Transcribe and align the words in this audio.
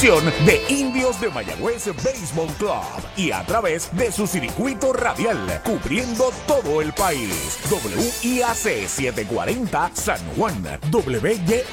de 0.00 0.62
Indios 0.68 1.20
de 1.20 1.28
Mayagüez 1.28 1.86
Baseball 2.04 2.46
Club 2.56 2.84
y 3.16 3.32
a 3.32 3.44
través 3.44 3.90
de 3.96 4.12
su 4.12 4.28
circuito 4.28 4.92
radial 4.92 5.60
cubriendo 5.64 6.30
todo 6.46 6.80
el 6.80 6.92
país. 6.92 7.58
WIAC 7.68 8.86
740 8.86 9.90
San 9.94 10.20
Juan, 10.36 10.62
WYAC 10.92 11.64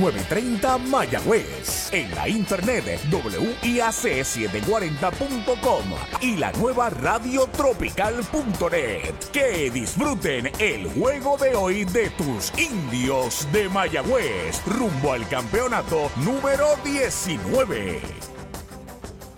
930 0.00 0.78
Mayagüez. 0.78 1.92
En 1.92 2.14
la 2.14 2.26
internet 2.26 3.02
WIAC740.com 3.10 5.84
y 6.22 6.36
la 6.36 6.52
nueva 6.52 6.88
radiotropical.net. 6.88 9.14
Que 9.30 9.70
disfruten 9.70 10.50
el 10.58 10.88
juego 10.88 11.36
de 11.36 11.54
hoy 11.54 11.84
de 11.84 12.08
tus 12.10 12.50
Indios 12.58 13.46
de 13.52 13.68
Mayagüez 13.68 14.62
rumbo 14.64 15.12
al 15.12 15.28
campeonato 15.28 16.10
número 16.16 16.68
19. 16.82 17.57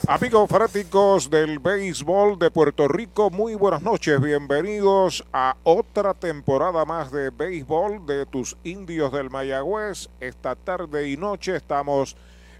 Amigos 0.07 0.51
fanáticos 0.51 1.31
del 1.31 1.59
béisbol 1.59 2.39
de 2.39 2.51
Puerto 2.51 2.87
Rico, 2.87 3.31
muy 3.31 3.55
buenas 3.55 3.81
noches, 3.81 4.21
bienvenidos 4.21 5.25
a 5.33 5.57
otra 5.63 6.13
temporada 6.13 6.85
más 6.85 7.11
de 7.11 7.31
béisbol 7.31 8.05
de 8.05 8.27
tus 8.27 8.59
indios 8.63 9.11
del 9.13 9.31
Mayagüez. 9.31 10.11
Esta 10.21 10.55
tarde 10.55 11.09
y 11.09 11.17
noche 11.17 11.57
estamos 11.57 12.15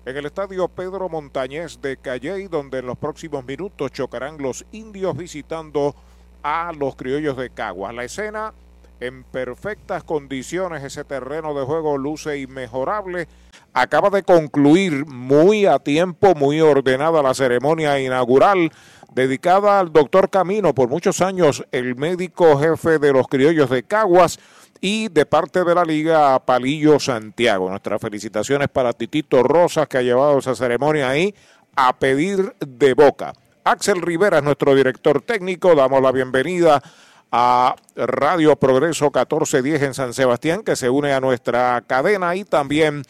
en 0.07 0.17
el 0.17 0.25
estadio 0.25 0.67
Pedro 0.67 1.11
Montañez 1.11 1.79
de 1.83 1.99
Calley, 1.99 2.49
donde 2.49 2.79
en 2.79 2.87
los 2.87 2.97
próximos 2.97 3.45
minutos 3.45 3.93
chocarán 3.93 4.39
los 4.39 4.65
indios 4.73 5.15
visitando 5.15 5.95
a 6.43 6.73
los 6.73 6.97
criollos 6.97 7.37
de 7.37 7.51
Caguas. 7.51 7.95
La 7.95 8.05
escena 8.05 8.55
en 8.99 9.25
perfectas 9.25 10.05
condiciones, 10.05 10.83
ese 10.85 11.05
terreno 11.05 11.53
de 11.53 11.67
juego 11.67 11.99
luce 11.99 12.39
inmejorable 12.39 13.29
acaba 13.73 14.11
de 14.11 14.23
concluir 14.23 15.07
muy 15.07 15.67
a 15.67 15.79
tiempo, 15.79 16.35
muy 16.35 16.61
ordenada 16.61 17.23
la 17.23 17.35
ceremonia 17.35 18.01
inaugural 18.01 18.71
dedicada 19.15 19.81
al 19.81 19.93
doctor 19.93 20.31
Camino, 20.31 20.75
por 20.75 20.89
muchos 20.89 21.21
años 21.21 21.65
el 21.73 21.97
médico 21.97 22.59
jefe 22.59 22.99
de 22.99 23.13
los 23.13 23.27
criollos 23.29 23.71
de 23.71 23.83
Caguas 23.83 24.39
y 24.81 25.09
de 25.09 25.27
parte 25.27 25.65
de 25.65 25.75
la 25.75 25.85
liga 25.85 26.39
Palillo 26.41 26.99
Santiago. 26.99 27.69
Nuestras 27.69 28.01
felicitaciones 28.01 28.69
para 28.69 28.93
Titito 28.93 29.43
Rosas 29.43 29.89
que 29.89 29.99
ha 29.99 30.03
llevado 30.03 30.39
esa 30.39 30.55
ceremonia 30.55 31.09
ahí 31.09 31.35
a 31.77 31.93
pedir 31.99 32.55
de 32.61 32.95
boca. 32.95 33.33
Axel 33.65 34.01
Rivera 34.01 34.39
es 34.39 34.45
nuestro 34.45 34.75
director 34.75 35.21
técnico, 35.23 35.75
damos 35.75 36.01
la 36.01 36.13
bienvenida 36.13 36.83
a 37.31 37.77
Radio 37.95 38.57
Progreso 38.57 39.07
1410 39.07 39.83
en 39.83 39.95
San 39.95 40.15
Sebastián 40.15 40.63
que 40.63 40.77
se 40.77 40.91
une 40.91 41.13
a 41.13 41.21
nuestra 41.21 41.83
cadena 41.87 42.35
y 42.35 42.45
también 42.45 43.03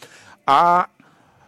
a 0.51 0.89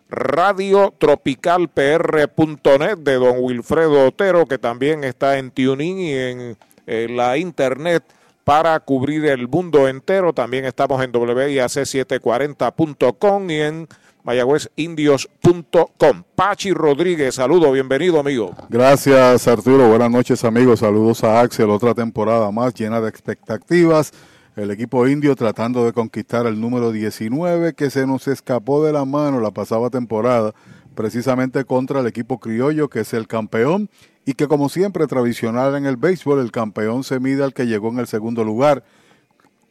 radiotropicalpr.net 0.09 2.97
de 2.99 3.13
don 3.15 3.35
Wilfredo 3.39 4.07
Otero, 4.07 4.45
que 4.45 4.57
también 4.57 5.03
está 5.03 5.37
en 5.37 5.51
tuning 5.51 5.99
y 5.99 6.13
en, 6.13 6.57
la 6.85 7.37
internet 7.37 8.05
para 8.43 8.79
cubrir 8.79 9.25
el 9.25 9.49
mundo 9.49 9.89
entero. 9.89 10.31
También 10.31 10.63
estamos 10.65 11.03
en 11.03 11.11
WIAC740.com 11.11 13.49
y 13.49 13.61
en 13.61 13.89
mayagüezindios.com. 14.23 16.23
Pachi 16.35 16.71
Rodríguez, 16.73 17.35
saludo, 17.35 17.73
bienvenido 17.73 18.21
amigo. 18.21 18.53
Gracias 18.69 19.49
Arturo, 19.49 19.89
buenas 19.89 20.11
noches 20.11 20.45
amigos, 20.45 20.79
saludos 20.79 21.25
a 21.25 21.41
Axel, 21.41 21.69
otra 21.69 21.93
temporada 21.93 22.49
más 22.51 22.73
llena 22.73 23.01
de 23.01 23.09
expectativas 23.09 24.13
el 24.55 24.69
equipo 24.69 25.07
indio 25.07 25.35
tratando 25.35 25.83
de 25.85 25.93
conquistar 25.93 26.45
el 26.45 26.61
número 26.61 26.91
19 26.91 27.73
que 27.73 27.89
se 27.89 28.05
nos 28.05 28.27
escapó 28.27 28.83
de 28.85 28.93
la 28.93 29.03
mano 29.03 29.39
la 29.39 29.51
pasada 29.51 29.89
temporada, 29.89 30.53
precisamente 30.93 31.65
contra 31.65 32.01
el 32.01 32.07
equipo 32.07 32.39
criollo 32.39 32.87
que 32.87 32.99
es 32.99 33.13
el 33.13 33.27
campeón 33.27 33.89
y 34.25 34.33
que 34.33 34.47
como 34.47 34.69
siempre 34.69 35.07
tradicional 35.07 35.75
en 35.75 35.85
el 35.85 35.97
béisbol, 35.97 36.39
el 36.39 36.51
campeón 36.51 37.03
se 37.03 37.19
mide 37.19 37.43
al 37.43 37.53
que 37.53 37.65
llegó 37.65 37.89
en 37.89 37.99
el 37.99 38.07
segundo 38.07 38.43
lugar. 38.43 38.83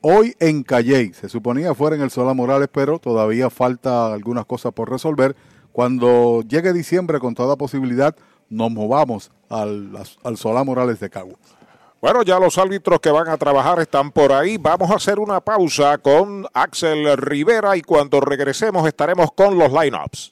Hoy 0.00 0.34
en 0.40 0.64
Calley, 0.64 1.12
se 1.12 1.28
suponía 1.28 1.74
fuera 1.74 1.94
en 1.94 2.02
el 2.02 2.10
Sola 2.10 2.34
Morales, 2.34 2.68
pero 2.72 2.98
todavía 2.98 3.50
falta 3.50 4.12
algunas 4.12 4.46
cosas 4.46 4.72
por 4.72 4.90
resolver. 4.90 5.36
Cuando 5.70 6.42
llegue 6.42 6.72
diciembre, 6.72 7.20
con 7.20 7.34
toda 7.34 7.56
posibilidad, 7.56 8.16
nos 8.50 8.72
movamos 8.72 9.30
al, 9.48 9.96
al 10.24 10.36
Sola 10.36 10.64
Morales 10.64 10.98
de 10.98 11.08
Caguas. 11.08 11.51
Bueno, 12.02 12.24
ya 12.24 12.40
los 12.40 12.58
árbitros 12.58 12.98
que 12.98 13.12
van 13.12 13.28
a 13.28 13.36
trabajar 13.36 13.78
están 13.78 14.10
por 14.10 14.32
ahí. 14.32 14.56
Vamos 14.58 14.90
a 14.90 14.96
hacer 14.96 15.20
una 15.20 15.40
pausa 15.40 15.98
con 15.98 16.44
Axel 16.52 17.16
Rivera 17.16 17.76
y 17.76 17.82
cuando 17.82 18.20
regresemos 18.20 18.88
estaremos 18.88 19.30
con 19.30 19.56
los 19.56 19.70
lineups. 19.72 20.31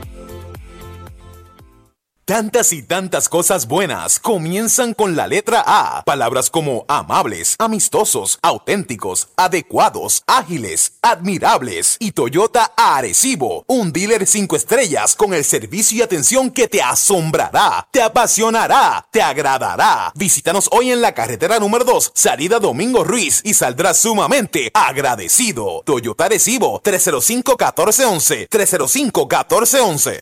Tantas 2.31 2.71
y 2.71 2.81
tantas 2.81 3.27
cosas 3.27 3.67
buenas 3.67 4.17
comienzan 4.17 4.93
con 4.93 5.17
la 5.17 5.27
letra 5.27 5.65
A. 5.67 6.01
Palabras 6.05 6.49
como 6.49 6.85
amables, 6.87 7.57
amistosos, 7.59 8.39
auténticos, 8.41 9.27
adecuados, 9.35 10.23
ágiles, 10.27 10.93
admirables 11.01 11.97
y 11.99 12.13
Toyota 12.13 12.71
Arecibo, 12.77 13.65
un 13.67 13.91
dealer 13.91 14.25
cinco 14.25 14.55
estrellas 14.55 15.17
con 15.17 15.33
el 15.33 15.43
servicio 15.43 15.97
y 15.97 16.03
atención 16.03 16.51
que 16.51 16.69
te 16.69 16.81
asombrará, 16.81 17.85
te 17.91 18.01
apasionará, 18.01 19.05
te 19.11 19.21
agradará. 19.21 20.13
Visítanos 20.15 20.69
hoy 20.71 20.91
en 20.91 21.01
la 21.01 21.13
carretera 21.13 21.59
número 21.59 21.83
2, 21.83 22.13
salida 22.15 22.59
Domingo 22.59 23.03
Ruiz 23.03 23.41
y 23.43 23.55
saldrás 23.55 23.97
sumamente 23.97 24.71
agradecido. 24.73 25.83
Toyota 25.85 26.27
Arecibo 26.27 26.81
305-1411, 26.81 28.47
305-1411. 28.47 30.21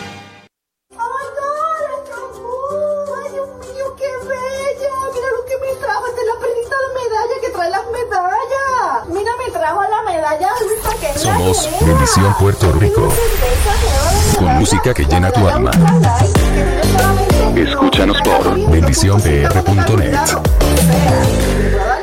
Somos 11.17 11.69
Bendición 11.81 12.33
Puerto 12.39 12.71
Rico. 12.73 13.09
Con 14.37 14.59
música 14.59 14.93
que 14.93 15.03
llena 15.03 15.29
tu 15.29 15.45
alma. 15.45 15.71
Escúchanos 17.55 18.17
por 18.21 18.71
bendicionpr.net. 18.71 20.13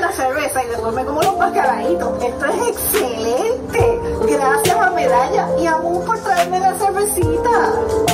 la 0.00 0.12
cerveza 0.12 0.62
y 0.62 0.68
después 0.68 0.94
me 0.94 1.04
como 1.06 1.22
los 1.22 1.38
mascaraditos. 1.38 2.22
Esto 2.22 2.44
es 2.46 2.68
excelente. 2.68 4.00
Gracias 4.28 4.76
a 4.76 4.90
Medalla 4.90 5.48
y 5.58 5.66
a 5.66 5.78
Mu 5.78 6.04
por 6.04 6.18
traerme 6.18 6.60
la 6.60 6.74
cervecita. 6.74 8.07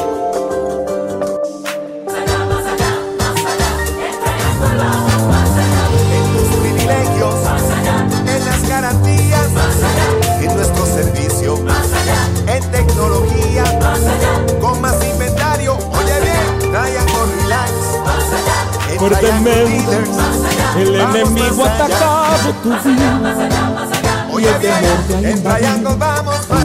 Tecnología, 13.15 13.65
con 14.61 14.81
más 14.81 14.97
inventario. 15.05 15.77
Oye 15.77 16.21
bien, 16.21 16.59
Triangle 16.59 17.27
Relax. 17.43 17.73
En 18.91 18.99
Triangle 18.99 19.65
Dealers, 19.65 20.11
el 20.77 20.99
vamos 20.99 21.17
enemigo 21.17 21.65
más 21.65 21.81
allá. 21.81 21.85
atacado 21.85 22.55
tu 22.63 22.71
vida. 22.91 24.27
Oye 24.31 24.59
bien, 24.59 25.25
en 25.25 25.43
Triangle 25.43 25.95
vamos 25.97 26.49
más 26.49 26.65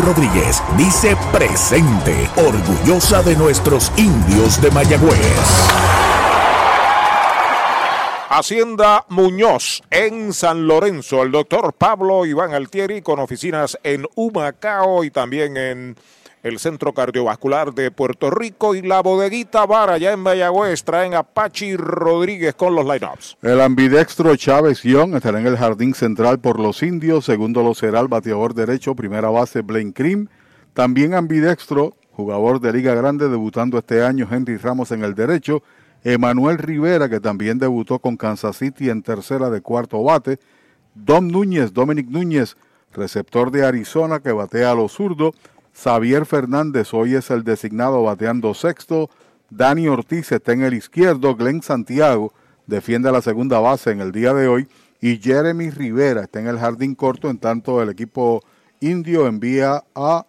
Rodríguez 0.00 0.62
dice 0.76 1.16
presente, 1.32 2.28
orgullosa 2.36 3.22
de 3.22 3.36
nuestros 3.36 3.92
indios 3.96 4.60
de 4.60 4.70
Mayagüez. 4.70 5.70
Hacienda 8.28 9.04
Muñoz 9.08 9.82
en 9.90 10.32
San 10.32 10.66
Lorenzo, 10.66 11.22
el 11.22 11.32
doctor 11.32 11.72
Pablo 11.72 12.24
Iván 12.24 12.54
Altieri 12.54 13.02
con 13.02 13.18
oficinas 13.18 13.78
en 13.82 14.06
Humacao 14.14 15.04
y 15.04 15.10
también 15.10 15.56
en 15.56 15.96
el 16.42 16.58
Centro 16.58 16.94
Cardiovascular 16.94 17.74
de 17.74 17.90
Puerto 17.90 18.30
Rico 18.30 18.74
y 18.74 18.82
la 18.82 19.02
bodeguita 19.02 19.66
Bar 19.66 19.90
allá 19.90 20.12
en 20.12 20.20
Mayagüez 20.20 20.82
traen 20.84 21.14
a 21.14 21.22
Pachi 21.22 21.76
Rodríguez 21.76 22.54
con 22.54 22.74
los 22.74 22.84
lineups. 22.84 23.36
El 23.42 23.60
ambidextro 23.60 24.34
Chávez 24.36 24.82
Young 24.82 25.14
estará 25.14 25.40
en 25.40 25.46
el 25.46 25.56
jardín 25.56 25.94
central 25.94 26.38
por 26.40 26.58
los 26.58 26.82
indios. 26.82 27.26
Segundo 27.26 27.62
lo 27.62 27.74
será 27.74 28.00
el 28.00 28.08
bateador 28.08 28.54
derecho, 28.54 28.94
primera 28.94 29.28
base 29.28 29.60
Blaine 29.60 29.92
Cream. 29.92 30.28
También 30.72 31.14
ambidextro, 31.14 31.94
jugador 32.12 32.60
de 32.60 32.72
Liga 32.72 32.94
Grande, 32.94 33.28
debutando 33.28 33.78
este 33.78 34.02
año 34.02 34.26
Henry 34.30 34.56
Ramos 34.56 34.92
en 34.92 35.04
el 35.04 35.14
derecho. 35.14 35.62
Emanuel 36.04 36.56
Rivera, 36.56 37.10
que 37.10 37.20
también 37.20 37.58
debutó 37.58 37.98
con 37.98 38.16
Kansas 38.16 38.56
City 38.56 38.88
en 38.88 39.02
tercera 39.02 39.50
de 39.50 39.60
cuarto 39.60 40.02
bate. 40.02 40.38
Dom 40.94 41.28
Núñez, 41.28 41.74
Dominic 41.74 42.08
Núñez, 42.08 42.56
receptor 42.92 43.50
de 43.50 43.66
Arizona, 43.66 44.20
que 44.20 44.32
batea 44.32 44.70
a 44.70 44.74
los 44.74 44.92
zurdos. 44.92 45.34
Xavier 45.74 46.26
Fernández 46.26 46.92
hoy 46.92 47.14
es 47.14 47.30
el 47.30 47.44
designado 47.44 48.02
bateando 48.02 48.54
sexto. 48.54 49.10
Dani 49.50 49.88
Ortiz 49.88 50.30
está 50.32 50.52
en 50.52 50.62
el 50.62 50.74
izquierdo. 50.74 51.36
Glenn 51.36 51.62
Santiago 51.62 52.32
defiende 52.66 53.10
la 53.10 53.22
segunda 53.22 53.58
base 53.58 53.90
en 53.90 54.00
el 54.00 54.12
día 54.12 54.34
de 54.34 54.48
hoy. 54.48 54.68
Y 55.00 55.16
Jeremy 55.16 55.70
Rivera 55.70 56.22
está 56.22 56.40
en 56.40 56.46
el 56.46 56.58
jardín 56.58 56.94
corto. 56.94 57.30
En 57.30 57.38
tanto, 57.38 57.82
el 57.82 57.88
equipo 57.88 58.42
indio 58.80 59.26
envía 59.26 59.84
a 59.94 60.26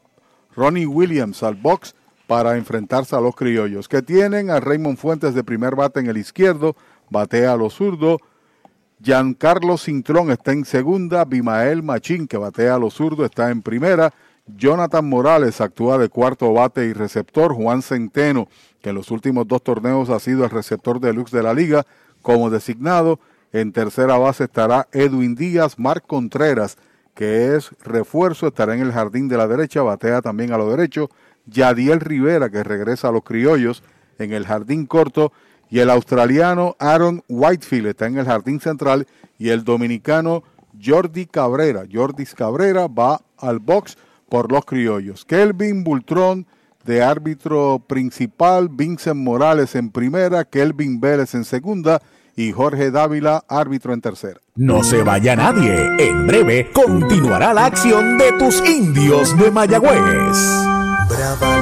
Ronnie 0.56 0.86
Williams 0.86 1.44
al 1.44 1.56
box 1.56 1.96
para 2.28 2.56
enfrentarse 2.56 3.14
a 3.16 3.20
los 3.20 3.36
criollos, 3.36 3.90
que 3.90 4.02
tienen 4.02 4.52
a 4.52 4.62
Raymond 4.62 4.98
Fuentes 4.98 5.34
de 5.36 5.44
primer 5.44 5.76
bate 5.76 6.00
en 6.00 6.08
el 6.08 6.16
izquierdo, 6.16 6.78
batea 7.10 7.52
a 7.52 7.58
los 7.58 7.74
zurdos. 7.74 8.20
Giancarlo 9.04 9.78
Cintrón 9.78 10.32
está 10.32 10.54
en 10.54 10.64
segunda, 10.64 11.26
Bimael 11.26 11.84
Machín, 11.84 12.28
que 12.28 12.38
batea 12.38 12.76
a 12.76 12.80
los 12.80 12.94
zurdos, 12.94 13.26
está 13.26 13.52
en 13.52 13.62
primera. 13.62 14.14
Jonathan 14.48 15.08
Morales 15.08 15.62
actúa 15.62 15.98
de 15.98 16.10
cuarto 16.10 16.54
bate 16.54 16.86
y 16.86 16.94
receptor. 16.94 17.54
Juan 17.54 17.82
Centeno, 17.82 18.48
que 18.82 18.90
en 18.90 18.96
los 18.96 19.12
últimos 19.12 19.48
dos 19.48 19.64
torneos 19.64 20.10
ha 20.10 20.20
sido 20.20 20.44
el 20.44 20.50
receptor 20.50 21.00
deluxe 21.00 21.32
de 21.32 21.44
la 21.44 21.54
liga, 21.54 21.86
como 22.22 22.50
designado. 22.50 23.20
En 23.54 23.72
tercera 23.72 24.18
base 24.18 24.46
estará 24.46 24.88
Edwin 24.92 25.36
Díaz, 25.36 25.78
Marc 25.78 26.06
Contreras, 26.08 26.78
que 27.14 27.56
es 27.56 27.72
refuerzo, 27.84 28.48
estará 28.48 28.74
en 28.74 28.82
el 28.82 28.94
jardín 28.94 29.28
de 29.28 29.38
la 29.38 29.48
derecha, 29.48 29.82
batea 29.82 30.22
también 30.22 30.54
a 30.54 30.58
lo 30.58 30.70
derecho. 30.70 31.10
Yadiel 31.46 32.00
Rivera, 32.00 32.50
que 32.50 32.64
regresa 32.64 33.10
a 33.10 33.12
los 33.12 33.24
criollos 33.24 33.84
en 34.20 34.32
el 34.32 34.46
jardín 34.46 34.86
corto. 34.86 35.34
Y 35.70 35.80
el 35.80 35.90
australiano 35.90 36.76
Aaron 36.80 37.24
Whitefield 37.28 37.88
está 37.88 38.06
en 38.06 38.18
el 38.18 38.26
jardín 38.26 38.60
central. 38.60 39.08
Y 39.38 39.50
el 39.50 39.64
dominicano 39.64 40.44
Jordi 40.84 41.26
Cabrera, 41.26 41.84
Jordis 41.92 42.36
Cabrera, 42.36 42.88
va 42.88 43.22
al 43.38 43.60
box 43.60 43.98
por 44.32 44.50
los 44.50 44.64
criollos. 44.64 45.26
Kelvin 45.26 45.84
Bultrón 45.84 46.48
de 46.86 47.04
árbitro 47.04 47.84
principal, 47.86 48.70
Vincent 48.70 49.18
Morales 49.18 49.76
en 49.76 49.92
primera, 49.92 50.46
Kelvin 50.46 51.02
Vélez 51.02 51.36
en 51.36 51.44
segunda 51.44 52.02
y 52.38 52.54
Jorge 52.54 52.92
Dávila, 52.92 53.44
árbitro 53.50 53.94
en 53.94 54.00
tercera. 54.00 54.40
No 54.56 54.84
se 54.84 55.04
vaya 55.04 55.36
nadie. 55.36 55.90
En 56.00 56.26
breve 56.26 56.72
continuará 56.72 57.54
la 57.54 57.66
acción 57.66 58.18
de 58.18 58.32
tus 58.40 58.66
indios 58.68 59.38
de 59.38 59.52
Mayagüez. 59.52 60.38
Brava 61.10 61.62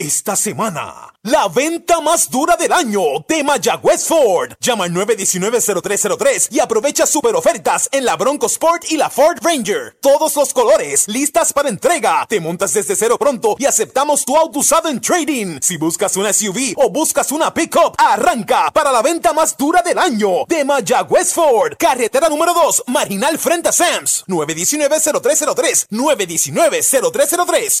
Esta 0.00 0.34
semana, 0.34 1.12
la 1.24 1.48
venta 1.48 2.00
más 2.00 2.30
dura 2.30 2.56
del 2.56 2.72
año 2.72 3.02
de 3.28 3.44
Mayagüez 3.44 4.06
Ford. 4.06 4.54
Llama 4.58 4.84
al 4.84 4.92
919-0303 4.94 6.48
y 6.50 6.58
aprovecha 6.58 7.06
super 7.06 7.34
ofertas 7.34 7.86
en 7.92 8.06
la 8.06 8.16
Bronco 8.16 8.46
Sport 8.46 8.90
y 8.90 8.96
la 8.96 9.10
Ford 9.10 9.36
Ranger. 9.42 9.98
Todos 10.00 10.36
los 10.36 10.54
colores, 10.54 11.06
listas 11.06 11.52
para 11.52 11.68
entrega. 11.68 12.24
Te 12.26 12.40
montas 12.40 12.72
desde 12.72 12.96
cero 12.96 13.18
pronto 13.18 13.56
y 13.58 13.66
aceptamos 13.66 14.24
tu 14.24 14.38
auto 14.38 14.60
usado 14.60 14.88
en 14.88 15.02
trading. 15.02 15.58
Si 15.60 15.76
buscas 15.76 16.16
una 16.16 16.32
SUV 16.32 16.72
o 16.76 16.88
buscas 16.88 17.30
una 17.30 17.52
pickup, 17.52 17.94
arranca 17.98 18.70
para 18.72 18.92
la 18.92 19.02
venta 19.02 19.34
más 19.34 19.54
dura 19.54 19.82
del 19.82 19.98
año 19.98 20.46
de 20.48 20.64
Mayagüez 20.64 21.34
Ford. 21.34 21.74
Carretera 21.78 22.30
número 22.30 22.54
2, 22.54 22.84
Marginal 22.86 23.38
frente 23.38 23.68
a 23.68 23.72
Sams. 23.72 24.24
919-0303. 24.28 25.88
919-0303. 25.90 27.80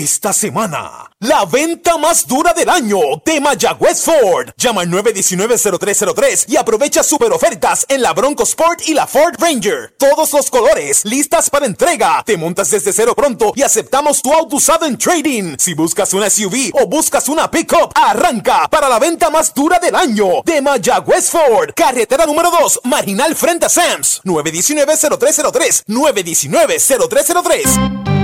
Esta 0.00 0.32
semana, 0.32 1.12
la 1.18 1.44
venta 1.44 1.98
más 1.98 2.26
dura 2.26 2.54
del 2.54 2.70
año 2.70 2.98
de 3.22 3.38
Mayagüez 3.38 4.02
Ford. 4.02 4.48
Llama 4.56 4.80
al 4.80 4.88
919-0303 4.88 6.46
y 6.48 6.56
aprovecha 6.56 7.02
super 7.02 7.30
ofertas 7.32 7.84
en 7.86 8.00
la 8.00 8.14
Bronco 8.14 8.44
Sport 8.44 8.88
y 8.88 8.94
la 8.94 9.06
Ford 9.06 9.34
Ranger. 9.38 9.94
Todos 9.98 10.32
los 10.32 10.48
colores, 10.48 11.04
listas 11.04 11.50
para 11.50 11.66
entrega. 11.66 12.22
Te 12.24 12.38
montas 12.38 12.70
desde 12.70 12.94
cero 12.94 13.14
pronto 13.14 13.52
y 13.54 13.60
aceptamos 13.60 14.22
tu 14.22 14.32
auto 14.32 14.56
usado 14.56 14.86
en 14.86 14.96
trading. 14.96 15.56
Si 15.58 15.74
buscas 15.74 16.14
una 16.14 16.30
SUV 16.30 16.70
o 16.80 16.86
buscas 16.86 17.28
una 17.28 17.50
pickup, 17.50 17.92
arranca 17.94 18.68
para 18.70 18.88
la 18.88 18.98
venta 18.98 19.28
más 19.28 19.52
dura 19.52 19.78
del 19.80 19.94
año 19.94 20.40
de 20.46 20.62
Mayagüez 20.62 21.28
Ford. 21.28 21.72
Carretera 21.76 22.24
número 22.24 22.50
2, 22.50 22.80
Marginal 22.84 23.36
frente 23.36 23.66
a 23.66 23.68
Sams. 23.68 24.22
919-0303. 24.24 25.84
919-0303. 25.88 28.19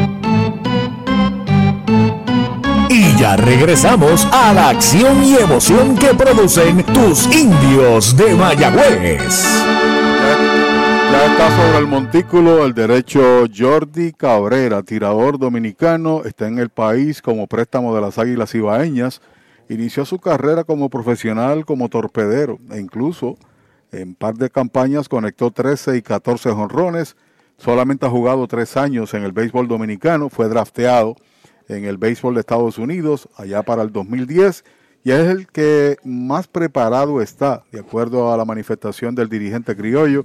Y 2.99 3.15
ya 3.19 3.37
regresamos 3.37 4.25
a 4.33 4.55
la 4.55 4.71
acción 4.71 5.23
y 5.23 5.37
emoción 5.37 5.99
que 5.99 6.15
producen 6.15 6.83
tus 6.83 7.27
indios 7.27 8.17
de 8.17 8.35
Mayagüez. 8.35 9.45
Ya 11.13 11.27
está 11.27 11.51
sobre 11.55 11.79
el 11.81 11.87
montículo 11.89 12.65
el 12.65 12.73
derecho 12.73 13.45
Jordi 13.55 14.15
Cabrera, 14.15 14.83
tirador 14.83 15.39
dominicano, 15.39 16.23
está 16.25 16.49
en 16.49 16.59
el 16.59 16.71
país 16.71 17.21
como 17.21 17.47
préstamo 17.47 17.95
de 17.95 18.01
las 18.01 18.17
Águilas 18.17 18.55
Ibaeñas. 18.55 19.21
Inició 19.69 20.07
su 20.07 20.19
carrera 20.19 20.65
como 20.65 20.89
profesional 20.89 21.67
como 21.67 21.91
torpedero 21.91 22.59
e 22.71 22.81
incluso 22.81 23.37
en 23.93 24.15
par 24.15 24.37
de 24.37 24.49
campañas 24.49 25.11
conectó 25.11 25.51
13 25.51 25.99
y 25.99 26.01
14 26.01 26.51
jonrones. 26.53 27.15
Solamente 27.59 28.07
ha 28.07 28.11
jugado 28.11 28.47
tres 28.49 28.75
años 28.79 29.13
en 29.13 29.23
el 29.23 29.33
béisbol 29.33 29.69
dominicano, 29.69 30.31
fue 30.31 30.49
drafteado 30.49 31.15
en 31.69 31.85
el 31.85 31.99
béisbol 31.99 32.35
de 32.35 32.41
Estados 32.41 32.79
Unidos 32.79 33.29
allá 33.37 33.63
para 33.63 33.83
el 33.83 33.93
2010 33.93 34.65
y 35.05 35.13
es 35.13 35.29
el 35.29 35.47
que 35.47 35.99
más 36.03 36.49
preparado 36.49 37.23
está, 37.23 37.63
de 37.71 37.79
acuerdo 37.79 38.33
a 38.33 38.37
la 38.37 38.45
manifestación 38.45 39.15
del 39.15 39.29
dirigente 39.29 39.77
criollo, 39.77 40.25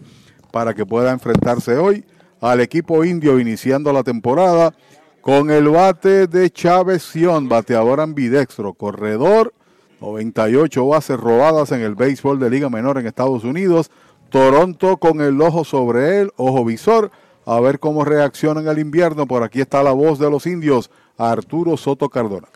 para 0.52 0.74
que 0.74 0.86
pueda 0.88 1.12
enfrentarse 1.12 1.78
hoy 1.78 2.04
al 2.40 2.62
equipo 2.62 3.06
indio 3.06 3.40
iniciando 3.40 3.94
la 3.94 4.02
temporada 4.02 4.74
con 5.22 5.52
el 5.52 5.70
bate 5.70 6.26
de 6.26 6.50
Chávez 6.50 7.04
Sion, 7.04 7.48
bateador 7.48 8.00
ambidextro, 8.00 8.74
corredor, 8.74 9.54
98 10.02 10.88
bases 10.88 11.20
robadas 11.20 11.72
en 11.72 11.82
el 11.82 11.94
béisbol 11.94 12.40
de 12.40 12.50
Liga 12.50 12.70
Menor 12.72 12.98
en 12.98 13.06
Estados 13.06 13.44
Unidos, 13.44 13.92
Toronto 14.32 14.98
con 14.98 15.22
el 15.22 15.40
ojo 15.42 15.64
sobre 15.64 16.22
él, 16.22 16.32
ojo 16.38 16.66
visor, 16.66 17.12
a 17.46 17.60
ver 17.60 17.80
cómo 17.80 18.04
reacciona 18.04 18.62
en 18.62 18.68
el 18.68 18.80
invierno. 18.80 19.28
Por 19.28 19.44
aquí 19.44 19.62
está 19.62 19.84
la 19.84 19.92
voz 19.92 20.18
de 20.18 20.32
los 20.32 20.48
indios, 20.48 20.90
Arturo 21.30 21.78
Soto 21.78 22.10
Cardona. 22.10 22.48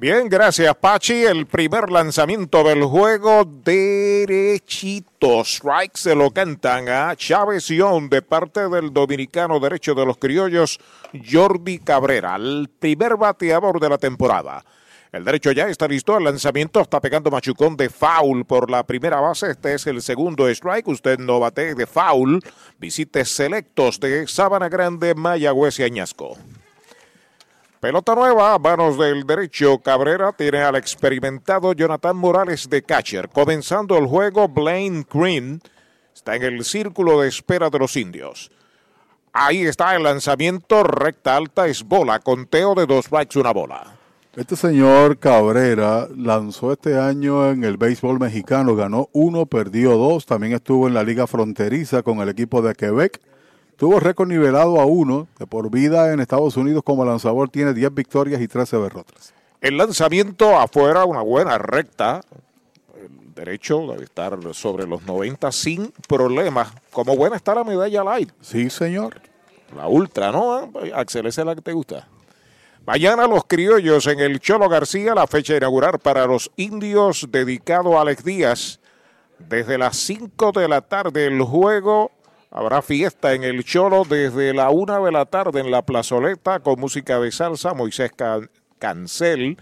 Bien, 0.00 0.30
gracias 0.30 0.74
Pachi. 0.76 1.24
El 1.24 1.46
primer 1.46 1.90
lanzamiento 1.90 2.64
del 2.64 2.84
juego 2.84 3.44
derechito. 3.44 5.42
Strike 5.44 5.96
se 5.96 6.14
lo 6.14 6.30
cantan 6.30 6.88
a 6.88 7.14
Chávez 7.16 7.64
Sion 7.64 8.08
de 8.08 8.22
parte 8.22 8.66
del 8.68 8.94
dominicano 8.94 9.60
derecho 9.60 9.94
de 9.94 10.06
los 10.06 10.16
criollos 10.16 10.80
Jordi 11.30 11.80
Cabrera, 11.80 12.36
el 12.36 12.70
primer 12.78 13.16
bateador 13.16 13.78
de 13.78 13.88
la 13.90 13.98
temporada. 13.98 14.64
El 15.12 15.24
derecho 15.24 15.52
ya 15.52 15.68
está 15.68 15.86
listo. 15.86 16.16
El 16.16 16.24
lanzamiento 16.24 16.80
está 16.80 17.00
pegando 17.00 17.30
Machucón 17.30 17.76
de 17.76 17.90
foul 17.90 18.46
por 18.46 18.70
la 18.70 18.84
primera 18.84 19.20
base. 19.20 19.50
Este 19.50 19.74
es 19.74 19.86
el 19.86 20.00
segundo 20.00 20.48
strike. 20.48 20.88
Usted 20.88 21.18
no 21.18 21.40
bate 21.40 21.74
de 21.74 21.86
foul. 21.86 22.40
Visite 22.78 23.24
selectos 23.24 24.00
de 24.00 24.26
Sabana 24.28 24.68
Grande, 24.68 25.14
Mayagüez 25.14 25.80
y 25.80 25.82
Añasco. 25.82 26.38
Pelota 27.80 28.14
nueva 28.14 28.58
manos 28.58 28.98
del 28.98 29.24
derecho. 29.24 29.78
Cabrera 29.78 30.32
tiene 30.32 30.58
al 30.58 30.76
experimentado 30.76 31.72
Jonathan 31.72 32.14
Morales 32.14 32.68
de 32.68 32.82
catcher. 32.82 33.30
Comenzando 33.30 33.96
el 33.96 34.06
juego, 34.06 34.48
Blaine 34.48 35.06
Green 35.10 35.62
está 36.14 36.36
en 36.36 36.42
el 36.42 36.62
círculo 36.62 37.22
de 37.22 37.28
espera 37.28 37.70
de 37.70 37.78
los 37.78 37.96
indios. 37.96 38.50
Ahí 39.32 39.62
está 39.62 39.96
el 39.96 40.02
lanzamiento, 40.02 40.82
recta 40.82 41.38
alta, 41.38 41.68
es 41.68 41.82
bola, 41.82 42.18
conteo 42.18 42.74
de 42.74 42.84
dos 42.84 43.06
strikes, 43.06 43.38
una 43.38 43.54
bola. 43.54 43.96
Este 44.36 44.56
señor 44.56 45.18
Cabrera 45.18 46.06
lanzó 46.14 46.74
este 46.74 46.98
año 46.98 47.48
en 47.48 47.64
el 47.64 47.78
béisbol 47.78 48.20
mexicano, 48.20 48.76
ganó 48.76 49.08
uno, 49.12 49.46
perdió 49.46 49.96
dos, 49.96 50.26
también 50.26 50.52
estuvo 50.52 50.86
en 50.86 50.92
la 50.92 51.02
liga 51.02 51.26
fronteriza 51.26 52.02
con 52.02 52.18
el 52.18 52.28
equipo 52.28 52.60
de 52.60 52.74
Quebec. 52.74 53.22
Tuvo 53.80 53.98
récord 53.98 54.28
nivelado 54.28 54.78
a 54.78 54.84
uno, 54.84 55.26
de 55.38 55.46
por 55.46 55.70
vida 55.70 56.12
en 56.12 56.20
Estados 56.20 56.58
Unidos 56.58 56.82
como 56.84 57.02
lanzador 57.02 57.48
tiene 57.48 57.72
10 57.72 57.94
victorias 57.94 58.38
y 58.42 58.46
13 58.46 58.76
derrotas. 58.76 59.32
El 59.62 59.78
lanzamiento 59.78 60.58
afuera, 60.58 61.06
una 61.06 61.22
buena 61.22 61.56
recta. 61.56 62.20
El 62.94 63.32
derecho 63.32 63.80
debe 63.86 64.04
estar 64.04 64.38
sobre 64.52 64.86
los 64.86 65.02
90 65.06 65.50
sin 65.50 65.94
problemas. 66.06 66.74
Como 66.92 67.16
buena 67.16 67.36
está 67.36 67.54
la 67.54 67.64
medalla 67.64 68.04
light. 68.04 68.30
Sí, 68.42 68.68
señor. 68.68 69.18
La 69.74 69.88
ultra, 69.88 70.30
¿no? 70.30 70.70
Axel, 70.94 71.24
esa 71.24 71.40
es 71.40 71.46
la 71.46 71.54
que 71.54 71.62
te 71.62 71.72
gusta. 71.72 72.06
Mañana 72.84 73.26
los 73.26 73.44
criollos 73.46 74.06
en 74.08 74.20
el 74.20 74.40
Cholo 74.40 74.68
García, 74.68 75.14
la 75.14 75.26
fecha 75.26 75.56
inaugural 75.56 75.98
para 76.00 76.26
los 76.26 76.50
indios 76.56 77.28
dedicado 77.30 77.96
a 77.96 78.02
Alex 78.02 78.24
Díaz. 78.24 78.78
Desde 79.38 79.78
las 79.78 79.96
5 79.96 80.52
de 80.52 80.68
la 80.68 80.82
tarde 80.82 81.24
el 81.24 81.40
juego. 81.40 82.10
Habrá 82.52 82.82
fiesta 82.82 83.32
en 83.32 83.44
el 83.44 83.64
Cholo 83.64 84.04
desde 84.04 84.52
la 84.52 84.70
1 84.70 85.04
de 85.04 85.12
la 85.12 85.24
tarde 85.24 85.60
en 85.60 85.70
la 85.70 85.82
plazoleta 85.82 86.58
con 86.58 86.80
música 86.80 87.20
de 87.20 87.30
salsa. 87.30 87.74
Moisés 87.74 88.10
Cancel 88.80 89.56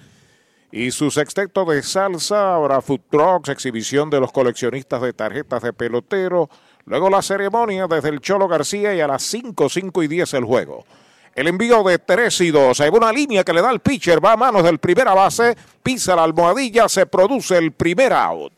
y 0.72 0.90
su 0.90 1.10
sexteto 1.10 1.66
de 1.66 1.82
salsa. 1.82 2.54
Habrá 2.54 2.80
food 2.80 3.00
trucks, 3.10 3.50
exhibición 3.50 4.08
de 4.08 4.20
los 4.20 4.32
coleccionistas 4.32 5.02
de 5.02 5.12
tarjetas 5.12 5.62
de 5.62 5.74
pelotero. 5.74 6.48
Luego 6.86 7.10
la 7.10 7.20
ceremonia 7.20 7.86
desde 7.86 8.08
el 8.08 8.20
Cholo 8.20 8.48
García 8.48 8.94
y 8.94 9.02
a 9.02 9.06
las 9.06 9.22
5, 9.22 9.68
5 9.68 10.02
y 10.04 10.08
10 10.08 10.32
el 10.32 10.44
juego. 10.44 10.86
El 11.34 11.46
envío 11.46 11.82
de 11.82 11.98
3 11.98 12.40
y 12.40 12.50
2. 12.50 12.80
Hay 12.80 12.88
una 12.90 13.12
línea 13.12 13.44
que 13.44 13.52
le 13.52 13.60
da 13.60 13.70
el 13.70 13.80
pitcher. 13.80 14.24
Va 14.24 14.32
a 14.32 14.36
manos 14.38 14.64
del 14.64 14.78
primera 14.78 15.12
base. 15.12 15.54
Pisa 15.82 16.16
la 16.16 16.24
almohadilla. 16.24 16.88
Se 16.88 17.04
produce 17.04 17.58
el 17.58 17.72
primer 17.72 18.14
out. 18.14 18.57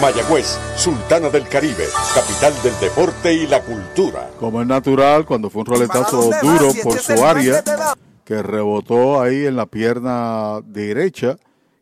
Mayagüez, 0.00 0.58
Sultana 0.76 1.28
del 1.28 1.48
Caribe, 1.48 1.84
capital 2.14 2.54
del 2.62 2.78
deporte 2.80 3.34
y 3.34 3.46
la 3.46 3.60
cultura. 3.62 4.30
Como 4.38 4.62
es 4.62 4.68
natural, 4.68 5.24
cuando 5.24 5.50
fue 5.50 5.60
un 5.60 5.66
roletazo 5.66 6.30
duro 6.40 6.70
por 6.82 6.98
su 6.98 7.24
área, 7.24 7.64
que 8.24 8.42
rebotó 8.42 9.20
ahí 9.20 9.46
en 9.46 9.56
la 9.56 9.66
pierna 9.66 10.60
derecha, 10.64 11.36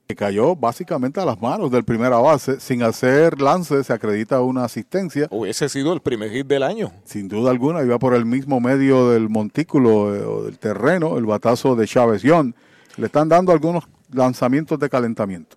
que 0.06 0.14
cayó 0.14 0.56
básicamente 0.56 1.20
a 1.20 1.26
las 1.26 1.40
manos 1.42 1.70
del 1.70 1.84
primera 1.84 2.16
base, 2.18 2.58
sin 2.60 2.82
hacer 2.82 3.40
lance, 3.40 3.84
se 3.84 3.92
acredita 3.92 4.40
una 4.40 4.64
asistencia. 4.64 5.26
Hubiese 5.30 5.68
sido 5.68 5.92
el 5.92 6.00
primer 6.00 6.30
hit 6.30 6.46
del 6.46 6.62
año. 6.62 6.92
Sin 7.04 7.28
duda 7.28 7.50
alguna, 7.50 7.82
iba 7.82 7.98
por 7.98 8.14
el 8.14 8.24
mismo 8.24 8.60
medio 8.60 9.10
del 9.10 9.28
montículo 9.28 10.14
eh, 10.14 10.24
o 10.24 10.42
del 10.44 10.58
terreno, 10.58 11.18
el 11.18 11.26
batazo 11.26 11.76
de 11.76 11.86
Chávez 11.86 12.22
Young. 12.22 12.54
Le 12.96 13.06
están 13.06 13.28
dando 13.28 13.52
algunos 13.52 13.84
lanzamientos 14.10 14.78
de 14.78 14.88
calentamiento. 14.88 15.56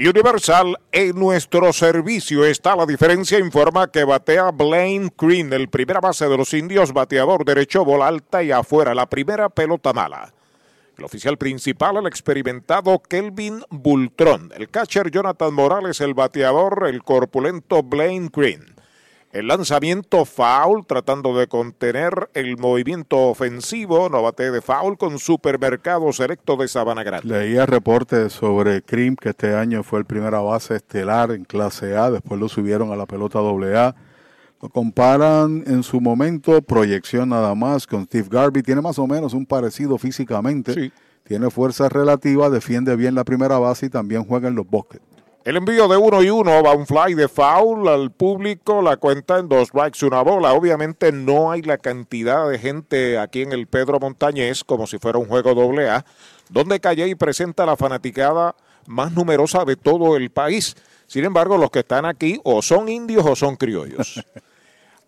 Universal, 0.00 0.78
en 0.92 1.18
nuestro 1.18 1.72
servicio 1.72 2.44
está 2.44 2.76
la 2.76 2.86
diferencia. 2.86 3.40
Informa 3.40 3.90
que 3.90 4.04
batea 4.04 4.52
Blaine 4.52 5.12
Green, 5.18 5.52
el 5.52 5.68
primera 5.68 5.98
base 5.98 6.28
de 6.28 6.36
los 6.36 6.54
indios, 6.54 6.92
bateador 6.92 7.44
derecho, 7.44 7.84
bola 7.84 8.06
alta 8.06 8.44
y 8.44 8.52
afuera, 8.52 8.94
la 8.94 9.08
primera 9.08 9.48
pelota 9.48 9.92
mala. 9.92 10.32
El 10.96 11.04
oficial 11.04 11.36
principal, 11.36 11.96
el 11.96 12.06
experimentado 12.06 13.02
Kelvin 13.02 13.64
Bultrón. 13.70 14.52
El 14.56 14.68
catcher 14.68 15.10
Jonathan 15.10 15.52
Morales, 15.52 16.00
el 16.00 16.14
bateador, 16.14 16.86
el 16.86 17.02
corpulento 17.02 17.82
Blaine 17.82 18.30
Green. 18.32 18.77
El 19.30 19.48
lanzamiento 19.48 20.24
foul, 20.24 20.86
tratando 20.86 21.36
de 21.36 21.48
contener 21.48 22.30
el 22.32 22.56
movimiento 22.56 23.18
ofensivo. 23.28 24.08
No 24.08 24.22
bate 24.22 24.50
de 24.50 24.62
foul 24.62 24.96
con 24.96 25.18
Supermercado 25.18 26.10
Selecto 26.14 26.56
de 26.56 26.66
Sabana 26.66 27.02
Grande. 27.02 27.28
Leía 27.28 27.66
reportes 27.66 28.32
sobre 28.32 28.80
Krim, 28.80 29.16
que 29.16 29.28
este 29.28 29.54
año 29.54 29.82
fue 29.82 29.98
el 29.98 30.06
primera 30.06 30.40
base 30.40 30.76
estelar 30.76 31.30
en 31.32 31.44
clase 31.44 31.94
A. 31.94 32.10
Después 32.10 32.40
lo 32.40 32.48
subieron 32.48 32.90
a 32.90 32.96
la 32.96 33.04
pelota 33.04 33.38
AA. 33.40 33.94
Lo 34.62 34.70
comparan 34.70 35.62
en 35.66 35.82
su 35.82 36.00
momento, 36.00 36.62
proyección 36.62 37.28
nada 37.28 37.54
más, 37.54 37.86
con 37.86 38.06
Steve 38.06 38.28
Garvey. 38.30 38.62
Tiene 38.62 38.80
más 38.80 38.98
o 38.98 39.06
menos 39.06 39.34
un 39.34 39.44
parecido 39.44 39.98
físicamente. 39.98 40.90
Tiene 41.24 41.50
fuerza 41.50 41.90
relativa, 41.90 42.48
defiende 42.48 42.96
bien 42.96 43.14
la 43.14 43.24
primera 43.24 43.58
base 43.58 43.86
y 43.86 43.90
también 43.90 44.24
juega 44.24 44.48
en 44.48 44.54
los 44.54 44.66
bosques. 44.66 45.02
El 45.48 45.56
envío 45.56 45.88
de 45.88 45.96
uno 45.96 46.22
y 46.22 46.28
uno 46.28 46.62
va 46.62 46.74
un 46.74 46.86
fly 46.86 47.14
de 47.14 47.26
foul 47.26 47.88
al 47.88 48.10
público, 48.10 48.82
la 48.82 48.98
cuenta 48.98 49.38
en 49.38 49.48
dos 49.48 49.68
strikes, 49.68 50.04
una 50.04 50.20
bola. 50.20 50.52
Obviamente 50.52 51.10
no 51.10 51.50
hay 51.50 51.62
la 51.62 51.78
cantidad 51.78 52.46
de 52.50 52.58
gente 52.58 53.16
aquí 53.16 53.40
en 53.40 53.52
el 53.52 53.66
Pedro 53.66 53.98
Montañés 53.98 54.62
como 54.62 54.86
si 54.86 54.98
fuera 54.98 55.18
un 55.18 55.24
juego 55.24 55.54
doble 55.54 55.88
A, 55.88 56.04
donde 56.50 56.80
Calle 56.80 57.16
presenta 57.16 57.64
la 57.64 57.78
fanaticada 57.78 58.56
más 58.86 59.12
numerosa 59.12 59.64
de 59.64 59.76
todo 59.76 60.18
el 60.18 60.28
país. 60.28 60.76
Sin 61.06 61.24
embargo, 61.24 61.56
los 61.56 61.70
que 61.70 61.78
están 61.78 62.04
aquí 62.04 62.38
o 62.44 62.60
son 62.60 62.90
indios 62.90 63.24
o 63.24 63.34
son 63.34 63.56
criollos. 63.56 64.22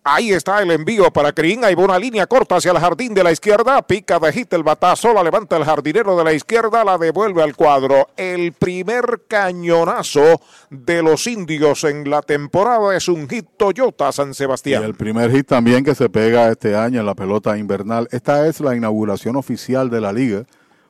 Ahí 0.03 0.31
está 0.31 0.63
el 0.63 0.71
envío 0.71 1.11
para 1.11 1.31
Crin. 1.31 1.63
Hay 1.63 1.75
una 1.75 1.99
línea 1.99 2.25
corta 2.25 2.55
hacia 2.55 2.71
el 2.71 2.79
jardín 2.79 3.13
de 3.13 3.23
la 3.23 3.31
izquierda. 3.31 3.83
Pica 3.83 4.17
de 4.17 4.33
hit 4.33 4.51
el 4.53 4.63
batazo. 4.63 5.13
La 5.13 5.21
levanta 5.21 5.55
el 5.57 5.63
jardinero 5.63 6.17
de 6.17 6.23
la 6.23 6.33
izquierda. 6.33 6.83
La 6.83 6.97
devuelve 6.97 7.43
al 7.43 7.55
cuadro. 7.55 8.09
El 8.17 8.53
primer 8.53 9.25
cañonazo 9.27 10.41
de 10.71 11.03
los 11.03 11.27
indios 11.27 11.83
en 11.83 12.09
la 12.09 12.23
temporada 12.23 12.97
es 12.97 13.07
un 13.09 13.29
hit 13.29 13.45
Toyota 13.57 14.11
San 14.11 14.33
Sebastián. 14.33 14.81
Y 14.81 14.85
el 14.85 14.95
primer 14.95 15.31
hit 15.31 15.45
también 15.45 15.83
que 15.83 15.93
se 15.93 16.09
pega 16.09 16.49
este 16.49 16.75
año 16.75 17.01
en 17.01 17.05
la 17.05 17.13
pelota 17.13 17.55
invernal. 17.55 18.07
Esta 18.09 18.47
es 18.47 18.59
la 18.59 18.75
inauguración 18.75 19.35
oficial 19.35 19.91
de 19.91 20.01
la 20.01 20.11
liga 20.11 20.45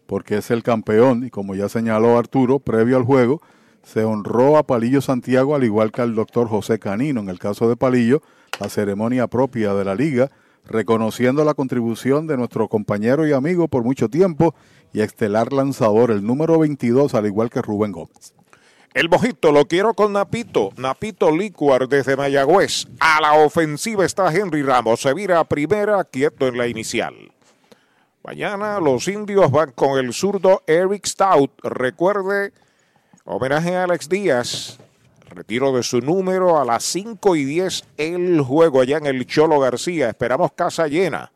porque 0.05 0.37
es 0.37 0.51
el 0.51 0.63
campeón. 0.63 1.25
Y 1.25 1.29
como 1.29 1.53
ya 1.53 1.67
señaló 1.67 2.17
Arturo, 2.17 2.59
previo 2.59 2.95
al 2.95 3.03
juego, 3.03 3.41
se 3.83 4.03
honró 4.03 4.57
a 4.57 4.63
Palillo 4.63 5.01
Santiago 5.01 5.55
al 5.55 5.63
igual 5.63 5.91
que 5.91 6.01
al 6.01 6.15
doctor 6.15 6.47
José 6.47 6.79
Canino. 6.79 7.21
En 7.21 7.29
el 7.29 7.39
caso 7.39 7.67
de 7.69 7.75
Palillo 7.75 8.21
la 8.59 8.69
ceremonia 8.69 9.27
propia 9.27 9.73
de 9.73 9.85
la 9.85 9.95
liga, 9.95 10.29
reconociendo 10.65 11.43
la 11.43 11.53
contribución 11.53 12.27
de 12.27 12.37
nuestro 12.37 12.67
compañero 12.67 13.27
y 13.27 13.33
amigo 13.33 13.67
por 13.67 13.83
mucho 13.83 14.09
tiempo 14.09 14.53
y 14.93 15.01
estelar 15.01 15.51
lanzador, 15.51 16.11
el 16.11 16.23
número 16.23 16.59
22, 16.59 17.15
al 17.15 17.25
igual 17.25 17.49
que 17.49 17.61
Rubén 17.61 17.91
Gómez. 17.91 18.33
El 18.93 19.07
mojito 19.07 19.53
lo 19.53 19.67
quiero 19.67 19.93
con 19.93 20.13
Napito. 20.13 20.71
Napito 20.75 21.31
Licuar 21.31 21.87
desde 21.87 22.17
Mayagüez. 22.17 22.87
A 22.99 23.21
la 23.21 23.33
ofensiva 23.33 24.05
está 24.05 24.33
Henry 24.35 24.63
Ramos. 24.63 25.01
Se 25.01 25.13
vira 25.13 25.39
a 25.39 25.45
primera, 25.45 26.03
quieto 26.03 26.47
en 26.47 26.57
la 26.57 26.67
inicial. 26.67 27.15
Mañana 28.23 28.81
los 28.81 29.07
indios 29.07 29.49
van 29.49 29.71
con 29.71 29.97
el 29.97 30.13
zurdo 30.13 30.61
Eric 30.67 31.07
Stout. 31.07 31.51
Recuerde, 31.63 32.51
homenaje 33.35 33.75
a 33.75 33.83
Alex 33.85 34.09
Díaz. 34.09 34.77
Retiro 35.29 35.71
de 35.71 35.81
su 35.83 36.01
número 36.01 36.59
a 36.59 36.65
las 36.65 36.83
5 36.83 37.35
y 37.37 37.45
10 37.45 37.85
el 37.97 38.41
juego 38.41 38.81
allá 38.81 38.97
en 38.97 39.05
el 39.05 39.25
Cholo 39.25 39.59
García. 39.59 40.09
Esperamos 40.09 40.51
casa 40.53 40.87
llena. 40.87 41.31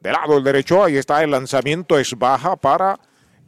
De 0.00 0.10
lado 0.10 0.38
el 0.38 0.44
derecho, 0.44 0.82
ahí 0.82 0.96
está 0.96 1.22
el 1.22 1.30
lanzamiento, 1.30 1.98
es 1.98 2.18
baja 2.18 2.56
para 2.56 2.98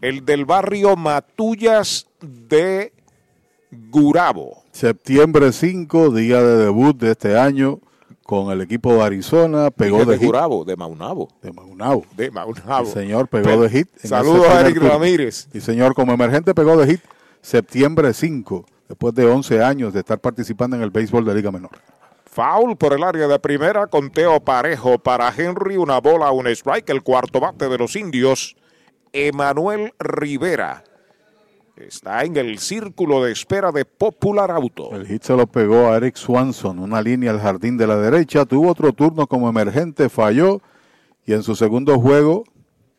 el 0.03 0.25
del 0.25 0.45
barrio 0.45 0.97
Matullas 0.97 2.07
de 2.21 2.93
Gurabo. 3.91 4.63
Septiembre 4.71 5.51
5, 5.53 6.11
día 6.11 6.43
de 6.43 6.65
debut 6.65 6.97
de 6.99 7.13
este 7.13 7.39
año 7.39 7.81
con 8.23 8.51
el 8.53 8.61
equipo 8.61 8.93
de 8.95 9.03
Arizona, 9.03 9.71
pegó 9.71 10.05
de, 10.05 10.13
de 10.13 10.19
hit. 10.19 10.27
Gurabo, 10.27 10.65
de 10.65 10.77
Maunabo. 10.77 11.29
De 11.43 11.53
Maunabo. 11.53 12.05
De 12.17 12.31
Maunabo. 12.31 12.87
El 12.87 12.93
señor 12.93 13.29
pegó 13.29 13.45
Pero- 13.47 13.63
de 13.63 13.71
hit. 13.71 13.89
Saludos 13.97 14.47
a 14.49 14.61
Eric. 14.61 14.77
Ramírez. 14.83 15.49
Y 15.55 15.61
señor, 15.61 15.95
como 15.95 16.13
emergente 16.13 16.55
pegó 16.55 16.77
de 16.77 16.87
hit 16.93 17.01
septiembre 17.45 18.15
5, 18.15 18.65
después 18.89 19.15
de 19.15 19.27
11 19.27 19.63
años 19.63 19.93
de 19.93 20.01
estar 20.01 20.19
participando 20.19 20.77
en 20.77 20.83
el 20.83 20.91
béisbol 20.91 21.27
de 21.27 21.35
Liga 21.35 21.53
Menor. 21.53 21.73
Foul 22.25 22.77
por 22.77 22.95
el 22.95 23.05
área 23.05 23.29
de 23.29 23.39
primera, 23.39 23.87
conteo 23.87 24.41
parejo 24.41 24.99
para 24.99 25.33
Henry, 25.33 25.77
una 25.77 26.01
bola, 26.01 26.33
un 26.33 26.47
strike, 26.49 26.89
el 26.89 27.03
cuarto 27.03 27.41
bate 27.41 27.69
de 27.69 27.77
los 27.77 27.95
indios, 27.97 28.57
Emanuel 29.13 29.93
Rivera. 29.99 30.85
Está 31.77 32.25
en 32.25 32.37
el 32.37 32.59
círculo 32.59 33.23
de 33.23 33.33
espera 33.33 33.73
de 33.73 33.85
Popular 33.85 34.51
Auto. 34.51 34.91
El 34.93 35.07
hit 35.07 35.23
se 35.23 35.37
lo 35.37 35.47
pegó 35.47 35.89
a 35.89 35.99
Eric 35.99 36.17
Swanson, 36.17 36.79
una 36.79 37.03
línea 37.03 37.31
al 37.31 37.41
jardín 37.41 37.77
de 37.77 37.87
la 37.87 37.97
derecha. 37.97 38.47
Tuvo 38.47 38.71
otro 38.71 38.93
turno 38.93 39.27
como 39.27 39.49
emergente, 39.49 40.09
falló. 40.09 40.63
Y 41.27 41.33
en 41.33 41.43
su 41.43 41.57
segundo 41.57 41.99
juego, 41.99 42.45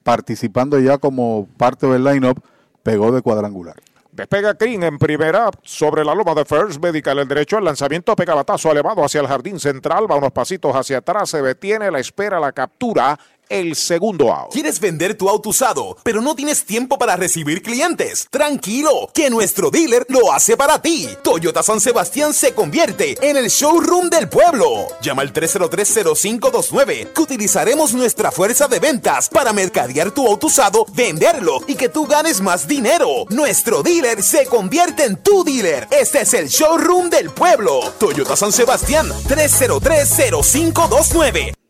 participando 0.04 0.80
ya 0.80 0.98
como 0.98 1.48
parte 1.58 1.88
del 1.88 2.04
lineup, 2.04 2.40
pegó 2.84 3.14
de 3.14 3.22
cuadrangular. 3.22 3.76
Despega 4.16 4.54
Green 4.54 4.82
en 4.84 4.98
primera 4.98 5.52
sobre 5.62 6.06
la 6.06 6.16
loma 6.16 6.34
de 6.34 6.46
First 6.46 6.82
Medical. 6.82 7.20
El 7.20 7.28
derecho 7.28 7.58
al 7.58 7.66
lanzamiento 7.66 8.16
pega 8.16 8.34
batazo 8.34 8.72
elevado 8.72 9.04
hacia 9.04 9.20
el 9.20 9.28
jardín 9.28 9.60
central. 9.60 10.10
Va 10.10 10.16
unos 10.16 10.32
pasitos 10.32 10.74
hacia 10.74 11.00
atrás. 11.00 11.32
Se 11.32 11.42
detiene 11.42 11.92
la 11.92 12.00
espera, 12.00 12.40
la 12.40 12.54
captura. 12.54 13.20
El 13.50 13.76
segundo 13.76 14.34
out. 14.34 14.52
¿Quieres 14.52 14.80
vender 14.80 15.16
tu 15.16 15.30
auto 15.30 15.50
usado, 15.50 15.98
pero 16.04 16.22
no 16.22 16.36
tienes 16.36 16.66
tiempo 16.66 16.98
para 16.98 17.16
recibir 17.16 17.62
clientes? 17.62 18.28
Tranquilo, 18.30 19.10
que 19.14 19.30
nuestro 19.30 19.70
dealer 19.70 20.06
lo 20.10 20.32
hace 20.32 20.58
para 20.58 20.82
ti. 20.82 21.08
Toyota 21.24 21.62
San 21.62 21.80
Sebastián 21.80 22.34
se 22.34 22.54
convierte 22.54 23.16
en 23.22 23.38
el 23.38 23.50
showroom 23.50 24.10
del 24.10 24.30
pueblo. 24.30 24.88
Llama 25.02 25.22
al 25.22 25.34
303-0529, 25.34 27.14
que 27.14 27.22
utilizaremos 27.22 27.94
nuestra 27.94 28.32
fuerza 28.32 28.68
de 28.68 28.80
ventas 28.80 29.30
para 29.30 29.54
mercadear 29.54 30.12
tu 30.12 30.28
auto 30.28 30.48
usado, 30.48 30.86
venderlo 30.94 31.60
y 31.68 31.76
que 31.76 31.90
tú 31.90 32.08
ganes 32.08 32.42
más 32.42 32.68
dinero. 32.68 33.26
Nuestro 33.30 33.84
dealer 33.84 34.24
se 34.24 34.46
convierte 34.46 35.04
en 35.04 35.18
tu 35.18 35.44
dealer. 35.44 35.88
Este 35.92 36.22
es 36.22 36.34
el 36.34 36.48
showroom 36.48 37.10
del 37.10 37.30
pueblo. 37.30 37.82
Toyota 38.00 38.36
San 38.36 38.52
Sebastián, 38.52 39.08
303-0529. 39.28 41.65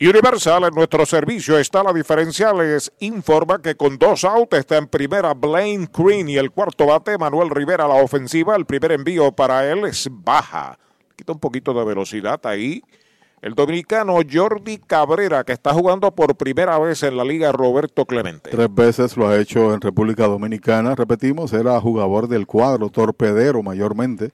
Universal 0.00 0.62
en 0.62 0.74
nuestro 0.74 1.04
servicio 1.04 1.58
está 1.58 1.82
la 1.82 1.92
diferencia. 1.92 2.52
Les 2.52 2.92
informa 3.00 3.60
que 3.60 3.74
con 3.74 3.98
dos 3.98 4.24
outs 4.24 4.56
está 4.56 4.76
en 4.76 4.86
primera 4.86 5.34
Blaine 5.34 5.88
Green 5.92 6.28
y 6.28 6.36
el 6.36 6.52
cuarto 6.52 6.86
bate 6.86 7.18
Manuel 7.18 7.50
Rivera 7.50 7.86
a 7.86 7.88
la 7.88 7.94
ofensiva. 7.96 8.54
El 8.54 8.64
primer 8.64 8.92
envío 8.92 9.32
para 9.32 9.68
él 9.68 9.84
es 9.86 10.08
baja. 10.08 10.78
Quita 11.16 11.32
un 11.32 11.40
poquito 11.40 11.74
de 11.74 11.84
velocidad 11.84 12.38
ahí. 12.44 12.80
El 13.42 13.54
dominicano 13.54 14.18
Jordi 14.30 14.78
Cabrera, 14.78 15.42
que 15.42 15.52
está 15.52 15.74
jugando 15.74 16.14
por 16.14 16.36
primera 16.36 16.78
vez 16.78 17.02
en 17.02 17.16
la 17.16 17.24
Liga 17.24 17.50
Roberto 17.50 18.04
Clemente. 18.04 18.50
Tres 18.50 18.72
veces 18.72 19.16
lo 19.16 19.28
ha 19.28 19.36
hecho 19.36 19.74
en 19.74 19.80
República 19.80 20.28
Dominicana. 20.28 20.94
Repetimos, 20.94 21.52
era 21.52 21.80
jugador 21.80 22.28
del 22.28 22.46
cuadro, 22.46 22.88
torpedero 22.88 23.64
mayormente, 23.64 24.30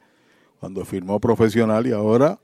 cuando 0.61 0.85
firmó 0.85 1.20
profesional 1.20 1.87
y 1.87 1.92
ahora 1.92 2.38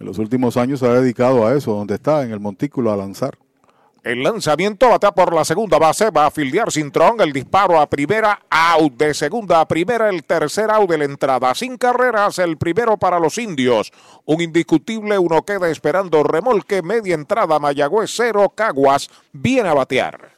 en 0.00 0.06
los 0.06 0.18
últimos 0.18 0.56
años 0.56 0.80
se 0.80 0.86
ha 0.86 0.94
dedicado 0.94 1.46
a 1.46 1.54
eso, 1.54 1.74
donde 1.74 1.94
está, 1.94 2.22
en 2.22 2.32
el 2.32 2.40
montículo, 2.40 2.92
a 2.92 2.96
lanzar. 2.96 3.38
El 4.04 4.22
lanzamiento 4.22 4.88
batea 4.88 5.12
por 5.12 5.34
la 5.34 5.44
segunda 5.44 5.78
base, 5.78 6.10
va 6.10 6.26
a 6.26 6.30
fildear 6.30 6.70
Cintrón, 6.70 7.20
el 7.20 7.32
disparo 7.32 7.80
a 7.80 7.90
primera, 7.90 8.40
out 8.48 8.94
de 8.94 9.12
segunda 9.12 9.60
a 9.60 9.66
primera, 9.66 10.08
el 10.08 10.22
tercer 10.22 10.70
out 10.70 10.88
de 10.88 10.98
la 10.98 11.04
entrada, 11.04 11.54
sin 11.54 11.76
carreras, 11.76 12.38
el 12.38 12.56
primero 12.56 12.96
para 12.96 13.18
los 13.18 13.36
indios, 13.38 13.92
un 14.24 14.40
indiscutible, 14.40 15.18
uno 15.18 15.42
queda 15.42 15.68
esperando 15.68 16.22
remolque, 16.22 16.80
media 16.80 17.14
entrada, 17.14 17.58
Mayagüez 17.58 18.12
cero, 18.14 18.52
Caguas, 18.54 19.10
viene 19.32 19.68
a 19.68 19.74
batear. 19.74 20.37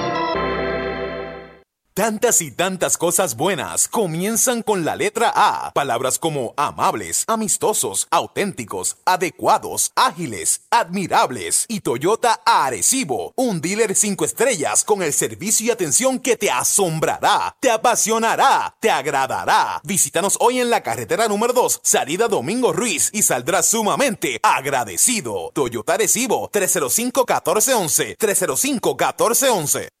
Tantas 2.01 2.41
y 2.41 2.49
tantas 2.49 2.97
cosas 2.97 3.35
buenas 3.37 3.87
comienzan 3.87 4.63
con 4.63 4.83
la 4.83 4.95
letra 4.95 5.31
A. 5.35 5.71
Palabras 5.71 6.17
como 6.17 6.55
amables, 6.57 7.25
amistosos, 7.27 8.07
auténticos, 8.09 8.97
adecuados, 9.05 9.91
ágiles, 9.95 10.61
admirables. 10.71 11.65
Y 11.67 11.81
Toyota 11.81 12.41
Arecibo, 12.43 13.33
un 13.35 13.61
dealer 13.61 13.93
cinco 13.93 14.25
estrellas 14.25 14.83
con 14.83 15.03
el 15.03 15.13
servicio 15.13 15.67
y 15.67 15.69
atención 15.69 16.17
que 16.17 16.37
te 16.37 16.49
asombrará, 16.49 17.55
te 17.59 17.69
apasionará, 17.69 18.75
te 18.79 18.89
agradará. 18.89 19.79
Visítanos 19.83 20.37
hoy 20.39 20.59
en 20.59 20.71
la 20.71 20.81
carretera 20.81 21.27
número 21.27 21.53
2, 21.53 21.81
salida 21.83 22.27
Domingo 22.27 22.73
Ruiz, 22.73 23.11
y 23.13 23.21
saldrás 23.21 23.67
sumamente 23.67 24.39
agradecido. 24.41 25.51
Toyota 25.53 25.93
Arecibo, 25.93 26.49
305-1411, 26.49 28.17
305-1411. 28.17 30.00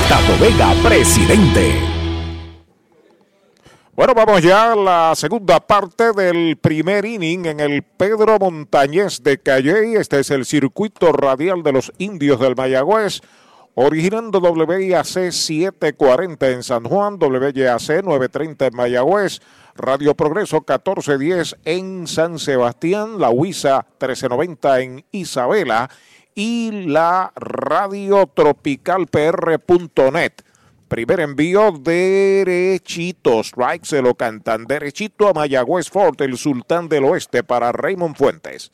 Tato 0.10 0.38
Vega, 0.40 0.74
presidente. 0.82 1.80
Bueno, 3.94 4.14
vamos 4.16 4.42
ya 4.42 4.72
a 4.72 4.76
la 4.76 5.14
segunda 5.16 5.60
parte 5.60 6.14
del 6.14 6.58
primer 6.58 7.04
inning 7.06 7.46
en 7.46 7.60
el 7.60 7.84
Pedro 7.84 8.40
Montañés 8.40 9.22
de 9.22 9.38
Calley. 9.38 9.96
Este 9.96 10.22
es 10.22 10.32
el 10.32 10.46
circuito 10.46 11.12
radial 11.12 11.62
de 11.62 11.74
los 11.74 11.92
indios 12.00 12.40
del 12.40 12.56
Mayagüez. 12.56 13.22
Originando 13.75 14.39
WIAC 14.39 15.31
740 15.31 16.49
en 16.49 16.63
San 16.63 16.84
Juan, 16.84 17.17
WIAC 17.19 18.03
930 18.03 18.67
en 18.67 18.75
Mayagüez, 18.75 19.41
Radio 19.75 20.13
Progreso 20.15 20.57
1410 20.57 21.55
en 21.65 22.07
San 22.07 22.38
Sebastián, 22.38 23.19
la 23.19 23.29
WISA 23.29 23.86
1390 23.99 24.79
en 24.81 25.05
Isabela 25.12 25.89
y 26.36 26.86
la 26.88 27.31
Radio 27.36 28.27
Tropical 28.34 29.07
PR.net 29.07 30.34
Primer 30.91 31.21
envío 31.21 31.71
derechito. 31.71 33.39
Strike 33.39 33.86
se 33.86 34.01
lo 34.01 34.15
cantan 34.15 34.65
derechito 34.65 35.29
a 35.29 35.34
Mayagüez 35.34 35.89
Ford, 35.89 36.21
el 36.21 36.38
sultán 36.38 36.89
del 36.89 37.05
oeste 37.05 37.45
para 37.45 37.71
Raymond 37.71 38.17
Fuentes. 38.17 38.73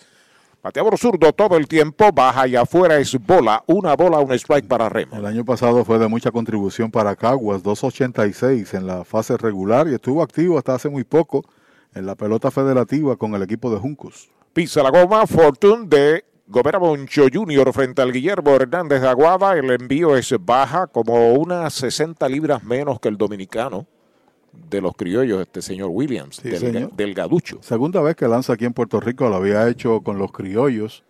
Bateador 0.64 0.98
zurdo 0.98 1.32
todo 1.34 1.56
el 1.56 1.68
tiempo, 1.68 2.12
baja 2.12 2.48
y 2.48 2.56
afuera 2.56 2.98
es 2.98 3.16
bola. 3.26 3.64
Una 3.68 3.96
bola, 3.96 4.20
un 4.20 4.34
strike 4.34 4.68
para 4.68 4.90
Raymond. 4.90 5.20
El 5.20 5.26
año 5.26 5.46
pasado 5.46 5.86
fue 5.86 6.00
de 6.00 6.08
mucha 6.08 6.32
contribución 6.32 6.90
para 6.90 7.16
Caguas, 7.16 7.64
2.86 7.64 8.74
en 8.76 8.88
la 8.88 9.06
fase 9.06 9.38
regular 9.38 9.88
y 9.88 9.94
estuvo 9.94 10.22
activo 10.22 10.58
hasta 10.58 10.74
hace 10.74 10.90
muy 10.90 11.04
poco 11.04 11.46
en 11.94 12.06
la 12.06 12.16
pelota 12.16 12.50
federativa 12.52 13.16
con 13.16 13.36
el 13.36 13.44
equipo 13.44 13.72
de 13.72 13.78
Juncos. 13.78 14.30
Pisa 14.54 14.82
la 14.82 14.90
goma, 14.90 15.28
Fortune 15.28 15.86
de 15.88 16.26
Gobera 16.48 16.80
Moncho 16.80 17.28
Jr. 17.32 17.72
frente 17.72 18.02
al 18.02 18.12
Guillermo 18.12 18.56
Hernández 18.56 19.02
de 19.02 19.08
Aguada. 19.08 19.56
El 19.56 19.70
envío 19.70 20.16
es 20.18 20.34
baja, 20.40 20.88
como 20.88 21.34
unas 21.34 21.74
60 21.76 22.28
libras 22.30 22.64
menos 22.64 23.00
que 23.00 23.10
el 23.10 23.18
dominicano 23.18 23.86
de 24.70 24.82
los 24.82 24.94
criollos, 24.96 25.42
este 25.42 25.62
señor 25.62 25.90
Williams, 25.92 26.38
Sí, 26.38 26.50
del, 26.50 26.60
señor. 26.60 26.92
del 26.94 27.14
Gaducho. 27.14 27.60
Segunda 27.62 28.02
vez 28.02 28.16
que 28.16 28.28
lanza 28.28 28.54
aquí 28.54 28.66
en 28.66 28.74
Puerto 28.74 29.00
Rico, 29.00 29.30
lo 29.30 29.36
había 29.36 29.68
hecho 29.70 30.02
con 30.02 30.18
los 30.18 30.32
criollos 30.32 31.04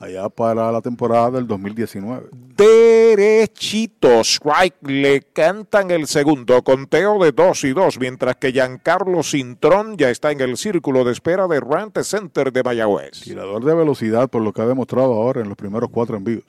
allá 0.00 0.28
para 0.28 0.70
la 0.72 0.80
temporada 0.82 1.30
del 1.30 1.46
2019. 1.46 2.28
Derechito, 2.56 4.20
strike, 4.20 4.74
le 4.82 5.22
cantan 5.32 5.90
el 5.90 6.06
segundo, 6.06 6.62
conteo 6.62 7.22
de 7.22 7.32
2 7.32 7.64
y 7.64 7.72
2, 7.72 7.98
mientras 8.00 8.36
que 8.36 8.52
Giancarlo 8.52 9.22
Cintrón 9.22 9.96
ya 9.96 10.10
está 10.10 10.32
en 10.32 10.40
el 10.40 10.56
círculo 10.56 11.04
de 11.04 11.12
espera 11.12 11.46
de 11.46 11.60
Rante 11.60 12.02
Center 12.04 12.52
de 12.52 12.62
Mayagüez. 12.62 13.20
Tirador 13.22 13.64
de 13.64 13.74
velocidad 13.74 14.28
por 14.28 14.42
lo 14.42 14.52
que 14.52 14.62
ha 14.62 14.66
demostrado 14.66 15.14
ahora 15.14 15.40
en 15.40 15.48
los 15.48 15.56
primeros 15.56 15.88
cuatro 15.90 16.16
envíos. 16.16 16.44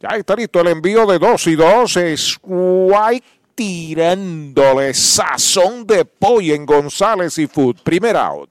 Ya 0.00 0.16
está 0.16 0.34
listo 0.34 0.60
el 0.60 0.68
envío 0.68 1.06
de 1.06 1.18
2 1.18 1.46
y 1.46 1.54
2. 1.54 1.96
Strike 2.16 3.24
tirándole 3.62 4.92
sazón 4.92 5.86
de 5.86 6.04
pollo 6.04 6.52
en 6.52 6.66
González 6.66 7.38
y 7.38 7.46
Food. 7.46 7.76
Primer 7.84 8.16
out. 8.16 8.50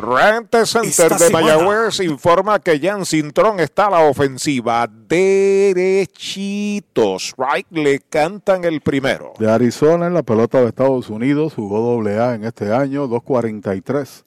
Rante 0.00 0.66
Center 0.66 0.88
Esta 0.88 1.08
de 1.08 1.18
semana. 1.26 1.58
Mayagüez 1.58 2.00
informa 2.00 2.58
que 2.58 2.80
Jan 2.80 3.04
Cintrón 3.06 3.60
está 3.60 3.86
a 3.86 3.90
la 3.90 4.00
ofensiva. 4.00 4.88
Derechito. 5.08 6.40
Strike 7.18 7.70
le 7.70 8.00
cantan 8.00 8.64
el 8.64 8.80
primero. 8.80 9.34
De 9.38 9.50
Arizona 9.50 10.06
en 10.06 10.14
la 10.14 10.22
pelota 10.22 10.60
de 10.60 10.68
Estados 10.68 11.10
Unidos, 11.10 11.54
jugó 11.54 11.80
doble 11.80 12.18
A 12.18 12.34
en 12.34 12.44
este 12.44 12.72
año, 12.72 13.06
2.43. 13.08 14.24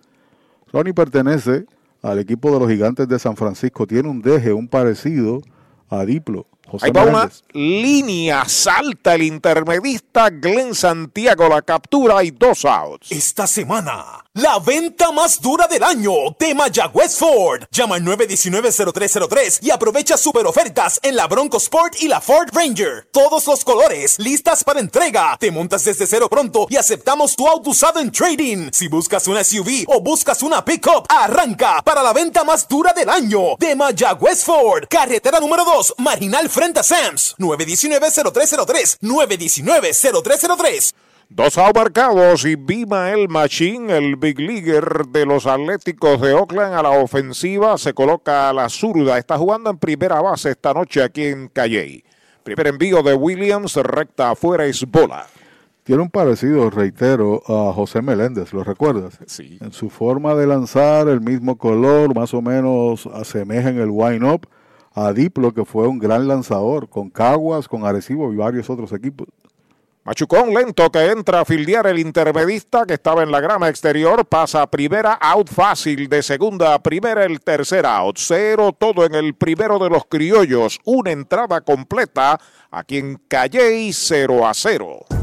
Ronnie 0.72 0.94
pertenece 0.94 1.66
al 2.02 2.20
equipo 2.20 2.52
de 2.52 2.60
los 2.60 2.70
gigantes 2.70 3.08
de 3.08 3.18
San 3.18 3.36
Francisco. 3.36 3.88
Tiene 3.88 4.10
un 4.10 4.22
deje, 4.22 4.54
un 4.54 4.68
parecido 4.68 5.42
a 5.90 6.06
Diplo. 6.06 6.46
José 6.68 6.86
Ahí 6.88 6.92
va 6.92 7.04
una 7.04 7.30
línea, 7.54 8.46
salta 8.46 9.16
el 9.16 9.24
intermedista 9.24 10.30
Glenn 10.30 10.74
Santiago, 10.74 11.48
la 11.50 11.62
captura 11.62 12.24
y 12.24 12.32
dos 12.32 12.66
outs. 12.66 13.12
Esta 13.12 13.46
semana, 13.48 14.23
la 14.36 14.58
venta 14.58 15.12
más 15.12 15.40
dura 15.40 15.68
del 15.68 15.84
año 15.84 16.12
de 16.40 16.56
Mayagüez 16.56 17.18
Ford. 17.18 17.66
Llama 17.70 17.96
al 17.96 18.04
919-0303 18.04 19.60
y 19.62 19.70
aprovecha 19.70 20.18
super 20.18 20.48
ofertas 20.48 21.00
en 21.04 21.16
la 21.16 21.28
Bronco 21.28 21.58
Sport 21.58 22.02
y 22.02 22.08
la 22.08 22.20
Ford 22.20 22.50
Ranger. 22.52 23.08
Todos 23.12 23.46
los 23.46 23.64
colores, 23.64 24.18
listas 24.18 24.64
para 24.64 24.80
entrega. 24.80 25.38
Te 25.40 25.52
montas 25.52 25.86
desde 25.86 26.08
cero 26.08 26.30
pronto 26.30 26.66
y 26.68 26.78
aceptamos 26.78 27.36
tu 27.36 27.48
auto 27.48 27.70
usado 27.70 28.00
en 28.00 28.12
trading. 28.12 28.70
Si 28.72 28.88
buscas 28.88 29.28
una 29.28 29.44
SUV 29.44 29.86
o 29.88 30.02
buscas 30.02 30.42
una 30.42 30.66
pickup, 30.66 31.06
arranca 31.10 31.84
para 31.84 32.02
la 32.02 32.12
venta 32.12 32.44
más 32.44 32.68
dura 32.68 32.92
del 32.92 33.10
año 33.10 33.56
de 33.60 33.76
Mayagüez 33.76 34.44
Ford. 34.44 34.86
Carretera 34.90 35.40
número 35.40 35.64
2, 35.64 35.94
Marginal 36.00 36.50
frente 36.50 36.80
a 36.80 36.84
Sams. 36.84 37.36
919-0303. 37.38 38.98
919-0303. 39.00 40.94
Dos 41.36 41.58
outs 41.58 41.74
marcados 41.74 42.46
y 42.46 42.56
Bimael 42.56 43.28
Machín, 43.28 43.90
el 43.90 44.18
big 44.18 44.40
leaguer 44.40 45.08
de 45.08 45.26
los 45.26 45.48
Atléticos 45.48 46.22
de 46.22 46.32
Oakland 46.32 46.76
a 46.76 46.84
la 46.84 46.92
ofensiva, 46.92 47.76
se 47.80 47.92
coloca 47.96 48.50
a 48.50 48.54
la 48.54 48.70
zurda. 48.70 49.18
Está 49.18 49.36
jugando 49.40 49.72
en 49.72 49.80
primera 49.80 50.22
base 50.22 50.52
esta 50.52 50.76
noche 50.76 51.02
aquí 51.02 51.24
en 51.24 51.48
Calley. 51.48 52.04
Primer 52.44 52.68
envío 52.68 53.02
de 53.02 53.16
Williams, 53.16 53.76
recta 53.78 54.30
afuera 54.30 54.66
es 54.66 54.86
bola. 54.86 55.26
Tiene 55.84 56.04
un 56.04 56.12
parecido, 56.12 56.70
reitero, 56.70 57.42
a 57.48 57.74
José 57.74 58.04
Meléndez, 58.04 58.54
¿lo 58.54 58.64
recuerdas? 58.64 59.18
Sí. 59.26 59.58
En 59.60 59.72
su 59.72 59.90
forma 59.90 60.36
de 60.36 60.46
lanzar, 60.46 61.08
el 61.08 61.20
mismo 61.20 61.58
color, 61.58 62.14
más 62.14 62.32
o 62.36 62.44
menos 62.44 63.08
asemeja 63.08 63.70
en 63.70 63.80
el 63.80 63.90
wind-up 63.90 64.48
a 64.94 65.12
Diplo, 65.12 65.52
que 65.52 65.66
fue 65.66 65.88
un 65.88 65.98
gran 65.98 66.28
lanzador, 66.28 66.90
con 66.90 67.10
Caguas, 67.10 67.68
con 67.68 67.88
Arecibo 67.88 68.32
y 68.32 68.36
varios 68.36 68.70
otros 68.70 68.94
equipos. 68.94 69.30
Machucón 70.06 70.54
lento 70.54 70.92
que 70.92 71.06
entra 71.12 71.40
a 71.40 71.46
fildear 71.46 71.88
el 71.88 71.98
intermedista 71.98 72.86
que 72.86 72.96
estaba 72.96 73.24
en 73.24 73.32
la 73.32 73.40
grama 73.40 73.70
exterior. 73.70 74.26
Pasa 74.26 74.62
a 74.62 74.70
primera, 74.70 75.14
out 75.14 75.50
fácil. 75.50 76.10
De 76.10 76.22
segunda 76.22 76.74
a 76.74 76.84
primera, 76.84 77.24
el 77.24 77.40
tercer 77.40 77.86
out. 77.86 78.18
Cero 78.20 78.76
todo 78.78 79.06
en 79.06 79.16
el 79.16 79.34
primero 79.34 79.80
de 79.80 79.90
los 79.90 80.04
criollos. 80.06 80.82
Una 80.84 81.12
entrada 81.12 81.62
completa 81.62 82.38
aquí 82.70 82.98
en 82.98 83.16
Calley 83.30 83.94
0 83.94 84.46
a 84.46 84.54
0. 84.54 85.23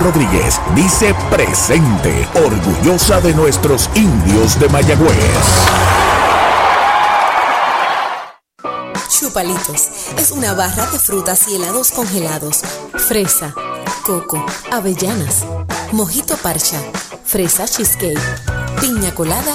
Rodríguez 0.00 0.60
dice 0.74 1.14
presente, 1.30 2.28
orgullosa 2.34 3.20
de 3.20 3.34
nuestros 3.34 3.88
indios 3.94 4.58
de 4.58 4.68
Mayagüez. 4.68 5.16
Chupalitos 9.08 9.88
es 10.18 10.30
una 10.32 10.54
barra 10.54 10.86
de 10.86 10.98
frutas 10.98 11.48
y 11.48 11.56
helados 11.56 11.90
congelados. 11.90 12.62
Fresa, 13.08 13.54
coco, 14.02 14.44
avellanas, 14.70 15.44
mojito 15.92 16.36
parcha, 16.36 16.78
fresa 17.24 17.66
cheesecake, 17.66 18.18
piña 18.80 19.14
colada 19.14 19.54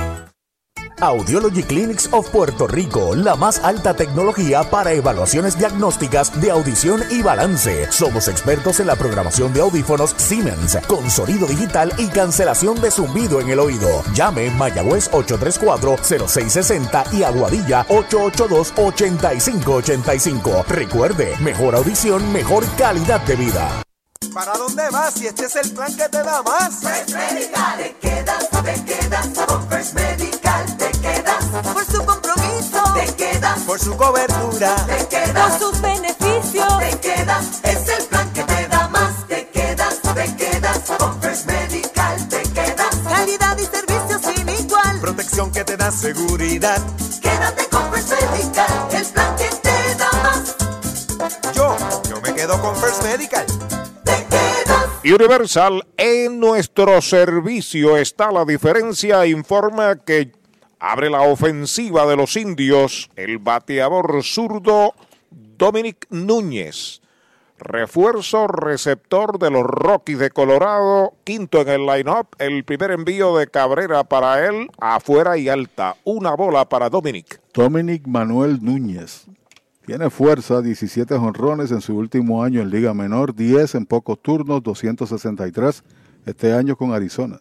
Audiology 1.01 1.63
Clinics 1.63 2.07
of 2.11 2.29
Puerto 2.29 2.67
Rico, 2.67 3.15
la 3.15 3.35
más 3.35 3.57
alta 3.59 3.95
tecnología 3.95 4.61
para 4.63 4.93
evaluaciones 4.93 5.57
diagnósticas 5.57 6.39
de 6.39 6.51
audición 6.51 7.01
y 7.09 7.23
balance. 7.23 7.91
Somos 7.91 8.27
expertos 8.27 8.79
en 8.79 8.85
la 8.87 8.95
programación 8.95 9.51
de 9.51 9.61
audífonos 9.61 10.13
Siemens, 10.17 10.77
con 10.85 11.09
sonido 11.09 11.47
digital 11.47 11.91
y 11.97 12.05
cancelación 12.07 12.79
de 12.79 12.91
zumbido 12.91 13.41
en 13.41 13.49
el 13.49 13.57
oído. 13.59 14.03
Llame 14.13 14.51
Mayagüez 14.51 15.09
834-0660 15.11 17.13
y 17.13 17.23
Aguadilla 17.23 17.87
882-8585. 17.87 20.65
Recuerde, 20.67 21.35
mejor 21.39 21.73
audición, 21.75 22.31
mejor 22.31 22.63
calidad 22.77 23.21
de 23.21 23.35
vida. 23.35 23.81
¿Para 24.33 24.53
dónde 24.53 24.89
vas 24.91 25.15
si 25.15 25.27
este 25.27 25.43
es 25.45 25.55
el 25.57 25.71
plan 25.71 25.93
que 25.97 26.07
te 26.07 26.23
da 26.23 26.41
más? 26.43 26.79
First 26.79 27.09
Medical, 27.09 27.79
te 27.79 27.97
quedas, 27.99 28.49
te 28.49 28.85
quedas. 28.85 29.27
Con 29.45 29.67
First 29.67 29.93
Medical, 29.93 30.30
Por 33.65 33.79
su 33.79 33.95
cobertura. 33.95 34.75
Te 34.85 35.07
quedas. 35.07 35.57
Por 35.57 35.59
sus 35.59 35.81
beneficios. 35.81 36.79
Te 36.79 36.99
quedas. 36.99 37.61
Es 37.63 37.87
el 37.87 38.03
plan 38.05 38.31
que 38.33 38.43
te 38.43 38.67
da 38.67 38.87
más. 38.87 39.27
Te 39.27 39.47
quedas. 39.49 39.99
Te 40.13 40.35
quedas. 40.35 40.79
Con 40.97 41.21
First 41.21 41.45
Medical 41.47 42.27
te 42.29 42.41
quedas. 42.43 42.95
Calidad 43.07 43.57
y 43.57 43.65
servicio 43.65 44.19
sin 44.19 44.49
igual. 44.49 44.99
Protección 44.99 45.51
que 45.51 45.63
te 45.63 45.77
da 45.77 45.91
seguridad. 45.91 46.81
Quédate 47.21 47.67
con 47.67 47.91
First 47.93 48.11
Medical. 48.11 48.87
El 48.91 49.05
plan 49.05 49.35
que 49.35 49.49
te 49.61 49.95
da 49.95 50.11
más. 50.23 50.55
Yo, 51.53 51.75
yo 52.09 52.21
me 52.21 52.33
quedo 52.33 52.61
con 52.61 52.75
First 52.75 53.03
Medical. 53.03 53.45
Universal, 55.03 55.83
en 55.97 56.39
nuestro 56.39 57.01
servicio 57.01 57.97
está 57.97 58.31
la 58.31 58.45
diferencia, 58.45 59.25
informa 59.25 59.95
que 59.95 60.31
abre 60.81 61.11
la 61.11 61.21
ofensiva 61.21 62.07
de 62.07 62.17
los 62.17 62.35
indios 62.35 63.09
el 63.15 63.37
bateador 63.37 64.23
zurdo 64.23 64.93
Dominic 65.29 66.07
Núñez. 66.09 67.01
Refuerzo 67.59 68.47
receptor 68.47 69.37
de 69.37 69.51
los 69.51 69.63
Rockies 69.63 70.17
de 70.17 70.31
Colorado, 70.31 71.13
quinto 71.23 71.61
en 71.61 71.69
el 71.69 71.85
line-up. 71.85 72.29
El 72.39 72.63
primer 72.63 72.89
envío 72.89 73.37
de 73.37 73.45
Cabrera 73.45 74.03
para 74.03 74.47
él, 74.47 74.67
afuera 74.79 75.37
y 75.37 75.47
alta. 75.47 75.95
Una 76.03 76.35
bola 76.35 76.67
para 76.67 76.89
Dominic. 76.89 77.39
Dominic 77.53 78.07
Manuel 78.07 78.57
Núñez. 78.63 79.27
Tiene 79.85 80.09
fuerza, 80.09 80.63
17 80.63 81.15
jonrones 81.15 81.69
en 81.69 81.81
su 81.81 81.95
último 81.95 82.43
año 82.43 82.61
en 82.61 82.71
Liga 82.71 82.95
Menor, 82.95 83.35
10 83.35 83.75
en 83.75 83.85
pocos 83.85 84.19
turnos, 84.19 84.63
263 84.63 85.83
este 86.25 86.53
año 86.53 86.75
con 86.75 86.91
Arizona. 86.93 87.39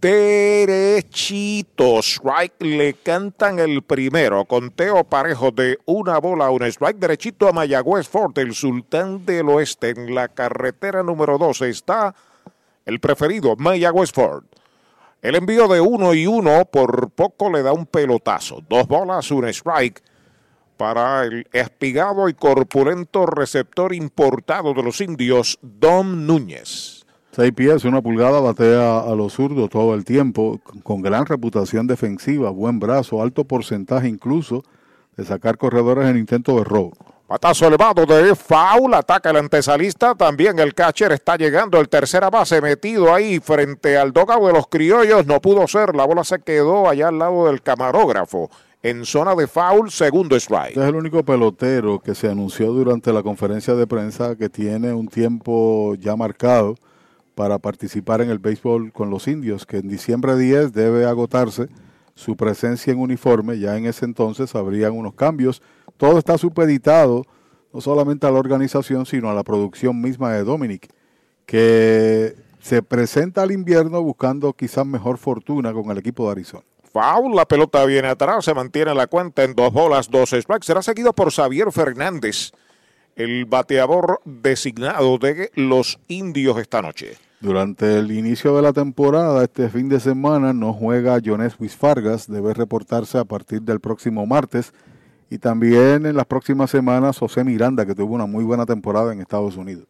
Derechito, 0.00 1.98
strike, 2.02 2.62
le 2.62 2.94
cantan 2.94 3.58
el 3.58 3.82
primero, 3.82 4.44
conteo 4.44 5.02
parejo 5.02 5.50
de 5.50 5.78
una 5.86 6.18
bola, 6.18 6.50
un 6.50 6.62
strike 6.62 6.98
derechito 6.98 7.48
a 7.48 7.52
Mayagüez 7.52 8.08
Fort, 8.08 8.38
el 8.38 8.54
sultán 8.54 9.26
del 9.26 9.48
oeste, 9.48 9.90
en 9.90 10.14
la 10.14 10.28
carretera 10.28 11.02
número 11.02 11.36
12 11.36 11.68
está 11.68 12.14
el 12.86 13.00
preferido, 13.00 13.56
Mayagüez 13.56 14.12
Fort. 14.12 14.46
El 15.20 15.34
envío 15.34 15.66
de 15.66 15.80
uno 15.80 16.14
y 16.14 16.28
uno 16.28 16.64
por 16.66 17.10
poco 17.10 17.50
le 17.50 17.64
da 17.64 17.72
un 17.72 17.86
pelotazo, 17.86 18.62
dos 18.68 18.86
bolas, 18.86 19.32
un 19.32 19.48
strike 19.48 20.00
para 20.76 21.24
el 21.24 21.44
espigado 21.52 22.28
y 22.28 22.34
corpulento 22.34 23.26
receptor 23.26 23.92
importado 23.92 24.74
de 24.74 24.82
los 24.84 25.00
indios, 25.00 25.58
Dom 25.60 26.24
Núñez. 26.24 26.97
Seis 27.38 27.52
pies, 27.52 27.84
una 27.84 28.02
pulgada, 28.02 28.40
batea 28.40 28.98
a 28.98 29.14
los 29.14 29.34
zurdos 29.34 29.70
todo 29.70 29.94
el 29.94 30.04
tiempo, 30.04 30.58
con 30.82 31.02
gran 31.02 31.24
reputación 31.24 31.86
defensiva, 31.86 32.50
buen 32.50 32.80
brazo, 32.80 33.22
alto 33.22 33.44
porcentaje 33.44 34.08
incluso 34.08 34.64
de 35.16 35.24
sacar 35.24 35.56
corredores 35.56 36.08
en 36.08 36.18
intento 36.18 36.56
de 36.56 36.64
robo. 36.64 36.94
Patazo 37.28 37.68
elevado 37.68 38.06
de 38.06 38.34
foul, 38.34 38.92
ataca 38.92 39.30
el 39.30 39.36
antesalista, 39.36 40.16
también 40.16 40.58
el 40.58 40.74
catcher 40.74 41.12
está 41.12 41.36
llegando, 41.36 41.78
el 41.78 41.88
tercera 41.88 42.28
base 42.28 42.60
metido 42.60 43.14
ahí 43.14 43.38
frente 43.38 43.96
al 43.96 44.12
dogado 44.12 44.48
de 44.48 44.54
los 44.54 44.66
criollos, 44.66 45.24
no 45.24 45.40
pudo 45.40 45.68
ser, 45.68 45.94
la 45.94 46.06
bola 46.06 46.24
se 46.24 46.40
quedó 46.40 46.88
allá 46.88 47.06
al 47.06 47.20
lado 47.20 47.46
del 47.46 47.62
camarógrafo 47.62 48.50
en 48.82 49.04
zona 49.04 49.36
de 49.36 49.46
foul, 49.46 49.92
segundo 49.92 50.34
strike. 50.34 50.70
Este 50.70 50.80
es 50.80 50.88
el 50.88 50.96
único 50.96 51.22
pelotero 51.22 52.00
que 52.00 52.16
se 52.16 52.28
anunció 52.28 52.72
durante 52.72 53.12
la 53.12 53.22
conferencia 53.22 53.76
de 53.76 53.86
prensa 53.86 54.34
que 54.34 54.48
tiene 54.48 54.92
un 54.92 55.06
tiempo 55.06 55.94
ya 56.00 56.16
marcado 56.16 56.74
para 57.38 57.60
participar 57.60 58.20
en 58.20 58.30
el 58.30 58.40
béisbol 58.40 58.92
con 58.92 59.10
los 59.10 59.28
indios, 59.28 59.64
que 59.64 59.76
en 59.76 59.86
diciembre 59.86 60.36
10 60.36 60.72
debe 60.72 61.04
agotarse 61.04 61.68
su 62.16 62.36
presencia 62.36 62.92
en 62.92 62.98
uniforme, 62.98 63.60
ya 63.60 63.76
en 63.76 63.86
ese 63.86 64.06
entonces 64.06 64.56
habrían 64.56 64.90
unos 64.90 65.14
cambios. 65.14 65.62
Todo 65.98 66.18
está 66.18 66.36
supeditado 66.36 67.26
no 67.72 67.80
solamente 67.80 68.26
a 68.26 68.32
la 68.32 68.40
organización, 68.40 69.06
sino 69.06 69.30
a 69.30 69.34
la 69.34 69.44
producción 69.44 70.00
misma 70.00 70.32
de 70.32 70.42
Dominic, 70.42 70.88
que 71.46 72.34
se 72.58 72.82
presenta 72.82 73.42
al 73.42 73.52
invierno 73.52 74.02
buscando 74.02 74.52
quizás 74.52 74.84
mejor 74.84 75.16
fortuna 75.16 75.72
con 75.72 75.92
el 75.92 75.98
equipo 75.98 76.24
de 76.24 76.32
Arizona. 76.32 76.64
Foul, 76.92 77.36
la 77.36 77.46
pelota 77.46 77.84
viene 77.84 78.08
atrás, 78.08 78.46
se 78.46 78.52
mantiene 78.52 78.96
la 78.96 79.06
cuenta 79.06 79.44
en 79.44 79.54
dos 79.54 79.72
bolas, 79.72 80.10
dos 80.10 80.30
strikes. 80.30 80.66
Será 80.66 80.82
seguido 80.82 81.12
por 81.12 81.30
Xavier 81.30 81.70
Fernández, 81.70 82.50
el 83.14 83.44
bateador 83.44 84.20
designado 84.24 85.18
de 85.18 85.52
los 85.54 86.00
indios 86.08 86.58
esta 86.58 86.82
noche. 86.82 87.27
Durante 87.40 87.98
el 87.98 88.10
inicio 88.10 88.56
de 88.56 88.62
la 88.62 88.72
temporada, 88.72 89.44
este 89.44 89.68
fin 89.68 89.88
de 89.88 90.00
semana, 90.00 90.52
no 90.52 90.72
juega 90.72 91.20
Jones 91.24 91.54
Fargas, 91.76 92.26
debe 92.26 92.52
reportarse 92.52 93.16
a 93.16 93.24
partir 93.24 93.62
del 93.62 93.78
próximo 93.78 94.26
martes. 94.26 94.72
Y 95.30 95.38
también 95.38 96.06
en 96.06 96.16
las 96.16 96.26
próximas 96.26 96.70
semanas, 96.70 97.18
José 97.18 97.44
Miranda, 97.44 97.86
que 97.86 97.94
tuvo 97.94 98.14
una 98.14 98.26
muy 98.26 98.42
buena 98.42 98.66
temporada 98.66 99.12
en 99.12 99.20
Estados 99.20 99.56
Unidos. 99.56 99.86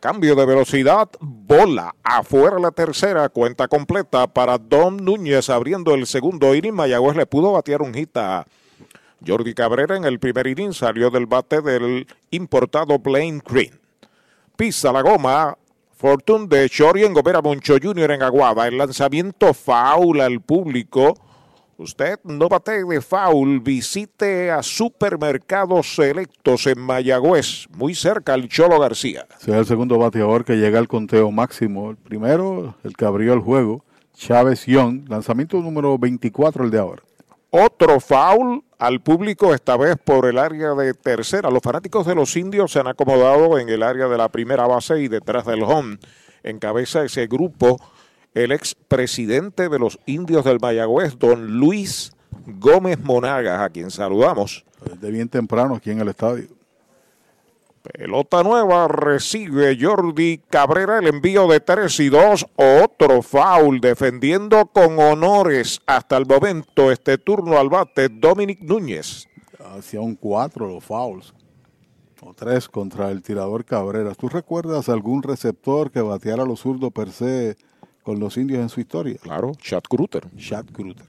Cambio 0.00 0.34
de 0.34 0.44
velocidad, 0.44 1.08
bola 1.20 1.94
afuera 2.02 2.58
la 2.58 2.70
tercera, 2.70 3.28
cuenta 3.28 3.68
completa 3.68 4.26
para 4.26 4.58
Don 4.58 4.96
Núñez 4.96 5.48
abriendo 5.48 5.94
el 5.94 6.06
segundo 6.06 6.54
inning. 6.54 6.74
Mayagüez 6.74 7.16
le 7.16 7.26
pudo 7.26 7.52
batear 7.52 7.82
un 7.82 7.94
hit 7.94 8.16
a 8.16 8.46
Jordi 9.26 9.54
Cabrera 9.54 9.96
en 9.96 10.04
el 10.04 10.18
primer 10.18 10.46
inning, 10.46 10.72
salió 10.72 11.10
del 11.10 11.26
bate 11.26 11.60
del 11.62 12.06
importado 12.30 12.98
Blaine 12.98 13.42
Green. 13.46 13.78
Pisa 14.56 14.92
la 14.92 15.02
goma, 15.02 15.56
Fortune 16.00 16.46
de 16.46 16.66
Shori 16.66 17.04
en 17.04 17.12
Gobera 17.12 17.42
Moncho 17.42 17.76
Jr. 17.78 18.12
en 18.12 18.22
Aguada. 18.22 18.66
El 18.66 18.78
lanzamiento 18.78 19.52
faula 19.52 20.24
al 20.24 20.40
público. 20.40 21.12
Usted 21.76 22.18
no 22.24 22.48
bate 22.48 22.82
de 22.86 23.02
foul, 23.02 23.60
visite 23.60 24.50
a 24.50 24.62
Supermercados 24.62 25.94
Selectos 25.94 26.66
en 26.68 26.80
Mayagüez, 26.80 27.66
muy 27.76 27.94
cerca 27.94 28.32
al 28.32 28.48
Cholo 28.48 28.80
García. 28.80 29.26
Sea 29.40 29.58
el 29.58 29.66
segundo 29.66 29.98
bateador 29.98 30.46
que 30.46 30.56
llega 30.56 30.78
al 30.78 30.88
conteo 30.88 31.30
máximo. 31.30 31.90
El 31.90 31.98
primero, 31.98 32.76
el 32.82 32.96
que 32.96 33.04
abrió 33.04 33.34
el 33.34 33.40
juego, 33.40 33.84
Chávez 34.14 34.64
Young, 34.64 35.06
lanzamiento 35.06 35.58
número 35.58 35.98
24 35.98 36.64
el 36.64 36.70
de 36.70 36.78
ahora. 36.78 37.02
Otro 37.50 37.98
foul 38.00 38.62
al 38.78 39.00
público, 39.00 39.54
esta 39.54 39.76
vez 39.76 39.96
por 40.02 40.26
el 40.26 40.38
área 40.38 40.74
de 40.74 40.94
tercera. 40.94 41.50
Los 41.50 41.62
fanáticos 41.62 42.06
de 42.06 42.14
los 42.14 42.36
indios 42.36 42.72
se 42.72 42.78
han 42.78 42.86
acomodado 42.86 43.58
en 43.58 43.68
el 43.68 43.82
área 43.82 44.06
de 44.06 44.16
la 44.16 44.28
primera 44.28 44.66
base 44.66 45.00
y 45.00 45.08
detrás 45.08 45.46
del 45.46 45.64
home. 45.64 45.98
Encabeza 46.44 47.04
ese 47.04 47.26
grupo 47.26 47.78
el 48.34 48.52
expresidente 48.52 49.68
de 49.68 49.78
los 49.78 49.98
indios 50.06 50.44
del 50.44 50.60
Mayagüez, 50.60 51.18
don 51.18 51.58
Luis 51.58 52.12
Gómez 52.46 53.00
Monagas, 53.00 53.60
a 53.60 53.70
quien 53.70 53.90
saludamos. 53.90 54.64
De 55.00 55.10
bien 55.10 55.28
temprano 55.28 55.74
aquí 55.74 55.90
en 55.90 56.00
el 56.00 56.08
estadio. 56.08 56.59
Pelota 57.82 58.42
nueva, 58.42 58.88
recibe 58.88 59.78
Jordi 59.80 60.38
Cabrera 60.50 60.98
el 60.98 61.06
envío 61.06 61.48
de 61.48 61.60
3 61.60 62.00
y 62.00 62.08
2, 62.10 62.46
otro 62.56 63.22
foul 63.22 63.80
defendiendo 63.80 64.66
con 64.66 64.98
honores 64.98 65.80
hasta 65.86 66.18
el 66.18 66.26
momento 66.26 66.90
este 66.90 67.16
turno 67.16 67.58
al 67.58 67.70
bate 67.70 68.10
Dominic 68.10 68.60
Núñez. 68.60 69.26
Hacía 69.74 70.02
un 70.02 70.14
4 70.14 70.68
los 70.68 70.84
fouls, 70.84 71.32
o 72.20 72.34
3 72.34 72.68
contra 72.68 73.10
el 73.10 73.22
tirador 73.22 73.64
Cabrera. 73.64 74.14
¿Tú 74.14 74.28
recuerdas 74.28 74.90
algún 74.90 75.22
receptor 75.22 75.90
que 75.90 76.02
bateara 76.02 76.42
a 76.42 76.46
los 76.46 76.60
zurdos 76.60 76.92
per 76.92 77.10
se 77.10 77.56
con 78.02 78.20
los 78.20 78.36
indios 78.36 78.60
en 78.60 78.68
su 78.68 78.80
historia? 78.80 79.16
Claro, 79.22 79.52
Chad 79.54 79.84
Kruter. 79.88 80.28
Chad 80.36 80.66
Kruter. 80.66 81.08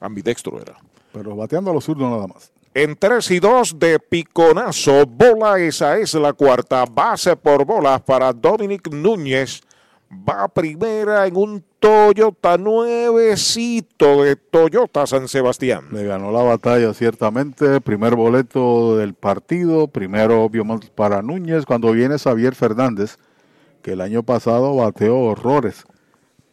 Ambidextro 0.00 0.58
era. 0.58 0.78
Pero 1.12 1.36
bateando 1.36 1.70
a 1.70 1.74
los 1.74 1.84
zurdos 1.84 2.10
nada 2.10 2.26
más. 2.26 2.50
En 2.72 2.94
3 2.94 3.32
y 3.32 3.40
2 3.40 3.80
de 3.80 3.98
piconazo, 3.98 5.04
bola, 5.04 5.58
esa 5.58 5.98
es 5.98 6.14
la 6.14 6.32
cuarta 6.32 6.84
base 6.84 7.34
por 7.34 7.64
bolas 7.64 8.00
para 8.02 8.32
Dominic 8.32 8.88
Núñez. 8.92 9.62
Va 10.08 10.46
primera 10.46 11.26
en 11.26 11.36
un 11.36 11.64
Toyota 11.80 12.56
nuevecito 12.56 14.22
de 14.22 14.36
Toyota 14.36 15.04
San 15.08 15.26
Sebastián. 15.26 15.86
Le 15.90 16.04
ganó 16.04 16.30
la 16.30 16.44
batalla 16.44 16.94
ciertamente, 16.94 17.80
primer 17.80 18.14
boleto 18.14 18.96
del 18.96 19.14
partido, 19.14 19.88
primero 19.88 20.44
obvio 20.44 20.64
para 20.94 21.22
Núñez, 21.22 21.66
cuando 21.66 21.90
viene 21.90 22.18
Xavier 22.18 22.54
Fernández, 22.54 23.16
que 23.82 23.94
el 23.94 24.00
año 24.00 24.22
pasado 24.22 24.76
bateó 24.76 25.18
horrores 25.18 25.86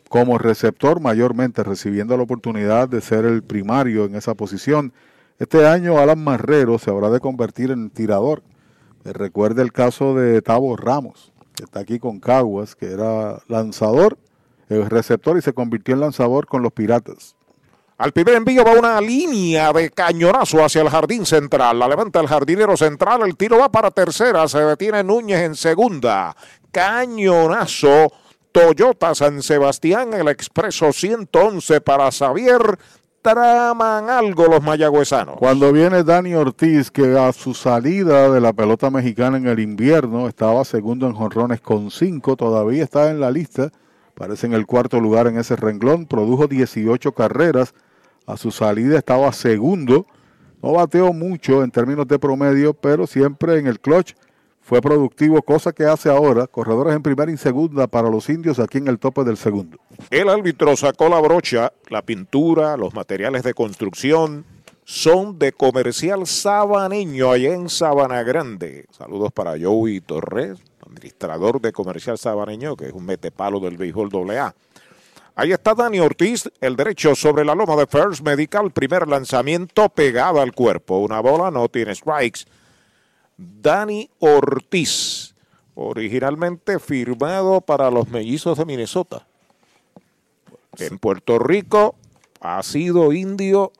como 0.10 0.40
receptor 0.40 1.00
mayormente, 1.00 1.64
recibiendo 1.64 2.18
la 2.18 2.24
oportunidad 2.24 2.90
de 2.90 3.02
ser 3.02 3.26
el 3.26 3.44
primario 3.44 4.06
en 4.06 4.16
esa 4.16 4.34
posición. 4.34 4.94
Este 5.40 5.68
año 5.68 6.00
Alan 6.00 6.24
Marrero 6.24 6.80
se 6.80 6.90
habrá 6.90 7.12
de 7.12 7.20
convertir 7.20 7.70
en 7.70 7.92
tirador. 7.92 8.42
Recuerde 9.04 9.62
el 9.62 9.72
caso 9.72 10.16
de 10.16 10.42
Tavo 10.42 10.76
Ramos, 10.76 11.32
que 11.54 11.64
está 11.64 11.80
aquí 11.80 12.00
con 12.00 12.20
Caguas, 12.20 12.76
que 12.76 12.88
era 12.88 13.40
lanzador, 13.48 14.18
el 14.68 14.90
receptor 14.90 15.38
y 15.38 15.44
se 15.44 15.54
convirtió 15.54 15.94
en 15.94 16.02
lanzador 16.02 16.48
con 16.48 16.64
los 16.64 16.74
Piratas. 16.74 17.36
Al 18.00 18.14
primer 18.14 18.36
envío 18.36 18.64
va 18.64 18.74
una 18.74 19.00
línea 19.00 19.72
de 19.74 19.92
cañonazo 19.92 20.64
hacia 20.64 20.82
el 20.82 20.90
jardín 20.90 21.26
central. 21.26 21.78
La 21.78 21.88
levanta 21.88 22.20
el 22.20 22.28
jardinero 22.28 22.76
central. 22.76 23.22
El 23.24 23.38
tiro 23.38 23.60
va 23.60 23.70
para 23.72 23.92
tercera. 23.92 24.48
Se 24.48 24.60
detiene 24.60 25.04
Núñez 25.04 25.40
en 25.42 25.56
segunda. 25.56 26.36
Cañonazo. 26.72 28.12
Toyota 28.52 29.14
San 29.14 29.44
Sebastián, 29.44 30.14
el 30.14 30.30
expreso 30.30 30.92
111 30.92 31.82
para 31.82 32.12
Xavier 32.12 32.80
traman 33.22 34.10
algo 34.10 34.48
los 34.48 34.62
mayagüezanos. 34.64 35.38
Cuando 35.38 35.72
viene 35.72 36.04
Dani 36.04 36.34
Ortiz, 36.36 36.92
que 36.92 37.18
a 37.18 37.32
su 37.34 37.54
salida 37.54 38.30
de 38.30 38.40
la 38.40 38.54
pelota 38.54 38.90
mexicana 38.90 39.38
en 39.38 39.48
el 39.48 39.60
invierno 39.60 40.28
estaba 40.28 40.64
segundo 40.66 41.08
en 41.08 41.14
jonrones 41.14 41.62
con 41.62 41.92
cinco, 41.92 42.36
todavía 42.36 42.84
está 42.84 43.10
en 43.10 43.20
la 43.20 43.32
lista, 43.32 43.72
parece 44.16 44.48
en 44.48 44.54
el 44.54 44.66
cuarto 44.66 45.00
lugar 45.00 45.28
en 45.28 45.38
ese 45.38 45.56
renglón, 45.56 46.06
produjo 46.06 46.48
18 46.48 47.12
carreras, 47.12 47.74
A 48.26 48.36
su 48.36 48.52
salida 48.52 48.98
estaba 48.98 49.32
segundo. 49.32 50.06
No 50.62 50.74
bateó 50.74 51.14
mucho 51.14 51.64
en 51.64 51.72
términos 51.72 52.08
de 52.08 52.20
promedio, 52.20 52.74
pero 52.74 53.08
siempre 53.08 53.58
en 53.58 53.68
el 53.68 53.80
clutch 53.80 54.16
fue 54.68 54.82
productivo, 54.82 55.42
cosa 55.44 55.72
que 55.72 55.86
hace 55.86 56.10
ahora. 56.10 56.46
Corredores 56.46 56.94
en 56.94 57.02
primera 57.02 57.32
y 57.32 57.38
segunda 57.38 57.88
para 57.88 58.10
los 58.10 58.28
indios 58.28 58.60
aquí 58.60 58.80
en 58.80 58.90
el 58.90 59.00
tope 59.00 59.24
del 59.24 59.38
segundo. 59.38 59.78
El 60.10 60.28
árbitro 60.28 60.76
sacó 60.76 61.08
la 61.08 61.22
brocha, 61.22 61.72
la 61.88 62.02
pintura, 62.02 62.76
los 62.76 62.94
materiales 62.94 63.44
de 63.44 63.54
construcción 63.54 64.46
son 64.84 65.40
de 65.40 65.54
comercial 65.54 66.28
sabaneño 66.28 67.32
allá 67.32 67.54
en 67.54 67.70
Sabana 67.70 68.24
Grande. 68.24 68.88
Saludos 68.92 69.32
para 69.32 69.56
Joey 69.58 70.02
Torres, 70.02 70.60
administrador 70.86 71.62
de 71.62 71.72
comercial 71.72 72.18
sabaneño, 72.18 72.76
que 72.76 72.88
es 72.88 72.94
un 72.94 73.06
metepalo 73.06 73.62
del 73.62 73.78
béisbol 73.78 74.10
AA. 74.32 74.54
Ahí 75.36 75.54
está 75.54 75.76
Dani 75.76 76.02
Ortiz, 76.02 76.50
el 76.60 76.76
derecho 76.76 77.16
sobre 77.16 77.46
la 77.46 77.56
loma 77.56 77.78
de 77.78 77.88
First 77.88 78.22
Medical, 78.22 78.72
primer 78.72 79.08
lanzamiento 79.08 79.88
pegado 79.88 80.42
al 80.42 80.52
cuerpo. 80.52 80.98
Una 80.98 81.22
bola, 81.22 81.52
no 81.52 81.70
tiene 81.70 81.96
strikes. 81.96 82.42
Dani 83.38 84.10
Ortiz, 84.20 85.36
originalmente 85.76 86.80
firmado 86.80 87.62
para 87.62 87.92
los 87.92 88.10
mellizos 88.10 88.58
de 88.58 88.66
Minnesota. 88.66 89.28
En 90.80 90.98
Puerto 90.98 91.40
Rico 91.40 91.96
ha 92.40 92.62
sido 92.64 93.14
indio 93.14 93.72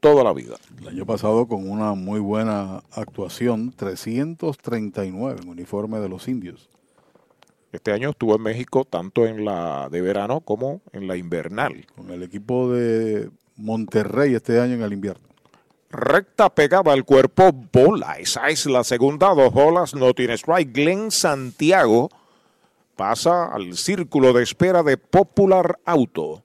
toda 0.00 0.24
la 0.24 0.32
vida. 0.32 0.56
El 0.80 0.88
año 0.88 1.06
pasado 1.06 1.46
con 1.46 1.68
una 1.68 1.94
muy 1.94 2.20
buena 2.20 2.82
actuación, 2.92 3.72
339 3.72 5.40
en 5.42 5.48
uniforme 5.48 5.98
de 5.98 6.08
los 6.08 6.28
indios. 6.28 6.68
Este 7.72 7.92
año 7.92 8.10
estuvo 8.10 8.36
en 8.36 8.42
México 8.42 8.84
tanto 8.84 9.26
en 9.26 9.44
la 9.44 9.88
de 9.90 10.00
verano 10.00 10.40
como 10.40 10.80
en 10.92 11.06
la 11.08 11.16
invernal. 11.16 11.86
Con 11.94 12.10
el 12.10 12.22
equipo 12.22 12.72
de 12.72 13.30
Monterrey 13.56 14.34
este 14.34 14.60
año 14.60 14.74
en 14.74 14.82
el 14.82 14.92
invierno. 14.92 15.26
Recta 15.96 16.50
pegada 16.50 16.92
al 16.92 17.06
cuerpo, 17.06 17.50
bola. 17.72 18.18
Esa 18.18 18.48
es 18.50 18.66
la 18.66 18.84
segunda, 18.84 19.32
dos 19.34 19.50
bolas, 19.50 19.94
no 19.94 20.12
tiene 20.12 20.34
strike. 20.34 20.70
Glenn 20.70 21.10
Santiago 21.10 22.10
pasa 22.96 23.46
al 23.46 23.78
círculo 23.78 24.34
de 24.34 24.42
espera 24.42 24.82
de 24.82 24.98
Popular 24.98 25.78
Auto. 25.86 26.42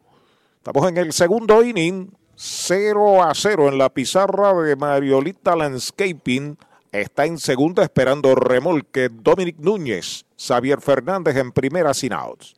Estamos 0.55 0.87
en 0.87 0.95
el 0.95 1.11
segundo 1.11 1.61
inning, 1.65 2.11
0 2.37 3.23
a 3.23 3.33
0 3.35 3.67
en 3.67 3.77
la 3.77 3.89
pizarra 3.89 4.53
de 4.53 4.77
Mariolita 4.77 5.53
Landscaping. 5.57 6.57
Está 6.93 7.25
en 7.25 7.37
segunda 7.37 7.83
esperando 7.83 8.33
remolque 8.35 9.09
Dominic 9.11 9.57
Núñez. 9.57 10.23
Xavier 10.37 10.79
Fernández 10.79 11.35
en 11.35 11.51
primera 11.51 11.93
sin 11.93 12.13
outs. 12.13 12.55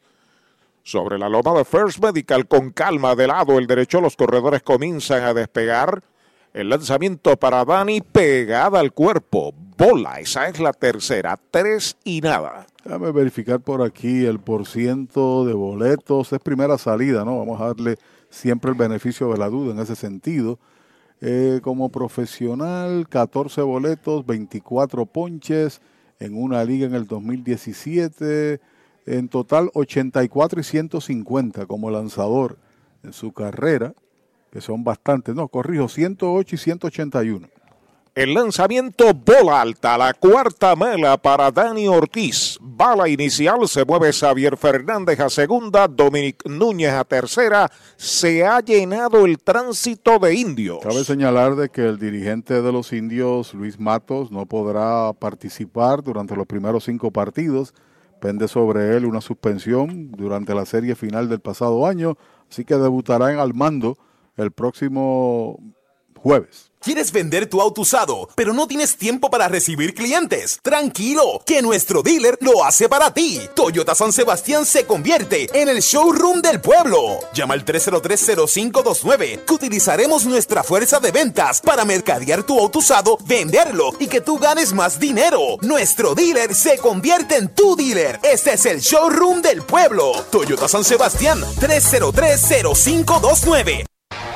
Sobre 0.84 1.18
la 1.18 1.28
loma 1.28 1.54
de 1.54 1.66
First 1.66 2.04
Medical 2.04 2.48
con 2.48 2.70
calma 2.70 3.16
de 3.16 3.26
lado 3.26 3.58
el 3.58 3.66
derecho 3.66 4.00
los 4.00 4.16
corredores 4.16 4.62
comienzan 4.62 5.24
a 5.24 5.34
despegar. 5.34 6.04
El 6.54 6.70
lanzamiento 6.70 7.36
para 7.36 7.66
Dani 7.66 8.02
pegada 8.02 8.80
al 8.80 8.94
cuerpo. 8.94 9.56
Bola, 9.76 10.20
esa 10.20 10.48
es 10.48 10.60
la 10.60 10.72
tercera. 10.72 11.40
Tres 11.50 11.98
y 12.04 12.22
nada. 12.22 12.68
Déjame 12.86 13.12
verificar 13.12 13.60
por 13.60 13.82
aquí 13.82 14.24
el 14.24 14.40
porciento 14.40 15.46
de 15.46 15.54
boletos. 15.54 16.32
Es 16.32 16.40
primera 16.40 16.78
salida, 16.78 17.26
¿no? 17.26 17.40
Vamos 17.40 17.60
a 17.60 17.66
darle 17.66 17.98
siempre 18.30 18.70
el 18.70 18.78
beneficio 18.78 19.32
de 19.32 19.40
la 19.40 19.50
duda 19.50 19.74
en 19.74 19.80
ese 19.80 19.96
sentido. 19.96 20.60
Eh, 21.22 21.60
como 21.64 21.90
profesional, 21.90 23.08
14 23.10 23.64
boletos, 23.64 24.24
24 24.24 25.08
ponches 25.08 25.82
en 26.20 26.40
una 26.40 26.64
liga 26.64 26.86
en 26.86 26.94
el 26.94 27.08
2017. 27.08 28.62
En 29.08 29.28
total, 29.28 29.72
84 29.74 30.60
y 30.60 30.64
150 30.64 31.66
como 31.66 31.90
lanzador 31.90 32.60
en 33.02 33.12
su 33.12 33.32
carrera, 33.32 33.96
que 34.54 34.62
son 34.62 34.84
bastantes. 34.84 35.34
No, 35.34 35.48
corrijo, 35.48 35.90
108 35.90 36.56
y 36.56 36.58
181. 36.60 37.48
El 38.14 38.36
lanzamiento 38.36 39.12
bola 39.12 39.62
alta, 39.62 39.98
la 39.98 40.14
cuarta 40.14 40.76
mela 40.76 41.18
para 41.18 41.50
Dani 41.50 41.88
Ortiz. 41.88 42.60
Bala 42.62 43.10
inicial, 43.10 43.68
se 43.68 43.84
mueve 43.84 44.14
Xavier 44.14 44.56
Fernández 44.56 45.20
a 45.20 45.32
segunda, 45.32 45.88
Dominic 45.88 46.48
Núñez 46.48 46.94
a 46.94 47.04
tercera. 47.04 47.68
Se 47.98 48.46
ha 48.46 48.60
llenado 48.60 49.26
el 49.26 49.40
tránsito 49.40 50.20
de 50.20 50.36
indios. 50.36 50.78
Cabe 50.84 51.04
señalar 51.04 51.56
de 51.56 51.70
que 51.70 51.82
el 51.88 51.98
dirigente 51.98 52.62
de 52.62 52.72
los 52.72 52.94
indios, 52.94 53.56
Luis 53.56 53.80
Matos, 53.80 54.30
no 54.30 54.46
podrá 54.46 55.14
participar 55.14 56.04
durante 56.04 56.36
los 56.36 56.46
primeros 56.46 56.84
cinco 56.84 57.10
partidos. 57.10 57.74
Pende 58.22 58.48
sobre 58.48 58.96
él 58.96 59.06
una 59.06 59.22
suspensión 59.22 60.12
durante 60.12 60.54
la 60.54 60.68
serie 60.68 60.94
final 60.94 61.28
del 61.28 61.40
pasado 61.40 61.88
año, 61.88 62.20
así 62.52 62.64
que 62.64 62.76
debutará 62.76 63.34
en 63.34 63.40
al 63.40 63.56
mando 63.56 63.98
el 64.38 64.52
próximo 64.52 65.60
jueves. 66.24 66.72
¿Quieres 66.84 67.12
vender 67.14 67.48
tu 67.48 67.62
auto 67.62 67.82
usado, 67.82 68.28
pero 68.36 68.54
no 68.54 68.68
tienes 68.68 68.98
tiempo 68.98 69.30
para 69.30 69.48
recibir 69.48 69.94
clientes? 69.94 70.60
Tranquilo, 70.62 71.42
que 71.46 71.62
nuestro 71.62 72.04
dealer 72.04 72.38
lo 72.42 72.66
hace 72.66 72.90
para 72.90 73.14
ti. 73.14 73.40
Toyota 73.56 73.96
San 73.96 74.12
Sebastián 74.12 74.66
se 74.66 74.86
convierte 74.86 75.48
en 75.54 75.70
el 75.70 75.80
showroom 75.80 76.42
del 76.42 76.60
pueblo. 76.60 77.20
Llama 77.34 77.54
al 77.54 77.64
303-0529, 77.64 79.46
que 79.46 79.54
utilizaremos 79.54 80.26
nuestra 80.26 80.62
fuerza 80.62 81.00
de 81.00 81.12
ventas 81.12 81.62
para 81.62 81.86
mercadear 81.86 82.44
tu 82.44 82.60
auto 82.60 82.80
usado, 82.80 83.18
venderlo 83.26 83.92
y 83.98 84.08
que 84.08 84.20
tú 84.20 84.38
ganes 84.38 84.74
más 84.74 85.00
dinero. 85.00 85.40
Nuestro 85.62 86.16
dealer 86.16 86.54
se 86.54 86.80
convierte 86.80 87.38
en 87.38 87.48
tu 87.48 87.78
dealer. 87.78 88.20
Este 88.24 88.56
es 88.56 88.66
el 88.66 88.82
showroom 88.82 89.42
del 89.42 89.62
pueblo. 89.62 90.12
Toyota 90.32 90.68
San 90.68 90.84
Sebastián, 90.84 91.42
303-0529. 91.62 93.86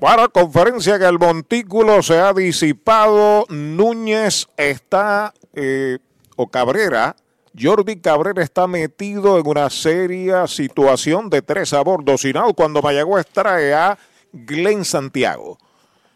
Para 0.00 0.28
conferencia 0.28 0.98
que 0.98 1.06
el 1.06 1.18
montículo 1.18 2.02
se 2.02 2.18
ha 2.18 2.32
disipado, 2.32 3.44
Núñez 3.48 4.48
está, 4.56 5.34
eh, 5.54 5.98
o 6.36 6.48
Cabrera, 6.48 7.16
Jordi 7.56 8.00
Cabrera 8.00 8.42
está 8.42 8.66
metido 8.66 9.38
en 9.38 9.46
una 9.46 9.70
seria 9.70 10.46
situación 10.46 11.30
de 11.30 11.42
tres 11.42 11.72
a 11.72 11.82
bordo 11.82 12.12
out 12.12 12.56
cuando 12.56 12.82
Mayagüez 12.82 13.26
trae 13.26 13.72
a 13.74 13.98
Glenn 14.32 14.84
Santiago. 14.84 15.58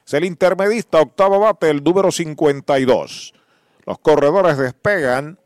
Es 0.07 0.15
el 0.15 0.25
intermedista, 0.25 1.01
octavo 1.01 1.39
bate, 1.41 1.71
el 1.71 1.83
número 1.83 2.11
52. 2.11 3.35
Los 3.87 3.99
corredores 3.99 4.59
despegan. 4.59 5.39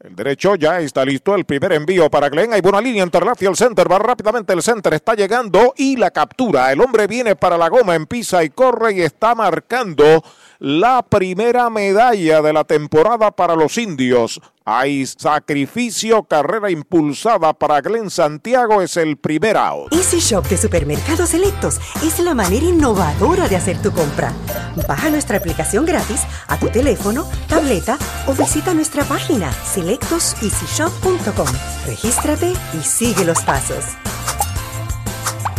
El 0.00 0.14
derecho 0.14 0.54
ya 0.54 0.78
está 0.78 1.04
listo. 1.04 1.34
El 1.34 1.44
primer 1.44 1.72
envío 1.72 2.08
para 2.08 2.28
Glenn. 2.28 2.52
Hay 2.52 2.60
buena 2.60 2.80
línea 2.80 3.02
entre 3.02 3.20
el 3.40 3.56
center. 3.56 3.90
Va 3.90 3.98
rápidamente 3.98 4.52
el 4.52 4.62
center. 4.62 4.94
Está 4.94 5.14
llegando 5.14 5.74
y 5.76 5.96
la 5.96 6.10
captura. 6.12 6.70
El 6.70 6.80
hombre 6.80 7.06
viene 7.06 7.34
para 7.34 7.58
la 7.58 7.68
goma. 7.68 7.96
Empieza 7.96 8.44
y 8.44 8.50
corre 8.50 8.92
y 8.92 9.00
está 9.00 9.34
marcando 9.34 10.22
la 10.58 11.02
primera 11.02 11.70
medalla 11.70 12.42
de 12.42 12.52
la 12.52 12.64
temporada 12.64 13.30
para 13.30 13.54
los 13.54 13.78
indios. 13.78 14.40
Hay 14.64 15.06
sacrificio, 15.06 16.24
carrera 16.24 16.70
impulsada 16.70 17.54
para 17.54 17.80
Glenn 17.80 18.10
Santiago, 18.10 18.82
es 18.82 18.96
el 18.96 19.16
primer 19.16 19.56
out. 19.56 19.92
Easy 19.94 20.18
Shop 20.18 20.46
de 20.46 20.58
Supermercados 20.58 21.30
Selectos 21.30 21.80
es 22.02 22.18
la 22.18 22.34
manera 22.34 22.66
innovadora 22.66 23.48
de 23.48 23.56
hacer 23.56 23.80
tu 23.80 23.92
compra. 23.92 24.32
Baja 24.86 25.10
nuestra 25.10 25.38
aplicación 25.38 25.86
gratis 25.86 26.22
a 26.48 26.58
tu 26.58 26.68
teléfono, 26.68 27.26
tableta 27.48 27.96
o 28.26 28.34
visita 28.34 28.74
nuestra 28.74 29.04
página 29.04 29.50
selectoseasyshop.com. 29.52 31.48
Regístrate 31.86 32.52
y 32.78 32.82
sigue 32.82 33.24
los 33.24 33.40
pasos. 33.42 33.84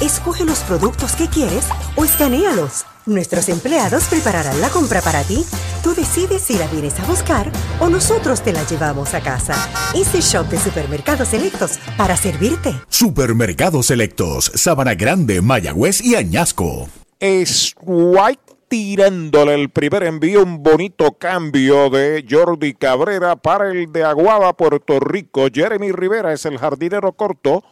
Escoge 0.02 0.46
los 0.46 0.60
productos 0.60 1.14
que 1.14 1.28
quieres 1.28 1.68
o 1.96 2.06
escanealos. 2.06 2.86
Nuestros 3.10 3.50
empleados 3.50 4.04
prepararán 4.08 4.62
la 4.62 4.70
compra 4.70 5.02
para 5.02 5.24
ti. 5.24 5.44
Tú 5.82 5.96
decides 5.96 6.44
si 6.44 6.60
la 6.60 6.68
vienes 6.68 7.00
a 7.00 7.06
buscar 7.06 7.52
o 7.80 7.90
nosotros 7.90 8.44
te 8.44 8.54
la 8.54 8.64
llevamos 8.68 9.16
a 9.16 9.22
casa. 9.22 9.56
Este 9.96 10.22
shop 10.22 10.46
de 10.48 10.60
supermercados 10.60 11.30
selectos 11.30 11.80
para 11.98 12.16
servirte. 12.16 12.72
Supermercados 12.88 13.88
Selectos, 13.88 14.52
Sabana 14.54 14.94
Grande, 14.94 15.42
Mayagüez 15.42 16.02
y 16.02 16.14
Añasco. 16.14 16.88
Es 17.20 17.74
White 17.82 18.44
tirándole 18.68 19.56
el 19.56 19.70
primer 19.70 20.04
envío, 20.04 20.44
un 20.44 20.62
bonito 20.62 21.14
cambio 21.14 21.90
de 21.90 22.24
Jordi 22.30 22.76
Cabrera 22.76 23.36
para 23.36 23.72
el 23.72 23.92
de 23.92 24.04
Aguada, 24.04 24.54
Puerto 24.54 25.00
Rico. 25.00 25.48
Jeremy 25.52 25.92
Rivera 25.92 26.32
es 26.32 26.46
el 26.46 26.60
jardinero 26.60 27.14
corto. 27.14 27.64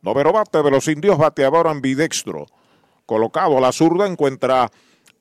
Noveno 0.00 0.32
bate 0.32 0.62
de 0.62 0.70
los 0.70 0.88
indios, 0.88 1.18
bateador 1.18 1.68
ambidextro. 1.68 2.46
Colocado 3.08 3.56
a 3.56 3.60
la 3.62 3.72
zurda 3.72 4.06
encuentra 4.06 4.70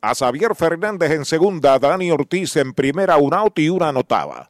a 0.02 0.14
Xavier 0.14 0.54
Fernández 0.56 1.10
en 1.10 1.24
segunda, 1.24 1.80
Dani 1.80 2.12
Ortiz 2.12 2.58
en 2.58 2.74
primera, 2.74 3.16
un 3.16 3.34
out 3.34 3.58
y 3.60 3.70
una 3.70 3.88
anotada. 3.88 4.50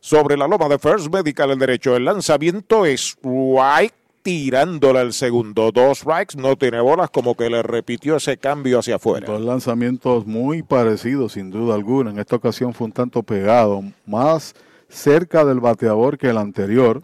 Sobre 0.00 0.38
la 0.38 0.48
loma 0.48 0.70
de 0.70 0.78
First 0.78 1.12
Medical 1.12 1.50
el 1.50 1.58
derecho, 1.58 1.94
el 1.94 2.06
lanzamiento 2.06 2.86
es 2.86 3.18
White 3.22 3.94
tirándole 4.22 5.00
al 5.00 5.12
segundo. 5.12 5.70
Dos 5.70 5.98
strikes, 5.98 6.38
no 6.38 6.56
tiene 6.56 6.80
bolas, 6.80 7.10
como 7.10 7.34
que 7.34 7.50
le 7.50 7.62
repitió 7.62 8.16
ese 8.16 8.38
cambio 8.38 8.78
hacia 8.78 8.96
afuera. 8.96 9.26
Dos 9.26 9.42
lanzamientos 9.42 10.26
muy 10.26 10.62
parecidos, 10.62 11.34
sin 11.34 11.50
duda 11.50 11.74
alguna. 11.74 12.10
En 12.10 12.20
esta 12.20 12.36
ocasión 12.36 12.72
fue 12.72 12.86
un 12.86 12.92
tanto 12.92 13.22
pegado, 13.22 13.84
más 14.06 14.54
cerca 14.88 15.44
del 15.44 15.60
bateador 15.60 16.16
que 16.16 16.30
el 16.30 16.38
anterior, 16.38 17.02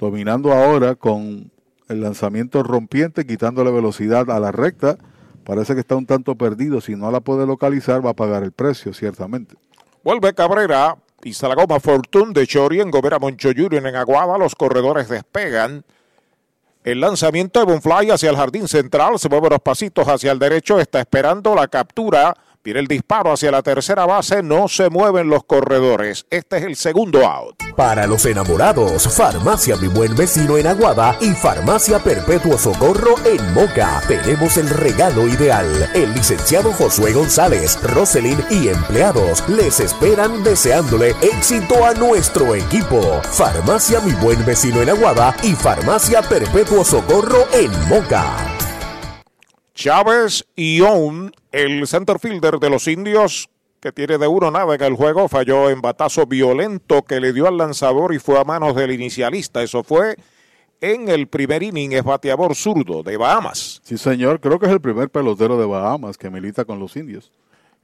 dominando 0.00 0.52
ahora 0.52 0.96
con 0.96 1.52
el 1.88 2.00
lanzamiento 2.00 2.62
rompiente, 2.62 3.26
quitándole 3.26 3.70
velocidad 3.70 4.30
a 4.30 4.40
la 4.40 4.52
recta. 4.52 4.98
Parece 5.44 5.74
que 5.74 5.80
está 5.80 5.94
un 5.94 6.06
tanto 6.06 6.34
perdido. 6.34 6.80
Si 6.80 6.96
no 6.96 7.10
la 7.10 7.20
puede 7.20 7.46
localizar, 7.46 8.04
va 8.04 8.10
a 8.10 8.14
pagar 8.14 8.42
el 8.42 8.52
precio, 8.52 8.92
ciertamente. 8.92 9.56
Vuelve 10.02 10.34
Cabrera, 10.34 10.96
pisa 11.20 11.48
la 11.48 11.54
goma 11.54 11.80
Fortune 11.80 12.32
de 12.32 12.46
Chori 12.46 12.80
en 12.80 12.90
Gobera 12.90 13.18
Moncho 13.18 13.50
Junior 13.56 13.86
en 13.86 13.96
Aguada. 13.96 14.38
Los 14.38 14.54
corredores 14.54 15.08
despegan. 15.08 15.84
El 16.82 17.00
lanzamiento 17.00 17.60
de 17.60 17.66
Bonfly 17.66 18.10
hacia 18.10 18.30
el 18.30 18.36
jardín 18.36 18.68
central. 18.68 19.18
Se 19.18 19.28
mueve 19.28 19.50
los 19.50 19.60
pasitos 19.60 20.06
hacia 20.06 20.32
el 20.32 20.38
derecho. 20.38 20.78
Está 20.78 21.00
esperando 21.00 21.54
la 21.54 21.68
captura. 21.68 22.36
Viene 22.66 22.80
el 22.80 22.88
disparo 22.88 23.32
hacia 23.32 23.52
la 23.52 23.62
tercera 23.62 24.06
base. 24.06 24.42
No 24.42 24.66
se 24.66 24.90
mueven 24.90 25.28
los 25.28 25.44
corredores. 25.44 26.26
Este 26.30 26.56
es 26.56 26.64
el 26.64 26.74
segundo 26.74 27.24
out. 27.24 27.54
Para 27.76 28.08
los 28.08 28.26
enamorados, 28.26 29.06
Farmacia 29.16 29.76
Mi 29.76 29.86
Buen 29.86 30.16
Vecino 30.16 30.58
en 30.58 30.66
Aguada 30.66 31.16
y 31.20 31.30
Farmacia 31.30 32.00
Perpetuo 32.00 32.58
Socorro 32.58 33.14
en 33.24 33.54
Moca. 33.54 34.02
Tenemos 34.08 34.56
el 34.56 34.68
regalo 34.68 35.28
ideal. 35.28 35.88
El 35.94 36.12
licenciado 36.12 36.72
Josué 36.72 37.12
González, 37.12 37.80
Roselyn 37.84 38.44
y 38.50 38.66
empleados 38.66 39.48
les 39.48 39.78
esperan 39.78 40.42
deseándole 40.42 41.14
éxito 41.22 41.86
a 41.86 41.94
nuestro 41.94 42.56
equipo. 42.56 43.22
Farmacia 43.30 44.00
Mi 44.00 44.10
Buen 44.14 44.44
Vecino 44.44 44.82
en 44.82 44.90
Aguada 44.90 45.36
y 45.44 45.52
Farmacia 45.52 46.20
Perpetuo 46.20 46.84
Socorro 46.84 47.46
en 47.52 47.70
Moca. 47.88 48.56
Chávez 49.76 50.46
el 51.52 51.86
center 51.86 52.18
fielder 52.18 52.58
de 52.58 52.70
los 52.70 52.88
indios, 52.88 53.50
que 53.78 53.92
tiene 53.92 54.16
de 54.16 54.26
uno 54.26 54.50
nada 54.50 54.74
en 54.74 54.82
el 54.82 54.94
juego, 54.94 55.28
falló 55.28 55.68
en 55.68 55.82
batazo 55.82 56.24
violento 56.24 57.02
que 57.02 57.20
le 57.20 57.34
dio 57.34 57.46
al 57.46 57.58
lanzador 57.58 58.14
y 58.14 58.18
fue 58.18 58.40
a 58.40 58.44
manos 58.44 58.74
del 58.74 58.90
inicialista. 58.90 59.62
Eso 59.62 59.84
fue 59.84 60.16
en 60.80 61.10
el 61.10 61.28
primer 61.28 61.62
inning, 61.62 61.92
es 61.92 62.02
bateador 62.02 62.54
zurdo 62.54 63.02
de 63.02 63.18
Bahamas. 63.18 63.82
Sí, 63.84 63.98
señor, 63.98 64.40
creo 64.40 64.58
que 64.58 64.64
es 64.64 64.72
el 64.72 64.80
primer 64.80 65.10
pelotero 65.10 65.58
de 65.58 65.66
Bahamas 65.66 66.16
que 66.16 66.30
milita 66.30 66.64
con 66.64 66.78
los 66.78 66.96
indios. 66.96 67.30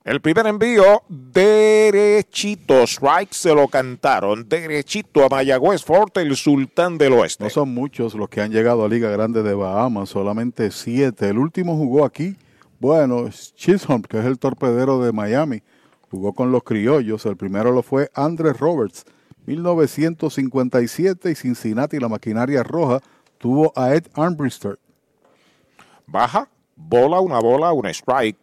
El 0.04 0.20
primer 0.20 0.48
envío, 0.48 1.04
derechito, 1.08 2.82
strike 2.82 3.32
se 3.32 3.54
lo 3.54 3.68
cantaron, 3.68 4.48
derechito 4.48 5.24
a 5.24 5.28
Mayagüez 5.28 5.84
Forte, 5.84 6.22
el 6.22 6.34
sultán 6.34 6.98
del 6.98 7.12
oeste. 7.12 7.44
No 7.44 7.50
son 7.50 7.72
muchos 7.72 8.14
los 8.14 8.28
que 8.28 8.40
han 8.40 8.50
llegado 8.50 8.84
a 8.84 8.88
Liga 8.88 9.10
Grande 9.10 9.44
de 9.44 9.54
Bahamas, 9.54 10.08
solamente 10.08 10.72
siete. 10.72 11.28
El 11.28 11.38
último 11.38 11.76
jugó 11.76 12.04
aquí, 12.04 12.36
bueno, 12.80 13.28
Chisholm, 13.54 14.02
que 14.02 14.18
es 14.18 14.24
el 14.24 14.40
torpedero 14.40 15.00
de 15.04 15.12
Miami, 15.12 15.62
jugó 16.10 16.32
con 16.32 16.50
los 16.50 16.64
criollos. 16.64 17.24
El 17.24 17.36
primero 17.36 17.70
lo 17.70 17.84
fue 17.84 18.10
Andrés 18.12 18.58
Roberts, 18.58 19.04
1957, 19.46 21.30
y 21.30 21.34
Cincinnati, 21.36 22.00
la 22.00 22.08
maquinaria 22.08 22.64
roja, 22.64 22.98
tuvo 23.38 23.72
a 23.76 23.94
Ed 23.94 24.08
Armbrister. 24.14 24.80
Baja, 26.08 26.48
bola, 26.74 27.20
una 27.20 27.38
bola, 27.38 27.72
un 27.72 27.86
strike. 27.86 28.42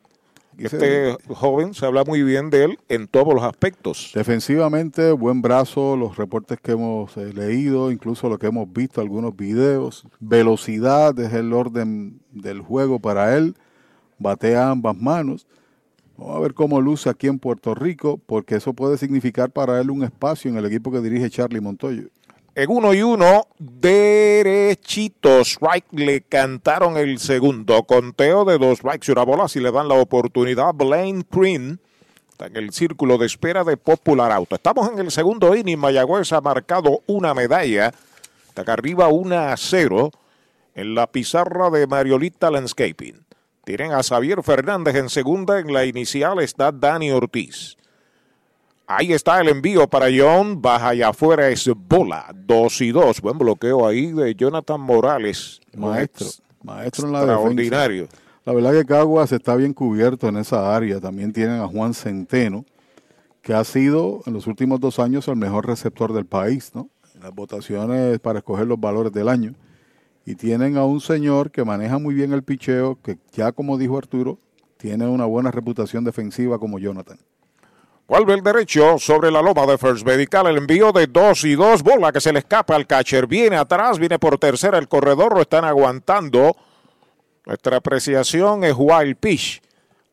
Este 0.59 1.17
joven 1.27 1.73
se 1.73 1.85
habla 1.85 2.03
muy 2.03 2.23
bien 2.23 2.49
de 2.49 2.65
él 2.65 2.79
en 2.89 3.07
todos 3.07 3.33
los 3.33 3.43
aspectos. 3.43 4.11
Defensivamente, 4.13 5.11
buen 5.11 5.41
brazo, 5.41 5.95
los 5.95 6.17
reportes 6.17 6.59
que 6.61 6.73
hemos 6.73 7.15
eh, 7.17 7.33
leído, 7.33 7.91
incluso 7.91 8.29
lo 8.29 8.37
que 8.37 8.47
hemos 8.47 8.71
visto, 8.71 9.01
algunos 9.01 9.35
videos. 9.35 10.05
Velocidad 10.19 11.17
es 11.19 11.33
el 11.33 11.53
orden 11.53 12.19
del 12.31 12.61
juego 12.61 12.99
para 12.99 13.37
él. 13.37 13.55
Batea 14.17 14.71
ambas 14.71 14.97
manos. 14.97 15.47
Vamos 16.17 16.35
a 16.35 16.39
ver 16.39 16.53
cómo 16.53 16.81
luce 16.81 17.09
aquí 17.09 17.27
en 17.27 17.39
Puerto 17.39 17.73
Rico, 17.73 18.19
porque 18.25 18.55
eso 18.55 18.73
puede 18.73 18.97
significar 18.97 19.51
para 19.51 19.79
él 19.79 19.89
un 19.89 20.03
espacio 20.03 20.51
en 20.51 20.57
el 20.57 20.65
equipo 20.65 20.91
que 20.91 20.99
dirige 20.99 21.29
Charlie 21.29 21.61
Montoyo. 21.61 22.09
En 22.59 22.69
uno 22.69 22.93
y 22.93 23.01
uno, 23.01 23.47
derechito, 23.57 25.39
strike, 25.45 25.93
le 25.93 26.23
cantaron 26.23 26.97
el 26.97 27.17
segundo. 27.17 27.83
Conteo 27.83 28.43
de 28.43 28.57
dos 28.57 28.79
strikes 28.79 29.05
y 29.07 29.13
una 29.13 29.23
bola, 29.23 29.47
si 29.47 29.61
le 29.61 29.71
dan 29.71 29.87
la 29.87 29.93
oportunidad. 29.93 30.73
Blaine 30.73 31.23
Green 31.31 31.79
está 32.29 32.47
en 32.47 32.57
el 32.57 32.73
círculo 32.73 33.17
de 33.17 33.27
espera 33.27 33.63
de 33.63 33.77
Popular 33.77 34.33
Auto. 34.33 34.55
Estamos 34.55 34.91
en 34.91 34.99
el 34.99 35.09
segundo 35.09 35.55
inning, 35.55 35.79
Mayagüez 35.79 36.33
ha 36.33 36.41
marcado 36.41 36.99
una 37.07 37.33
medalla. 37.33 37.93
Está 38.49 38.63
acá 38.63 38.73
arriba 38.73 39.07
1 39.07 39.37
a 39.37 39.55
0 39.55 40.11
en 40.75 40.95
la 40.95 41.07
pizarra 41.07 41.69
de 41.69 41.87
Mariolita 41.87 42.51
Landscaping. 42.51 43.25
Tienen 43.63 43.93
a 43.93 44.03
Xavier 44.03 44.43
Fernández 44.43 44.95
en 44.95 45.07
segunda, 45.07 45.59
en 45.59 45.71
la 45.71 45.85
inicial 45.85 46.41
está 46.41 46.73
Dani 46.73 47.09
Ortiz. 47.11 47.78
Ahí 48.91 49.13
está 49.13 49.39
el 49.39 49.49
envío 49.49 49.87
para 49.87 50.07
John. 50.11 50.63
Baja 50.63 50.95
y 50.95 51.03
afuera 51.03 51.47
es 51.49 51.69
bola. 51.87 52.33
Dos 52.33 52.81
y 52.81 52.91
dos. 52.91 53.21
Buen 53.21 53.37
bloqueo 53.37 53.85
ahí 53.85 54.11
de 54.11 54.33
Jonathan 54.33 54.81
Morales. 54.81 55.61
Maestro. 55.77 56.25
Maestro 56.63 57.05
en 57.05 57.13
la 57.13 57.19
Extraordinario. 57.19 58.01
defensa. 58.05 58.23
La 58.45 58.53
verdad 58.53 58.71
que 58.71 58.85
Caguas 58.85 59.31
está 59.31 59.55
bien 59.55 59.75
cubierto 59.75 60.27
en 60.27 60.37
esa 60.37 60.75
área. 60.75 60.99
También 60.99 61.31
tienen 61.31 61.61
a 61.61 61.67
Juan 61.67 61.93
Centeno, 61.93 62.65
que 63.43 63.53
ha 63.53 63.63
sido 63.63 64.23
en 64.25 64.33
los 64.33 64.47
últimos 64.47 64.79
dos 64.79 64.97
años 64.97 65.27
el 65.27 65.35
mejor 65.35 65.67
receptor 65.67 66.11
del 66.11 66.25
país, 66.25 66.71
¿no? 66.73 66.89
En 67.13 67.21
las 67.21 67.35
votaciones 67.35 68.17
para 68.17 68.39
escoger 68.39 68.65
los 68.65 68.79
valores 68.79 69.13
del 69.13 69.29
año. 69.29 69.53
Y 70.25 70.33
tienen 70.33 70.77
a 70.77 70.85
un 70.85 70.99
señor 70.99 71.51
que 71.51 71.63
maneja 71.63 71.99
muy 71.99 72.15
bien 72.15 72.33
el 72.33 72.41
picheo, 72.41 72.97
que 73.03 73.19
ya 73.33 73.51
como 73.51 73.77
dijo 73.77 73.99
Arturo, 73.99 74.39
tiene 74.77 75.05
una 75.05 75.25
buena 75.25 75.51
reputación 75.51 76.03
defensiva 76.03 76.57
como 76.57 76.79
Jonathan. 76.79 77.19
Vuelve 78.09 78.33
el 78.33 78.41
derecho 78.41 78.97
sobre 78.97 79.29
la 79.29 79.39
loma 79.39 79.67
de 79.67 79.77
First 79.77 80.03
Medical. 80.03 80.47
El 80.47 80.57
envío 80.57 80.91
de 80.91 81.05
dos 81.05 81.43
y 81.43 81.53
dos. 81.53 81.83
Bola 81.83 82.11
que 82.11 82.19
se 82.19 82.33
le 82.33 82.39
escapa 82.39 82.75
al 82.75 82.87
catcher. 82.87 83.27
Viene 83.27 83.55
atrás, 83.55 83.99
viene 83.99 84.17
por 84.17 84.39
tercera 84.39 84.79
el 84.79 84.87
corredor. 84.87 85.35
Lo 85.35 85.41
están 85.41 85.63
aguantando. 85.63 86.55
Nuestra 87.45 87.77
apreciación 87.77 88.63
es 88.63 88.73
wild 88.75 89.15
pitch. 89.17 89.61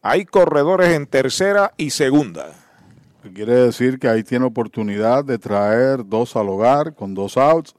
Hay 0.02 0.26
corredores 0.26 0.90
en 0.90 1.06
tercera 1.06 1.72
y 1.78 1.88
segunda. 1.88 2.52
Quiere 3.34 3.54
decir 3.54 3.98
que 3.98 4.08
ahí 4.08 4.22
tiene 4.22 4.44
oportunidad 4.44 5.24
de 5.24 5.38
traer 5.38 6.06
dos 6.06 6.36
al 6.36 6.50
hogar 6.50 6.94
con 6.94 7.14
dos 7.14 7.38
outs. 7.38 7.74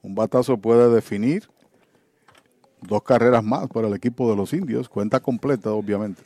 Un 0.00 0.14
batazo 0.14 0.56
puede 0.56 0.88
definir. 0.94 1.46
Dos 2.80 3.02
carreras 3.02 3.44
más 3.44 3.68
para 3.68 3.88
el 3.88 3.92
equipo 3.92 4.30
de 4.30 4.36
los 4.36 4.54
indios. 4.54 4.88
Cuenta 4.88 5.20
completa, 5.20 5.72
obviamente. 5.72 6.22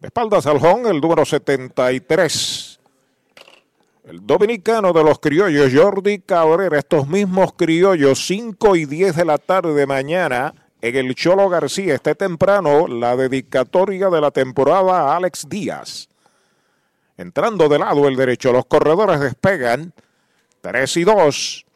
De 0.00 0.06
espaldas 0.06 0.46
al 0.46 0.56
home, 0.56 0.88
el 0.88 0.98
número 0.98 1.26
73. 1.26 2.80
El 4.04 4.26
dominicano 4.26 4.94
de 4.94 5.04
los 5.04 5.18
criollos, 5.18 5.70
Jordi 5.74 6.20
Cabrera. 6.20 6.78
Estos 6.78 7.06
mismos 7.06 7.52
criollos, 7.52 8.26
5 8.26 8.76
y 8.76 8.86
10 8.86 9.16
de 9.16 9.24
la 9.26 9.36
tarde 9.36 9.74
de 9.74 9.86
mañana, 9.86 10.54
en 10.80 10.96
el 10.96 11.14
Cholo 11.14 11.50
García. 11.50 11.96
Este 11.96 12.14
temprano, 12.14 12.88
la 12.88 13.14
dedicatoria 13.14 14.08
de 14.08 14.22
la 14.22 14.30
temporada 14.30 15.12
a 15.12 15.16
Alex 15.16 15.46
Díaz. 15.50 16.08
Entrando 17.18 17.68
de 17.68 17.78
lado 17.78 18.08
el 18.08 18.16
derecho, 18.16 18.52
los 18.52 18.64
corredores 18.64 19.20
despegan. 19.20 19.92
3 20.62 20.96
y 20.96 21.04
2. 21.04 21.66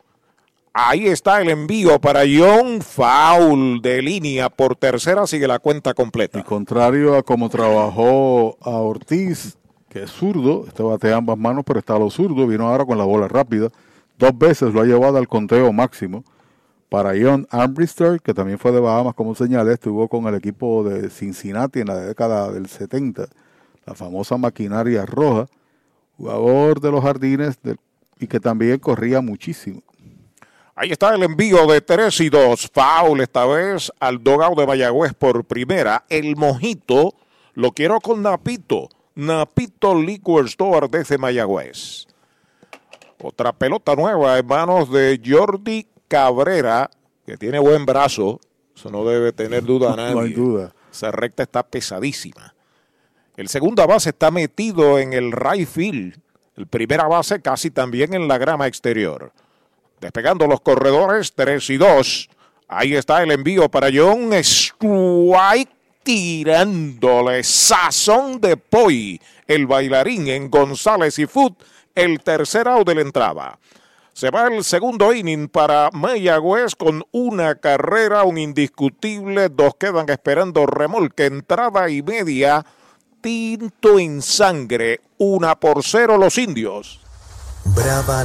Ahí 0.76 1.06
está 1.06 1.40
el 1.40 1.50
envío 1.50 2.00
para 2.00 2.22
John 2.22 2.80
Foul 2.82 3.80
de 3.80 4.02
línea 4.02 4.50
por 4.50 4.74
tercera, 4.74 5.24
sigue 5.24 5.46
la 5.46 5.60
cuenta 5.60 5.94
completa. 5.94 6.40
Y 6.40 6.42
contrario 6.42 7.16
a 7.16 7.22
como 7.22 7.48
trabajó 7.48 8.58
a 8.60 8.70
Ortiz, 8.70 9.56
que 9.88 10.02
es 10.02 10.10
zurdo, 10.10 10.64
este 10.66 10.82
batea 10.82 11.18
ambas 11.18 11.38
manos, 11.38 11.62
pero 11.64 11.78
está 11.78 11.96
lo 11.96 12.10
zurdo, 12.10 12.48
vino 12.48 12.66
ahora 12.66 12.84
con 12.84 12.98
la 12.98 13.04
bola 13.04 13.28
rápida. 13.28 13.68
Dos 14.18 14.36
veces 14.36 14.74
lo 14.74 14.80
ha 14.80 14.84
llevado 14.84 15.16
al 15.16 15.28
conteo 15.28 15.72
máximo. 15.72 16.24
Para 16.88 17.10
John 17.10 17.46
Armbrister, 17.50 18.20
que 18.20 18.34
también 18.34 18.58
fue 18.58 18.72
de 18.72 18.80
Bahamas, 18.80 19.14
como 19.14 19.36
señalé, 19.36 19.74
estuvo 19.74 20.08
con 20.08 20.26
el 20.26 20.34
equipo 20.34 20.82
de 20.82 21.08
Cincinnati 21.08 21.82
en 21.82 21.86
la 21.86 21.98
década 21.98 22.50
del 22.50 22.66
70, 22.66 23.28
la 23.86 23.94
famosa 23.94 24.36
maquinaria 24.38 25.06
roja, 25.06 25.46
jugador 26.16 26.80
de 26.80 26.90
los 26.90 27.04
jardines 27.04 27.60
y 28.18 28.26
que 28.26 28.40
también 28.40 28.80
corría 28.80 29.20
muchísimo. 29.20 29.84
Ahí 30.76 30.90
está 30.90 31.14
el 31.14 31.22
envío 31.22 31.66
de 31.68 31.80
3 31.80 32.20
y 32.20 32.30
2. 32.30 32.70
Foul 32.72 33.20
esta 33.20 33.46
vez 33.46 33.92
al 34.00 34.22
dogado 34.22 34.56
de 34.56 34.66
Mayagüez 34.66 35.14
por 35.14 35.44
primera. 35.44 36.04
El 36.08 36.34
mojito 36.34 37.14
lo 37.54 37.70
quiero 37.70 38.00
con 38.00 38.22
Napito. 38.22 38.88
Napito 39.14 39.94
Liquor 39.94 40.46
Store 40.46 40.88
desde 40.90 41.16
Mayagüez. 41.16 42.06
Otra 43.22 43.52
pelota 43.52 43.94
nueva 43.94 44.36
en 44.36 44.46
manos 44.46 44.90
de 44.90 45.20
Jordi 45.24 45.86
Cabrera, 46.08 46.90
que 47.24 47.36
tiene 47.36 47.60
buen 47.60 47.86
brazo. 47.86 48.40
Eso 48.74 48.90
no 48.90 49.04
debe 49.04 49.32
tener 49.32 49.62
duda 49.62 49.92
a 49.92 49.96
nadie. 49.96 50.14
No 50.14 50.20
hay 50.22 50.32
duda. 50.32 50.74
Esa 50.90 51.12
recta 51.12 51.44
está 51.44 51.62
pesadísima. 51.62 52.52
El 53.36 53.48
segunda 53.48 53.86
base 53.86 54.10
está 54.10 54.32
metido 54.32 54.98
en 54.98 55.12
el 55.12 55.30
right 55.30 55.68
field. 55.68 56.20
El 56.56 56.66
primera 56.66 57.06
base 57.06 57.40
casi 57.40 57.70
también 57.70 58.14
en 58.14 58.26
la 58.26 58.38
grama 58.38 58.66
exterior. 58.66 59.32
Despegando 60.00 60.46
los 60.46 60.60
corredores, 60.60 61.32
3 61.34 61.70
y 61.70 61.76
2. 61.76 62.30
Ahí 62.68 62.94
está 62.94 63.22
el 63.22 63.30
envío 63.30 63.68
para 63.68 63.88
John 63.92 64.32
Strike 64.32 65.70
tirándole 66.04 67.42
sazón 67.42 68.40
de 68.40 68.56
Poi, 68.56 69.20
el 69.46 69.66
bailarín 69.66 70.28
en 70.28 70.50
González 70.50 71.18
y 71.18 71.26
Foot, 71.26 71.62
el 71.94 72.20
tercer 72.20 72.68
out 72.68 72.86
de 72.86 72.94
la 72.94 73.00
entrada. 73.00 73.58
Se 74.12 74.30
va 74.30 74.46
el 74.46 74.62
segundo 74.62 75.12
inning 75.12 75.48
para 75.48 75.90
Mayagüez 75.92 76.76
con 76.76 77.04
una 77.10 77.56
carrera, 77.56 78.22
un 78.22 78.38
indiscutible, 78.38 79.48
dos 79.48 79.74
quedan 79.74 80.08
esperando 80.08 80.66
remolque, 80.66 81.24
entrada 81.24 81.90
y 81.90 82.00
media, 82.02 82.64
tinto 83.20 83.98
en 83.98 84.22
sangre, 84.22 85.00
una 85.18 85.58
por 85.58 85.82
cero 85.82 86.16
los 86.16 86.38
indios. 86.38 87.00
Brava 87.64 88.24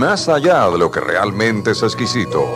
más 0.01 0.27
allá 0.27 0.67
de 0.71 0.79
lo 0.79 0.89
que 0.89 0.99
realmente 0.99 1.71
es 1.71 1.83
exquisito. 1.83 2.55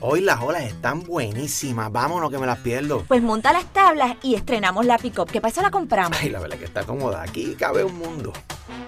Hoy 0.00 0.20
las 0.20 0.42
olas 0.42 0.64
están 0.64 1.04
buenísimas. 1.04 1.92
Vámonos 1.92 2.28
que 2.28 2.38
me 2.38 2.46
las 2.46 2.58
pierdo. 2.58 3.04
Pues 3.06 3.22
monta 3.22 3.52
las 3.52 3.72
tablas 3.72 4.16
y 4.20 4.34
estrenamos 4.34 4.84
la 4.84 4.98
pick-up, 4.98 5.30
que 5.30 5.40
para 5.40 5.52
eso 5.52 5.62
la 5.62 5.70
compramos. 5.70 6.18
Ay, 6.20 6.30
la 6.30 6.40
verdad 6.40 6.58
que 6.58 6.64
está 6.64 6.82
cómoda. 6.82 7.22
Aquí 7.22 7.54
cabe 7.54 7.84
un 7.84 7.96
mundo. 7.96 8.32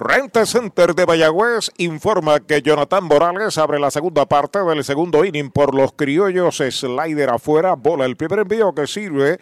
Renta 0.00 0.46
Center 0.46 0.94
de 0.94 1.06
Mayagüez 1.06 1.72
informa 1.76 2.38
que 2.38 2.62
Jonathan 2.62 3.02
Morales 3.02 3.58
abre 3.58 3.80
la 3.80 3.90
segunda 3.90 4.26
parte 4.26 4.60
del 4.60 4.84
segundo 4.84 5.24
inning 5.24 5.50
por 5.50 5.74
los 5.74 5.92
criollos. 5.92 6.58
Slider 6.58 7.30
afuera, 7.30 7.74
bola 7.74 8.04
el 8.04 8.16
primer 8.16 8.38
envío 8.38 8.72
que 8.72 8.86
sirve 8.86 9.40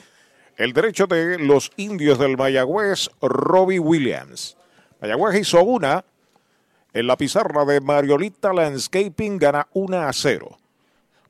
el 0.56 0.72
derecho 0.72 1.06
de 1.06 1.38
los 1.38 1.70
indios 1.76 2.18
del 2.18 2.38
Mayagüez, 2.38 3.10
Robbie 3.20 3.80
Williams. 3.80 4.56
Mayagüez 5.02 5.40
hizo 5.40 5.62
una 5.62 6.06
en 6.94 7.06
la 7.06 7.18
pizarra 7.18 7.66
de 7.66 7.82
Mariolita 7.82 8.54
Landscaping, 8.54 9.36
gana 9.36 9.68
1 9.74 9.98
a 9.98 10.10
0. 10.10 10.56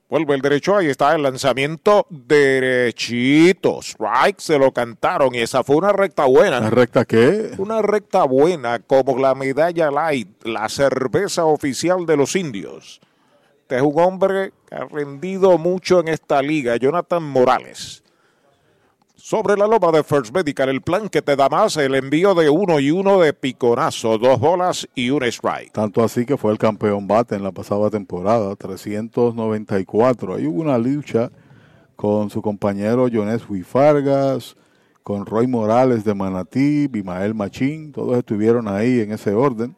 Vuelve 0.09 0.37
el 0.37 0.41
derecho, 0.41 0.77
ahí 0.77 0.87
está 0.87 1.17
el 1.17 1.25
lanzamiento 1.25 2.07
derechito. 2.11 3.81
Strike 3.83 4.39
se 4.39 4.57
lo 4.57 4.71
cantaron 4.71 5.35
y 5.35 5.39
esa 5.39 5.65
fue 5.65 5.75
una 5.77 5.93
recta 5.93 6.27
buena. 6.27 6.61
¿La 6.61 6.71
recta 6.71 7.05
qué? 7.05 7.51
Una 7.59 7.83
recta 7.83 8.23
buena 8.23 8.79
como 8.79 9.19
la 9.19 9.35
medalla 9.35 9.91
light, 9.91 10.45
la 10.45 10.69
cerveza 10.69 11.45
oficial 11.45 12.07
de 12.07 12.17
los 12.17 12.37
indios. 12.37 13.01
Este 13.63 13.77
es 13.77 13.83
un 13.83 13.99
hombre 13.99 14.53
que 14.69 14.77
ha 14.77 14.85
rendido 14.85 15.59
mucho 15.59 15.99
en 15.99 16.07
esta 16.07 16.41
liga, 16.41 16.77
Jonathan 16.77 17.25
Morales. 17.25 18.05
Sobre 19.29 19.57
la 19.57 19.67
loma 19.67 19.91
de 19.91 20.05
First 20.05 20.33
Medical, 20.33 20.69
el 20.69 20.83
plan 20.83 21.09
que 21.09 21.21
te 21.21 21.35
da 21.35 21.49
más, 21.49 21.77
el 21.79 21.97
envío 21.97 22.33
de 22.37 22.49
uno 22.49 22.79
y 22.79 22.93
uno 22.93 23.19
de 23.19 23.33
piconazo, 23.33 24.19
dos 24.19 24.39
bolas 24.39 24.89
y 24.95 25.11
un 25.11 25.25
strike. 25.25 25.73
Tanto 25.73 26.05
así 26.05 26.25
que 26.25 26.37
fue 26.37 26.53
el 26.53 26.59
campeón 26.59 27.09
bate 27.09 27.35
en 27.35 27.43
la 27.43 27.51
pasada 27.51 27.91
temporada, 27.91 28.55
394. 28.55 30.37
Ahí 30.37 30.47
hubo 30.47 30.61
una 30.61 30.79
lucha 30.79 31.33
con 31.97 32.31
su 32.31 32.41
compañero 32.41 33.09
Jones 33.13 33.43
Fargas, 33.65 34.57
con 35.03 35.27
Roy 35.27 35.49
Morales 35.49 36.05
de 36.05 36.15
Manatí, 36.15 36.87
Bimael 36.87 37.35
Machín, 37.35 37.91
todos 37.91 38.17
estuvieron 38.17 38.69
ahí 38.69 39.01
en 39.01 39.11
ese 39.11 39.35
orden. 39.35 39.75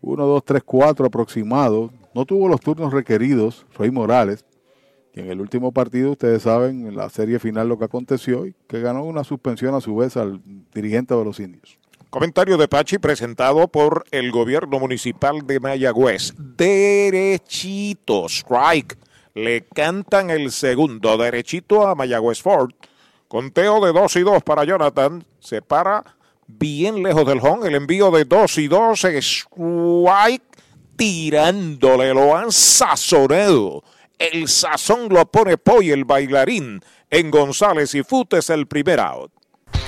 Uno, 0.00 0.26
dos, 0.26 0.44
tres, 0.44 0.64
cuatro 0.64 1.06
aproximados. 1.06 1.92
No 2.12 2.24
tuvo 2.24 2.48
los 2.48 2.60
turnos 2.60 2.92
requeridos, 2.92 3.66
Roy 3.78 3.92
Morales, 3.92 4.44
y 5.14 5.20
en 5.20 5.30
el 5.30 5.40
último 5.40 5.70
partido, 5.70 6.12
ustedes 6.12 6.42
saben, 6.42 6.86
en 6.88 6.96
la 6.96 7.08
serie 7.08 7.38
final 7.38 7.68
lo 7.68 7.78
que 7.78 7.84
aconteció 7.84 8.46
y 8.46 8.54
que 8.66 8.80
ganó 8.80 9.04
una 9.04 9.22
suspensión 9.22 9.74
a 9.74 9.80
su 9.80 9.94
vez 9.94 10.16
al 10.16 10.40
dirigente 10.74 11.14
de 11.14 11.24
los 11.24 11.38
indios. 11.38 11.78
Comentario 12.10 12.56
de 12.56 12.68
Pachi 12.68 12.98
presentado 12.98 13.68
por 13.68 14.04
el 14.10 14.30
gobierno 14.32 14.78
municipal 14.78 15.46
de 15.46 15.60
Mayagüez. 15.60 16.34
Derechito, 16.56 18.26
strike. 18.26 18.96
Le 19.34 19.62
cantan 19.62 20.30
el 20.30 20.52
segundo, 20.52 21.16
derechito 21.16 21.86
a 21.86 21.94
Mayagüez 21.94 22.40
Ford. 22.40 22.72
Conteo 23.28 23.84
de 23.84 23.92
2 23.92 24.16
y 24.16 24.20
2 24.20 24.42
para 24.42 24.64
Jonathan. 24.64 25.24
Se 25.40 25.60
para 25.60 26.04
bien 26.46 27.02
lejos 27.02 27.26
del 27.26 27.40
home. 27.40 27.66
El 27.66 27.74
envío 27.74 28.12
de 28.12 28.24
2 28.24 28.58
y 28.58 28.68
2. 28.68 29.04
Strike 29.04 30.42
tirándole. 30.96 32.14
Lo 32.14 32.36
han 32.36 32.52
sazonado. 32.52 33.82
El 34.18 34.48
sazón 34.48 35.08
lo 35.08 35.26
pone 35.26 35.58
Poy, 35.58 35.90
el 35.90 36.04
bailarín. 36.04 36.82
En 37.10 37.30
González 37.30 37.94
y 37.94 38.02
Futes 38.02 38.50
el 38.50 38.66
primer 38.66 39.00
out. 39.00 39.32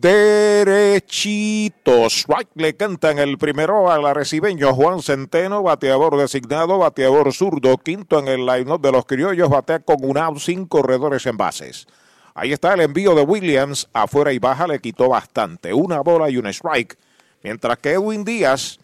Derechito. 0.00 1.76
Strike 2.06 2.50
le 2.54 2.76
cantan 2.76 3.18
el 3.18 3.38
primero 3.38 3.90
al 3.90 4.04
arecibeño 4.04 4.74
Juan 4.74 5.00
Centeno, 5.02 5.62
bateador 5.62 6.18
designado, 6.18 6.78
bateador 6.78 7.32
zurdo, 7.32 7.78
quinto 7.78 8.18
en 8.18 8.28
el 8.28 8.44
line-up 8.44 8.82
de 8.82 8.92
los 8.92 9.06
criollos, 9.06 9.48
batea 9.48 9.80
con 9.80 9.96
un 10.02 10.18
out 10.18 10.38
sin 10.38 10.66
corredores 10.66 11.24
en 11.26 11.38
bases. 11.38 11.86
Ahí 12.34 12.52
está 12.52 12.74
el 12.74 12.82
envío 12.82 13.14
de 13.14 13.22
Williams, 13.22 13.88
afuera 13.94 14.32
y 14.32 14.38
baja 14.38 14.66
le 14.66 14.80
quitó 14.80 15.08
bastante, 15.08 15.72
una 15.72 16.00
bola 16.00 16.28
y 16.28 16.36
un 16.36 16.46
strike, 16.48 16.98
mientras 17.42 17.78
que 17.78 17.92
Edwin 17.92 18.24
Díaz 18.24 18.78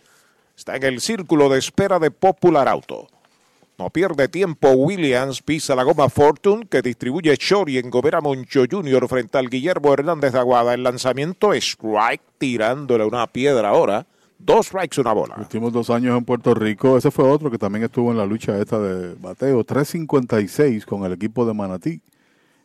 está 0.57 0.77
en 0.77 0.85
el 0.85 1.03
círculo 1.03 1.51
de 1.51 1.59
espera 1.59 1.99
de 1.99 2.11
Popular 2.11 2.67
Auto. 2.69 3.09
No 3.83 3.91
pierde 3.91 4.28
tiempo 4.28 4.70
Williams, 4.70 5.43
pisa 5.43 5.74
la 5.74 5.83
goma 5.83 6.09
Fortune 6.09 6.66
que 6.70 6.83
distribuye 6.83 7.37
Chori 7.37 7.78
en 7.78 7.91
Gobera 7.91 8.20
Moncho 8.20 8.62
Jr. 8.70 9.09
frente 9.09 9.39
al 9.39 9.51
Guillermo 9.51 9.93
Hernández 9.93 10.35
de 10.35 10.39
Aguada. 10.39 10.72
El 10.72 10.85
lanzamiento 10.85 11.53
strike 11.53 12.22
tirándole 12.39 13.05
una 13.05 13.26
piedra 13.26 13.70
ahora. 13.70 14.07
Dos 14.39 14.66
strikes, 14.66 15.01
una 15.01 15.12
bola. 15.12 15.35
Últimos 15.37 15.72
dos 15.72 15.91
años 15.91 16.16
en 16.16 16.24
Puerto 16.24 16.55
Rico. 16.55 16.97
Ese 16.97 17.11
fue 17.11 17.28
otro 17.28 17.51
que 17.51 17.59
también 17.59 17.85
estuvo 17.85 18.12
en 18.12 18.18
la 18.18 18.24
lucha 18.24 18.57
esta 18.57 18.78
de 18.78 19.16
bateo. 19.16 19.64
356 19.64 20.87
con 20.87 21.05
el 21.05 21.14
equipo 21.14 21.45
de 21.45 21.53
Manatí. 21.53 22.01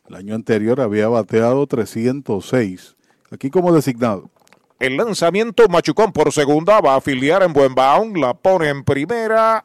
El 0.08 0.14
año 0.14 0.36
anterior 0.36 0.80
había 0.80 1.08
bateado 1.08 1.66
306. 1.66 2.94
Aquí 3.32 3.50
como 3.50 3.72
designado. 3.72 4.30
El 4.78 4.96
lanzamiento 4.96 5.68
Machucón 5.68 6.12
por 6.12 6.32
segunda 6.32 6.80
va 6.80 6.94
a 6.94 6.98
afiliar 6.98 7.42
en 7.42 7.52
buen 7.52 7.74
bound, 7.74 8.16
la 8.16 8.34
pone 8.34 8.68
en 8.68 8.84
primera, 8.84 9.64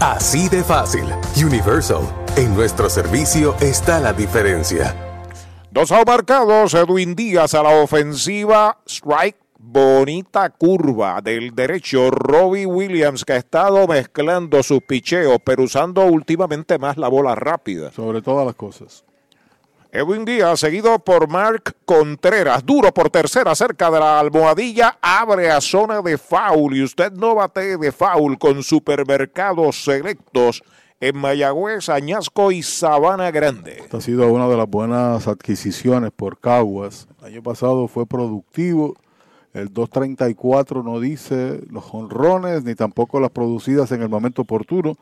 Así 0.00 0.48
de 0.48 0.62
fácil. 0.62 1.02
Universal. 1.44 2.02
En 2.36 2.54
nuestro 2.54 2.88
servicio 2.88 3.56
está 3.60 3.98
la 3.98 4.12
diferencia. 4.12 4.94
Dos 5.72 5.90
marcados, 6.06 6.72
Edwin 6.74 7.16
Díaz 7.16 7.52
a 7.54 7.64
la 7.64 7.70
ofensiva, 7.70 8.78
strike, 8.86 9.36
bonita 9.58 10.50
curva 10.50 11.20
del 11.20 11.52
derecho, 11.52 12.12
Robbie 12.12 12.64
Williams 12.64 13.24
que 13.24 13.32
ha 13.32 13.36
estado 13.38 13.88
mezclando 13.88 14.62
sus 14.62 14.82
picheos, 14.82 15.38
pero 15.44 15.64
usando 15.64 16.04
últimamente 16.04 16.78
más 16.78 16.96
la 16.96 17.08
bola 17.08 17.34
rápida. 17.34 17.90
Sobre 17.90 18.22
todas 18.22 18.46
las 18.46 18.54
cosas. 18.54 19.04
Edwin 19.90 20.26
Díaz, 20.26 20.60
seguido 20.60 20.98
por 20.98 21.28
Mark 21.28 21.74
Contreras, 21.86 22.64
duro 22.66 22.92
por 22.92 23.08
tercera, 23.08 23.54
cerca 23.54 23.90
de 23.90 23.98
la 23.98 24.20
almohadilla, 24.20 24.98
abre 25.00 25.50
a 25.50 25.62
zona 25.62 26.02
de 26.02 26.18
foul 26.18 26.76
y 26.76 26.82
usted 26.82 27.10
no 27.12 27.36
bate 27.36 27.78
de 27.78 27.90
foul 27.90 28.38
con 28.38 28.62
supermercados 28.62 29.82
selectos 29.84 30.62
en 31.00 31.16
Mayagüez, 31.16 31.88
Añasco 31.88 32.52
y 32.52 32.62
Sabana 32.62 33.30
Grande. 33.30 33.78
Esta 33.78 33.96
ha 33.96 34.00
sido 34.02 34.30
una 34.30 34.46
de 34.46 34.58
las 34.58 34.68
buenas 34.68 35.26
adquisiciones 35.26 36.10
por 36.14 36.38
Caguas. 36.38 37.08
El 37.20 37.32
año 37.32 37.42
pasado 37.42 37.88
fue 37.88 38.04
productivo. 38.04 38.94
El 39.54 39.72
234 39.72 40.82
no 40.82 41.00
dice 41.00 41.62
los 41.70 41.94
honrones 41.94 42.62
ni 42.62 42.74
tampoco 42.74 43.20
las 43.20 43.30
producidas 43.30 43.90
en 43.92 44.02
el 44.02 44.10
momento 44.10 44.42
oportuno 44.42 44.96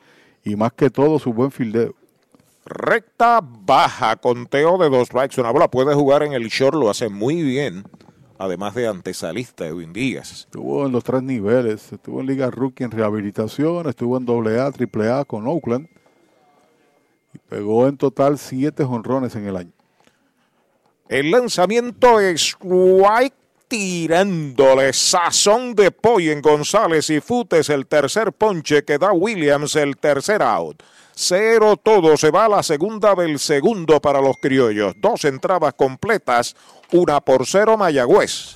y 0.44 0.54
más 0.54 0.72
que 0.72 0.90
todo 0.90 1.18
su 1.18 1.32
buen 1.32 1.50
fildeo. 1.50 1.96
Recta 2.68 3.40
baja, 3.42 4.16
conteo 4.16 4.76
de 4.76 4.90
dos 4.90 5.06
strikes, 5.06 5.40
una 5.40 5.52
bola. 5.52 5.70
Puede 5.70 5.94
jugar 5.94 6.24
en 6.24 6.32
el 6.32 6.48
short, 6.48 6.74
lo 6.74 6.90
hace 6.90 7.08
muy 7.08 7.42
bien. 7.42 7.84
Además 8.38 8.74
de 8.74 8.88
antesalista 8.88 9.66
Edwin 9.66 9.92
Díaz. 9.92 10.32
Estuvo 10.32 10.84
en 10.84 10.90
los 10.90 11.04
tres 11.04 11.22
niveles. 11.22 11.92
Estuvo 11.92 12.20
en 12.20 12.26
Liga 12.26 12.50
Rookie 12.50 12.82
en 12.82 12.90
rehabilitación, 12.90 13.88
estuvo 13.88 14.16
en 14.16 14.28
AA, 14.28 14.66
AAA 14.66 15.24
con 15.26 15.46
Oakland. 15.46 15.88
Y 17.32 17.38
pegó 17.38 17.86
en 17.86 17.96
total 17.96 18.36
siete 18.36 18.84
jonrones 18.84 19.36
en 19.36 19.46
el 19.46 19.56
año. 19.56 19.72
El 21.08 21.30
lanzamiento 21.30 22.18
es 22.18 22.56
White 22.60 23.36
tirándole 23.68 24.92
sazón 24.92 25.76
de 25.76 25.92
pollo 25.92 26.32
en 26.32 26.42
González 26.42 27.10
y 27.10 27.20
Futes 27.20 27.68
el 27.70 27.86
tercer 27.86 28.32
ponche 28.32 28.84
que 28.84 28.98
da 28.98 29.12
Williams 29.12 29.76
el 29.76 29.96
tercer 29.96 30.42
out. 30.42 30.82
Cero 31.18 31.78
todo, 31.82 32.18
se 32.18 32.30
va 32.30 32.44
a 32.44 32.48
la 32.48 32.62
segunda 32.62 33.14
del 33.14 33.38
segundo 33.38 34.02
para 34.02 34.20
los 34.20 34.36
criollos. 34.36 34.92
Dos 34.98 35.24
entradas 35.24 35.72
completas, 35.72 36.54
una 36.92 37.22
por 37.22 37.46
cero 37.46 37.78
Mayagüez. 37.78 38.55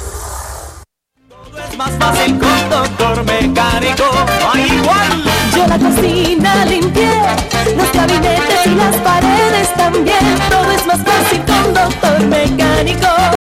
más 1.77 1.91
fácil 1.99 2.37
con 2.39 2.69
doctor 2.69 3.23
mecánico, 3.25 4.05
hay 4.53 4.63
igual. 4.63 5.23
Yo 5.55 5.67
la 5.67 5.77
cocina 5.77 6.65
limpié, 6.65 7.21
los 7.75 7.91
gabinetes 7.91 8.65
y 8.65 8.75
las 8.75 8.95
paredes 8.97 9.73
también. 9.75 10.37
Todo 10.49 10.71
es 10.71 10.85
más 10.85 10.99
fácil 11.03 11.41
con 11.45 11.73
doctor 11.73 12.21
mecánico. 12.27 13.40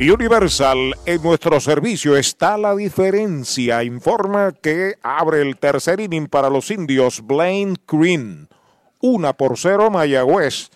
Universal, 0.00 0.96
en 1.06 1.22
nuestro 1.22 1.60
servicio 1.60 2.16
está 2.16 2.58
la 2.58 2.74
diferencia. 2.74 3.84
Informa 3.84 4.50
que 4.50 4.96
abre 5.02 5.40
el 5.40 5.56
tercer 5.56 6.00
inning 6.00 6.26
para 6.26 6.50
los 6.50 6.72
indios 6.72 7.24
Blaine 7.24 7.76
Green. 7.86 8.48
Una 9.00 9.32
por 9.34 9.56
cero 9.56 9.90
Mayagüez. 9.90 10.70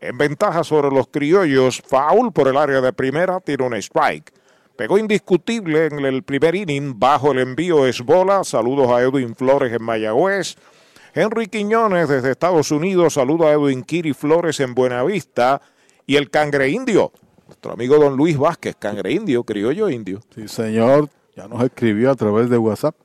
En 0.00 0.18
ventaja 0.18 0.64
sobre 0.64 0.90
los 0.90 1.06
criollos, 1.06 1.80
foul 1.80 2.32
por 2.32 2.48
el 2.48 2.56
área 2.56 2.80
de 2.80 2.92
primera, 2.92 3.38
tira 3.38 3.64
un 3.64 3.74
strike. 3.74 4.32
Pegó 4.76 4.98
indiscutible 4.98 5.86
en 5.86 6.04
el 6.04 6.24
primer 6.24 6.56
inning. 6.56 6.98
Bajo 6.98 7.30
el 7.30 7.38
envío 7.38 7.86
es 7.86 8.02
bola. 8.02 8.42
Saludos 8.42 8.90
a 8.90 9.00
Edwin 9.00 9.36
Flores 9.36 9.72
en 9.72 9.82
Mayagüez. 9.82 10.56
Henry 11.14 11.46
Quiñones 11.46 12.08
desde 12.08 12.32
Estados 12.32 12.72
Unidos. 12.72 13.14
Saludos 13.14 13.46
a 13.46 13.52
Edwin 13.52 13.84
Kiri 13.84 14.12
Flores 14.12 14.58
en 14.58 14.74
Buenavista. 14.74 15.62
Y 16.04 16.16
el 16.16 16.30
cangre 16.30 16.68
indio. 16.68 17.12
Nuestro 17.46 17.72
amigo 17.72 17.96
don 17.96 18.16
Luis 18.16 18.36
Vázquez, 18.36 18.76
cangre 18.76 19.12
indio, 19.12 19.44
criollo 19.44 19.88
indio. 19.88 20.20
Sí, 20.34 20.48
señor. 20.48 21.08
Ya 21.36 21.46
nos 21.46 21.62
escribió 21.62 22.10
a 22.10 22.14
través 22.14 22.50
de 22.50 22.58
WhatsApp. 22.58 22.96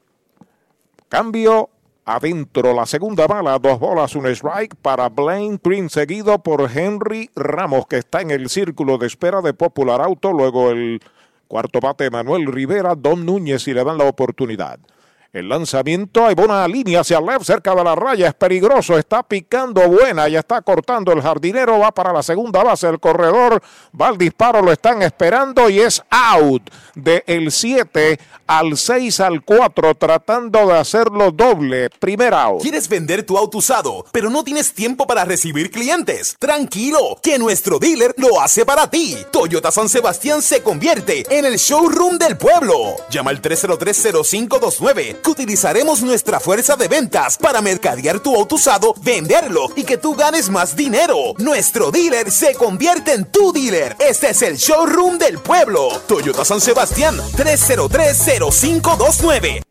Cambio 1.09 1.69
adentro. 2.05 2.73
La 2.73 2.85
segunda 2.85 3.27
bala, 3.27 3.59
dos 3.59 3.79
bolas, 3.79 4.15
un 4.15 4.25
strike 4.27 4.75
para 4.75 5.09
Blaine 5.09 5.59
Prince, 5.59 5.99
seguido 5.99 6.39
por 6.39 6.69
Henry 6.71 7.29
Ramos, 7.35 7.85
que 7.87 7.97
está 7.97 8.21
en 8.21 8.31
el 8.31 8.49
círculo 8.49 8.97
de 8.97 9.07
espera 9.07 9.41
de 9.41 9.53
Popular 9.53 10.01
Auto. 10.01 10.31
Luego 10.31 10.71
el 10.71 11.01
cuarto 11.47 11.79
bate, 11.79 12.09
Manuel 12.09 12.47
Rivera, 12.47 12.95
Don 12.95 13.25
Núñez, 13.25 13.67
y 13.67 13.73
le 13.73 13.83
dan 13.83 13.97
la 13.97 14.05
oportunidad. 14.05 14.79
El 15.34 15.47
lanzamiento, 15.47 16.25
hay 16.25 16.36
buena 16.36 16.67
línea 16.67 16.99
hacia 16.99 17.17
el 17.17 17.25
left, 17.25 17.45
cerca 17.45 17.73
de 17.73 17.82
la 17.82 17.95
raya, 17.95 18.27
es 18.27 18.34
peligroso, 18.34 18.97
está 18.97 19.23
picando 19.23 19.88
buena, 19.88 20.27
ya 20.27 20.39
está 20.39 20.61
cortando 20.61 21.13
el 21.13 21.21
jardinero, 21.21 21.79
va 21.79 21.93
para 21.93 22.11
la 22.11 22.21
segunda 22.21 22.61
base, 22.61 22.89
el 22.89 22.99
corredor, 22.99 23.63
va 23.99 24.09
al 24.09 24.17
disparo, 24.17 24.61
lo 24.61 24.73
están 24.73 25.01
esperando 25.01 25.69
y 25.69 25.79
es 25.79 26.03
out 26.09 26.69
de 26.95 27.23
el 27.27 27.49
7 27.49 28.19
al 28.45 28.75
6 28.75 29.21
al 29.21 29.45
4, 29.45 29.95
tratando 29.95 30.67
de 30.67 30.77
hacerlo 30.77 31.32
doble, 31.32 31.89
primer 31.91 32.34
out. 32.34 32.61
¿Quieres 32.61 32.89
vender 32.89 33.25
tu 33.25 33.38
auto 33.38 33.59
usado, 33.59 34.03
pero 34.11 34.29
no 34.29 34.43
tienes 34.43 34.73
tiempo 34.73 35.07
para 35.07 35.23
recibir 35.23 35.71
clientes? 35.71 36.36
Tranquilo, 36.39 37.17
que 37.23 37.39
nuestro 37.39 37.79
dealer 37.79 38.13
lo 38.17 38.41
hace 38.41 38.65
para 38.65 38.89
ti. 38.89 39.15
Toyota 39.32 39.71
San 39.71 39.88
Sebastián 39.88 40.41
se 40.41 40.61
convierte 40.61 41.23
en 41.29 41.45
el 41.45 41.55
showroom 41.55 42.17
del 42.17 42.36
pueblo. 42.36 42.75
Llama 43.09 43.29
al 43.32 43.41
303-0529 43.41 45.20
que 45.20 45.20
utilizaremos 45.30 46.01
nuestra 46.01 46.39
fuerza 46.39 46.76
de 46.76 46.88
ventas 46.88 47.38
para 47.38 47.61
mercadear 47.61 48.19
tu 48.19 48.36
auto 48.36 48.55
usado, 48.55 48.95
venderlo 49.01 49.69
y 49.76 49.84
que 49.84 49.97
tú 49.97 50.15
ganes 50.15 50.49
más 50.49 50.76
dinero. 50.76 51.36
Nuestro 51.38 51.91
dealer 51.91 52.32
se 52.32 52.55
convierte 52.55 53.13
en 53.13 53.26
tu 53.26 53.53
dealer. 53.53 53.95
Este 53.99 54.32
es 54.32 54.41
el 54.41 54.57
showroom 54.57 55.17
del 55.17 55.39
pueblo. 55.39 55.89
Toyota 56.07 56.43
San 56.43 56.59
Sebastián 56.59 57.17
303-0529. 57.38 59.70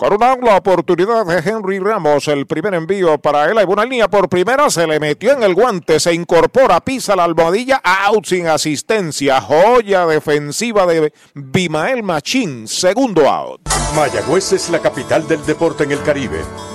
Coronado 0.00 0.38
la 0.40 0.56
oportunidad 0.56 1.26
de 1.26 1.50
Henry 1.50 1.78
Ramos, 1.78 2.26
el 2.28 2.46
primer 2.46 2.72
envío 2.72 3.18
para 3.18 3.50
él. 3.50 3.58
Hay 3.58 3.66
buena 3.66 3.84
línea 3.84 4.08
por 4.08 4.30
primera, 4.30 4.70
se 4.70 4.86
le 4.86 4.98
metió 4.98 5.32
en 5.32 5.42
el 5.42 5.54
guante, 5.54 6.00
se 6.00 6.14
incorpora, 6.14 6.80
pisa 6.80 7.14
la 7.14 7.24
almohadilla, 7.24 7.82
out 7.84 8.24
sin 8.24 8.46
asistencia. 8.46 9.42
Joya 9.42 10.06
defensiva 10.06 10.86
de 10.86 11.12
Bimael 11.34 12.02
Machín, 12.02 12.66
segundo 12.66 13.28
out. 13.28 13.60
Mayagüez 13.94 14.54
es 14.54 14.70
la 14.70 14.78
capital 14.78 15.28
del 15.28 15.44
deporte 15.44 15.84
en 15.84 15.92
el 15.92 16.02
Caribe. 16.02 16.40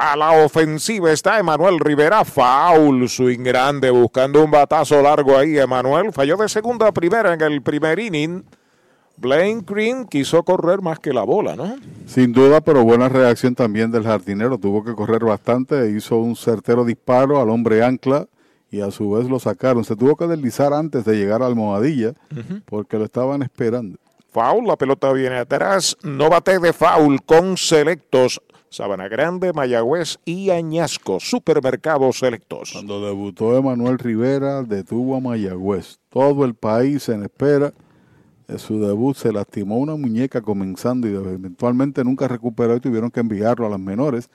A 0.00 0.14
la 0.14 0.44
ofensiva 0.44 1.10
está 1.10 1.40
Emanuel 1.40 1.80
Rivera, 1.80 2.24
foul, 2.24 3.08
swing 3.08 3.42
grande, 3.42 3.90
buscando 3.90 4.44
un 4.44 4.48
batazo 4.48 5.02
largo 5.02 5.36
ahí. 5.36 5.58
Emanuel 5.58 6.12
falló 6.12 6.36
de 6.36 6.48
segunda 6.48 6.86
a 6.86 6.92
primera 6.92 7.34
en 7.34 7.40
el 7.40 7.62
primer 7.62 7.98
inning. 7.98 8.44
Blaine 9.16 9.64
Green 9.66 10.06
quiso 10.06 10.44
correr 10.44 10.82
más 10.82 11.00
que 11.00 11.12
la 11.12 11.24
bola, 11.24 11.56
¿no? 11.56 11.74
Sin 12.06 12.32
duda, 12.32 12.60
pero 12.60 12.84
buena 12.84 13.08
reacción 13.08 13.56
también 13.56 13.90
del 13.90 14.04
jardinero. 14.04 14.56
Tuvo 14.56 14.84
que 14.84 14.94
correr 14.94 15.24
bastante, 15.24 15.90
hizo 15.90 16.18
un 16.18 16.36
certero 16.36 16.84
disparo 16.84 17.40
al 17.40 17.50
hombre 17.50 17.82
ancla 17.82 18.28
y 18.70 18.82
a 18.82 18.92
su 18.92 19.10
vez 19.10 19.28
lo 19.28 19.40
sacaron. 19.40 19.82
Se 19.82 19.96
tuvo 19.96 20.14
que 20.14 20.28
deslizar 20.28 20.72
antes 20.74 21.04
de 21.04 21.16
llegar 21.16 21.42
a 21.42 21.46
Almohadilla 21.46 22.12
porque 22.66 22.98
lo 22.98 23.04
estaban 23.04 23.42
esperando. 23.42 23.98
Foul, 24.30 24.64
la 24.64 24.76
pelota 24.76 25.12
viene 25.12 25.38
atrás. 25.38 25.96
No 26.04 26.30
bate 26.30 26.60
de 26.60 26.72
foul 26.72 27.20
con 27.24 27.56
selectos. 27.56 28.40
Sabana 28.70 29.08
Grande, 29.08 29.52
Mayagüez 29.52 30.18
y 30.24 30.50
Añasco, 30.50 31.20
supermercados 31.20 32.18
selectos. 32.18 32.70
Cuando 32.72 33.04
debutó 33.04 33.56
Emanuel 33.56 33.98
Rivera, 33.98 34.62
detuvo 34.62 35.16
a 35.16 35.20
Mayagüez. 35.20 35.98
Todo 36.10 36.44
el 36.44 36.54
país 36.54 37.08
en 37.08 37.22
espera 37.22 37.72
de 38.46 38.58
su 38.58 38.80
debut. 38.80 39.16
Se 39.16 39.32
lastimó 39.32 39.78
una 39.78 39.96
muñeca 39.96 40.40
comenzando 40.40 41.08
y 41.08 41.14
eventualmente 41.14 42.04
nunca 42.04 42.28
recuperó 42.28 42.76
y 42.76 42.80
tuvieron 42.80 43.10
que 43.10 43.20
enviarlo 43.20 43.66
a 43.66 43.70
las 43.70 43.80
menores. 43.80 44.28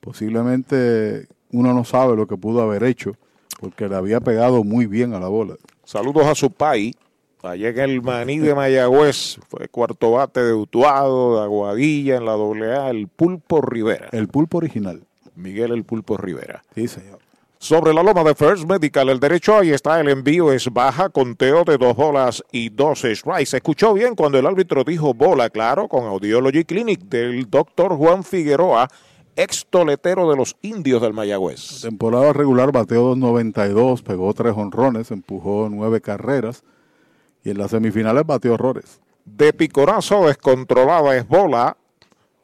Posiblemente 0.00 1.28
uno 1.50 1.72
no 1.72 1.84
sabe 1.84 2.16
lo 2.16 2.26
que 2.26 2.36
pudo 2.36 2.62
haber 2.62 2.84
hecho 2.84 3.16
porque 3.60 3.88
le 3.88 3.94
había 3.94 4.20
pegado 4.20 4.64
muy 4.64 4.86
bien 4.86 5.14
a 5.14 5.20
la 5.20 5.28
bola. 5.28 5.54
Saludos 5.84 6.26
a 6.26 6.34
su 6.34 6.50
país. 6.50 6.96
Allá 7.42 7.70
en 7.70 7.78
el 7.80 8.02
Maní 8.02 8.38
de 8.38 8.54
Mayagüez, 8.54 9.40
fue 9.48 9.66
cuarto 9.66 10.12
bate 10.12 10.44
de 10.44 10.54
Utuado, 10.54 11.38
de 11.38 11.42
Aguadilla, 11.42 12.16
en 12.16 12.24
la 12.24 12.34
AA, 12.34 12.90
el 12.90 13.08
Pulpo 13.08 13.60
Rivera. 13.60 14.08
El 14.12 14.28
Pulpo 14.28 14.58
original. 14.58 15.02
Miguel 15.34 15.72
el 15.72 15.84
Pulpo 15.84 16.16
Rivera. 16.16 16.62
Sí, 16.72 16.86
señor. 16.86 17.18
Sobre 17.58 17.92
la 17.92 18.04
loma 18.04 18.22
de 18.22 18.36
First 18.36 18.64
Medical, 18.68 19.08
el 19.08 19.18
derecho, 19.18 19.58
ahí 19.58 19.70
está 19.70 20.00
el 20.00 20.08
envío, 20.08 20.52
es 20.52 20.72
baja, 20.72 21.08
conteo 21.08 21.64
de 21.64 21.78
dos 21.78 21.96
bolas 21.96 22.44
y 22.52 22.68
dos 22.68 23.00
strikes. 23.00 23.46
Se 23.46 23.56
escuchó 23.56 23.92
bien 23.92 24.14
cuando 24.14 24.38
el 24.38 24.46
árbitro 24.46 24.84
dijo 24.84 25.12
bola, 25.12 25.50
claro, 25.50 25.88
con 25.88 26.04
Audiology 26.04 26.64
Clinic 26.64 27.00
del 27.00 27.50
doctor 27.50 27.96
Juan 27.96 28.22
Figueroa, 28.22 28.88
ex 29.34 29.66
toletero 29.68 30.30
de 30.30 30.36
los 30.36 30.56
indios 30.62 31.02
del 31.02 31.12
Mayagüez. 31.12 31.80
Temporada 31.82 32.32
regular 32.32 32.70
bateó 32.70 33.16
2.92, 33.16 34.02
pegó 34.04 34.32
tres 34.32 34.54
honrones, 34.56 35.10
empujó 35.10 35.68
nueve 35.68 36.00
carreras 36.00 36.62
y 37.44 37.50
en 37.50 37.58
las 37.58 37.70
semifinales 37.70 38.24
batió 38.24 38.54
horrores. 38.54 39.00
De 39.24 39.52
picorazo 39.52 40.26
descontrolada 40.26 41.16
es 41.16 41.26
bola. 41.26 41.76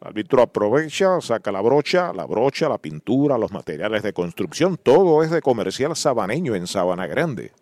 El 0.00 0.08
árbitro 0.08 0.42
aprovecha, 0.42 1.20
saca 1.20 1.50
la 1.50 1.60
brocha, 1.60 2.12
la 2.12 2.24
brocha, 2.24 2.68
la 2.68 2.78
pintura, 2.78 3.36
los 3.36 3.52
materiales 3.52 4.02
de 4.02 4.12
construcción, 4.12 4.76
todo 4.76 5.22
es 5.24 5.30
de 5.30 5.42
comercial 5.42 5.96
sabaneño 5.96 6.54
en 6.54 6.66
Sabana 6.66 7.06
Grande. 7.06 7.52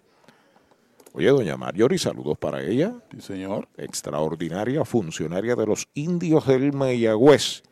Oye, 1.14 1.28
doña 1.28 1.56
Marjorie, 1.56 1.98
saludos 1.98 2.36
para 2.36 2.62
ella. 2.62 2.92
Sí, 3.10 3.22
señor. 3.22 3.68
Extraordinaria 3.78 4.84
funcionaria 4.84 5.56
de 5.56 5.64
los 5.64 5.88
indios 5.94 6.46
del 6.46 6.74
Mayagüez. 6.74 7.62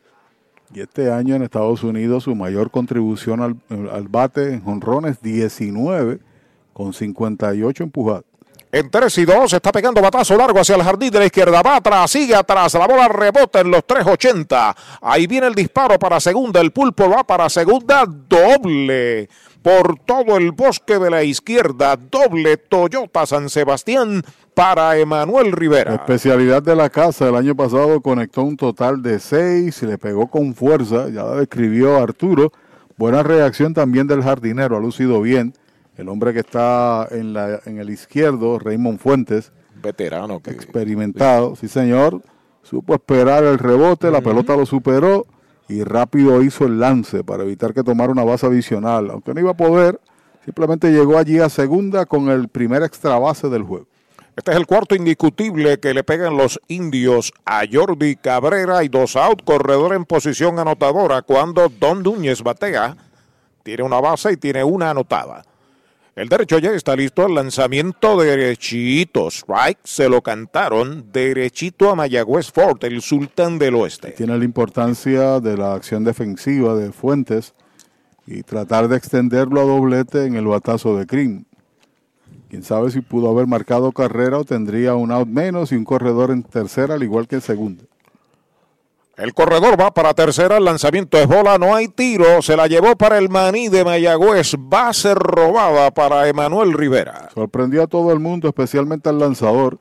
Y 0.73 0.79
este 0.79 1.11
año 1.11 1.35
en 1.35 1.43
Estados 1.43 1.83
Unidos 1.83 2.23
su 2.23 2.33
mayor 2.33 2.71
contribución 2.71 3.41
al, 3.41 3.89
al 3.91 4.07
bate 4.07 4.51
en 4.51 4.63
jonrones 4.63 5.21
19 5.21 6.19
con 6.73 6.91
58 6.91 7.83
empujadas. 7.83 8.23
En 8.71 8.89
3 8.89 9.17
y 9.19 9.25
2 9.25 9.53
está 9.53 9.71
pegando 9.71 10.01
batazo 10.01 10.35
largo 10.35 10.59
hacia 10.59 10.75
el 10.75 10.83
jardín 10.83 11.09
de 11.09 11.19
la 11.19 11.25
izquierda. 11.25 11.61
Va 11.61 11.77
atrás, 11.77 12.11
sigue 12.11 12.35
atrás. 12.35 12.73
La 12.73 12.87
bola 12.87 13.07
rebota 13.07 13.61
en 13.61 13.71
los 13.71 13.83
3.80. 13.83 14.75
Ahí 15.01 15.27
viene 15.27 15.47
el 15.47 15.55
disparo 15.55 15.97
para 15.97 16.19
segunda. 16.19 16.59
El 16.59 16.71
pulpo 16.71 17.09
va 17.09 17.23
para 17.23 17.49
segunda. 17.49 18.05
Doble 18.05 19.29
por 19.61 19.97
todo 19.99 20.37
el 20.37 20.51
bosque 20.51 20.99
de 20.99 21.09
la 21.09 21.23
izquierda. 21.23 21.95
Doble 21.95 22.57
Toyota 22.57 23.25
San 23.25 23.49
Sebastián 23.49 24.23
para 24.53 24.97
Emanuel 24.97 25.53
Rivera. 25.53 25.95
Especialidad 25.95 26.61
de 26.61 26.75
la 26.75 26.89
casa. 26.89 27.29
El 27.29 27.35
año 27.35 27.55
pasado 27.55 28.01
conectó 28.01 28.43
un 28.43 28.57
total 28.57 29.01
de 29.01 29.19
6 29.19 29.83
y 29.83 29.85
le 29.85 29.97
pegó 29.97 30.27
con 30.27 30.53
fuerza. 30.53 31.09
Ya 31.09 31.23
lo 31.23 31.37
describió 31.37 31.97
Arturo. 31.97 32.51
Buena 32.97 33.23
reacción 33.23 33.73
también 33.73 34.05
del 34.07 34.21
jardinero. 34.21 34.77
Ha 34.77 34.79
lucido 34.79 35.21
bien 35.21 35.53
el 35.97 36.09
hombre 36.09 36.33
que 36.33 36.39
está 36.39 37.07
en, 37.11 37.33
la, 37.33 37.61
en 37.65 37.79
el 37.79 37.89
izquierdo, 37.89 38.59
Raymond 38.59 38.99
Fuentes. 38.99 39.51
Veterano. 39.81 40.41
Que... 40.41 40.51
Experimentado, 40.51 41.55
sí 41.55 41.67
señor. 41.67 42.21
Supo 42.63 42.95
esperar 42.95 43.43
el 43.43 43.59
rebote, 43.59 44.09
la 44.09 44.21
pelota 44.21 44.55
lo 44.55 44.65
superó 44.65 45.27
y 45.67 45.83
rápido 45.83 46.41
hizo 46.41 46.65
el 46.65 46.79
lance 46.79 47.23
para 47.23 47.43
evitar 47.43 47.73
que 47.73 47.83
tomara 47.83 48.11
una 48.11 48.23
base 48.23 48.47
adicional. 48.47 49.11
Aunque 49.11 49.33
no 49.33 49.39
iba 49.39 49.51
a 49.51 49.57
poder, 49.57 49.99
simplemente 50.43 50.91
llegó 50.91 51.17
allí 51.17 51.39
a 51.39 51.49
segunda 51.49 52.05
con 52.05 52.29
el 52.29 52.49
primer 52.49 52.81
extra 52.81 53.19
base 53.19 53.49
del 53.49 53.63
juego. 53.63 53.87
Este 54.35 54.51
es 54.51 54.57
el 54.57 54.65
cuarto 54.65 54.95
indiscutible 54.95 55.79
que 55.79 55.93
le 55.93 56.03
pegan 56.03 56.35
los 56.35 56.59
indios 56.67 57.31
a 57.45 57.61
Jordi 57.71 58.17
Cabrera 58.17 58.83
y 58.83 58.89
dos 58.89 59.15
out, 59.15 59.43
corredor 59.45 59.93
en 59.93 60.03
posición 60.03 60.59
anotadora 60.59 61.21
cuando 61.21 61.69
Don 61.69 62.03
Núñez 62.03 62.43
batea. 62.43 62.97
Tiene 63.63 63.83
una 63.83 64.01
base 64.01 64.33
y 64.33 64.37
tiene 64.37 64.63
una 64.63 64.89
anotada. 64.89 65.45
El 66.15 66.29
derecho 66.29 66.59
ya 66.59 66.71
está 66.71 66.95
listo. 66.95 67.25
El 67.25 67.35
lanzamiento 67.35 68.17
derechito. 68.17 69.27
Strike 69.27 69.79
se 69.83 70.07
lo 70.07 70.21
cantaron 70.21 71.11
derechito 71.11 71.89
a 71.89 71.95
Mayagüez 71.95 72.53
Fort, 72.53 72.85
el 72.85 73.01
sultán 73.01 73.59
del 73.59 73.75
oeste. 73.75 74.11
Tiene 74.11 74.37
la 74.37 74.45
importancia 74.45 75.41
de 75.41 75.57
la 75.57 75.73
acción 75.73 76.05
defensiva 76.05 76.73
de 76.75 76.93
Fuentes 76.93 77.53
y 78.25 78.43
tratar 78.43 78.87
de 78.87 78.95
extenderlo 78.95 79.59
a 79.59 79.65
doblete 79.65 80.25
en 80.25 80.37
el 80.37 80.47
batazo 80.47 80.97
de 80.97 81.05
Crim. 81.05 81.43
Quién 82.49 82.63
sabe 82.63 82.91
si 82.91 83.01
pudo 83.01 83.29
haber 83.29 83.47
marcado 83.47 83.91
carrera 83.91 84.39
o 84.39 84.45
tendría 84.45 84.95
un 84.95 85.11
out 85.11 85.27
menos 85.27 85.73
y 85.73 85.75
un 85.75 85.83
corredor 85.83 86.31
en 86.31 86.43
tercera, 86.43 86.93
al 86.93 87.03
igual 87.03 87.27
que 87.27 87.35
en 87.35 87.41
segunda. 87.41 87.83
El 89.17 89.33
corredor 89.33 89.79
va 89.79 89.91
para 89.91 90.13
tercera, 90.13 90.57
el 90.57 90.65
lanzamiento 90.65 91.17
es 91.17 91.25
bola, 91.25 91.57
no 91.57 91.73
hay 91.73 91.87
tiro, 91.87 92.41
se 92.41 92.57
la 92.57 92.67
llevó 92.67 92.97
para 92.97 93.17
el 93.17 93.29
maní 93.29 93.69
de 93.69 93.85
Mayagüez, 93.85 94.55
va 94.55 94.89
a 94.89 94.93
ser 94.93 95.17
robada 95.17 95.89
para 95.91 96.27
Emanuel 96.27 96.73
Rivera. 96.73 97.29
Sorprendió 97.33 97.83
a 97.83 97.87
todo 97.87 98.11
el 98.11 98.19
mundo, 98.19 98.49
especialmente 98.49 99.07
al 99.07 99.19
lanzador. 99.19 99.79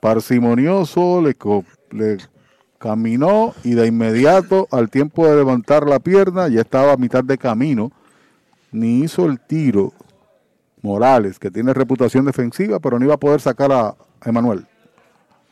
Parsimonioso, 0.00 1.20
le, 1.20 1.36
le 1.90 2.16
caminó 2.78 3.52
y 3.64 3.74
de 3.74 3.86
inmediato, 3.86 4.66
al 4.70 4.88
tiempo 4.88 5.26
de 5.26 5.36
levantar 5.36 5.86
la 5.86 5.98
pierna, 5.98 6.48
ya 6.48 6.62
estaba 6.62 6.92
a 6.92 6.96
mitad 6.96 7.22
de 7.22 7.36
camino, 7.36 7.92
ni 8.72 9.00
hizo 9.00 9.26
el 9.26 9.40
tiro. 9.40 9.92
Morales, 10.80 11.38
que 11.38 11.50
tiene 11.50 11.74
reputación 11.74 12.24
defensiva, 12.24 12.80
pero 12.80 12.98
no 12.98 13.04
iba 13.04 13.12
a 13.12 13.20
poder 13.20 13.42
sacar 13.42 13.70
a 13.70 13.94
Emanuel. 14.24 14.66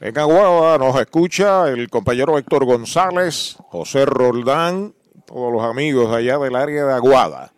En 0.00 0.16
Aguada 0.16 0.78
nos 0.78 1.00
escucha 1.00 1.68
el 1.68 1.90
compañero 1.90 2.38
Héctor 2.38 2.64
González, 2.64 3.56
José 3.68 4.06
Roldán, 4.06 4.94
todos 5.26 5.52
los 5.52 5.64
amigos 5.64 6.14
allá 6.14 6.38
del 6.38 6.54
área 6.54 6.84
de 6.84 6.94
Aguada. 6.94 7.52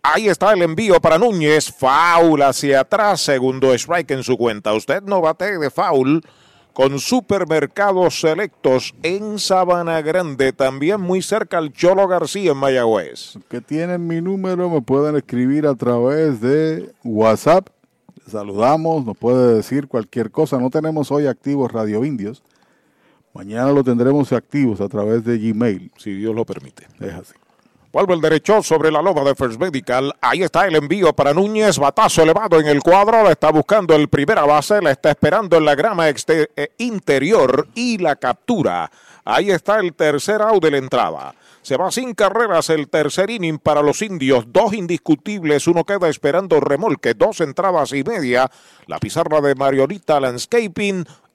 Ahí 0.00 0.28
está 0.28 0.52
el 0.52 0.62
envío 0.62 1.00
para 1.00 1.18
Núñez, 1.18 1.74
foul 1.76 2.42
hacia 2.42 2.80
atrás, 2.80 3.22
segundo 3.22 3.74
strike 3.74 4.12
en 4.12 4.22
su 4.22 4.36
cuenta. 4.36 4.72
Usted 4.72 5.02
no 5.02 5.20
bate 5.20 5.58
de 5.58 5.68
foul 5.68 6.22
con 6.72 7.00
supermercados 7.00 8.20
selectos 8.20 8.94
en 9.02 9.40
Sabana 9.40 10.00
Grande, 10.00 10.52
también 10.52 11.00
muy 11.00 11.22
cerca 11.22 11.58
al 11.58 11.72
Cholo 11.72 12.06
García 12.06 12.52
en 12.52 12.56
Mayagüez. 12.56 13.36
Que 13.48 13.60
tienen 13.60 14.06
mi 14.06 14.20
número, 14.20 14.70
me 14.70 14.80
pueden 14.80 15.16
escribir 15.16 15.66
a 15.66 15.74
través 15.74 16.40
de 16.40 16.92
WhatsApp 17.02 17.68
saludamos, 18.30 19.04
nos 19.04 19.16
puede 19.16 19.54
decir 19.54 19.88
cualquier 19.88 20.30
cosa. 20.30 20.58
No 20.58 20.70
tenemos 20.70 21.10
hoy 21.10 21.26
activos 21.26 21.70
Radio 21.70 22.04
Indios. 22.04 22.42
Mañana 23.34 23.70
lo 23.70 23.84
tendremos 23.84 24.32
activos 24.32 24.80
a 24.80 24.88
través 24.88 25.24
de 25.24 25.38
Gmail. 25.38 25.92
Si 25.96 26.12
Dios 26.14 26.34
lo 26.34 26.44
permite. 26.44 26.86
Es 26.98 27.14
así. 27.14 27.34
Vuelve 27.92 28.14
el 28.14 28.20
derecho 28.20 28.62
sobre 28.62 28.92
la 28.92 29.02
loma 29.02 29.22
de 29.22 29.34
First 29.34 29.60
Medical. 29.60 30.14
Ahí 30.20 30.42
está 30.42 30.66
el 30.66 30.76
envío 30.76 31.12
para 31.12 31.34
Núñez. 31.34 31.76
Batazo 31.78 32.22
elevado 32.22 32.60
en 32.60 32.68
el 32.68 32.80
cuadro. 32.80 33.24
La 33.24 33.32
está 33.32 33.50
buscando 33.50 33.96
el 33.96 34.08
primera 34.08 34.44
base. 34.44 34.80
La 34.80 34.92
está 34.92 35.10
esperando 35.10 35.56
en 35.56 35.64
la 35.64 35.74
grama 35.74 36.08
eh, 36.08 36.72
interior 36.78 37.66
y 37.74 37.98
la 37.98 38.14
captura. 38.14 38.90
Ahí 39.24 39.50
está 39.50 39.80
el 39.80 39.92
tercer 39.92 40.40
out 40.40 40.62
de 40.62 40.70
la 40.70 40.76
entrada. 40.78 41.34
Se 41.62 41.76
va 41.76 41.90
sin 41.90 42.14
carreras 42.14 42.70
el 42.70 42.88
tercer 42.88 43.30
inning 43.30 43.58
para 43.58 43.82
los 43.82 44.00
indios. 44.02 44.44
Dos 44.48 44.72
indiscutibles. 44.72 45.66
Uno 45.66 45.84
queda 45.84 46.08
esperando 46.08 46.58
remolque. 46.58 47.14
Dos 47.14 47.40
entradas 47.40 47.92
y 47.92 48.02
media. 48.02 48.50
La 48.86 48.98
pizarra 48.98 49.40
de 49.40 49.54
Mariolita 49.54 50.18
Landscaping. 50.20 51.04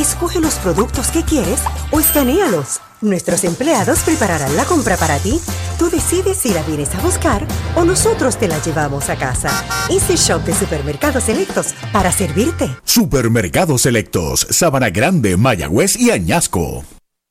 Escoge 0.00 0.40
los 0.40 0.54
productos 0.54 1.08
que 1.08 1.22
quieres 1.24 1.60
o 1.90 2.00
escanealos. 2.00 2.80
Nuestros 3.02 3.44
empleados 3.44 3.98
prepararán 3.98 4.56
la 4.56 4.64
compra 4.64 4.96
para 4.96 5.18
ti. 5.18 5.38
Tú 5.78 5.90
decides 5.90 6.38
si 6.38 6.54
la 6.54 6.62
vienes 6.62 6.94
a 6.94 7.00
buscar 7.00 7.46
o 7.76 7.84
nosotros 7.84 8.38
te 8.38 8.48
la 8.48 8.58
llevamos 8.62 9.10
a 9.10 9.16
casa. 9.16 9.50
Easy 9.90 10.14
Shop 10.16 10.42
de 10.44 10.54
Supermercados 10.54 11.24
Selectos 11.24 11.74
para 11.92 12.10
servirte. 12.12 12.74
Supermercados 12.82 13.82
Selectos, 13.82 14.46
Sabana 14.48 14.88
Grande, 14.88 15.36
Mayagüez 15.36 15.96
y 15.96 16.10
Añasco. 16.10 16.82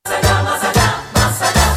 Más 0.06 0.14
allá, 0.14 1.04
más 1.16 1.42
allá, 1.42 1.74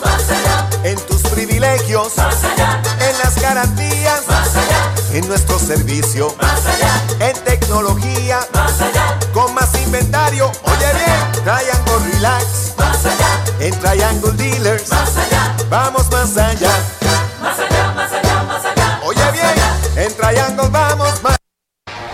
más 0.00 0.28
allá. 0.28 0.68
En 0.82 0.98
tus 1.06 1.22
privilegios, 1.22 2.16
más 2.16 2.42
allá. 2.42 2.82
En 2.98 3.18
las 3.18 3.40
garantías, 3.40 4.26
más 4.26 4.56
allá. 4.56 4.92
En 5.12 5.28
nuestro 5.28 5.56
servicio, 5.60 6.34
más 6.42 6.66
allá. 6.66 7.00
En 7.20 7.44
tecnología, 7.44 8.40
más 8.52 8.80
allá. 8.80 9.16
Más 9.54 9.74
inventario, 9.80 10.50
oye 10.64 10.92
bien, 10.92 11.44
Triangle 11.44 12.12
Relax, 12.12 12.74
más 12.76 13.06
allá. 13.06 13.44
En 13.60 13.78
Triangle 13.80 14.32
Dealers, 14.32 14.90
más 14.90 15.16
allá. 15.16 15.56
Vamos 15.70 16.10
más 16.10 16.36
allá. 16.36 16.70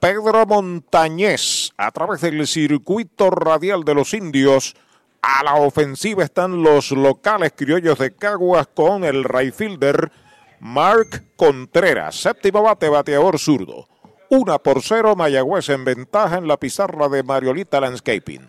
Pedro 0.00 0.46
Montañez 0.46 1.72
a 1.76 1.90
través 1.90 2.22
del 2.22 2.46
circuito 2.46 3.28
radial 3.28 3.84
de 3.84 3.94
los 3.94 4.14
indios. 4.14 4.74
A 5.20 5.44
la 5.44 5.56
ofensiva 5.56 6.24
están 6.24 6.62
los 6.62 6.90
locales 6.90 7.52
criollos 7.54 7.98
de 7.98 8.10
Caguas 8.16 8.66
con 8.74 9.04
el 9.04 9.24
right 9.24 9.54
fielder 9.54 10.10
Mark 10.58 11.22
Contreras. 11.36 12.18
Séptimo 12.18 12.62
bate, 12.62 12.88
bateador 12.88 13.38
zurdo. 13.38 13.88
Una 14.30 14.58
por 14.58 14.80
cero, 14.80 15.14
Mayagüez 15.16 15.68
en 15.68 15.84
ventaja 15.84 16.38
en 16.38 16.48
la 16.48 16.56
pizarra 16.56 17.10
de 17.10 17.22
Mariolita 17.22 17.78
Landscaping. 17.78 18.48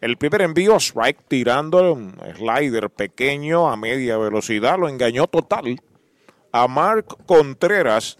El 0.00 0.16
primer 0.16 0.40
envío, 0.40 0.76
strike 0.76 1.28
tirando 1.28 1.92
un 1.92 2.16
slider 2.36 2.88
pequeño 2.88 3.68
a 3.68 3.76
media 3.76 4.16
velocidad, 4.16 4.78
lo 4.78 4.88
engañó 4.88 5.26
total 5.26 5.78
a 6.52 6.68
Mark 6.68 7.18
Contreras 7.26 8.16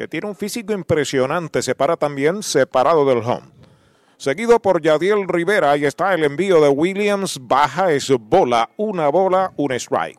que 0.00 0.08
tiene 0.08 0.28
un 0.28 0.34
físico 0.34 0.72
impresionante, 0.72 1.60
se 1.60 1.74
para 1.74 1.94
también 1.94 2.42
separado 2.42 3.04
del 3.04 3.18
home. 3.18 3.52
Seguido 4.16 4.58
por 4.58 4.80
Yadiel 4.80 5.28
Rivera, 5.28 5.72
ahí 5.72 5.84
está 5.84 6.14
el 6.14 6.24
envío 6.24 6.58
de 6.62 6.70
Williams, 6.70 7.38
baja 7.38 7.92
es 7.92 8.10
bola, 8.18 8.70
una 8.78 9.10
bola, 9.10 9.52
un 9.58 9.72
strike. 9.72 10.18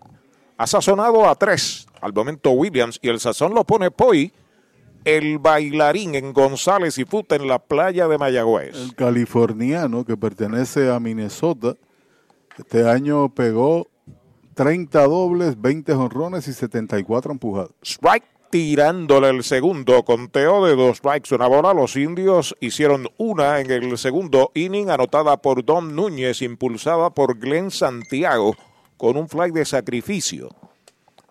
Ha 0.56 0.68
sazonado 0.68 1.28
a 1.28 1.34
tres 1.34 1.88
al 2.00 2.14
momento 2.14 2.52
Williams 2.52 3.00
y 3.02 3.10
el 3.10 3.20
sazón 3.20 3.56
lo 3.56 3.64
pone 3.64 3.90
Poi, 3.90 4.32
el 5.04 5.40
bailarín 5.40 6.14
en 6.14 6.32
González 6.32 7.00
y 7.00 7.06
Futa 7.06 7.36
en 7.36 7.48
la 7.48 7.58
playa 7.58 8.08
de 8.08 8.20
Mayagüez. 8.20 8.76
El 8.76 8.94
californiano 8.94 10.06
que 10.06 10.16
pertenece 10.16 10.92
a 10.92 11.00
Minnesota, 11.00 11.76
este 12.56 12.88
año 12.88 13.34
pegó 13.34 13.88
30 14.54 15.08
dobles, 15.08 15.60
20 15.60 15.92
jonrones 15.96 16.48
y 16.48 16.54
74 16.54 17.32
empujadas. 17.32 17.72
Strike 17.82 18.41
tirándole 18.52 19.30
el 19.30 19.44
segundo 19.44 20.04
conteo 20.04 20.66
de 20.66 20.76
dos 20.76 20.98
strikes, 20.98 21.34
una 21.34 21.48
bola. 21.48 21.74
Los 21.74 21.96
indios 21.96 22.56
hicieron 22.60 23.08
una 23.18 23.62
en 23.62 23.72
el 23.72 23.98
segundo 23.98 24.52
inning, 24.54 24.90
anotada 24.90 25.38
por 25.38 25.64
Dom 25.64 25.96
Núñez, 25.96 26.42
impulsada 26.42 27.10
por 27.10 27.40
Glenn 27.40 27.72
Santiago, 27.72 28.56
con 28.98 29.16
un 29.18 29.30
fly 29.30 29.52
de 29.52 29.66
sacrificio. 29.66 30.50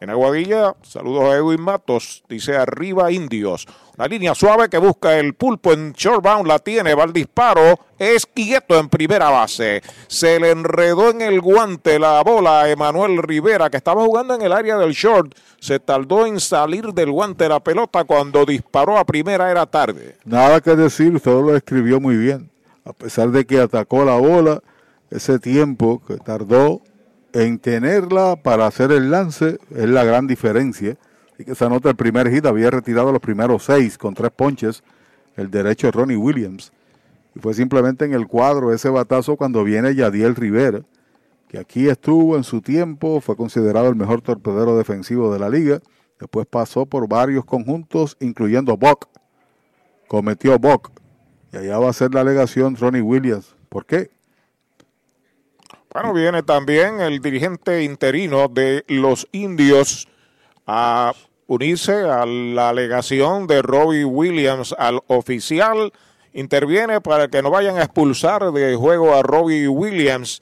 En 0.00 0.08
Aguadilla, 0.08 0.74
saludos 0.80 1.24
a 1.24 1.36
Edwin 1.36 1.60
Matos, 1.60 2.24
dice 2.26 2.56
arriba 2.56 3.12
indios. 3.12 3.66
Una 3.98 4.08
línea 4.08 4.34
suave 4.34 4.70
que 4.70 4.78
busca 4.78 5.18
el 5.18 5.34
pulpo 5.34 5.74
en 5.74 5.92
shortbound, 5.92 6.46
la 6.46 6.58
tiene, 6.58 6.94
va 6.94 7.02
al 7.02 7.12
disparo, 7.12 7.78
es 7.98 8.24
quieto 8.24 8.78
en 8.78 8.88
primera 8.88 9.28
base. 9.28 9.82
Se 10.06 10.40
le 10.40 10.52
enredó 10.52 11.10
en 11.10 11.20
el 11.20 11.42
guante 11.42 11.98
la 11.98 12.22
bola 12.22 12.62
a 12.62 12.70
Emanuel 12.70 13.22
Rivera, 13.22 13.68
que 13.68 13.76
estaba 13.76 14.02
jugando 14.02 14.34
en 14.34 14.40
el 14.40 14.52
área 14.52 14.78
del 14.78 14.92
short. 14.92 15.34
Se 15.58 15.78
tardó 15.78 16.24
en 16.24 16.40
salir 16.40 16.94
del 16.94 17.10
guante 17.10 17.46
la 17.46 17.60
pelota 17.60 18.04
cuando 18.04 18.46
disparó 18.46 18.96
a 18.96 19.04
primera, 19.04 19.50
era 19.50 19.66
tarde. 19.66 20.16
Nada 20.24 20.62
que 20.62 20.76
decir, 20.76 21.14
usted 21.14 21.30
lo 21.30 21.52
describió 21.52 22.00
muy 22.00 22.16
bien. 22.16 22.50
A 22.86 22.94
pesar 22.94 23.28
de 23.32 23.44
que 23.44 23.60
atacó 23.60 24.02
la 24.06 24.14
bola, 24.14 24.62
ese 25.10 25.38
tiempo 25.38 26.00
que 26.06 26.16
tardó 26.16 26.80
en 27.32 27.58
tenerla 27.58 28.36
para 28.36 28.66
hacer 28.66 28.92
el 28.92 29.10
lance 29.10 29.58
es 29.70 29.88
la 29.88 30.04
gran 30.04 30.26
diferencia. 30.26 30.96
Y 31.38 31.44
que 31.44 31.54
se 31.54 31.64
anota 31.64 31.88
el 31.88 31.96
primer 31.96 32.30
hit, 32.30 32.44
había 32.46 32.70
retirado 32.70 33.12
los 33.12 33.20
primeros 33.20 33.64
seis 33.64 33.96
con 33.96 34.14
tres 34.14 34.30
ponches, 34.30 34.82
el 35.36 35.50
derecho 35.50 35.86
de 35.86 35.92
Ronnie 35.92 36.16
Williams. 36.16 36.72
Y 37.34 37.40
fue 37.40 37.54
simplemente 37.54 38.04
en 38.04 38.12
el 38.12 38.26
cuadro 38.26 38.72
ese 38.72 38.90
batazo 38.90 39.36
cuando 39.36 39.64
viene 39.64 39.94
Yadiel 39.94 40.36
Rivera, 40.36 40.82
que 41.48 41.58
aquí 41.58 41.88
estuvo 41.88 42.36
en 42.36 42.44
su 42.44 42.60
tiempo, 42.60 43.20
fue 43.20 43.36
considerado 43.36 43.88
el 43.88 43.96
mejor 43.96 44.20
torpedero 44.20 44.76
defensivo 44.76 45.32
de 45.32 45.38
la 45.38 45.48
liga. 45.48 45.80
Después 46.18 46.46
pasó 46.46 46.86
por 46.86 47.08
varios 47.08 47.44
conjuntos, 47.44 48.16
incluyendo 48.20 48.76
Bock. 48.76 49.08
Cometió 50.06 50.58
Bock. 50.58 50.92
Y 51.52 51.56
allá 51.56 51.78
va 51.78 51.90
a 51.90 51.92
ser 51.92 52.14
la 52.14 52.20
alegación 52.20 52.76
Ronnie 52.76 53.00
Williams. 53.00 53.56
¿Por 53.68 53.86
qué? 53.86 54.10
Bueno, 55.92 56.14
viene 56.14 56.44
también 56.44 57.00
el 57.00 57.20
dirigente 57.20 57.82
interino 57.82 58.46
de 58.46 58.84
los 58.86 59.26
indios 59.32 60.06
a 60.64 61.12
unirse 61.48 61.92
a 62.08 62.24
la 62.26 62.68
alegación 62.68 63.48
de 63.48 63.60
Robbie 63.60 64.04
Williams 64.04 64.72
al 64.78 65.00
oficial. 65.08 65.92
Interviene 66.32 67.00
para 67.00 67.26
que 67.26 67.42
no 67.42 67.50
vayan 67.50 67.78
a 67.78 67.82
expulsar 67.82 68.52
de 68.52 68.76
juego 68.76 69.16
a 69.16 69.22
Robbie 69.22 69.66
Williams. 69.66 70.40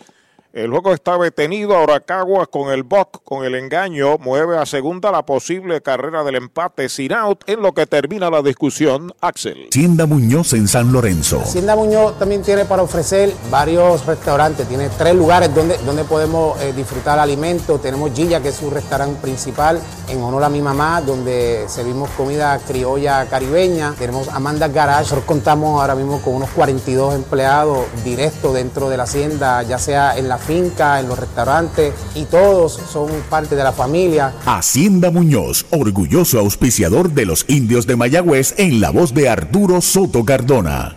El 0.55 0.70
juego 0.70 0.94
está 0.94 1.18
detenido. 1.18 1.76
Ahora 1.76 2.01
Caguas 2.01 2.49
con 2.49 2.72
el 2.72 2.82
box, 2.82 3.20
con 3.22 3.44
el 3.44 3.55
engaño, 3.55 4.16
mueve 4.16 4.57
a 4.57 4.64
segunda 4.64 5.12
la 5.12 5.26
posible 5.26 5.82
carrera 5.82 6.24
del 6.24 6.36
empate 6.36 6.88
sin 6.88 7.12
out 7.12 7.44
en 7.46 7.61
lo 7.61 7.74
que 7.74 7.86
termina 7.86 8.30
la 8.30 8.40
discusión. 8.40 9.12
Axel. 9.20 9.68
Hacienda 9.68 10.07
Muñoz 10.07 10.55
en 10.55 10.66
San 10.66 10.90
Lorenzo. 10.90 11.40
Hacienda 11.40 11.76
Muñoz 11.76 12.18
también 12.18 12.40
tiene 12.42 12.64
para 12.64 12.82
ofrecer 12.82 13.30
varios 13.51 14.07
restaurantes. 14.07 14.66
Tiene 14.66 14.88
tres 14.88 15.14
lugares 15.14 15.55
donde, 15.55 15.76
donde 15.78 16.05
podemos 16.05 16.59
eh, 16.62 16.72
disfrutar 16.74 17.18
alimentos. 17.18 17.82
Tenemos 17.82 18.12
Gilla, 18.14 18.40
que 18.40 18.49
es 18.49 18.57
su 18.57 18.70
restaurante 18.70 19.20
principal, 19.20 19.78
en 20.09 20.22
honor 20.22 20.44
a 20.44 20.49
mi 20.49 20.62
mamá, 20.62 21.03
donde 21.03 21.66
servimos 21.68 22.09
comida 22.11 22.59
criolla 22.66 23.26
caribeña. 23.26 23.94
Tenemos 23.99 24.28
Amanda 24.28 24.66
Garage. 24.68 25.03
Nosotros 25.03 25.26
contamos 25.26 25.78
ahora 25.78 25.94
mismo 25.94 26.22
con 26.22 26.36
unos 26.36 26.49
42 26.51 27.14
empleados 27.14 27.86
directos 28.03 28.55
dentro 28.55 28.88
de 28.88 28.96
la 28.96 29.03
hacienda, 29.03 29.62
ya 29.62 29.78
sea 29.78 30.16
en 30.16 30.26
la 30.26 30.38
finca, 30.39 31.01
en 31.01 31.09
los 31.09 31.18
restaurantes, 31.18 31.95
y 32.14 32.24
todos 32.24 32.72
son 32.72 33.11
parte 33.28 33.57
de 33.57 33.64
la 33.64 33.72
familia. 33.72 34.34
Hacienda 34.47 35.11
Muñoz, 35.11 35.66
orgulloso 35.70 36.39
auspiciador 36.39 37.11
de 37.11 37.26
los 37.26 37.45
indios 37.49 37.86
de 37.86 37.97
Mayagüez 37.97 38.55
en 38.59 38.80
la 38.80 38.91
voz 38.91 39.14
de 39.14 39.28
Arturo 39.28 39.80
Soto 39.80 40.24
Cardona. 40.24 40.97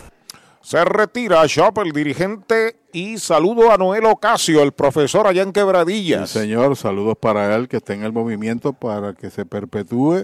Se 0.62 0.86
retira 0.86 1.46
Shop, 1.48 1.80
el 1.80 1.92
dirigente, 1.92 2.78
y 2.94 3.18
saludo 3.18 3.72
a 3.72 3.78
Noel 3.78 4.06
Ocasio, 4.06 4.62
el 4.62 4.72
profesor 4.72 5.28
allá 5.28 5.42
en 5.42 5.52
Quebradillas. 5.52 6.30
Sí, 6.30 6.40
señor, 6.40 6.78
saludos 6.78 7.18
para 7.20 7.56
él 7.56 7.68
que 7.68 7.78
está 7.78 7.94
en 7.94 8.04
el 8.04 8.14
movimiento 8.14 8.72
para 8.72 9.14
que 9.14 9.30
se 9.30 9.46
perpetúe 9.46 10.24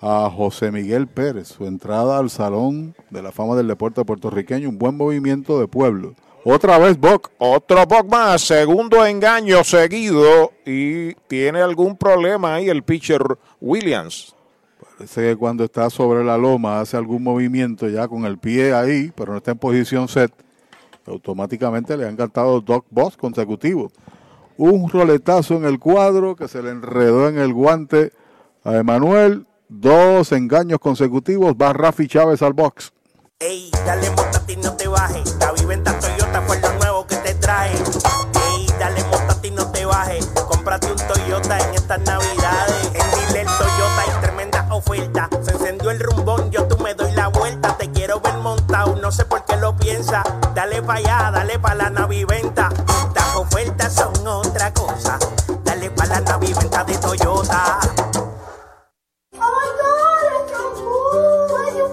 a 0.00 0.30
José 0.30 0.70
Miguel 0.70 1.06
Pérez, 1.06 1.48
su 1.48 1.66
entrada 1.66 2.18
al 2.18 2.28
Salón 2.28 2.94
de 3.08 3.22
la 3.22 3.32
Fama 3.32 3.56
del 3.56 3.68
Deporte 3.68 4.04
Puertorriqueño, 4.04 4.68
un 4.68 4.78
buen 4.78 4.96
movimiento 4.96 5.58
de 5.58 5.66
pueblo. 5.66 6.14
Otra 6.46 6.78
vez 6.78 6.98
Bock. 7.00 7.30
Otro 7.38 7.86
Bock 7.86 8.06
más, 8.10 8.42
segundo 8.42 9.04
engaño 9.06 9.64
seguido 9.64 10.52
y 10.66 11.14
tiene 11.26 11.62
algún 11.62 11.96
problema 11.96 12.56
ahí 12.56 12.68
el 12.68 12.82
pitcher 12.82 13.22
Williams. 13.62 14.34
Parece 14.98 15.22
que 15.22 15.36
cuando 15.36 15.64
está 15.64 15.88
sobre 15.88 16.22
la 16.22 16.36
loma 16.36 16.80
hace 16.80 16.98
algún 16.98 17.22
movimiento 17.22 17.88
ya 17.88 18.06
con 18.08 18.26
el 18.26 18.36
pie 18.36 18.74
ahí, 18.74 19.10
pero 19.16 19.32
no 19.32 19.38
está 19.38 19.52
en 19.52 19.58
posición 19.58 20.06
set. 20.06 20.32
Automáticamente 21.06 21.96
le 21.96 22.06
han 22.06 22.16
cantado 22.16 22.60
dos 22.60 22.82
boss 22.90 23.16
consecutivos. 23.16 23.92
Un 24.58 24.90
roletazo 24.90 25.56
en 25.56 25.64
el 25.64 25.78
cuadro 25.78 26.36
que 26.36 26.46
se 26.46 26.62
le 26.62 26.70
enredó 26.70 27.26
en 27.26 27.38
el 27.38 27.54
guante 27.54 28.12
a 28.64 28.76
Emanuel. 28.76 29.46
Dos 29.70 30.30
engaños 30.32 30.78
consecutivos. 30.78 31.54
Va 31.54 31.72
Rafi 31.72 32.06
Chávez 32.06 32.42
al 32.42 32.52
box. 32.52 32.92
Ey, 33.40 33.70
dale 33.84 34.10
montate 34.10 34.52
y 34.52 34.56
no 34.56 34.72
te 34.74 34.86
bajes. 34.86 35.34
La 35.40 35.50
viventa 35.52 35.98
Toyota 35.98 36.40
fue 36.42 36.60
lo 36.60 36.72
nuevo 36.74 37.06
que 37.06 37.16
te 37.16 37.34
trae. 37.34 37.72
Ey, 37.72 38.66
dale 38.78 39.02
montate 39.04 39.48
y 39.48 39.50
no 39.50 39.70
te 39.72 39.84
bajes. 39.84 40.26
Cómprate 40.48 40.92
un 40.92 40.96
Toyota 40.96 41.58
en 41.58 41.74
estas 41.74 42.00
navidades. 42.00 42.86
En 42.94 43.10
Dile 43.10 43.44
Toyota 43.44 44.00
hay 44.00 44.20
tremenda 44.22 44.66
oferta. 44.70 45.28
Se 45.42 45.50
encendió 45.50 45.90
el 45.90 46.00
rumbón, 46.00 46.50
yo 46.52 46.66
tú 46.68 46.78
me 46.78 46.94
doy 46.94 47.10
la 47.12 47.26
vuelta. 47.28 47.76
Te 47.76 47.90
quiero 47.90 48.20
ver 48.20 48.34
montado, 48.38 48.94
no 48.96 49.10
sé 49.10 49.24
por 49.24 49.44
qué 49.44 49.56
lo 49.56 49.76
piensa. 49.76 50.22
Dale 50.54 50.80
pa' 50.80 50.94
allá, 50.94 51.30
dale 51.32 51.58
pa' 51.58 51.74
la 51.74 51.90
naviventa. 51.90 52.68
Estas 53.08 53.34
ofertas 53.34 53.94
son 53.94 54.26
otra 54.26 54.72
cosa. 54.72 55.18
Dale 55.64 55.90
pa' 55.90 56.06
la 56.06 56.20
naviventa 56.20 56.84
de 56.84 56.96
Toyota. 56.98 57.80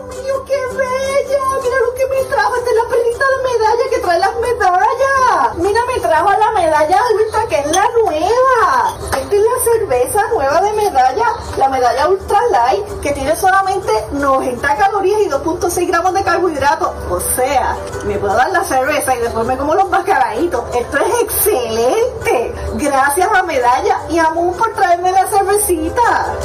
Dios 0.09 0.41
qué 0.45 0.57
bella! 0.75 1.43
Mira 1.63 1.79
lo 1.79 1.93
que 1.93 2.07
me 2.07 2.23
trajo. 2.25 2.55
Esta 2.55 2.69
es 2.69 2.75
la 2.75 2.87
perrita 2.89 3.25
de 3.27 3.43
medalla 3.51 3.89
que 3.89 3.99
trae 3.99 4.19
las 4.19 4.35
medallas. 4.35 5.57
Mira, 5.57 5.81
me 5.85 5.99
trajo 5.99 6.31
la 6.31 6.51
medalla 6.51 7.01
ultra, 7.13 7.47
que 7.47 7.59
es 7.59 7.75
la 7.75 7.87
nueva. 8.03 8.97
Esta 9.17 9.35
es 9.35 9.41
la 9.41 9.63
cerveza 9.63 10.27
nueva 10.29 10.61
de 10.61 10.73
medalla, 10.73 11.25
la 11.57 11.69
medalla 11.69 12.07
ultra 12.09 12.39
light, 12.51 13.01
que 13.01 13.11
tiene 13.11 13.35
solamente 13.35 13.91
90 14.11 14.77
calorías 14.77 15.21
y 15.21 15.29
2.6 15.29 15.87
gramos 15.87 16.13
de 16.13 16.23
carbohidratos. 16.23 16.89
O 17.09 17.19
sea, 17.19 17.75
me 18.05 18.17
puedo 18.17 18.33
dar 18.33 18.51
la 18.51 18.63
cerveza 18.63 19.15
y 19.15 19.19
después 19.19 19.45
me 19.45 19.57
como 19.57 19.75
los 19.75 19.89
mascaraditos. 19.89 20.63
Esto 20.75 20.97
es 20.97 21.21
excelente. 21.21 22.55
Gracias 22.75 23.29
a 23.33 23.43
medalla 23.43 23.99
y 24.09 24.17
a 24.17 24.29
Moon 24.31 24.55
por 24.55 24.73
traerme 24.73 25.11
la 25.11 25.27
cervecita. 25.27 26.35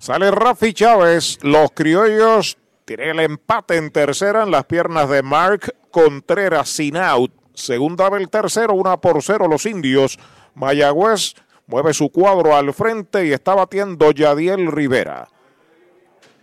Sale 0.00 0.30
Rafi 0.30 0.72
Chávez. 0.72 1.38
Los 1.42 1.72
criollos 1.72 2.56
tienen 2.86 3.10
el 3.10 3.20
empate 3.20 3.76
en 3.76 3.90
tercera 3.90 4.44
en 4.44 4.50
las 4.50 4.64
piernas 4.64 5.10
de 5.10 5.22
Mark 5.22 5.74
Contreras 5.90 6.70
sin 6.70 6.96
out. 6.96 7.30
Segunda 7.52 8.08
del 8.08 8.30
tercero, 8.30 8.72
una 8.72 8.98
por 8.98 9.22
cero 9.22 9.46
los 9.46 9.66
indios. 9.66 10.18
Mayagüez 10.54 11.34
mueve 11.66 11.92
su 11.92 12.08
cuadro 12.08 12.56
al 12.56 12.72
frente 12.72 13.26
y 13.26 13.32
está 13.32 13.54
batiendo 13.54 14.10
Yadiel 14.10 14.72
Rivera. 14.72 15.28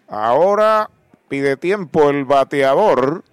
Ahora 0.08 0.92
pide 1.28 1.58
tiempo 1.58 2.12
el 2.12 2.26
bateador 2.26 3.24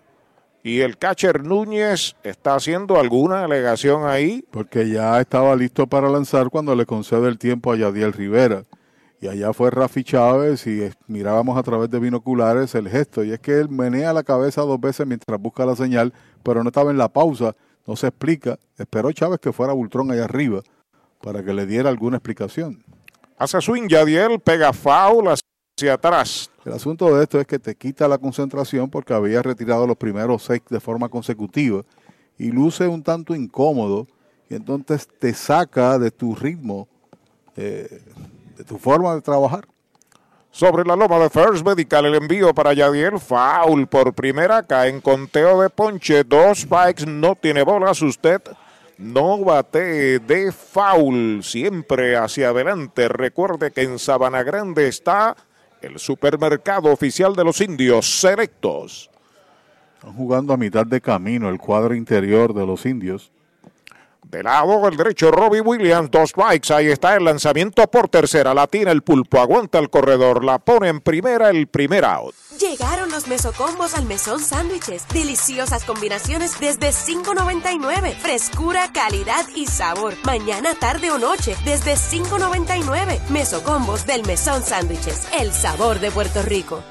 y 0.62 0.80
el 0.80 0.96
catcher 0.96 1.44
Núñez 1.44 2.16
está 2.22 2.54
haciendo 2.54 2.98
alguna 2.98 3.44
alegación 3.44 4.06
ahí. 4.06 4.42
Porque 4.50 4.88
ya 4.88 5.20
estaba 5.20 5.54
listo 5.54 5.86
para 5.86 6.08
lanzar 6.08 6.48
cuando 6.48 6.74
le 6.74 6.86
concede 6.86 7.28
el 7.28 7.36
tiempo 7.36 7.70
a 7.70 7.76
Yadiel 7.76 8.14
Rivera. 8.14 8.64
Y 9.24 9.28
allá 9.28 9.54
fue 9.54 9.70
Rafi 9.70 10.04
Chávez 10.04 10.66
y 10.66 10.82
es- 10.82 10.94
mirábamos 11.06 11.56
a 11.56 11.62
través 11.62 11.88
de 11.88 11.98
binoculares 11.98 12.74
el 12.74 12.90
gesto. 12.90 13.24
Y 13.24 13.32
es 13.32 13.40
que 13.40 13.58
él 13.58 13.70
menea 13.70 14.12
la 14.12 14.22
cabeza 14.22 14.60
dos 14.60 14.78
veces 14.78 15.06
mientras 15.06 15.40
busca 15.40 15.64
la 15.64 15.74
señal, 15.74 16.12
pero 16.42 16.62
no 16.62 16.68
estaba 16.68 16.90
en 16.90 16.98
la 16.98 17.08
pausa, 17.08 17.56
no 17.86 17.96
se 17.96 18.08
explica. 18.08 18.58
Esperó 18.76 19.10
Chávez 19.12 19.40
que 19.40 19.50
fuera 19.50 19.72
Bultrón 19.72 20.10
allá 20.10 20.24
arriba 20.24 20.60
para 21.22 21.42
que 21.42 21.54
le 21.54 21.64
diera 21.64 21.88
alguna 21.88 22.18
explicación. 22.18 22.84
Hace 23.38 23.62
swing 23.62 23.88
Yadiel, 23.88 24.40
pega 24.40 24.74
foul 24.74 25.28
hacia 25.28 25.94
atrás. 25.94 26.50
El 26.66 26.74
asunto 26.74 27.16
de 27.16 27.22
esto 27.22 27.40
es 27.40 27.46
que 27.46 27.58
te 27.58 27.74
quita 27.76 28.06
la 28.06 28.18
concentración 28.18 28.90
porque 28.90 29.14
había 29.14 29.40
retirado 29.40 29.86
los 29.86 29.96
primeros 29.96 30.42
seis 30.42 30.60
de 30.68 30.80
forma 30.80 31.08
consecutiva 31.08 31.80
y 32.36 32.50
luce 32.50 32.86
un 32.88 33.02
tanto 33.02 33.34
incómodo 33.34 34.06
y 34.50 34.54
entonces 34.54 35.08
te 35.18 35.32
saca 35.32 35.98
de 35.98 36.10
tu 36.10 36.34
ritmo, 36.34 36.88
eh, 37.56 38.02
de 38.56 38.64
tu 38.64 38.78
forma 38.78 39.14
de 39.14 39.22
trabajar. 39.22 39.66
Sobre 40.50 40.84
la 40.84 40.94
loma 40.94 41.18
de 41.18 41.30
First 41.30 41.66
Medical, 41.66 42.06
el 42.06 42.14
envío 42.14 42.54
para 42.54 42.72
Yadiel, 42.72 43.18
foul 43.18 43.88
por 43.88 44.14
primera, 44.14 44.62
cae 44.62 44.88
en 44.88 45.00
conteo 45.00 45.60
de 45.60 45.68
ponche, 45.68 46.22
dos 46.22 46.60
spikes, 46.60 47.06
no 47.06 47.34
tiene 47.34 47.64
bolas, 47.64 48.00
usted 48.02 48.40
no 48.98 49.38
bate 49.44 50.20
de 50.20 50.52
foul, 50.52 51.42
siempre 51.42 52.16
hacia 52.16 52.50
adelante. 52.50 53.08
Recuerde 53.08 53.72
que 53.72 53.82
en 53.82 53.98
Sabana 53.98 54.44
Grande 54.44 54.86
está 54.86 55.36
el 55.82 55.98
supermercado 55.98 56.92
oficial 56.92 57.34
de 57.34 57.44
los 57.44 57.60
indios 57.60 58.20
selectos. 58.20 59.10
Están 59.94 60.14
jugando 60.14 60.52
a 60.52 60.56
mitad 60.56 60.86
de 60.86 61.00
camino 61.00 61.48
el 61.48 61.58
cuadro 61.58 61.94
interior 61.94 62.54
de 62.54 62.66
los 62.66 62.86
indios. 62.86 63.32
De 64.24 64.42
lado 64.42 64.88
el 64.88 64.96
derecho, 64.96 65.30
Robbie 65.30 65.60
Williams, 65.60 66.10
dos 66.10 66.30
strikes. 66.30 66.72
Ahí 66.72 66.88
está 66.88 67.14
el 67.16 67.24
lanzamiento 67.24 67.86
por 67.88 68.08
tercera. 68.08 68.54
La 68.54 68.66
tiene 68.66 68.90
el 68.90 69.02
pulpo, 69.02 69.40
aguanta 69.40 69.78
el 69.78 69.90
corredor, 69.90 70.44
la 70.44 70.58
pone 70.58 70.88
en 70.88 71.00
primera, 71.00 71.50
el 71.50 71.66
primer 71.68 72.04
out. 72.04 72.34
Llegaron 72.58 73.10
los 73.10 73.26
mesocombos 73.28 73.94
al 73.94 74.06
mesón 74.06 74.40
sándwiches. 74.40 75.06
Deliciosas 75.08 75.84
combinaciones 75.84 76.58
desde 76.60 76.90
$5.99. 76.90 78.16
Frescura, 78.16 78.92
calidad 78.92 79.44
y 79.54 79.66
sabor. 79.66 80.14
Mañana, 80.24 80.74
tarde 80.74 81.10
o 81.10 81.18
noche 81.18 81.56
desde 81.64 81.94
$5.99. 81.94 83.28
Mesocombos 83.28 84.06
del 84.06 84.24
mesón 84.24 84.62
sándwiches. 84.62 85.28
El 85.38 85.52
sabor 85.52 86.00
de 86.00 86.10
Puerto 86.10 86.42
Rico. 86.42 86.82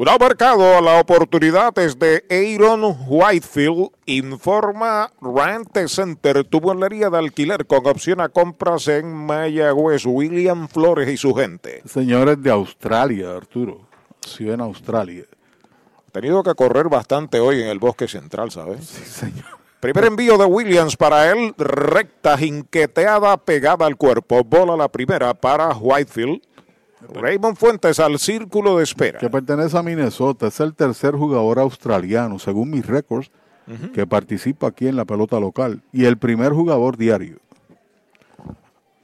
Un 0.00 0.06
mercado, 0.20 0.80
la 0.80 1.00
oportunidad 1.00 1.76
es 1.76 1.98
de 1.98 2.22
Aaron 2.30 2.96
Whitefield. 3.08 3.88
Informa 4.06 5.10
Rent 5.20 5.76
Center, 5.88 6.44
tu 6.44 6.60
bolería 6.60 7.10
de 7.10 7.18
alquiler 7.18 7.66
con 7.66 7.84
opción 7.84 8.20
a 8.20 8.28
compras 8.28 8.86
en 8.86 9.12
Mayagüez. 9.12 10.06
William 10.06 10.68
Flores 10.68 11.08
y 11.08 11.16
su 11.16 11.34
gente. 11.34 11.82
Señores 11.84 12.40
de 12.40 12.48
Australia, 12.48 13.36
Arturo. 13.36 13.88
Nació 14.24 14.54
en 14.54 14.60
Australia. 14.60 15.24
Ha 16.06 16.10
tenido 16.12 16.44
que 16.44 16.54
correr 16.54 16.88
bastante 16.88 17.40
hoy 17.40 17.60
en 17.60 17.66
el 17.66 17.80
bosque 17.80 18.06
central, 18.06 18.52
¿sabes? 18.52 18.86
Sí, 18.86 19.04
señor. 19.04 19.58
Primer 19.80 20.04
envío 20.04 20.38
de 20.38 20.44
Williams 20.44 20.96
para 20.96 21.28
él, 21.32 21.52
recta, 21.58 22.38
jinqueteada, 22.38 23.36
pegada 23.36 23.84
al 23.84 23.96
cuerpo. 23.96 24.44
Bola 24.44 24.76
la 24.76 24.86
primera 24.86 25.34
para 25.34 25.70
Whitefield. 25.76 26.40
Raymond 27.14 27.56
Fuentes 27.56 28.00
al 28.00 28.18
círculo 28.18 28.78
de 28.78 28.84
espera. 28.84 29.18
Que 29.18 29.30
pertenece 29.30 29.76
a 29.76 29.82
Minnesota. 29.82 30.48
Es 30.48 30.60
el 30.60 30.74
tercer 30.74 31.14
jugador 31.14 31.58
australiano, 31.58 32.38
según 32.38 32.70
mis 32.70 32.86
récords, 32.86 33.30
que 33.92 34.06
participa 34.06 34.68
aquí 34.68 34.88
en 34.88 34.96
la 34.96 35.04
pelota 35.04 35.38
local. 35.38 35.82
Y 35.92 36.06
el 36.06 36.16
primer 36.16 36.52
jugador 36.52 36.96
diario. 36.96 37.38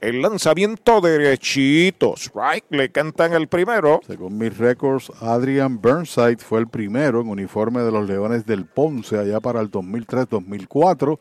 El 0.01 0.21
lanzamiento 0.21 1.01
derechito. 1.01 2.13
Strike 2.15 2.65
le 2.69 2.91
cantan 2.91 3.33
el 3.33 3.47
primero. 3.47 4.01
Según 4.05 4.37
mis 4.37 4.55
récords, 4.55 5.11
Adrian 5.19 5.81
Burnside 5.81 6.37
fue 6.37 6.59
el 6.59 6.67
primero 6.67 7.21
en 7.21 7.29
uniforme 7.29 7.81
de 7.81 7.91
los 7.91 8.07
Leones 8.07 8.45
del 8.45 8.65
Ponce 8.65 9.17
allá 9.17 9.39
para 9.39 9.61
el 9.61 9.71
2003-2004. 9.71 11.17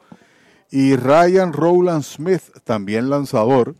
Y 0.70 0.96
Ryan 0.96 1.52
Rowland 1.52 2.02
Smith, 2.02 2.42
también 2.64 3.08
lanzador. 3.08 3.74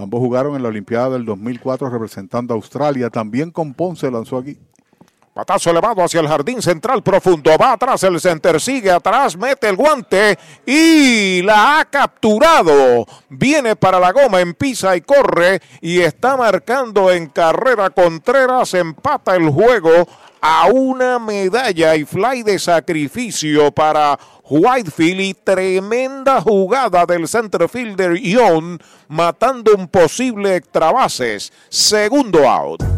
Ambos 0.00 0.20
jugaron 0.20 0.54
en 0.54 0.62
la 0.62 0.68
Olimpiada 0.68 1.10
del 1.10 1.24
2004 1.24 1.90
representando 1.90 2.54
a 2.54 2.56
Australia. 2.56 3.10
También 3.10 3.50
con 3.50 3.74
Ponce 3.74 4.08
lanzó 4.08 4.38
aquí. 4.38 4.56
Patazo 5.34 5.70
elevado 5.70 6.02
hacia 6.04 6.20
el 6.20 6.28
jardín 6.28 6.62
central 6.62 7.02
profundo. 7.02 7.50
Va 7.60 7.72
atrás 7.72 8.04
el 8.04 8.20
center, 8.20 8.60
sigue 8.60 8.92
atrás, 8.92 9.36
mete 9.36 9.68
el 9.68 9.74
guante 9.74 10.38
y 10.64 11.42
la 11.42 11.80
ha 11.80 11.84
capturado. 11.84 13.06
Viene 13.28 13.74
para 13.74 13.98
la 13.98 14.12
goma, 14.12 14.40
empieza 14.40 14.96
y 14.96 15.00
corre 15.00 15.60
y 15.80 15.98
está 16.00 16.36
marcando 16.36 17.10
en 17.10 17.26
carrera 17.26 17.90
Contreras. 17.90 18.74
Empata 18.74 19.34
el 19.34 19.48
juego 19.50 20.06
a 20.40 20.66
una 20.66 21.18
medalla 21.18 21.96
y 21.96 22.04
fly 22.04 22.44
de 22.44 22.58
sacrificio 22.58 23.72
para 23.72 24.18
Whitefield 24.50 25.20
y 25.20 25.34
tremenda 25.34 26.40
jugada 26.40 27.04
del 27.06 27.28
center 27.28 27.68
fielder 27.68 28.16
Young 28.16 28.78
matando 29.08 29.74
un 29.74 29.88
posible 29.88 30.56
extra 30.56 30.90
bases. 30.92 31.52
Segundo 31.68 32.48
out. 32.48 32.97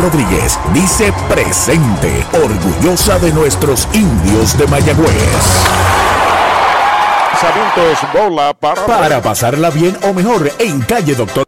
Rodríguez 0.00 0.58
dice 0.72 1.12
presente, 1.28 2.24
orgullosa 2.32 3.18
de 3.18 3.32
nuestros 3.32 3.88
indios 3.92 4.56
de 4.56 4.66
Mayagüez. 4.68 5.08
bola 8.14 8.54
para... 8.54 8.86
Para 8.86 9.20
pasarla 9.20 9.70
bien 9.70 9.96
o 10.04 10.14
mejor 10.14 10.52
en 10.60 10.80
calle 10.82 11.16
Doctor. 11.16 11.46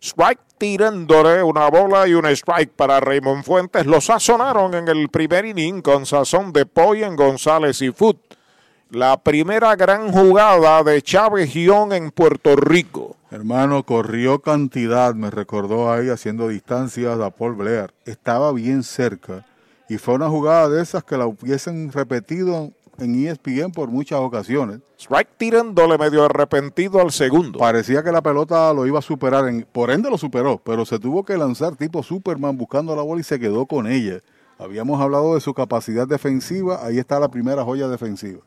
Strike 0.00 0.40
tirándole 0.58 1.42
una 1.42 1.68
bola 1.68 2.06
y 2.06 2.14
un 2.14 2.26
strike 2.26 2.70
para 2.70 3.00
Raymond 3.00 3.42
Fuentes. 3.44 3.84
Lo 3.84 4.00
sazonaron 4.00 4.74
en 4.74 4.86
el 4.86 5.08
primer 5.08 5.44
inning 5.44 5.82
con 5.82 6.06
sazón 6.06 6.52
de 6.52 6.66
pollo 6.66 7.04
en 7.04 7.16
González 7.16 7.82
y 7.82 7.90
Foot. 7.90 8.18
La 8.92 9.16
primera 9.16 9.76
gran 9.76 10.10
jugada 10.10 10.82
de 10.82 11.00
Chávez 11.00 11.52
Gion 11.52 11.92
en 11.92 12.10
Puerto 12.10 12.56
Rico. 12.56 13.14
Hermano, 13.30 13.84
corrió 13.84 14.40
cantidad, 14.40 15.14
me 15.14 15.30
recordó 15.30 15.92
ahí 15.92 16.08
haciendo 16.08 16.48
distancias 16.48 17.20
a 17.20 17.30
Paul 17.30 17.54
Blair. 17.54 17.94
Estaba 18.04 18.52
bien 18.52 18.82
cerca 18.82 19.46
y 19.88 19.98
fue 19.98 20.14
una 20.14 20.28
jugada 20.28 20.68
de 20.68 20.82
esas 20.82 21.04
que 21.04 21.16
la 21.16 21.26
hubiesen 21.26 21.92
repetido 21.92 22.72
en 22.98 23.28
ESPN 23.28 23.70
por 23.70 23.90
muchas 23.90 24.18
ocasiones. 24.18 24.80
Strike 24.98 25.36
tirándole 25.36 25.96
medio 25.96 26.24
arrepentido 26.24 27.00
al 27.00 27.12
segundo. 27.12 27.60
Parecía 27.60 28.02
que 28.02 28.10
la 28.10 28.22
pelota 28.22 28.74
lo 28.74 28.88
iba 28.88 28.98
a 28.98 29.02
superar, 29.02 29.46
en, 29.46 29.64
por 29.70 29.92
ende 29.92 30.10
lo 30.10 30.18
superó, 30.18 30.60
pero 30.64 30.84
se 30.84 30.98
tuvo 30.98 31.24
que 31.24 31.36
lanzar 31.36 31.76
tipo 31.76 32.02
Superman 32.02 32.58
buscando 32.58 32.96
la 32.96 33.02
bola 33.02 33.20
y 33.20 33.24
se 33.24 33.38
quedó 33.38 33.66
con 33.66 33.86
ella. 33.86 34.18
Habíamos 34.58 35.00
hablado 35.00 35.36
de 35.36 35.40
su 35.40 35.54
capacidad 35.54 36.08
defensiva, 36.08 36.84
ahí 36.84 36.98
está 36.98 37.20
la 37.20 37.28
primera 37.28 37.62
joya 37.62 37.86
defensiva. 37.86 38.40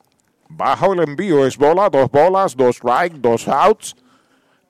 Bajo 0.55 0.93
el 0.93 1.01
envío 1.01 1.45
es 1.47 1.57
bola, 1.57 1.89
dos 1.89 2.11
bolas, 2.11 2.55
dos 2.55 2.75
strike, 2.75 3.15
dos 3.15 3.47
outs. 3.47 3.95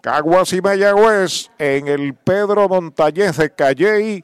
Caguas 0.01 0.51
y 0.53 0.61
Mayagüez 0.61 1.49
en 1.57 1.87
el 1.87 2.13
Pedro 2.13 2.69
Montañez 2.69 3.37
de 3.37 3.49
Calley. 3.53 4.23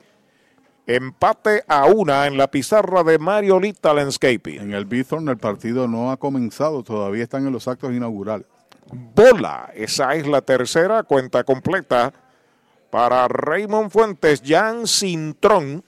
Empate 0.87 1.63
a 1.67 1.85
una 1.85 2.27
en 2.27 2.37
la 2.37 2.49
pizarra 2.49 3.03
de 3.03 3.19
Mario 3.19 3.59
Lita 3.59 3.93
Landscaping. 3.93 4.61
En 4.61 4.73
el 4.73 4.85
Bithorn 4.85 5.27
el 5.27 5.37
partido 5.37 5.87
no 5.87 6.11
ha 6.11 6.17
comenzado, 6.17 6.81
todavía 6.81 7.23
están 7.23 7.45
en 7.45 7.53
los 7.53 7.67
actos 7.67 7.91
inaugurales. 7.91 8.47
Bola, 8.91 9.71
esa 9.75 10.15
es 10.15 10.25
la 10.27 10.41
tercera 10.41 11.03
cuenta 11.03 11.43
completa 11.43 12.11
para 12.89 13.27
Raymond 13.27 13.91
Fuentes, 13.91 14.41
Jan 14.45 14.87
Cintrón. 14.87 15.83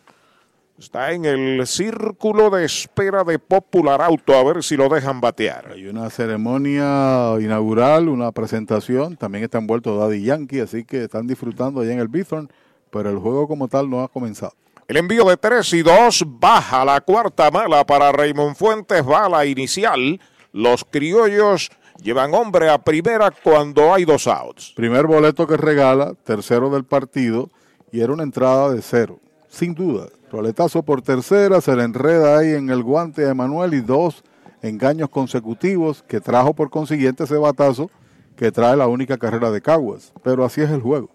Está 0.81 1.11
en 1.11 1.25
el 1.25 1.67
círculo 1.67 2.49
de 2.49 2.65
espera 2.65 3.23
de 3.23 3.37
Popular 3.37 4.01
Auto, 4.01 4.33
a 4.33 4.43
ver 4.43 4.63
si 4.63 4.75
lo 4.75 4.89
dejan 4.89 5.21
batear. 5.21 5.73
Hay 5.73 5.85
una 5.85 6.09
ceremonia 6.09 7.39
inaugural, 7.39 8.09
una 8.09 8.31
presentación, 8.31 9.15
también 9.15 9.43
está 9.43 9.59
envuelto 9.59 9.95
Daddy 9.95 10.23
Yankee, 10.23 10.59
así 10.59 10.83
que 10.83 11.03
están 11.03 11.27
disfrutando 11.27 11.81
allá 11.81 11.93
en 11.93 11.99
el 11.99 12.07
Bithorn, 12.07 12.49
pero 12.89 13.11
el 13.11 13.19
juego 13.19 13.47
como 13.47 13.67
tal 13.67 13.91
no 13.91 14.01
ha 14.01 14.07
comenzado. 14.07 14.53
El 14.87 14.97
envío 14.97 15.25
de 15.25 15.37
3 15.37 15.71
y 15.71 15.83
2 15.83 16.23
baja 16.25 16.83
la 16.83 16.99
cuarta 17.01 17.51
mala 17.51 17.85
para 17.85 18.11
Raymond 18.11 18.55
Fuentes, 18.55 19.05
bala 19.05 19.45
inicial. 19.45 20.19
Los 20.51 20.83
criollos 20.83 21.69
llevan 22.01 22.33
hombre 22.33 22.71
a 22.71 22.79
primera 22.79 23.29
cuando 23.29 23.93
hay 23.93 24.03
dos 24.03 24.25
outs. 24.25 24.73
Primer 24.75 25.05
boleto 25.05 25.45
que 25.45 25.57
regala, 25.57 26.15
tercero 26.23 26.71
del 26.71 26.85
partido, 26.85 27.51
y 27.91 28.01
era 28.01 28.11
una 28.11 28.23
entrada 28.23 28.73
de 28.73 28.81
cero, 28.81 29.19
sin 29.47 29.75
duda. 29.75 30.07
Roletazo 30.31 30.81
por 30.83 31.01
tercera, 31.01 31.59
se 31.59 31.75
le 31.75 31.83
enreda 31.83 32.37
ahí 32.37 32.53
en 32.53 32.69
el 32.69 32.83
guante 32.83 33.25
a 33.25 33.31
Emanuel 33.31 33.73
y 33.73 33.81
dos 33.81 34.23
engaños 34.61 35.09
consecutivos 35.09 36.03
que 36.07 36.21
trajo 36.21 36.53
por 36.53 36.69
consiguiente 36.69 37.25
ese 37.25 37.35
batazo 37.35 37.91
que 38.37 38.49
trae 38.49 38.77
la 38.77 38.87
única 38.87 39.17
carrera 39.17 39.51
de 39.51 39.61
Caguas. 39.61 40.13
Pero 40.23 40.45
así 40.45 40.61
es 40.61 40.69
el 40.69 40.79
juego. 40.79 41.09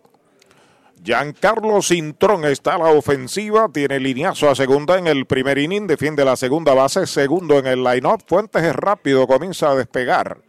Giancarlo 1.03 1.81
Cintrón 1.81 2.45
está 2.45 2.75
a 2.75 2.79
la 2.79 2.91
ofensiva, 2.91 3.71
tiene 3.73 4.01
lineazo 4.01 4.51
a 4.51 4.55
segunda 4.55 4.99
en 4.99 5.07
el 5.07 5.25
primer 5.25 5.57
inning, 5.57 5.87
defiende 5.87 6.23
la 6.23 6.37
segunda 6.37 6.75
base, 6.75 7.07
segundo 7.07 7.59
en 7.59 7.67
el 7.69 7.85
line-up. 7.85 8.23
Fuentes 8.27 8.63
es 8.65 8.77
rápido, 8.77 9.27
comienza 9.27 9.71
a 9.71 9.77
despegar. 9.77 10.46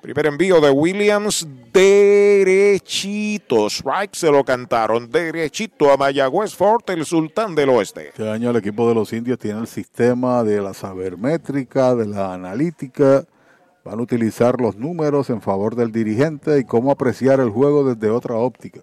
Primer 0.00 0.26
envío 0.26 0.60
de 0.60 0.70
Williams, 0.70 1.46
derechito. 1.72 3.66
Strike 3.68 4.14
se 4.14 4.30
lo 4.30 4.44
cantaron, 4.44 5.10
derechito 5.10 5.90
a 5.90 5.96
Mayagüez 5.96 6.54
Fort, 6.54 6.88
el 6.90 7.04
sultán 7.04 7.56
del 7.56 7.70
oeste. 7.70 8.10
Este 8.10 8.30
año 8.30 8.50
el 8.50 8.56
equipo 8.56 8.88
de 8.88 8.94
los 8.94 9.12
indios 9.12 9.40
tiene 9.40 9.58
el 9.58 9.66
sistema 9.66 10.44
de 10.44 10.62
la 10.62 10.72
sabermétrica, 10.72 11.96
de 11.96 12.06
la 12.06 12.32
analítica. 12.32 13.24
van 13.84 13.98
a 13.98 14.02
utilizar 14.02 14.60
los 14.60 14.76
números 14.76 15.30
en 15.30 15.42
favor 15.42 15.74
del 15.74 15.90
dirigente 15.90 16.60
y 16.60 16.64
cómo 16.64 16.92
apreciar 16.92 17.40
el 17.40 17.50
juego 17.50 17.82
desde 17.82 18.08
otra 18.08 18.36
óptica. 18.36 18.82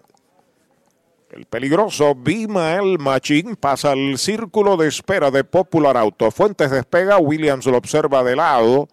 El 1.30 1.46
peligroso 1.46 2.14
Bimael 2.14 2.98
Machín 2.98 3.56
pasa 3.56 3.92
al 3.92 4.18
círculo 4.18 4.76
de 4.76 4.88
espera 4.88 5.30
de 5.30 5.44
Popular 5.44 5.96
Auto. 5.96 6.30
Fuentes 6.30 6.70
despega, 6.70 7.18
Williams 7.18 7.64
lo 7.66 7.78
observa 7.78 8.22
de 8.22 8.36
lado, 8.36 8.88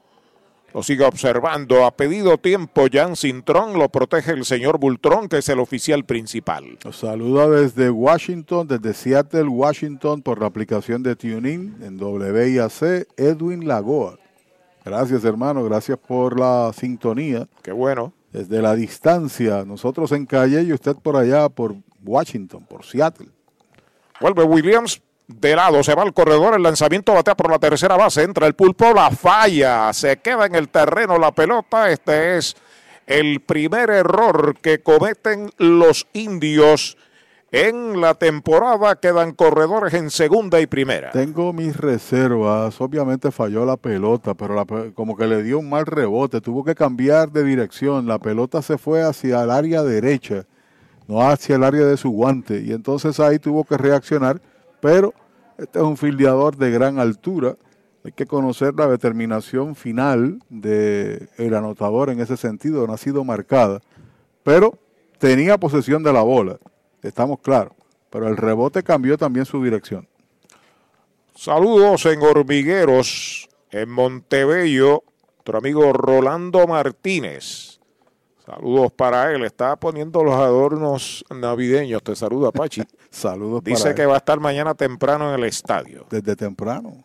lo 0.74 0.84
sigue 0.84 1.06
observando. 1.06 1.86
Ha 1.86 1.92
pedido 1.92 2.38
tiempo 2.38 2.86
Jan 2.92 3.16
Cintrón, 3.16 3.78
lo 3.78 3.90
protege 3.90 4.32
el 4.32 4.46
señor 4.46 4.80
Bultrón, 4.80 5.30
que 5.30 5.38
es 5.38 5.50
el 5.50 5.60
oficial 5.60 6.04
principal. 6.06 6.78
Los 6.84 6.98
saluda 6.98 7.50
desde 7.50 7.90
Washington, 7.90 8.68
desde 8.68 8.94
Seattle, 8.94 9.44
Washington, 9.44 10.22
por 10.22 10.40
la 10.40 10.48
aplicación 10.48 11.04
de 11.04 11.16
TuneIn 11.16 11.78
en 11.82 12.02
WIAC, 12.02 13.08
Edwin 13.18 13.68
Lagoa. 13.68 14.18
Gracias, 14.84 15.24
hermano, 15.24 15.64
gracias 15.64 15.98
por 15.98 16.40
la 16.40 16.72
sintonía. 16.74 17.48
Qué 17.62 17.72
bueno. 17.72 18.14
Desde 18.32 18.62
la 18.62 18.76
distancia, 18.76 19.64
nosotros 19.64 20.12
en 20.12 20.26
calle 20.26 20.64
y 20.64 20.74
usted 20.74 20.96
por 20.96 21.16
allá, 21.16 21.48
por 21.50 21.76
Washington, 22.04 22.66
por 22.66 22.84
Seattle. 22.84 23.30
Vuelve 24.20 24.44
Williams 24.44 25.02
de 25.28 25.56
lado, 25.56 25.84
se 25.84 25.96
va 25.96 26.04
al 26.04 26.14
corredor, 26.14 26.56
el 26.56 26.64
lanzamiento 26.64 27.14
batea 27.14 27.36
por 27.36 27.50
la 27.50 27.60
tercera 27.60 27.96
base, 27.96 28.24
entra 28.24 28.48
el 28.48 28.54
pulpo, 28.54 28.94
la 28.94 29.10
falla, 29.12 29.92
se 29.94 30.18
queda 30.18 30.46
en 30.46 30.56
el 30.56 30.70
terreno 30.70 31.18
la 31.18 31.32
pelota. 31.32 31.90
Este 31.90 32.38
es 32.38 32.56
el 33.08 33.40
primer 33.42 33.90
error 33.90 34.58
que 34.62 34.82
cometen 34.82 35.50
los 35.58 36.08
indios 36.14 36.98
en 37.52 38.02
la 38.02 38.16
temporada. 38.16 38.96
Quedan 38.98 39.34
corredores 39.34 39.94
en 39.94 40.10
segunda 40.10 40.60
y 40.60 40.68
primera. 40.68 41.12
Tengo 41.12 41.54
mis 41.54 41.78
reservas, 41.78 42.80
obviamente 42.82 43.32
falló 43.32 43.66
la 43.66 43.78
pelota, 43.78 44.34
pero 44.34 44.56
la, 44.56 44.66
como 44.94 45.16
que 45.16 45.28
le 45.28 45.42
dio 45.42 45.60
un 45.60 45.70
mal 45.70 45.86
rebote, 45.86 46.42
tuvo 46.42 46.64
que 46.64 46.76
cambiar 46.76 47.32
de 47.32 47.44
dirección, 47.44 48.08
la 48.08 48.20
pelota 48.20 48.62
se 48.62 48.78
fue 48.78 49.02
hacia 49.02 49.44
el 49.44 49.52
área 49.52 49.84
derecha 49.84 50.46
no 51.08 51.22
hacia 51.22 51.56
el 51.56 51.64
área 51.64 51.86
de 51.86 51.98
su 51.98 52.10
guante. 52.10 52.62
Y 52.62 52.72
entonces 52.72 53.20
ahí 53.20 53.40
tuvo 53.40 53.64
que 53.64 53.78
reaccionar, 53.78 54.42
pero 54.84 55.14
este 55.58 55.80
es 55.80 55.86
un 55.86 55.96
fildeador 55.96 56.58
de 56.58 56.70
gran 56.70 57.00
altura. 57.00 57.56
Hay 58.04 58.12
que 58.12 58.26
conocer 58.26 58.74
la 58.76 58.86
determinación 58.86 59.76
final 59.76 60.40
del 60.50 61.30
el 61.38 61.54
anotador 61.56 62.10
en 62.10 62.20
ese 62.20 62.36
sentido, 62.36 62.86
no 62.86 62.92
ha 62.92 62.98
sido 62.98 63.24
marcada. 63.24 63.80
Pero 64.44 64.78
tenía 65.20 65.58
posesión 65.58 66.04
de 66.04 66.12
la 66.12 66.22
bola, 66.22 66.60
estamos 67.02 67.40
claros. 67.40 67.72
Pero 68.10 68.28
el 68.28 68.36
rebote 68.36 68.84
cambió 68.84 69.18
también 69.18 69.46
su 69.46 69.64
dirección. 69.64 70.06
Saludos 71.34 72.06
en 72.06 72.22
Hormigueros, 72.22 73.48
en 73.72 73.90
Montebello, 73.90 75.06
nuestro 75.38 75.60
amigo 75.60 75.94
Rolando 75.94 76.68
Martínez. 76.68 77.80
Saludos 78.46 78.92
para 78.92 79.34
él. 79.34 79.46
Está 79.46 79.78
poniendo 79.78 80.26
los 80.26 80.36
adornos 80.36 81.24
navideños. 81.34 82.04
Te 82.04 82.18
saluda, 82.18 82.52
Pachi. 82.52 82.82
Saludos 83.14 83.64
Dice 83.64 83.94
que 83.94 84.08
va 84.08 84.16
a 84.16 84.18
estar 84.18 84.40
mañana 84.40 84.74
temprano 84.74 85.30
en 85.30 85.40
el 85.40 85.48
estadio. 85.48 86.08
Desde 86.10 86.36
temprano. 86.36 87.04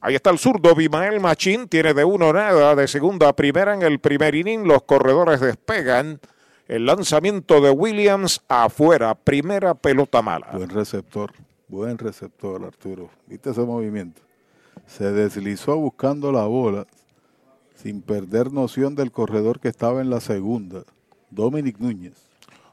Ahí 0.00 0.16
está 0.16 0.30
el 0.30 0.38
zurdo, 0.38 0.74
Bimael 0.74 1.20
Machín. 1.20 1.68
Tiene 1.68 1.94
de 1.94 2.04
uno 2.04 2.32
nada, 2.32 2.74
de 2.74 2.88
segunda 2.88 3.28
a 3.28 3.32
primera 3.36 3.72
en 3.72 3.82
el 3.82 4.00
primer 4.00 4.34
inning. 4.34 4.66
Los 4.66 4.82
corredores 4.82 5.40
despegan. 5.40 6.20
El 6.66 6.86
lanzamiento 6.86 7.60
de 7.60 7.70
Williams 7.70 8.42
afuera. 8.48 9.14
Primera 9.14 9.74
pelota 9.74 10.22
mala. 10.22 10.48
Buen 10.52 10.70
receptor. 10.70 11.32
Buen 11.68 11.98
receptor, 11.98 12.64
Arturo. 12.64 13.08
¿Viste 13.28 13.50
ese 13.50 13.60
movimiento? 13.60 14.20
Se 14.86 15.12
deslizó 15.12 15.76
buscando 15.76 16.32
la 16.32 16.46
bola 16.46 16.84
sin 17.76 18.02
perder 18.02 18.52
noción 18.52 18.96
del 18.96 19.12
corredor 19.12 19.60
que 19.60 19.68
estaba 19.68 20.00
en 20.00 20.10
la 20.10 20.20
segunda, 20.20 20.82
Dominic 21.30 21.78
Núñez. 21.78 22.27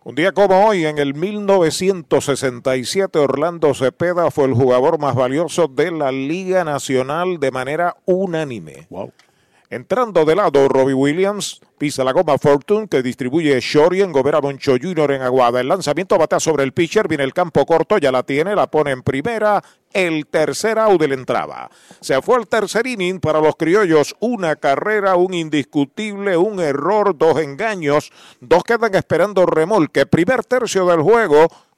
Un 0.07 0.14
día 0.14 0.34
como 0.34 0.68
hoy, 0.68 0.86
en 0.86 0.99
el 0.99 1.15
1967, 1.15 3.18
Orlando 3.18 3.73
Cepeda 3.73 4.30
fue 4.30 4.45
el 4.45 4.53
jugador 4.53 4.99
más 4.99 5.15
valioso 5.15 5.68
de 5.68 5.90
la 5.90 6.11
Liga 6.11 6.64
Nacional 6.64 7.40
de 7.40 7.49
manera 7.49 7.98
unánime. 8.06 8.86
Wow. 8.91 9.11
Entrando 9.76 10.24
de 10.24 10.36
lado, 10.38 10.70
Robbie 10.70 10.94
Williams 10.94 11.60
pisa 11.78 12.06
la 12.06 12.14
goma 12.14 12.38
Fortune 12.38 12.88
que 12.88 13.04
distribuye 13.04 13.60
Shori 13.60 14.02
en 14.02 14.14
Gobera 14.14 14.40
Moncho 14.40 14.78
Jr. 14.82 15.12
en 15.12 15.22
Aguada. 15.22 15.60
El 15.60 15.68
lanzamiento 15.68 16.18
batea 16.18 16.40
sobre 16.40 16.64
el 16.64 16.72
pitcher, 16.72 17.10
viene 17.10 17.26
el 17.26 17.34
campo 17.34 17.66
corto, 17.66 17.98
ya 17.98 18.10
la 18.10 18.24
tiene, 18.24 18.56
la 18.56 18.68
pone 18.68 18.92
en 18.92 19.04
primera. 19.04 19.62
El 19.92 20.28
tercer 20.28 20.80
out 20.80 21.02
de 21.02 21.10
la 21.10 21.16
entrada. 21.16 21.70
Se 22.00 22.22
fue 22.22 22.38
el 22.38 22.48
tercer 22.48 22.88
inning 22.88 23.20
para 23.20 23.42
los 23.42 23.58
criollos. 23.58 24.16
Una 24.22 24.56
carrera, 24.56 25.18
un 25.18 25.34
indiscutible, 25.34 26.38
un 26.38 26.62
error, 26.62 27.18
dos 27.18 27.42
engaños. 27.42 28.14
Dos 28.40 28.64
quedan 28.64 28.96
esperando 28.96 29.46
remolque. 29.46 30.06
Primer 30.06 30.46
tercio 30.46 30.86
del 30.86 31.02
juego. 31.02 31.48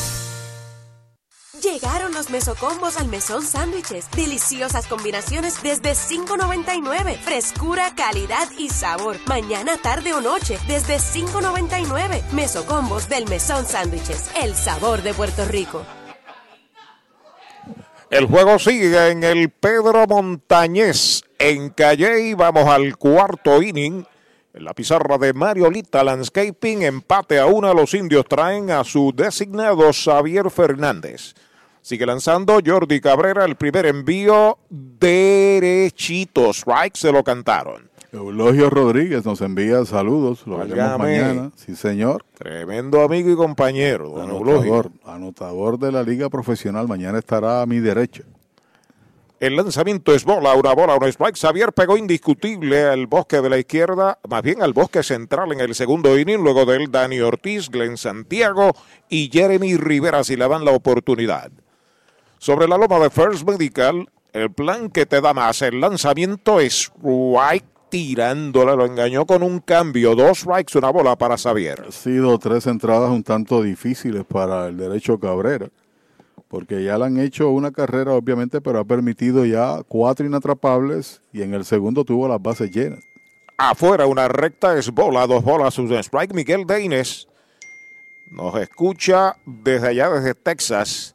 Llegaron 1.61 2.11
los 2.13 2.31
mesocombos 2.31 2.97
al 2.97 3.07
mesón 3.07 3.43
sándwiches. 3.43 4.09
Deliciosas 4.15 4.87
combinaciones 4.87 5.61
desde 5.61 5.91
$5.99. 5.91 7.19
Frescura, 7.19 7.93
calidad 7.93 8.47
y 8.57 8.69
sabor. 8.69 9.17
Mañana, 9.27 9.77
tarde 9.77 10.11
o 10.13 10.21
noche 10.21 10.57
desde 10.67 10.95
$5.99. 10.95 12.31
Mesocombos 12.31 13.07
del 13.09 13.27
mesón 13.27 13.67
sándwiches. 13.67 14.31
El 14.41 14.55
sabor 14.55 15.03
de 15.03 15.13
Puerto 15.13 15.45
Rico. 15.45 15.85
El 18.09 18.25
juego 18.25 18.57
sigue 18.57 19.11
en 19.11 19.23
el 19.23 19.51
Pedro 19.51 20.07
Montañez 20.07 21.21
en 21.37 21.69
Calle. 21.69 22.33
Vamos 22.33 22.67
al 22.67 22.97
cuarto 22.97 23.61
inning. 23.61 24.03
En 24.55 24.65
la 24.65 24.73
pizarra 24.73 25.19
de 25.19 25.31
Mariolita 25.33 26.03
Landscaping, 26.03 26.81
empate 26.81 27.37
a 27.37 27.45
una. 27.45 27.71
Los 27.71 27.93
indios 27.93 28.25
traen 28.27 28.71
a 28.71 28.83
su 28.83 29.13
designado 29.15 29.91
Xavier 29.93 30.49
Fernández. 30.49 31.35
Sigue 31.81 32.05
lanzando 32.05 32.59
Jordi 32.63 33.01
Cabrera, 33.01 33.43
el 33.43 33.55
primer 33.55 33.87
envío 33.87 34.59
derechito. 34.69 36.51
Strike 36.51 36.95
se 36.95 37.11
lo 37.11 37.23
cantaron. 37.23 37.89
Eulogio 38.11 38.69
Rodríguez 38.69 39.25
nos 39.25 39.41
envía 39.41 39.83
saludos, 39.85 40.45
lo 40.45 40.57
veremos 40.57 40.99
mañana. 40.99 41.51
Sí, 41.55 41.75
señor. 41.75 42.25
Tremendo 42.37 43.01
amigo 43.01 43.31
y 43.31 43.35
compañero, 43.35 44.09
don 44.09 44.29
Eulogio. 44.29 44.73
Anotador, 44.73 44.91
anotador 45.05 45.79
de 45.79 45.91
la 45.93 46.03
Liga 46.03 46.29
Profesional. 46.29 46.87
Mañana 46.87 47.19
estará 47.19 47.61
a 47.61 47.65
mi 47.65 47.79
derecha. 47.79 48.23
El 49.39 49.55
lanzamiento 49.55 50.13
es 50.13 50.23
bola, 50.23 50.53
una 50.53 50.73
bola, 50.73 50.97
un 50.97 51.07
strike. 51.07 51.35
Xavier 51.35 51.73
pegó 51.73 51.97
indiscutible 51.97 52.83
al 52.83 53.07
bosque 53.07 53.41
de 53.41 53.49
la 53.49 53.57
izquierda, 53.57 54.19
más 54.29 54.43
bien 54.43 54.61
al 54.61 54.73
bosque 54.73 55.01
central 55.01 55.51
en 55.53 55.61
el 55.61 55.73
segundo 55.73 56.19
inning. 56.19 56.43
Luego 56.43 56.65
de 56.65 56.75
él, 56.75 56.91
Dani 56.91 57.21
Ortiz, 57.21 57.69
Glenn 57.69 57.97
Santiago 57.97 58.73
y 59.09 59.31
Jeremy 59.31 59.77
Rivera 59.77 60.23
si 60.23 60.35
le 60.35 60.47
dan 60.47 60.63
la 60.63 60.71
oportunidad. 60.71 61.49
Sobre 62.41 62.67
la 62.67 62.75
loma 62.75 62.97
de 62.97 63.11
First 63.11 63.47
Medical, 63.47 64.09
el 64.33 64.51
plan 64.51 64.89
que 64.89 65.05
te 65.05 65.21
da 65.21 65.31
más, 65.31 65.61
el 65.61 65.79
lanzamiento 65.79 66.59
es 66.59 66.73
strike 66.73 67.63
tirándole, 67.89 68.75
lo 68.75 68.87
engañó 68.87 69.27
con 69.27 69.43
un 69.43 69.59
cambio. 69.59 70.15
Dos 70.15 70.39
strikes, 70.39 70.75
una 70.75 70.89
bola 70.89 71.15
para 71.15 71.37
Xavier. 71.37 71.85
Ha 71.87 71.91
sido 71.91 72.39
tres 72.39 72.65
entradas 72.65 73.11
un 73.11 73.21
tanto 73.21 73.61
difíciles 73.61 74.25
para 74.25 74.69
el 74.69 74.77
derecho 74.77 75.19
Cabrera, 75.19 75.69
porque 76.47 76.83
ya 76.83 76.97
le 76.97 77.05
han 77.05 77.19
hecho 77.19 77.51
una 77.51 77.69
carrera, 77.69 78.13
obviamente, 78.13 78.59
pero 78.59 78.79
ha 78.79 78.85
permitido 78.85 79.45
ya 79.45 79.83
cuatro 79.87 80.25
inatrapables 80.25 81.21
y 81.31 81.43
en 81.43 81.53
el 81.53 81.63
segundo 81.63 82.03
tuvo 82.05 82.27
las 82.27 82.41
bases 82.41 82.71
llenas. 82.71 83.03
Afuera 83.59 84.07
una 84.07 84.27
recta 84.27 84.75
es 84.79 84.89
bola, 84.89 85.27
dos 85.27 85.43
bolas, 85.43 85.77
un 85.77 85.93
strike. 85.93 86.33
Miguel 86.33 86.65
Deines 86.65 87.27
nos 88.31 88.55
escucha 88.55 89.35
desde 89.45 89.89
allá, 89.89 90.09
desde 90.09 90.33
Texas. 90.33 91.13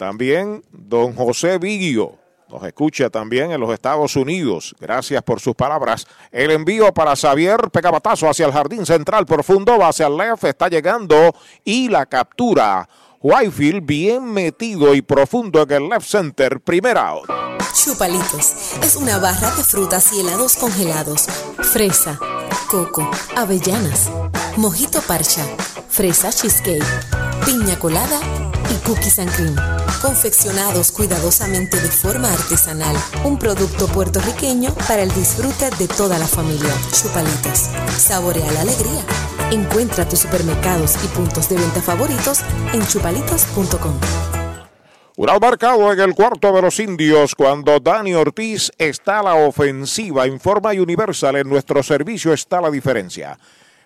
También 0.00 0.64
don 0.72 1.14
José 1.14 1.58
Vigio 1.58 2.16
nos 2.48 2.64
escucha 2.64 3.10
también 3.10 3.52
en 3.52 3.60
los 3.60 3.70
Estados 3.70 4.16
Unidos. 4.16 4.74
Gracias 4.80 5.22
por 5.22 5.40
sus 5.40 5.54
palabras. 5.54 6.06
El 6.32 6.52
envío 6.52 6.90
para 6.94 7.14
Xavier 7.14 7.70
Pegabatazo 7.70 8.26
hacia 8.26 8.46
el 8.46 8.52
jardín 8.52 8.86
central 8.86 9.26
profundo, 9.26 9.76
va 9.76 9.88
hacia 9.88 10.06
el 10.06 10.16
left, 10.16 10.44
está 10.44 10.68
llegando 10.68 11.34
y 11.64 11.90
la 11.90 12.06
captura. 12.06 12.88
Whitefield 13.20 13.84
bien 13.84 14.24
metido 14.24 14.94
y 14.94 15.02
profundo 15.02 15.64
en 15.64 15.70
el 15.70 15.90
left 15.90 16.06
center, 16.06 16.60
primer 16.60 16.96
out. 16.96 17.28
Chupalitos 17.74 18.78
es 18.82 18.96
una 18.96 19.18
barra 19.18 19.50
de 19.50 19.62
frutas 19.62 20.14
y 20.14 20.20
helados 20.20 20.56
congelados. 20.56 21.26
Fresa, 21.58 22.18
coco, 22.70 23.06
avellanas, 23.36 24.10
mojito 24.56 25.02
parcha, 25.02 25.44
fresa 25.90 26.32
cheesecake, 26.32 26.82
piña 27.44 27.78
colada 27.78 28.18
cookies 28.80 29.18
and 29.18 29.30
cream. 29.32 29.56
Confeccionados 30.02 30.92
cuidadosamente 30.92 31.80
de 31.80 31.88
forma 31.88 32.32
artesanal. 32.32 32.96
Un 33.24 33.38
producto 33.38 33.86
puertorriqueño 33.88 34.74
para 34.88 35.02
el 35.02 35.12
disfrute 35.12 35.70
de 35.78 35.88
toda 35.88 36.18
la 36.18 36.26
familia. 36.26 36.72
Chupalitos. 36.92 37.70
Saborea 37.96 38.50
la 38.52 38.62
alegría. 38.62 39.02
Encuentra 39.50 40.08
tus 40.08 40.20
supermercados 40.20 40.96
y 41.04 41.08
puntos 41.08 41.48
de 41.48 41.56
venta 41.56 41.82
favoritos 41.82 42.40
en 42.72 42.86
chupalitos.com. 42.86 43.94
Un 45.16 45.28
out 45.28 45.42
marcado 45.42 45.92
en 45.92 46.00
el 46.00 46.14
cuarto 46.14 46.50
de 46.50 46.62
los 46.62 46.80
indios 46.80 47.34
cuando 47.34 47.78
Dani 47.78 48.14
Ortiz 48.14 48.72
está 48.78 49.22
la 49.22 49.34
ofensiva. 49.34 50.26
Informa 50.26 50.70
Universal, 50.70 51.36
en 51.36 51.48
nuestro 51.48 51.82
servicio 51.82 52.32
está 52.32 52.60
la 52.60 52.70
diferencia. 52.70 53.38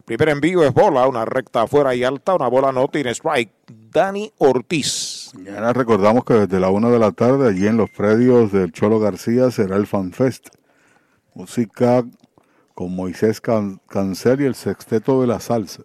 Primer 0.04 0.28
envío 0.28 0.62
es 0.64 0.74
bola, 0.74 1.06
una 1.08 1.24
recta 1.24 1.62
afuera 1.62 1.94
y 1.94 2.04
alta, 2.04 2.34
una 2.34 2.48
bola 2.48 2.72
no 2.72 2.88
tiene 2.88 3.10
strike. 3.12 3.50
Dani 3.90 4.30
Ortiz. 4.38 5.30
Mañana 5.34 5.72
recordamos 5.72 6.24
que 6.24 6.34
desde 6.34 6.60
la 6.60 6.68
una 6.68 6.90
de 6.90 6.98
la 6.98 7.12
tarde, 7.12 7.48
allí 7.48 7.66
en 7.66 7.76
los 7.78 7.88
predios 7.90 8.52
del 8.52 8.70
Cholo 8.72 9.00
García, 9.00 9.50
será 9.50 9.76
el 9.76 9.86
FanFest. 9.86 10.48
Música 11.34 12.04
con 12.74 12.94
Moisés 12.94 13.40
Can- 13.40 13.80
Cancel 13.88 14.42
y 14.42 14.44
el 14.44 14.54
Sexteto 14.54 15.20
de 15.20 15.26
la 15.28 15.40
Salsa. 15.40 15.84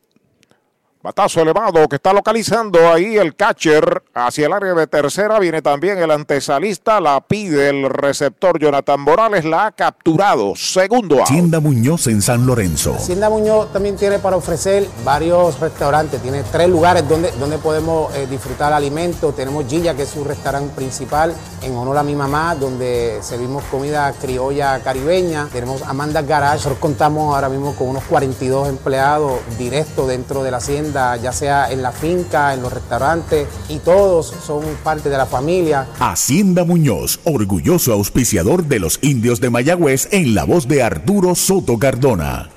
Batazo 1.01 1.39
elevado 1.39 1.87
que 1.87 1.95
está 1.95 2.11
localizando 2.11 2.91
ahí 2.91 3.15
el 3.15 3.33
catcher 3.33 4.03
hacia 4.13 4.47
el 4.47 4.51
área 4.51 4.73
de 4.73 4.85
tercera. 4.85 5.39
Viene 5.39 5.61
también 5.61 5.97
el 5.97 6.11
antesalista. 6.11 6.99
La 6.99 7.21
pide 7.21 7.69
el 7.69 7.89
receptor 7.89 8.59
Jonathan 8.59 8.99
Morales. 8.99 9.45
La 9.45 9.67
ha 9.67 9.71
capturado. 9.71 10.57
Segundo 10.57 11.19
out. 11.19 11.27
Tienda 11.27 11.61
Muñoz 11.61 12.07
en 12.07 12.21
San 12.21 12.45
Lorenzo. 12.45 12.95
Hacienda 12.95 13.29
Muñoz 13.29 13.71
también 13.71 13.95
tiene 13.95 14.19
para 14.19 14.35
ofrecer 14.35 14.89
varios 15.05 15.57
restaurantes, 15.61 16.21
tiene 16.21 16.43
tres 16.43 16.67
lugares 16.67 17.07
donde, 17.07 17.31
donde 17.39 17.57
podemos 17.59 18.13
eh, 18.15 18.27
disfrutar 18.29 18.73
alimentos. 18.73 19.33
Tenemos 19.37 19.67
Gilla, 19.69 19.95
que 19.95 20.03
es 20.03 20.09
su 20.09 20.25
restaurante 20.25 20.75
principal, 20.75 21.33
en 21.61 21.75
honor 21.75 21.97
a 21.99 22.03
mi 22.03 22.15
mamá, 22.15 22.55
donde 22.55 23.19
servimos 23.21 23.63
comida 23.71 24.11
criolla 24.19 24.81
caribeña. 24.81 25.47
Tenemos 25.49 25.81
Amanda 25.83 26.21
Garage, 26.23 26.55
nosotros 26.57 26.79
contamos 26.79 27.33
ahora 27.33 27.47
mismo 27.47 27.73
con 27.73 27.87
unos 27.87 28.03
42 28.03 28.67
empleados 28.67 29.39
directos 29.57 30.09
dentro 30.09 30.43
de 30.43 30.51
la 30.51 30.57
hacienda, 30.57 30.88
ya 30.93 31.31
sea 31.31 31.71
en 31.71 31.81
la 31.81 31.91
finca, 31.91 32.53
en 32.53 32.61
los 32.61 32.73
restaurantes, 32.73 33.47
y 33.67 33.79
todos 33.79 34.33
son 34.45 34.63
parte 34.83 35.09
de 35.09 35.17
la 35.17 35.25
familia. 35.25 35.87
Hacienda 35.99 36.63
Muñoz, 36.63 37.19
orgulloso 37.23 37.93
auspiciador 37.93 38.65
de 38.65 38.79
los 38.79 38.99
indios 39.01 39.39
de 39.39 39.49
Mayagüez 39.49 40.07
en 40.11 40.35
la 40.35 40.43
voz 40.43 40.67
de 40.67 40.83
Arturo 40.83 41.35
Soto 41.35 41.77
Cardona. 41.77 42.49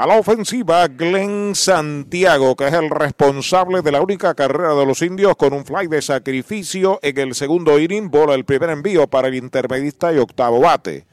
A 0.00 0.06
la 0.06 0.18
ofensiva, 0.18 0.88
Glenn 0.88 1.54
Santiago, 1.54 2.56
que 2.56 2.68
es 2.68 2.72
el 2.72 2.88
responsable 2.88 3.82
de 3.82 3.92
la 3.92 4.00
única 4.00 4.34
carrera 4.34 4.72
de 4.74 4.86
los 4.86 5.02
indios 5.02 5.36
con 5.36 5.52
un 5.52 5.66
fly 5.66 5.88
de 5.88 6.00
sacrificio 6.00 6.98
en 7.02 7.18
el 7.18 7.34
segundo 7.34 7.78
inning. 7.78 8.10
Bola 8.10 8.34
el 8.34 8.46
primer 8.46 8.70
envío 8.70 9.08
para 9.08 9.28
el 9.28 9.34
intermedista 9.34 10.10
y 10.10 10.16
octavo 10.16 10.60
bate. 10.60 11.04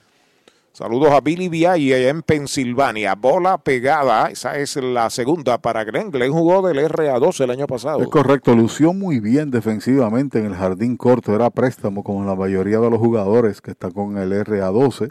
Saludos 0.77 1.09
a 1.09 1.21
Billy 1.21 1.49
Viay 1.49 1.91
allá 1.91 2.09
en 2.09 2.21
Pensilvania. 2.21 3.15
Bola 3.15 3.57
pegada, 3.57 4.27
esa 4.27 4.59
es 4.59 4.75
la 4.75 5.09
segunda 5.09 5.57
para 5.57 5.83
Glenn. 5.83 6.11
Glenn 6.11 6.31
jugó 6.31 6.61
del 6.61 6.77
RA12 6.77 7.45
el 7.45 7.49
año 7.49 7.65
pasado. 7.65 7.99
Es 7.99 8.09
correcto, 8.09 8.55
lució 8.55 8.93
muy 8.93 9.19
bien 9.19 9.49
defensivamente 9.49 10.37
en 10.37 10.45
el 10.45 10.53
jardín 10.53 10.95
corto, 10.95 11.33
era 11.33 11.49
préstamo 11.49 12.03
como 12.03 12.23
la 12.23 12.35
mayoría 12.35 12.77
de 12.77 12.91
los 12.91 12.99
jugadores 12.99 13.59
que 13.59 13.71
está 13.71 13.89
con 13.89 14.19
el 14.19 14.31
RA12 14.31 15.09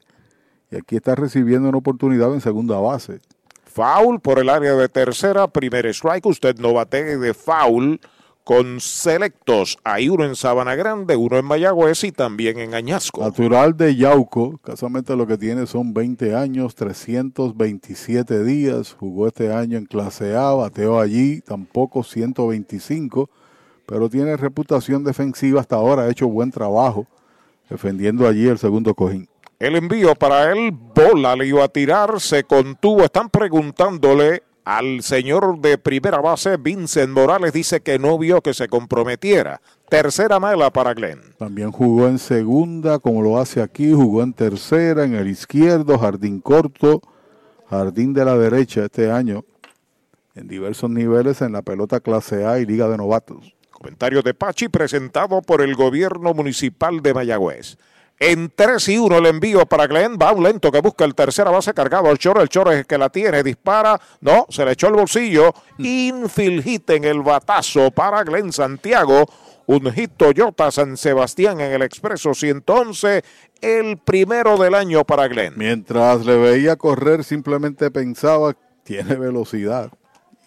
y 0.71 0.77
aquí 0.77 0.95
está 0.95 1.17
recibiendo 1.17 1.69
una 1.69 1.79
oportunidad 1.79 2.33
en 2.33 2.41
segunda 2.41 2.79
base. 2.79 3.19
Foul 3.65 4.21
por 4.21 4.39
el 4.39 4.51
área 4.51 4.75
de 4.75 4.89
tercera, 4.89 5.49
primer 5.49 5.87
strike. 5.87 6.27
Usted 6.27 6.59
no 6.61 6.75
bate 6.75 7.19
de 7.19 7.35
foul 7.35 7.99
con 8.47 8.79
selectos. 8.79 9.77
Hay 9.83 10.09
uno 10.09 10.25
en 10.25 10.37
Sabana 10.37 10.77
Grande, 10.77 11.17
uno 11.17 11.37
en 11.37 11.45
Mayagüez 11.45 12.05
y 12.05 12.13
también 12.13 12.61
en 12.61 12.75
Añasco. 12.75 13.21
Natural 13.21 13.77
de 13.77 13.97
Yauco, 13.97 14.61
casualmente 14.63 15.17
lo 15.17 15.27
que 15.27 15.37
tiene 15.37 15.67
son 15.67 15.93
20 15.93 16.33
años, 16.33 16.77
327 16.77 18.45
días, 18.45 18.95
jugó 18.97 19.27
este 19.27 19.53
año 19.53 19.77
en 19.77 19.87
clase 19.87 20.37
A, 20.37 20.53
bateó 20.53 21.01
allí, 21.01 21.41
tampoco 21.41 22.05
125, 22.05 23.29
pero 23.85 24.09
tiene 24.09 24.37
reputación 24.37 25.03
defensiva 25.03 25.61
hasta 25.61 25.75
ahora, 25.75 26.03
ha 26.03 26.11
hecho 26.11 26.29
buen 26.29 26.53
trabajo 26.53 27.05
defendiendo 27.69 28.29
allí 28.29 28.47
el 28.47 28.59
segundo 28.59 28.95
cojín. 28.95 29.29
El 29.59 29.75
envío 29.75 30.15
para 30.15 30.53
él, 30.53 30.71
bola 30.71 31.35
le 31.35 31.49
iba 31.49 31.65
a 31.65 31.69
tirar, 31.69 32.21
se 32.21 32.45
contuvo. 32.45 33.03
Están 33.03 33.29
preguntándole 33.29 34.43
al 34.67 35.05
señor 35.05 35.61
de 35.61 35.79
primera 35.79 36.21
base, 36.21 36.57
Vincent 36.57 37.13
Morales, 37.13 37.53
dice 37.53 37.83
que 37.83 38.01
no 38.01 38.19
vio 38.19 38.43
que 38.43 38.53
se 38.53 38.67
comprometiera. 38.67 39.61
Tercera 39.89 40.41
mala 40.41 40.73
para 40.73 40.93
Glenn. 40.93 41.21
También 41.39 41.71
jugó 41.71 42.09
en 42.09 42.19
segunda, 42.19 42.99
como 42.99 43.23
lo 43.23 43.39
hace 43.39 43.63
aquí, 43.63 43.93
jugó 43.93 44.25
en 44.25 44.33
tercera, 44.33 45.05
en 45.05 45.15
el 45.15 45.29
izquierdo, 45.29 45.97
jardín 45.97 46.41
corto, 46.41 47.01
jardín 47.71 48.13
de 48.13 48.25
la 48.25 48.37
derecha 48.37 48.87
este 48.87 49.09
año, 49.09 49.45
en 50.35 50.49
diversos 50.49 50.91
niveles 50.91 51.43
en 51.43 51.53
la 51.53 51.63
pelota 51.63 52.01
clase 52.01 52.45
A 52.45 52.59
y 52.59 52.67
Liga 52.67 52.89
de 52.89 52.97
Novatos. 52.97 53.55
Comentario 53.71 54.21
de 54.21 54.35
Pachi 54.35 54.67
presentado 54.69 55.43
por 55.43 55.63
el 55.63 55.77
gobierno 55.77 56.35
municipal 56.35 57.03
de 57.03 57.15
Mayagüez. 57.15 57.79
En 58.19 58.51
3 58.55 58.89
y 58.89 58.99
1 58.99 59.19
el 59.19 59.27
envío 59.27 59.67
para 59.67 59.87
Glenn. 59.87 60.17
Va 60.21 60.33
un 60.33 60.43
lento 60.43 60.73
que 60.73 60.81
busca 60.81 61.05
el 61.05 61.15
tercera 61.15 61.51
base 61.51 61.75
cargado 61.75 62.09
al 62.09 62.19
choro. 62.19 62.41
El 62.41 62.49
choro 62.49 62.73
es 62.73 62.79
el 62.79 62.87
que 62.87 62.97
la 62.97 63.11
tiene. 63.11 63.43
Dispara. 63.43 64.01
No, 64.21 64.47
se 64.49 64.65
le 64.65 64.73
echó 64.73 64.89
el 64.89 64.95
bolsillo. 64.95 65.53
Infield 65.79 66.65
hit 66.65 66.89
en 66.91 67.05
el 67.05 67.21
batazo 67.21 67.91
para 67.91 68.25
Glenn 68.25 68.53
Santiago. 68.53 69.27
Un 69.67 69.93
hit 69.93 70.13
Toyota 70.17 70.71
San 70.71 70.97
Sebastián 70.97 71.61
en 71.61 71.73
el 71.73 71.83
Expreso 71.83 72.33
111. 72.33 73.23
El 73.61 73.99
primero 73.99 74.57
del 74.57 74.75
año 74.75 75.05
para 75.05 75.29
Glenn. 75.29 75.55
Mientras 75.57 76.25
le 76.25 76.37
veía 76.37 76.77
correr, 76.77 77.23
simplemente 77.23 77.91
pensaba, 77.91 78.57
tiene 78.83 79.17
velocidad. 79.17 79.91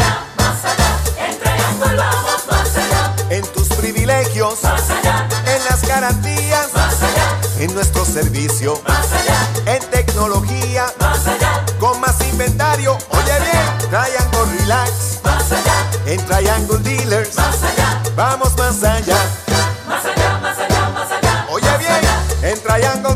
En 3.29 3.45
tus 3.53 3.67
privilegios, 3.69 4.61
más 4.63 4.89
allá. 4.89 5.27
En 5.45 5.63
las 5.65 5.81
garantías, 5.87 6.73
más 6.73 7.01
allá. 7.01 7.39
En 7.59 7.73
nuestro 7.73 8.05
servicio, 8.05 8.81
más 8.87 9.07
allá. 9.11 9.47
En 9.65 9.83
tecnología, 9.89 10.85
más 10.99 11.25
allá. 11.25 11.65
Con 11.79 11.99
más 11.99 12.19
inventario, 12.21 12.97
oye 13.09 13.39
bien, 13.39 13.89
Triangle 13.89 14.59
Relax, 14.59 15.19
más 15.23 15.51
allá. 15.51 15.87
En 16.05 16.25
Triangle 16.25 16.79
Dealers, 16.79 17.35
más 17.37 17.63
allá. 17.63 18.01
Vamos 18.15 18.55
más 18.57 18.83
allá. 18.83 19.17
Más 19.87 20.05
allá, 20.05 20.39
más 20.41 20.57
allá, 20.57 20.89
más 20.89 21.11
allá. 21.11 21.47
Oye 21.49 21.77
bien, 21.79 22.51
en 22.51 22.61
Triangle 22.61 23.15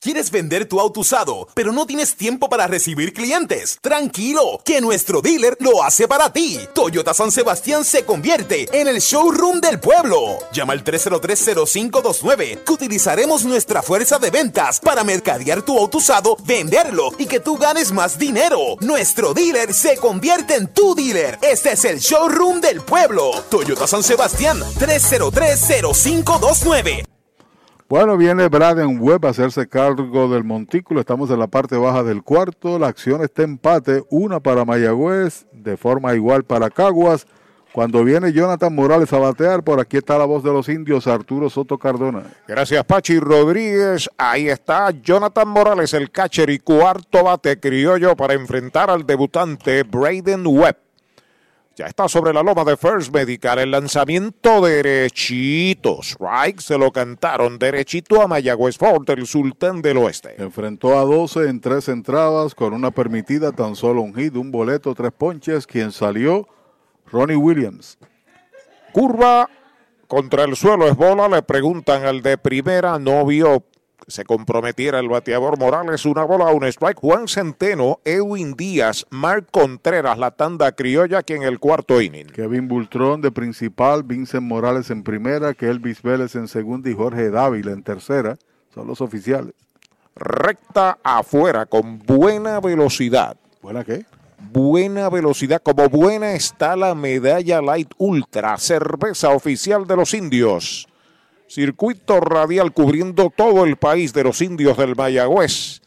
¿Quieres 0.00 0.30
vender 0.30 0.68
tu 0.68 0.78
auto 0.78 1.00
usado, 1.00 1.48
pero 1.54 1.72
no 1.72 1.84
tienes 1.84 2.14
tiempo 2.14 2.48
para 2.48 2.68
recibir 2.68 3.12
clientes? 3.12 3.80
Tranquilo, 3.82 4.60
que 4.64 4.80
nuestro 4.80 5.20
dealer 5.20 5.56
lo 5.58 5.82
hace 5.82 6.06
para 6.06 6.32
ti. 6.32 6.60
Toyota 6.72 7.12
San 7.14 7.32
Sebastián 7.32 7.84
se 7.84 8.04
convierte 8.04 8.68
en 8.72 8.86
el 8.86 9.00
showroom 9.00 9.60
del 9.60 9.80
pueblo. 9.80 10.38
Llama 10.52 10.74
al 10.74 10.84
3030529 10.84 12.62
que 12.62 12.72
utilizaremos 12.72 13.44
nuestra 13.44 13.82
fuerza 13.82 14.20
de 14.20 14.30
ventas 14.30 14.78
para 14.78 15.02
mercadear 15.02 15.62
tu 15.62 15.76
auto 15.76 15.98
usado, 15.98 16.36
venderlo 16.44 17.10
y 17.18 17.26
que 17.26 17.40
tú 17.40 17.56
ganes 17.56 17.90
más 17.90 18.20
dinero. 18.20 18.76
Nuestro 18.78 19.34
dealer 19.34 19.74
se 19.74 19.96
convierte 19.96 20.54
en 20.54 20.72
tu 20.72 20.94
dealer. 20.94 21.40
Este 21.42 21.72
es 21.72 21.84
el 21.84 21.98
showroom 21.98 22.60
del 22.60 22.82
pueblo. 22.82 23.32
Toyota 23.50 23.88
San 23.88 24.04
Sebastián 24.04 24.60
3030529. 24.78 27.17
Bueno, 27.88 28.18
viene 28.18 28.48
Braden 28.48 29.00
Webb 29.00 29.24
a 29.24 29.30
hacerse 29.30 29.66
cargo 29.66 30.28
del 30.28 30.44
montículo. 30.44 31.00
Estamos 31.00 31.30
en 31.30 31.38
la 31.38 31.46
parte 31.46 31.74
baja 31.78 32.02
del 32.02 32.22
cuarto. 32.22 32.78
La 32.78 32.88
acción 32.88 33.22
está 33.22 33.44
empate. 33.44 34.04
Una 34.10 34.40
para 34.40 34.66
Mayagüez, 34.66 35.46
de 35.52 35.78
forma 35.78 36.14
igual 36.14 36.44
para 36.44 36.68
Caguas. 36.68 37.26
Cuando 37.72 38.04
viene 38.04 38.30
Jonathan 38.30 38.74
Morales 38.74 39.10
a 39.14 39.18
batear, 39.18 39.62
por 39.62 39.80
aquí 39.80 39.96
está 39.96 40.18
la 40.18 40.26
voz 40.26 40.44
de 40.44 40.52
los 40.52 40.68
indios, 40.68 41.06
Arturo 41.06 41.48
Soto 41.48 41.78
Cardona. 41.78 42.24
Gracias, 42.46 42.84
Pachi 42.84 43.20
Rodríguez. 43.20 44.10
Ahí 44.18 44.50
está 44.50 44.90
Jonathan 44.90 45.48
Morales, 45.48 45.94
el 45.94 46.10
catcher 46.10 46.50
y 46.50 46.58
cuarto 46.58 47.24
bate 47.24 47.58
criollo 47.58 48.14
para 48.16 48.34
enfrentar 48.34 48.90
al 48.90 49.06
debutante 49.06 49.82
Braden 49.82 50.46
Webb. 50.46 50.87
Ya 51.78 51.86
está 51.86 52.08
sobre 52.08 52.32
la 52.32 52.42
loma 52.42 52.64
de 52.64 52.76
First 52.76 53.14
Medical. 53.14 53.60
El 53.60 53.70
lanzamiento 53.70 54.60
derechito. 54.62 56.00
Strike 56.02 56.60
se 56.60 56.76
lo 56.76 56.90
cantaron 56.90 57.56
derechito 57.56 58.20
a 58.20 58.26
Mayagüez 58.26 58.76
Fort, 58.76 59.08
el 59.10 59.28
sultán 59.28 59.80
del 59.80 59.98
oeste. 59.98 60.34
Enfrentó 60.42 60.98
a 60.98 61.04
12 61.04 61.48
en 61.48 61.60
tres 61.60 61.88
entradas 61.88 62.56
con 62.56 62.72
una 62.72 62.90
permitida 62.90 63.52
tan 63.52 63.76
solo 63.76 64.02
un 64.02 64.12
hit, 64.12 64.34
un 64.34 64.50
boleto, 64.50 64.92
tres 64.92 65.12
ponches. 65.16 65.68
Quien 65.68 65.92
salió, 65.92 66.48
Ronnie 67.12 67.36
Williams. 67.36 67.96
Curva 68.90 69.48
contra 70.08 70.42
el 70.42 70.56
suelo 70.56 70.88
es 70.88 70.96
bola. 70.96 71.28
Le 71.28 71.42
preguntan 71.42 72.04
al 72.04 72.22
de 72.22 72.38
primera. 72.38 72.98
No 72.98 73.24
vio 73.24 73.62
se 74.08 74.24
comprometiera 74.24 74.98
el 74.98 75.08
bateador 75.08 75.58
Morales. 75.58 76.04
Una 76.06 76.24
bola, 76.24 76.46
un 76.46 76.64
strike. 76.64 76.98
Juan 76.98 77.28
Centeno, 77.28 78.00
Edwin 78.04 78.54
Díaz, 78.54 79.06
Mark 79.10 79.48
Contreras, 79.50 80.18
la 80.18 80.30
tanda 80.32 80.72
criolla 80.72 81.18
aquí 81.18 81.34
en 81.34 81.42
el 81.42 81.60
cuarto 81.60 82.00
inning. 82.00 82.26
Kevin 82.26 82.66
Bultrón 82.66 83.20
de 83.20 83.30
principal, 83.30 84.02
Vincent 84.02 84.42
Morales 84.42 84.90
en 84.90 85.02
primera, 85.02 85.54
Kelvis 85.54 86.02
Vélez 86.02 86.34
en 86.34 86.48
segunda 86.48 86.90
y 86.90 86.94
Jorge 86.94 87.30
Dávila 87.30 87.72
en 87.72 87.82
tercera. 87.82 88.36
Son 88.74 88.86
los 88.86 89.00
oficiales. 89.00 89.54
Recta 90.16 90.98
afuera 91.02 91.66
con 91.66 91.98
buena 91.98 92.60
velocidad. 92.60 93.36
¿Buena 93.62 93.84
qué? 93.84 94.04
Buena 94.50 95.10
velocidad, 95.10 95.60
como 95.62 95.88
buena 95.88 96.32
está 96.32 96.76
la 96.76 96.94
medalla 96.94 97.60
Light 97.60 97.92
Ultra, 97.98 98.56
cerveza 98.56 99.30
oficial 99.30 99.86
de 99.86 99.96
los 99.96 100.14
indios. 100.14 100.88
Circuito 101.48 102.20
radial 102.20 102.72
cubriendo 102.72 103.32
todo 103.34 103.64
el 103.64 103.76
país 103.76 104.12
de 104.12 104.24
los 104.24 104.42
indios 104.42 104.76
del 104.76 104.94
Mayagüez. 104.94 105.80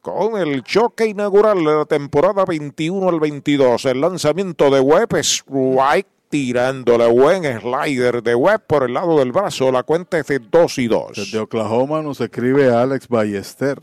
Con 0.00 0.40
el 0.40 0.62
choque 0.62 1.06
inaugural 1.06 1.58
de 1.58 1.76
la 1.76 1.84
temporada 1.84 2.46
21 2.46 3.08
al 3.08 3.20
22, 3.20 3.84
el 3.84 4.00
lanzamiento 4.00 4.70
de 4.70 4.80
Webb, 4.80 5.16
strike 5.16 6.06
tirándole 6.30 7.06
buen 7.08 7.42
slider 7.60 8.22
de 8.22 8.34
Webb 8.34 8.62
por 8.66 8.84
el 8.84 8.94
lado 8.94 9.18
del 9.18 9.32
brazo. 9.32 9.70
La 9.70 9.82
cuenta 9.82 10.18
es 10.18 10.26
de 10.28 10.38
2 10.38 10.78
y 10.78 10.86
2. 10.86 11.12
Desde 11.16 11.40
Oklahoma 11.40 12.00
nos 12.00 12.22
escribe 12.22 12.72
Alex 12.72 13.06
Ballester 13.08 13.82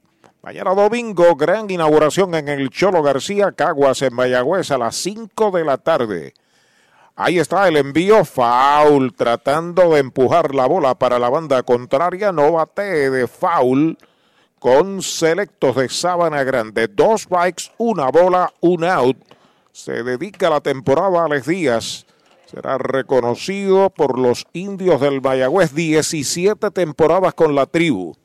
Mañana 0.48 0.74
domingo, 0.74 1.36
gran 1.36 1.70
inauguración 1.70 2.34
en 2.34 2.48
el 2.48 2.70
Cholo 2.70 3.04
García, 3.04 3.52
Caguas 3.52 4.02
en 4.02 4.14
Mayagüez 4.14 4.72
a 4.72 4.78
las 4.78 4.96
5 4.96 5.52
de 5.52 5.66
la 5.66 5.78
tarde. 5.78 6.36
Ahí 7.18 7.38
está 7.38 7.68
el 7.68 7.76
envío 7.76 8.24
foul, 8.24 9.14
tratando 9.14 9.90
de 9.90 10.00
empujar 10.00 10.56
la 10.56 10.66
bola 10.66 10.96
para 10.96 11.20
la 11.20 11.30
banda 11.30 11.64
contraria. 11.64 12.32
No 12.32 12.54
bate 12.54 13.10
de 13.10 13.28
foul 13.28 13.98
con 14.58 15.02
selectos 15.02 15.76
de 15.76 15.90
sábana 15.90 16.46
grande. 16.46 16.88
Dos 16.88 17.24
strikes, 17.24 17.74
una 17.78 18.08
bola, 18.08 18.54
un 18.62 18.86
out. 18.86 19.18
Se 19.74 20.02
dedica 20.02 20.50
la 20.50 20.62
temporada 20.62 21.26
a 21.26 21.28
Les 21.28 21.46
Díaz. 21.46 22.06
Será 22.46 22.78
reconocido 22.78 23.90
por 23.90 24.18
los 24.18 24.46
indios 24.54 25.02
del 25.02 25.22
Mayagüez. 25.22 25.76
17 25.76 26.72
temporadas 26.72 27.34
con 27.34 27.54
la 27.54 27.66
tribu. 27.66 28.16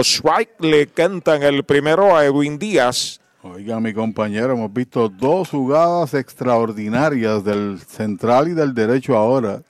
Strike 0.02 0.60
le 0.60 0.86
cantan 0.86 1.42
el 1.42 1.62
primero 1.64 2.16
a 2.16 2.24
Edwin 2.24 2.58
Díaz. 2.58 3.20
Oiga, 3.54 3.80
mi 3.80 3.94
compañero, 3.94 4.52
hemos 4.52 4.72
visto 4.72 5.08
dos 5.08 5.50
jugadas 5.50 6.12
extraordinarias 6.12 7.42
del 7.44 7.78
central 7.80 8.48
y 8.48 8.52
del 8.52 8.74
derecho 8.74 9.16
ahora. 9.16 9.62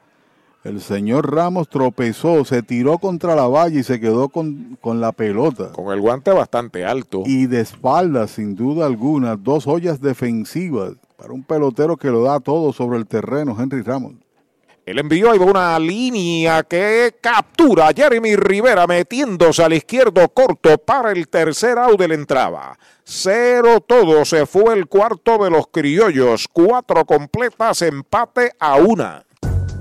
El 0.65 0.81
señor 0.81 1.33
Ramos 1.33 1.69
tropezó, 1.69 2.45
se 2.45 2.63
tiró 2.63 2.99
contra 2.99 3.37
la 3.37 3.47
valla 3.47 3.79
y 3.79 3.85
se 3.85 4.01
quedó 4.01 4.31
con, 4.31 4.77
con 4.81 5.01
la 5.01 5.13
pelota. 5.13 5.71
Con 5.73 5.93
el 5.93 6.01
guante 6.01 6.33
bastante 6.33 6.85
alto. 6.85 7.23
Y 7.25 7.47
de 7.47 7.61
espaldas, 7.61 8.33
sin 8.33 8.57
duda 8.57 8.85
alguna, 8.85 9.37
dos 9.37 9.69
ollas 9.69 10.01
defensivas 10.01 10.95
para 11.17 11.33
un 11.33 11.45
pelotero 11.45 11.97
que 11.97 12.11
lo 12.11 12.23
da 12.23 12.41
todo 12.41 12.73
sobre 12.73 12.99
el 12.99 13.07
terreno, 13.07 13.57
Henry 13.59 13.83
Ramos. 13.83 14.15
El 14.89 14.99
envío 14.99 15.35
y 15.35 15.39
una 15.39 15.79
línea 15.79 16.63
que 16.63 17.17
captura 17.21 17.89
a 17.89 17.93
Jeremy 17.93 18.37
Rivera 18.37 18.87
metiéndose 18.87 19.63
al 19.63 19.75
izquierdo 19.75 20.27
corto 20.31 20.79
para 20.79 21.13
el 21.13 21.29
tercer 21.29 21.77
out 21.77 22.01
de 22.01 22.09
la 22.09 22.15
entrada. 22.15 22.79
Cero 23.05 23.85
todo, 23.87 24.25
se 24.25 24.47
fue 24.47 24.73
el 24.73 24.87
cuarto 24.87 25.45
de 25.45 25.51
los 25.51 25.67
criollos. 25.67 26.49
Cuatro 26.51 27.05
completas, 27.05 27.83
empate 27.83 28.53
a 28.59 28.77
una. 28.77 29.27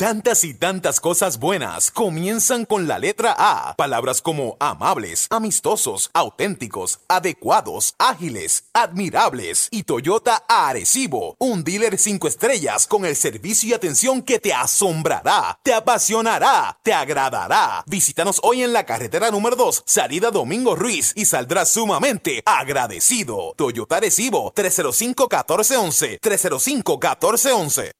Tantas 0.00 0.44
y 0.44 0.54
tantas 0.54 0.98
cosas 0.98 1.38
buenas 1.38 1.90
comienzan 1.90 2.64
con 2.64 2.88
la 2.88 2.98
letra 2.98 3.34
A. 3.36 3.74
Palabras 3.76 4.22
como 4.22 4.56
amables, 4.58 5.26
amistosos, 5.28 6.08
auténticos, 6.14 7.00
adecuados, 7.06 7.96
ágiles, 7.98 8.64
admirables 8.72 9.68
y 9.70 9.82
Toyota 9.82 10.42
Arecibo, 10.48 11.36
un 11.38 11.64
dealer 11.64 11.98
5 11.98 12.28
estrellas 12.28 12.86
con 12.86 13.04
el 13.04 13.14
servicio 13.14 13.68
y 13.68 13.72
atención 13.74 14.22
que 14.22 14.38
te 14.38 14.54
asombrará, 14.54 15.58
te 15.62 15.74
apasionará, 15.74 16.78
te 16.82 16.94
agradará. 16.94 17.84
Visítanos 17.86 18.40
hoy 18.42 18.62
en 18.62 18.72
la 18.72 18.86
carretera 18.86 19.30
número 19.30 19.54
2, 19.54 19.82
salida 19.84 20.30
Domingo 20.30 20.76
Ruiz 20.76 21.12
y 21.14 21.26
saldrás 21.26 21.72
sumamente 21.72 22.42
agradecido. 22.46 23.52
Toyota 23.54 23.96
Arecibo 23.96 24.50
305-1411, 24.54 26.20
305-1411. 26.20 27.99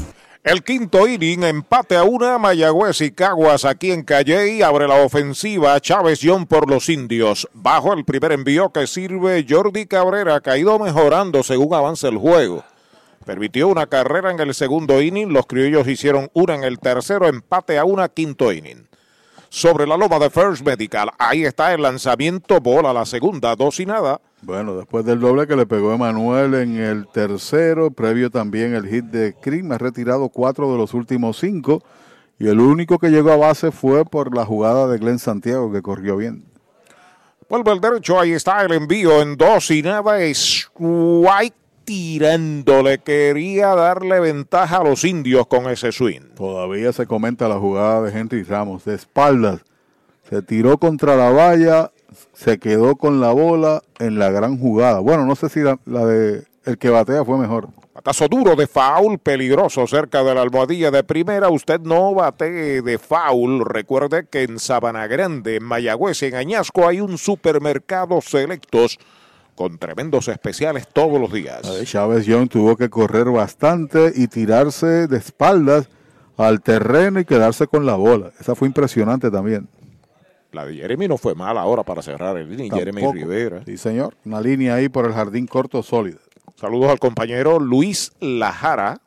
El 0.43 0.63
quinto 0.63 1.07
inning, 1.07 1.43
empate 1.43 1.95
a 1.95 2.03
una, 2.03 2.39
Mayagüez 2.39 2.99
y 3.01 3.11
Caguas 3.11 3.63
aquí 3.63 3.91
en 3.91 4.01
Calley, 4.01 4.63
abre 4.63 4.87
la 4.87 4.95
ofensiva 4.95 5.79
Chávez 5.79 6.19
John 6.23 6.47
por 6.47 6.67
los 6.67 6.89
indios. 6.89 7.47
Bajo 7.53 7.93
el 7.93 8.03
primer 8.05 8.31
envío 8.31 8.71
que 8.71 8.87
sirve 8.87 9.45
Jordi 9.47 9.85
Cabrera, 9.85 10.41
caído 10.41 10.79
mejorando 10.79 11.43
según 11.43 11.75
avanza 11.75 12.07
el 12.07 12.17
juego. 12.17 12.63
Permitió 13.23 13.67
una 13.67 13.85
carrera 13.85 14.31
en 14.31 14.39
el 14.39 14.55
segundo 14.55 14.99
inning, 14.99 15.31
los 15.31 15.45
criollos 15.45 15.87
hicieron 15.87 16.31
una 16.33 16.55
en 16.55 16.63
el 16.63 16.79
tercero, 16.79 17.27
empate 17.27 17.77
a 17.77 17.85
una, 17.85 18.09
quinto 18.09 18.51
inning. 18.51 18.87
Sobre 19.49 19.85
la 19.85 19.95
loma 19.95 20.17
de 20.17 20.31
First 20.31 20.65
Medical, 20.65 21.11
ahí 21.19 21.45
está 21.45 21.71
el 21.71 21.83
lanzamiento, 21.83 22.59
bola 22.59 22.91
la 22.91 23.05
segunda, 23.05 23.55
dos 23.55 23.79
y 23.79 23.85
nada. 23.85 24.19
Bueno, 24.43 24.75
después 24.75 25.05
del 25.05 25.19
doble 25.19 25.45
que 25.45 25.55
le 25.55 25.67
pegó 25.67 25.93
Emanuel 25.93 26.55
en 26.55 26.77
el 26.77 27.07
tercero, 27.07 27.91
previo 27.91 28.31
también 28.31 28.73
el 28.73 28.87
hit 28.87 29.05
de 29.05 29.35
Cream, 29.39 29.71
ha 29.71 29.77
retirado 29.77 30.29
cuatro 30.29 30.71
de 30.71 30.79
los 30.79 30.95
últimos 30.95 31.37
cinco 31.37 31.83
y 32.39 32.47
el 32.47 32.59
único 32.59 32.97
que 32.97 33.11
llegó 33.11 33.31
a 33.31 33.37
base 33.37 33.71
fue 33.71 34.03
por 34.03 34.35
la 34.35 34.43
jugada 34.43 34.87
de 34.87 34.97
Glenn 34.97 35.19
Santiago 35.19 35.71
que 35.71 35.83
corrió 35.83 36.17
bien. 36.17 36.43
Vuelve 37.47 37.71
el 37.71 37.81
derecho, 37.81 38.19
ahí 38.19 38.31
está 38.31 38.63
el 38.63 38.71
envío 38.71 39.21
en 39.21 39.37
dos 39.37 39.69
y 39.69 39.83
nada, 39.83 40.19
es 40.21 40.71
White 40.79 41.55
tirándole, 41.83 42.99
quería 42.99 43.75
darle 43.75 44.19
ventaja 44.19 44.77
a 44.77 44.83
los 44.83 45.03
indios 45.03 45.45
con 45.45 45.69
ese 45.69 45.91
swing. 45.91 46.33
Todavía 46.35 46.91
se 46.93 47.05
comenta 47.05 47.47
la 47.47 47.59
jugada 47.59 48.01
de 48.01 48.17
Henry 48.17 48.41
Ramos, 48.41 48.85
de 48.85 48.95
espaldas, 48.95 49.61
se 50.29 50.41
tiró 50.41 50.77
contra 50.77 51.15
la 51.15 51.29
valla, 51.29 51.91
se 52.33 52.59
quedó 52.59 52.95
con 52.95 53.21
la 53.21 53.31
bola 53.31 53.81
en 53.99 54.19
la 54.19 54.29
gran 54.31 54.57
jugada. 54.57 54.99
Bueno, 54.99 55.25
no 55.25 55.35
sé 55.35 55.49
si 55.49 55.61
la, 55.61 55.77
de 56.05 56.43
el 56.65 56.77
que 56.77 56.89
batea 56.89 57.25
fue 57.25 57.37
mejor. 57.37 57.69
Batazo 57.93 58.27
duro 58.27 58.55
de 58.55 58.67
foul, 58.67 59.19
peligroso 59.19 59.85
cerca 59.85 60.23
de 60.23 60.33
la 60.33 60.41
almohadilla 60.41 60.91
de 60.91 61.03
primera. 61.03 61.49
Usted 61.49 61.81
no 61.81 62.13
bate 62.13 62.81
de 62.81 62.97
foul. 62.97 63.65
Recuerde 63.65 64.27
que 64.29 64.43
en 64.43 64.59
Sabana 64.59 65.07
Grande, 65.07 65.57
en 65.57 65.63
Mayagüez, 65.63 66.23
en 66.23 66.35
Añasco, 66.35 66.87
hay 66.87 67.01
un 67.01 67.17
supermercado 67.17 68.21
selectos 68.21 68.97
con 69.55 69.77
tremendos 69.77 70.27
especiales 70.27 70.87
todos 70.87 71.19
los 71.19 71.31
días. 71.31 71.61
Chávez 71.83 72.25
Young 72.25 72.49
tuvo 72.49 72.77
que 72.77 72.89
correr 72.89 73.29
bastante 73.29 74.11
y 74.15 74.27
tirarse 74.27 75.07
de 75.07 75.17
espaldas 75.17 75.89
al 76.37 76.61
terreno 76.61 77.19
y 77.19 77.25
quedarse 77.25 77.67
con 77.67 77.85
la 77.85 77.95
bola. 77.95 78.31
Esa 78.39 78.55
fue 78.55 78.67
impresionante 78.67 79.29
también. 79.29 79.67
La 80.51 80.65
de 80.65 80.75
Jeremy 80.75 81.07
no 81.07 81.17
fue 81.17 81.33
mala 81.33 81.61
ahora 81.61 81.83
para 81.83 82.01
cerrar 82.01 82.37
el 82.37 82.51
inning. 82.51 82.71
Jeremy 82.71 83.11
Rivera. 83.13 83.63
Sí, 83.65 83.77
señor. 83.77 84.15
Una 84.25 84.41
línea 84.41 84.75
ahí 84.75 84.89
por 84.89 85.05
el 85.05 85.13
jardín 85.13 85.47
corto 85.47 85.81
sólida. 85.81 86.19
Saludos 86.55 86.91
al 86.91 86.99
compañero 86.99 87.59
Luis 87.59 88.11
Lajara, 88.19 88.99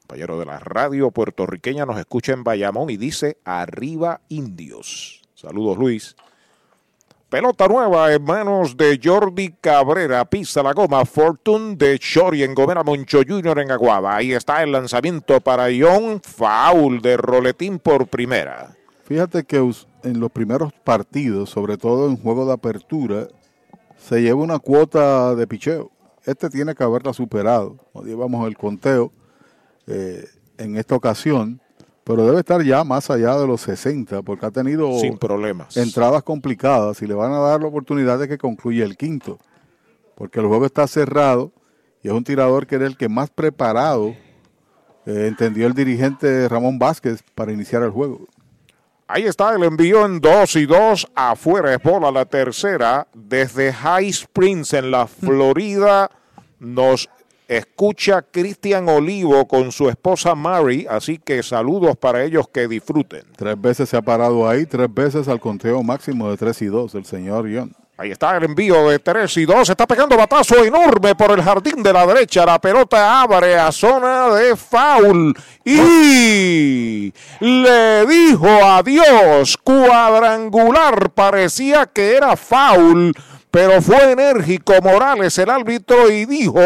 compañero 0.00 0.38
de 0.38 0.46
la 0.46 0.58
radio 0.58 1.10
puertorriqueña, 1.10 1.86
nos 1.86 1.98
escucha 1.98 2.32
en 2.32 2.44
Bayamón 2.44 2.90
y 2.90 2.96
dice 2.96 3.38
arriba 3.44 4.20
indios. 4.28 5.22
Saludos 5.34 5.78
Luis. 5.78 6.14
Pelota 7.32 7.66
nueva 7.66 8.12
en 8.12 8.22
manos 8.22 8.76
de 8.76 9.00
Jordi 9.02 9.54
Cabrera. 9.58 10.22
Pisa 10.26 10.62
la 10.62 10.74
goma. 10.74 11.06
Fortune 11.06 11.76
de 11.76 11.98
Chori 11.98 12.42
en 12.42 12.54
Gomera 12.54 12.82
Moncho 12.82 13.22
Jr. 13.26 13.60
en 13.60 13.70
Aguada. 13.70 14.16
Ahí 14.16 14.34
está 14.34 14.62
el 14.62 14.72
lanzamiento 14.72 15.40
para 15.40 15.70
Ion. 15.70 16.20
Foul 16.20 17.00
de 17.00 17.16
Roletín 17.16 17.78
por 17.78 18.06
primera. 18.06 18.76
Fíjate 19.04 19.44
que 19.44 19.60
en 20.04 20.20
los 20.20 20.30
primeros 20.30 20.72
partidos, 20.72 21.50
sobre 21.50 21.76
todo 21.76 22.08
en 22.08 22.16
juego 22.16 22.46
de 22.46 22.52
apertura, 22.52 23.28
se 23.96 24.20
lleva 24.20 24.40
una 24.42 24.58
cuota 24.58 25.34
de 25.34 25.46
picheo. 25.46 25.90
Este 26.24 26.50
tiene 26.50 26.74
que 26.74 26.84
haberla 26.84 27.12
superado. 27.12 27.76
No 27.94 28.02
llevamos 28.02 28.46
el 28.46 28.56
conteo 28.56 29.12
eh, 29.86 30.24
en 30.58 30.76
esta 30.76 30.94
ocasión, 30.94 31.60
pero 32.04 32.24
debe 32.26 32.40
estar 32.40 32.62
ya 32.62 32.84
más 32.84 33.10
allá 33.10 33.36
de 33.38 33.46
los 33.46 33.60
60 33.62 34.22
porque 34.22 34.46
ha 34.46 34.50
tenido 34.50 34.92
Sin 34.98 35.18
problemas. 35.18 35.76
entradas 35.76 36.22
complicadas 36.22 37.00
y 37.02 37.06
le 37.06 37.14
van 37.14 37.32
a 37.32 37.38
dar 37.38 37.60
la 37.60 37.68
oportunidad 37.68 38.18
de 38.18 38.28
que 38.28 38.38
concluya 38.38 38.84
el 38.84 38.96
quinto, 38.96 39.38
porque 40.14 40.40
el 40.40 40.46
juego 40.46 40.66
está 40.66 40.86
cerrado 40.86 41.52
y 42.02 42.08
es 42.08 42.14
un 42.14 42.24
tirador 42.24 42.66
que 42.66 42.76
era 42.76 42.86
el 42.86 42.96
que 42.96 43.08
más 43.08 43.30
preparado 43.30 44.14
eh, 45.06 45.26
entendió 45.28 45.66
el 45.66 45.74
dirigente 45.74 46.48
Ramón 46.48 46.78
Vázquez 46.78 47.22
para 47.34 47.52
iniciar 47.52 47.82
el 47.82 47.90
juego. 47.90 48.26
Ahí 49.14 49.24
está 49.24 49.54
el 49.54 49.62
envío 49.62 50.06
en 50.06 50.22
2 50.22 50.56
y 50.56 50.64
2. 50.64 51.08
Afuera 51.14 51.74
es 51.74 51.82
bola 51.82 52.10
la 52.10 52.24
tercera. 52.24 53.06
Desde 53.12 53.70
High 53.70 54.08
Springs 54.08 54.72
en 54.72 54.90
la 54.90 55.06
Florida 55.06 56.10
nos 56.58 57.10
escucha 57.46 58.22
Cristian 58.22 58.88
Olivo 58.88 59.46
con 59.46 59.70
su 59.70 59.90
esposa 59.90 60.34
Mary. 60.34 60.86
Así 60.88 61.18
que 61.18 61.42
saludos 61.42 61.94
para 61.98 62.24
ellos 62.24 62.48
que 62.48 62.66
disfruten. 62.66 63.24
Tres 63.36 63.60
veces 63.60 63.90
se 63.90 63.98
ha 63.98 64.02
parado 64.02 64.48
ahí, 64.48 64.64
tres 64.64 64.88
veces 64.90 65.28
al 65.28 65.40
conteo 65.40 65.82
máximo 65.82 66.30
de 66.30 66.38
3 66.38 66.62
y 66.62 66.66
2 66.68 66.94
el 66.94 67.04
señor 67.04 67.50
John. 67.54 67.76
Ahí 67.98 68.10
está 68.10 68.38
el 68.38 68.44
envío 68.44 68.88
de 68.88 68.98
3 68.98 69.36
y 69.36 69.44
2. 69.44 69.68
Está 69.68 69.86
pegando 69.86 70.16
batazo 70.16 70.64
enorme 70.64 71.14
por 71.14 71.30
el 71.30 71.42
jardín 71.42 71.82
de 71.82 71.92
la 71.92 72.06
derecha. 72.06 72.46
La 72.46 72.58
pelota 72.58 73.20
abre 73.20 73.58
a 73.58 73.70
zona 73.70 74.30
de 74.30 74.56
foul. 74.56 75.34
Y 75.62 77.12
le 77.40 78.06
dijo 78.06 78.48
adiós. 78.48 79.58
Cuadrangular. 79.58 81.10
Parecía 81.10 81.84
que 81.84 82.16
era 82.16 82.34
foul 82.34 83.14
pero 83.52 83.82
fue 83.82 84.12
enérgico 84.12 84.72
Morales, 84.82 85.36
el 85.36 85.50
árbitro, 85.50 86.10
y 86.10 86.24
dijo 86.24 86.58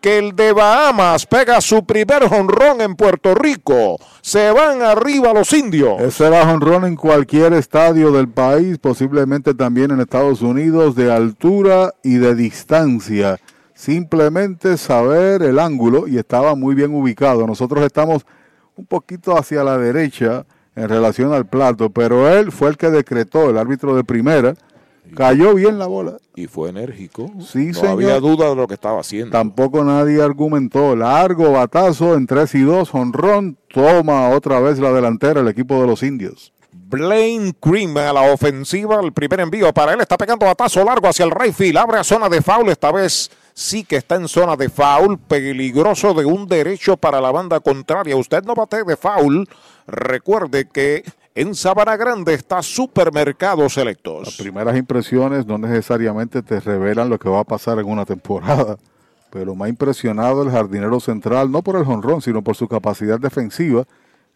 que 0.00 0.18
el 0.18 0.34
de 0.34 0.52
Bahamas 0.52 1.26
pega 1.26 1.60
su 1.60 1.86
primer 1.86 2.28
jonrón 2.28 2.80
en 2.80 2.96
Puerto 2.96 3.36
Rico. 3.36 3.98
Se 4.20 4.50
van 4.50 4.82
arriba 4.82 5.32
los 5.32 5.52
indios. 5.52 6.00
Ese 6.00 6.26
era 6.26 6.44
jonrón 6.44 6.86
en 6.86 6.96
cualquier 6.96 7.52
estadio 7.52 8.10
del 8.10 8.28
país, 8.28 8.78
posiblemente 8.78 9.54
también 9.54 9.92
en 9.92 10.00
Estados 10.00 10.42
Unidos, 10.42 10.96
de 10.96 11.12
altura 11.12 11.94
y 12.02 12.16
de 12.16 12.34
distancia. 12.34 13.38
Simplemente 13.72 14.76
saber 14.76 15.40
el 15.40 15.60
ángulo 15.60 16.08
y 16.08 16.18
estaba 16.18 16.56
muy 16.56 16.74
bien 16.74 16.92
ubicado. 16.92 17.46
Nosotros 17.46 17.84
estamos 17.84 18.26
un 18.74 18.86
poquito 18.86 19.38
hacia 19.38 19.62
la 19.62 19.78
derecha 19.78 20.44
en 20.74 20.88
relación 20.88 21.32
al 21.32 21.46
plato, 21.46 21.90
pero 21.90 22.28
él 22.28 22.50
fue 22.50 22.70
el 22.70 22.76
que 22.76 22.90
decretó, 22.90 23.50
el 23.50 23.56
árbitro 23.56 23.94
de 23.94 24.02
primera, 24.02 24.54
Cayó 25.14 25.54
bien 25.54 25.78
la 25.78 25.86
bola. 25.86 26.18
Y 26.36 26.46
fue 26.46 26.70
enérgico. 26.70 27.30
Sí, 27.40 27.70
no 27.82 27.90
había 27.90 28.18
duda 28.20 28.48
de 28.48 28.56
lo 28.56 28.66
que 28.66 28.74
estaba 28.74 29.00
haciendo. 29.00 29.30
Tampoco 29.30 29.84
nadie 29.84 30.22
argumentó. 30.22 30.96
Largo 30.96 31.52
batazo 31.52 32.14
en 32.14 32.26
3 32.26 32.54
y 32.56 32.62
2. 32.62 32.94
Honrón 32.94 33.56
toma 33.72 34.30
otra 34.30 34.60
vez 34.60 34.78
la 34.78 34.92
delantera 34.92 35.40
el 35.40 35.48
equipo 35.48 35.80
de 35.80 35.86
los 35.86 36.02
indios. 36.02 36.52
Blaine 36.72 37.54
Cream 37.60 37.96
a 37.96 38.12
la 38.12 38.32
ofensiva. 38.32 39.00
El 39.00 39.12
primer 39.12 39.40
envío 39.40 39.72
para 39.72 39.92
él. 39.92 40.00
Está 40.00 40.16
pegando 40.16 40.46
batazo 40.46 40.84
largo 40.84 41.08
hacia 41.08 41.24
el 41.24 41.30
right 41.30 41.54
field. 41.54 41.78
Abre 41.78 41.98
a 41.98 42.04
zona 42.04 42.28
de 42.28 42.42
foul. 42.42 42.68
Esta 42.68 42.92
vez 42.92 43.30
sí 43.52 43.84
que 43.84 43.96
está 43.96 44.16
en 44.16 44.28
zona 44.28 44.56
de 44.56 44.68
foul. 44.68 45.18
Peligroso 45.18 46.14
de 46.14 46.24
un 46.24 46.46
derecho 46.46 46.96
para 46.96 47.20
la 47.20 47.30
banda 47.30 47.60
contraria. 47.60 48.16
Usted 48.16 48.42
no 48.44 48.54
bate 48.54 48.84
de 48.84 48.96
foul. 48.96 49.48
Recuerde 49.86 50.68
que 50.68 51.04
en 51.34 51.54
Sabana 51.54 51.96
Grande 51.96 52.32
está 52.34 52.62
Supermercados 52.62 53.74
Selectos. 53.74 54.26
Las 54.26 54.36
primeras 54.36 54.76
impresiones 54.76 55.44
no 55.46 55.58
necesariamente 55.58 56.42
te 56.42 56.60
revelan 56.60 57.08
lo 57.08 57.18
que 57.18 57.28
va 57.28 57.40
a 57.40 57.44
pasar 57.44 57.78
en 57.80 57.86
una 57.86 58.04
temporada, 58.04 58.76
pero 59.30 59.54
me 59.54 59.64
ha 59.64 59.68
impresionado 59.68 60.42
el 60.42 60.50
jardinero 60.50 61.00
central, 61.00 61.50
no 61.50 61.62
por 61.62 61.76
el 61.76 61.84
jonrón, 61.84 62.22
sino 62.22 62.42
por 62.42 62.54
su 62.54 62.68
capacidad 62.68 63.18
defensiva 63.18 63.84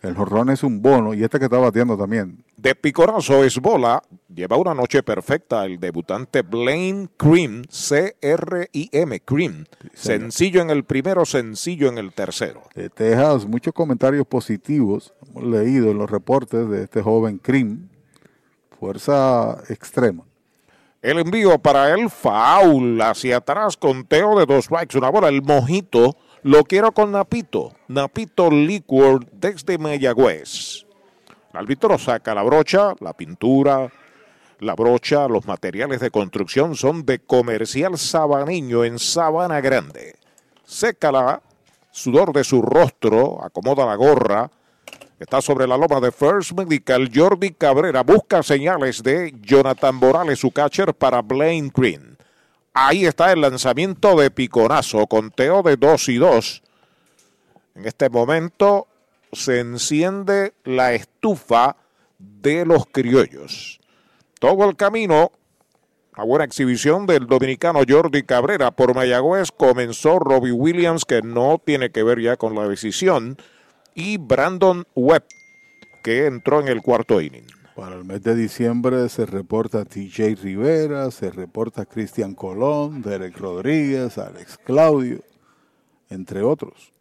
el 0.00 0.14
jorrón 0.14 0.50
es 0.50 0.62
un 0.62 0.80
bono 0.80 1.12
y 1.12 1.24
este 1.24 1.38
que 1.38 1.46
está 1.46 1.58
batiendo 1.58 1.96
también. 1.96 2.44
De 2.56 2.74
picorazo 2.74 3.42
es 3.42 3.58
bola. 3.58 4.02
Lleva 4.32 4.56
una 4.56 4.72
noche 4.72 5.02
perfecta 5.02 5.64
el 5.64 5.80
debutante 5.80 6.42
Blaine 6.42 7.08
Cream, 7.16 7.64
C-R-I-M, 7.68 9.20
Cream. 9.20 9.64
sencillo 9.94 10.62
en 10.62 10.70
el 10.70 10.84
primero, 10.84 11.24
sencillo 11.24 11.88
en 11.88 11.98
el 11.98 12.12
tercero. 12.12 12.62
De 12.74 12.90
Texas, 12.90 13.46
muchos 13.46 13.74
comentarios 13.74 14.26
positivos 14.26 15.12
hemos 15.26 15.44
leído 15.44 15.90
en 15.90 15.98
los 15.98 16.08
reportes 16.08 16.68
de 16.68 16.84
este 16.84 17.02
joven 17.02 17.38
Cream. 17.38 17.88
Fuerza 18.78 19.58
extrema. 19.68 20.22
El 21.02 21.18
envío 21.18 21.58
para 21.58 21.92
el 21.94 22.10
foul 22.10 23.00
hacia 23.00 23.38
atrás, 23.38 23.76
conteo 23.76 24.38
de 24.38 24.46
dos 24.46 24.64
strikes, 24.66 24.96
una 24.98 25.10
bola, 25.10 25.28
el 25.28 25.42
mojito 25.42 26.16
lo 26.48 26.64
quiero 26.64 26.92
con 26.92 27.12
Napito. 27.12 27.74
Napito 27.88 28.50
Liquor 28.50 29.26
desde 29.32 29.76
Mayagüez. 29.76 30.86
El 31.52 31.58
árbitro 31.60 31.98
saca 31.98 32.34
la 32.34 32.42
brocha, 32.42 32.94
la 33.00 33.12
pintura, 33.12 33.92
la 34.60 34.74
brocha, 34.74 35.28
los 35.28 35.44
materiales 35.44 36.00
de 36.00 36.10
construcción 36.10 36.74
son 36.74 37.04
de 37.04 37.18
Comercial 37.18 37.98
Sabaniño 37.98 38.82
en 38.82 38.98
Sabana 38.98 39.60
Grande. 39.60 40.16
seca 40.64 41.12
la 41.12 41.42
sudor 41.90 42.32
de 42.32 42.44
su 42.44 42.62
rostro, 42.62 43.44
acomoda 43.44 43.84
la 43.84 43.96
gorra. 43.96 44.50
Está 45.20 45.42
sobre 45.42 45.66
la 45.66 45.76
loma 45.76 46.00
de 46.00 46.12
First 46.12 46.52
Medical. 46.52 47.10
Jordi 47.14 47.50
Cabrera 47.50 48.02
busca 48.02 48.42
señales 48.42 49.02
de 49.02 49.34
Jonathan 49.42 49.96
Morales, 49.96 50.38
su 50.38 50.50
catcher, 50.50 50.94
para 50.94 51.20
Blaine 51.20 51.70
Green. 51.74 52.07
Ahí 52.80 53.06
está 53.06 53.32
el 53.32 53.40
lanzamiento 53.40 54.14
de 54.14 54.30
piconazo, 54.30 55.08
conteo 55.08 55.64
de 55.64 55.76
2 55.76 56.10
y 56.10 56.16
2. 56.18 56.62
En 57.74 57.86
este 57.86 58.08
momento 58.08 58.86
se 59.32 59.58
enciende 59.58 60.54
la 60.62 60.92
estufa 60.92 61.74
de 62.20 62.64
los 62.64 62.86
criollos. 62.86 63.80
Todo 64.38 64.70
el 64.70 64.76
camino, 64.76 65.32
la 66.16 66.22
buena 66.22 66.44
exhibición 66.44 67.04
del 67.06 67.26
dominicano 67.26 67.80
Jordi 67.86 68.22
Cabrera 68.22 68.70
por 68.70 68.94
Mayagüez. 68.94 69.50
Comenzó 69.50 70.20
Robbie 70.20 70.52
Williams, 70.52 71.04
que 71.04 71.20
no 71.20 71.58
tiene 71.58 71.90
que 71.90 72.04
ver 72.04 72.20
ya 72.20 72.36
con 72.36 72.54
la 72.54 72.68
decisión, 72.68 73.38
y 73.96 74.18
Brandon 74.18 74.86
Webb, 74.94 75.24
que 76.04 76.26
entró 76.26 76.60
en 76.60 76.68
el 76.68 76.80
cuarto 76.82 77.20
inning. 77.20 77.57
Para 77.78 77.94
el 77.94 78.04
mes 78.04 78.24
de 78.24 78.34
diciembre 78.34 79.08
se 79.08 79.24
reporta 79.24 79.84
TJ 79.84 80.34
Rivera, 80.42 81.12
se 81.12 81.30
reporta 81.30 81.86
Cristian 81.86 82.34
Colón, 82.34 83.02
Derek 83.02 83.38
Rodríguez, 83.38 84.18
Alex 84.18 84.58
Claudio, 84.58 85.20
entre 86.10 86.42
otros, 86.42 86.92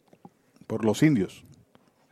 por 0.68 0.86
los 0.86 1.02
indios. 1.02 1.44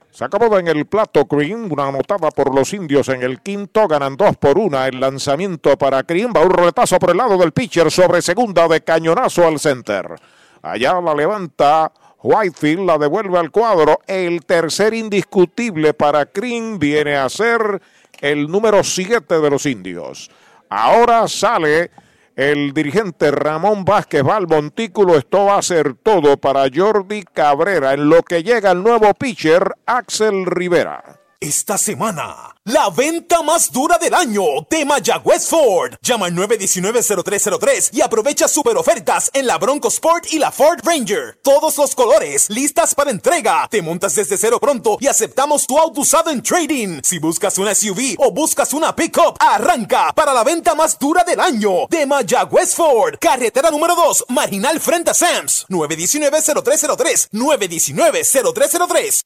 Se 0.09 0.25
acabó 0.25 0.57
en 0.57 0.67
el 0.67 0.87
plato 0.87 1.25
Green, 1.25 1.71
una 1.71 1.89
anotada 1.89 2.31
por 2.31 2.55
los 2.55 2.73
indios 2.73 3.07
en 3.09 3.21
el 3.21 3.39
quinto, 3.41 3.87
ganan 3.87 4.17
dos 4.17 4.35
por 4.37 4.57
una 4.57 4.87
el 4.87 4.99
lanzamiento 4.99 5.77
para 5.77 6.01
Green, 6.01 6.33
va 6.35 6.41
un 6.41 6.49
roletazo 6.49 6.97
por 6.97 7.11
el 7.11 7.17
lado 7.17 7.37
del 7.37 7.51
pitcher 7.51 7.91
sobre 7.91 8.23
segunda 8.23 8.67
de 8.67 8.81
cañonazo 8.81 9.45
al 9.45 9.59
center. 9.59 10.15
Allá 10.63 10.99
la 11.01 11.13
levanta 11.13 11.91
Whitefield, 12.23 12.87
la 12.87 12.97
devuelve 12.97 13.37
al 13.37 13.51
cuadro, 13.51 13.99
el 14.07 14.43
tercer 14.43 14.95
indiscutible 14.95 15.93
para 15.93 16.25
Green 16.33 16.79
viene 16.79 17.15
a 17.15 17.29
ser 17.29 17.79
el 18.21 18.47
número 18.47 18.83
7 18.83 19.39
de 19.39 19.49
los 19.49 19.65
indios. 19.65 20.29
Ahora 20.69 21.27
sale 21.27 21.91
el 22.35 22.73
dirigente 22.73 23.31
Ramón 23.31 23.85
Vázquez 23.85 24.23
va 24.23 24.37
montículo. 24.47 25.17
Esto 25.17 25.45
va 25.45 25.57
a 25.57 25.61
ser 25.61 25.93
todo 25.95 26.37
para 26.37 26.65
Jordi 26.73 27.23
Cabrera 27.23 27.93
en 27.93 28.09
lo 28.09 28.23
que 28.23 28.43
llega 28.43 28.71
el 28.71 28.83
nuevo 28.83 29.13
pitcher 29.13 29.71
Axel 29.85 30.45
Rivera. 30.45 31.24
Esta 31.41 31.77
semana, 31.77 32.55
la 32.63 32.89
venta 32.89 33.43
más 33.43 33.69
dura 33.71 33.97
del 33.97 34.13
año 34.13 34.41
de 34.69 34.85
Mayagüez 34.85 35.47
Ford. 35.47 35.95
Llama 36.01 36.27
al 36.27 36.33
919-0303 36.33 37.89
y 37.91 38.01
aprovecha 38.01 38.47
super 38.47 38.77
ofertas 38.77 39.29
en 39.33 39.45
la 39.45 39.57
Bronco 39.57 39.89
Sport 39.89 40.31
y 40.31 40.39
la 40.39 40.51
Ford 40.51 40.79
Ranger. 40.83 41.37
Todos 41.43 41.77
los 41.77 41.93
colores, 41.93 42.49
listas 42.49 42.95
para 42.95 43.11
entrega. 43.11 43.67
Te 43.69 43.81
montas 43.81 44.15
desde 44.15 44.37
cero 44.37 44.61
pronto 44.61 44.97
y 45.01 45.07
aceptamos 45.07 45.67
tu 45.67 45.77
auto 45.77 46.01
usado 46.01 46.31
en 46.31 46.41
trading. 46.41 47.01
Si 47.03 47.19
buscas 47.19 47.57
una 47.57 47.75
SUV 47.75 48.15
o 48.17 48.31
buscas 48.31 48.71
una 48.73 48.95
pickup, 48.95 49.35
arranca 49.39 50.13
para 50.13 50.33
la 50.33 50.45
venta 50.45 50.73
más 50.73 50.97
dura 50.97 51.25
del 51.25 51.41
año 51.41 51.87
de 51.89 52.05
Mayagüez 52.05 52.73
Ford. 52.73 53.17
Carretera 53.19 53.71
número 53.71 53.93
2, 53.93 54.27
marginal 54.29 54.79
frente 54.79 55.11
a 55.11 55.13
Sams. 55.13 55.65
919-0303. 55.67 57.29
919-0303. 57.33 59.25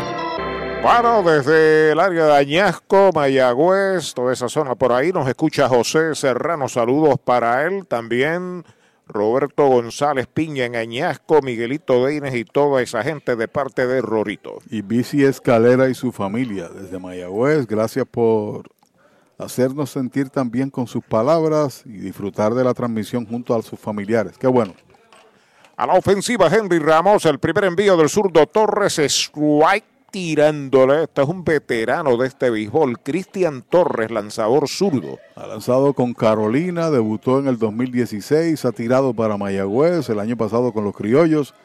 Bueno, 0.83 1.21
desde 1.21 1.91
el 1.91 1.99
área 1.99 2.25
de 2.25 2.35
Añasco, 2.37 3.11
Mayagüez, 3.13 4.15
toda 4.15 4.33
esa 4.33 4.49
zona 4.49 4.73
por 4.73 4.91
ahí, 4.91 5.11
nos 5.11 5.27
escucha 5.27 5.69
José 5.69 6.15
Serrano. 6.15 6.67
Saludos 6.67 7.19
para 7.23 7.67
él. 7.67 7.85
También 7.85 8.63
Roberto 9.07 9.67
González 9.67 10.25
Piña 10.25 10.65
en 10.65 10.75
Añasco, 10.75 11.39
Miguelito 11.43 12.03
Deines 12.03 12.33
y 12.33 12.45
toda 12.45 12.81
esa 12.81 13.03
gente 13.03 13.35
de 13.35 13.47
parte 13.47 13.85
de 13.85 14.01
Rorito. 14.01 14.57
Y 14.71 14.81
Bici 14.81 15.23
Escalera 15.23 15.87
y 15.87 15.93
su 15.93 16.11
familia 16.11 16.67
desde 16.69 16.97
Mayagüez. 16.97 17.67
Gracias 17.67 18.07
por 18.09 18.67
hacernos 19.37 19.91
sentir 19.91 20.31
también 20.31 20.71
con 20.71 20.87
sus 20.87 21.03
palabras 21.03 21.83
y 21.85 21.97
disfrutar 21.97 22.55
de 22.55 22.63
la 22.63 22.73
transmisión 22.73 23.27
junto 23.27 23.53
a 23.53 23.61
sus 23.61 23.79
familiares. 23.79 24.35
Qué 24.35 24.47
bueno. 24.47 24.73
A 25.77 25.85
la 25.85 25.93
ofensiva, 25.93 26.47
Henry 26.47 26.79
Ramos, 26.79 27.25
el 27.25 27.39
primer 27.39 27.65
envío 27.65 27.95
del 27.97 28.09
zurdo 28.09 28.47
Torres, 28.47 28.97
strike 28.99 29.90
tirándole. 30.11 31.03
Este 31.03 31.23
es 31.23 31.27
un 31.27 31.43
veterano 31.43 32.17
de 32.17 32.27
este 32.27 32.49
béisbol, 32.49 32.99
Cristian 32.99 33.63
Torres, 33.63 34.11
lanzador 34.11 34.67
zurdo. 34.67 35.17
Ha 35.35 35.47
lanzado 35.47 35.93
con 35.93 36.13
Carolina, 36.13 36.91
debutó 36.91 37.39
en 37.39 37.47
el 37.47 37.57
2016, 37.57 38.63
ha 38.65 38.71
tirado 38.71 39.13
para 39.13 39.37
Mayagüez 39.37 40.09
el 40.09 40.19
año 40.19 40.37
pasado 40.37 40.73
con 40.73 40.83
los 40.83 40.95
Criollos 40.95 41.55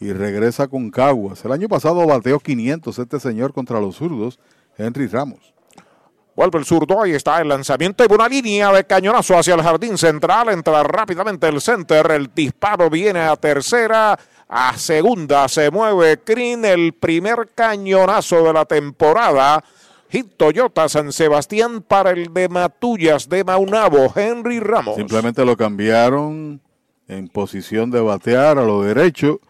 y 0.00 0.12
regresa 0.12 0.66
con 0.66 0.90
Caguas. 0.90 1.44
El 1.44 1.52
año 1.52 1.68
pasado 1.68 2.04
bateó 2.06 2.40
500 2.40 2.98
este 2.98 3.20
señor 3.20 3.54
contra 3.54 3.80
los 3.80 3.96
zurdos, 3.96 4.40
Henry 4.76 5.06
Ramos. 5.06 5.54
Vuelve 6.34 6.58
el 6.58 6.64
zurdo, 6.64 7.02
ahí 7.02 7.12
está 7.12 7.42
el 7.42 7.48
lanzamiento 7.48 8.04
y 8.04 8.12
una 8.12 8.26
línea 8.26 8.72
de 8.72 8.84
cañonazo 8.84 9.36
hacia 9.36 9.54
el 9.54 9.62
jardín 9.62 9.98
central. 9.98 10.48
Entra 10.48 10.82
rápidamente 10.82 11.46
el 11.46 11.60
center, 11.60 12.10
el 12.10 12.34
disparo 12.34 12.88
viene 12.88 13.20
a 13.20 13.36
tercera. 13.36 14.18
A 14.54 14.76
segunda 14.76 15.48
se 15.48 15.70
mueve 15.70 16.18
Crin, 16.18 16.66
el 16.66 16.92
primer 16.92 17.48
cañonazo 17.54 18.44
de 18.44 18.52
la 18.52 18.66
temporada. 18.66 19.64
Hit 20.10 20.36
Toyota 20.36 20.90
San 20.90 21.10
Sebastián 21.10 21.80
para 21.80 22.10
el 22.10 22.34
de 22.34 22.50
Matullas 22.50 23.30
de 23.30 23.44
Maunabo, 23.44 24.12
Henry 24.14 24.60
Ramos. 24.60 24.96
Simplemente 24.96 25.42
lo 25.46 25.56
cambiaron 25.56 26.60
en 27.08 27.28
posición 27.28 27.90
de 27.90 28.02
batear 28.02 28.58
a 28.58 28.62
lo 28.62 28.82
derecho. 28.82 29.40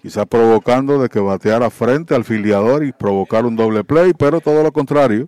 quizás 0.00 0.26
provocando 0.26 1.02
de 1.02 1.08
que 1.08 1.18
bateara 1.18 1.68
frente 1.68 2.14
al 2.14 2.22
filiador 2.22 2.84
y 2.84 2.92
provocar 2.92 3.44
un 3.44 3.56
doble 3.56 3.82
play, 3.82 4.12
pero 4.16 4.40
todo 4.40 4.62
lo 4.62 4.70
contrario. 4.70 5.26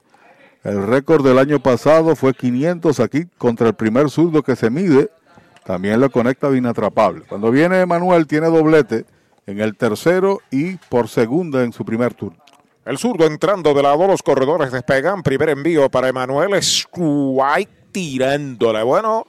El 0.62 0.86
récord 0.86 1.27
del 1.27 1.40
año 1.40 1.59
pasado 1.59 2.15
fue 2.15 2.35
500 2.35 3.01
aquí 3.01 3.24
contra 3.36 3.66
el 3.66 3.74
primer 3.74 4.11
zurdo 4.11 4.44
que 4.44 4.55
se 4.55 4.70
mide. 4.70 5.11
También 5.65 5.98
lo 5.98 6.09
conecta 6.11 6.48
de 6.51 6.59
inatrapable. 6.59 7.24
Cuando 7.28 7.51
viene 7.51 7.85
Manuel 7.85 8.28
tiene 8.28 8.47
doblete 8.47 9.06
en 9.47 9.61
el 9.61 9.77
tercero 9.77 10.41
y 10.51 10.77
por 10.77 11.09
segunda 11.09 11.62
en 11.62 11.73
su 11.73 11.85
primer 11.85 12.15
turno. 12.15 12.43
El 12.85 12.99
zurdo 12.99 13.25
entrando 13.27 13.73
de 13.73 13.83
lado, 13.83 14.07
los 14.07 14.23
corredores 14.23 14.71
despegan. 14.71 15.23
Primer 15.23 15.49
envío 15.49 15.91
para 15.91 16.09
Emanuel. 16.09 16.55
Strike 16.55 17.93
tirándole. 17.93 18.83
Bueno, 18.83 19.27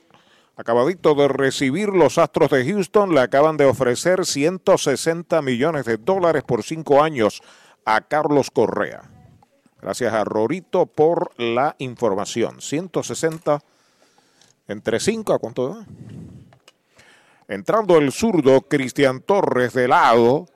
acabadito 0.57 1.15
de 1.15 1.29
recibir 1.29 1.89
los 1.89 2.17
Astros 2.17 2.49
de 2.49 2.65
Houston. 2.65 3.13
Le 3.13 3.21
acaban 3.21 3.55
de 3.55 3.65
ofrecer 3.65 4.25
160 4.25 5.41
millones 5.41 5.85
de 5.85 5.95
dólares 5.97 6.43
por 6.43 6.63
cinco 6.63 7.01
años 7.01 7.41
a 7.85 8.01
Carlos 8.01 8.51
Correa. 8.51 9.03
Gracias 9.81 10.13
a 10.13 10.23
Rorito 10.25 10.85
por 10.85 11.31
la 11.37 11.75
información. 11.79 12.59
160 12.59 13.61
entre 14.67 14.99
5, 14.99 15.33
¿a 15.33 15.39
cuánto 15.39 15.69
da? 15.69 15.85
Entrando 17.47 17.97
el 17.97 18.11
zurdo 18.11 18.61
Cristian 18.61 19.21
Torres 19.21 19.73
de 19.73 19.87
lado. 19.87 20.47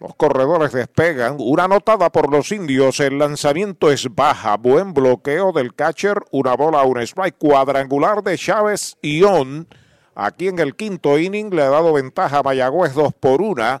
Los 0.00 0.14
corredores 0.16 0.72
despegan. 0.72 1.36
Una 1.38 1.64
anotada 1.64 2.10
por 2.10 2.30
los 2.30 2.50
indios. 2.52 3.00
El 3.00 3.18
lanzamiento 3.18 3.90
es 3.90 4.14
baja. 4.14 4.56
Buen 4.56 4.92
bloqueo 4.92 5.52
del 5.52 5.74
catcher. 5.74 6.18
Una 6.32 6.54
bola, 6.54 6.82
un 6.82 6.98
strike 6.98 7.38
cuadrangular 7.38 8.22
de 8.22 8.36
Chávez 8.36 8.96
On. 9.24 9.68
Aquí 10.14 10.48
en 10.48 10.58
el 10.58 10.74
quinto 10.74 11.18
inning 11.18 11.54
le 11.54 11.62
ha 11.62 11.68
dado 11.70 11.92
ventaja 11.92 12.38
a 12.38 12.42
Mayagüez 12.42 12.94
2 12.94 13.14
por 13.14 13.40
1. 13.40 13.80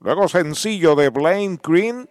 Luego 0.00 0.28
sencillo 0.28 0.94
de 0.94 1.10
Blaine 1.10 1.58
Green. 1.62 2.08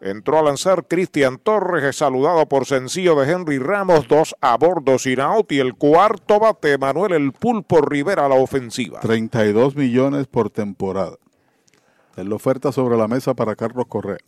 Entró 0.00 0.38
a 0.38 0.42
lanzar 0.42 0.86
Cristian 0.88 1.36
Torres, 1.38 1.84
es 1.84 1.96
saludado 1.96 2.46
por 2.46 2.64
sencillo 2.64 3.16
de 3.16 3.30
Henry 3.30 3.58
Ramos, 3.58 4.08
dos 4.08 4.34
a 4.40 4.56
bordo 4.56 4.98
sin 4.98 5.20
out 5.20 5.52
y 5.52 5.58
el 5.58 5.74
cuarto 5.74 6.40
bate 6.40 6.78
Manuel 6.78 7.12
El 7.12 7.32
Pulpo 7.32 7.82
Rivera 7.82 8.24
a 8.24 8.28
la 8.30 8.36
ofensiva. 8.36 9.00
32 9.00 9.76
millones 9.76 10.26
por 10.26 10.48
temporada. 10.48 11.16
Es 12.16 12.24
la 12.24 12.34
oferta 12.34 12.72
sobre 12.72 12.96
la 12.96 13.08
mesa 13.08 13.34
para 13.34 13.54
Carlos 13.54 13.84
Correa. 13.88 14.18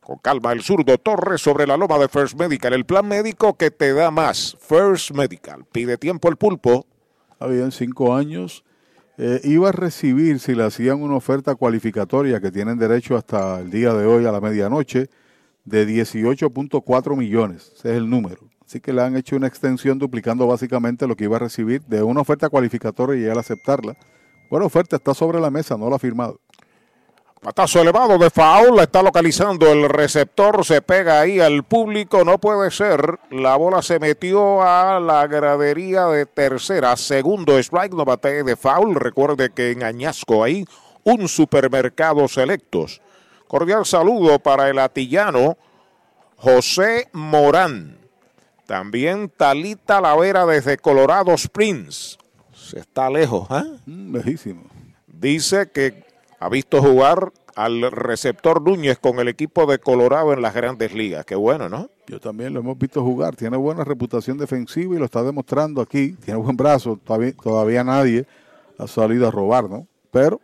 Con 0.00 0.18
calma, 0.18 0.52
el 0.52 0.62
zurdo 0.62 0.98
Torres 0.98 1.40
sobre 1.40 1.68
la 1.68 1.76
loma 1.76 1.98
de 1.98 2.08
First 2.08 2.36
Medical. 2.36 2.72
El 2.72 2.84
plan 2.84 3.06
médico 3.06 3.56
que 3.56 3.70
te 3.70 3.92
da 3.92 4.10
más. 4.10 4.56
First 4.60 5.12
Medical. 5.12 5.64
Pide 5.70 5.98
tiempo 5.98 6.28
el 6.28 6.36
pulpo. 6.36 6.84
Habían 7.38 7.70
cinco 7.70 8.14
años. 8.14 8.64
Eh, 9.18 9.40
iba 9.44 9.70
a 9.70 9.72
recibir, 9.72 10.38
si 10.40 10.54
le 10.54 10.64
hacían 10.64 11.00
una 11.00 11.14
oferta 11.14 11.54
cualificatoria 11.54 12.40
que 12.40 12.50
tienen 12.50 12.78
derecho 12.78 13.16
hasta 13.16 13.60
el 13.60 13.70
día 13.70 13.94
de 13.94 14.04
hoy 14.04 14.26
a 14.26 14.32
la 14.32 14.40
medianoche, 14.40 15.08
de 15.64 15.86
18.4 15.86 17.16
millones. 17.16 17.72
Ese 17.76 17.92
es 17.92 17.96
el 17.96 18.10
número. 18.10 18.48
Así 18.64 18.80
que 18.80 18.92
le 18.92 19.02
han 19.02 19.16
hecho 19.16 19.36
una 19.36 19.46
extensión 19.46 19.98
duplicando 19.98 20.46
básicamente 20.46 21.06
lo 21.06 21.16
que 21.16 21.24
iba 21.24 21.36
a 21.36 21.40
recibir 21.40 21.82
de 21.82 22.02
una 22.02 22.20
oferta 22.20 22.48
cualificatoria 22.48 23.26
y 23.26 23.30
al 23.30 23.38
aceptarla. 23.38 23.96
Buena 24.50 24.66
oferta, 24.66 24.96
está 24.96 25.14
sobre 25.14 25.40
la 25.40 25.50
mesa, 25.50 25.76
no 25.76 25.88
la 25.88 25.96
ha 25.96 25.98
firmado. 25.98 26.40
Patazo 27.46 27.80
elevado 27.80 28.18
de 28.18 28.28
foul, 28.28 28.80
está 28.80 29.04
localizando 29.04 29.70
el 29.70 29.88
receptor, 29.88 30.64
se 30.64 30.82
pega 30.82 31.20
ahí 31.20 31.38
al 31.38 31.62
público, 31.62 32.24
no 32.24 32.38
puede 32.38 32.72
ser. 32.72 33.20
La 33.30 33.54
bola 33.54 33.82
se 33.82 34.00
metió 34.00 34.62
a 34.62 34.98
la 34.98 35.24
gradería 35.28 36.06
de 36.06 36.26
tercera, 36.26 36.96
segundo 36.96 37.56
strike, 37.56 37.94
no 37.94 38.04
bate 38.04 38.42
de 38.42 38.56
foul. 38.56 38.96
Recuerde 38.96 39.50
que 39.50 39.70
en 39.70 39.84
Añasco 39.84 40.42
hay 40.42 40.64
un 41.04 41.28
supermercado 41.28 42.26
selectos. 42.26 43.00
Cordial 43.46 43.86
saludo 43.86 44.40
para 44.40 44.68
el 44.68 44.80
atillano 44.80 45.56
José 46.38 47.08
Morán. 47.12 47.96
También 48.66 49.28
Talita 49.28 50.00
Lavera 50.00 50.46
desde 50.46 50.78
Colorado 50.78 51.32
Springs. 51.34 52.18
Se 52.52 52.80
está 52.80 53.08
lejos, 53.08 53.46
¿eh? 53.52 53.78
lejísimo. 53.86 54.64
Dice 55.06 55.70
que 55.70 56.05
ha 56.38 56.48
visto 56.48 56.82
jugar 56.82 57.32
al 57.54 57.90
receptor 57.90 58.60
Núñez 58.60 58.98
con 58.98 59.18
el 59.18 59.28
equipo 59.28 59.64
de 59.66 59.78
Colorado 59.78 60.32
en 60.32 60.42
las 60.42 60.54
grandes 60.54 60.92
ligas. 60.92 61.24
Qué 61.24 61.34
bueno, 61.34 61.68
¿no? 61.68 61.88
Yo 62.06 62.20
también 62.20 62.52
lo 62.52 62.60
hemos 62.60 62.78
visto 62.78 63.02
jugar. 63.02 63.34
Tiene 63.34 63.56
buena 63.56 63.82
reputación 63.82 64.36
defensiva 64.36 64.94
y 64.94 64.98
lo 64.98 65.06
está 65.06 65.22
demostrando 65.22 65.80
aquí. 65.80 66.12
Tiene 66.12 66.38
buen 66.38 66.56
brazo. 66.56 67.00
Todavía, 67.02 67.32
todavía 67.32 67.82
nadie 67.82 68.26
ha 68.78 68.86
salido 68.86 69.26
a 69.26 69.30
robar, 69.30 69.70
¿no? 69.70 69.86
Pero, 70.10 70.40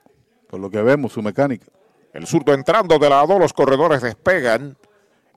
por 0.48 0.58
lo 0.58 0.70
que 0.70 0.80
vemos, 0.80 1.12
su 1.12 1.22
mecánica. 1.22 1.66
El 2.14 2.26
zurdo 2.26 2.54
entrando 2.54 2.98
de 2.98 3.10
lado, 3.10 3.38
los 3.38 3.52
corredores 3.52 4.00
despegan. 4.00 4.76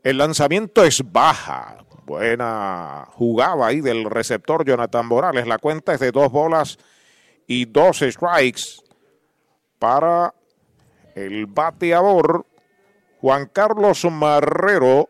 El 0.01 0.17
lanzamiento 0.17 0.83
es 0.83 1.03
baja. 1.11 1.77
Buena 2.05 3.07
jugada 3.13 3.67
ahí 3.67 3.81
del 3.81 4.05
receptor 4.05 4.63
Jonathan 4.63 5.05
Morales. 5.05 5.47
La 5.47 5.57
cuenta 5.57 5.93
es 5.93 5.99
de 5.99 6.11
dos 6.11 6.31
bolas 6.31 6.77
y 7.47 7.65
dos 7.65 7.97
strikes 7.99 8.81
para 9.79 10.33
el 11.15 11.45
bateador 11.47 12.45
Juan 13.21 13.49
Carlos 13.51 14.05
Marrero, 14.11 15.09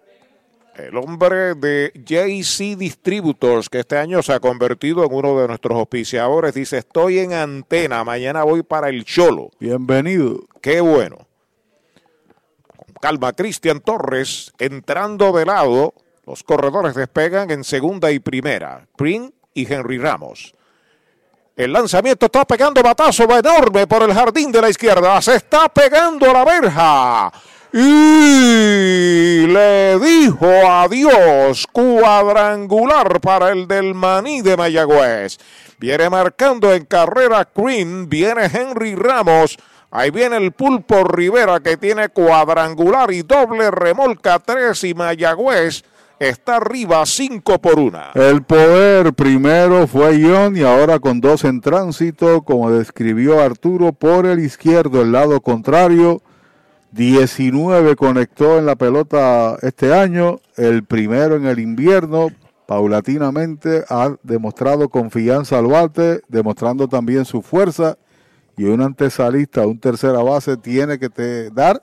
el 0.76 0.96
hombre 0.98 1.56
de 1.56 1.92
JC 1.96 2.78
Distributors, 2.78 3.70
que 3.70 3.80
este 3.80 3.98
año 3.98 4.22
se 4.22 4.34
ha 4.34 4.40
convertido 4.40 5.04
en 5.04 5.14
uno 5.14 5.40
de 5.40 5.48
nuestros 5.48 5.78
auspiciadores, 5.78 6.54
dice, 6.54 6.78
estoy 6.78 7.20
en 7.20 7.34
antena, 7.34 8.04
mañana 8.04 8.44
voy 8.44 8.64
para 8.64 8.90
el 8.90 9.04
Cholo. 9.04 9.50
Bienvenido. 9.60 10.44
Qué 10.62 10.80
bueno. 10.80 11.28
Con 12.68 12.94
calma, 13.02 13.34
Cristian 13.34 13.82
Torres 13.82 14.54
entrando 14.60 15.34
de 15.34 15.46
lado. 15.46 15.94
Los 16.26 16.44
corredores 16.44 16.96
despegan 16.96 17.52
en 17.52 17.64
segunda 17.64 18.12
y 18.12 18.20
primera. 18.20 18.88
Prin 18.96 19.34
y 19.54 19.72
Henry 19.72 19.98
Ramos. 19.98 20.55
El 21.56 21.72
lanzamiento 21.72 22.26
está 22.26 22.44
pegando 22.44 22.84
batazo 22.84 23.24
enorme 23.24 23.88
por 23.88 24.04
el 24.04 24.14
jardín 24.14 24.52
de 24.52 24.62
la 24.62 24.70
izquierda. 24.70 25.22
Se 25.22 25.36
está 25.36 25.70
pegando 25.70 26.34
la 26.34 26.44
verja. 26.44 27.32
Y 27.72 29.48
le 29.48 29.98
dijo 30.00 30.48
adiós. 30.70 31.66
Cuadrangular 31.72 33.22
para 33.22 33.52
el 33.52 33.70
del 33.70 33.94
Maní 33.94 34.42
de 34.42 34.58
Mayagüez. 34.58 35.38
Viene 35.80 36.10
marcando 36.10 36.74
en 36.74 36.84
carrera 36.84 37.48
Green. 37.56 38.10
Viene 38.10 38.52
Henry 38.54 38.96
Ramos. 38.96 39.58
Ahí 39.92 40.12
viene 40.12 40.36
el 40.36 40.52
Pulpo 40.52 41.06
Rivera 41.06 41.62
que 41.62 41.78
tiene 41.78 42.10
cuadrangular 42.10 43.12
y 43.12 43.22
doble 43.22 43.72
remolca 43.72 44.40
3 44.40 44.84
y 44.84 44.94
Mayagüez 44.94 45.86
está 46.20 46.58
arriba 46.58 47.06
5 47.06 47.60
por 47.60 47.80
1. 47.80 48.00
El 48.16 48.44
poder 48.44 49.14
primero 49.14 49.88
fue 49.88 50.20
Ion 50.20 50.56
y 50.58 50.62
ahora 50.62 51.00
con 51.00 51.22
dos 51.22 51.44
en 51.44 51.62
tránsito, 51.62 52.44
como 52.44 52.72
describió 52.72 53.42
Arturo, 53.42 53.94
por 53.94 54.26
el 54.26 54.40
izquierdo, 54.40 55.02
el 55.02 55.12
lado 55.12 55.42
contrario. 55.42 56.22
19 56.92 57.96
conectó 57.98 58.58
en 58.58 58.66
la 58.66 58.76
pelota 58.76 59.58
este 59.62 59.94
año, 59.94 60.40
el 60.56 60.84
primero 60.84 61.36
en 61.36 61.46
el 61.46 61.60
invierno. 61.60 62.30
Paulatinamente 62.68 63.84
ha 63.90 64.16
demostrado 64.24 64.90
confianza 64.90 65.60
al 65.60 65.68
bate, 65.68 66.22
demostrando 66.30 66.88
también 66.88 67.26
su 67.26 67.42
fuerza. 67.42 67.98
Y 68.58 68.64
un 68.64 68.82
antesalista, 68.82 69.68
un 69.68 69.80
tercera 69.80 70.24
base, 70.24 70.56
tiene 70.56 70.98
que 70.98 71.10
te 71.10 71.50
dar 71.52 71.82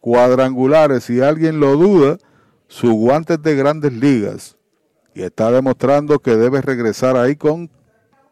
cuadrangulares. 0.00 1.04
Si 1.04 1.20
alguien 1.20 1.58
lo 1.58 1.76
duda, 1.76 2.18
sus 2.72 2.92
guantes 2.92 3.40
de 3.42 3.54
grandes 3.54 3.92
ligas 3.92 4.56
y 5.14 5.22
está 5.22 5.50
demostrando 5.50 6.18
que 6.20 6.36
debe 6.36 6.62
regresar 6.62 7.18
ahí 7.18 7.36
con 7.36 7.70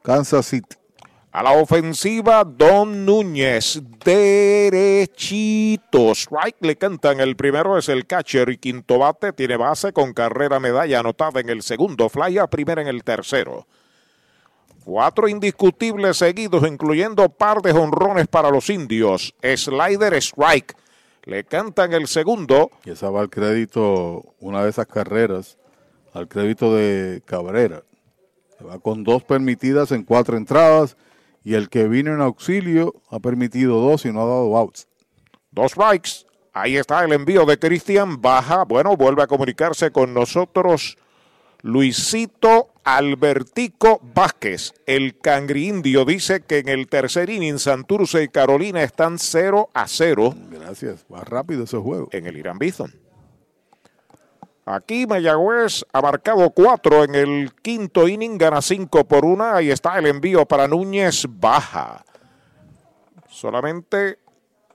Kansas 0.02 0.46
City. 0.46 0.76
A 1.30 1.42
la 1.42 1.52
ofensiva, 1.52 2.42
Don 2.44 3.04
Núñez, 3.04 3.82
derechito. 4.02 5.82
Strike 6.12 6.56
le 6.60 6.76
cantan. 6.76 7.20
El 7.20 7.36
primero 7.36 7.76
es 7.76 7.90
el 7.90 8.06
catcher 8.06 8.48
y 8.48 8.56
quinto 8.56 8.98
bate. 8.98 9.34
Tiene 9.34 9.58
base 9.58 9.92
con 9.92 10.14
carrera 10.14 10.58
medalla 10.58 11.00
anotada 11.00 11.40
en 11.40 11.50
el 11.50 11.62
segundo. 11.62 12.08
Fly 12.08 12.38
a 12.38 12.46
primera 12.46 12.80
en 12.80 12.88
el 12.88 13.04
tercero. 13.04 13.66
Cuatro 14.84 15.28
indiscutibles 15.28 16.16
seguidos, 16.16 16.66
incluyendo 16.66 17.28
par 17.28 17.60
de 17.60 17.72
jonrones 17.72 18.26
para 18.26 18.50
los 18.50 18.70
indios. 18.70 19.34
Slider 19.42 20.14
strike. 20.14 20.74
Le 21.24 21.44
cantan 21.44 21.92
el 21.92 22.06
segundo. 22.06 22.70
Y 22.84 22.90
esa 22.90 23.10
va 23.10 23.20
al 23.20 23.30
crédito, 23.30 24.34
una 24.40 24.64
de 24.64 24.70
esas 24.70 24.86
carreras, 24.86 25.58
al 26.12 26.28
crédito 26.28 26.74
de 26.74 27.22
Cabrera. 27.24 27.82
Se 28.58 28.64
va 28.64 28.78
con 28.78 29.04
dos 29.04 29.22
permitidas 29.22 29.92
en 29.92 30.04
cuatro 30.04 30.36
entradas. 30.36 30.96
Y 31.42 31.54
el 31.54 31.68
que 31.68 31.88
vino 31.88 32.12
en 32.12 32.20
auxilio 32.20 32.94
ha 33.08 33.18
permitido 33.18 33.80
dos 33.80 34.04
y 34.04 34.12
no 34.12 34.22
ha 34.22 34.26
dado 34.26 34.56
outs. 34.56 34.88
Dos 35.50 35.72
strikes. 35.72 36.26
Ahí 36.52 36.76
está 36.76 37.04
el 37.04 37.12
envío 37.12 37.46
de 37.46 37.58
Cristian. 37.58 38.20
Baja. 38.20 38.64
Bueno, 38.64 38.96
vuelve 38.96 39.22
a 39.22 39.26
comunicarse 39.26 39.90
con 39.90 40.12
nosotros 40.12 40.98
Luisito 41.62 42.70
Albertico 42.84 44.00
Vázquez, 44.14 44.72
el 44.86 45.18
cangri 45.18 45.68
indio, 45.68 46.04
dice 46.04 46.40
que 46.40 46.58
en 46.58 46.68
el 46.68 46.88
tercer 46.88 47.28
inning 47.28 47.58
Santurce 47.58 48.22
y 48.22 48.28
Carolina 48.28 48.82
están 48.82 49.18
0 49.18 49.70
a 49.74 49.86
0. 49.86 50.34
Gracias, 50.50 51.04
va 51.12 51.20
rápido 51.20 51.64
ese 51.64 51.76
juego. 51.76 52.08
En 52.12 52.26
el 52.26 52.36
Irán 52.36 52.58
Bison. 52.58 52.92
Aquí 54.64 55.06
Mayagüez 55.06 55.84
ha 55.92 56.00
marcado 56.00 56.48
4 56.50 57.04
en 57.04 57.14
el 57.14 57.52
quinto 57.60 58.08
inning, 58.08 58.38
gana 58.38 58.62
5 58.62 59.04
por 59.04 59.24
una. 59.24 59.56
Ahí 59.56 59.70
está 59.70 59.98
el 59.98 60.06
envío 60.06 60.46
para 60.46 60.68
Núñez 60.68 61.26
Baja. 61.28 62.04
Solamente 63.28 64.18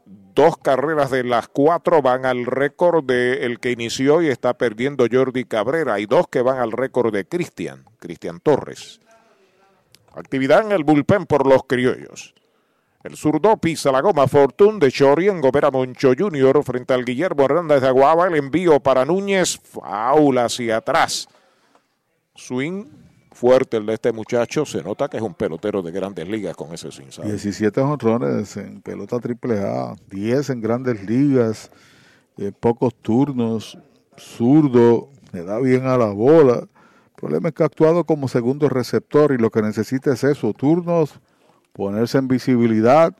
dos 0.05 0.57
carreras 0.57 1.11
de 1.11 1.23
las 1.23 1.47
cuatro 1.47 2.01
van 2.01 2.25
al 2.25 2.45
récord 2.45 3.03
del 3.03 3.59
que 3.59 3.71
inició 3.71 4.21
y 4.21 4.27
está 4.27 4.55
perdiendo 4.55 5.05
Jordi 5.11 5.45
Cabrera. 5.45 5.99
y 5.99 6.05
dos 6.05 6.27
que 6.27 6.41
van 6.41 6.59
al 6.59 6.71
récord 6.71 7.13
de 7.13 7.25
Cristian, 7.25 7.85
Cristian 7.99 8.39
Torres. 8.39 8.99
Actividad 10.13 10.65
en 10.65 10.71
el 10.71 10.83
bullpen 10.83 11.25
por 11.25 11.47
los 11.47 11.63
criollos. 11.63 12.33
El 13.03 13.17
zurdo 13.17 13.57
pisa 13.57 13.91
la 13.91 14.01
goma 14.01 14.27
Fortune 14.27 14.79
de 14.79 14.91
Chori 14.91 15.27
en 15.27 15.39
Gobera 15.39 15.69
Moncho 15.69 16.13
Jr. 16.17 16.63
frente 16.63 16.93
al 16.93 17.05
Guillermo 17.05 17.45
Hernández 17.45 17.81
de 17.81 17.87
Aguaba. 17.87 18.27
El 18.27 18.35
envío 18.35 18.79
para 18.79 19.05
Núñez, 19.05 19.59
faula 19.59 20.45
hacia 20.45 20.77
atrás. 20.77 21.27
Swing 22.33 22.85
fuerte 23.35 23.77
el 23.77 23.85
de 23.85 23.93
este 23.93 24.11
muchacho. 24.11 24.65
Se 24.65 24.81
nota 24.81 25.07
que 25.09 25.17
es 25.17 25.23
un 25.23 25.33
pelotero 25.33 25.81
de 25.81 25.91
grandes 25.91 26.27
ligas 26.27 26.55
con 26.55 26.73
ese 26.73 26.91
sin 26.91 27.09
17 27.09 27.81
honrones 27.81 28.57
en 28.57 28.81
pelota 28.81 29.19
triple 29.19 29.59
A, 29.59 29.95
10 30.09 30.49
en 30.51 30.61
grandes 30.61 31.05
ligas, 31.05 31.69
eh, 32.37 32.51
pocos 32.57 32.95
turnos, 32.95 33.77
zurdo, 34.17 35.09
le 35.33 35.43
da 35.43 35.59
bien 35.59 35.85
a 35.85 35.97
la 35.97 36.07
bola. 36.07 36.59
El 36.59 37.15
problema 37.15 37.49
es 37.49 37.55
que 37.55 37.63
ha 37.63 37.65
actuado 37.67 38.05
como 38.05 38.27
segundo 38.27 38.69
receptor 38.69 39.33
y 39.33 39.37
lo 39.37 39.51
que 39.51 39.61
necesita 39.61 40.13
es 40.13 40.23
eso, 40.23 40.53
turnos, 40.53 41.19
ponerse 41.73 42.17
en 42.17 42.27
visibilidad, 42.27 43.15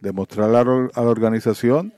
demostrar 0.00 0.54
a 0.54 0.64
la 0.64 1.08
organización 1.08 1.94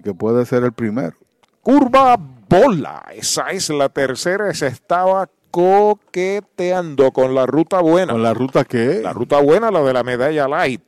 que 0.00 0.14
puede 0.14 0.46
ser 0.46 0.62
el 0.64 0.72
primero. 0.72 1.16
Curva 1.62 2.16
bola, 2.16 3.04
esa 3.14 3.50
es 3.50 3.70
la 3.70 3.88
tercera, 3.88 4.50
esa 4.50 4.66
estaba 4.66 5.28
coqueteando 5.52 7.12
con 7.12 7.34
la 7.34 7.46
ruta 7.46 7.80
buena. 7.80 8.14
¿Con 8.14 8.22
la 8.22 8.34
ruta 8.34 8.64
qué? 8.64 9.00
La 9.02 9.12
ruta 9.12 9.38
buena, 9.40 9.70
la 9.70 9.82
de 9.82 9.92
la 9.92 10.02
medalla 10.02 10.48
light. 10.48 10.82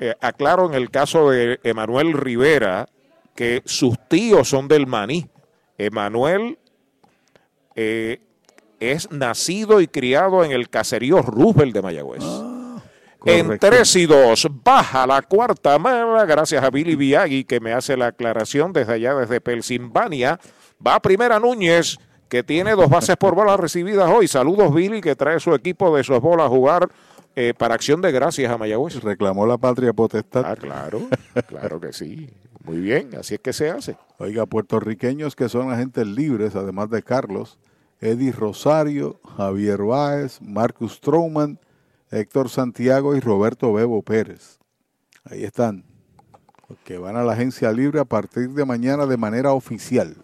Eh, 0.00 0.14
aclaro 0.20 0.66
en 0.66 0.74
el 0.74 0.90
caso 0.90 1.30
de 1.30 1.58
Emanuel 1.64 2.12
Rivera 2.12 2.88
que 3.34 3.62
sus 3.66 3.98
tíos 4.08 4.48
son 4.48 4.68
del 4.68 4.86
Maní. 4.86 5.28
Emanuel 5.76 6.58
eh, 7.74 8.20
es 8.78 9.10
nacido 9.10 9.80
y 9.80 9.88
criado 9.88 10.44
en 10.44 10.52
el 10.52 10.70
caserío 10.70 11.20
Roosevelt 11.20 11.74
de 11.74 11.82
Mayagüez. 11.82 12.22
Ah, 12.24 12.80
en 13.24 13.58
3 13.58 13.96
y 13.96 14.06
2, 14.06 14.48
baja 14.64 15.04
la 15.04 15.22
cuarta 15.22 15.78
mala, 15.80 16.24
gracias 16.24 16.62
a 16.62 16.70
Billy 16.70 16.94
Viagui 16.94 17.44
que 17.44 17.58
me 17.58 17.72
hace 17.72 17.96
la 17.96 18.06
aclaración 18.06 18.72
desde 18.72 18.94
allá, 18.94 19.14
desde 19.14 19.40
Pensilvania. 19.40 20.38
Va 20.84 21.00
primera 21.00 21.40
Núñez, 21.40 21.98
que 22.28 22.42
tiene 22.42 22.72
dos 22.72 22.88
bases 22.88 23.16
por 23.16 23.34
bola 23.34 23.56
recibidas 23.56 24.10
hoy. 24.10 24.28
Saludos, 24.28 24.72
Billy, 24.74 25.00
que 25.00 25.16
trae 25.16 25.40
su 25.40 25.54
equipo 25.54 25.94
de 25.96 26.04
softball 26.04 26.40
a 26.40 26.48
jugar 26.48 26.88
eh, 27.34 27.54
para 27.56 27.74
acción 27.74 28.00
de 28.00 28.12
gracias 28.12 28.50
a 28.52 28.58
Mayagüez. 28.58 29.02
Reclamó 29.02 29.46
la 29.46 29.58
patria 29.58 29.92
potestad. 29.92 30.44
Ah, 30.44 30.56
claro, 30.56 31.08
claro 31.46 31.80
que 31.80 31.92
sí. 31.92 32.30
Muy 32.64 32.80
bien, 32.80 33.10
así 33.18 33.34
es 33.34 33.40
que 33.40 33.52
se 33.52 33.70
hace. 33.70 33.96
Oiga, 34.18 34.44
puertorriqueños 34.44 35.34
que 35.34 35.48
son 35.48 35.72
agentes 35.72 36.06
libres, 36.06 36.54
además 36.54 36.90
de 36.90 37.02
Carlos, 37.02 37.58
Eddie 38.00 38.32
Rosario, 38.32 39.20
Javier 39.36 39.82
Báez, 39.82 40.40
Marcus 40.42 41.00
Trouman, 41.00 41.58
Héctor 42.10 42.50
Santiago 42.50 43.16
y 43.16 43.20
Roberto 43.20 43.72
Bebo 43.72 44.02
Pérez. 44.02 44.58
Ahí 45.24 45.44
están, 45.44 45.84
que 46.84 46.98
van 46.98 47.16
a 47.16 47.22
la 47.22 47.32
agencia 47.32 47.72
libre 47.72 48.00
a 48.00 48.04
partir 48.04 48.50
de 48.50 48.64
mañana 48.64 49.06
de 49.06 49.16
manera 49.16 49.52
oficial. 49.52 50.16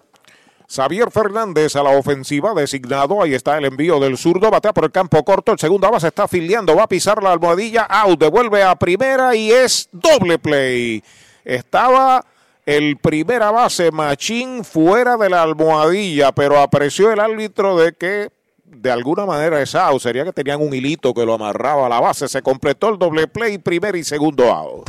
Xavier 0.68 1.10
Fernández 1.10 1.76
a 1.76 1.82
la 1.82 1.90
ofensiva 1.90 2.54
designado. 2.54 3.22
Ahí 3.22 3.34
está 3.34 3.58
el 3.58 3.64
envío 3.64 4.00
del 4.00 4.16
zurdo. 4.16 4.50
Batea 4.50 4.72
por 4.72 4.84
el 4.84 4.92
campo 4.92 5.24
corto. 5.24 5.52
El 5.52 5.58
segundo 5.58 5.90
base 5.90 6.08
está 6.08 6.24
afiliando. 6.24 6.74
Va 6.74 6.84
a 6.84 6.88
pisar 6.88 7.22
la 7.22 7.32
almohadilla. 7.32 7.82
Out. 7.82 8.20
Devuelve 8.20 8.62
a 8.62 8.74
primera 8.76 9.34
y 9.34 9.50
es 9.50 9.88
doble 9.92 10.38
play. 10.38 11.02
Estaba 11.44 12.24
el 12.66 12.96
primera 12.96 13.50
base 13.50 13.90
Machín 13.90 14.64
fuera 14.64 15.18
de 15.18 15.28
la 15.28 15.42
almohadilla, 15.42 16.32
pero 16.32 16.58
apreció 16.58 17.12
el 17.12 17.20
árbitro 17.20 17.76
de 17.76 17.92
que 17.92 18.30
de 18.64 18.90
alguna 18.90 19.26
manera 19.26 19.60
es 19.60 19.74
out. 19.74 20.00
Sería 20.00 20.24
que 20.24 20.32
tenían 20.32 20.62
un 20.62 20.72
hilito 20.72 21.12
que 21.12 21.26
lo 21.26 21.34
amarraba 21.34 21.86
a 21.86 21.88
la 21.88 22.00
base. 22.00 22.26
Se 22.28 22.42
completó 22.42 22.88
el 22.88 22.98
doble 22.98 23.28
play, 23.28 23.58
primer 23.58 23.96
y 23.96 24.04
segundo 24.04 24.50
out. 24.50 24.88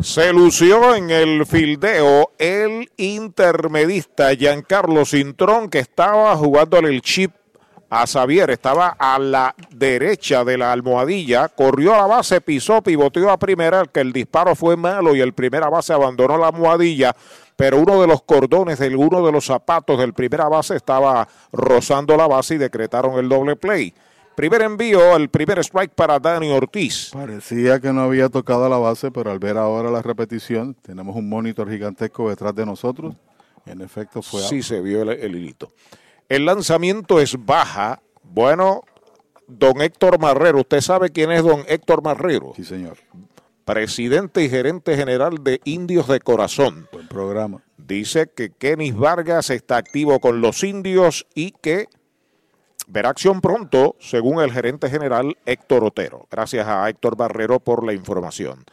Se 0.00 0.32
lució 0.32 0.94
en 0.94 1.10
el 1.10 1.46
fildeo 1.46 2.30
el 2.38 2.90
intermedista 2.96 4.34
Giancarlo 4.34 5.04
Cintrón 5.04 5.68
que 5.68 5.80
estaba 5.80 6.34
jugándole 6.36 6.88
el 6.88 7.02
chip 7.02 7.32
a 7.90 8.06
Xavier. 8.06 8.50
Estaba 8.50 8.96
a 8.98 9.18
la 9.18 9.54
derecha 9.70 10.44
de 10.44 10.58
la 10.58 10.72
almohadilla, 10.72 11.48
corrió 11.48 11.94
a 11.94 11.98
la 11.98 12.06
base, 12.06 12.40
pisó, 12.40 12.82
pivoteó 12.82 13.30
a 13.30 13.38
primera, 13.38 13.84
que 13.84 14.00
el 14.00 14.12
disparo 14.12 14.56
fue 14.56 14.76
malo 14.76 15.14
y 15.14 15.20
el 15.20 15.34
primera 15.34 15.68
base 15.68 15.92
abandonó 15.92 16.38
la 16.38 16.48
almohadilla 16.48 17.14
pero 17.54 17.78
uno 17.78 18.00
de 18.00 18.08
los 18.08 18.22
cordones 18.22 18.78
de 18.80 18.96
uno 18.96 19.24
de 19.24 19.30
los 19.30 19.44
zapatos 19.44 19.98
del 19.98 20.14
primera 20.14 20.48
base 20.48 20.74
estaba 20.74 21.28
rozando 21.52 22.16
la 22.16 22.26
base 22.26 22.54
y 22.54 22.58
decretaron 22.58 23.18
el 23.20 23.28
doble 23.28 23.54
play. 23.54 23.94
Primer 24.42 24.62
envío, 24.62 25.14
el 25.14 25.28
primer 25.28 25.60
strike 25.60 25.94
para 25.94 26.18
Dani 26.18 26.50
Ortiz. 26.50 27.10
Parecía 27.12 27.78
que 27.78 27.92
no 27.92 28.00
había 28.00 28.28
tocado 28.28 28.68
la 28.68 28.76
base, 28.76 29.12
pero 29.12 29.30
al 29.30 29.38
ver 29.38 29.56
ahora 29.56 29.88
la 29.88 30.02
repetición, 30.02 30.74
tenemos 30.74 31.14
un 31.14 31.28
monitor 31.28 31.70
gigantesco 31.70 32.28
detrás 32.28 32.52
de 32.52 32.66
nosotros. 32.66 33.14
En 33.66 33.80
efecto, 33.82 34.20
fue. 34.20 34.42
Sí, 34.42 34.64
se 34.64 34.80
vio 34.80 35.02
el, 35.02 35.36
hilito. 35.36 35.70
El 36.28 36.44
lanzamiento 36.44 37.20
es 37.20 37.36
baja. 37.38 38.02
Bueno, 38.24 38.82
don 39.46 39.80
Héctor 39.80 40.18
Marrero, 40.18 40.58
¿usted 40.58 40.80
sabe 40.80 41.10
quién 41.10 41.30
es 41.30 41.44
don 41.44 41.62
Héctor 41.68 42.02
Marrero? 42.02 42.52
Sí, 42.56 42.64
señor. 42.64 42.96
Presidente 43.64 44.42
y 44.42 44.48
gerente 44.50 44.96
general 44.96 45.44
de 45.44 45.60
Indios 45.62 46.08
de 46.08 46.18
Corazón. 46.18 46.88
Buen 46.90 47.06
programa. 47.06 47.62
Dice 47.76 48.28
que 48.34 48.50
Kenis 48.50 48.96
Vargas 48.96 49.50
está 49.50 49.76
activo 49.76 50.18
con 50.18 50.40
los 50.40 50.64
indios 50.64 51.28
y 51.32 51.52
que 51.52 51.86
Verá 52.92 53.08
acción 53.08 53.40
pronto, 53.40 53.96
según 54.00 54.42
el 54.42 54.52
gerente 54.52 54.90
general 54.90 55.38
Héctor 55.46 55.82
Otero. 55.82 56.26
Gracias 56.30 56.68
a 56.68 56.86
Héctor 56.90 57.16
Barrero 57.16 57.58
por 57.58 57.86
la 57.86 57.94
información. 57.94 58.66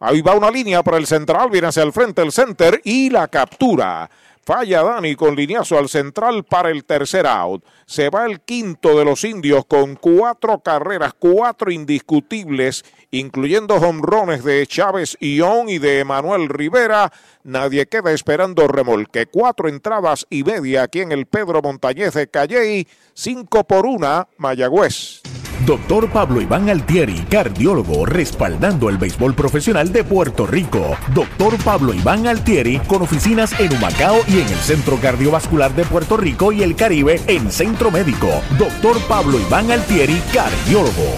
Ahí 0.00 0.22
va 0.22 0.34
una 0.34 0.50
línea 0.50 0.82
para 0.82 0.96
el 0.96 1.06
central, 1.06 1.50
viene 1.50 1.66
hacia 1.66 1.82
el 1.82 1.92
frente 1.92 2.22
el 2.22 2.32
center 2.32 2.80
y 2.84 3.10
la 3.10 3.28
captura. 3.28 4.08
Falla 4.46 4.84
Dani 4.84 5.16
con 5.16 5.34
lineazo 5.34 5.76
al 5.76 5.88
central 5.88 6.44
para 6.44 6.70
el 6.70 6.84
tercer 6.84 7.26
out. 7.26 7.64
Se 7.84 8.10
va 8.10 8.26
el 8.26 8.40
quinto 8.42 8.96
de 8.96 9.04
los 9.04 9.24
indios 9.24 9.66
con 9.66 9.96
cuatro 9.96 10.60
carreras, 10.60 11.14
cuatro 11.18 11.72
indiscutibles, 11.72 12.84
incluyendo 13.10 13.74
honrones 13.74 14.44
de 14.44 14.64
Chávez 14.68 15.16
Ión 15.18 15.68
y 15.68 15.78
de 15.78 16.04
Manuel 16.04 16.48
Rivera. 16.48 17.12
Nadie 17.42 17.86
queda 17.86 18.12
esperando 18.12 18.68
remolque. 18.68 19.26
Cuatro 19.26 19.68
entradas 19.68 20.24
y 20.30 20.44
media 20.44 20.84
aquí 20.84 21.00
en 21.00 21.10
el 21.10 21.26
Pedro 21.26 21.60
Montañez 21.60 22.14
de 22.14 22.28
Calley. 22.28 22.86
Cinco 23.14 23.64
por 23.64 23.84
una, 23.84 24.28
Mayagüez. 24.36 25.22
Doctor 25.64 26.10
Pablo 26.10 26.40
Iván 26.40 26.68
Altieri, 26.68 27.24
cardiólogo, 27.30 28.04
respaldando 28.04 28.90
el 28.90 28.98
béisbol 28.98 29.34
profesional 29.34 29.90
de 29.90 30.04
Puerto 30.04 30.46
Rico. 30.46 30.96
Doctor 31.14 31.56
Pablo 31.64 31.94
Iván 31.94 32.26
Altieri, 32.26 32.78
con 32.80 33.02
oficinas 33.02 33.58
en 33.58 33.72
Humacao 33.72 34.18
y 34.28 34.40
en 34.40 34.48
el 34.48 34.58
Centro 34.58 34.98
Cardiovascular 35.00 35.74
de 35.74 35.84
Puerto 35.84 36.16
Rico 36.16 36.52
y 36.52 36.62
el 36.62 36.76
Caribe 36.76 37.20
en 37.26 37.50
Centro 37.50 37.90
Médico. 37.90 38.28
Doctor 38.58 39.00
Pablo 39.08 39.40
Iván 39.40 39.70
Altieri, 39.70 40.20
cardiólogo. 40.32 41.14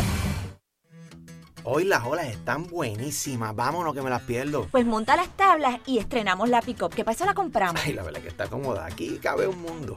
Hoy 1.64 1.84
las 1.84 2.04
olas 2.04 2.28
están 2.28 2.66
buenísimas. 2.66 3.54
Vámonos 3.54 3.92
que 3.92 4.00
me 4.00 4.08
las 4.08 4.22
pierdo. 4.22 4.68
Pues 4.70 4.86
monta 4.86 5.16
las 5.16 5.28
tablas 5.36 5.80
y 5.84 5.98
estrenamos 5.98 6.48
la 6.48 6.62
pick-up. 6.62 6.94
¿Qué 6.94 7.04
pasa? 7.04 7.26
La 7.26 7.34
compramos. 7.34 7.82
Ay, 7.84 7.92
la 7.92 8.04
verdad 8.04 8.22
que 8.22 8.28
está 8.28 8.46
cómoda. 8.46 8.86
Aquí 8.86 9.18
cabe 9.20 9.46
un 9.46 9.60
mundo. 9.60 9.96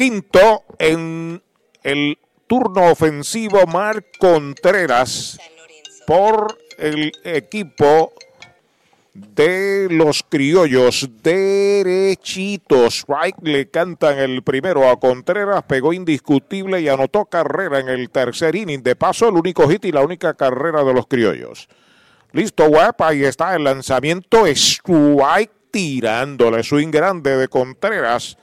quinto 0.00 0.64
en 0.78 1.42
el 1.82 2.18
turno 2.46 2.90
ofensivo 2.90 3.66
Marc 3.66 4.16
Contreras 4.18 5.38
por 6.06 6.56
el 6.78 7.12
equipo 7.22 8.10
de 9.12 9.88
los 9.90 10.24
criollos 10.26 11.06
derechitos. 11.22 13.04
Right 13.06 13.36
le 13.42 13.68
cantan 13.68 14.18
el 14.18 14.42
primero 14.42 14.88
a 14.88 14.98
Contreras, 14.98 15.64
pegó 15.64 15.92
indiscutible 15.92 16.80
y 16.80 16.88
anotó 16.88 17.26
carrera 17.26 17.80
en 17.80 17.90
el 17.90 18.08
tercer 18.08 18.56
inning. 18.56 18.82
De 18.82 18.96
paso, 18.96 19.28
el 19.28 19.34
único 19.34 19.68
hit 19.68 19.84
y 19.84 19.92
la 19.92 20.00
única 20.00 20.32
carrera 20.32 20.82
de 20.82 20.94
los 20.94 21.06
criollos. 21.08 21.68
Listo, 22.32 22.64
web, 22.68 22.94
ahí 23.00 23.24
está 23.24 23.54
el 23.54 23.64
lanzamiento. 23.64 24.46
Strike 24.46 25.52
tirándole 25.70 26.62
swing 26.62 26.90
grande 26.90 27.36
de 27.36 27.48
Contreras 27.48 28.38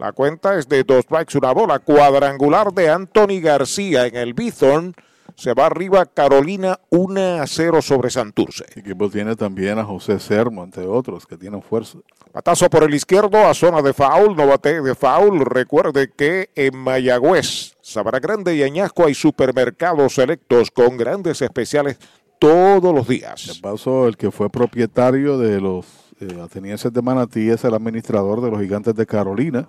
la 0.00 0.12
cuenta 0.12 0.58
es 0.58 0.66
de 0.66 0.82
dos 0.82 1.02
strikes, 1.02 1.36
una 1.36 1.52
bola 1.52 1.78
cuadrangular 1.78 2.72
de 2.72 2.88
Anthony 2.88 3.38
García 3.42 4.06
en 4.06 4.16
el 4.16 4.32
Bithorn. 4.32 4.94
Se 5.36 5.52
va 5.52 5.66
arriba 5.66 6.06
Carolina 6.06 6.80
1 6.88 7.42
a 7.42 7.46
0 7.46 7.82
sobre 7.82 8.08
Santurce. 8.08 8.64
El 8.74 8.80
equipo 8.80 9.10
tiene 9.10 9.36
también 9.36 9.78
a 9.78 9.84
José 9.84 10.18
Sermo, 10.18 10.64
entre 10.64 10.86
otros, 10.86 11.26
que 11.26 11.36
tienen 11.36 11.60
fuerza. 11.60 11.98
Patazo 12.32 12.70
por 12.70 12.84
el 12.84 12.94
izquierdo 12.94 13.46
a 13.46 13.52
zona 13.52 13.82
de 13.82 13.92
foul, 13.92 14.34
no 14.34 14.46
bate 14.46 14.80
de 14.80 14.94
foul. 14.94 15.44
Recuerde 15.44 16.10
que 16.10 16.48
en 16.54 16.78
Mayagüez, 16.78 17.76
Sabra 17.82 18.20
Grande 18.20 18.56
y 18.56 18.62
Añasco 18.62 19.04
hay 19.04 19.12
supermercados 19.12 20.14
selectos 20.14 20.70
con 20.70 20.96
grandes 20.96 21.42
especiales 21.42 21.98
todos 22.38 22.94
los 22.94 23.06
días. 23.06 23.46
De 23.46 23.60
paso, 23.60 24.08
el 24.08 24.16
que 24.16 24.30
fue 24.30 24.48
propietario 24.48 25.36
de 25.36 25.60
los 25.60 25.84
eh, 26.20 26.40
atenienses 26.42 26.90
de 26.90 27.02
Manatí 27.02 27.50
es 27.50 27.64
el 27.64 27.74
administrador 27.74 28.40
de 28.40 28.50
los 28.50 28.60
gigantes 28.60 28.94
de 28.94 29.04
Carolina 29.04 29.68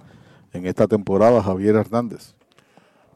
en 0.54 0.66
esta 0.66 0.88
temporada, 0.88 1.42
Javier 1.42 1.76
Hernández. 1.76 2.34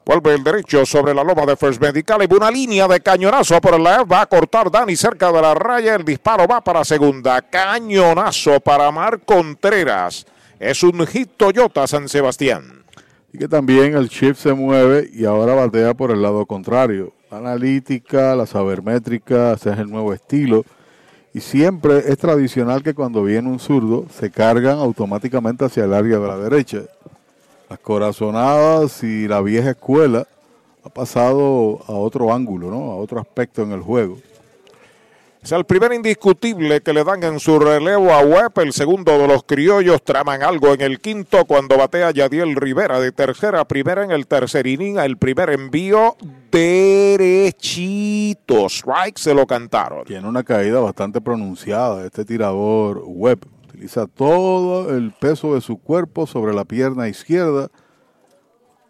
Vuelve 0.05 0.35
el 0.35 0.43
derecho 0.43 0.85
sobre 0.85 1.15
la 1.15 1.23
loma 1.23 1.47
de 1.47 1.55
First 1.55 1.81
Medical 1.81 2.21
y 2.21 2.31
una 2.31 2.51
línea 2.51 2.87
de 2.87 2.99
cañonazo 2.99 3.59
por 3.59 3.73
el 3.73 3.83
left. 3.83 4.11
Va 4.11 4.21
a 4.21 4.25
cortar 4.27 4.69
Dani 4.69 4.95
cerca 4.95 5.31
de 5.31 5.41
la 5.41 5.55
raya. 5.55 5.95
El 5.95 6.05
disparo 6.05 6.45
va 6.47 6.61
para 6.61 6.85
segunda. 6.85 7.41
Cañonazo 7.41 8.59
para 8.59 8.91
Mar 8.91 9.21
Contreras. 9.25 10.27
Es 10.59 10.83
un 10.83 11.07
hit 11.07 11.31
Toyota 11.35 11.87
San 11.87 12.07
Sebastián. 12.07 12.83
Y 13.33 13.39
que 13.39 13.47
también 13.47 13.95
el 13.95 14.07
shift 14.07 14.39
se 14.39 14.53
mueve 14.53 15.09
y 15.11 15.25
ahora 15.25 15.55
batea 15.55 15.95
por 15.95 16.11
el 16.11 16.21
lado 16.21 16.45
contrario. 16.45 17.11
Analítica, 17.31 18.35
la 18.35 18.45
sabermétrica, 18.45 19.53
ese 19.53 19.71
es 19.71 19.79
el 19.79 19.89
nuevo 19.89 20.13
estilo. 20.13 20.63
Y 21.33 21.39
siempre 21.39 21.97
es 22.07 22.17
tradicional 22.19 22.83
que 22.83 22.93
cuando 22.93 23.23
viene 23.23 23.49
un 23.49 23.59
zurdo 23.59 24.05
se 24.19 24.29
cargan 24.29 24.77
automáticamente 24.77 25.65
hacia 25.65 25.85
el 25.85 25.95
área 25.95 26.19
de 26.19 26.27
la 26.27 26.37
derecha 26.37 26.83
las 27.69 27.79
corazonadas 27.79 29.03
y 29.03 29.27
la 29.27 29.41
vieja 29.41 29.71
escuela 29.71 30.27
ha 30.83 30.89
pasado 30.89 31.81
a 31.87 31.93
otro 31.93 32.31
ángulo, 32.31 32.69
¿no? 32.69 32.91
A 32.91 32.95
otro 32.95 33.19
aspecto 33.19 33.63
en 33.63 33.71
el 33.71 33.81
juego. 33.81 34.17
Es 35.45 35.51
el 35.51 35.65
primer 35.65 35.93
indiscutible 35.93 36.81
que 36.81 36.91
le 36.91 37.03
dan 37.03 37.23
en 37.23 37.39
su 37.39 37.59
relevo 37.59 38.11
a 38.11 38.21
Webb. 38.21 38.57
El 38.61 38.73
segundo 38.73 39.15
de 39.19 39.27
los 39.27 39.43
criollos 39.43 40.01
traman 40.01 40.41
algo 40.41 40.73
en 40.73 40.81
el 40.81 40.99
quinto 40.99 41.45
cuando 41.45 41.77
batea 41.77 42.09
Yadiel 42.09 42.55
Rivera 42.55 42.99
de 42.99 43.11
tercera 43.11 43.59
a 43.59 43.65
primera 43.65 44.03
en 44.03 44.09
el 44.09 44.25
tercer 44.25 44.65
inning. 44.65 44.97
El 44.97 45.17
primer 45.17 45.51
envío 45.51 46.17
derechito. 46.51 47.85
Strike 48.65 49.19
se 49.19 49.35
lo 49.35 49.45
cantaron. 49.45 50.05
Tiene 50.05 50.27
una 50.27 50.41
caída 50.41 50.79
bastante 50.79 51.21
pronunciada 51.21 52.03
este 52.03 52.25
tirador 52.25 53.03
Webb. 53.05 53.45
Utiliza 53.75 54.07
todo 54.07 54.95
el 54.95 55.11
peso 55.11 55.53
de 55.53 55.59
su 55.59 55.77
cuerpo 55.77 56.25
sobre 56.25 56.53
la 56.53 56.63
pierna 56.63 57.09
izquierda 57.09 57.69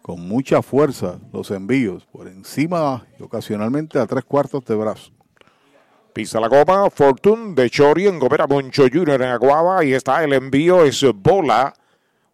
con 0.00 0.20
mucha 0.20 0.62
fuerza 0.62 1.18
los 1.32 1.50
envíos 1.50 2.06
por 2.06 2.28
encima 2.28 3.04
y 3.18 3.24
ocasionalmente 3.24 3.98
a 3.98 4.06
tres 4.06 4.22
cuartos 4.24 4.64
de 4.64 4.76
brazo. 4.76 5.10
Pisa 6.12 6.38
la 6.38 6.46
goma, 6.46 6.88
Fortune 6.88 7.56
de 7.56 7.68
Chori 7.68 8.06
en 8.06 8.20
Gobera 8.20 8.46
Moncho 8.46 8.84
Jr. 8.84 9.22
en 9.22 9.30
Aguaba. 9.30 9.80
Ahí 9.80 9.92
está 9.92 10.22
el 10.22 10.32
envío, 10.32 10.84
es 10.84 11.04
bola. 11.16 11.74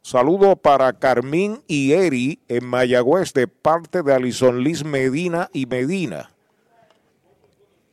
Saludo 0.03 0.55
para 0.55 0.93
Carmín 0.93 1.63
y 1.67 1.93
Eri 1.93 2.39
en 2.49 2.67
Mayagüez 2.67 3.33
de 3.33 3.49
parte 3.49 4.03
de 4.03 4.13
Alison 4.13 4.63
Liz 4.63 4.85
Medina 4.85 5.49
y 5.55 5.65
Medina. 5.65 6.33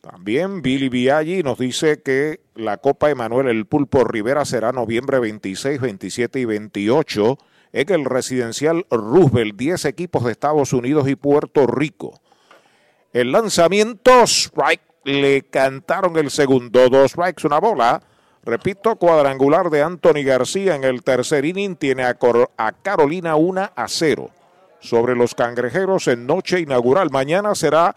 También 0.09 0.63
Billy 0.63 0.89
Viaggi 0.89 1.43
nos 1.43 1.59
dice 1.59 2.01
que 2.01 2.39
la 2.55 2.77
Copa 2.77 3.11
Emanuel 3.11 3.47
El 3.47 3.67
Pulpo 3.67 4.03
Rivera 4.03 4.43
será 4.43 4.71
noviembre 4.71 5.19
26, 5.19 5.79
27 5.79 6.39
y 6.39 6.45
28 6.45 7.37
en 7.73 7.93
el 7.93 8.05
residencial 8.05 8.87
Roosevelt, 8.89 9.55
10 9.55 9.85
equipos 9.85 10.23
de 10.23 10.31
Estados 10.31 10.73
Unidos 10.73 11.07
y 11.07 11.15
Puerto 11.15 11.67
Rico. 11.67 12.19
El 13.13 13.31
lanzamiento, 13.31 14.23
strike, 14.23 14.81
le 15.03 15.43
cantaron 15.43 16.17
el 16.17 16.31
segundo, 16.31 16.89
dos 16.89 17.11
strikes, 17.11 17.45
una 17.45 17.59
bola. 17.59 18.01
Repito, 18.43 18.95
cuadrangular 18.95 19.69
de 19.69 19.83
Anthony 19.83 20.23
García 20.25 20.73
en 20.73 20.85
el 20.85 21.03
tercer 21.03 21.45
inning 21.45 21.75
tiene 21.75 22.03
a, 22.03 22.17
a 22.57 22.71
Carolina 22.71 23.35
1 23.35 23.69
a 23.75 23.87
0 23.87 24.31
sobre 24.79 25.15
los 25.15 25.35
cangrejeros 25.35 26.07
en 26.07 26.25
noche 26.25 26.61
inaugural. 26.61 27.11
Mañana 27.11 27.53
será 27.53 27.93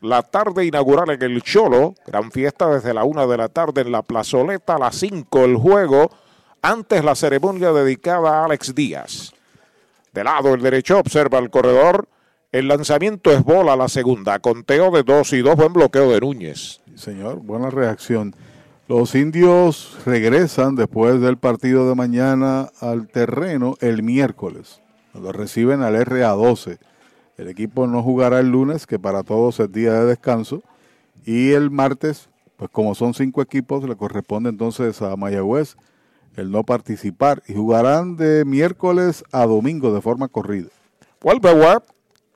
la 0.00 0.22
tarde 0.22 0.64
inaugural 0.64 1.10
en 1.10 1.22
el 1.22 1.42
Cholo. 1.42 1.94
Gran 2.06 2.30
fiesta 2.30 2.68
desde 2.68 2.94
la 2.94 3.04
una 3.04 3.26
de 3.26 3.36
la 3.36 3.48
tarde 3.48 3.82
en 3.82 3.92
la 3.92 4.02
plazoleta. 4.02 4.76
A 4.76 4.78
las 4.78 4.96
5 4.96 5.44
el 5.44 5.56
juego. 5.56 6.10
Antes 6.62 7.04
la 7.04 7.14
ceremonia 7.14 7.72
dedicada 7.72 8.40
a 8.40 8.44
Alex 8.44 8.74
Díaz. 8.74 9.32
De 10.12 10.24
lado 10.24 10.54
el 10.54 10.62
derecho 10.62 10.98
observa 10.98 11.38
el 11.38 11.50
corredor. 11.50 12.08
El 12.52 12.68
lanzamiento 12.68 13.30
es 13.30 13.44
bola 13.44 13.74
a 13.74 13.76
la 13.76 13.88
segunda. 13.88 14.38
Conteo 14.38 14.90
de 14.90 15.02
dos 15.02 15.32
y 15.32 15.42
dos. 15.42 15.56
Buen 15.56 15.72
bloqueo 15.72 16.10
de 16.10 16.20
Núñez. 16.20 16.80
señor, 16.94 17.36
buena 17.36 17.70
reacción. 17.70 18.34
Los 18.88 19.16
indios 19.16 19.98
regresan 20.06 20.76
después 20.76 21.20
del 21.20 21.38
partido 21.38 21.88
de 21.88 21.96
mañana 21.96 22.70
al 22.80 23.08
terreno 23.08 23.76
el 23.80 24.02
miércoles. 24.02 24.80
Lo 25.12 25.32
reciben 25.32 25.82
al 25.82 25.96
RA12. 25.96 26.78
El 27.36 27.48
equipo 27.48 27.86
no 27.86 28.02
jugará 28.02 28.40
el 28.40 28.48
lunes, 28.48 28.86
que 28.86 28.98
para 28.98 29.22
todos 29.22 29.60
es 29.60 29.70
día 29.70 29.92
de 29.92 30.06
descanso. 30.06 30.62
Y 31.24 31.52
el 31.52 31.70
martes, 31.70 32.28
pues 32.56 32.70
como 32.70 32.94
son 32.94 33.14
cinco 33.14 33.42
equipos, 33.42 33.84
le 33.84 33.96
corresponde 33.96 34.48
entonces 34.48 35.02
a 35.02 35.16
Mayagüez 35.16 35.76
el 36.36 36.50
no 36.50 36.64
participar 36.64 37.42
y 37.48 37.54
jugarán 37.54 38.16
de 38.16 38.44
miércoles 38.44 39.24
a 39.32 39.46
domingo 39.46 39.92
de 39.92 40.00
forma 40.00 40.28
corrida. 40.28 40.68
Vuelve 41.20 41.52
Webb, 41.52 41.82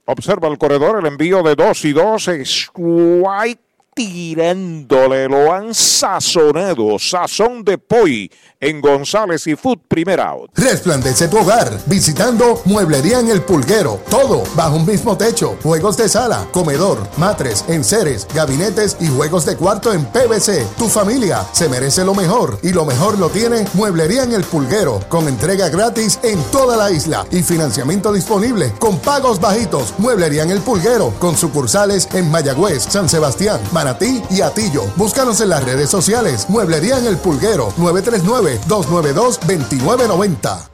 observa 0.06 0.48
el 0.48 0.58
corredor, 0.58 0.98
el 0.98 1.06
envío 1.06 1.42
de 1.42 1.54
2 1.54 1.84
y 1.84 1.92
2, 1.92 2.70
White 2.74 3.62
tirándole, 3.94 5.28
lo 5.28 5.52
han 5.52 5.74
sazonado, 5.74 6.98
sazón 6.98 7.64
de 7.64 7.78
poi 7.78 8.30
en 8.60 8.80
González 8.80 9.46
y 9.46 9.56
Food 9.56 9.78
Primer 9.88 10.20
Out. 10.20 10.50
Resplandece 10.54 11.28
tu 11.28 11.38
hogar 11.38 11.80
visitando 11.86 12.60
Mueblería 12.66 13.20
en 13.20 13.28
el 13.30 13.42
Pulguero. 13.42 14.00
Todo 14.10 14.42
bajo 14.54 14.76
un 14.76 14.86
mismo 14.86 15.16
techo. 15.16 15.56
Juegos 15.62 15.96
de 15.96 16.08
sala, 16.08 16.46
comedor, 16.52 16.98
matres, 17.16 17.64
enseres, 17.68 18.26
gabinetes 18.34 18.98
y 19.00 19.08
juegos 19.08 19.46
de 19.46 19.56
cuarto 19.56 19.92
en 19.92 20.04
PVC. 20.04 20.66
Tu 20.76 20.88
familia 20.88 21.46
se 21.52 21.68
merece 21.68 22.04
lo 22.04 22.14
mejor 22.14 22.58
y 22.62 22.70
lo 22.70 22.84
mejor 22.84 23.18
lo 23.18 23.30
tiene 23.30 23.64
Mueblería 23.74 24.24
en 24.24 24.32
el 24.32 24.44
Pulguero 24.44 25.00
con 25.08 25.26
entrega 25.26 25.68
gratis 25.68 26.18
en 26.22 26.40
toda 26.52 26.76
la 26.76 26.90
isla 26.90 27.26
y 27.30 27.42
financiamiento 27.42 28.12
disponible 28.12 28.72
con 28.78 28.98
pagos 28.98 29.40
bajitos. 29.40 29.94
Mueblería 29.98 30.42
en 30.42 30.50
el 30.50 30.60
Pulguero 30.60 31.14
con 31.18 31.36
sucursales 31.36 32.08
en 32.12 32.30
Mayagüez, 32.30 32.82
San 32.84 33.08
Sebastián, 33.08 33.60
Manatí 33.80 34.20
y 34.28 34.42
Atillo. 34.42 34.82
Búscanos 34.94 35.40
en 35.40 35.48
las 35.48 35.64
redes 35.64 35.88
sociales. 35.88 36.50
Mueblería 36.50 36.98
en 36.98 37.06
el 37.06 37.16
Pulguero 37.16 37.70
939-292-2990. 37.78 40.68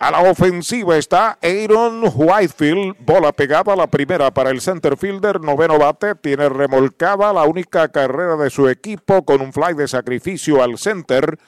A 0.00 0.10
la 0.10 0.28
ofensiva 0.28 0.96
está 0.96 1.38
Aaron 1.40 2.02
Whitefield, 2.12 2.96
bola 3.06 3.30
pegada 3.30 3.74
a 3.74 3.76
la 3.76 3.86
primera 3.86 4.34
para 4.34 4.50
el 4.50 4.60
center 4.60 4.96
fielder, 4.96 5.40
noveno 5.40 5.78
bate, 5.78 6.16
tiene 6.16 6.48
remolcada 6.48 7.32
la 7.32 7.44
única 7.44 7.86
carrera 7.86 8.34
de 8.34 8.50
su 8.50 8.68
equipo 8.68 9.24
con 9.24 9.40
un 9.40 9.52
fly 9.52 9.74
de 9.74 9.86
sacrificio 9.86 10.64
al 10.64 10.78
center 10.78 11.38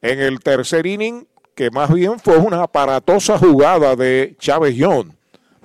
en 0.00 0.18
el 0.18 0.40
tercer 0.40 0.86
inning, 0.86 1.28
que 1.54 1.70
más 1.70 1.92
bien 1.92 2.18
fue 2.18 2.38
una 2.38 2.62
aparatosa 2.62 3.38
jugada 3.38 3.96
de 3.96 4.34
Chávez 4.38 4.74
Young, 4.74 5.10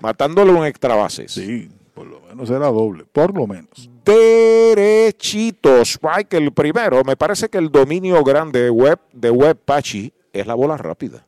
matándole 0.01 0.51
un 0.51 0.65
extra 0.65 0.95
base. 0.95 1.29
Sí, 1.29 1.69
por 1.93 2.05
lo 2.05 2.19
menos 2.19 2.49
era 2.49 2.67
doble, 2.67 3.05
por 3.13 3.33
lo 3.33 3.47
menos. 3.47 3.92
Derechito, 4.05 5.81
strike 5.81 6.33
el 6.33 6.51
primero. 6.51 7.03
Me 7.03 7.15
parece 7.15 7.49
que 7.49 7.57
el 7.57 7.69
dominio 7.69 8.23
grande 8.23 8.63
de 8.63 8.69
Web, 8.69 8.99
de 9.13 9.29
Web 9.29 9.57
Pachi 9.63 10.13
es 10.33 10.45
la 10.45 10.55
bola 10.55 10.77
rápida. 10.77 11.25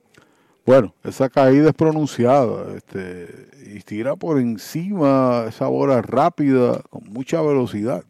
Bueno, 0.65 0.95
esa 1.03 1.29
caída 1.29 1.69
es 1.69 1.75
pronunciada 1.75 2.75
este, 2.75 3.47
y 3.67 3.79
tira 3.81 4.15
por 4.15 4.39
encima 4.39 5.45
esa 5.47 5.67
bola 5.67 6.01
rápida 6.01 6.81
con 6.89 7.03
mucha 7.13 7.41
velocidad. 7.41 8.03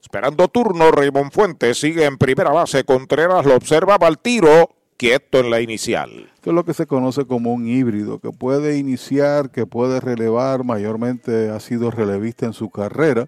Esperando 0.00 0.48
turno, 0.48 0.90
Raymond 0.90 1.32
Fuentes 1.32 1.78
sigue 1.78 2.04
en 2.04 2.16
primera 2.16 2.50
base. 2.50 2.84
Contreras 2.84 3.44
lo 3.44 3.56
observa, 3.56 3.98
va 3.98 4.06
al 4.06 4.18
tiro, 4.18 4.70
quieto 4.96 5.40
en 5.40 5.50
la 5.50 5.60
inicial. 5.60 6.30
Esto 6.34 6.50
es 6.50 6.54
lo 6.54 6.64
que 6.64 6.74
se 6.74 6.86
conoce 6.86 7.26
como 7.26 7.52
un 7.52 7.68
híbrido, 7.68 8.20
que 8.20 8.30
puede 8.30 8.78
iniciar, 8.78 9.50
que 9.50 9.66
puede 9.66 10.00
relevar, 10.00 10.64
mayormente 10.64 11.50
ha 11.50 11.60
sido 11.60 11.90
relevista 11.90 12.46
en 12.46 12.52
su 12.52 12.70
carrera. 12.70 13.26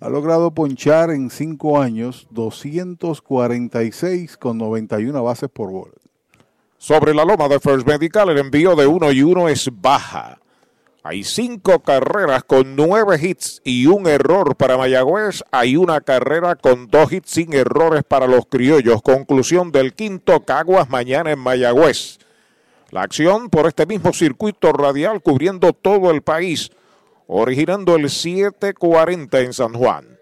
Ha 0.00 0.08
logrado 0.08 0.52
ponchar 0.52 1.10
en 1.10 1.28
cinco 1.28 1.80
años 1.80 2.28
246 2.30 4.36
con 4.36 4.56
91 4.56 5.24
bases 5.24 5.50
por 5.50 5.72
bola. 5.72 5.94
Sobre 6.76 7.12
la 7.12 7.24
loma 7.24 7.48
de 7.48 7.58
First 7.58 7.84
Medical, 7.84 8.28
el 8.28 8.38
envío 8.38 8.76
de 8.76 8.86
uno 8.86 9.10
y 9.10 9.24
uno 9.24 9.48
es 9.48 9.68
baja. 9.72 10.38
Hay 11.02 11.24
cinco 11.24 11.80
carreras 11.80 12.44
con 12.44 12.76
nueve 12.76 13.18
hits 13.20 13.60
y 13.64 13.86
un 13.86 14.06
error 14.06 14.54
para 14.54 14.76
Mayagüez. 14.76 15.42
Hay 15.50 15.76
una 15.76 16.00
carrera 16.00 16.54
con 16.54 16.86
dos 16.86 17.10
hits 17.10 17.30
sin 17.30 17.52
errores 17.52 18.04
para 18.06 18.28
los 18.28 18.46
criollos. 18.46 19.02
Conclusión 19.02 19.72
del 19.72 19.94
quinto 19.94 20.44
Caguas 20.44 20.88
mañana 20.88 21.32
en 21.32 21.40
Mayagüez. 21.40 22.18
La 22.90 23.02
acción 23.02 23.50
por 23.50 23.66
este 23.66 23.84
mismo 23.84 24.12
circuito 24.12 24.72
radial 24.72 25.22
cubriendo 25.22 25.72
todo 25.72 26.12
el 26.12 26.22
país, 26.22 26.70
originando 27.28 27.94
el 27.94 28.10
740 28.10 29.40
en 29.40 29.52
San 29.52 29.74
Juan. 29.74 30.18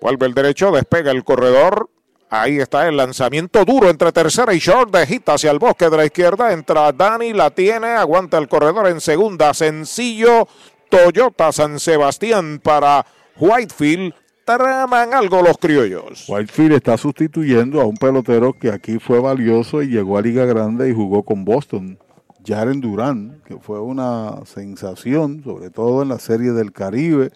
Vuelve 0.00 0.26
el 0.26 0.34
derecho, 0.34 0.72
despega 0.72 1.12
el 1.12 1.24
corredor. 1.24 1.88
Ahí 2.28 2.58
está 2.58 2.88
el 2.88 2.96
lanzamiento 2.96 3.64
duro 3.64 3.88
entre 3.88 4.10
tercera 4.10 4.52
y 4.52 4.58
short 4.58 4.90
de 4.90 5.06
hit 5.06 5.28
hacia 5.28 5.50
el 5.50 5.58
bosque 5.58 5.88
de 5.88 5.96
la 5.96 6.04
izquierda. 6.04 6.52
Entra 6.52 6.90
Dani, 6.92 7.32
la 7.32 7.50
tiene, 7.50 7.88
aguanta 7.88 8.38
el 8.38 8.48
corredor 8.48 8.88
en 8.88 9.00
segunda. 9.00 9.54
Sencillo, 9.54 10.48
Toyota 10.88 11.52
San 11.52 11.78
Sebastián 11.78 12.60
para 12.62 13.06
Whitefield. 13.38 14.14
Traman 14.44 15.14
algo 15.14 15.40
los 15.40 15.56
criollos. 15.56 16.24
Whitefield 16.28 16.72
está 16.72 16.96
sustituyendo 16.96 17.80
a 17.80 17.84
un 17.84 17.96
pelotero 17.96 18.54
que 18.54 18.70
aquí 18.70 18.98
fue 18.98 19.20
valioso 19.20 19.82
y 19.82 19.88
llegó 19.88 20.18
a 20.18 20.22
Liga 20.22 20.44
Grande 20.46 20.88
y 20.88 20.92
jugó 20.92 21.22
con 21.22 21.44
Boston. 21.44 21.96
Jaren 22.44 22.80
Durán, 22.80 23.40
que 23.44 23.56
fue 23.56 23.80
una 23.80 24.44
sensación, 24.44 25.42
sobre 25.44 25.70
todo 25.70 26.02
en 26.02 26.08
la 26.08 26.18
Serie 26.18 26.52
del 26.52 26.72
Caribe, 26.72 27.30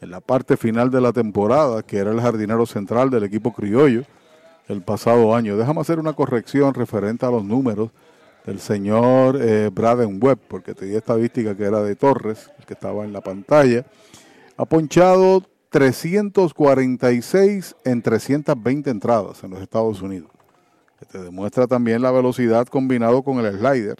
en 0.00 0.10
la 0.10 0.20
parte 0.20 0.56
final 0.56 0.90
de 0.90 1.00
la 1.00 1.12
temporada, 1.12 1.82
que 1.82 1.98
era 1.98 2.10
el 2.10 2.20
jardinero 2.20 2.66
central 2.66 3.10
del 3.10 3.24
equipo 3.24 3.52
criollo 3.52 4.02
el 4.68 4.82
pasado 4.82 5.34
año. 5.34 5.56
Déjame 5.56 5.80
hacer 5.80 5.98
una 5.98 6.12
corrección 6.12 6.74
referente 6.74 7.24
a 7.24 7.30
los 7.30 7.44
números 7.44 7.90
del 8.44 8.60
señor 8.60 9.38
eh, 9.40 9.70
Braden 9.72 10.18
Webb, 10.22 10.38
porque 10.48 10.74
tenía 10.74 10.98
estadística 10.98 11.56
que 11.56 11.64
era 11.64 11.82
de 11.82 11.96
Torres, 11.96 12.50
el 12.58 12.64
que 12.64 12.74
estaba 12.74 13.04
en 13.04 13.12
la 13.12 13.20
pantalla. 13.20 13.84
Ha 14.56 14.64
ponchado 14.64 15.42
346 15.70 17.76
en 17.84 18.02
320 18.02 18.90
entradas 18.90 19.42
en 19.44 19.50
los 19.50 19.60
Estados 19.60 20.00
Unidos. 20.00 20.30
Que 20.98 21.06
te 21.06 21.18
demuestra 21.18 21.66
también 21.66 22.02
la 22.02 22.10
velocidad 22.10 22.66
combinado 22.68 23.22
con 23.22 23.44
el 23.44 23.58
slider, 23.58 23.96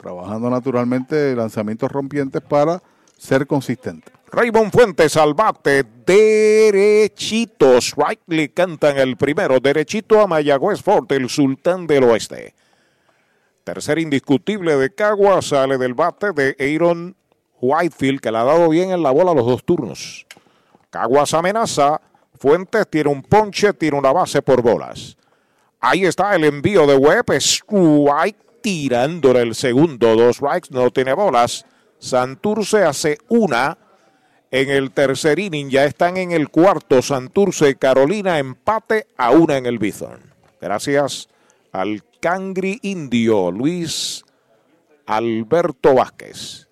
trabajando 0.00 0.48
naturalmente 0.48 1.36
lanzamientos 1.36 1.90
rompientes 1.92 2.40
para 2.40 2.82
ser 3.18 3.46
consistente. 3.46 4.10
Raymond 4.32 4.72
Fuentes 4.72 5.16
al 5.16 5.34
bate, 5.34 5.84
derechitos. 6.06 7.94
Right 7.96 8.20
le 8.26 8.50
cantan 8.50 8.96
el 8.96 9.16
primero, 9.16 9.60
derechito 9.60 10.20
a 10.20 10.26
Mayagüez 10.26 10.80
Fort, 10.82 11.10
el 11.12 11.28
sultán 11.28 11.86
del 11.86 12.04
oeste. 12.04 12.54
Tercer 13.64 13.98
indiscutible 13.98 14.76
de 14.76 14.94
Cagua, 14.94 15.42
sale 15.42 15.76
del 15.76 15.94
bate 15.94 16.32
de 16.32 16.56
Aaron 16.58 17.14
Whitefield, 17.60 18.20
que 18.20 18.30
le 18.30 18.38
ha 18.38 18.44
dado 18.44 18.68
bien 18.70 18.90
en 18.90 19.02
la 19.02 19.10
bola 19.10 19.34
los 19.34 19.44
dos 19.44 19.64
turnos. 19.64 20.26
Caguas 20.88 21.34
amenaza, 21.34 22.00
Fuentes 22.38 22.88
tiene 22.88 23.10
un 23.10 23.22
ponche, 23.22 23.74
tiene 23.74 23.98
una 23.98 24.12
base 24.12 24.40
por 24.40 24.62
bolas. 24.62 25.16
Ahí 25.78 26.06
está 26.06 26.34
el 26.34 26.44
envío 26.44 26.86
de 26.86 26.96
Webb, 26.96 27.32
Strike 27.32 28.49
tirándole 28.60 29.42
el 29.42 29.54
segundo, 29.54 30.16
dos 30.16 30.36
strikes, 30.36 30.68
no 30.70 30.90
tiene 30.90 31.12
bolas. 31.12 31.64
Santurce 31.98 32.84
hace 32.84 33.18
una 33.28 33.76
en 34.50 34.70
el 34.70 34.90
tercer 34.90 35.38
inning. 35.38 35.70
Ya 35.70 35.84
están 35.84 36.16
en 36.16 36.32
el 36.32 36.48
cuarto. 36.48 37.02
Santurce, 37.02 37.76
Carolina, 37.76 38.38
empate 38.38 39.06
a 39.16 39.30
una 39.30 39.56
en 39.56 39.66
el 39.66 39.78
Bithorn. 39.78 40.22
Gracias 40.60 41.28
al 41.72 42.02
Cangri 42.20 42.78
Indio, 42.82 43.50
Luis 43.50 44.24
Alberto 45.06 45.94
Vázquez. 45.94 46.68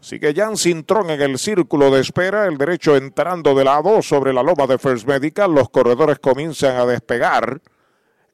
Sigue 0.00 0.32
Jan 0.34 0.56
Cintrón 0.56 1.10
en 1.10 1.20
el 1.20 1.38
círculo 1.38 1.90
de 1.90 2.00
espera, 2.00 2.46
el 2.46 2.56
derecho 2.56 2.96
entrando 2.96 3.54
de 3.54 3.64
lado 3.64 4.00
sobre 4.00 4.32
la 4.32 4.42
loma 4.42 4.66
de 4.66 4.78
First 4.78 5.06
Medical. 5.06 5.54
Los 5.54 5.68
corredores 5.68 6.18
comienzan 6.18 6.76
a 6.76 6.86
despegar. 6.86 7.60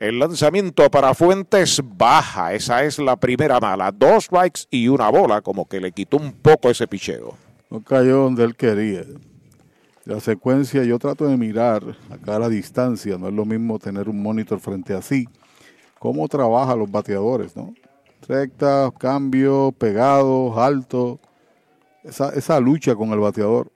El 0.01 0.19
lanzamiento 0.19 0.91
para 0.91 1.15
Fuentes 1.15 1.81
baja. 1.85 2.53
Esa 2.53 2.83
es 2.83 2.99
la 2.99 3.17
primera 3.17 3.61
mala. 3.61 3.93
Dos 3.93 4.25
strikes 4.25 4.63
y 4.71 4.89
una 4.89 5.09
bola, 5.09 5.41
como 5.41 5.69
que 5.69 5.81
le 5.81 5.93
quitó 5.93 6.17
un 6.17 6.33
poco 6.33 6.69
ese 6.69 6.89
picheo. 6.89 7.37
No 7.71 7.83
cayó 7.83 8.19
donde 8.19 8.45
él 8.45 8.57
quería. 8.57 9.05
La 10.05 10.21
secuencia 10.21 10.83
yo 10.85 10.99
trato 10.99 11.27
de 11.27 11.37
mirar 11.37 11.83
acá 12.11 12.37
a 12.37 12.39
la 12.39 12.49
distancia, 12.49 13.17
no 13.17 13.29
es 13.29 13.35
lo 13.35 13.45
mismo 13.45 13.79
tener 13.79 14.09
un 14.09 14.21
monitor 14.21 14.61
frente 14.61 14.95
a 14.95 15.01
sí. 15.01 15.27
Cómo 15.99 16.29
trabajan 16.29 16.79
los 16.79 16.91
bateadores, 16.91 17.57
¿no? 17.57 17.73
Recta, 18.29 18.93
cambio, 18.99 19.73
pegado, 19.79 20.61
alto. 20.61 21.21
Esa, 22.03 22.31
esa 22.31 22.61
lucha 22.61 22.95
con 22.95 23.11
el 23.11 23.21
bateador. 23.21 23.71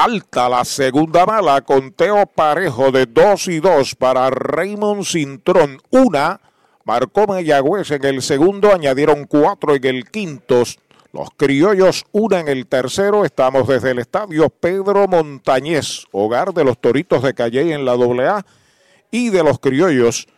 Alta 0.00 0.48
la 0.48 0.64
segunda 0.64 1.26
mala, 1.26 1.60
conteo 1.62 2.24
parejo 2.24 2.92
de 2.92 3.06
2 3.06 3.48
y 3.48 3.58
2 3.58 3.96
para 3.96 4.30
Raymond 4.30 5.02
Cintrón. 5.02 5.82
Una, 5.90 6.40
marcó 6.84 7.26
Mayagüez 7.26 7.90
en 7.90 8.04
el 8.04 8.22
segundo, 8.22 8.72
añadieron 8.72 9.24
cuatro 9.24 9.74
en 9.74 9.84
el 9.84 10.08
quinto. 10.08 10.62
Los 11.12 11.30
criollos, 11.36 12.04
una 12.12 12.38
en 12.38 12.46
el 12.46 12.68
tercero. 12.68 13.24
Estamos 13.24 13.66
desde 13.66 13.90
el 13.90 13.98
estadio 13.98 14.48
Pedro 14.50 15.08
Montañez, 15.08 16.04
hogar 16.12 16.54
de 16.54 16.62
los 16.62 16.80
Toritos 16.80 17.24
de 17.24 17.34
Calle 17.34 17.74
en 17.74 17.84
la 17.84 17.94
AA 17.94 18.46
y 19.10 19.30
de 19.30 19.42
los 19.42 19.58
criollos 19.58 20.28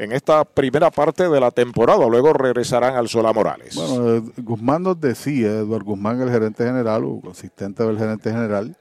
en 0.00 0.12
esta 0.12 0.46
primera 0.46 0.90
parte 0.90 1.28
de 1.28 1.40
la 1.40 1.50
temporada. 1.50 2.08
Luego 2.08 2.32
regresarán 2.32 2.96
al 2.96 3.06
Solá 3.06 3.34
Morales. 3.34 3.76
Bueno, 3.76 4.24
Guzmán 4.38 4.82
nos 4.82 4.98
decía, 4.98 5.48
Eduardo 5.48 5.84
Guzmán, 5.84 6.22
el 6.22 6.30
gerente 6.30 6.64
general 6.64 7.04
o 7.04 7.20
asistente 7.30 7.84
del 7.84 7.98
gerente 7.98 8.30
general, 8.30 8.74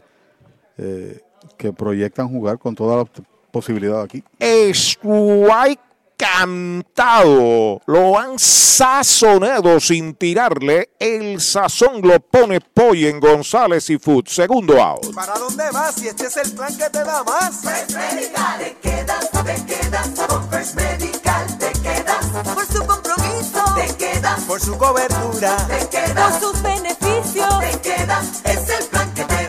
eh, 0.77 1.19
que 1.57 1.73
proyectan 1.73 2.29
jugar 2.29 2.57
con 2.57 2.73
todas 2.73 3.05
las 3.05 3.25
posibilidad 3.51 4.01
aquí. 4.01 4.23
Strike 4.39 5.81
cantado. 6.19 7.81
Lo 7.85 8.19
han 8.19 8.37
sazonado 8.37 9.79
sin 9.79 10.15
tirarle. 10.15 10.91
El 10.99 11.39
sazón 11.39 12.01
lo 12.01 12.19
pone 12.19 12.59
en 12.75 13.19
González 13.19 13.89
y 13.89 13.97
Food. 13.97 14.27
Segundo 14.27 14.81
out. 14.81 15.13
¿Para 15.15 15.33
dónde 15.35 15.63
vas? 15.71 15.95
Si 15.95 16.07
este 16.09 16.27
es 16.27 16.37
el 16.37 16.51
plan 16.51 16.75
que 16.77 16.89
te 16.89 17.03
da 17.03 17.23
más. 17.23 17.61
First 17.61 17.95
Medical. 17.95 18.59
Te 18.59 18.77
quedas, 18.81 19.29
te 19.31 19.65
quedas. 19.65 20.09
Con 20.27 20.49
First 20.49 20.75
Medical 20.75 21.57
te 21.57 21.71
quedas. 21.81 22.25
Por 22.53 22.65
su 22.65 22.85
compromiso. 22.85 23.63
Te 23.75 23.95
quedas. 23.95 24.41
Por 24.41 24.59
su 24.59 24.77
cobertura. 24.77 25.57
Te 25.67 25.87
quedas. 25.87 26.37
Por 26.37 26.51
sus 26.51 26.61
beneficios. 26.61 27.59
Te 27.59 27.79
quedas. 27.79 28.41
Es 28.43 28.69
el 28.69 28.85
plan 28.87 29.13
que 29.13 29.23
te 29.23 29.48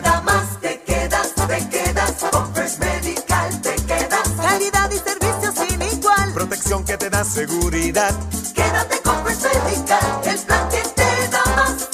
Protección 6.61 6.85
que 6.85 6.97
te 6.97 7.09
da 7.09 7.23
seguridad. 7.23 8.11
Quédate 8.53 9.01
con 9.01 9.25
First 9.25 9.45
Medical. 9.45 9.99
El 10.25 10.39
plan 10.45 10.69
que 10.69 10.81
te 10.93 11.27
da 11.31 11.43
más. 11.55 11.89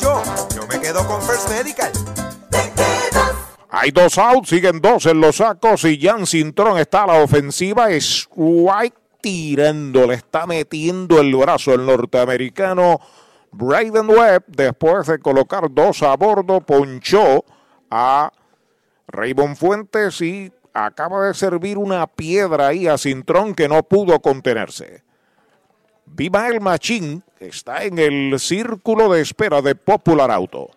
Yo, 0.00 0.22
yo 0.54 0.66
me 0.68 0.80
quedo 0.80 1.04
con 1.08 1.20
First 1.22 1.50
Medical. 1.50 1.90
Hay 3.70 3.90
dos 3.90 4.16
outs, 4.18 4.48
siguen 4.48 4.80
dos 4.80 5.06
en 5.06 5.20
los 5.20 5.36
sacos 5.36 5.84
y 5.86 6.00
Jan 6.00 6.24
Cintrón 6.24 6.78
está 6.78 7.02
a 7.02 7.06
la 7.08 7.22
ofensiva. 7.24 7.90
Strike 7.90 8.94
tirando, 9.20 10.06
le 10.06 10.14
está 10.14 10.46
metiendo 10.46 11.20
el 11.20 11.34
brazo 11.34 11.74
el 11.74 11.84
norteamericano 11.84 13.00
Braden 13.50 14.08
Webb. 14.08 14.44
Después 14.46 15.08
de 15.08 15.18
colocar 15.18 15.66
dos 15.68 16.00
a 16.04 16.14
bordo, 16.14 16.60
ponchó 16.60 17.44
a 17.90 18.30
Raymond 19.08 19.56
Fuentes 19.56 20.20
y 20.20 20.52
acaba 20.74 21.28
de 21.28 21.34
servir 21.34 21.78
una 21.78 22.06
piedra 22.06 22.68
ahí 22.68 22.88
a 22.88 22.98
Cintrón 22.98 23.54
que 23.54 23.68
no 23.68 23.82
pudo 23.84 24.20
contenerse. 24.20 25.02
Viva 26.04 26.48
el 26.48 26.60
Machín 26.60 27.22
está 27.40 27.84
en 27.84 27.98
el 27.98 28.38
círculo 28.38 29.12
de 29.12 29.22
espera 29.22 29.62
de 29.62 29.74
Popular 29.74 30.30
Auto. 30.30 30.70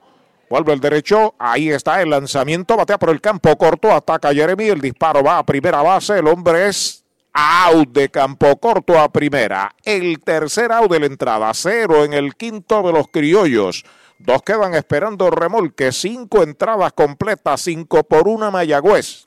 Vuelve 0.49 0.72
el 0.72 0.80
derecho, 0.80 1.36
ahí 1.38 1.69
está 1.69 2.02
el 2.02 2.11
lanzamiento, 2.11 2.78
batea 2.78 2.98
por 2.98 3.10
el 3.10 3.19
campo 3.19 3.57
corto, 3.57 3.91
ataca 3.91 4.34
Jeremy, 4.34 4.69
el 4.69 4.80
disparo 4.80 5.22
va 5.22 5.40
a 5.40 5.45
primera 5.45 5.82
base, 5.82 6.19
el 6.19 6.28
hombre 6.28 6.69
es 6.69 7.03
out 7.34 7.90
de 7.90 8.10
campo 8.10 8.56
corto 8.57 8.98
a 8.98 9.11
primera. 9.11 9.76
El 9.84 10.19
tercer 10.22 10.72
out 10.72 10.90
de 10.90 11.02
la 11.02 11.06
entrada, 11.07 11.53
cero 11.53 12.06
en 12.06 12.14
el 12.14 12.36
quinto 12.36 12.82
de 12.84 12.94
los 12.94 13.10
criollos. 13.10 13.84
Dos 14.19 14.41
quedan 14.41 14.74
esperando 14.74 15.30
remolque, 15.30 15.91
cinco 15.91 16.41
entradas 16.41 16.94
completas, 16.94 17.61
cinco 17.61 18.03
por 18.03 18.28
una 18.28 18.49
Mayagüez. 18.49 19.26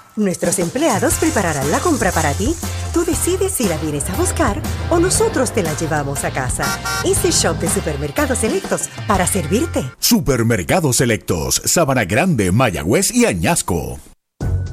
Nuestros 0.15 0.59
empleados 0.59 1.15
prepararán 1.15 1.71
la 1.71 1.79
compra 1.79 2.11
para 2.11 2.33
ti. 2.33 2.53
Tú 2.93 3.05
decides 3.05 3.53
si 3.53 3.67
la 3.67 3.77
vienes 3.77 4.09
a 4.09 4.15
buscar 4.15 4.61
o 4.89 4.99
nosotros 4.99 5.51
te 5.53 5.63
la 5.63 5.73
llevamos 5.77 6.23
a 6.23 6.31
casa. 6.31 6.65
Easy 7.05 7.29
Shop 7.29 7.57
de 7.59 7.69
Supermercados 7.69 8.39
Selectos 8.39 8.89
para 9.07 9.25
servirte. 9.25 9.83
Supermercados 9.99 10.97
Selectos, 10.97 11.61
Sabana 11.65 12.05
Grande, 12.05 12.51
Mayagüez 12.51 13.13
y 13.13 13.25
Añasco. 13.25 13.99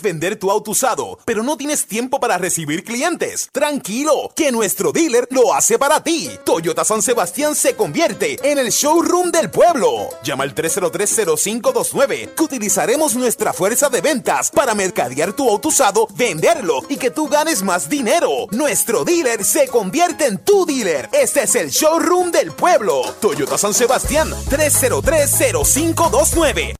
¿Quieres 0.00 0.14
vender 0.14 0.36
tu 0.36 0.50
auto 0.50 0.70
usado, 0.70 1.18
pero 1.26 1.42
no 1.42 1.58
tienes 1.58 1.86
tiempo 1.86 2.20
para 2.20 2.38
recibir 2.38 2.84
clientes? 2.84 3.50
Tranquilo, 3.52 4.32
que 4.34 4.50
nuestro 4.50 4.92
dealer 4.92 5.28
lo 5.30 5.52
hace 5.52 5.78
para 5.78 6.02
ti. 6.02 6.30
Toyota 6.44 6.84
San 6.84 7.02
Sebastián 7.02 7.54
se 7.54 7.74
convierte 7.74 8.38
en 8.42 8.58
el 8.58 8.70
showroom 8.70 9.30
del 9.30 9.50
pueblo. 9.50 10.08
Llama 10.22 10.44
al 10.44 10.54
303-0529, 10.54 12.34
que 12.34 12.42
utilizaremos 12.42 13.14
nuestra 13.14 13.52
fuerza 13.52 13.90
de 13.90 14.00
ventas 14.00 14.50
para 14.50 14.74
mercadear 14.74 15.34
tu 15.34 15.50
auto 15.50 15.68
usado, 15.68 16.08
venderlo 16.14 16.80
y 16.88 16.96
que 16.96 17.10
tú 17.10 17.28
ganes 17.28 17.62
más 17.62 17.90
dinero. 17.90 18.46
Nuestro 18.52 19.04
dealer 19.04 19.44
se 19.44 19.68
convierte 19.68 20.24
en 20.26 20.38
tu 20.38 20.64
dealer. 20.64 21.10
Este 21.12 21.42
es 21.42 21.54
el 21.56 21.68
showroom 21.70 22.30
del 22.30 22.52
pueblo. 22.52 23.02
Toyota 23.20 23.58
San 23.58 23.74
Sebastián, 23.74 24.30
303-0529. 24.48 26.74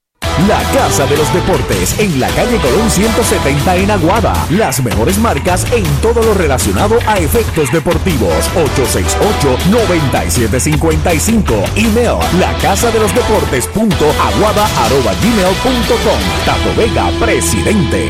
La 0.47 0.63
Casa 0.73 1.05
de 1.05 1.15
los 1.17 1.31
Deportes 1.33 1.99
en 1.99 2.19
la 2.19 2.27
calle 2.29 2.57
Colón 2.57 2.89
170 2.89 3.75
en 3.75 3.91
Aguada. 3.91 4.33
Las 4.49 4.81
mejores 4.83 5.19
marcas 5.19 5.71
en 5.71 5.83
todo 6.01 6.23
lo 6.23 6.33
relacionado 6.33 6.97
a 7.05 7.19
efectos 7.19 7.71
deportivos. 7.71 8.49
868-9755. 8.55 11.43
Email 11.75 12.17
la 12.39 12.57
casa 12.59 12.89
de 12.89 12.99
los 12.99 13.13
deportes 13.13 13.67
punto 13.67 14.05
aguada 14.19 14.65
arroba 14.83 15.13
gmail 15.21 15.55
punto 15.61 15.93
com. 16.03 16.19
Tato 16.45 16.73
Vega, 16.75 17.11
presidente. 17.19 18.09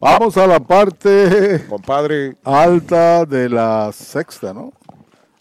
Vamos 0.00 0.38
a 0.38 0.46
la 0.46 0.60
parte 0.60 1.66
Compadre. 1.68 2.36
alta 2.42 3.26
de 3.26 3.50
la 3.50 3.92
sexta, 3.92 4.54
¿no? 4.54 4.72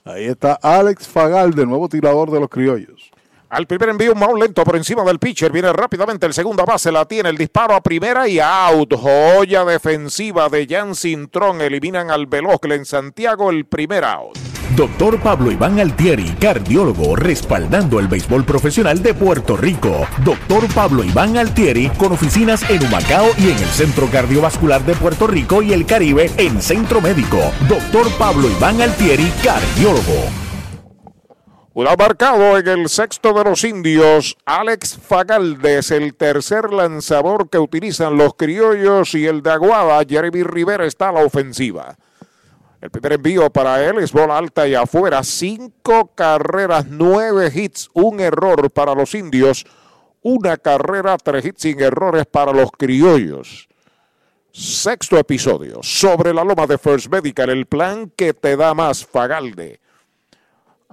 Ahí 0.03 0.25
está 0.25 0.59
Alex 0.61 1.07
Fagal, 1.07 1.53
de 1.53 1.65
nuevo 1.65 1.87
tirador 1.87 2.29
de 2.29 2.41
los 2.41 2.49
criollos. 2.49 3.09
Al 3.51 3.67
primer 3.67 3.89
envío, 3.89 4.13
un 4.13 4.19
maul 4.19 4.39
lento 4.39 4.63
por 4.63 4.77
encima 4.77 5.03
del 5.03 5.19
pitcher. 5.19 5.51
Viene 5.51 5.73
rápidamente 5.73 6.25
el 6.25 6.33
segunda 6.33 6.63
base. 6.63 6.89
La 6.89 7.03
tiene 7.03 7.27
el 7.27 7.37
disparo 7.37 7.75
a 7.75 7.81
primera 7.81 8.25
y 8.25 8.39
out. 8.39 8.93
Joya 8.93 9.65
defensiva 9.65 10.47
de 10.47 10.65
Jan 10.65 10.95
Cintrón. 10.95 11.59
Eliminan 11.59 12.11
al 12.11 12.27
veloz 12.27 12.61
en 12.63 12.85
Santiago 12.85 13.49
el 13.49 13.65
primer 13.65 14.05
out. 14.05 14.37
Doctor 14.77 15.19
Pablo 15.19 15.51
Iván 15.51 15.81
Altieri, 15.81 16.29
cardiólogo, 16.39 17.17
respaldando 17.17 17.99
el 17.99 18.07
béisbol 18.07 18.45
profesional 18.45 19.03
de 19.03 19.13
Puerto 19.13 19.57
Rico. 19.57 20.07
Doctor 20.23 20.73
Pablo 20.73 21.03
Iván 21.03 21.35
Altieri, 21.35 21.89
con 21.97 22.13
oficinas 22.13 22.63
en 22.69 22.81
Humacao 22.85 23.31
y 23.37 23.49
en 23.49 23.57
el 23.57 23.67
Centro 23.67 24.07
Cardiovascular 24.09 24.81
de 24.85 24.95
Puerto 24.95 25.27
Rico 25.27 25.61
y 25.61 25.73
el 25.73 25.85
Caribe 25.85 26.31
en 26.37 26.61
Centro 26.61 27.01
Médico. 27.01 27.39
Doctor 27.67 28.09
Pablo 28.17 28.49
Iván 28.49 28.81
Altieri, 28.81 29.29
cardiólogo. 29.43 30.50
Un 31.73 31.85
marcado 31.85 32.57
en 32.57 32.67
el 32.67 32.89
sexto 32.89 33.31
de 33.31 33.45
los 33.45 33.63
indios, 33.63 34.35
Alex 34.43 34.97
Fagaldes, 34.97 35.91
el 35.91 36.15
tercer 36.15 36.73
lanzador 36.73 37.49
que 37.49 37.59
utilizan 37.59 38.17
los 38.17 38.33
criollos 38.33 39.15
y 39.15 39.25
el 39.25 39.41
de 39.41 39.51
Aguada, 39.51 40.03
Jeremy 40.05 40.43
Rivera 40.43 40.85
está 40.85 41.07
a 41.07 41.11
la 41.13 41.23
ofensiva. 41.23 41.95
El 42.81 42.89
primer 42.89 43.13
envío 43.13 43.49
para 43.49 43.85
él 43.85 43.99
es 43.99 44.11
bola 44.11 44.37
alta 44.37 44.67
y 44.67 44.75
afuera, 44.75 45.23
cinco 45.23 46.11
carreras, 46.13 46.87
nueve 46.89 47.49
hits, 47.55 47.89
un 47.93 48.19
error 48.19 48.69
para 48.69 48.93
los 48.93 49.15
indios, 49.15 49.65
una 50.21 50.57
carrera, 50.57 51.15
tres 51.17 51.45
hits 51.45 51.61
sin 51.61 51.79
errores 51.79 52.25
para 52.25 52.51
los 52.51 52.69
criollos. 52.71 53.69
Sexto 54.51 55.17
episodio, 55.17 55.79
sobre 55.81 56.33
la 56.33 56.43
loma 56.43 56.67
de 56.67 56.77
First 56.77 57.07
Medical, 57.07 57.49
el 57.49 57.65
plan 57.65 58.11
que 58.13 58.33
te 58.33 58.57
da 58.57 58.73
más 58.73 59.05
Fagalde. 59.05 59.80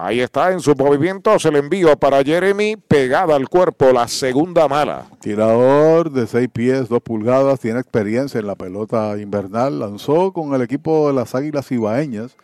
Ahí 0.01 0.21
está 0.21 0.53
en 0.53 0.61
sus 0.61 0.77
movimientos 0.77 1.45
el 1.45 1.57
envío 1.57 1.97
para 1.97 2.23
Jeremy, 2.23 2.77
pegada 2.77 3.35
al 3.35 3.49
cuerpo, 3.49 3.91
la 3.93 4.07
segunda 4.07 4.69
mala. 4.69 5.07
Tirador 5.19 6.13
de 6.13 6.29
6 6.29 6.49
pies, 6.53 6.89
2 6.89 7.03
pulgadas, 7.03 7.59
tiene 7.59 7.81
experiencia 7.81 8.39
en 8.39 8.47
la 8.47 8.55
pelota 8.55 9.19
invernal. 9.19 9.81
Lanzó 9.81 10.33
con 10.33 10.55
el 10.55 10.63
equipo 10.63 11.09
de 11.09 11.15
las 11.15 11.35
Águilas 11.35 11.73
Ibaeñas 11.73 12.37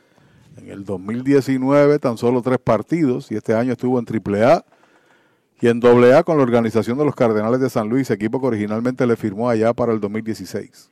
en 0.57 0.69
el 0.69 0.85
2019 0.85 2.01
tan 2.01 2.19
solo 2.19 2.43
tres 2.43 2.59
partidos 2.59 3.31
y 3.31 3.37
este 3.37 3.55
año 3.55 3.75
estuvo 3.75 4.01
en 4.01 4.05
AAA 4.05 4.65
y 5.61 5.69
en 5.69 5.81
AA 5.81 6.25
con 6.25 6.39
la 6.39 6.43
organización 6.43 6.99
de 6.99 7.05
los 7.05 7.15
Cardenales 7.15 7.61
de 7.61 7.71
San 7.71 7.89
Luis, 7.89 8.11
equipo 8.11 8.41
que 8.41 8.49
originalmente 8.49 9.07
le 9.07 9.15
firmó 9.15 9.49
allá 9.49 9.73
para 9.73 9.93
el 9.93 10.01
2016. 10.01 10.91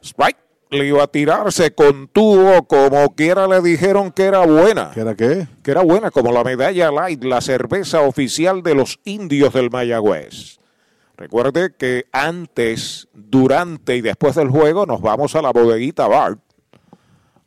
Strike 0.00 0.47
le 0.70 0.86
iba 0.86 1.02
a 1.02 1.06
tirar, 1.06 1.50
se 1.52 1.74
contuvo, 1.74 2.66
como 2.66 3.14
quiera 3.14 3.46
le 3.46 3.60
dijeron 3.62 4.10
que 4.12 4.24
era 4.24 4.44
buena. 4.44 4.90
¿Que 4.92 5.00
era 5.00 5.14
qué? 5.14 5.46
Que 5.62 5.70
era 5.70 5.82
buena, 5.82 6.10
como 6.10 6.32
la 6.32 6.44
medalla 6.44 6.90
light, 6.90 7.22
la 7.24 7.40
cerveza 7.40 8.02
oficial 8.02 8.62
de 8.62 8.74
los 8.74 9.00
indios 9.04 9.54
del 9.54 9.70
Mayagüez. 9.70 10.58
Recuerde 11.16 11.74
que 11.76 12.06
antes, 12.12 13.08
durante 13.12 13.96
y 13.96 14.00
después 14.02 14.36
del 14.36 14.50
juego 14.50 14.86
nos 14.86 15.00
vamos 15.00 15.34
a 15.34 15.42
la 15.42 15.50
bodeguita 15.50 16.06
Bart, 16.06 16.38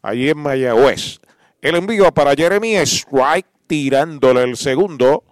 allí 0.01 0.29
en 0.29 0.39
Mayagüez. 0.39 1.19
El 1.61 1.75
envío 1.75 2.11
para 2.11 2.33
Jeremy 2.33 2.75
Strike, 2.77 3.47
tirándole 3.67 4.43
el 4.43 4.57
segundo. 4.57 5.23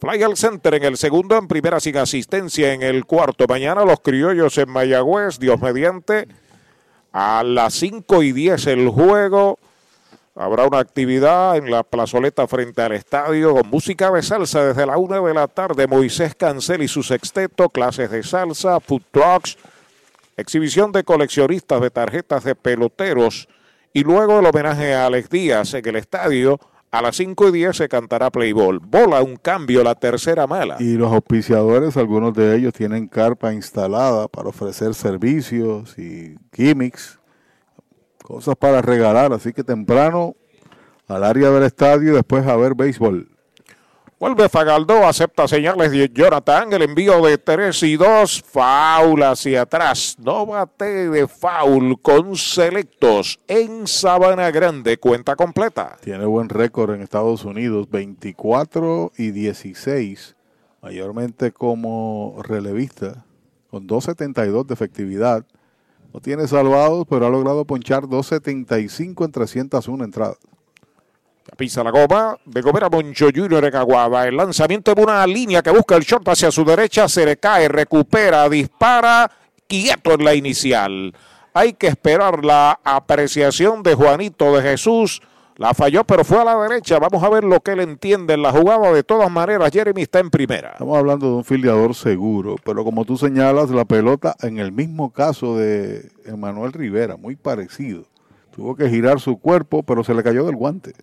Fly 0.00 0.20
al 0.24 0.36
center 0.36 0.74
en 0.74 0.82
el 0.82 0.96
segundo, 0.96 1.38
en 1.38 1.46
primera 1.46 1.78
sin 1.78 1.96
asistencia 1.96 2.72
en 2.72 2.82
el 2.82 3.06
cuarto. 3.06 3.46
Mañana 3.48 3.84
los 3.84 4.00
criollos 4.00 4.58
en 4.58 4.68
Mayagüez, 4.68 5.38
Dios 5.38 5.60
mediante. 5.60 6.26
A 7.12 7.42
las 7.44 7.74
5 7.74 8.22
y 8.22 8.32
10 8.32 8.66
el 8.68 8.88
juego. 8.88 9.58
Habrá 10.34 10.66
una 10.66 10.78
actividad 10.78 11.58
en 11.58 11.70
la 11.70 11.82
plazoleta 11.82 12.48
frente 12.48 12.80
al 12.80 12.92
estadio 12.92 13.54
con 13.54 13.68
música 13.68 14.10
de 14.10 14.22
salsa 14.22 14.64
desde 14.64 14.86
la 14.86 14.96
1 14.96 15.26
de 15.26 15.34
la 15.34 15.46
tarde. 15.46 15.86
Moisés 15.86 16.34
Cancel 16.34 16.82
y 16.82 16.88
su 16.88 17.02
sexteto, 17.02 17.68
clases 17.68 18.10
de 18.10 18.22
salsa, 18.22 18.80
food 18.80 19.02
trucks, 19.10 19.58
exhibición 20.38 20.90
de 20.90 21.04
coleccionistas 21.04 21.82
de 21.82 21.90
tarjetas 21.90 22.44
de 22.44 22.54
peloteros 22.54 23.46
y 23.92 24.04
luego 24.04 24.40
el 24.40 24.46
homenaje 24.46 24.94
a 24.94 25.06
Alex 25.06 25.28
Díaz 25.28 25.74
en 25.74 25.86
el 25.86 25.96
estadio. 25.96 26.58
A 26.92 27.00
las 27.00 27.16
5 27.16 27.48
y 27.48 27.52
10 27.52 27.74
se 27.74 27.88
cantará 27.88 28.30
Playball. 28.30 28.78
Bola 28.78 29.22
un 29.22 29.36
cambio, 29.36 29.82
la 29.82 29.94
tercera 29.94 30.46
mala. 30.46 30.76
Y 30.78 30.98
los 30.98 31.10
auspiciadores, 31.10 31.96
algunos 31.96 32.34
de 32.34 32.54
ellos 32.54 32.74
tienen 32.74 33.08
carpa 33.08 33.54
instalada 33.54 34.28
para 34.28 34.50
ofrecer 34.50 34.92
servicios 34.92 35.98
y 35.98 36.36
gimmicks, 36.52 37.18
cosas 38.22 38.56
para 38.56 38.82
regalar. 38.82 39.32
Así 39.32 39.54
que 39.54 39.64
temprano 39.64 40.36
al 41.08 41.24
área 41.24 41.48
del 41.48 41.62
estadio 41.62 42.12
y 42.12 42.14
después 42.14 42.46
a 42.46 42.56
ver 42.56 42.74
béisbol. 42.74 43.31
Vuelve 44.22 44.48
Fagaldo, 44.48 45.04
acepta 45.04 45.48
señales 45.48 45.90
de 45.90 46.08
Jonathan, 46.14 46.72
el 46.72 46.82
envío 46.82 47.20
de 47.22 47.38
3 47.38 47.82
y 47.82 47.96
2, 47.96 48.44
foul 48.46 49.20
hacia 49.24 49.62
atrás, 49.62 50.16
no 50.20 50.46
bate 50.46 51.10
de 51.10 51.26
foul 51.26 52.00
con 52.00 52.36
selectos 52.36 53.40
en 53.48 53.88
Sabana 53.88 54.52
Grande, 54.52 54.96
cuenta 54.98 55.34
completa. 55.34 55.96
Tiene 56.02 56.24
buen 56.24 56.48
récord 56.48 56.94
en 56.94 57.02
Estados 57.02 57.44
Unidos, 57.44 57.90
24 57.90 59.10
y 59.18 59.32
16, 59.32 60.36
mayormente 60.82 61.50
como 61.50 62.36
relevista, 62.44 63.24
con 63.72 63.88
2.72 63.88 64.66
de 64.66 64.74
efectividad. 64.74 65.44
No 66.14 66.20
tiene 66.20 66.46
salvados, 66.46 67.08
pero 67.10 67.26
ha 67.26 67.30
logrado 67.30 67.64
ponchar 67.64 68.04
2.75 68.04 69.24
en 69.24 69.32
301 69.32 70.04
entradas. 70.04 70.38
Pisa 71.56 71.84
la 71.84 71.90
goma 71.90 72.36
de 72.44 72.60
Gomera 72.62 72.88
Moncho 72.88 73.28
Junior 73.34 73.64
en 73.64 73.76
Aguaba. 73.76 74.26
El 74.26 74.36
lanzamiento 74.36 74.94
de 74.94 75.02
una 75.02 75.26
línea 75.26 75.62
que 75.62 75.70
busca 75.70 75.96
el 75.96 76.02
short 76.02 76.28
hacia 76.28 76.50
su 76.50 76.64
derecha. 76.64 77.08
Se 77.08 77.24
le 77.24 77.36
cae, 77.36 77.68
recupera, 77.68 78.48
dispara. 78.48 79.30
Quieto 79.66 80.14
en 80.14 80.24
la 80.24 80.34
inicial. 80.34 81.14
Hay 81.54 81.74
que 81.74 81.88
esperar 81.88 82.44
la 82.44 82.80
apreciación 82.82 83.82
de 83.82 83.94
Juanito 83.94 84.56
de 84.56 84.62
Jesús. 84.62 85.20
La 85.56 85.74
falló, 85.74 86.04
pero 86.04 86.24
fue 86.24 86.40
a 86.40 86.44
la 86.44 86.56
derecha. 86.56 86.98
Vamos 86.98 87.22
a 87.22 87.28
ver 87.28 87.44
lo 87.44 87.60
que 87.60 87.72
él 87.72 87.80
entiende 87.80 88.34
en 88.34 88.42
la 88.42 88.52
jugada. 88.52 88.92
De 88.92 89.02
todas 89.02 89.30
maneras, 89.30 89.70
Jeremy 89.70 90.02
está 90.02 90.18
en 90.18 90.30
primera. 90.30 90.70
Estamos 90.72 90.96
hablando 90.96 91.26
de 91.26 91.34
un 91.34 91.44
filiador 91.44 91.94
seguro, 91.94 92.56
pero 92.64 92.84
como 92.84 93.04
tú 93.04 93.18
señalas, 93.18 93.70
la 93.70 93.84
pelota 93.84 94.34
en 94.40 94.58
el 94.58 94.72
mismo 94.72 95.12
caso 95.12 95.58
de 95.58 96.10
Emanuel 96.24 96.72
Rivera, 96.72 97.16
muy 97.16 97.36
parecido. 97.36 98.04
Tuvo 98.50 98.74
que 98.76 98.88
girar 98.88 99.20
su 99.20 99.38
cuerpo, 99.38 99.82
pero 99.82 100.04
se 100.04 100.14
le 100.14 100.22
cayó 100.22 100.44
del 100.44 100.56
guante. 100.56 100.94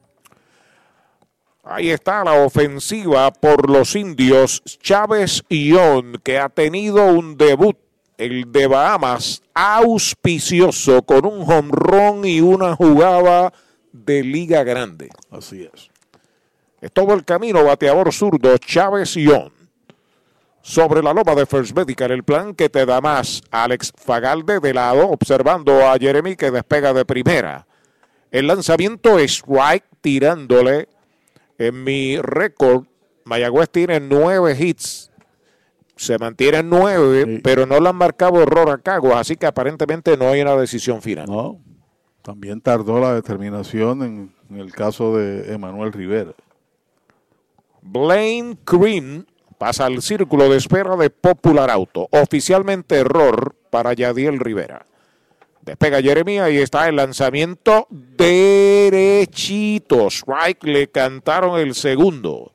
Ahí 1.64 1.90
está 1.90 2.24
la 2.24 2.34
ofensiva 2.34 3.32
por 3.32 3.70
los 3.70 3.96
indios. 3.96 4.62
Chávez 4.82 5.44
Ión, 5.50 6.20
que 6.24 6.40
ha 6.40 6.50
tenido 6.50 7.06
un 7.06 7.38
debut, 7.38 7.78
el 8.18 8.52
de 8.52 8.68
Bahamas, 8.68 9.42
auspicioso, 9.54 11.04
con 11.04 11.26
un 11.26 11.46
jonrón 11.46 12.26
y 12.26 12.42
una 12.42 12.76
jugada 12.76 13.54
de 13.92 14.24
Liga 14.24 14.64
Grande. 14.64 15.10
Así 15.30 15.70
es. 15.74 15.90
Es 16.82 16.92
todo 16.94 17.14
el 17.14 17.26
camino, 17.26 17.64
bateador 17.64 18.14
zurdo, 18.14 18.58
Chávez 18.58 19.18
Ión. 19.18 19.52
Sobre 20.62 21.02
la 21.02 21.14
loma 21.14 21.36
de 21.36 21.46
First 21.46 21.76
Medical, 21.76 22.12
el 22.12 22.24
plan 22.24 22.54
que 22.54 22.70
te 22.70 22.86
da 22.86 23.02
más. 23.02 23.42
Alex 23.52 23.92
Fagalde 23.96 24.60
de 24.60 24.74
lado, 24.74 25.10
observando 25.10 25.88
a 25.88 25.98
Jeremy 25.98 26.36
que 26.36 26.52
despega 26.52 26.94
de 26.94 27.06
primera. 27.06 27.66
El 28.32 28.48
lanzamiento 28.48 29.20
es 29.20 29.40
strike, 29.40 29.86
tirándole 30.02 30.88
en 31.60 31.84
mi 31.84 32.18
récord, 32.20 32.86
Mayagüez 33.26 33.70
tiene 33.70 34.00
nueve 34.00 34.56
hits. 34.60 35.12
Se 35.96 36.18
mantienen 36.18 36.70
nueve, 36.70 37.26
Sí. 37.26 37.42
pero 37.44 37.66
no 37.66 37.80
le 37.80 37.90
han 37.90 37.96
marcado 37.96 38.42
error 38.42 38.70
a 38.72 38.78
Caguas, 38.78 39.20
así 39.20 39.36
que 39.36 39.46
aparentemente 39.46 40.16
no 40.18 40.30
hay 40.30 40.42
una 40.42 40.56
decisión 40.56 41.02
final. 41.02 41.26
No, 41.28 41.60
también 42.22 42.62
tardó 42.62 43.00
la 43.00 43.14
determinación 43.14 44.02
en, 44.04 44.36
en 44.50 44.58
el 44.58 44.72
caso 44.72 45.16
de 45.18 45.54
Emanuel 45.54 45.92
Rivera. 45.92 46.32
Blaine 47.82 48.58
Green 48.66 49.26
pasa 49.58 49.86
al 49.86 50.02
círculo 50.02 50.50
de 50.50 50.58
espera 50.58 50.96
de 50.96 51.10
Popular 51.10 51.70
Auto. 51.70 52.08
Oficialmente 52.12 52.96
error 52.98 53.56
para 53.70 53.94
Yadiel 53.94 54.40
Rivera. 54.40 54.86
Despega 55.70 56.02
Jeremía 56.02 56.50
y 56.50 56.58
está 56.58 56.90
el 56.90 56.96
lanzamiento 56.96 57.86
derechito. 57.92 60.08
Strike 60.08 60.64
le 60.64 60.88
cantaron 60.88 61.60
el 61.60 61.76
segundo. 61.76 62.54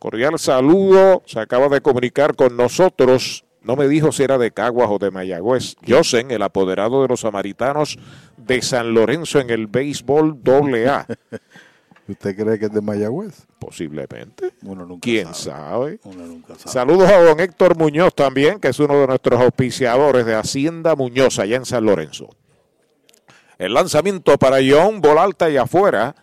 Cordial 0.00 0.36
saludo. 0.40 1.22
Se 1.26 1.38
acaba 1.38 1.68
de 1.68 1.80
comunicar 1.80 2.34
con 2.34 2.56
nosotros. 2.56 3.44
No 3.62 3.76
me 3.76 3.86
dijo 3.86 4.10
si 4.10 4.24
era 4.24 4.36
de 4.36 4.50
Caguas 4.50 4.88
o 4.90 4.98
de 4.98 5.12
Mayagüez. 5.12 5.76
Josen, 5.86 6.32
el 6.32 6.42
apoderado 6.42 7.02
de 7.02 7.08
los 7.08 7.20
samaritanos 7.20 8.00
de 8.36 8.62
San 8.62 8.94
Lorenzo 8.94 9.38
en 9.38 9.50
el 9.50 9.68
béisbol 9.68 10.40
AA. 10.44 11.06
¿Usted 12.06 12.36
cree 12.36 12.58
que 12.58 12.66
es 12.66 12.72
de 12.72 12.82
Mayagüez? 12.82 13.46
Posiblemente. 13.58 14.52
Uno 14.62 14.84
nunca 14.84 15.00
¿Quién 15.02 15.34
sabe? 15.34 16.00
Uno 16.04 16.26
nunca 16.26 16.54
sabe. 16.54 16.70
Saludos 16.70 17.10
a 17.10 17.18
don 17.18 17.40
Héctor 17.40 17.78
Muñoz 17.78 18.14
también, 18.14 18.60
que 18.60 18.68
es 18.68 18.78
uno 18.78 18.98
de 19.00 19.06
nuestros 19.06 19.40
auspiciadores 19.40 20.26
de 20.26 20.34
Hacienda 20.34 20.94
Muñoz, 20.94 21.38
allá 21.38 21.56
en 21.56 21.64
San 21.64 21.84
Lorenzo. 21.84 22.28
El 23.58 23.72
lanzamiento 23.72 24.36
para 24.36 24.58
John, 24.58 25.00
bola 25.00 25.22
alta 25.22 25.48
y 25.48 25.56
afuera. 25.56 26.14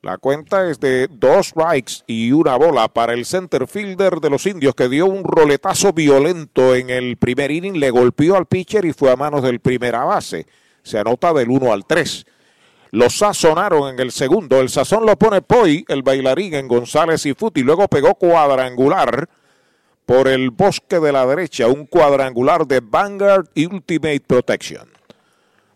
La 0.00 0.18
cuenta 0.18 0.68
es 0.68 0.80
de 0.80 1.08
dos 1.08 1.48
strikes 1.48 2.02
y 2.06 2.32
una 2.32 2.56
bola 2.56 2.88
para 2.88 3.12
el 3.12 3.24
center 3.24 3.68
fielder 3.68 4.16
de 4.16 4.30
los 4.30 4.46
indios 4.46 4.74
que 4.74 4.88
dio 4.88 5.06
un 5.06 5.22
roletazo 5.22 5.92
violento 5.92 6.74
en 6.74 6.90
el 6.90 7.16
primer 7.18 7.52
inning, 7.52 7.78
le 7.78 7.90
golpeó 7.90 8.36
al 8.36 8.46
pitcher 8.46 8.84
y 8.84 8.92
fue 8.92 9.12
a 9.12 9.16
manos 9.16 9.42
del 9.42 9.60
primera 9.60 10.04
base. 10.04 10.46
Se 10.82 10.98
anota 10.98 11.32
del 11.32 11.50
1 11.50 11.72
al 11.72 11.86
3. 11.86 12.26
Lo 12.92 13.08
sazonaron 13.08 13.88
en 13.88 14.00
el 14.00 14.12
segundo. 14.12 14.60
El 14.60 14.68
sazón 14.68 15.06
lo 15.06 15.16
pone 15.16 15.40
Poi, 15.40 15.82
el 15.88 16.02
bailarín 16.02 16.52
en 16.52 16.68
González 16.68 17.24
y 17.24 17.32
Futi. 17.32 17.62
Luego 17.62 17.88
pegó 17.88 18.14
cuadrangular 18.14 19.28
por 20.04 20.28
el 20.28 20.50
bosque 20.50 21.00
de 21.00 21.10
la 21.10 21.24
derecha. 21.24 21.68
Un 21.68 21.86
cuadrangular 21.86 22.66
de 22.66 22.80
Vanguard 22.80 23.48
Ultimate 23.56 24.20
Protection. 24.20 24.86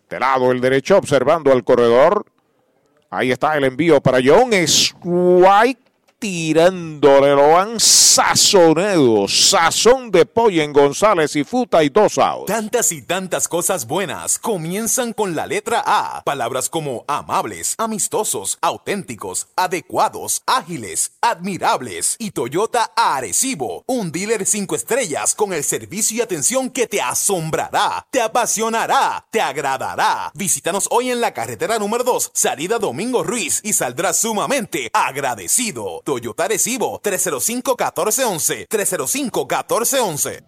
De 0.07 0.19
lado 0.19 0.51
el 0.51 0.61
derecho 0.61 0.97
observando 0.97 1.51
al 1.51 1.63
corredor. 1.63 2.23
Ahí 3.09 3.31
está 3.31 3.57
el 3.57 3.63
envío 3.63 3.99
para 3.99 4.19
John 4.23 4.51
White 5.03 5.86
tirándole, 6.27 7.33
lo 7.33 7.57
han 7.57 7.79
sazonado. 7.79 9.29
Sazón 9.29 10.11
de 10.11 10.25
pollo 10.25 10.61
en 10.61 10.73
González 10.73 11.37
y 11.37 11.45
Futa 11.45 11.85
y 11.85 11.89
dos. 11.89 12.19
Tantas 12.45 12.91
y 12.91 13.01
tantas 13.01 13.47
cosas 13.47 13.87
buenas 13.87 14.37
comienzan 14.37 15.13
con 15.13 15.37
la 15.37 15.47
letra 15.47 15.81
A. 15.85 16.23
Palabras 16.25 16.69
como 16.69 17.05
amables, 17.07 17.75
amistosos, 17.77 18.57
auténticos, 18.59 19.47
adecuados, 19.55 20.41
ágiles, 20.45 21.13
admirables 21.21 22.17
y 22.19 22.31
Toyota 22.31 22.91
Arecibo. 22.97 23.85
Un 23.87 24.11
dealer 24.11 24.45
cinco 24.45 24.75
estrellas 24.75 25.33
con 25.33 25.53
el 25.53 25.63
servicio 25.63 26.17
y 26.17 26.21
atención 26.21 26.69
que 26.71 26.87
te 26.87 27.01
asombrará, 27.01 28.05
te 28.11 28.19
apasionará, 28.19 29.25
te 29.31 29.39
agradará. 29.39 30.31
Visítanos 30.33 30.89
hoy 30.91 31.09
en 31.09 31.21
la 31.21 31.33
carretera 31.33 31.79
número 31.79 32.03
2, 32.03 32.31
salida 32.33 32.79
Domingo 32.79 33.23
Ruiz 33.23 33.61
y 33.63 33.71
saldrás 33.71 34.17
sumamente 34.17 34.89
agradecido. 34.91 36.01
Toyota 36.17 36.45
Arecibo 36.45 36.99
305-1411. 37.01 38.67
305-1411. 38.67 40.43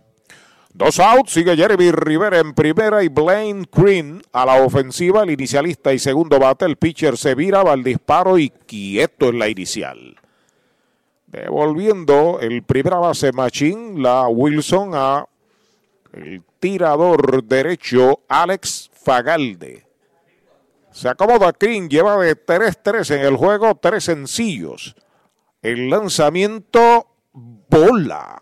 Dos 0.73 0.99
outs, 0.99 1.33
sigue 1.33 1.55
Jeremy 1.55 1.91
Rivera 1.91 2.39
en 2.39 2.53
primera 2.55 3.03
y 3.03 3.07
Blaine 3.07 3.67
Green 3.71 4.21
a 4.31 4.45
la 4.45 4.63
ofensiva, 4.63 5.21
el 5.23 5.31
inicialista 5.31 5.93
y 5.93 5.99
segundo 5.99 6.39
bate. 6.39 6.65
El 6.65 6.77
pitcher 6.77 7.17
se 7.17 7.35
vira, 7.35 7.63
va 7.63 7.73
al 7.73 7.83
disparo 7.83 8.39
y 8.39 8.49
quieto 8.49 9.29
en 9.29 9.39
la 9.39 9.47
inicial. 9.47 10.15
Devolviendo 11.27 12.39
el 12.39 12.63
primera 12.63 12.97
base 12.97 13.31
Machín, 13.31 14.01
la 14.01 14.27
Wilson 14.27 14.91
a 14.95 15.25
el 16.13 16.41
tirador 16.59 17.43
derecho 17.43 18.21
Alex 18.27 18.89
Fagalde. 18.93 19.85
Se 20.91 21.09
acomoda 21.09 21.53
Green, 21.59 21.87
lleva 21.87 22.17
de 22.17 22.35
3-3 22.35 23.15
en 23.15 23.21
el 23.21 23.37
juego, 23.37 23.75
tres 23.75 24.05
sencillos. 24.05 24.95
El 25.61 25.89
lanzamiento 25.89 27.07
bola. 27.33 28.41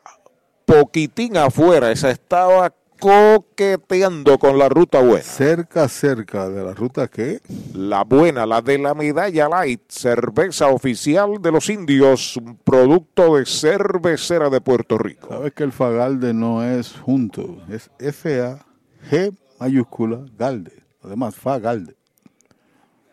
Poquitín 0.66 1.36
afuera. 1.38 1.92
Esa 1.92 2.12
estaba 2.12 2.72
coqueteando 3.00 4.38
con 4.38 4.60
la 4.60 4.70
ruta 4.70 5.02
buena. 5.02 5.24
Cerca, 5.24 5.88
cerca 5.88 6.48
de 6.48 6.64
la 6.64 6.76
ruta 6.76 7.08
que. 7.08 7.42
La 7.74 8.04
buena, 8.04 8.46
la 8.46 8.62
de 8.62 8.78
la 8.78 8.94
medalla 8.94 9.50
light, 9.50 9.82
cerveza 9.88 10.68
oficial 10.68 11.42
de 11.42 11.52
los 11.52 11.70
indios, 11.70 12.38
un 12.38 12.58
producto 12.58 13.38
de 13.38 13.48
cervecera 13.48 14.52
de 14.52 14.62
Puerto 14.62 15.00
Rico. 15.00 15.30
Sabes 15.30 15.54
que 15.54 15.64
el 15.64 15.72
Fagalde 15.72 16.36
no 16.36 16.64
es 16.64 16.94
junto, 16.94 17.58
es 17.70 17.90
F-A-G 17.98 19.36
mayúscula 19.60 20.24
Galde. 20.38 20.84
Además, 21.02 21.36
Fagalde. 21.36 21.96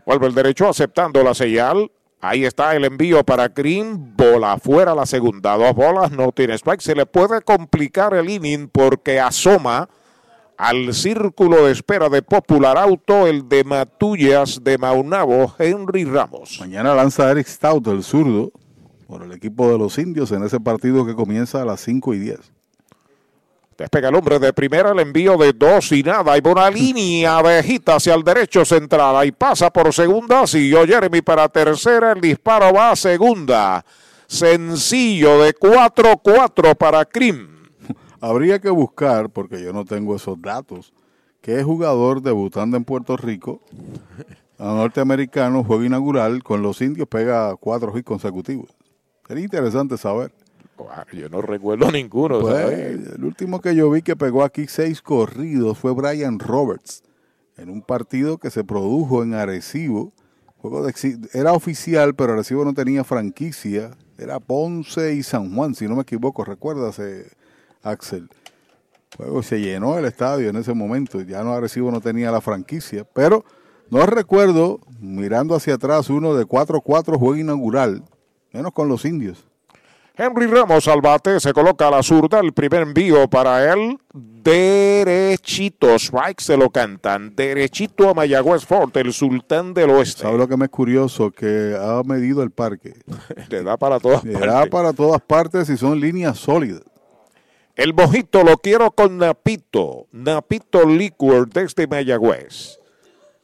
Vuelve 0.04 0.26
el 0.26 0.34
derecho 0.34 0.68
aceptando 0.68 1.22
la 1.22 1.34
señal. 1.34 1.90
Ahí 2.24 2.46
está 2.46 2.74
el 2.74 2.86
envío 2.86 3.22
para 3.22 3.48
Green. 3.48 4.16
Bola 4.16 4.54
afuera 4.54 4.94
la 4.94 5.04
segunda. 5.04 5.58
Dos 5.58 5.74
bolas, 5.74 6.10
no 6.10 6.32
tiene 6.32 6.54
strike. 6.54 6.80
Se 6.80 6.94
le 6.94 7.04
puede 7.04 7.42
complicar 7.42 8.14
el 8.14 8.30
inning 8.30 8.66
porque 8.68 9.20
asoma 9.20 9.90
al 10.56 10.94
círculo 10.94 11.66
de 11.66 11.72
espera 11.72 12.08
de 12.08 12.22
Popular 12.22 12.78
Auto 12.78 13.26
el 13.26 13.46
de 13.46 13.62
Matullas 13.64 14.64
de 14.64 14.78
Maunabo, 14.78 15.54
Henry 15.58 16.04
Ramos. 16.04 16.56
Mañana 16.60 16.94
lanza 16.94 17.30
Eric 17.30 17.46
Stout, 17.46 17.86
el 17.88 18.02
zurdo, 18.02 18.52
por 19.06 19.22
el 19.22 19.32
equipo 19.32 19.70
de 19.70 19.76
los 19.76 19.98
indios 19.98 20.32
en 20.32 20.44
ese 20.44 20.58
partido 20.58 21.04
que 21.04 21.14
comienza 21.14 21.60
a 21.60 21.66
las 21.66 21.80
5 21.80 22.14
y 22.14 22.20
10. 22.20 22.53
Despega 23.76 24.08
el 24.08 24.14
hombre 24.14 24.38
de 24.38 24.52
primera, 24.52 24.92
el 24.92 25.00
envío 25.00 25.36
de 25.36 25.52
dos 25.52 25.90
y 25.92 26.02
nada. 26.02 26.32
Hay 26.32 26.42
una 26.44 26.70
línea 26.70 27.38
abejita 27.38 27.96
hacia 27.96 28.14
el 28.14 28.22
derecho 28.22 28.64
central. 28.64 29.26
y 29.26 29.32
pasa 29.32 29.70
por 29.70 29.92
segunda. 29.92 30.46
Siguió 30.46 30.86
Jeremy 30.86 31.22
para 31.22 31.48
tercera. 31.48 32.12
El 32.12 32.20
disparo 32.20 32.72
va 32.72 32.92
a 32.92 32.96
segunda. 32.96 33.84
Sencillo 34.26 35.42
de 35.42 35.54
4-4 35.54 36.76
para 36.76 37.04
Krim. 37.04 37.48
Habría 38.20 38.58
que 38.58 38.70
buscar, 38.70 39.28
porque 39.30 39.62
yo 39.62 39.72
no 39.72 39.84
tengo 39.84 40.16
esos 40.16 40.40
datos, 40.40 40.92
qué 41.40 41.62
jugador 41.62 42.22
debutando 42.22 42.76
en 42.76 42.84
Puerto 42.84 43.16
Rico, 43.16 43.60
a 44.58 44.64
norteamericano, 44.64 45.62
juego 45.62 45.84
inaugural, 45.84 46.42
con 46.42 46.62
los 46.62 46.80
indios 46.80 47.06
pega 47.06 47.54
cuatro 47.56 47.96
hits 47.96 48.06
consecutivos. 48.06 48.70
Sería 49.26 49.44
interesante 49.44 49.98
saber. 49.98 50.32
Yo 51.12 51.28
no 51.28 51.42
recuerdo 51.42 51.90
ninguno. 51.92 52.40
Pues, 52.40 52.78
el 53.14 53.24
último 53.24 53.60
que 53.60 53.74
yo 53.74 53.90
vi 53.90 54.02
que 54.02 54.16
pegó 54.16 54.42
aquí 54.42 54.66
seis 54.68 55.00
corridos 55.02 55.78
fue 55.78 55.92
Brian 55.92 56.38
Roberts 56.38 57.02
en 57.56 57.70
un 57.70 57.82
partido 57.82 58.38
que 58.38 58.50
se 58.50 58.64
produjo 58.64 59.22
en 59.22 59.34
Arecibo. 59.34 60.12
Juego 60.58 60.84
de, 60.84 60.94
era 61.32 61.52
oficial, 61.52 62.14
pero 62.14 62.32
Arecibo 62.32 62.64
no 62.64 62.74
tenía 62.74 63.04
franquicia. 63.04 63.92
Era 64.16 64.40
Ponce 64.40 65.14
y 65.14 65.22
San 65.22 65.54
Juan, 65.54 65.74
si 65.74 65.86
no 65.86 65.96
me 65.96 66.02
equivoco. 66.02 66.44
¿Recuerdas, 66.44 67.00
Axel? 67.82 68.28
Juego 69.16 69.42
se 69.42 69.60
llenó 69.60 69.98
el 69.98 70.06
estadio 70.06 70.48
en 70.48 70.56
ese 70.56 70.74
momento. 70.74 71.20
Ya 71.20 71.44
no 71.44 71.52
Arecibo 71.52 71.90
no 71.90 72.00
tenía 72.00 72.32
la 72.32 72.40
franquicia. 72.40 73.04
Pero 73.04 73.44
no 73.90 74.04
recuerdo, 74.06 74.80
mirando 74.98 75.54
hacia 75.54 75.74
atrás, 75.74 76.08
uno 76.10 76.34
de 76.34 76.46
4-4 76.46 77.18
juego 77.18 77.36
inaugural, 77.36 78.02
menos 78.52 78.72
con 78.72 78.88
los 78.88 79.04
indios. 79.04 79.46
Henry 80.16 80.46
Ramos 80.46 80.86
al 80.86 81.00
bate, 81.00 81.40
se 81.40 81.52
coloca 81.52 81.88
a 81.88 81.90
la 81.90 82.00
zurda, 82.00 82.38
el 82.38 82.52
primer 82.52 82.82
envío 82.82 83.28
para 83.28 83.72
él, 83.72 83.98
derechito, 84.12 85.96
strike 85.96 86.40
se 86.40 86.56
lo 86.56 86.70
cantan, 86.70 87.34
derechito 87.34 88.08
a 88.08 88.14
Mayagüez 88.14 88.64
Fort, 88.64 88.96
el 88.96 89.12
sultán 89.12 89.74
del 89.74 89.90
oeste. 89.90 90.22
¿Sabes 90.22 90.38
lo 90.38 90.46
que 90.46 90.56
me 90.56 90.66
es 90.66 90.70
curioso? 90.70 91.32
Que 91.32 91.76
ha 91.76 92.00
medido 92.04 92.44
el 92.44 92.52
parque. 92.52 92.94
Le 93.48 93.64
da 93.64 93.76
para 93.76 93.98
todas 93.98 94.22
Le 94.22 94.38
da 94.38 94.66
para 94.66 94.92
todas 94.92 95.20
partes 95.20 95.68
y 95.68 95.76
son 95.76 95.98
líneas 95.98 96.38
sólidas. 96.38 96.82
El 97.74 97.92
mojito 97.92 98.44
lo 98.44 98.58
quiero 98.58 98.92
con 98.92 99.18
Napito, 99.18 100.06
Napito 100.12 100.86
Liquor 100.86 101.48
desde 101.48 101.88
Mayagüez. 101.88 102.78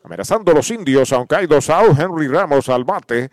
Amenazando 0.05 0.53
a 0.53 0.55
los 0.55 0.71
indios, 0.71 1.13
aunque 1.13 1.35
hay 1.35 1.47
dos 1.49 1.69
outs, 1.69 1.99
Henry 1.99 2.29
Ramos 2.29 2.69
al 2.69 2.85
bate. 2.85 3.33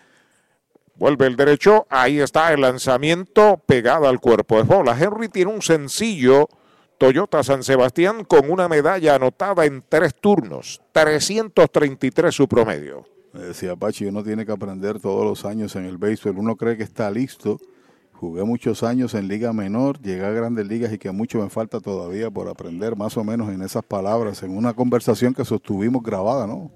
Vuelve 0.98 1.28
el 1.28 1.36
derecho, 1.36 1.86
ahí 1.90 2.20
está 2.20 2.52
el 2.54 2.62
lanzamiento 2.62 3.62
pegado 3.66 4.08
al 4.08 4.20
cuerpo 4.20 4.58
de 4.58 4.64
bola. 4.64 4.98
Henry 5.00 5.30
tiene 5.30 5.52
un 5.54 5.62
sencillo 5.62 6.50
Toyota 6.98 7.44
San 7.44 7.62
Sebastián 7.62 8.24
con 8.24 8.50
una 8.50 8.68
medalla 8.68 9.14
anotada 9.14 9.66
en 9.66 9.84
tres 9.88 10.16
turnos, 10.16 10.82
333 10.94 12.34
su 12.34 12.48
promedio. 12.48 13.06
Me 13.32 13.42
decía 13.42 13.76
Pachi, 13.76 14.06
uno 14.06 14.24
tiene 14.24 14.44
que 14.44 14.52
aprender 14.52 15.00
todos 15.00 15.24
los 15.24 15.46
años 15.46 15.76
en 15.76 15.86
el 15.86 16.00
béisbol. 16.00 16.40
Uno 16.40 16.56
cree 16.56 16.76
que 16.76 16.84
está 16.84 17.12
listo. 17.12 17.60
Jugué 18.14 18.44
muchos 18.44 18.82
años 18.82 19.14
en 19.14 19.28
liga 19.28 19.54
menor, 19.54 20.02
llegué 20.02 20.26
a 20.26 20.32
grandes 20.32 20.66
ligas 20.68 20.92
y 20.92 20.98
que 20.98 21.12
mucho 21.12 21.38
me 21.38 21.52
falta 21.52 21.80
todavía 21.80 22.32
por 22.32 22.48
aprender 22.48 22.96
más 22.96 23.16
o 23.16 23.24
menos 23.24 23.50
en 23.50 23.62
esas 23.62 23.84
palabras, 23.84 24.42
en 24.42 24.58
una 24.58 24.74
conversación 24.74 25.36
que 25.36 25.46
sostuvimos 25.46 26.02
grabada, 26.02 26.48
¿no? 26.48 26.72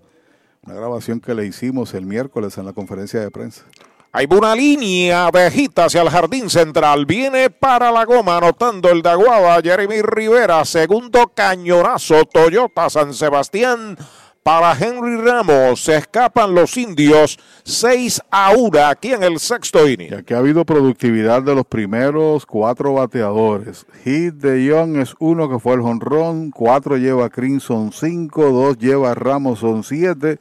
Una 0.63 0.75
grabación 0.75 1.19
que 1.19 1.33
le 1.33 1.47
hicimos 1.47 1.95
el 1.95 2.05
miércoles 2.05 2.59
en 2.59 2.65
la 2.67 2.73
conferencia 2.73 3.19
de 3.19 3.31
prensa. 3.31 3.65
Hay 4.13 4.27
una 4.29 4.53
línea 4.53 5.27
abejita 5.27 5.85
hacia 5.85 6.01
el 6.01 6.09
jardín 6.09 6.49
central. 6.49 7.05
Viene 7.05 7.49
para 7.49 7.93
la 7.93 8.03
goma, 8.03 8.35
anotando 8.37 8.89
el 8.89 9.01
de 9.01 9.09
Aguada, 9.09 9.61
Jeremy 9.61 10.01
Rivera. 10.01 10.65
Segundo 10.65 11.31
cañonazo, 11.33 12.25
Toyota 12.25 12.89
San 12.89 13.13
Sebastián. 13.13 13.97
Para 14.43 14.73
Henry 14.77 15.15
Ramos, 15.15 15.83
se 15.83 15.95
escapan 15.95 16.53
los 16.53 16.75
indios 16.75 17.39
6 17.63 18.21
a 18.31 18.51
1 18.51 18.85
aquí 18.85 19.13
en 19.13 19.23
el 19.23 19.39
sexto 19.39 19.87
inning. 19.87 20.13
Aquí 20.13 20.33
ha 20.33 20.39
habido 20.39 20.65
productividad 20.65 21.41
de 21.43 21.55
los 21.55 21.65
primeros 21.65 22.45
cuatro 22.45 22.95
bateadores. 22.95 23.85
Hit 24.03 24.33
de 24.33 24.65
Young 24.65 24.97
es 24.97 25.15
uno 25.19 25.47
que 25.47 25.59
fue 25.59 25.75
el 25.75 25.81
jonrón, 25.81 26.51
cuatro 26.51 26.97
lleva 26.97 27.29
Crimson, 27.29 27.93
cinco, 27.93 28.49
dos 28.51 28.77
lleva 28.77 29.13
Ramos, 29.13 29.59
son 29.59 29.85
siete, 29.85 30.39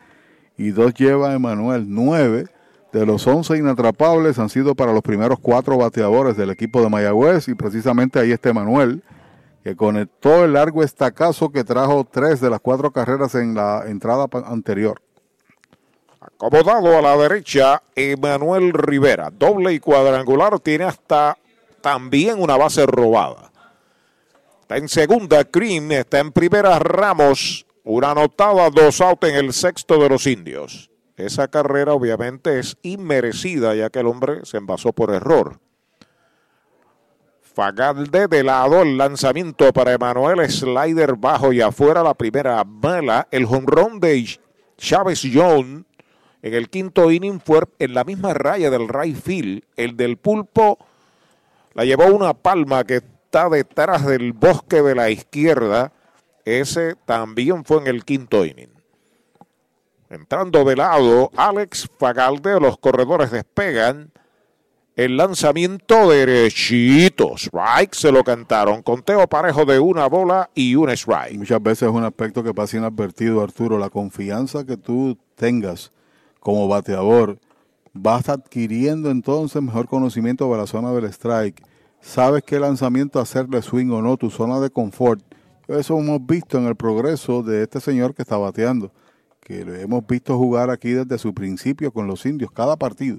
y 0.56 0.70
dos 0.70 0.92
lleva 0.94 1.34
Emanuel, 1.34 1.84
nueve 1.86 2.46
de 2.92 3.06
los 3.06 3.26
11 3.26 3.56
inatrapables 3.56 4.38
han 4.38 4.48
sido 4.48 4.74
para 4.74 4.92
los 4.92 5.02
primeros 5.02 5.38
cuatro 5.38 5.76
bateadores 5.76 6.36
del 6.36 6.50
equipo 6.50 6.82
de 6.82 6.88
Mayagüez 6.88 7.48
y 7.48 7.54
precisamente 7.54 8.18
ahí 8.18 8.32
está 8.32 8.50
Emanuel, 8.50 9.02
que 9.62 9.76
conectó 9.76 10.44
el 10.44 10.54
largo 10.54 10.82
estacazo 10.82 11.50
que 11.50 11.64
trajo 11.64 12.06
tres 12.10 12.40
de 12.40 12.50
las 12.50 12.60
cuatro 12.60 12.90
carreras 12.90 13.34
en 13.34 13.54
la 13.54 13.84
entrada 13.86 14.26
anterior. 14.44 15.00
Acomodado 16.20 16.98
a 16.98 17.02
la 17.02 17.16
derecha, 17.16 17.82
Emanuel 17.94 18.72
Rivera, 18.72 19.30
doble 19.30 19.72
y 19.72 19.80
cuadrangular, 19.80 20.58
tiene 20.60 20.84
hasta 20.84 21.38
también 21.80 22.42
una 22.42 22.56
base 22.56 22.84
robada. 22.86 23.50
Está 24.62 24.76
en 24.76 24.88
segunda, 24.88 25.44
Cream, 25.44 25.92
está 25.92 26.18
en 26.18 26.32
primera, 26.32 26.78
Ramos, 26.78 27.66
una 27.84 28.10
anotada, 28.10 28.68
dos 28.70 29.00
out 29.00 29.24
en 29.24 29.36
el 29.36 29.52
sexto 29.52 29.98
de 29.98 30.08
los 30.08 30.26
indios. 30.26 30.90
Esa 31.26 31.48
carrera 31.48 31.92
obviamente 31.92 32.58
es 32.58 32.76
inmerecida 32.82 33.74
ya 33.74 33.90
que 33.90 34.00
el 34.00 34.06
hombre 34.06 34.44
se 34.44 34.56
envasó 34.56 34.92
por 34.92 35.12
error. 35.12 35.58
Fagalde 37.40 38.28
de 38.28 38.44
lado, 38.44 38.82
el 38.82 38.96
lanzamiento 38.96 39.72
para 39.72 39.92
Emanuel, 39.92 40.48
slider 40.48 41.16
bajo 41.16 41.52
y 41.52 41.60
afuera 41.60 42.02
la 42.02 42.14
primera 42.14 42.62
bala. 42.64 43.26
El 43.30 43.46
run 43.46 43.98
de 43.98 44.38
Chávez 44.76 45.22
Young 45.22 45.84
en 46.42 46.54
el 46.54 46.70
quinto 46.70 47.10
inning 47.10 47.40
fue 47.40 47.62
en 47.78 47.92
la 47.92 48.04
misma 48.04 48.32
raya 48.34 48.70
del 48.70 48.88
right 48.88 49.16
field. 49.16 49.64
El 49.76 49.96
del 49.96 50.16
pulpo 50.16 50.78
la 51.74 51.84
llevó 51.84 52.06
una 52.06 52.34
palma 52.34 52.84
que 52.84 52.96
está 52.96 53.48
detrás 53.48 54.06
del 54.06 54.32
bosque 54.32 54.82
de 54.82 54.94
la 54.94 55.10
izquierda. 55.10 55.92
Ese 56.44 56.94
también 57.04 57.64
fue 57.64 57.78
en 57.78 57.88
el 57.88 58.04
quinto 58.04 58.44
inning. 58.44 58.79
Entrando 60.10 60.64
de 60.64 60.74
lado, 60.74 61.30
Alex 61.36 61.88
Fagalde, 61.96 62.58
los 62.58 62.76
corredores 62.78 63.30
despegan. 63.30 64.10
El 64.96 65.16
lanzamiento 65.16 66.10
derechito. 66.10 67.36
Strike 67.36 67.94
se 67.94 68.10
lo 68.10 68.24
cantaron. 68.24 68.82
Conteo 68.82 69.28
parejo 69.28 69.64
de 69.64 69.78
una 69.78 70.06
bola 70.08 70.50
y 70.52 70.74
un 70.74 70.90
strike. 70.90 71.38
Muchas 71.38 71.62
veces 71.62 71.88
es 71.88 71.94
un 71.94 72.02
aspecto 72.02 72.42
que 72.42 72.52
pasa 72.52 72.76
inadvertido, 72.76 73.40
Arturo. 73.40 73.78
La 73.78 73.88
confianza 73.88 74.66
que 74.66 74.76
tú 74.76 75.16
tengas 75.36 75.92
como 76.40 76.66
bateador, 76.66 77.38
vas 77.92 78.28
adquiriendo 78.28 79.10
entonces 79.10 79.62
mejor 79.62 79.86
conocimiento 79.86 80.50
de 80.50 80.58
la 80.58 80.66
zona 80.66 80.90
del 80.90 81.04
strike. 81.04 81.62
Sabes 82.00 82.42
qué 82.42 82.58
lanzamiento 82.58 83.20
hacerle 83.20 83.62
swing 83.62 83.90
o 83.90 84.02
no, 84.02 84.16
tu 84.16 84.30
zona 84.30 84.58
de 84.58 84.70
confort. 84.70 85.22
Eso 85.68 85.96
hemos 85.98 86.26
visto 86.26 86.58
en 86.58 86.66
el 86.66 86.74
progreso 86.74 87.44
de 87.44 87.62
este 87.62 87.80
señor 87.80 88.14
que 88.14 88.22
está 88.22 88.36
bateando, 88.36 88.90
que 89.40 89.64
lo 89.64 89.74
hemos 89.74 90.06
visto 90.06 90.36
jugar 90.36 90.70
aquí 90.70 90.90
desde 90.90 91.18
su 91.18 91.34
principio 91.34 91.92
con 91.92 92.06
los 92.06 92.24
indios, 92.26 92.50
cada 92.52 92.76
partido. 92.76 93.18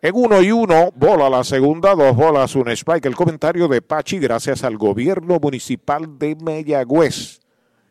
En 0.00 0.14
uno 0.14 0.40
y 0.40 0.52
uno, 0.52 0.92
bola 0.94 1.28
la 1.28 1.42
segunda, 1.42 1.94
dos 1.94 2.14
bolas, 2.14 2.54
un 2.54 2.68
strike. 2.68 3.06
El 3.06 3.16
comentario 3.16 3.66
de 3.66 3.82
Pachi, 3.82 4.18
gracias 4.18 4.62
al 4.62 4.78
gobierno 4.78 5.38
municipal 5.40 6.18
de 6.18 6.36
Mayagüez. 6.36 7.40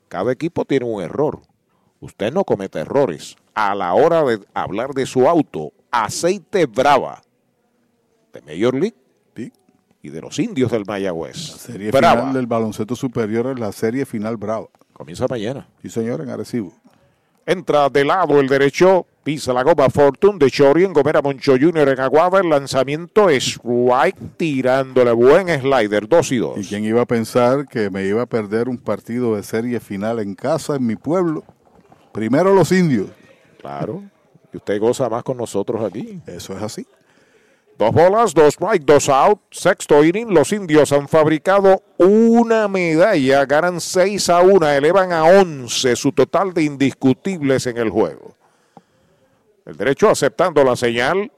Cada 0.08 0.32
equipo 0.32 0.64
tiene 0.64 0.86
un 0.86 1.02
error. 1.02 1.42
Usted 2.00 2.32
no 2.32 2.46
comete 2.46 2.80
errores. 2.80 3.36
A 3.54 3.76
la 3.76 3.94
hora 3.94 4.24
de 4.24 4.40
hablar 4.54 4.94
de 4.94 5.06
su 5.06 5.28
auto, 5.28 5.74
aceite 5.92 6.66
brava 6.66 7.22
de 8.32 8.42
Major 8.42 8.74
League 8.74 8.96
y 10.02 10.10
de 10.10 10.22
los 10.22 10.40
indios 10.40 10.72
del 10.72 10.86
Mayagüez. 10.86 11.36
serie 11.36 11.92
final 11.92 12.32
del 12.32 12.48
baloncesto 12.48 12.96
superior 12.96 13.48
es 13.48 13.60
la 13.60 13.72
serie 13.72 14.06
final 14.06 14.38
brava. 14.38 14.68
Comienza 14.94 15.28
mañana. 15.28 15.68
Sí, 15.82 15.90
señor, 15.90 16.22
en 16.22 16.30
Arecibo. 16.30 16.74
Entra 17.50 17.88
de 17.88 18.04
lado 18.04 18.42
el 18.42 18.50
derecho, 18.50 19.06
pisa 19.24 19.54
la 19.54 19.64
goma 19.64 19.90
Fortune 19.90 20.38
de 20.38 20.52
Chori 20.52 20.84
en 20.84 20.92
Gomera 20.92 21.22
Moncho 21.22 21.54
Jr. 21.54 21.88
en 21.88 22.00
Aguada. 22.02 22.42
El 22.42 22.50
lanzamiento 22.50 23.30
es 23.30 23.58
White 23.64 24.20
tirándole 24.36 25.14
buen 25.14 25.48
slider, 25.48 26.10
2 26.10 26.32
y 26.34 26.38
2. 26.40 26.58
¿Y 26.58 26.68
quién 26.68 26.84
iba 26.84 27.04
a 27.04 27.06
pensar 27.06 27.66
que 27.66 27.90
me 27.90 28.06
iba 28.06 28.22
a 28.22 28.26
perder 28.26 28.68
un 28.68 28.78
partido 28.78 29.38
de 29.38 29.44
serie 29.44 29.80
final 29.80 30.20
en 30.20 30.36
casa, 30.36 30.76
en 30.76 30.86
mi 30.86 30.98
pueblo? 30.98 31.46
Primero 32.12 32.54
los 32.54 32.70
indios. 32.74 33.08
Claro. 33.62 34.04
Y 34.52 34.58
usted 34.58 34.78
goza 34.82 35.08
más 35.08 35.24
con 35.24 35.38
nosotros 35.38 35.82
aquí. 35.82 36.20
Eso 36.28 36.54
es 36.54 36.62
así. 36.62 36.86
Dos 37.78 37.92
bolas, 37.92 38.34
dos 38.34 38.56
strike, 38.56 38.84
dos 38.86 39.08
out. 39.08 39.40
Sexto 39.52 40.04
inning. 40.04 40.34
Los 40.34 40.52
indios 40.52 40.92
han 40.92 41.08
fabricado 41.08 41.84
una 41.98 42.68
medalla. 42.68 43.46
Ganan 43.46 43.80
6 43.80 44.30
a 44.30 44.42
1. 44.42 44.68
Elevan 44.70 45.12
a 45.12 45.26
11 45.26 45.96
su 45.96 46.12
total 46.12 46.56
de 46.56 46.64
indiscutibles 46.64 47.68
en 47.68 47.78
el 47.78 47.92
juego. 47.92 48.36
El 49.64 49.78
derecho 49.78 50.10
aceptando 50.10 50.64
la 50.64 50.76
señal. 50.76 51.32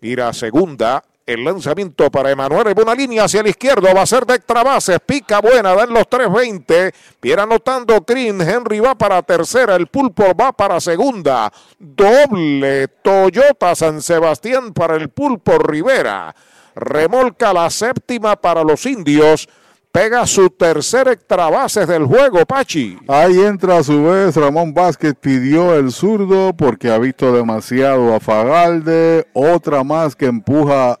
Ir 0.00 0.20
a 0.20 0.32
segunda. 0.32 1.02
El 1.26 1.44
lanzamiento 1.44 2.10
para 2.10 2.30
Emanuel 2.30 2.74
una 2.76 2.94
línea 2.94 3.24
hacia 3.24 3.42
la 3.42 3.50
izquierda. 3.50 3.94
Va 3.94 4.02
a 4.02 4.06
ser 4.06 4.26
de 4.26 4.34
extra 4.34 4.62
bases. 4.62 4.98
Pica 5.04 5.40
buena. 5.40 5.74
Dan 5.74 5.92
los 5.92 6.04
3.20. 6.08 6.92
Viene 7.22 7.42
anotando 7.42 8.00
Green. 8.06 8.40
Henry 8.40 8.80
va 8.80 8.96
para 8.96 9.22
tercera. 9.22 9.76
El 9.76 9.86
pulpo 9.86 10.34
va 10.34 10.52
para 10.52 10.80
segunda. 10.80 11.52
Doble 11.78 12.88
Toyota 13.02 13.74
San 13.74 14.02
Sebastián 14.02 14.72
para 14.72 14.96
el 14.96 15.10
pulpo 15.10 15.58
Rivera. 15.58 16.34
Remolca 16.74 17.52
la 17.52 17.70
séptima 17.70 18.36
para 18.36 18.64
los 18.64 18.84
indios. 18.86 19.48
Pega 19.92 20.24
su 20.24 20.50
tercer 20.50 21.08
extra 21.08 21.50
bases 21.50 21.88
del 21.88 22.04
juego, 22.06 22.46
Pachi. 22.46 22.96
Ahí 23.08 23.40
entra 23.40 23.78
a 23.78 23.82
su 23.82 24.04
vez 24.04 24.36
Ramón 24.36 24.72
Vázquez, 24.72 25.14
pidió 25.20 25.74
el 25.74 25.90
zurdo 25.90 26.52
porque 26.56 26.90
ha 26.90 26.98
visto 26.98 27.32
demasiado 27.32 28.14
a 28.14 28.20
Fagalde. 28.20 29.26
Otra 29.32 29.82
más 29.82 30.14
que 30.14 30.26
empuja 30.26 31.00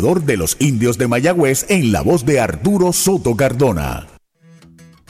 de 0.00 0.36
los 0.36 0.56
indios 0.58 0.98
de 0.98 1.06
Mayagüez 1.06 1.66
en 1.68 1.92
la 1.92 2.02
voz 2.02 2.26
de 2.26 2.40
Arturo 2.40 2.92
Soto 2.92 3.36
Cardona. 3.36 4.13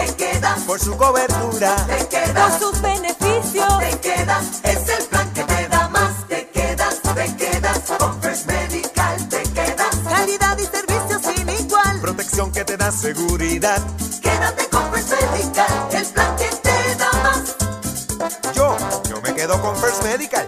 te 0.00 0.14
quedas 0.14 0.60
Por 0.60 0.80
su 0.80 0.96
cobertura, 0.96 1.76
te 1.86 2.06
quedas 2.08 2.56
por 2.56 2.72
sus 2.72 2.82
beneficios, 2.82 3.78
te 3.78 3.98
quedas 3.98 4.60
es 4.64 4.88
el 4.88 5.04
plan 5.06 5.32
que 5.32 5.44
te 5.44 5.68
da 5.68 5.88
más, 5.88 6.28
te 6.28 6.48
quedas, 6.48 7.00
te 7.02 7.36
quedas 7.36 7.78
con 7.98 8.22
First 8.22 8.46
Medical, 8.46 9.28
te 9.28 9.42
quedas 9.42 9.96
calidad 10.08 10.58
y 10.58 10.64
servicio 10.64 11.20
sin 11.20 11.48
igual, 11.48 12.00
protección 12.00 12.52
que 12.52 12.64
te 12.64 12.76
da 12.76 12.90
seguridad. 12.90 13.82
quédate 14.22 14.68
con 14.68 14.92
First 14.92 15.10
Medical, 15.10 15.88
el 15.92 16.06
plan 16.06 16.36
que 16.36 16.48
te 16.48 16.94
da 16.96 17.12
más, 17.22 18.54
Yo, 18.54 18.76
yo 19.08 19.20
me 19.22 19.34
quedo 19.34 19.60
con 19.60 19.76
First 19.76 20.02
Medical. 20.04 20.46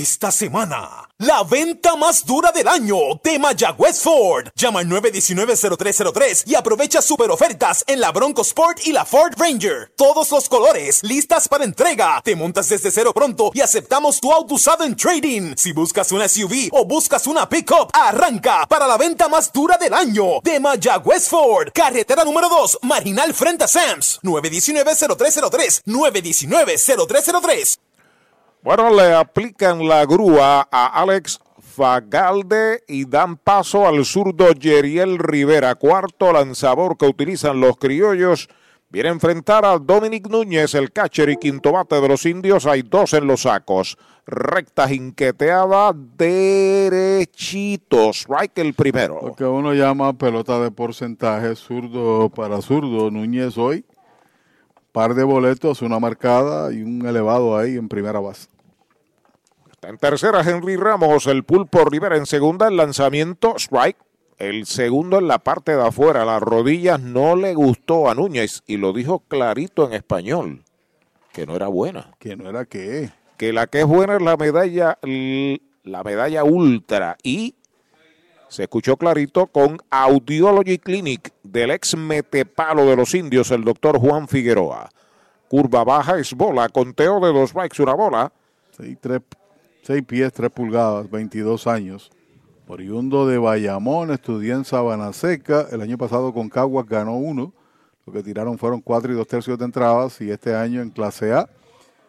Esta 0.00 0.30
semana, 0.30 1.10
la 1.18 1.42
venta 1.42 1.94
más 1.94 2.24
dura 2.24 2.52
del 2.52 2.68
año 2.68 2.96
de 3.22 3.38
Mayagüez 3.38 4.00
Ford. 4.00 4.48
Llama 4.54 4.80
al 4.80 4.88
919-0303 4.88 6.44
y 6.46 6.54
aprovecha 6.54 7.02
super 7.02 7.30
ofertas 7.30 7.84
en 7.86 8.00
la 8.00 8.10
Bronco 8.10 8.40
Sport 8.40 8.86
y 8.86 8.92
la 8.92 9.04
Ford 9.04 9.34
Ranger. 9.36 9.92
Todos 9.98 10.30
los 10.30 10.48
colores, 10.48 11.02
listas 11.02 11.48
para 11.48 11.64
entrega. 11.64 12.22
Te 12.24 12.34
montas 12.34 12.70
desde 12.70 12.90
cero 12.90 13.12
pronto 13.12 13.50
y 13.52 13.60
aceptamos 13.60 14.22
tu 14.22 14.32
auto 14.32 14.54
usado 14.54 14.84
en 14.84 14.96
trading. 14.96 15.52
Si 15.54 15.72
buscas 15.72 16.12
una 16.12 16.30
SUV 16.30 16.70
o 16.72 16.86
buscas 16.86 17.26
una 17.26 17.46
pickup, 17.46 17.90
arranca 17.92 18.64
para 18.66 18.86
la 18.86 18.96
venta 18.96 19.28
más 19.28 19.52
dura 19.52 19.76
del 19.76 19.92
año 19.92 20.40
de 20.42 20.60
Mayagüez 20.60 21.28
Ford. 21.28 21.72
Carretera 21.74 22.24
número 22.24 22.48
2, 22.48 22.78
Marginal 22.84 23.34
frente 23.34 23.64
a 23.64 23.68
Sams. 23.68 24.18
919-0303. 24.22 25.82
919-0303. 25.84 27.89
Bueno, 28.62 28.94
le 28.94 29.14
aplican 29.14 29.88
la 29.88 30.04
grúa 30.04 30.68
a 30.70 31.00
Alex 31.00 31.40
Fagalde 31.60 32.82
y 32.86 33.06
dan 33.06 33.38
paso 33.38 33.86
al 33.86 34.04
zurdo 34.04 34.52
Yeriel 34.52 35.18
Rivera. 35.18 35.74
Cuarto 35.76 36.30
lanzador 36.30 36.98
que 36.98 37.06
utilizan 37.06 37.58
los 37.58 37.78
criollos. 37.78 38.50
Viene 38.90 39.08
a 39.08 39.12
enfrentar 39.12 39.64
a 39.64 39.78
Dominic 39.78 40.28
Núñez, 40.28 40.74
el 40.74 40.92
catcher 40.92 41.30
y 41.30 41.36
quinto 41.36 41.72
bate 41.72 41.98
de 42.00 42.08
los 42.08 42.26
indios. 42.26 42.66
Hay 42.66 42.82
dos 42.82 43.14
en 43.14 43.26
los 43.26 43.42
sacos. 43.42 43.96
Recta 44.26 44.88
jinqueteada, 44.88 45.92
derechito. 45.94 48.12
Strike 48.12 48.58
el 48.58 48.74
primero. 48.74 49.20
Lo 49.22 49.36
que 49.36 49.44
uno 49.44 49.72
llama 49.72 50.12
pelota 50.12 50.60
de 50.60 50.70
porcentaje, 50.70 51.56
zurdo 51.56 52.28
para 52.28 52.60
zurdo. 52.60 53.10
Núñez 53.10 53.56
hoy, 53.56 53.86
par 54.92 55.14
de 55.14 55.24
boletos, 55.24 55.82
una 55.82 55.98
marcada 55.98 56.72
y 56.72 56.82
un 56.82 57.06
elevado 57.06 57.56
ahí 57.56 57.76
en 57.76 57.88
primera 57.88 58.20
base. 58.20 58.48
Está 59.70 59.88
en 59.88 59.98
tercera 59.98 60.42
Henry 60.42 60.76
Ramos, 60.76 61.26
el 61.26 61.44
pulpo 61.44 61.84
Rivera 61.84 62.16
en 62.16 62.26
segunda, 62.26 62.68
el 62.68 62.76
lanzamiento 62.76 63.54
strike. 63.56 63.96
El 64.38 64.64
segundo 64.64 65.18
en 65.18 65.28
la 65.28 65.38
parte 65.38 65.76
de 65.76 65.86
afuera, 65.86 66.24
las 66.24 66.40
rodillas 66.40 66.98
no 66.98 67.36
le 67.36 67.54
gustó 67.54 68.08
a 68.08 68.14
Núñez 68.14 68.62
y 68.66 68.78
lo 68.78 68.94
dijo 68.94 69.20
clarito 69.28 69.86
en 69.86 69.92
español, 69.92 70.64
que 71.32 71.46
no 71.46 71.56
era 71.56 71.68
buena. 71.68 72.12
Que 72.18 72.36
no 72.36 72.48
era 72.48 72.64
qué. 72.64 73.10
Que 73.36 73.52
la 73.52 73.66
que 73.66 73.80
es 73.80 73.86
buena 73.86 74.16
es 74.16 74.22
la 74.22 74.38
medalla, 74.38 74.98
la 75.02 76.02
medalla 76.02 76.42
ultra 76.42 77.18
y 77.22 77.54
se 78.50 78.64
escuchó 78.64 78.96
clarito 78.96 79.46
con 79.46 79.78
Audiology 79.90 80.78
Clinic 80.78 81.32
del 81.44 81.70
ex 81.70 81.96
metepalo 81.96 82.84
de 82.84 82.96
los 82.96 83.14
indios, 83.14 83.52
el 83.52 83.62
doctor 83.62 83.98
Juan 84.00 84.26
Figueroa. 84.26 84.90
Curva 85.48 85.84
baja 85.84 86.18
es 86.18 86.34
bola, 86.34 86.68
conteo 86.68 87.20
de 87.20 87.32
dos 87.32 87.54
bikes, 87.54 87.80
una 87.80 87.94
bola. 87.94 88.32
6 89.82 90.02
pies, 90.04 90.32
3 90.32 90.50
pulgadas, 90.50 91.08
22 91.08 91.68
años. 91.68 92.10
Oriundo 92.66 93.26
de 93.26 93.38
Bayamón, 93.38 94.10
estudió 94.10 94.56
en 94.56 94.64
Sabana 94.64 95.12
Seca. 95.12 95.66
El 95.70 95.80
año 95.80 95.96
pasado 95.96 96.34
con 96.34 96.48
Caguas 96.48 96.86
ganó 96.86 97.16
uno. 97.16 97.52
Lo 98.04 98.12
que 98.12 98.22
tiraron 98.22 98.58
fueron 98.58 98.80
cuatro 98.80 99.12
y 99.12 99.16
dos 99.16 99.28
tercios 99.28 99.58
de 99.58 99.64
entradas. 99.64 100.20
Y 100.20 100.30
este 100.30 100.56
año 100.56 100.80
en 100.80 100.90
clase 100.90 101.32
A 101.32 101.48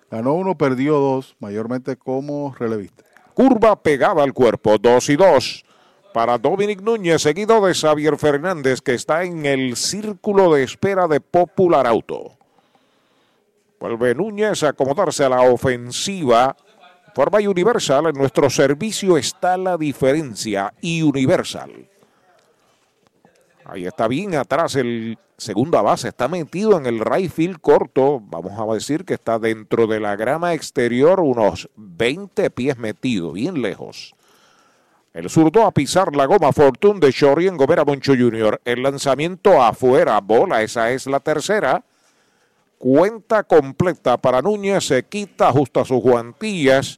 ganó 0.09 0.33
uno, 0.33 0.57
perdió 0.57 0.97
dos, 0.97 1.35
mayormente 1.39 1.95
como 1.95 2.55
relevista. 2.57 3.03
Curva 3.35 3.75
pegada 3.75 4.23
al 4.23 4.33
cuerpo, 4.33 4.77
dos 4.77 5.09
y 5.09 5.15
dos. 5.15 5.65
Para 6.13 6.37
Dominic 6.37 6.81
Núñez, 6.81 7.21
seguido 7.21 7.65
de 7.65 7.73
Xavier 7.73 8.17
Fernández, 8.17 8.81
que 8.81 8.93
está 8.93 9.23
en 9.23 9.45
el 9.45 9.77
círculo 9.77 10.53
de 10.53 10.63
espera 10.63 11.07
de 11.07 11.21
Popular 11.21 11.87
Auto. 11.87 12.37
Vuelve 13.79 14.13
Núñez 14.13 14.61
a 14.63 14.69
acomodarse 14.69 15.23
a 15.23 15.29
la 15.29 15.41
ofensiva 15.41 16.55
Forma 17.13 17.39
Universal, 17.39 18.07
en 18.07 18.15
nuestro 18.15 18.49
servicio 18.49 19.17
está 19.17 19.57
la 19.57 19.77
diferencia 19.77 20.73
y 20.81 21.01
Universal. 21.01 21.89
Ahí 23.65 23.85
está 23.85 24.07
bien 24.07 24.35
atrás 24.35 24.75
el 24.75 25.17
segunda 25.37 25.81
base, 25.81 26.09
está 26.09 26.27
metido 26.27 26.77
en 26.77 26.85
el 26.85 26.99
right 26.99 27.31
field 27.31 27.59
corto, 27.59 28.21
vamos 28.21 28.53
a 28.57 28.73
decir 28.73 29.05
que 29.05 29.15
está 29.15 29.39
dentro 29.39 29.87
de 29.87 29.99
la 29.99 30.15
grama 30.15 30.53
exterior, 30.53 31.19
unos 31.19 31.69
20 31.75 32.51
pies 32.51 32.77
metido, 32.77 33.31
bien 33.31 33.61
lejos. 33.61 34.13
El 35.13 35.29
zurdo 35.29 35.65
a 35.65 35.71
pisar 35.71 36.15
la 36.15 36.25
goma 36.25 36.53
Fortune 36.53 37.01
de 37.01 37.11
Shori 37.11 37.47
en 37.47 37.57
Gomera 37.57 37.83
Moncho 37.83 38.13
Jr. 38.17 38.61
El 38.63 38.81
lanzamiento 38.81 39.61
afuera, 39.61 40.21
bola, 40.21 40.61
esa 40.61 40.89
es 40.91 41.05
la 41.05 41.19
tercera. 41.19 41.83
Cuenta 42.77 43.43
completa 43.43 44.17
para 44.17 44.41
Núñez, 44.41 44.85
se 44.85 45.03
quita, 45.03 45.49
ajusta 45.49 45.83
sus 45.83 45.99
guantillas. 46.01 46.97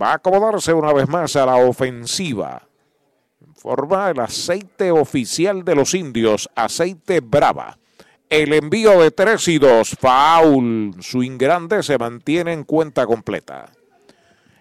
Va 0.00 0.12
a 0.12 0.14
acomodarse 0.14 0.72
una 0.72 0.92
vez 0.92 1.08
más 1.08 1.34
a 1.34 1.44
la 1.44 1.56
ofensiva. 1.56 2.62
Forma 3.56 4.10
el 4.10 4.20
aceite 4.20 4.92
oficial 4.92 5.64
de 5.64 5.74
los 5.74 5.94
indios, 5.94 6.48
aceite 6.54 7.18
brava. 7.18 7.78
El 8.30 8.52
envío 8.52 9.00
de 9.00 9.10
3 9.10 9.48
y 9.48 9.58
2, 9.58 9.96
foul. 9.98 10.94
Swing 11.00 11.36
grande 11.36 11.82
se 11.82 11.98
mantiene 11.98 12.52
en 12.52 12.62
cuenta 12.62 13.06
completa. 13.06 13.72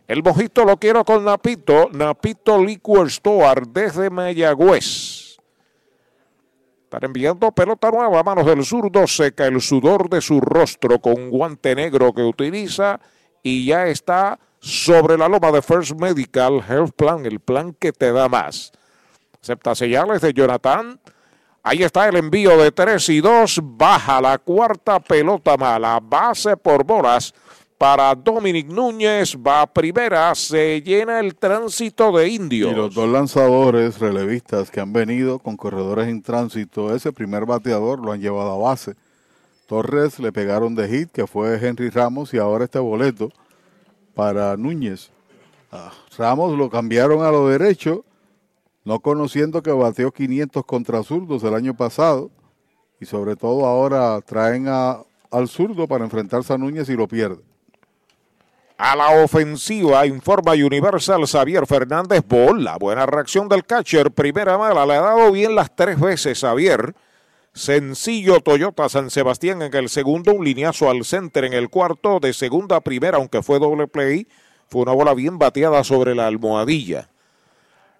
El 0.07 0.23
mojito 0.23 0.63
lo 0.63 0.77
quiero 0.77 1.03
con 1.03 1.25
Napito, 1.25 1.89
Napito 1.91 2.63
Liquor 2.63 3.07
Store 3.07 3.63
desde 3.67 4.09
Mayagüez. 4.09 5.37
Están 6.83 7.03
enviando 7.03 7.51
pelota 7.51 7.91
nueva 7.91 8.21
a 8.21 8.23
manos 8.23 8.45
del 8.45 8.63
zurdo. 8.63 9.05
Seca 9.05 9.47
el 9.47 9.59
sudor 9.59 10.09
de 10.09 10.21
su 10.21 10.39
rostro 10.39 10.99
con 10.99 11.29
guante 11.29 11.75
negro 11.75 12.13
que 12.13 12.21
utiliza 12.21 13.01
y 13.43 13.65
ya 13.65 13.87
está 13.87 14.39
sobre 14.61 15.17
la 15.17 15.27
loma 15.27 15.51
de 15.51 15.61
First 15.61 15.99
Medical 15.99 16.63
Health 16.65 16.93
Plan, 16.95 17.25
el 17.25 17.41
plan 17.41 17.73
que 17.73 17.91
te 17.91 18.13
da 18.13 18.29
más. 18.29 18.71
Acepta 19.41 19.75
señales 19.75 20.21
de 20.21 20.31
Jonathan. 20.31 21.01
Ahí 21.63 21.83
está 21.83 22.07
el 22.07 22.15
envío 22.15 22.57
de 22.57 22.71
3 22.71 23.09
y 23.09 23.19
2. 23.19 23.59
Baja 23.61 24.21
la 24.21 24.37
cuarta 24.37 25.01
pelota 25.01 25.57
mala. 25.57 25.99
Base 26.01 26.55
por 26.55 26.85
bolas 26.85 27.33
para 27.77 28.15
Dominic 28.15 28.67
Núñez. 28.67 29.35
Va 29.35 29.65
primera. 29.65 30.33
Se 30.35 30.81
llena 30.81 31.19
el 31.19 31.35
tránsito 31.35 32.11
de 32.11 32.29
indios. 32.29 32.71
Y 32.71 32.75
los 32.75 32.93
dos 32.93 33.09
lanzadores 33.09 33.99
relevistas 33.99 34.71
que 34.71 34.79
han 34.79 34.93
venido 34.93 35.39
con 35.39 35.57
corredores 35.57 36.07
en 36.07 36.21
tránsito, 36.21 36.95
ese 36.95 37.11
primer 37.11 37.45
bateador 37.45 37.99
lo 37.99 38.11
han 38.11 38.21
llevado 38.21 38.51
a 38.51 38.69
base. 38.69 38.95
Torres 39.67 40.19
le 40.19 40.31
pegaron 40.31 40.75
de 40.75 40.87
hit, 40.87 41.11
que 41.11 41.27
fue 41.27 41.59
Henry 41.61 41.89
Ramos, 41.89 42.33
y 42.33 42.37
ahora 42.37 42.65
este 42.65 42.79
boleto 42.79 43.31
para 44.15 44.55
Núñez. 44.55 45.11
Ah, 45.71 45.91
Ramos 46.17 46.57
lo 46.57 46.69
cambiaron 46.69 47.23
a 47.23 47.31
lo 47.31 47.49
derecho, 47.49 48.05
no 48.85 49.01
conociendo 49.01 49.61
que 49.61 49.71
bateó 49.71 50.11
500 50.11 50.65
contra 50.65 51.03
zurdos 51.03 51.43
el 51.43 51.53
año 51.53 51.75
pasado, 51.75 52.31
y 53.01 53.05
sobre 53.05 53.35
todo 53.35 53.65
ahora 53.65 54.19
traen 54.21 54.67
al 54.67 55.47
zurdo 55.49 55.85
para 55.87 56.05
enfrentarse 56.05 56.53
a 56.53 56.57
Núñez 56.57 56.87
y 56.87 56.95
lo 56.95 57.07
pierde. 57.07 57.46
A 58.77 58.95
la 58.95 59.23
ofensiva, 59.23 60.05
informa 60.05 60.51
Universal 60.51 61.25
Xavier 61.25 61.65
Fernández. 61.65 62.21
Bola, 62.27 62.77
buena 62.77 63.07
reacción 63.07 63.49
del 63.49 63.65
catcher. 63.65 64.11
Primera 64.11 64.55
mala, 64.55 64.85
le 64.85 64.93
ha 64.93 65.01
dado 65.01 65.31
bien 65.31 65.55
las 65.55 65.75
tres 65.75 65.99
veces 65.99 66.39
Xavier. 66.39 66.93
Sencillo 67.53 68.39
Toyota 68.39 68.87
San 68.87 69.09
Sebastián 69.09 69.63
en 69.63 69.73
el 69.73 69.89
segundo, 69.89 70.31
un 70.31 70.45
lineazo 70.45 70.91
al 70.91 71.05
center 71.05 71.45
en 71.45 71.53
el 71.53 71.71
cuarto, 71.71 72.19
de 72.19 72.33
segunda 72.33 72.75
a 72.75 72.81
primera, 72.81 73.17
aunque 73.17 73.41
fue 73.41 73.57
doble 73.57 73.87
play. 73.87 74.27
Fue 74.67 74.83
una 74.83 74.91
bola 74.91 75.15
bien 75.15 75.39
bateada 75.39 75.83
sobre 75.83 76.13
la 76.13 76.27
almohadilla. 76.27 77.09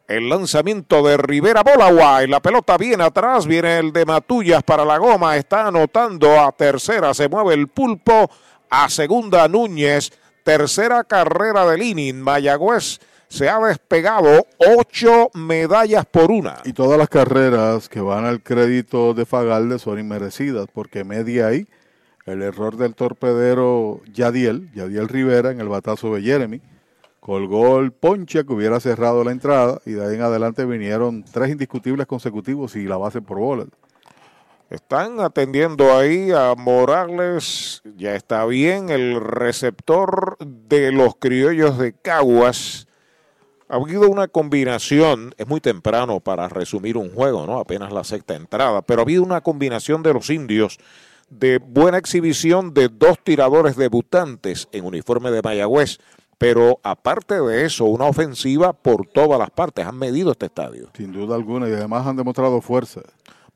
El 0.07 0.29
lanzamiento 0.29 1.01
de 1.01 1.17
Rivera, 1.17 1.63
bola 1.63 1.91
guay. 1.91 2.27
La 2.27 2.39
pelota 2.39 2.77
viene 2.77 3.03
atrás, 3.03 3.47
viene 3.47 3.79
el 3.79 3.91
de 3.91 4.05
Matullas 4.05 4.61
para 4.61 4.85
la 4.85 4.99
goma. 4.99 5.37
Está 5.37 5.65
anotando 5.65 6.39
a 6.39 6.51
tercera, 6.51 7.15
se 7.15 7.27
mueve 7.27 7.55
el 7.55 7.67
pulpo. 7.67 8.29
A 8.69 8.89
segunda, 8.89 9.47
Núñez 9.47 10.11
tercera 10.47 11.03
carrera 11.03 11.69
del 11.69 11.81
inning. 11.81 12.21
Mayagüez 12.21 13.01
se 13.27 13.49
ha 13.49 13.59
despegado 13.59 14.45
ocho 14.57 15.29
medallas 15.33 16.05
por 16.05 16.31
una. 16.31 16.59
Y 16.63 16.71
todas 16.71 16.97
las 16.97 17.09
carreras 17.09 17.89
que 17.89 17.99
van 17.99 18.23
al 18.23 18.41
crédito 18.41 19.13
de 19.13 19.25
Fagalde 19.25 19.77
son 19.77 19.99
inmerecidas, 19.99 20.67
porque 20.73 21.03
media 21.03 21.47
ahí 21.47 21.67
el 22.25 22.41
error 22.41 22.77
del 22.77 22.95
torpedero 22.95 23.99
Yadiel, 24.13 24.71
Yadiel 24.73 25.09
Rivera 25.09 25.51
en 25.51 25.59
el 25.59 25.67
batazo 25.67 26.15
de 26.15 26.21
Jeremy, 26.21 26.61
colgó 27.19 27.79
el 27.79 27.91
ponche 27.91 28.45
que 28.45 28.53
hubiera 28.53 28.79
cerrado 28.79 29.25
la 29.25 29.31
entrada 29.31 29.81
y 29.85 29.91
de 29.91 30.05
ahí 30.07 30.15
en 30.15 30.21
adelante 30.21 30.63
vinieron 30.63 31.25
tres 31.29 31.51
indiscutibles 31.51 32.07
consecutivos 32.07 32.77
y 32.77 32.85
la 32.85 32.95
base 32.95 33.21
por 33.21 33.37
bolas. 33.37 33.67
Están 34.69 35.21
atendiendo 35.21 35.95
ahí 35.95 36.31
a 36.31 36.53
Morales, 36.57 37.81
ya 37.95 38.15
está 38.15 38.45
bien, 38.45 38.89
el 38.89 39.21
receptor 39.21 40.35
de 40.39 40.91
los 40.91 41.15
criollos 41.15 41.77
de 41.77 41.93
Caguas. 41.93 42.85
Ha 43.69 43.75
habido 43.75 44.09
una 44.09 44.27
combinación, 44.27 45.33
es 45.37 45.47
muy 45.47 45.61
temprano 45.61 46.19
para 46.19 46.49
resumir 46.49 46.97
un 46.97 47.13
juego, 47.13 47.45
¿no? 47.45 47.59
Apenas 47.59 47.93
la 47.93 48.03
sexta 48.03 48.35
entrada, 48.35 48.81
pero 48.81 49.01
ha 49.01 49.03
habido 49.03 49.23
una 49.23 49.39
combinación 49.39 50.03
de 50.03 50.13
los 50.13 50.29
indios 50.29 50.79
de 51.29 51.59
buena 51.59 51.97
exhibición 51.97 52.73
de 52.73 52.89
dos 52.89 53.19
tiradores 53.23 53.77
debutantes 53.77 54.67
en 54.73 54.85
uniforme 54.85 55.31
de 55.31 55.41
Mayagüez. 55.41 55.97
Pero 56.37 56.79
aparte 56.83 57.41
de 57.41 57.65
eso, 57.65 57.85
una 57.85 58.05
ofensiva 58.05 58.71
por 58.71 59.07
todas 59.07 59.39
las 59.39 59.49
partes. 59.49 59.87
Han 59.87 59.97
medido 59.97 60.31
este 60.31 60.45
estadio. 60.45 60.89
Sin 60.95 61.11
duda 61.11 61.35
alguna 61.35 61.67
y 61.67 61.73
además 61.73 62.05
han 62.05 62.15
demostrado 62.15 62.61
fuerza. 62.61 63.01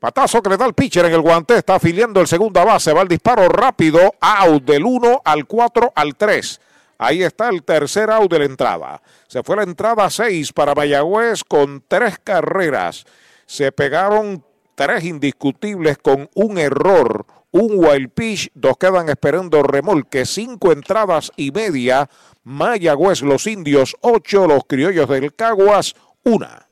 Patazo 0.02 0.42
que 0.42 0.50
le 0.50 0.56
da 0.56 0.66
el 0.66 0.74
pitcher 0.74 1.04
en 1.04 1.12
el 1.12 1.20
guante. 1.20 1.56
Está 1.56 1.76
afiliando 1.76 2.20
el 2.20 2.26
segunda 2.26 2.64
base. 2.64 2.92
Va 2.92 3.02
el 3.02 3.06
disparo 3.06 3.48
rápido. 3.48 4.16
Out 4.20 4.64
del 4.64 4.84
1 4.84 5.22
al 5.24 5.46
4 5.46 5.92
al 5.94 6.16
3. 6.16 6.60
Ahí 6.98 7.22
está 7.22 7.48
el 7.48 7.62
tercer 7.62 8.10
out 8.10 8.28
de 8.28 8.40
la 8.40 8.44
entrada. 8.46 9.00
Se 9.28 9.44
fue 9.44 9.54
la 9.54 9.62
entrada 9.62 10.10
6 10.10 10.52
para 10.54 10.74
Mayagüez 10.74 11.44
con 11.44 11.84
tres 11.86 12.18
carreras. 12.18 13.04
Se 13.46 13.70
pegaron 13.70 14.44
tres 14.74 15.04
indiscutibles 15.04 15.98
con 15.98 16.28
un 16.34 16.58
error, 16.58 17.24
un 17.52 17.70
wild 17.76 18.10
pitch, 18.10 18.50
dos 18.54 18.78
quedan 18.78 19.08
esperando 19.08 19.62
remolque, 19.62 20.26
cinco 20.26 20.72
entradas 20.72 21.30
y 21.36 21.52
media, 21.52 22.10
Mayagüez 22.42 23.22
los 23.22 23.46
indios, 23.46 23.94
ocho 24.00 24.48
los 24.48 24.64
criollos 24.66 25.08
del 25.08 25.32
Caguas, 25.32 25.94
una. 26.24 26.71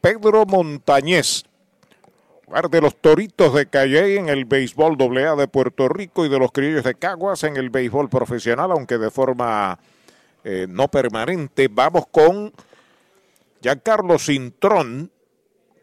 Pedro 0.00 0.46
Montañez. 0.46 1.44
Lugar 2.46 2.70
de 2.70 2.80
los 2.80 2.96
Toritos 2.96 3.52
de 3.52 3.66
Calle 3.66 4.16
en 4.16 4.28
el 4.30 4.46
béisbol 4.46 4.96
AA 4.98 5.36
de 5.36 5.48
Puerto 5.48 5.88
Rico 5.88 6.24
y 6.24 6.30
de 6.30 6.38
los 6.38 6.50
Criollos 6.50 6.84
de 6.84 6.94
Caguas 6.94 7.44
en 7.44 7.56
el 7.58 7.68
béisbol 7.68 8.08
profesional, 8.08 8.70
aunque 8.70 8.96
de 8.96 9.10
forma 9.10 9.78
eh, 10.44 10.66
no 10.66 10.88
permanente. 10.88 11.68
Vamos 11.70 12.06
con 12.10 12.52
Giancarlo 13.60 14.18
Cintrón, 14.18 15.10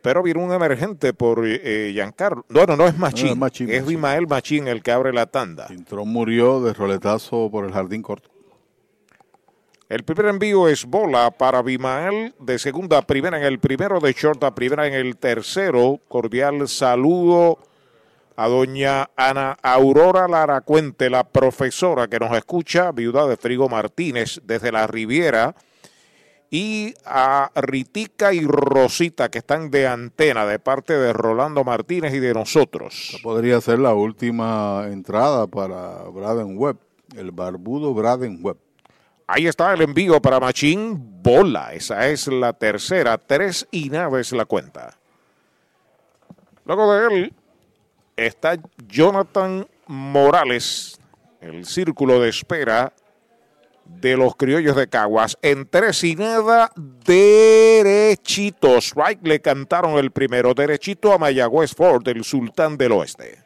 pero 0.02 0.24
viene 0.24 0.44
un 0.44 0.53
emergente 0.53 1.14
por 1.14 1.45
eh, 1.45 1.92
Giancarlo. 1.94 2.45
Bueno, 2.50 2.76
no 2.76 2.88
es 2.88 2.98
Machín, 2.98 3.27
No, 3.27 3.34
es 3.34 3.38
Machín, 3.38 3.69
es 3.69 3.82
Machín. 3.82 3.98
Imael 3.98 4.27
Machín 4.27 4.68
el 4.68 4.82
que 4.82 4.92
abre 4.92 5.14
la 5.14 5.27
tanda. 5.27 5.68
Cintrón 5.68 6.10
murió 6.10 6.61
de 6.61 6.74
roletazo 6.74 7.50
por 7.52 7.66
el 7.66 7.74
jardín 7.74 8.02
corto. 8.02 8.35
El 9.88 10.04
primer 10.04 10.26
envío 10.26 10.68
es 10.68 10.84
bola 10.86 11.30
para 11.30 11.62
Bimael 11.62 12.34
de 12.40 12.58
segunda 12.58 12.98
a 12.98 13.02
primera 13.04 13.38
en 13.38 13.44
el 13.44 13.60
primero, 13.60 14.00
de 14.00 14.14
short 14.14 14.44
a 14.44 14.56
primera 14.56 14.88
en 14.88 14.96
el 14.96 15.16
tercero. 15.16 16.00
Cordial 16.08 16.68
saludo 16.68 17.60
a 18.36 18.48
doña 18.48 19.12
Ana 19.16 19.56
Aurora 19.62 20.28
Laracuente, 20.28 21.12
la 21.12 21.24
profesora 21.24 22.08
que 22.08 22.18
nos 22.18 22.36
escucha, 22.36 22.92
viuda 22.94 23.28
de 23.28 23.38
Frigo 23.38 23.70
Martínez 23.70 24.42
desde 24.44 24.72
la 24.72 24.88
Riviera. 24.88 25.56
Y 26.50 26.96
a 27.06 27.52
Ritica 27.54 28.34
y 28.34 28.44
Rosita 28.44 29.30
que 29.30 29.38
están 29.38 29.70
de 29.70 29.86
antena 29.86 30.48
de 30.48 30.58
parte 30.58 30.94
de 30.94 31.14
Rolando 31.14 31.64
Martínez 31.64 32.12
y 32.16 32.20
de 32.20 32.34
nosotros. 32.34 33.20
Podría 33.22 33.62
ser 33.62 33.78
la 33.78 33.94
última 33.94 34.88
entrada 34.88 35.46
para 35.46 36.04
Braden 36.10 36.58
Webb, 36.58 36.78
el 37.16 37.30
barbudo 37.30 37.94
Braden 37.94 38.40
Webb. 38.42 38.65
Ahí 39.28 39.48
está 39.48 39.74
el 39.74 39.82
envío 39.82 40.22
para 40.22 40.40
Machín. 40.40 41.24
Bola. 41.24 41.74
Esa 41.74 42.08
es 42.08 42.28
la 42.28 42.54
tercera. 42.54 43.18
Tres 43.18 43.68
y 43.72 43.90
nada 43.90 44.20
es 44.20 44.32
la 44.32 44.45
cuenta. 44.45 44.95
Luego 46.66 46.94
de 46.94 47.08
él 47.08 47.34
está 48.16 48.58
Jonathan 48.88 49.68
Morales. 49.88 51.00
El 51.42 51.66
círculo 51.66 52.20
de 52.20 52.30
espera 52.30 52.94
de 53.86 54.18
los 54.18 54.36
criollos 54.36 54.76
de 54.76 54.88
Caguas. 54.88 55.38
En 55.42 55.68
tres 55.68 56.04
y 56.04 56.16
nada, 56.16 56.72
derechitos. 56.76 58.86
Strike 58.86 59.26
le 59.26 59.42
cantaron 59.42 59.98
el 59.98 60.12
primero. 60.12 60.54
Derechito 60.54 61.14
a 61.14 61.18
Mayagüez 61.18 61.74
Ford, 61.74 62.08
el 62.08 62.24
sultán 62.24 62.78
del 62.78 62.92
oeste. 62.94 63.45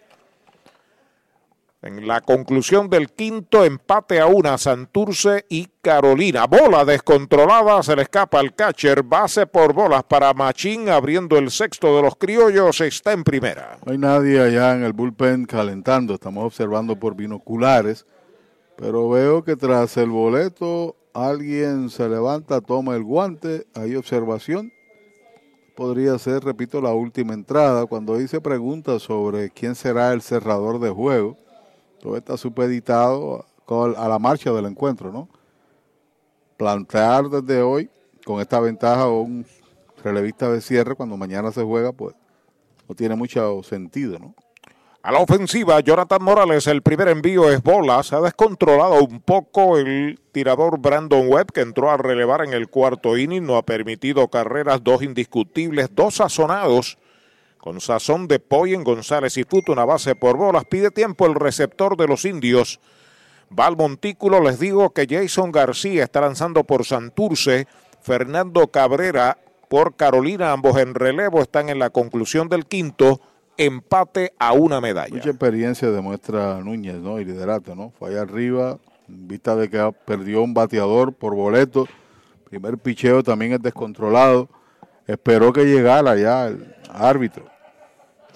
En 1.82 2.06
la 2.06 2.20
conclusión 2.20 2.90
del 2.90 3.10
quinto 3.10 3.64
empate 3.64 4.20
a 4.20 4.26
una, 4.26 4.58
Santurce 4.58 5.46
y 5.48 5.70
Carolina. 5.82 6.46
Bola 6.46 6.84
descontrolada, 6.84 7.82
se 7.84 7.96
le 7.96 8.02
escapa 8.02 8.42
al 8.42 8.54
catcher. 8.54 9.02
Base 9.02 9.48
por 9.48 9.72
bolas 9.72 10.04
para 10.04 10.34
Machín, 10.34 10.90
abriendo 10.90 11.38
el 11.38 11.52
sexto 11.52 11.96
de 11.96 12.02
los 12.02 12.18
criollos. 12.18 12.82
Está 12.82 13.14
en 13.14 13.24
primera. 13.24 13.78
No 13.86 13.94
hay 13.94 13.98
nadie 13.98 14.42
allá 14.42 14.76
en 14.76 14.84
el 14.84 14.92
bullpen 14.92 15.46
calentando, 15.46 16.16
estamos 16.16 16.44
observando 16.44 16.98
por 16.98 17.16
binoculares, 17.16 18.06
pero 18.76 19.08
veo 19.08 19.46
que 19.46 19.56
tras 19.56 19.96
el 19.96 20.10
boleto 20.10 20.98
alguien 21.14 21.90
se 21.90 22.10
levanta, 22.10 22.60
toma 22.60 22.98
el 22.98 23.04
guante, 23.04 23.68
hay 23.74 23.96
observación. 23.96 24.74
Podría 25.78 26.18
ser, 26.18 26.44
repito, 26.44 26.82
la 26.82 26.92
última 26.92 27.34
entrada. 27.34 27.86
Cuando 27.86 28.20
hice 28.20 28.42
preguntas 28.42 29.04
sobre 29.04 29.50
quién 29.50 29.76
será 29.76 30.12
el 30.12 30.22
cerrador 30.22 30.82
de 30.82 30.90
juego, 30.90 31.38
todo 32.00 32.18
está 32.18 32.38
supeditado 32.38 33.46
a 33.98 34.08
la 34.08 34.20
marcha 34.20 34.52
del 34.52 34.66
encuentro, 34.66 35.12
¿no? 35.12 35.30
Plantear 36.58 37.30
desde 37.30 37.62
hoy, 37.62 37.90
con 38.26 38.42
esta 38.42 38.60
ventaja, 38.60 39.08
un 39.08 39.46
relevista 40.04 40.50
de 40.52 40.62
cierre 40.62 40.96
cuando 40.96 41.18
mañana 41.18 41.52
se 41.52 41.64
juega, 41.64 41.92
pues 41.92 42.16
no 42.88 42.96
tiene 42.96 43.16
mucho 43.16 43.62
sentido, 43.64 44.18
¿no? 44.18 44.34
A 45.02 45.14
la 45.14 45.20
ofensiva, 45.20 45.80
Jonathan 45.80 46.22
Morales, 46.22 46.68
el 46.68 46.82
primer 46.82 47.08
envío 47.08 47.50
es 47.50 47.64
bola. 47.64 48.04
Se 48.04 48.18
ha 48.18 48.20
descontrolado 48.20 49.02
un 49.02 49.22
poco 49.22 49.78
el 49.78 50.20
tirador 50.34 50.78
Brandon 50.78 51.26
Webb, 51.30 51.54
que 51.54 51.62
entró 51.62 51.90
a 51.90 51.96
relevar 51.96 52.44
en 52.44 52.52
el 52.52 52.68
cuarto 52.68 53.18
inning. 53.18 53.46
No 53.46 53.56
ha 53.56 53.62
permitido 53.62 54.28
carreras, 54.28 54.84
dos 54.84 55.02
indiscutibles, 55.02 55.90
dos 55.96 56.16
sazonados. 56.16 56.98
Con 57.60 57.82
sazón 57.82 58.28
de 58.28 58.40
pollo 58.40 58.76
en 58.76 58.84
González 58.84 59.38
y 59.38 59.44
Puto, 59.44 59.72
una 59.72 59.86
base 59.86 60.16
por 60.16 60.38
bolas. 60.38 60.66
Pide 60.66 60.92
tiempo 60.92 61.28
el 61.28 61.36
receptor 61.36 61.98
de 61.98 62.08
los 62.08 62.26
indios. 62.26 62.80
Va 63.58 63.68
al 63.68 63.78
montículo, 63.78 64.42
les 64.42 64.60
digo 64.60 64.92
que 64.92 65.08
Jason 65.10 65.52
García 65.52 66.04
está 66.04 66.22
lanzando 66.22 66.64
por 66.64 66.86
Santurce, 66.86 67.68
Fernando 68.02 68.68
Cabrera 68.68 69.38
por 69.70 69.96
Carolina, 69.96 70.52
ambos 70.52 70.78
en 70.78 70.96
relevo, 70.96 71.42
están 71.42 71.70
en 71.70 71.80
la 71.80 71.90
conclusión 71.90 72.48
del 72.50 72.66
quinto, 72.66 73.22
empate 73.58 74.34
a 74.40 74.54
una 74.54 74.82
medalla. 74.82 75.14
Mucha 75.14 75.30
experiencia 75.30 75.92
demuestra 75.92 76.60
Núñez, 76.62 76.96
¿no? 76.96 77.20
Y 77.20 77.26
liderato, 77.26 77.76
¿no? 77.76 77.92
Fue 78.00 78.10
allá 78.10 78.22
arriba, 78.22 78.80
vista 79.08 79.56
de 79.56 79.70
que 79.70 79.94
perdió 80.06 80.42
un 80.42 80.54
bateador 80.54 81.14
por 81.14 81.36
boleto. 81.36 81.88
Primer 82.50 82.78
picheo 82.78 83.22
también 83.22 83.54
es 83.54 83.62
descontrolado. 83.62 84.48
Esperó 85.06 85.52
que 85.54 85.66
llegara 85.66 86.16
ya 86.16 86.48
el 86.48 86.76
árbitro. 86.90 87.46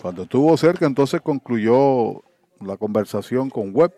Cuando 0.01 0.23
estuvo 0.23 0.56
cerca, 0.57 0.85
entonces 0.85 1.22
concluyó 1.22 2.23
la 2.59 2.77
conversación 2.77 3.49
con 3.49 3.72
Webb. 3.73 3.93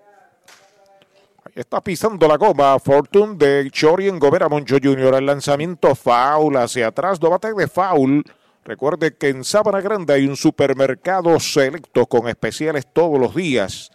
Ahí 1.45 1.53
está 1.55 1.81
pisando 1.81 2.27
la 2.27 2.37
goma 2.37 2.77
Fortune 2.79 3.35
de 3.37 3.69
Chorien 3.71 4.19
Gobera 4.19 4.49
Moncho 4.49 4.77
Jr. 4.81 5.15
El 5.15 5.25
lanzamiento 5.25 5.95
foul 5.95 6.57
hacia 6.57 6.87
atrás, 6.87 7.21
no 7.21 7.29
bate 7.29 7.53
de 7.53 7.67
foul. 7.67 8.23
Recuerde 8.63 9.15
que 9.15 9.29
en 9.29 9.43
Sabana 9.43 9.81
Grande 9.81 10.13
hay 10.13 10.27
un 10.27 10.35
supermercado 10.35 11.39
selecto 11.39 12.07
con 12.07 12.27
especiales 12.27 12.87
todos 12.91 13.19
los 13.19 13.35
días. 13.35 13.91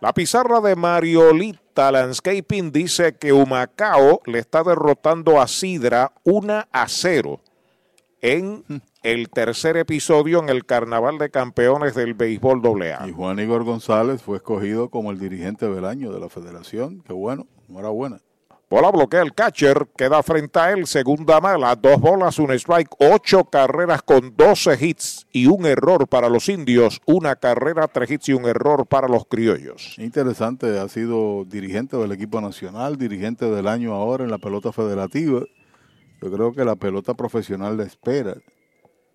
La 0.00 0.12
pizarra 0.12 0.60
de 0.60 0.76
Mariolita 0.76 1.90
Landscaping 1.92 2.72
dice 2.72 3.16
que 3.16 3.32
Humacao 3.32 4.20
le 4.26 4.40
está 4.40 4.62
derrotando 4.62 5.40
a 5.40 5.46
Sidra 5.46 6.12
1 6.24 6.64
a 6.70 6.88
0 6.88 7.40
en 8.24 8.64
el 9.02 9.28
tercer 9.28 9.76
episodio 9.76 10.38
en 10.38 10.48
el 10.48 10.64
Carnaval 10.64 11.18
de 11.18 11.28
Campeones 11.28 11.94
del 11.94 12.14
Béisbol 12.14 12.62
AA. 12.64 13.06
Y 13.06 13.12
Juan 13.12 13.38
Igor 13.38 13.64
González 13.64 14.22
fue 14.22 14.38
escogido 14.38 14.88
como 14.88 15.10
el 15.10 15.18
dirigente 15.18 15.68
del 15.68 15.84
año 15.84 16.10
de 16.10 16.20
la 16.20 16.30
federación. 16.30 17.02
Qué 17.06 17.12
bueno, 17.12 17.46
enhorabuena. 17.68 18.22
Bola 18.70 18.90
bloquea 18.90 19.20
el 19.20 19.34
catcher, 19.34 19.88
queda 19.94 20.22
frente 20.22 20.58
a 20.58 20.72
él, 20.72 20.86
segunda 20.86 21.38
mala, 21.38 21.76
dos 21.76 22.00
bolas, 22.00 22.38
un 22.38 22.50
strike, 22.52 22.96
ocho 22.98 23.44
carreras 23.44 24.00
con 24.00 24.34
doce 24.34 24.74
hits 24.80 25.26
y 25.30 25.46
un 25.46 25.66
error 25.66 26.08
para 26.08 26.30
los 26.30 26.48
indios, 26.48 27.02
una 27.04 27.36
carrera, 27.36 27.88
tres 27.88 28.10
hits 28.10 28.30
y 28.30 28.32
un 28.32 28.46
error 28.46 28.86
para 28.86 29.06
los 29.06 29.26
criollos. 29.26 29.96
Interesante, 29.98 30.78
ha 30.78 30.88
sido 30.88 31.44
dirigente 31.44 31.98
del 31.98 32.10
equipo 32.12 32.40
nacional, 32.40 32.96
dirigente 32.96 33.50
del 33.50 33.68
año 33.68 33.92
ahora 33.92 34.24
en 34.24 34.30
la 34.30 34.38
pelota 34.38 34.72
federativa. 34.72 35.42
Yo 36.24 36.30
creo 36.30 36.54
que 36.54 36.64
la 36.64 36.74
pelota 36.74 37.12
profesional 37.12 37.76
le 37.76 37.84
espera. 37.84 38.34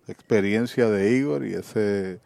Experiencia 0.06 0.88
de 0.88 1.16
Igor 1.16 1.44
y 1.44 1.54
ese 1.54 2.20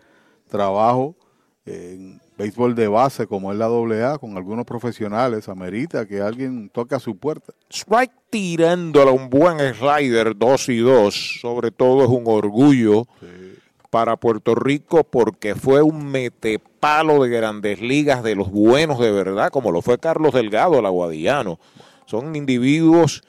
trabajo 0.47 1.17
en 1.65 2.21
béisbol 2.37 2.75
de 2.75 2.87
base 2.89 3.27
como 3.27 3.51
es 3.51 3.57
la 3.57 3.65
AA 3.65 4.19
con 4.19 4.37
algunos 4.37 4.67
profesionales 4.67 5.49
amerita 5.49 6.07
que 6.07 6.21
alguien 6.21 6.69
toque 6.69 6.95
a 6.95 7.01
su 7.01 7.17
puerta. 7.17 7.55
Strike 7.71 8.13
tirándole 8.29 9.11
un 9.11 9.31
buen 9.31 9.59
slider 9.75 10.37
2 10.37 10.69
y 10.69 10.79
2, 10.81 11.41
sobre 11.41 11.71
todo 11.71 12.05
es 12.05 12.11
un 12.11 12.25
orgullo 12.27 13.07
para 13.89 14.19
Puerto 14.19 14.55
Rico 14.55 15.03
porque 15.03 15.55
fue 15.55 15.81
un 15.81 16.05
metepalo 16.11 17.23
de 17.23 17.31
grandes 17.31 17.81
ligas 17.81 18.23
de 18.23 18.35
los 18.35 18.51
buenos 18.51 18.99
de 18.99 19.13
verdad, 19.13 19.49
como 19.51 19.73
lo 19.73 19.81
fue 19.81 19.97
Carlos 19.97 20.35
Delgado, 20.35 20.79
el 20.79 20.85
aguadillano. 20.85 21.59
Son 22.05 22.37
individuos 22.37 23.23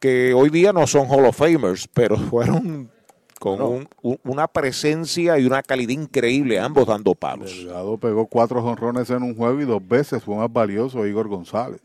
que 0.00 0.34
hoy 0.34 0.50
día 0.50 0.72
no 0.72 0.86
son 0.86 1.06
Hall 1.08 1.26
of 1.26 1.36
Famers, 1.36 1.86
pero 1.92 2.16
fueron 2.30 2.90
con 3.38 3.62
un- 3.62 3.88
un- 4.02 4.18
una 4.24 4.48
presencia 4.48 5.38
y 5.38 5.46
una 5.46 5.62
calidad 5.62 5.90
increíble, 5.92 6.58
ambos 6.58 6.86
dando 6.86 7.14
palos. 7.14 7.50
Delgado 7.54 7.96
pegó 7.98 8.26
cuatro 8.26 8.60
jonrones 8.62 9.08
en 9.10 9.22
un 9.22 9.36
juego 9.36 9.60
y 9.60 9.64
dos 9.64 9.86
veces 9.86 10.22
fue 10.24 10.36
más 10.36 10.52
valioso 10.52 11.06
Igor 11.06 11.28
González. 11.28 11.80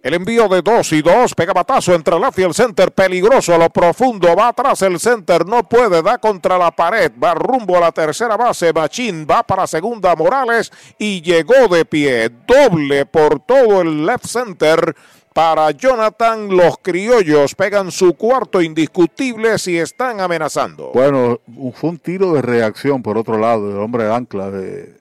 El 0.00 0.14
envío 0.14 0.48
de 0.48 0.62
dos 0.62 0.92
y 0.92 1.00
dos, 1.00 1.32
pega 1.32 1.52
batazo 1.52 1.94
entre 1.94 2.16
el 2.16 2.22
left 2.22 2.36
y 2.40 2.42
el 2.42 2.52
center, 2.54 2.90
peligroso 2.90 3.54
a 3.54 3.58
lo 3.58 3.70
profundo, 3.70 4.34
va 4.34 4.48
atrás 4.48 4.82
el 4.82 4.98
center, 4.98 5.46
no 5.46 5.62
puede, 5.68 6.02
da 6.02 6.18
contra 6.18 6.58
la 6.58 6.72
pared, 6.72 7.12
va 7.22 7.34
rumbo 7.34 7.76
a 7.76 7.80
la 7.82 7.92
tercera 7.92 8.36
base, 8.36 8.72
Machín 8.72 9.24
va 9.30 9.44
para 9.44 9.64
segunda 9.68 10.16
Morales 10.16 10.72
y 10.98 11.22
llegó 11.22 11.68
de 11.68 11.84
pie, 11.84 12.28
doble 12.44 13.06
por 13.06 13.38
todo 13.38 13.80
el 13.82 14.04
left 14.04 14.26
center 14.26 14.92
para 15.34 15.70
Jonathan, 15.70 16.48
los 16.54 16.76
criollos 16.82 17.54
pegan 17.54 17.90
su 17.90 18.14
cuarto 18.14 18.60
indiscutible 18.60 19.58
si 19.58 19.78
están 19.78 20.20
amenazando. 20.20 20.90
Bueno, 20.92 21.40
fue 21.74 21.90
un 21.90 21.98
tiro 21.98 22.32
de 22.34 22.42
reacción 22.42 23.02
por 23.02 23.16
otro 23.18 23.38
lado 23.38 23.68
del 23.68 23.78
hombre 23.78 24.04
de 24.04 24.14
ancla 24.14 24.50
de 24.50 24.96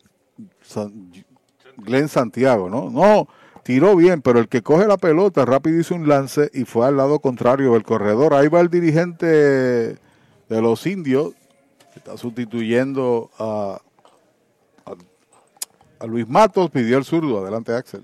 San- 0.61 1.11
Glenn 1.77 2.07
Santiago, 2.09 2.69
¿no? 2.69 2.89
No, 2.89 3.27
tiró 3.63 3.95
bien, 3.95 4.21
pero 4.21 4.39
el 4.39 4.47
que 4.47 4.61
coge 4.61 4.87
la 4.87 4.97
pelota 4.97 5.45
rápido 5.45 5.79
hizo 5.79 5.95
un 5.95 6.07
lance 6.07 6.49
y 6.53 6.65
fue 6.65 6.85
al 6.87 6.97
lado 6.97 7.19
contrario 7.19 7.73
del 7.73 7.83
corredor. 7.83 8.33
Ahí 8.33 8.47
va 8.47 8.59
el 8.61 8.69
dirigente 8.69 9.25
de 9.25 9.97
los 10.61 10.85
indios, 10.85 11.33
que 11.93 11.99
está 11.99 12.17
sustituyendo 12.17 13.29
a, 13.37 13.81
Luis 16.07 16.27
Matos, 16.27 16.69
pidió 16.71 16.97
el 16.97 17.05
zurdo. 17.05 17.41
Adelante, 17.41 17.73
Axel. 17.73 18.03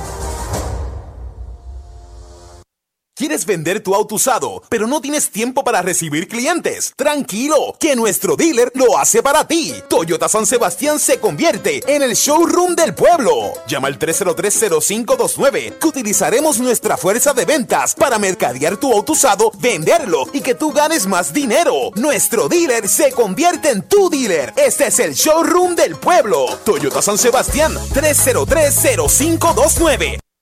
¿Quieres 3.21 3.45
vender 3.45 3.83
tu 3.83 3.93
auto 3.93 4.15
usado, 4.15 4.63
pero 4.67 4.87
no 4.87 4.99
tienes 4.99 5.29
tiempo 5.29 5.63
para 5.63 5.83
recibir 5.83 6.27
clientes? 6.27 6.91
Tranquilo, 6.95 7.75
que 7.79 7.95
nuestro 7.95 8.35
dealer 8.35 8.71
lo 8.73 8.97
hace 8.97 9.21
para 9.21 9.47
ti. 9.47 9.75
Toyota 9.87 10.27
San 10.27 10.47
Sebastián 10.47 10.97
se 10.97 11.19
convierte 11.19 11.83
en 11.85 12.01
el 12.01 12.15
showroom 12.15 12.73
del 12.73 12.95
pueblo. 12.95 13.53
Llama 13.67 13.89
al 13.89 13.99
303-0529 13.99 15.77
que 15.77 15.87
utilizaremos 15.87 16.57
nuestra 16.57 16.97
fuerza 16.97 17.31
de 17.33 17.45
ventas 17.45 17.93
para 17.93 18.17
mercadear 18.17 18.77
tu 18.77 18.91
auto 18.91 19.11
usado, 19.11 19.51
venderlo 19.59 20.25
y 20.33 20.41
que 20.41 20.55
tú 20.55 20.71
ganes 20.71 21.05
más 21.05 21.31
dinero. 21.31 21.91
Nuestro 21.93 22.49
dealer 22.49 22.89
se 22.89 23.11
convierte 23.11 23.69
en 23.69 23.83
tu 23.83 24.09
dealer. 24.09 24.51
Este 24.57 24.87
es 24.87 24.97
el 24.97 25.13
showroom 25.13 25.75
del 25.75 25.95
pueblo. 25.95 26.47
Toyota 26.65 27.03
San 27.03 27.19
Sebastián 27.19 27.75
303-0529. 27.93 30.30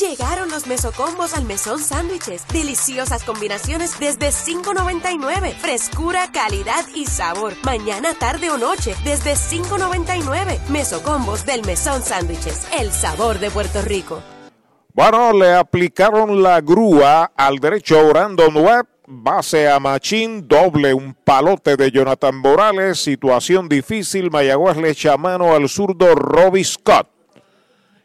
Llegaron 0.00 0.48
los 0.48 0.66
mesocombos 0.66 1.34
al 1.34 1.44
mesón 1.44 1.78
sándwiches. 1.78 2.48
Deliciosas 2.48 3.22
combinaciones 3.22 4.00
desde 4.00 4.28
$5.99. 4.28 5.52
Frescura, 5.56 6.32
calidad 6.32 6.86
y 6.94 7.04
sabor. 7.04 7.52
Mañana, 7.64 8.14
tarde 8.14 8.48
o 8.48 8.56
noche 8.56 8.94
desde 9.04 9.34
$5.99. 9.34 10.58
Mesocombos 10.70 11.44
del 11.44 11.66
mesón 11.66 12.02
sándwiches. 12.02 12.66
El 12.78 12.92
sabor 12.92 13.40
de 13.40 13.50
Puerto 13.50 13.82
Rico. 13.82 14.22
Bueno, 14.94 15.34
le 15.34 15.52
aplicaron 15.52 16.42
la 16.42 16.62
grúa 16.62 17.32
al 17.36 17.58
derecho 17.58 18.08
Brandon 18.08 18.56
Webb. 18.56 18.86
Base 19.06 19.68
a 19.68 19.78
Machín, 19.80 20.48
doble 20.48 20.94
un 20.94 21.12
palote 21.12 21.76
de 21.76 21.90
Jonathan 21.90 22.36
Morales. 22.36 23.00
Situación 23.00 23.68
difícil. 23.68 24.30
Mayagüez 24.30 24.78
le 24.78 24.90
echa 24.90 25.18
mano 25.18 25.52
al 25.52 25.68
zurdo 25.68 26.14
Robbie 26.14 26.64
Scott. 26.64 27.19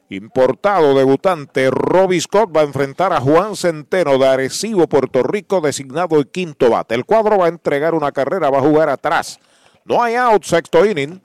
Importado 0.09 0.93
debutante 0.93 1.72
Robbie 1.72 2.22
Scott 2.22 2.56
va 2.56 2.61
a 2.61 2.66
enfrentar 2.66 3.11
a 3.11 3.19
Juan 3.19 3.56
Centeno 3.56 4.19
de 4.19 4.27
Arecibo, 4.27 4.88
Puerto 4.88 5.24
Rico, 5.24 5.61
designado 5.61 6.19
el 6.19 6.27
quinto 6.27 6.69
bate. 6.69 6.93
El 6.93 7.06
cuadro 7.06 7.40
va 7.40 7.45
a 7.45 7.50
entregar 7.50 7.95
una 7.95 8.11
carrera, 8.11 8.51
va 8.51 8.59
a 8.59 8.61
jugar 8.61 8.88
atrás. 8.90 9.40
No 9.84 10.03
hay 10.03 10.14
out, 10.14 10.43
sexto 10.43 10.85
inning. 10.85 11.19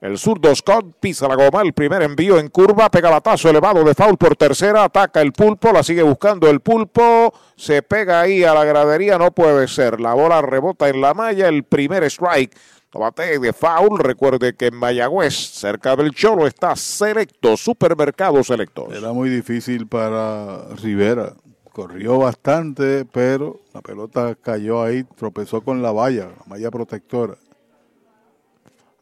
El 0.00 0.16
zurdo 0.16 0.54
Scott 0.54 0.96
pisa 0.98 1.28
la 1.28 1.34
goma, 1.34 1.60
el 1.60 1.74
primer 1.74 2.00
envío 2.00 2.38
en 2.38 2.48
curva, 2.48 2.90
pega 2.90 3.10
batazo 3.10 3.50
elevado 3.50 3.84
de 3.84 3.94
foul 3.94 4.16
por 4.16 4.34
tercera, 4.34 4.84
ataca 4.84 5.20
el 5.20 5.32
pulpo, 5.34 5.70
la 5.70 5.82
sigue 5.82 6.02
buscando 6.02 6.48
el 6.48 6.60
pulpo, 6.60 7.34
se 7.54 7.82
pega 7.82 8.22
ahí 8.22 8.42
a 8.42 8.54
la 8.54 8.64
gradería, 8.64 9.18
no 9.18 9.30
puede 9.32 9.68
ser. 9.68 10.00
La 10.00 10.14
bola 10.14 10.40
rebota 10.40 10.88
en 10.88 11.02
la 11.02 11.12
malla, 11.12 11.48
el 11.48 11.64
primer 11.64 12.04
strike 12.04 12.56
Tomate 12.90 13.38
de 13.38 13.52
foul. 13.52 13.98
Recuerde 14.00 14.54
que 14.54 14.66
en 14.66 14.76
Mayagüez, 14.76 15.34
cerca 15.34 15.94
del 15.94 16.10
Cholo, 16.10 16.46
está 16.46 16.74
Selecto, 16.74 17.56
Supermercado 17.56 18.42
Selectos. 18.42 18.92
Era 18.92 19.12
muy 19.12 19.30
difícil 19.30 19.86
para 19.86 20.66
Rivera. 20.74 21.34
Corrió 21.72 22.18
bastante, 22.18 23.04
pero 23.04 23.60
la 23.72 23.80
pelota 23.80 24.34
cayó 24.34 24.82
ahí, 24.82 25.04
tropezó 25.04 25.60
con 25.60 25.80
la 25.82 25.92
valla, 25.92 26.26
la 26.26 26.44
malla 26.46 26.68
protectora. 26.70 27.36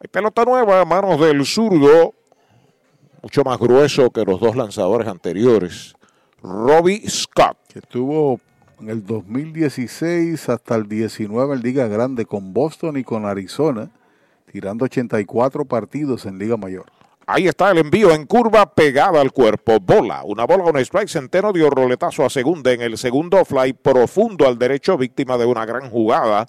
Hay 0.01 0.09
pelota 0.09 0.45
nueva 0.45 0.83
a 0.83 0.85
manos 0.85 1.19
del 1.19 1.47
zurdo, 1.47 2.15
mucho 3.23 3.43
más 3.43 3.59
grueso 3.59 4.11
que 4.11 4.23
los 4.23 4.39
dos 4.39 4.55
lanzadores 4.55 5.09
anteriores. 5.09 5.95
Robbie 6.43 7.09
Scott. 7.09 7.57
Que 7.69 7.79
estuvo 7.79 8.39
en 8.81 8.91
el 8.91 9.05
2016 9.05 10.49
hasta 10.49 10.75
el 10.77 10.89
19 10.89 11.55
en 11.55 11.63
Liga 11.63 11.87
Grande 11.89 12.27
con 12.27 12.53
Boston 12.53 12.97
y 12.97 13.05
con 13.05 13.27
Arizona, 13.27 13.91
tirando 14.51 14.85
84 14.85 15.65
partidos 15.65 16.27
en 16.27 16.39
Liga 16.39 16.57
Mayor. 16.57 16.87
Ahí 17.27 17.47
está 17.47 17.71
el 17.71 17.79
envío 17.79 18.13
en 18.13 18.25
curva 18.25 18.75
pegada 18.75 19.21
al 19.21 19.33
cuerpo. 19.33 19.79
Bola. 19.81 20.23
Una 20.25 20.47
bola 20.47 20.65
con 20.65 20.79
strike. 20.79 21.09
Centeno 21.09 21.53
dio 21.53 21.69
roletazo 21.69 22.25
a 22.25 22.31
segunda 22.31 22.73
en 22.73 22.81
el 22.81 22.97
segundo 22.97 23.45
fly 23.45 23.75
profundo 23.75 24.47
al 24.47 24.59
derecho, 24.59 24.97
víctima 24.97 25.37
de 25.37 25.45
una 25.45 25.67
gran 25.67 25.91
jugada 25.91 26.47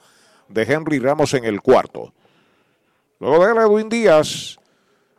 de 0.48 0.64
Henry 0.64 1.00
Ramos 1.00 1.34
en 1.34 1.44
el 1.44 1.62
cuarto. 1.62 2.14
Luego 3.20 3.46
de 3.46 3.62
Edwin 3.62 3.90
Díaz, 3.90 4.58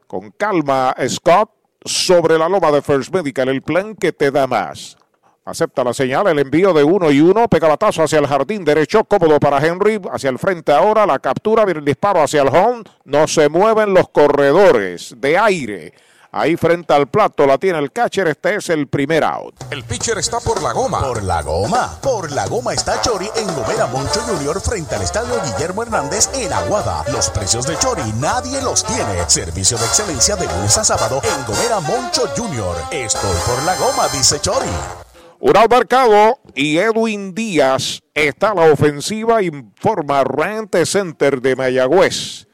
con 0.07 0.31
calma, 0.31 0.95
Scott 1.07 1.51
sobre 1.85 2.39
la 2.39 2.49
loma 2.49 2.71
de 2.71 2.81
First 2.81 3.13
Medical, 3.13 3.51
el 3.51 3.61
plan 3.61 3.95
que 3.95 4.13
te 4.13 4.31
da 4.31 4.47
más. 4.47 4.97
Acepta 5.45 5.83
la 5.83 5.95
señal, 5.95 6.27
el 6.29 6.39
envío 6.39 6.73
de 6.75 6.85
uno 6.85 7.11
y 7.11 7.21
uno, 7.21 7.49
pega 7.49 7.67
batazo 7.67 8.03
hacia 8.03 8.19
el 8.19 8.27
jardín 8.27 8.65
derecho, 8.65 9.05
cómodo 9.05 9.41
para 9.41 9.65
Henry, 9.65 10.01
hacia 10.13 10.29
el 10.29 10.39
frente 10.39 10.71
ahora, 10.71 11.07
la 11.07 11.19
captura, 11.19 11.65
viene 11.65 11.81
el 11.81 11.87
disparo 11.87 12.23
hacia 12.23 12.43
el 12.43 12.49
home, 12.49 12.85
no 13.05 13.27
se 13.27 13.49
mueven 13.49 13.95
los 13.95 14.11
corredores 14.11 15.15
de 15.17 15.39
aire. 15.39 15.95
Ahí 16.33 16.57
frente 16.57 16.93
al 16.93 17.09
plato 17.09 17.45
la 17.45 17.59
tiene 17.59 17.81
el 17.81 17.91
catcher, 17.91 18.29
este 18.29 18.55
es 18.55 18.69
el 18.69 18.87
primer 18.87 19.25
out. 19.25 19.55
El 19.71 19.83
pitcher 19.83 20.17
está 20.19 20.39
por 20.39 20.63
la 20.63 20.73
goma. 20.73 21.01
Por 21.01 21.25
la 21.25 21.43
goma. 21.43 21.99
Por 22.01 22.31
la 22.31 22.47
goma 22.47 22.73
está 22.73 23.01
Chori 23.03 23.29
en 23.35 23.53
Gomera 23.53 23.87
Moncho 23.87 24.21
Junior 24.21 24.61
frente 24.61 24.95
al 24.95 25.03
estadio 25.03 25.35
Guillermo 25.45 25.83
Hernández 25.83 26.31
en 26.35 26.53
Aguada. 26.53 27.03
Los 27.11 27.31
precios 27.31 27.67
de 27.67 27.77
Chori 27.79 28.13
nadie 28.21 28.63
los 28.63 28.85
tiene. 28.85 29.29
Servicio 29.29 29.77
de 29.77 29.87
excelencia 29.87 30.37
de 30.37 30.47
lunes 30.47 30.79
a 30.79 30.85
sábado 30.85 31.21
en 31.25 31.47
Gomera 31.47 31.81
Moncho 31.81 32.29
Junior. 32.37 32.77
Estoy 32.93 33.37
por 33.45 33.61
la 33.65 33.75
goma, 33.77 34.07
dice 34.13 34.39
Chori. 34.39 35.10
Un 35.43 35.57
out 35.57 35.71
marcado 35.71 36.39
y 36.55 36.77
Edwin 36.77 37.35
Díaz 37.35 38.03
está 38.13 38.51
a 38.51 38.55
la 38.55 38.71
ofensiva, 38.71 39.43
informa 39.43 40.23
Rente 40.23 40.85
Center 40.85 41.41
de 41.41 41.57
Mayagüez. 41.57 42.47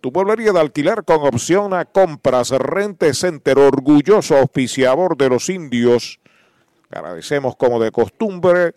Tu 0.00 0.12
pueblería 0.12 0.52
de 0.52 0.58
alquiler 0.58 1.04
con 1.04 1.24
opción 1.24 1.72
a 1.72 1.84
compras. 1.84 2.50
Rente 2.50 3.14
Center, 3.14 3.60
orgulloso 3.60 4.36
auspiciador 4.36 5.16
de 5.16 5.28
los 5.28 5.48
indios. 5.48 6.18
Agradecemos 6.90 7.54
como 7.54 7.78
de 7.78 7.92
costumbre 7.92 8.74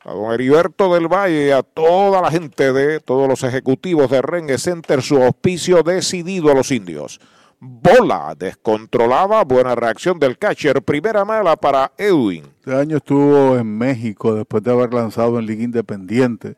a 0.00 0.12
don 0.12 0.32
Heriberto 0.32 0.92
del 0.92 1.06
Valle 1.06 1.46
y 1.46 1.50
a 1.52 1.62
toda 1.62 2.20
la 2.20 2.32
gente 2.32 2.72
de 2.72 2.98
todos 2.98 3.28
los 3.28 3.44
ejecutivos 3.44 4.10
de 4.10 4.20
Rente 4.20 4.58
Center 4.58 5.00
su 5.00 5.22
auspicio 5.22 5.84
decidido 5.84 6.50
a 6.50 6.54
los 6.54 6.72
indios. 6.72 7.20
Bola 7.58 8.34
descontrolada, 8.38 9.42
buena 9.44 9.74
reacción 9.74 10.18
del 10.18 10.36
catcher, 10.36 10.82
primera 10.82 11.24
mala 11.24 11.56
para 11.56 11.90
Edwin. 11.96 12.44
Este 12.58 12.74
año 12.74 12.98
estuvo 12.98 13.56
en 13.56 13.78
México 13.78 14.34
después 14.34 14.62
de 14.62 14.72
haber 14.72 14.92
lanzado 14.92 15.38
en 15.38 15.46
Liga 15.46 15.64
Independiente. 15.64 16.56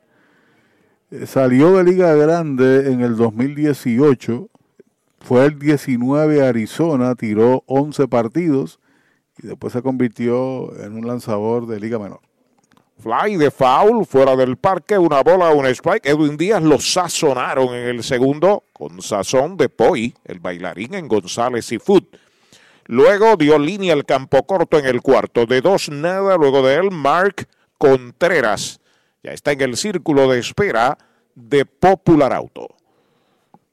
Eh, 1.12 1.26
Salió 1.26 1.76
de 1.76 1.84
Liga 1.84 2.12
Grande 2.14 2.92
en 2.92 3.00
el 3.00 3.16
2018, 3.16 4.48
fue 5.20 5.46
el 5.46 5.58
19 5.60 6.44
a 6.44 6.48
Arizona, 6.48 7.14
tiró 7.14 7.62
11 7.66 8.08
partidos 8.08 8.80
y 9.40 9.46
después 9.46 9.72
se 9.72 9.82
convirtió 9.82 10.76
en 10.82 10.96
un 10.96 11.06
lanzador 11.06 11.68
de 11.68 11.78
Liga 11.78 12.00
Menor. 12.00 12.27
Fly 13.00 13.36
de 13.36 13.52
foul, 13.52 14.04
fuera 14.04 14.34
del 14.34 14.56
parque, 14.56 14.98
una 14.98 15.22
bola, 15.22 15.50
un 15.50 15.66
strike. 15.66 16.06
Edwin 16.06 16.36
Díaz 16.36 16.62
lo 16.62 16.80
sazonaron 16.80 17.72
en 17.72 17.86
el 17.86 18.02
segundo 18.02 18.64
con 18.72 19.00
sazón 19.00 19.56
de 19.56 19.68
Poi, 19.68 20.14
el 20.24 20.40
bailarín 20.40 20.94
en 20.94 21.06
González 21.06 21.70
y 21.70 21.78
Food. 21.78 22.04
Luego 22.86 23.36
dio 23.36 23.56
línea 23.56 23.92
al 23.92 24.04
campo 24.04 24.44
corto 24.44 24.78
en 24.78 24.86
el 24.86 25.00
cuarto. 25.00 25.46
De 25.46 25.60
dos 25.60 25.90
nada, 25.90 26.36
luego 26.36 26.66
de 26.66 26.74
él, 26.74 26.90
Mark 26.90 27.46
Contreras. 27.76 28.80
Ya 29.22 29.30
está 29.30 29.52
en 29.52 29.60
el 29.60 29.76
círculo 29.76 30.28
de 30.28 30.40
espera 30.40 30.98
de 31.36 31.66
Popular 31.66 32.32
Auto. 32.32 32.68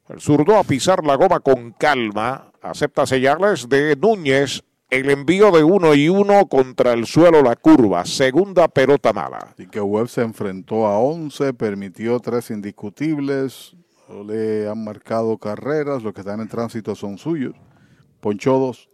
El 0.07 0.21
zurdo 0.21 0.55
a 0.57 0.63
pisar 0.63 1.03
la 1.03 1.15
goma 1.15 1.39
con 1.39 1.71
calma. 1.71 2.51
Acepta 2.61 3.07
señales 3.07 3.67
de 3.69 3.95
Núñez. 3.95 4.63
El 4.89 5.09
envío 5.09 5.51
de 5.51 5.63
uno 5.63 5.95
y 5.95 6.09
uno 6.09 6.45
contra 6.47 6.93
el 6.93 7.07
suelo, 7.07 7.41
la 7.41 7.55
curva. 7.55 8.05
Segunda 8.05 8.67
pelota 8.67 9.13
mala. 9.13 9.39
Así 9.53 9.67
que 9.67 9.81
Webb 9.81 10.07
se 10.07 10.21
enfrentó 10.21 10.85
a 10.85 10.99
11, 10.99 11.53
permitió 11.53 12.19
tres 12.19 12.51
indiscutibles, 12.51 13.75
no 14.07 14.23
le 14.23 14.69
han 14.69 14.83
marcado 14.83 15.37
carreras, 15.37 16.03
los 16.03 16.13
que 16.13 16.21
están 16.21 16.39
en 16.39 16.47
tránsito 16.47 16.95
son 16.95 17.17
suyos. 17.17 17.55
Ponchó 18.21 18.59
dos 18.59 18.89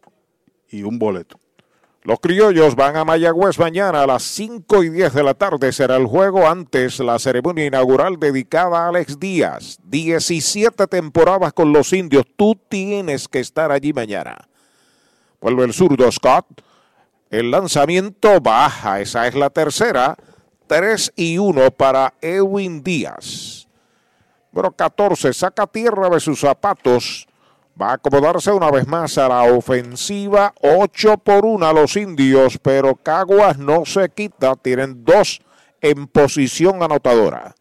y 0.70 0.84
un 0.84 0.98
boleto. 0.98 1.38
Los 2.04 2.20
criollos 2.20 2.76
van 2.76 2.96
a 2.96 3.06
Mayagüez 3.06 3.60
mañana 3.60 4.02
a 4.02 4.08
las 4.08 4.24
5 4.24 4.84
y 4.84 4.90
10 4.90 5.14
de 5.14 5.24
la 5.24 5.36
tarde. 5.36 5.72
Será 5.72 5.98
el 5.98 6.08
juego 6.08 6.48
antes 6.48 7.00
la 7.00 7.20
ceremonia 7.20 7.66
inaugural 7.66 8.18
dedicada 8.18 8.86
a 8.86 8.88
Alex 8.88 9.20
Díaz. 9.20 9.78
17 9.84 10.88
temporadas 10.88 11.54
con 11.54 11.72
los 11.72 11.94
indios. 11.94 12.26
Tú 12.36 12.60
tienes 12.70 13.28
que 13.28 13.40
estar 13.40 13.72
allí 13.72 13.94
mañana. 13.94 14.50
Vuelve 15.42 15.66
el 15.66 15.74
zurdo 15.74 16.10
Scott. 16.12 16.46
El 17.30 17.50
lanzamiento 17.50 18.40
baja. 18.40 19.02
Esa 19.02 19.28
es 19.28 19.36
la 19.36 19.50
tercera. 19.50 20.16
3 20.68 21.14
y 21.16 21.38
1 21.38 21.72
para 21.72 22.14
Edwin 22.22 22.84
Díaz. 22.84 23.68
Número 24.52 24.72
14. 24.72 25.34
Saca 25.34 25.66
tierra 25.66 26.10
de 26.10 26.20
sus 26.20 26.40
zapatos. 26.40 27.28
Va 27.82 27.90
a 27.90 27.94
acomodarse 27.94 28.52
una 28.52 28.70
vez 28.70 28.86
más 28.88 29.18
a 29.18 29.28
la 29.28 29.44
ofensiva. 29.44 30.54
8 30.62 31.18
por 31.18 31.46
1 31.46 31.66
a 31.66 31.74
los 31.74 31.96
indios, 31.96 32.60
pero 32.62 32.96
Caguas 32.96 33.58
no 33.58 33.86
se 33.86 34.10
quita. 34.10 34.56
Tienen 34.56 35.04
dos 35.04 35.42
en 35.82 36.08
posición 36.08 36.84
anotadora. 36.84 37.56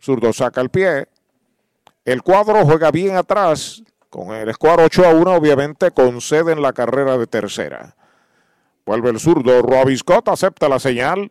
Zurdo 0.00 0.32
saca 0.32 0.60
el 0.62 0.70
pie. 0.70 1.08
El 2.04 2.22
cuadro 2.22 2.64
juega 2.64 2.90
bien 2.90 3.16
atrás. 3.16 3.82
Con 4.16 4.34
el 4.34 4.50
score 4.54 4.80
8 4.80 5.04
a 5.04 5.14
1, 5.14 5.34
obviamente 5.34 5.90
conceden 5.90 6.62
la 6.62 6.72
carrera 6.72 7.18
de 7.18 7.26
tercera. 7.26 7.96
Vuelve 8.86 9.10
el 9.10 9.20
zurdo. 9.20 9.60
Robbie 9.60 9.98
Scott 9.98 10.28
acepta 10.28 10.70
la 10.70 10.78
señal. 10.78 11.30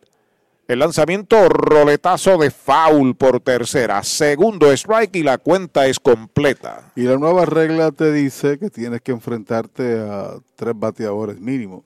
El 0.68 0.78
lanzamiento 0.78 1.48
roletazo 1.48 2.38
de 2.38 2.52
foul 2.52 3.16
por 3.16 3.40
tercera. 3.40 4.04
Segundo 4.04 4.70
strike 4.70 5.16
y 5.16 5.24
la 5.24 5.38
cuenta 5.38 5.88
es 5.88 5.98
completa. 5.98 6.92
Y 6.94 7.02
la 7.02 7.16
nueva 7.16 7.44
regla 7.44 7.90
te 7.90 8.12
dice 8.12 8.56
que 8.56 8.70
tienes 8.70 9.00
que 9.00 9.10
enfrentarte 9.10 9.98
a 9.98 10.34
tres 10.54 10.74
bateadores 10.76 11.40
mínimo. 11.40 11.82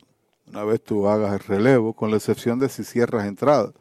Una 0.49 0.65
vez 0.65 0.85
tú 0.85 1.09
hagas 1.09 1.33
el 1.33 1.41
relevo, 1.41 1.95
con 1.95 2.11
la 2.11 2.19
excepción 2.19 2.59
de 2.59 2.69
si 2.69 2.85
cierras 2.85 3.27
entrada. 3.27 3.73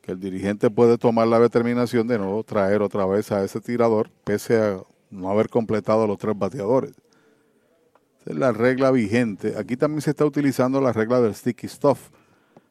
Que 0.00 0.12
el 0.12 0.20
dirigente 0.20 0.70
puede 0.70 0.96
tomar 0.96 1.26
la 1.26 1.38
determinación 1.38 2.08
de 2.08 2.18
no 2.18 2.42
traer 2.44 2.80
otra 2.80 3.04
vez 3.04 3.30
a 3.30 3.44
ese 3.44 3.60
tirador, 3.60 4.08
pese 4.24 4.56
a 4.56 4.80
no 5.10 5.30
haber 5.30 5.48
completado 5.48 6.06
los 6.06 6.18
tres 6.18 6.38
bateadores. 6.38 6.92
Esa 8.20 8.30
es 8.30 8.36
la 8.36 8.52
regla 8.52 8.90
vigente. 8.90 9.54
Aquí 9.58 9.76
también 9.76 10.02
se 10.02 10.10
está 10.10 10.24
utilizando 10.24 10.80
la 10.80 10.92
regla 10.92 11.20
del 11.20 11.34
sticky 11.34 11.68
stuff 11.68 12.10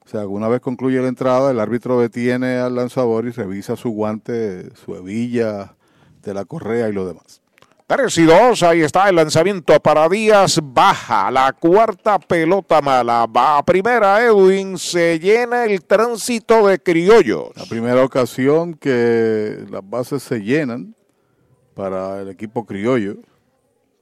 o 0.06 0.08
sea, 0.08 0.28
una 0.28 0.48
vez 0.48 0.62
concluye 0.62 1.02
la 1.02 1.08
entrada, 1.08 1.50
el 1.50 1.60
árbitro 1.60 2.00
detiene 2.00 2.58
al 2.58 2.76
lanzador 2.76 3.26
y 3.26 3.32
revisa 3.32 3.76
su 3.76 3.90
guante, 3.90 4.70
su 4.76 4.96
hebilla 4.96 5.76
de 6.22 6.34
la 6.34 6.46
correa 6.46 6.88
y 6.90 6.94
lo 6.94 7.08
demás. 7.08 7.42
3 7.88 8.18
y 8.18 8.24
2, 8.26 8.64
ahí 8.64 8.82
está 8.82 9.10
el 9.10 9.16
lanzamiento 9.16 9.80
para 9.80 10.08
Díaz, 10.10 10.60
baja 10.62 11.30
la 11.32 11.54
cuarta 11.54 12.20
pelota 12.20 12.82
mala, 12.82 13.26
va 13.28 13.60
a 13.60 13.64
primera 13.64 14.24
Edwin, 14.24 14.78
se 14.78 15.20
llena 15.20 15.66
el 15.66 15.84
tránsito 15.84 16.68
de 16.68 16.80
criollos. 16.80 17.50
La 17.56 17.66
primera 17.66 18.04
ocasión 18.04 18.76
que 18.76 19.66
las 19.70 19.88
bases 19.88 20.22
se 20.22 20.40
llenan 20.40 20.96
para 21.76 22.22
el 22.22 22.30
equipo 22.30 22.66
criollo, 22.66 23.18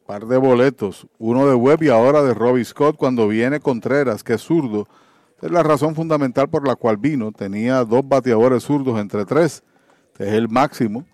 par 0.06 0.26
de 0.26 0.38
boletos, 0.38 1.08
uno 1.18 1.48
de 1.48 1.56
Webb 1.56 1.84
y 1.84 1.90
ahora 1.90 2.22
de 2.22 2.34
Robbie 2.34 2.64
Scott 2.64 2.96
cuando 2.96 3.28
viene 3.28 3.60
Contreras, 3.60 4.24
que 4.24 4.36
es 4.36 4.42
zurdo, 4.42 4.88
es 5.42 5.52
la 5.52 5.62
razón 5.62 5.94
fundamental 5.94 6.48
por 6.50 6.66
la 6.66 6.78
cual 6.78 6.96
vino. 6.96 7.34
Tenía 7.34 7.84
dos 7.84 8.08
bateadores 8.08 8.64
zurdos 8.64 8.98
entre 8.98 9.26
tres. 9.26 9.62
es 10.18 10.30
el 10.30 10.48
máximo 10.48 11.06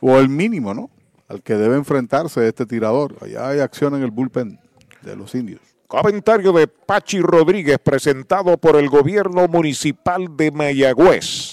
o 0.00 0.18
el 0.18 0.28
mínimo, 0.28 0.74
¿no? 0.74 0.90
Al 1.28 1.42
que 1.42 1.54
debe 1.54 1.76
enfrentarse 1.76 2.46
este 2.46 2.66
tirador. 2.66 3.16
Allá 3.22 3.48
hay 3.48 3.60
acción 3.60 3.94
en 3.94 4.02
el 4.02 4.10
bullpen 4.10 4.60
de 5.00 5.16
los 5.16 5.34
indios. 5.34 5.62
Comentario 5.86 6.52
de 6.52 6.66
Pachi 6.66 7.20
Rodríguez 7.20 7.78
presentado 7.78 8.58
por 8.58 8.76
el 8.76 8.90
gobierno 8.90 9.48
municipal 9.48 10.36
de 10.36 10.50
Mayagüez. 10.50 11.43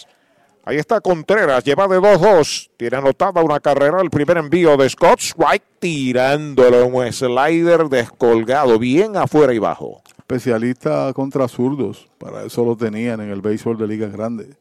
Ahí 0.64 0.78
está 0.78 1.02
Contreras, 1.02 1.64
lleva 1.64 1.88
de 1.88 2.00
2-2. 2.00 2.70
Tiene 2.78 2.98
anotada 2.98 3.42
una 3.42 3.60
carrera, 3.60 4.00
el 4.02 4.10
primer 4.10 4.38
envío 4.38 4.78
de 4.78 4.90
Scott 4.90 5.20
Strike, 5.20 5.64
tirándolo 5.80 6.86
un 6.86 7.12
slider 7.12 7.90
descolgado, 7.90 8.78
bien 8.78 9.18
afuera 9.18 9.54
y 9.54 9.60
bajo 9.60 10.02
especialista 10.32 11.12
contra 11.14 11.48
zurdos. 11.50 12.08
Para 12.18 12.44
eso 12.44 12.64
lo 12.64 12.78
tenían 12.78 13.20
en 13.20 13.32
el 13.32 13.42
béisbol 13.42 13.78
de 13.78 13.88
Liga 13.88 14.08
Grande. 14.08 14.56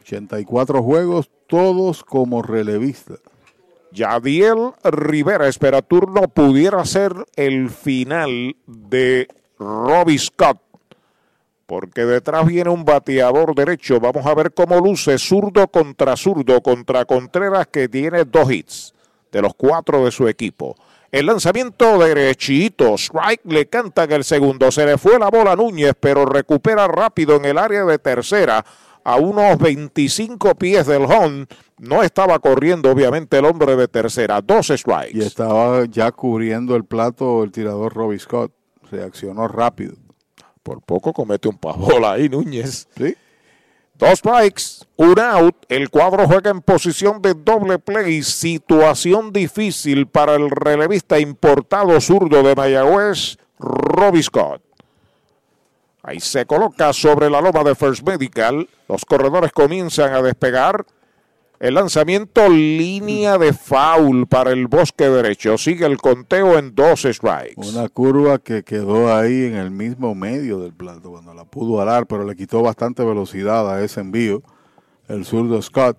84 0.00 0.82
juegos, 0.82 1.30
todos 1.46 2.02
como 2.02 2.42
relevista. 2.42 3.14
Yadiel 3.92 4.72
Rivera 4.82 5.46
espera 5.46 5.82
turno 5.82 6.22
pudiera 6.28 6.84
ser 6.84 7.12
el 7.36 7.70
final 7.70 8.56
de 8.66 9.28
Robbie 9.58 10.18
Scott. 10.18 10.58
Porque 11.70 12.04
detrás 12.04 12.48
viene 12.48 12.68
un 12.68 12.84
bateador 12.84 13.54
derecho. 13.54 14.00
Vamos 14.00 14.26
a 14.26 14.34
ver 14.34 14.52
cómo 14.52 14.80
luce 14.80 15.16
zurdo 15.20 15.68
contra 15.68 16.16
zurdo 16.16 16.60
contra 16.60 17.04
Contreras 17.04 17.68
que 17.68 17.88
tiene 17.88 18.24
dos 18.24 18.50
hits 18.50 18.92
de 19.30 19.40
los 19.40 19.54
cuatro 19.54 20.04
de 20.04 20.10
su 20.10 20.26
equipo. 20.26 20.74
El 21.12 21.26
lanzamiento 21.26 21.96
derechito. 21.96 22.96
Strike 22.96 23.42
le 23.44 23.66
canta 23.66 24.02
en 24.02 24.10
el 24.10 24.24
segundo. 24.24 24.72
Se 24.72 24.84
le 24.84 24.98
fue 24.98 25.16
la 25.20 25.30
bola 25.30 25.52
a 25.52 25.56
Núñez, 25.56 25.92
pero 26.00 26.26
recupera 26.26 26.88
rápido 26.88 27.36
en 27.36 27.44
el 27.44 27.56
área 27.56 27.84
de 27.84 28.00
tercera. 28.00 28.64
A 29.04 29.14
unos 29.18 29.56
25 29.58 30.56
pies 30.56 30.88
del 30.88 31.04
home. 31.04 31.46
No 31.78 32.02
estaba 32.02 32.40
corriendo, 32.40 32.90
obviamente, 32.90 33.38
el 33.38 33.44
hombre 33.44 33.76
de 33.76 33.86
tercera. 33.86 34.40
Dos 34.40 34.72
strikes. 34.74 35.16
Y 35.16 35.20
estaba 35.20 35.84
ya 35.84 36.10
cubriendo 36.10 36.74
el 36.74 36.84
plato 36.84 37.44
el 37.44 37.52
tirador 37.52 37.94
Robbie 37.94 38.18
Scott. 38.18 38.50
Reaccionó 38.90 39.46
rápido. 39.46 39.94
Por 40.62 40.82
poco 40.82 41.12
comete 41.12 41.48
un 41.48 41.58
pavola 41.58 42.12
ahí, 42.12 42.28
Núñez. 42.28 42.88
Sí. 42.96 43.16
Dos 43.94 44.18
strikes, 44.18 44.86
un 44.96 45.18
out. 45.18 45.56
El 45.68 45.90
cuadro 45.90 46.26
juega 46.26 46.50
en 46.50 46.62
posición 46.62 47.20
de 47.20 47.34
doble 47.34 47.78
play. 47.78 48.22
Situación 48.22 49.32
difícil 49.32 50.06
para 50.06 50.36
el 50.36 50.50
relevista 50.50 51.18
importado 51.18 52.00
zurdo 52.00 52.42
de 52.42 52.54
Mayagüez, 52.54 53.36
Robbie 53.58 54.22
Scott. 54.22 54.62
Ahí 56.02 56.18
se 56.18 56.46
coloca 56.46 56.94
sobre 56.94 57.28
la 57.28 57.42
loma 57.42 57.62
de 57.62 57.74
First 57.74 58.06
Medical. 58.06 58.66
Los 58.88 59.04
corredores 59.04 59.52
comienzan 59.52 60.14
a 60.14 60.22
despegar. 60.22 60.86
El 61.60 61.74
lanzamiento 61.74 62.48
línea 62.48 63.36
de 63.36 63.52
foul 63.52 64.26
para 64.26 64.50
el 64.50 64.66
bosque 64.66 65.10
derecho. 65.10 65.58
Sigue 65.58 65.84
el 65.84 65.98
conteo 65.98 66.58
en 66.58 66.74
dos 66.74 67.02
strikes. 67.02 67.56
Una 67.56 67.90
curva 67.90 68.38
que 68.38 68.62
quedó 68.62 69.14
ahí 69.14 69.44
en 69.44 69.56
el 69.56 69.70
mismo 69.70 70.14
medio 70.14 70.58
del 70.58 70.72
plato 70.72 71.10
cuando 71.10 71.34
la 71.34 71.44
pudo 71.44 71.82
alar, 71.82 72.06
pero 72.06 72.24
le 72.24 72.34
quitó 72.34 72.62
bastante 72.62 73.04
velocidad 73.04 73.70
a 73.70 73.84
ese 73.84 74.00
envío. 74.00 74.42
El 75.06 75.26
zurdo 75.26 75.60
Scott. 75.60 75.98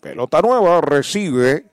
Pelota 0.00 0.40
nueva 0.40 0.80
recibe 0.80 1.66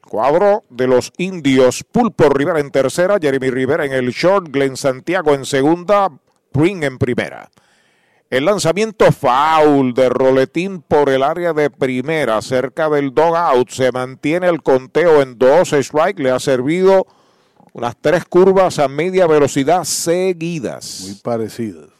cuadro 0.00 0.62
de 0.70 0.86
los 0.86 1.12
indios. 1.18 1.82
Pulpo 1.90 2.28
Rivera 2.28 2.60
en 2.60 2.70
tercera, 2.70 3.18
Jeremy 3.20 3.50
Rivera 3.50 3.84
en 3.84 3.92
el 3.92 4.10
short, 4.10 4.46
Glenn 4.48 4.76
Santiago 4.76 5.34
en 5.34 5.44
segunda, 5.44 6.08
Pring 6.52 6.84
en 6.84 6.98
primera. 6.98 7.50
El 8.32 8.46
lanzamiento 8.46 9.12
foul 9.12 9.92
de 9.92 10.08
Roletín 10.08 10.80
por 10.80 11.10
el 11.10 11.22
área 11.22 11.52
de 11.52 11.68
primera, 11.68 12.40
cerca 12.40 12.88
del 12.88 13.12
out, 13.14 13.68
Se 13.68 13.92
mantiene 13.92 14.48
el 14.48 14.62
conteo 14.62 15.20
en 15.20 15.36
dos 15.36 15.74
strikes. 15.78 16.22
Le 16.22 16.30
ha 16.30 16.40
servido 16.40 17.06
unas 17.74 17.94
tres 18.00 18.24
curvas 18.24 18.78
a 18.78 18.88
media 18.88 19.26
velocidad 19.26 19.84
seguidas. 19.84 21.02
Muy 21.02 21.16
parecidas. 21.16 21.90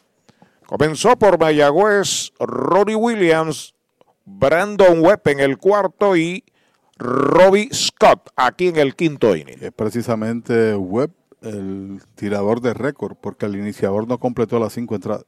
Comenzó 0.65 1.15
por 1.17 1.39
Mayagüez, 1.39 2.31
Rory 2.39 2.95
Williams, 2.95 3.75
Brandon 4.25 5.05
Webb 5.05 5.21
en 5.25 5.39
el 5.39 5.59
cuarto 5.59 6.17
y 6.17 6.45
Robbie 6.97 7.69
Scott 7.71 8.31
aquí 8.35 8.69
en 8.69 8.77
el 8.77 8.95
quinto 8.95 9.35
inning. 9.35 9.59
Es 9.61 9.71
precisamente 9.71 10.73
Webb 10.75 11.11
el 11.43 12.01
tirador 12.15 12.59
de 12.59 12.73
récord, 12.73 13.17
porque 13.21 13.45
el 13.45 13.55
iniciador 13.55 14.07
no 14.07 14.17
completó 14.17 14.57
las 14.57 14.73
cinco 14.73 14.95
entradas. 14.95 15.25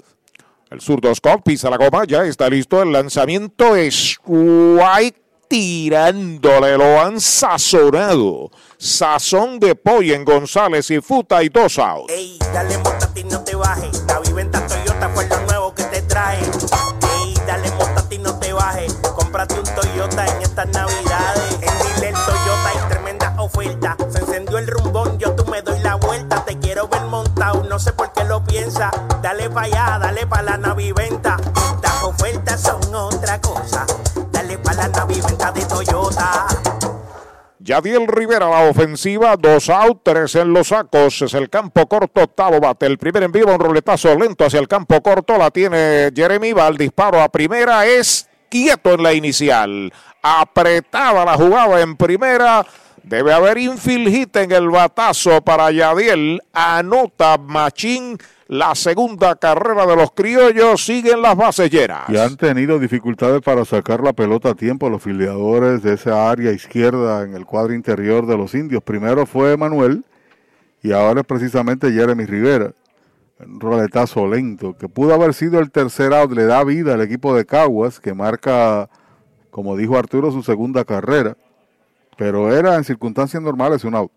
El 0.72 0.82
zurdo 0.82 1.14
Scott 1.14 1.42
pisa 1.44 1.69
la 1.69 1.77
goma, 1.77 2.06
ya 2.06 2.24
está 2.26 2.50
listo 2.50 2.82
el 2.82 2.92
lanzamiento. 2.92 3.74
White 4.27 5.22
tirándole, 5.48 6.77
lo 6.77 7.00
han 7.00 7.19
sazonado. 7.22 8.50
Sazón 8.77 9.60
de 9.60 9.76
pollo 9.76 10.16
en 10.16 10.26
González 10.26 10.90
y 10.92 11.00
Futa 11.02 11.44
y 11.44 11.50
dos 11.50 11.77
outs. 11.80 12.11
Ey, 12.11 12.40
dale 12.53 12.77
ti 13.14 13.24
no 13.24 13.42
te 13.44 13.56
bajes. 13.56 14.03
La 14.08 14.19
viventa 14.19 14.66
Toyota 14.68 15.10
fue 15.10 15.27
lo 15.27 15.40
nuevo 15.42 15.74
que 15.74 15.84
te 15.84 16.02
trae. 16.02 16.40
Ey, 16.40 17.34
dale 17.48 17.69
ti 18.10 18.18
no 18.18 18.38
te 18.40 18.52
bajes. 18.53 18.94
Cómprate 19.16 19.60
un 19.60 19.66
Toyota 19.76 20.26
en 20.26 20.42
estas 20.42 20.68
navidades. 20.69 21.53
En 21.61 21.95
Dile 21.95 22.11
Toyota 22.11 22.69
hay 22.69 22.90
tremenda 22.90 23.35
oferta. 23.40 23.98
Se 24.10 24.19
encendió 24.19 24.58
el 24.58 24.68
rumbón, 24.68 24.85
piensa. 28.56 28.90
Dale 29.22 29.50
para 29.50 29.66
allá, 29.66 30.00
dale 30.00 30.27
para 30.27 30.43
la 30.43 30.58
naviventa. 30.58 31.38
Las 31.84 32.03
ofertas 32.03 32.61
son 32.61 32.95
otra 32.95 33.40
cosa. 33.42 33.85
Dale 34.32 34.58
para 34.59 34.84
la 34.84 34.88
naviventa 34.88 35.51
de 35.51 35.66
Toyota. 35.66 36.48
Yadiel 37.59 38.08
Rivera, 38.08 38.48
la 38.48 38.69
ofensiva, 38.69 39.35
dos 39.35 39.69
out, 39.69 40.01
tres 40.03 40.35
en 40.35 40.53
los 40.53 40.67
sacos. 40.67 41.22
Es 41.22 41.34
el 41.34 41.50
campo 41.50 41.88
corto, 41.88 42.22
octavo 42.22 42.59
bate. 42.59 42.85
El 42.85 42.98
primer 42.98 43.24
en 43.24 43.32
vivo, 43.32 43.53
un 43.53 43.59
roletazo 43.59 44.16
lento 44.16 44.45
hacia 44.45 44.59
el 44.59 44.67
campo 44.67 45.01
corto. 45.01 45.38
La 45.38 45.50
tiene 45.51 46.11
Jeremy 46.16 46.53
va 46.53 46.67
El 46.67 46.77
disparo 46.77 47.22
a 47.22 47.30
primera 47.30 47.85
es 47.85 48.30
quieto 48.50 48.93
en 48.93 49.03
la 49.03 49.14
inicial. 49.14 49.92
Apretada 50.22 51.25
la 51.25 51.34
jugada 51.34 51.82
en 51.82 51.98
primera. 51.98 52.66
Debe 53.03 53.34
haber 53.34 53.58
infield 53.58 54.09
hit 54.09 54.35
en 54.38 54.51
el 54.51 54.69
batazo 54.69 55.42
para 55.42 55.72
Yadiel. 55.72 56.42
Anota 56.53 57.38
Machín 57.38 58.17
la 58.48 58.75
segunda 58.75 59.35
carrera 59.35 59.85
de 59.88 59.95
los 59.95 60.11
criollos 60.11 60.85
siguen 60.85 61.22
las 61.22 61.35
bases 61.35 61.72
llenas. 61.72 62.09
Y 62.09 62.17
han 62.17 62.38
tenido 62.38 62.77
dificultades 62.77 63.41
para 63.41 63.65
sacar 63.65 64.01
la 64.01 64.14
pelota 64.14 64.49
a 64.49 64.56
tiempo 64.56 64.90
los 64.90 65.01
filiadores 65.01 65.82
de 65.82 65.93
esa 65.93 66.30
área 66.30 66.51
izquierda 66.51 67.24
en 67.24 67.33
el 67.33 67.45
cuadro 67.45 67.74
interior 67.74 68.27
de 68.27 68.38
los 68.38 68.53
indios. 68.53 68.83
Primero 68.83 69.25
fue 69.25 69.57
Manuel 69.57 70.06
y 70.83 70.91
ahora 70.91 71.22
es 71.22 71.27
precisamente 71.27 71.91
Jeremy 71.91 72.25
Rivera. 72.25 72.74
Un 73.40 73.59
roletazo 73.59 74.27
lento 74.27 74.77
que 74.77 74.88
pudo 74.88 75.14
haber 75.14 75.33
sido 75.33 75.59
el 75.59 75.72
tercer 75.72 76.14
out, 76.14 76.32
le 76.32 76.45
da 76.45 76.64
vida 76.64 76.93
al 76.93 77.01
equipo 77.01 77.35
de 77.35 77.45
Caguas 77.45 77.99
que 77.99 78.14
marca, 78.14 78.90
como 79.49 79.75
dijo 79.75 79.98
Arturo, 79.98 80.32
su 80.32 80.43
segunda 80.43 80.85
carrera. 80.85 81.35
Pero 82.15 82.56
era 82.56 82.75
en 82.75 82.83
circunstancias 82.83 83.41
normales 83.41 83.83
un 83.83 83.95
out. 83.95 84.11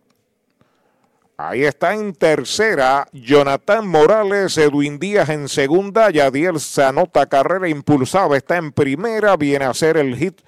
Ahí 1.41 1.62
está 1.62 1.94
en 1.94 2.15
tercera, 2.15 3.07
Jonathan 3.12 3.86
Morales, 3.86 4.58
Edwin 4.58 4.99
Díaz 4.99 5.28
en 5.28 5.49
segunda, 5.49 6.10
Yadiel 6.10 6.58
se 6.58 6.83
anota 6.83 7.26
carrera 7.26 7.68
impulsada, 7.68 8.36
está 8.36 8.57
en 8.57 8.73
primera, 8.73 9.36
viene 9.36 9.65
a 9.65 9.73
ser 9.73 9.99
el 9.99 10.17
hit 10.17 10.41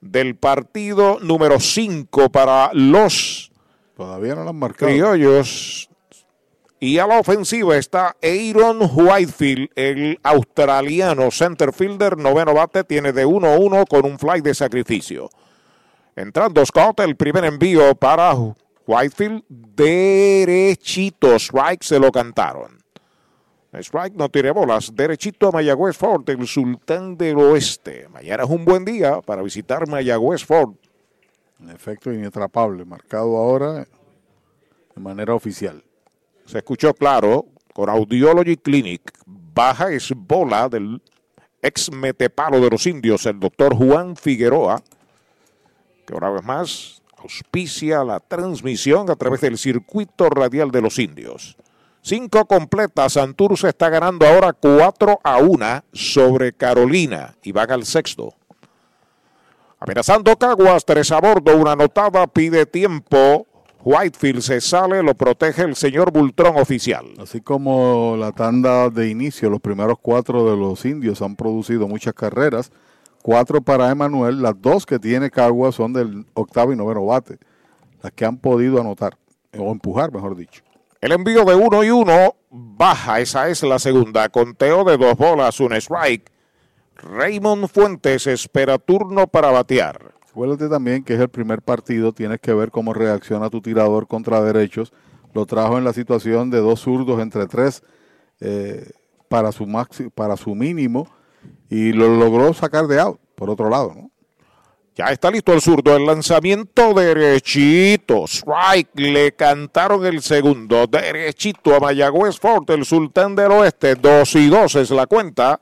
del 0.00 0.34
partido 0.34 1.18
número 1.20 1.60
5 1.60 2.30
para 2.30 2.70
los 2.72 3.52
Todavía 3.98 4.34
no 4.34 4.44
lo 4.44 4.50
han 4.50 4.56
marcado. 4.56 4.90
criollos. 4.90 5.90
Y 6.80 6.98
a 6.98 7.06
la 7.06 7.18
ofensiva 7.18 7.76
está 7.76 8.16
Aaron 8.22 8.88
Whitefield, 8.90 9.68
el 9.74 10.18
australiano 10.22 11.30
center 11.30 11.72
fielder, 11.72 12.16
noveno 12.16 12.54
bate, 12.54 12.82
tiene 12.84 13.12
de 13.12 13.26
1-1 13.26 13.86
con 13.86 14.06
un 14.06 14.18
fly 14.18 14.40
de 14.40 14.54
sacrificio. 14.54 15.28
Entrando 16.16 16.64
Scott, 16.64 17.00
el 17.00 17.16
primer 17.16 17.44
envío 17.44 17.94
para 17.96 18.32
Whitefield, 18.88 19.44
derechito, 19.50 21.38
strike 21.38 21.84
se 21.84 21.98
lo 21.98 22.10
cantaron. 22.10 22.78
Strike 23.74 24.16
no 24.16 24.30
tiene 24.30 24.50
bolas, 24.50 24.90
derechito 24.94 25.48
a 25.48 25.52
Mayagüez 25.52 25.94
Ford, 25.94 26.26
el 26.30 26.46
sultán 26.46 27.18
del 27.18 27.36
oeste. 27.36 28.08
Mañana 28.08 28.44
es 28.44 28.48
un 28.48 28.64
buen 28.64 28.86
día 28.86 29.20
para 29.20 29.42
visitar 29.42 29.86
Mayagüez 29.86 30.42
Ford. 30.42 30.72
En 31.60 31.68
efecto, 31.68 32.10
inatrapable, 32.10 32.86
marcado 32.86 33.36
ahora 33.36 33.86
de 34.94 35.02
manera 35.02 35.34
oficial. 35.34 35.84
Se 36.46 36.56
escuchó 36.56 36.94
claro 36.94 37.44
con 37.74 37.90
Audiology 37.90 38.56
Clinic. 38.56 39.12
Baja 39.26 39.92
es 39.92 40.14
bola 40.16 40.66
del 40.70 41.02
ex 41.60 41.92
metepalo 41.92 42.58
de 42.58 42.70
los 42.70 42.86
indios, 42.86 43.26
el 43.26 43.38
doctor 43.38 43.74
Juan 43.74 44.16
Figueroa, 44.16 44.82
que 46.06 46.14
una 46.14 46.30
vez 46.30 46.42
más 46.42 46.97
auspicia 47.22 48.04
la 48.04 48.20
transmisión 48.20 49.10
a 49.10 49.16
través 49.16 49.40
del 49.40 49.58
circuito 49.58 50.28
radial 50.30 50.70
de 50.70 50.82
los 50.82 50.98
indios. 50.98 51.56
Cinco 52.00 52.46
completas, 52.46 53.14
Santurce 53.14 53.68
está 53.68 53.90
ganando 53.90 54.26
ahora 54.26 54.52
4 54.52 55.20
a 55.22 55.38
1 55.38 55.84
sobre 55.92 56.52
Carolina 56.52 57.36
y 57.42 57.52
van 57.52 57.70
al 57.70 57.84
sexto. 57.84 58.34
Amenazando 59.80 60.36
Caguas, 60.36 60.84
tres 60.84 61.12
a 61.12 61.20
bordo, 61.20 61.56
una 61.56 61.72
anotada, 61.72 62.26
pide 62.26 62.66
tiempo. 62.66 63.46
Whitefield 63.84 64.40
se 64.40 64.60
sale, 64.60 65.02
lo 65.04 65.14
protege 65.14 65.62
el 65.62 65.76
señor 65.76 66.10
Bultrón 66.10 66.56
oficial. 66.56 67.06
Así 67.18 67.40
como 67.40 68.16
la 68.18 68.32
tanda 68.32 68.90
de 68.90 69.08
inicio, 69.08 69.50
los 69.50 69.60
primeros 69.60 69.98
cuatro 70.02 70.50
de 70.50 70.56
los 70.56 70.84
indios 70.84 71.22
han 71.22 71.36
producido 71.36 71.86
muchas 71.86 72.14
carreras. 72.14 72.72
Cuatro 73.22 73.60
para 73.60 73.90
Emanuel, 73.90 74.40
las 74.42 74.60
dos 74.60 74.86
que 74.86 74.98
tiene 74.98 75.30
Caguas 75.30 75.74
son 75.74 75.92
del 75.92 76.26
octavo 76.34 76.72
y 76.72 76.76
noveno 76.76 77.04
bate, 77.04 77.38
las 78.02 78.12
que 78.12 78.24
han 78.24 78.38
podido 78.38 78.80
anotar, 78.80 79.18
o 79.56 79.72
empujar, 79.72 80.12
mejor 80.12 80.36
dicho. 80.36 80.62
El 81.00 81.12
envío 81.12 81.44
de 81.44 81.54
uno 81.54 81.84
y 81.84 81.90
uno 81.90 82.34
baja, 82.50 83.20
esa 83.20 83.48
es 83.48 83.62
la 83.62 83.78
segunda. 83.78 84.28
Conteo 84.28 84.84
de 84.84 84.96
dos 84.96 85.16
bolas, 85.16 85.60
un 85.60 85.72
strike. 85.74 86.30
Raymond 86.96 87.68
Fuentes 87.68 88.26
espera 88.26 88.78
turno 88.78 89.26
para 89.28 89.50
batear. 89.50 90.12
Acuérdate 90.28 90.68
también 90.68 91.04
que 91.04 91.14
es 91.14 91.20
el 91.20 91.28
primer 91.28 91.62
partido, 91.62 92.12
tienes 92.12 92.40
que 92.40 92.52
ver 92.52 92.70
cómo 92.70 92.92
reacciona 92.94 93.50
tu 93.50 93.60
tirador 93.60 94.08
contra 94.08 94.42
derechos. 94.42 94.92
Lo 95.34 95.46
trajo 95.46 95.78
en 95.78 95.84
la 95.84 95.92
situación 95.92 96.50
de 96.50 96.58
dos 96.58 96.80
zurdos 96.80 97.20
entre 97.20 97.46
tres 97.46 97.82
eh, 98.40 98.90
para, 99.28 99.52
su 99.52 99.66
maxi, 99.66 100.10
para 100.10 100.36
su 100.36 100.54
mínimo 100.54 101.08
y 101.70 101.92
lo 101.92 102.08
logró 102.16 102.52
sacar 102.54 102.86
de 102.86 103.00
out, 103.00 103.20
por 103.34 103.50
otro 103.50 103.68
lado. 103.68 103.92
¿no? 103.94 104.10
Ya 104.98 105.06
está 105.06 105.30
listo 105.30 105.52
el 105.52 105.60
zurdo, 105.60 105.96
el 105.96 106.04
lanzamiento 106.04 106.92
derechito, 106.92 108.24
strike, 108.24 108.90
le 108.94 109.30
cantaron 109.30 110.04
el 110.04 110.22
segundo, 110.22 110.88
derechito 110.88 111.76
a 111.76 111.78
Mayagüez 111.78 112.40
Fort, 112.40 112.68
el 112.70 112.84
sultán 112.84 113.36
del 113.36 113.52
oeste, 113.52 113.94
dos 113.94 114.34
y 114.34 114.48
dos 114.48 114.74
es 114.74 114.90
la 114.90 115.06
cuenta. 115.06 115.60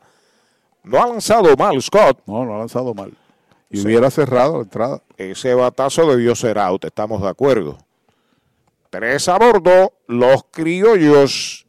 No 0.85 1.03
ha 1.03 1.09
lanzado 1.09 1.55
mal 1.55 1.83
Scott. 1.83 2.21
No, 2.27 2.47
no 2.47 2.55
ha 2.55 2.59
lanzado 2.61 2.95
mal. 2.95 3.13
Y 3.69 3.77
sí. 3.77 3.87
hubiera 3.87 4.11
cerrado 4.11 4.57
la 4.57 4.63
entrada. 4.63 5.03
Ese 5.19 5.53
batazo 5.53 6.09
debió 6.09 6.35
ser 6.35 6.59
out, 6.59 6.87
estamos 6.87 7.21
de 7.21 7.29
acuerdo. 7.29 7.77
Tres 8.89 9.29
a 9.29 9.37
bordo, 9.37 9.93
los 10.07 10.45
criollos 10.51 11.66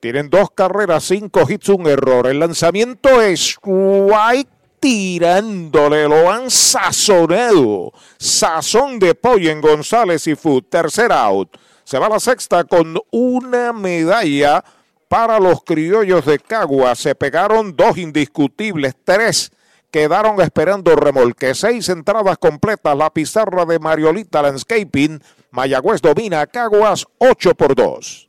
tienen 0.00 0.30
dos 0.30 0.50
carreras, 0.54 1.04
cinco 1.04 1.44
hits, 1.48 1.68
un 1.68 1.86
error. 1.86 2.26
El 2.26 2.40
lanzamiento 2.40 3.20
es 3.20 3.40
strike 3.40 4.48
tirándole, 4.80 6.08
lo 6.08 6.30
han 6.30 6.50
sazonado. 6.50 7.92
Sazón 8.18 8.98
de 8.98 9.14
pollo 9.14 9.50
en 9.50 9.60
González 9.60 10.26
y 10.26 10.34
Food. 10.34 10.64
Tercer 10.68 11.12
out. 11.12 11.56
Se 11.84 11.98
va 11.98 12.06
a 12.06 12.10
la 12.10 12.20
sexta 12.20 12.64
con 12.64 12.98
una 13.10 13.72
medalla 13.72 14.64
para 15.08 15.40
los 15.40 15.64
criollos 15.64 16.26
de 16.26 16.38
Cagua. 16.38 16.94
Se 16.94 17.14
pegaron 17.14 17.74
dos 17.74 17.96
indiscutibles, 17.96 18.94
tres 19.04 19.50
quedaron 19.90 20.40
esperando 20.40 20.94
remolque. 20.96 21.54
Seis 21.54 21.88
entradas 21.88 22.38
completas, 22.38 22.96
la 22.96 23.10
pizarra 23.10 23.64
de 23.64 23.78
Mariolita 23.78 24.42
Landscaping. 24.42 25.20
Mayagüez 25.50 26.02
domina 26.02 26.46
Caguas 26.46 27.06
8 27.18 27.54
por 27.54 27.74
2. 27.74 28.28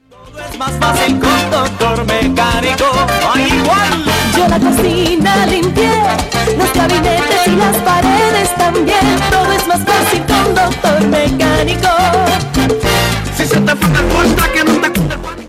Todo 0.10 0.40
es 0.52 0.58
más 0.58 0.72
fácil 0.80 1.20
con 1.20 1.52
Doctor 1.52 2.06
Mecánico, 2.06 2.86
igual. 3.36 4.06
Yo 4.38 4.48
la 4.48 4.60
cocina 4.60 5.46
limpié, 5.48 5.92
los 6.58 6.74
gabinetes 6.74 7.48
y 7.48 7.56
las 7.56 7.76
paredes 7.78 8.49
también 8.74 9.20
todo 9.32 9.52
es 9.52 9.68
más 9.68 9.82
fácil 9.84 10.24
con 10.26 10.56
Doctor 10.56 11.02
Mecánico. 11.08 11.88
Si 13.36 13.46
se 13.46 13.60
te 13.62 13.76
fue 13.76 14.26
el 14.26 14.36
que 14.54 14.64
no 14.64 14.82
te 14.82 14.90
el 15.42 15.49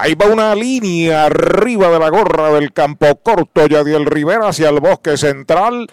Ahí 0.00 0.14
va 0.14 0.26
una 0.26 0.54
línea 0.54 1.24
arriba 1.24 1.90
de 1.90 1.98
la 1.98 2.08
gorra 2.08 2.52
del 2.52 2.72
campo 2.72 3.16
corto. 3.16 3.66
Yadiel 3.66 4.06
Rivera 4.06 4.46
hacia 4.46 4.68
el 4.68 4.78
bosque 4.78 5.16
central. 5.16 5.88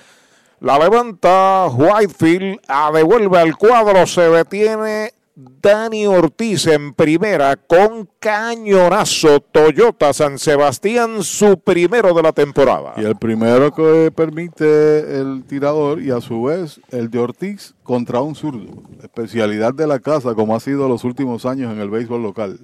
La 0.59 0.77
levanta 0.77 1.65
Whitefield. 1.73 2.59
A 2.67 2.91
devuelve 2.91 3.39
al 3.39 3.57
cuadro. 3.57 4.05
Se 4.05 4.29
detiene 4.29 5.11
Dani 5.33 6.05
Ortiz 6.05 6.67
en 6.67 6.93
primera 6.93 7.55
con 7.55 8.07
cañonazo. 8.19 9.39
Toyota 9.39 10.13
San 10.13 10.37
Sebastián, 10.37 11.23
su 11.23 11.57
primero 11.57 12.13
de 12.13 12.21
la 12.21 12.31
temporada. 12.31 12.93
Y 12.97 13.05
el 13.05 13.15
primero 13.15 13.73
que 13.73 14.11
permite 14.15 15.19
el 15.19 15.45
tirador 15.47 15.99
y 15.99 16.11
a 16.11 16.21
su 16.21 16.43
vez 16.43 16.79
el 16.91 17.09
de 17.09 17.17
Ortiz 17.17 17.73
contra 17.81 18.21
un 18.21 18.35
zurdo. 18.35 18.83
Especialidad 19.01 19.73
de 19.73 19.87
la 19.87 19.97
casa 19.97 20.35
como 20.35 20.55
ha 20.55 20.59
sido 20.59 20.87
los 20.87 21.03
últimos 21.03 21.47
años 21.47 21.73
en 21.73 21.79
el 21.79 21.89
béisbol 21.89 22.21
local. 22.21 22.59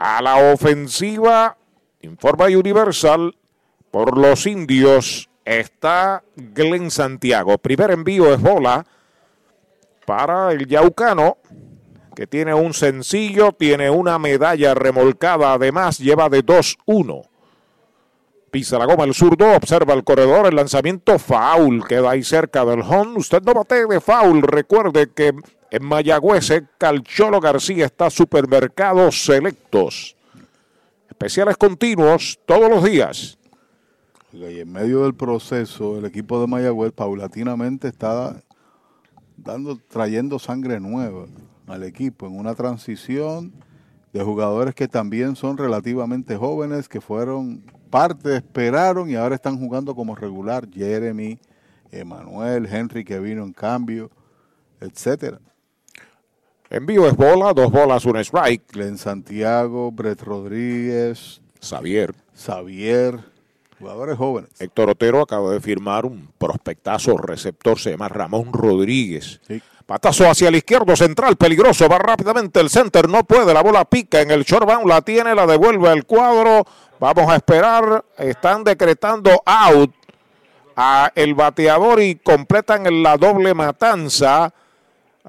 A 0.00 0.22
la 0.22 0.50
ofensiva, 0.50 1.58
informa 2.00 2.46
Universal, 2.46 3.36
por 3.90 4.16
los 4.16 4.46
indios 4.46 5.28
está 5.44 6.24
Glenn 6.36 6.90
Santiago. 6.90 7.58
Primer 7.58 7.90
envío 7.90 8.32
es 8.32 8.40
bola 8.40 8.86
para 10.06 10.52
el 10.52 10.66
Yaucano, 10.66 11.36
que 12.16 12.26
tiene 12.26 12.54
un 12.54 12.72
sencillo, 12.72 13.52
tiene 13.52 13.90
una 13.90 14.18
medalla 14.18 14.72
remolcada, 14.72 15.52
además 15.52 15.98
lleva 15.98 16.30
de 16.30 16.46
2-1. 16.46 17.28
Pisa 18.50 18.78
la 18.78 18.86
goma 18.86 19.04
el 19.04 19.12
zurdo, 19.12 19.54
observa 19.54 19.92
el 19.92 20.02
corredor, 20.02 20.46
el 20.46 20.56
lanzamiento 20.56 21.18
foul, 21.18 21.86
queda 21.86 22.12
ahí 22.12 22.24
cerca 22.24 22.64
del 22.64 22.80
home. 22.80 23.18
Usted 23.18 23.42
no 23.42 23.52
bate 23.52 23.84
de 23.84 24.00
foul, 24.00 24.40
recuerde 24.40 25.10
que 25.12 25.34
en 25.70 25.84
Mayagüez, 25.84 26.50
Calcholo 26.78 27.40
García 27.40 27.86
está 27.86 28.10
supermercados 28.10 29.24
selectos. 29.24 30.16
Especiales 31.08 31.56
continuos 31.56 32.38
todos 32.46 32.68
los 32.68 32.82
días. 32.82 33.38
Y 34.32 34.60
en 34.60 34.72
medio 34.72 35.02
del 35.02 35.14
proceso, 35.14 35.98
el 35.98 36.04
equipo 36.04 36.40
de 36.40 36.46
Mayagüez 36.46 36.92
paulatinamente 36.92 37.88
está 37.88 38.42
dando, 39.36 39.78
trayendo 39.88 40.38
sangre 40.38 40.80
nueva 40.80 41.26
al 41.66 41.82
equipo 41.84 42.26
en 42.26 42.38
una 42.38 42.54
transición 42.54 43.52
de 44.12 44.22
jugadores 44.22 44.74
que 44.74 44.88
también 44.88 45.36
son 45.36 45.56
relativamente 45.56 46.36
jóvenes, 46.36 46.88
que 46.88 47.00
fueron 47.00 47.62
parte, 47.90 48.36
esperaron 48.36 49.08
y 49.08 49.14
ahora 49.14 49.36
están 49.36 49.58
jugando 49.58 49.94
como 49.94 50.14
regular. 50.14 50.68
Jeremy, 50.72 51.38
Emanuel, 51.92 52.66
Henry 52.66 53.04
que 53.04 53.20
vino 53.20 53.44
en 53.44 53.52
cambio, 53.52 54.10
etcétera. 54.80 55.40
Envío 56.70 57.08
es 57.08 57.16
bola, 57.16 57.52
dos 57.52 57.72
bolas, 57.72 58.04
un 58.04 58.16
strike. 58.18 58.62
Glenn 58.70 58.96
Santiago, 58.96 59.90
Brett 59.90 60.22
Rodríguez, 60.22 61.40
Xavier. 61.60 62.14
Xavier, 62.32 63.18
jugadores 63.80 64.16
jóvenes. 64.16 64.50
Héctor 64.60 64.90
Otero 64.90 65.20
acaba 65.20 65.50
de 65.50 65.60
firmar 65.60 66.06
un 66.06 66.30
prospectazo 66.38 67.16
receptor, 67.16 67.76
se 67.76 67.90
llama 67.90 68.08
Ramón 68.08 68.52
Rodríguez. 68.52 69.40
Patazo 69.84 70.30
hacia 70.30 70.46
el 70.46 70.54
izquierdo 70.54 70.94
central, 70.94 71.36
peligroso, 71.36 71.88
va 71.88 71.98
rápidamente 71.98 72.60
el 72.60 72.70
center, 72.70 73.08
no 73.08 73.24
puede, 73.24 73.52
la 73.52 73.64
bola 73.64 73.84
pica 73.84 74.20
en 74.20 74.30
el 74.30 74.44
short 74.44 74.68
la 74.86 75.02
tiene, 75.02 75.34
la 75.34 75.48
devuelve 75.48 75.88
al 75.88 76.04
cuadro. 76.06 76.64
Vamos 77.00 77.28
a 77.28 77.34
esperar, 77.34 78.04
están 78.16 78.62
decretando 78.62 79.42
out 79.44 79.92
a 80.76 81.10
el 81.16 81.34
bateador 81.34 82.00
y 82.00 82.14
completan 82.14 83.02
la 83.02 83.16
doble 83.16 83.54
matanza. 83.54 84.54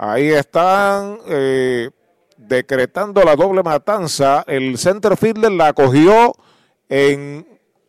Ahí 0.03 0.29
están 0.29 1.19
eh, 1.27 1.91
decretando 2.35 3.21
la 3.21 3.35
doble 3.35 3.61
matanza. 3.61 4.43
El 4.47 4.79
center 4.79 5.15
fielder 5.15 5.51
la 5.51 5.73
cogió 5.73 6.33
en 6.89 7.45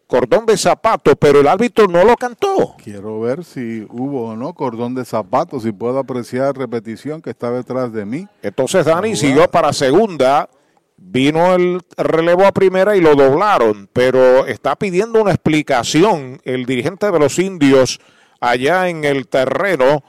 cordón 0.07 0.45
de 0.45 0.59
zapato, 0.59 1.17
pero 1.17 1.41
el 1.41 1.49
árbitro 1.49 1.87
no 1.87 2.05
lo 2.05 2.15
cantó. 2.17 2.77
Quiero 2.85 3.19
ver 3.21 3.45
si 3.45 3.87
hubo 3.89 4.29
o 4.29 4.37
no 4.37 4.53
cordón 4.53 4.95
de 4.95 5.07
zapato, 5.07 5.59
si 5.59 5.73
puedo 5.73 5.99
apreciar 6.01 6.55
repetición 6.55 7.23
que 7.23 7.31
está 7.31 7.51
detrás 7.51 7.95
de 7.95 8.05
mí. 8.05 8.29
Entonces 8.43 8.85
Dani 8.85 9.17
siguió 9.17 9.51
para 9.51 9.73
segunda. 9.73 10.51
Vino 10.99 11.55
el 11.55 11.81
relevo 11.97 12.45
a 12.45 12.53
primera 12.53 12.95
y 12.95 13.01
lo 13.01 13.15
doblaron, 13.15 13.89
pero 13.91 14.47
está 14.47 14.77
pidiendo 14.77 15.23
una 15.23 15.31
explicación 15.31 16.43
el 16.45 16.67
dirigente 16.67 17.11
de 17.11 17.19
los 17.19 17.39
indios 17.39 18.01
allá 18.39 18.91
en 18.91 19.05
el 19.05 19.29
terreno 19.29 20.05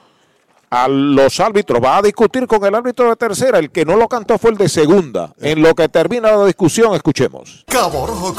a 0.73 0.87
los 0.87 1.39
árbitros. 1.39 1.79
Va 1.83 1.97
a 1.97 2.01
discutir 2.01 2.47
con 2.47 2.65
el 2.65 2.73
árbitro 2.73 3.07
de 3.07 3.15
tercera. 3.15 3.59
El 3.59 3.69
que 3.69 3.85
no 3.85 3.95
lo 3.95 4.07
cantó 4.07 4.39
fue 4.39 4.49
el 4.49 4.57
de 4.57 4.67
segunda. 4.67 5.31
En 5.39 5.61
lo 5.61 5.75
que 5.75 5.87
termina 5.87 6.31
la 6.31 6.45
discusión, 6.45 6.95
escuchemos. 6.95 7.63
Cabo 7.67 8.07
Rojo 8.07 8.33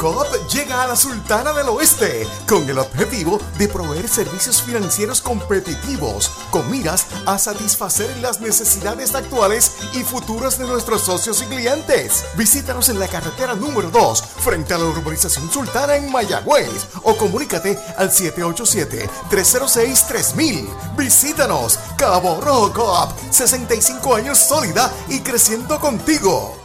llega 0.51 0.83
a 0.83 0.87
la 0.87 0.97
Sultana 0.97 1.53
del 1.53 1.69
Oeste 1.69 2.27
con 2.45 2.69
el 2.69 2.77
objetivo 2.77 3.39
de 3.57 3.69
proveer 3.69 4.09
servicios 4.09 4.61
financieros 4.61 5.21
competitivos 5.21 6.29
con 6.51 6.69
miras 6.69 7.07
a 7.25 7.37
satisfacer 7.37 8.17
las 8.17 8.41
necesidades 8.41 9.15
actuales 9.15 9.71
y 9.93 9.99
futuras 9.99 10.59
de 10.59 10.67
nuestros 10.67 11.03
socios 11.03 11.41
y 11.41 11.45
clientes. 11.45 12.25
Visítanos 12.35 12.89
en 12.89 12.99
la 12.99 13.07
carretera 13.07 13.55
número 13.55 13.89
2 13.91 14.21
frente 14.21 14.73
a 14.73 14.77
la 14.77 14.83
urbanización 14.85 15.49
Sultana 15.49 15.95
en 15.95 16.11
Mayagüez 16.11 16.87
o 17.03 17.15
comunícate 17.15 17.79
al 17.97 18.11
787-306-3000. 18.11 20.67
Visítanos, 20.97 21.79
Cabo 21.97 22.24
Coop, 22.25 23.11
65 23.29 24.15
años 24.15 24.39
sólida 24.39 24.91
y 25.09 25.19
creciendo 25.19 25.79
contigo. 25.79 26.64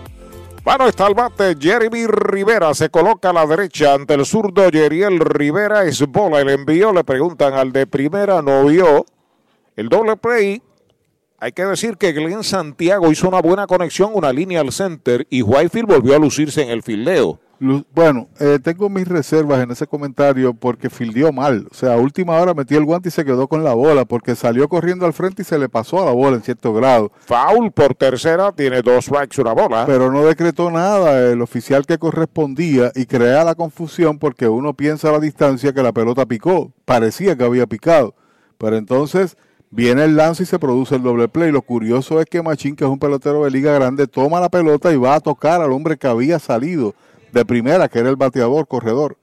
Bueno, 0.63 0.87
está 0.87 1.07
el 1.07 1.15
bate. 1.15 1.55
Jeremy 1.59 2.05
Rivera 2.05 2.75
se 2.75 2.89
coloca 2.89 3.31
a 3.31 3.33
la 3.33 3.47
derecha 3.47 3.95
ante 3.95 4.13
el 4.13 4.25
zurdo. 4.27 4.69
Yeriel 4.69 5.19
Rivera 5.19 5.85
es 5.85 6.05
bola. 6.07 6.39
El 6.39 6.49
envío 6.49 6.93
le 6.93 7.03
preguntan 7.03 7.55
al 7.55 7.71
de 7.71 7.87
primera, 7.87 8.43
no 8.43 8.65
vio 8.65 9.05
el 9.75 9.89
doble 9.89 10.17
play. 10.17 10.61
Hay 11.39 11.51
que 11.53 11.65
decir 11.65 11.97
que 11.97 12.11
Glenn 12.11 12.43
Santiago 12.43 13.11
hizo 13.11 13.27
una 13.27 13.41
buena 13.41 13.65
conexión, 13.65 14.11
una 14.13 14.31
línea 14.31 14.61
al 14.61 14.71
center 14.71 15.25
y 15.31 15.41
Whitefield 15.41 15.87
volvió 15.87 16.15
a 16.15 16.19
lucirse 16.19 16.61
en 16.61 16.69
el 16.69 16.83
fildeo. 16.83 17.39
Bueno, 17.93 18.27
eh, 18.39 18.57
tengo 18.63 18.89
mis 18.89 19.07
reservas 19.07 19.61
en 19.61 19.69
ese 19.69 19.85
comentario 19.85 20.51
porque 20.51 20.89
fildió 20.89 21.31
mal. 21.31 21.67
O 21.69 21.75
sea, 21.75 21.93
a 21.93 21.97
última 21.97 22.35
hora 22.39 22.55
metió 22.55 22.79
el 22.79 22.85
guante 22.85 23.09
y 23.09 23.11
se 23.11 23.23
quedó 23.23 23.47
con 23.47 23.63
la 23.63 23.75
bola 23.75 24.03
porque 24.03 24.33
salió 24.33 24.67
corriendo 24.67 25.05
al 25.05 25.13
frente 25.13 25.43
y 25.43 25.45
se 25.45 25.59
le 25.59 25.69
pasó 25.69 26.01
a 26.01 26.05
la 26.05 26.11
bola 26.11 26.37
en 26.37 26.41
cierto 26.41 26.73
grado. 26.73 27.11
Foul 27.19 27.71
por 27.71 27.93
tercera, 27.93 28.51
tiene 28.51 28.81
dos 28.81 29.05
strikes, 29.05 29.39
una 29.39 29.53
bola. 29.53 29.85
Pero 29.85 30.11
no 30.11 30.25
decretó 30.25 30.71
nada 30.71 31.31
el 31.31 31.39
oficial 31.39 31.85
que 31.85 31.99
correspondía 31.99 32.91
y 32.95 33.05
crea 33.05 33.43
la 33.43 33.53
confusión 33.53 34.17
porque 34.17 34.47
uno 34.47 34.73
piensa 34.73 35.09
a 35.09 35.11
la 35.11 35.19
distancia 35.19 35.71
que 35.71 35.83
la 35.83 35.91
pelota 35.91 36.25
picó. 36.25 36.73
Parecía 36.85 37.35
que 37.35 37.43
había 37.43 37.67
picado. 37.67 38.15
Pero 38.57 38.75
entonces 38.75 39.37
viene 39.69 40.05
el 40.05 40.15
lance 40.15 40.41
y 40.41 40.45
se 40.47 40.57
produce 40.57 40.95
el 40.95 41.03
doble 41.03 41.27
play. 41.27 41.51
Lo 41.51 41.61
curioso 41.61 42.19
es 42.19 42.25
que 42.25 42.41
Machín, 42.41 42.75
que 42.75 42.85
es 42.85 42.89
un 42.89 42.97
pelotero 42.97 43.43
de 43.43 43.51
liga 43.51 43.71
grande, 43.71 44.07
toma 44.07 44.39
la 44.39 44.49
pelota 44.49 44.91
y 44.91 44.97
va 44.97 45.13
a 45.13 45.19
tocar 45.19 45.61
al 45.61 45.71
hombre 45.71 45.95
que 45.95 46.07
había 46.07 46.39
salido 46.39 46.95
de 47.31 47.45
primera, 47.45 47.87
que 47.87 47.99
era 47.99 48.09
el 48.09 48.15
bateador, 48.15 48.67
corredor. 48.67 49.17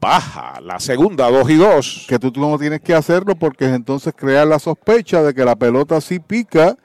Baja 0.00 0.60
la 0.60 0.78
segunda, 0.78 1.30
dos 1.30 1.50
y 1.50 1.56
dos. 1.56 2.06
Que 2.08 2.18
tú, 2.18 2.30
tú 2.30 2.40
no 2.40 2.58
tienes 2.58 2.80
que 2.80 2.94
hacerlo 2.94 3.34
porque 3.34 3.66
entonces 3.66 4.14
creas 4.16 4.46
la 4.46 4.58
sospecha 4.58 5.22
de 5.22 5.34
que 5.34 5.44
la 5.44 5.56
pelota 5.56 6.00
sí 6.00 6.20
pica, 6.20 6.76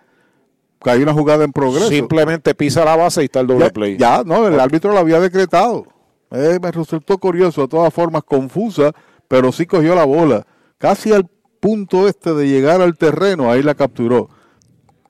que 0.82 0.90
hay 0.90 1.02
una 1.02 1.14
jugada 1.14 1.44
en 1.44 1.52
progreso. 1.52 1.90
Simplemente 1.90 2.56
pisa 2.56 2.84
la 2.84 2.96
base 2.96 3.22
y 3.22 3.26
está 3.26 3.40
el 3.40 3.48
doble 3.48 3.66
ya, 3.66 3.72
play. 3.72 3.98
ya, 3.98 4.24
no, 4.24 4.48
el 4.48 4.60
árbitro 4.60 4.92
lo 4.92 5.00
había 5.00 5.20
decretado. 5.20 5.86
Eh, 6.32 6.58
me 6.62 6.72
resultó 6.72 7.18
curioso, 7.20 7.62
de 7.62 7.68
todas 7.68 7.94
formas 7.94 8.24
confusa, 8.24 8.92
pero 9.28 9.52
sí 9.52 9.66
cogió 9.66 9.94
la 9.94 10.06
bola. 10.06 10.46
Casi 10.80 11.14
al 11.14 11.30
punto 11.60 12.08
este 12.08 12.34
de 12.34 12.48
llegar 12.48 12.82
al 12.82 12.98
terreno, 12.98 13.52
ahí 13.52 13.62
la 13.62 13.76
capturó. 13.76 14.30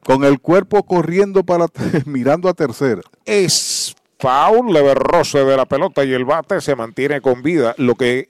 Con 0.05 0.25
el 0.25 0.41
cuerpo 0.41 0.83
corriendo 0.83 1.43
para 1.43 1.67
mirando 2.05 2.49
a 2.49 2.53
tercera. 2.53 3.01
Es 3.25 3.95
foul, 4.23 4.71
leve 4.73 4.93
roce 4.95 5.43
de 5.43 5.57
la 5.57 5.65
pelota 5.65 6.03
y 6.05 6.13
el 6.13 6.23
bate 6.23 6.61
se 6.61 6.75
mantiene 6.75 7.19
con 7.19 7.41
vida. 7.43 7.75
Lo 7.77 7.95
que 7.95 8.29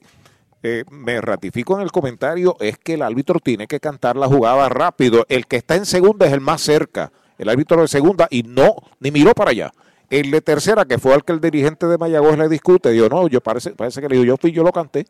eh, 0.63 0.83
me 0.89 1.22
ratifico 1.22 1.75
en 1.75 1.81
el 1.83 1.91
comentario 1.91 2.57
es 2.59 2.77
que 2.80 2.95
el 2.95 3.03
árbitro 3.03 3.39
tiene 3.39 3.67
que 3.67 3.80
cantar 3.80 4.15
la 4.15 4.27
jugada 4.27 4.69
rápido. 4.69 5.23
El 5.30 5.45
que 5.45 5.57
está 5.57 5.75
en 5.75 5.85
segunda 5.85 6.25
es 6.25 6.33
el 6.33 6.41
más 6.41 6.61
cerca. 6.61 7.11
El 7.38 7.47
árbitro 7.49 7.80
de 7.81 7.88
segunda 7.88 8.27
y 8.31 8.41
no, 8.43 8.75
ni 8.99 9.11
miró 9.11 9.33
para 9.33 9.51
allá. 9.51 9.72
El 10.09 10.31
de 10.31 10.41
tercera, 10.41 10.85
que 10.85 10.97
fue 10.97 11.13
al 11.13 11.23
que 11.23 11.31
el 11.33 11.39
dirigente 11.41 11.85
de 11.88 11.97
Mayagüez 11.97 12.38
le 12.38 12.49
discute, 12.49 12.89
dijo, 12.91 13.07
no, 13.09 13.27
yo 13.27 13.41
parece, 13.41 13.72
parece 13.72 14.01
que 14.01 14.09
le 14.09 14.15
dijo, 14.15 14.25
yo 14.25 14.38
fui, 14.38 14.51
yo 14.51 14.63
lo 14.63 14.72
canté, 14.72 15.05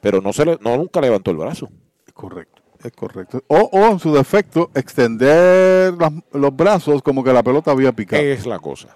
pero 0.00 0.20
no 0.20 0.32
se 0.32 0.44
le, 0.44 0.58
no 0.60 0.76
nunca 0.76 1.00
levantó 1.00 1.30
el 1.30 1.36
brazo. 1.38 1.68
Correcto, 2.14 2.60
es 2.82 2.92
correcto. 2.92 3.42
O, 3.48 3.56
o 3.72 3.86
en 3.86 3.98
su 3.98 4.12
defecto, 4.12 4.70
extender 4.74 5.94
las- 5.94 6.12
los 6.32 6.54
brazos 6.56 7.02
como 7.02 7.22
que 7.24 7.32
la 7.32 7.42
pelota 7.42 7.70
había 7.70 7.92
picado. 7.92 8.22
Es 8.22 8.46
la 8.46 8.58
cosa. 8.58 8.88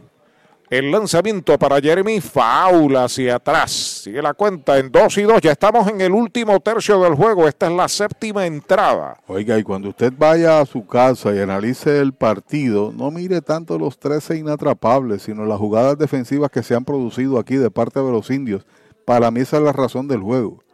El 0.69 0.91
lanzamiento 0.91 1.57
para 1.61 1.81
Jeremy 1.81 2.21
Faula 2.21 3.05
hacia 3.05 3.37
atrás. 3.37 3.71
Sigue 3.71 4.21
la 4.21 4.35
cuenta 4.35 4.77
en 4.79 4.91
2 4.91 5.19
y 5.19 5.23
2. 5.23 5.41
Ya 5.41 5.53
estamos 5.53 5.87
en 5.87 6.01
el 6.01 6.11
último 6.11 6.59
tercio 6.59 7.01
del 7.03 7.15
juego. 7.15 7.47
Esta 7.47 7.67
es 7.67 7.73
la 7.73 7.87
séptima 7.87 8.47
entrada. 8.47 9.17
Oiga, 9.29 9.57
y 9.57 9.63
cuando 9.63 9.91
usted 9.91 10.13
vaya 10.19 10.61
a 10.61 10.67
su 10.67 10.85
casa 10.85 11.33
y 11.33 11.39
analice 11.39 12.01
el 12.01 12.13
partido, 12.13 12.93
no 12.93 13.13
mire 13.13 13.43
tanto 13.43 13.79
los 13.79 13.97
13 14.01 14.39
inatrapables, 14.39 15.23
sino 15.23 15.47
las 15.47 15.61
jugadas 15.61 15.99
defensivas 15.99 16.51
que 16.51 16.65
se 16.65 16.75
han 16.75 16.85
producido 16.85 17.39
aquí 17.39 17.55
de 17.55 17.71
parte 17.71 18.01
de 18.01 18.11
los 18.11 18.29
indios. 18.31 18.67
Para 19.05 19.31
mí 19.31 19.43
esa 19.43 19.59
es 19.59 19.63
la 19.63 19.73
razón 19.73 20.09
del 20.09 20.21
juego. 20.21 20.66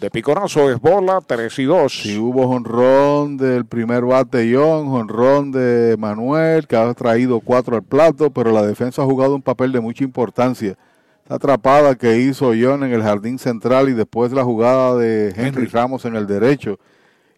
De 0.00 0.10
piconazo 0.10 0.70
es 0.70 0.80
bola, 0.80 1.20
3 1.20 1.58
y 1.58 1.64
2. 1.64 1.92
Si 1.92 2.16
hubo 2.16 2.48
jonrón 2.48 3.36
del 3.36 3.66
primer 3.66 4.06
bate 4.06 4.38
de 4.38 4.56
John, 4.56 4.88
jonrón 4.88 5.52
de 5.52 5.94
Manuel, 5.98 6.66
que 6.66 6.74
ha 6.74 6.94
traído 6.94 7.40
cuatro 7.40 7.76
al 7.76 7.82
plato, 7.82 8.30
pero 8.30 8.50
la 8.50 8.62
defensa 8.62 9.02
ha 9.02 9.04
jugado 9.04 9.34
un 9.34 9.42
papel 9.42 9.72
de 9.72 9.80
mucha 9.80 10.02
importancia. 10.02 10.78
Esa 11.26 11.34
atrapada 11.34 11.96
que 11.96 12.16
hizo 12.16 12.46
John 12.58 12.82
en 12.82 12.94
el 12.94 13.02
jardín 13.02 13.38
central 13.38 13.90
y 13.90 13.92
después 13.92 14.32
la 14.32 14.42
jugada 14.42 14.96
de 14.96 15.34
Henry 15.36 15.66
Ramos 15.66 16.06
en 16.06 16.16
el 16.16 16.26
derecho 16.26 16.78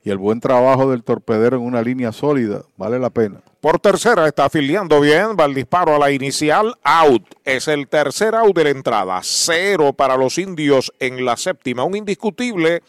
y 0.04 0.10
el 0.10 0.18
buen 0.18 0.40
trabajo 0.40 0.90
del 0.90 1.04
torpedero 1.04 1.56
en 1.56 1.62
una 1.62 1.82
línea 1.82 2.12
sólida, 2.12 2.62
vale 2.76 2.98
la 2.98 3.10
pena. 3.10 3.40
Por 3.62 3.78
tercera 3.78 4.26
está 4.26 4.46
afiliando 4.46 5.00
bien. 5.00 5.36
Va 5.38 5.44
el 5.44 5.54
disparo 5.54 5.94
a 5.94 5.98
la 6.00 6.10
inicial. 6.10 6.74
Out. 6.82 7.22
Es 7.44 7.68
el 7.68 7.86
tercer 7.86 8.34
out 8.34 8.56
de 8.56 8.64
la 8.64 8.70
entrada. 8.70 9.20
Cero 9.22 9.92
para 9.92 10.16
los 10.16 10.36
indios 10.38 10.92
en 10.98 11.24
la 11.24 11.36
séptima. 11.36 11.84
Un 11.84 11.96
indiscutible. 11.96 12.82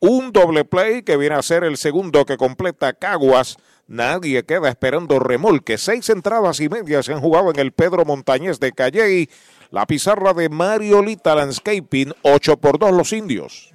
Un 0.00 0.32
doble 0.32 0.64
play 0.64 1.02
que 1.02 1.18
viene 1.18 1.34
a 1.34 1.42
ser 1.42 1.62
el 1.62 1.76
segundo 1.76 2.24
que 2.24 2.38
completa 2.38 2.94
Caguas. 2.94 3.58
Nadie 3.86 4.44
queda 4.44 4.70
esperando 4.70 5.18
remolque. 5.18 5.76
Seis 5.76 6.08
entradas 6.08 6.58
y 6.60 6.70
media 6.70 7.02
se 7.02 7.12
han 7.12 7.20
jugado 7.20 7.50
en 7.50 7.58
el 7.58 7.72
Pedro 7.72 8.06
Montañez 8.06 8.58
de 8.60 8.72
Calley. 8.72 9.28
La 9.70 9.84
pizarra 9.84 10.32
de 10.32 10.48
Mariolita 10.48 11.34
Landscaping. 11.34 12.14
8 12.22 12.56
por 12.56 12.78
2 12.78 12.92
los 12.92 13.12
indios. 13.12 13.74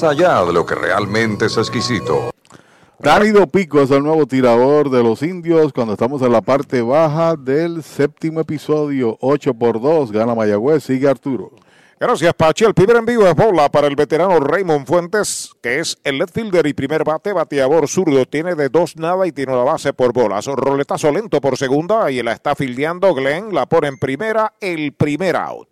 allá 0.00 0.42
de 0.46 0.54
lo 0.54 0.64
que 0.64 0.74
realmente 0.74 1.46
es 1.46 1.58
exquisito. 1.58 2.30
Cálido 3.02 3.46
Pico 3.46 3.82
es 3.82 3.90
el 3.90 4.02
nuevo 4.02 4.26
tirador 4.26 4.88
de 4.88 5.02
los 5.02 5.22
indios 5.22 5.72
cuando 5.72 5.92
estamos 5.92 6.22
en 6.22 6.32
la 6.32 6.40
parte 6.40 6.80
baja 6.80 7.36
del 7.36 7.82
séptimo 7.82 8.40
episodio. 8.40 9.18
8 9.20 9.52
por 9.52 9.80
2 9.82 10.12
gana 10.12 10.34
Mayagüez, 10.34 10.84
sigue 10.84 11.08
Arturo. 11.08 11.50
Gracias, 12.00 12.32
Pachi. 12.34 12.64
El 12.64 12.74
primer 12.74 12.96
envío 12.96 13.28
es 13.28 13.34
bola 13.34 13.68
para 13.68 13.86
el 13.86 13.94
veterano 13.94 14.40
Raymond 14.40 14.86
Fuentes, 14.86 15.50
que 15.62 15.80
es 15.80 15.98
el 16.04 16.18
left 16.18 16.34
fielder 16.34 16.66
y 16.66 16.72
primer 16.72 17.04
bate, 17.04 17.32
bateador 17.32 17.86
zurdo. 17.86 18.24
Tiene 18.24 18.54
de 18.54 18.70
dos 18.70 18.96
nada 18.96 19.26
y 19.26 19.32
tiene 19.32 19.52
una 19.52 19.64
base 19.64 19.92
por 19.92 20.12
bolas. 20.12 20.46
Roletazo 20.46 21.12
lento 21.12 21.40
por 21.40 21.58
segunda 21.58 22.10
y 22.10 22.22
la 22.22 22.32
está 22.32 22.54
fildeando 22.54 23.14
Glenn. 23.14 23.54
La 23.54 23.66
pone 23.66 23.88
en 23.88 23.98
primera, 23.98 24.54
el 24.60 24.92
primer 24.94 25.36
out. 25.36 25.71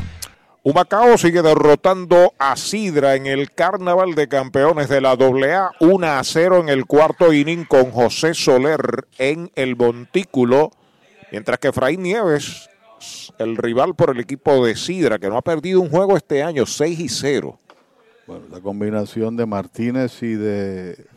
Humacao 0.63 1.17
sigue 1.17 1.41
derrotando 1.41 2.35
a 2.37 2.55
Sidra 2.55 3.15
en 3.15 3.25
el 3.25 3.49
Carnaval 3.49 4.13
de 4.13 4.27
Campeones 4.27 4.89
de 4.89 5.01
la 5.01 5.13
AA 5.13 5.71
1 5.79 6.05
a 6.07 6.23
0 6.23 6.59
en 6.59 6.69
el 6.69 6.85
cuarto 6.85 7.33
inning 7.33 7.65
con 7.65 7.89
José 7.89 8.35
Soler 8.35 9.07
en 9.17 9.49
el 9.55 9.75
montículo, 9.75 10.69
mientras 11.31 11.57
que 11.57 11.69
Efraín 11.69 12.03
Nieves, 12.03 12.69
el 13.39 13.57
rival 13.57 13.95
por 13.95 14.11
el 14.11 14.19
equipo 14.19 14.63
de 14.63 14.75
Sidra, 14.75 15.17
que 15.17 15.29
no 15.29 15.37
ha 15.37 15.41
perdido 15.41 15.81
un 15.81 15.89
juego 15.89 16.15
este 16.15 16.43
año, 16.43 16.67
6 16.67 16.99
y 16.99 17.09
0. 17.09 17.57
Bueno, 18.27 18.45
la 18.51 18.59
combinación 18.59 19.35
de 19.35 19.47
Martínez 19.47 20.21
y 20.21 20.35
de 20.35 21.07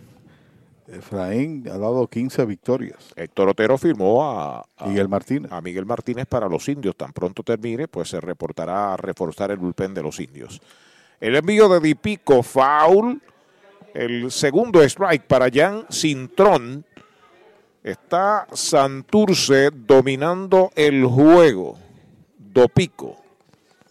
Efraín 0.94 1.64
ha 1.68 1.78
dado 1.78 2.06
15 2.06 2.44
victorias. 2.44 3.12
Héctor 3.16 3.48
Otero 3.48 3.78
firmó 3.78 4.24
a, 4.24 4.64
a 4.76 4.86
Miguel 4.86 5.08
Martínez. 5.08 5.52
a 5.52 5.60
Miguel 5.60 5.86
Martínez 5.86 6.26
para 6.26 6.48
los 6.48 6.68
indios. 6.68 6.97
Tan 6.97 7.12
pronto 7.12 7.42
termine, 7.42 7.89
pues 7.89 8.08
se 8.08 8.20
reportará 8.20 8.94
a 8.94 8.97
reforzar 8.97 9.50
el 9.50 9.58
bullpen 9.58 9.94
de 9.94 10.02
los 10.02 10.20
indios. 10.20 10.60
El 11.20 11.36
envío 11.36 11.68
de 11.68 11.81
Dipico, 11.81 12.42
foul. 12.42 13.20
El 13.92 14.31
segundo 14.31 14.82
strike 14.82 15.26
para 15.26 15.48
Jan 15.52 15.86
Cintrón. 15.90 16.84
Está 17.82 18.47
Santurce 18.52 19.70
dominando 19.70 20.70
el 20.74 21.05
juego. 21.05 21.78
Dopico. 22.39 23.18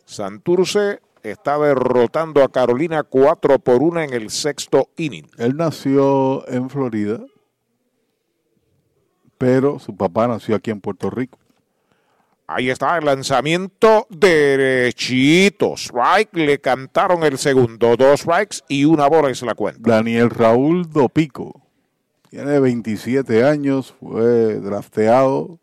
Santurce 0.03 0.99
está 1.23 1.57
derrotando 1.57 2.43
a 2.43 2.51
Carolina 2.51 3.03
4 3.03 3.59
por 3.59 3.81
1 3.81 4.01
en 4.01 4.13
el 4.13 4.29
sexto 4.29 4.89
inning. 4.97 5.27
Él 5.37 5.55
nació 5.55 6.47
en 6.47 6.69
Florida, 6.69 7.19
pero 9.37 9.79
su 9.79 9.95
papá 9.95 10.27
nació 10.27 10.55
aquí 10.55 10.71
en 10.71 10.81
Puerto 10.81 11.09
Rico. 11.09 11.39
Ahí 12.45 12.69
está 12.69 12.97
el 12.97 13.05
lanzamiento 13.05 14.05
derechito. 14.09 15.75
Strike, 15.75 16.35
le 16.35 16.59
cantaron 16.59 17.23
el 17.23 17.37
segundo. 17.37 17.95
Dos 17.95 18.21
strikes 18.21 18.57
y 18.67 18.83
una 18.83 19.07
bola 19.07 19.29
es 19.29 19.41
la 19.41 19.55
cuenta. 19.55 19.89
Daniel 19.89 20.29
Raúl 20.29 20.89
Dopico 20.89 21.63
tiene 22.29 22.59
27 22.59 23.43
años, 23.43 23.93
fue 23.99 24.55
drafteado, 24.55 25.59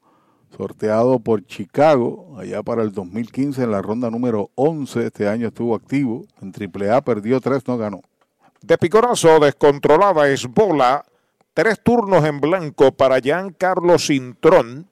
sorteado 0.61 1.19
por 1.21 1.47
Chicago 1.47 2.37
allá 2.39 2.63
para 2.63 2.83
el 2.83 2.93
2015 2.93 3.63
en 3.63 3.71
la 3.71 3.81
ronda 3.81 4.11
número 4.11 4.51
11. 4.57 5.07
Este 5.07 5.27
año 5.27 5.49
estuvo 5.49 5.75
activo 5.75 6.27
en 6.43 6.53
AAA, 6.53 7.01
perdió 7.01 7.41
tres, 7.41 7.67
no 7.67 7.79
ganó. 7.79 8.03
De 8.61 8.77
picorazo 8.77 9.41
descontrolada 9.41 10.29
es 10.29 10.47
bola. 10.47 11.03
Tres 11.55 11.81
turnos 11.83 12.27
en 12.27 12.41
blanco 12.43 12.93
para 12.93 13.21
Giancarlo 13.21 13.99
Cintrón. 13.99 14.87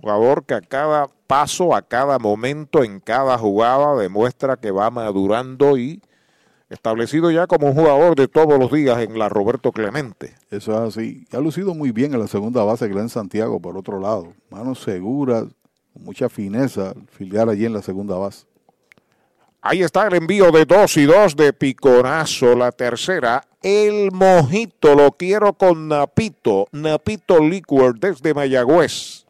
Jugador 0.00 0.44
que 0.44 0.54
a 0.54 0.60
cada 0.60 1.08
paso, 1.26 1.74
a 1.74 1.82
cada 1.82 2.20
momento, 2.20 2.84
en 2.84 3.00
cada 3.00 3.36
jugada 3.38 3.96
demuestra 3.96 4.56
que 4.56 4.70
va 4.70 4.88
madurando 4.90 5.76
y 5.76 6.00
establecido 6.68 7.30
ya 7.30 7.46
como 7.46 7.68
un 7.68 7.74
jugador 7.74 8.16
de 8.16 8.28
todos 8.28 8.58
los 8.58 8.72
días 8.72 8.98
en 8.98 9.18
la 9.18 9.28
Roberto 9.28 9.72
Clemente. 9.72 10.34
Eso 10.50 10.72
es 10.72 10.96
así. 10.96 11.26
Ha 11.32 11.38
lucido 11.38 11.74
muy 11.74 11.92
bien 11.92 12.12
en 12.14 12.20
la 12.20 12.26
segunda 12.26 12.64
base 12.64 12.88
Glenn 12.88 13.08
Santiago, 13.08 13.60
por 13.60 13.76
otro 13.76 14.00
lado. 14.00 14.32
Manos 14.50 14.80
seguras, 14.80 15.44
con 15.92 16.04
mucha 16.04 16.28
fineza, 16.28 16.94
filial 17.10 17.48
allí 17.48 17.66
en 17.66 17.72
la 17.72 17.82
segunda 17.82 18.16
base. 18.16 18.46
Ahí 19.62 19.82
está 19.82 20.06
el 20.06 20.14
envío 20.14 20.52
de 20.52 20.64
2 20.64 20.96
y 20.98 21.04
2 21.06 21.34
de 21.34 21.52
Piconazo, 21.52 22.54
la 22.54 22.70
tercera. 22.70 23.42
El 23.62 24.12
mojito 24.12 24.94
lo 24.94 25.12
quiero 25.12 25.54
con 25.54 25.88
Napito, 25.88 26.68
Napito 26.70 27.40
Liquor 27.40 27.98
desde 27.98 28.32
Mayagüez. 28.32 29.26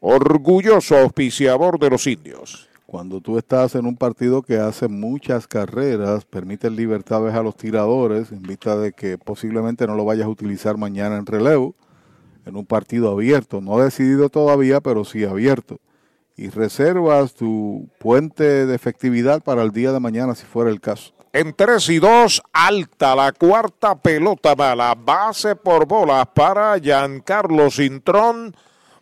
Orgulloso 0.00 0.96
auspiciador 0.96 1.78
de 1.78 1.90
los 1.90 2.06
indios. 2.08 2.67
Cuando 2.88 3.20
tú 3.20 3.36
estás 3.36 3.74
en 3.74 3.84
un 3.84 3.98
partido 3.98 4.40
que 4.40 4.56
hace 4.56 4.88
muchas 4.88 5.46
carreras, 5.46 6.24
permite 6.24 6.70
libertades 6.70 7.34
a 7.34 7.42
los 7.42 7.54
tiradores 7.54 8.32
en 8.32 8.40
vista 8.40 8.78
de 8.78 8.94
que 8.94 9.18
posiblemente 9.18 9.86
no 9.86 9.94
lo 9.94 10.06
vayas 10.06 10.24
a 10.24 10.30
utilizar 10.30 10.78
mañana 10.78 11.18
en 11.18 11.26
relevo, 11.26 11.74
en 12.46 12.56
un 12.56 12.64
partido 12.64 13.10
abierto, 13.10 13.60
no 13.60 13.78
decidido 13.78 14.30
todavía, 14.30 14.80
pero 14.80 15.04
sí 15.04 15.22
abierto. 15.26 15.80
Y 16.34 16.48
reservas 16.48 17.34
tu 17.34 17.90
puente 17.98 18.64
de 18.64 18.74
efectividad 18.74 19.42
para 19.42 19.62
el 19.64 19.72
día 19.72 19.92
de 19.92 20.00
mañana 20.00 20.34
si 20.34 20.46
fuera 20.46 20.70
el 20.70 20.80
caso. 20.80 21.12
En 21.34 21.52
3 21.52 21.90
y 21.90 21.98
2, 21.98 22.42
alta 22.54 23.14
la 23.14 23.32
cuarta 23.32 23.96
pelota 23.96 24.56
mala. 24.56 24.94
Base 24.94 25.56
por 25.56 25.86
bolas 25.86 26.26
para 26.28 26.78
Giancarlo 26.78 27.70
Cintrón. 27.70 28.56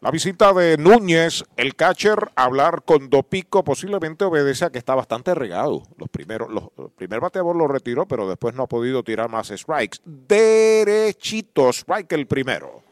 La 0.03 0.11
visita 0.11 0.51
de 0.51 0.75
Núñez, 0.75 1.45
el 1.55 1.77
catcher, 1.77 2.29
a 2.35 2.43
hablar 2.43 2.83
con 2.83 3.09
Dopico, 3.09 3.63
posiblemente 3.63 4.25
obedece 4.25 4.65
a 4.65 4.69
que 4.69 4.77
está 4.77 4.95
bastante 4.95 5.33
regado. 5.33 5.83
Los 5.97 6.09
primeros, 6.09 6.49
el 6.77 6.89
primer 6.89 7.21
bateador 7.21 7.55
lo 7.55 7.69
retiró, 7.69 8.05
pero 8.05 8.27
después 8.27 8.53
no 8.53 8.63
ha 8.63 8.67
podido 8.67 9.01
tirar 9.01 9.29
más 9.29 9.47
strikes. 9.47 9.99
Derechito, 10.03 11.69
strike 11.69 12.11
el 12.11 12.27
primero. 12.27 12.83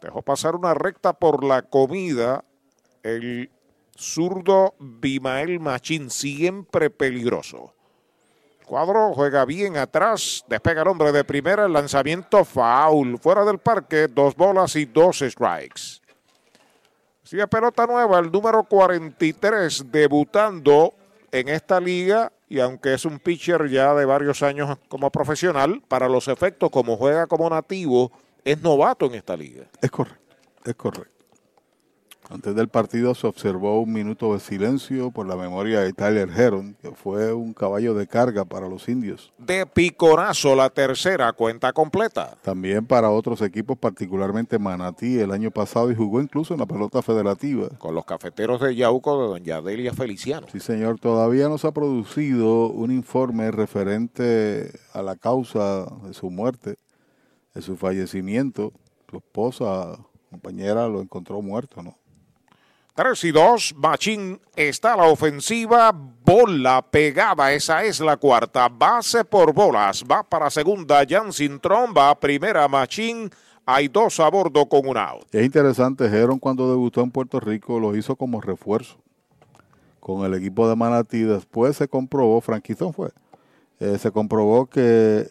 Dejó 0.00 0.22
pasar 0.22 0.56
una 0.56 0.72
recta 0.72 1.12
por 1.12 1.44
la 1.44 1.60
comida. 1.60 2.46
El 3.02 3.50
zurdo 3.94 4.74
Bimael 4.78 5.60
Machín, 5.60 6.08
siempre 6.08 6.88
peligroso. 6.88 7.74
Cuadro 8.68 9.14
juega 9.14 9.46
bien 9.46 9.78
atrás, 9.78 10.44
despega 10.46 10.82
el 10.82 10.88
hombre 10.88 11.10
de 11.10 11.24
primera, 11.24 11.64
el 11.64 11.72
lanzamiento 11.72 12.44
foul, 12.44 13.18
fuera 13.18 13.42
del 13.42 13.56
parque, 13.56 14.08
dos 14.08 14.36
bolas 14.36 14.76
y 14.76 14.84
dos 14.84 15.20
strikes. 15.20 16.02
Sigue 17.22 17.48
pelota 17.48 17.86
nueva, 17.86 18.18
el 18.18 18.30
número 18.30 18.62
43, 18.64 19.90
debutando 19.90 20.92
en 21.32 21.48
esta 21.48 21.80
liga 21.80 22.30
y 22.46 22.60
aunque 22.60 22.92
es 22.92 23.06
un 23.06 23.18
pitcher 23.18 23.70
ya 23.70 23.94
de 23.94 24.04
varios 24.04 24.42
años 24.42 24.76
como 24.88 25.10
profesional, 25.10 25.82
para 25.88 26.06
los 26.06 26.28
efectos 26.28 26.68
como 26.70 26.98
juega 26.98 27.26
como 27.26 27.48
nativo, 27.48 28.12
es 28.44 28.60
novato 28.60 29.06
en 29.06 29.14
esta 29.14 29.34
liga. 29.34 29.64
Es 29.80 29.90
correcto, 29.90 30.36
es 30.66 30.74
correcto. 30.74 31.17
Antes 32.30 32.54
del 32.54 32.68
partido 32.68 33.14
se 33.14 33.26
observó 33.26 33.80
un 33.80 33.90
minuto 33.90 34.34
de 34.34 34.40
silencio 34.40 35.10
por 35.10 35.26
la 35.26 35.34
memoria 35.34 35.80
de 35.80 35.94
Tyler 35.94 36.28
Heron, 36.28 36.74
que 36.74 36.90
fue 36.90 37.32
un 37.32 37.54
caballo 37.54 37.94
de 37.94 38.06
carga 38.06 38.44
para 38.44 38.68
los 38.68 38.86
indios. 38.88 39.32
De 39.38 39.64
picorazo 39.64 40.54
la 40.54 40.68
tercera 40.68 41.32
cuenta 41.32 41.72
completa. 41.72 42.36
También 42.42 42.84
para 42.84 43.08
otros 43.10 43.40
equipos, 43.40 43.78
particularmente 43.78 44.58
Manatí 44.58 45.18
el 45.18 45.32
año 45.32 45.50
pasado 45.50 45.90
y 45.90 45.94
jugó 45.94 46.20
incluso 46.20 46.52
en 46.52 46.60
la 46.60 46.66
pelota 46.66 47.00
federativa. 47.00 47.70
Con 47.78 47.94
los 47.94 48.04
cafeteros 48.04 48.60
de 48.60 48.76
Yauco 48.76 49.22
de 49.22 49.28
Doña 49.28 49.62
Delia 49.62 49.94
Feliciano. 49.94 50.46
Sí, 50.52 50.60
señor, 50.60 51.00
todavía 51.00 51.48
no 51.48 51.56
se 51.56 51.66
ha 51.66 51.72
producido 51.72 52.68
un 52.68 52.92
informe 52.92 53.50
referente 53.50 54.70
a 54.92 55.00
la 55.00 55.16
causa 55.16 55.86
de 56.02 56.12
su 56.12 56.28
muerte, 56.28 56.76
de 57.54 57.62
su 57.62 57.76
fallecimiento. 57.76 58.72
Su 59.10 59.16
esposa, 59.16 59.98
compañera, 60.30 60.88
lo 60.88 61.00
encontró 61.00 61.40
muerto, 61.40 61.82
¿no? 61.82 61.96
3 62.98 63.24
y 63.26 63.30
2, 63.30 63.74
Machín 63.76 64.40
está 64.56 64.94
a 64.94 64.96
la 64.96 65.04
ofensiva, 65.04 65.92
bola 65.92 66.82
pegada, 66.82 67.52
esa 67.52 67.84
es 67.84 68.00
la 68.00 68.16
cuarta, 68.16 68.68
base 68.68 69.24
por 69.24 69.54
bolas, 69.54 70.02
va 70.02 70.24
para 70.24 70.50
segunda, 70.50 71.04
Jan 71.08 71.32
Cintrón, 71.32 71.94
va 71.96 72.10
a 72.10 72.18
primera, 72.18 72.66
Machín, 72.66 73.30
hay 73.64 73.86
dos 73.86 74.18
a 74.18 74.28
bordo 74.28 74.66
con 74.66 74.88
un 74.88 74.96
out. 74.96 75.26
Es 75.30 75.46
interesante, 75.46 76.06
Heron 76.06 76.40
cuando 76.40 76.68
debutó 76.68 77.00
en 77.00 77.12
Puerto 77.12 77.38
Rico 77.38 77.78
lo 77.78 77.94
hizo 77.94 78.16
como 78.16 78.40
refuerzo 78.40 78.96
con 80.00 80.24
el 80.24 80.34
equipo 80.34 80.68
de 80.68 80.74
Manatí, 80.74 81.20
después 81.20 81.76
se 81.76 81.86
comprobó, 81.86 82.40
Franquistón 82.40 82.92
fue, 82.92 83.10
eh, 83.78 83.96
se 83.98 84.10
comprobó 84.10 84.66
que 84.66 85.30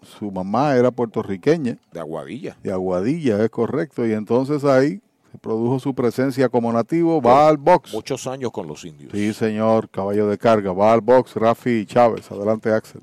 su 0.00 0.30
mamá 0.30 0.76
era 0.76 0.92
puertorriqueña. 0.92 1.76
De 1.90 1.98
Aguadilla. 1.98 2.56
De 2.62 2.70
Aguadilla, 2.70 3.42
es 3.42 3.50
correcto, 3.50 4.06
y 4.06 4.12
entonces 4.12 4.62
ahí 4.62 5.02
produjo 5.38 5.78
su 5.78 5.94
presencia 5.94 6.48
como 6.48 6.72
nativo, 6.72 7.20
va 7.20 7.48
al 7.48 7.56
box. 7.56 7.92
Muchos 7.92 8.26
años 8.26 8.50
con 8.50 8.66
los 8.66 8.84
indios. 8.84 9.12
Sí, 9.12 9.32
señor, 9.32 9.88
caballo 9.90 10.26
de 10.28 10.38
carga, 10.38 10.72
va 10.72 10.92
al 10.92 11.00
box, 11.00 11.34
Rafi 11.36 11.86
Chávez, 11.86 12.30
adelante 12.30 12.72
Axel. 12.72 13.02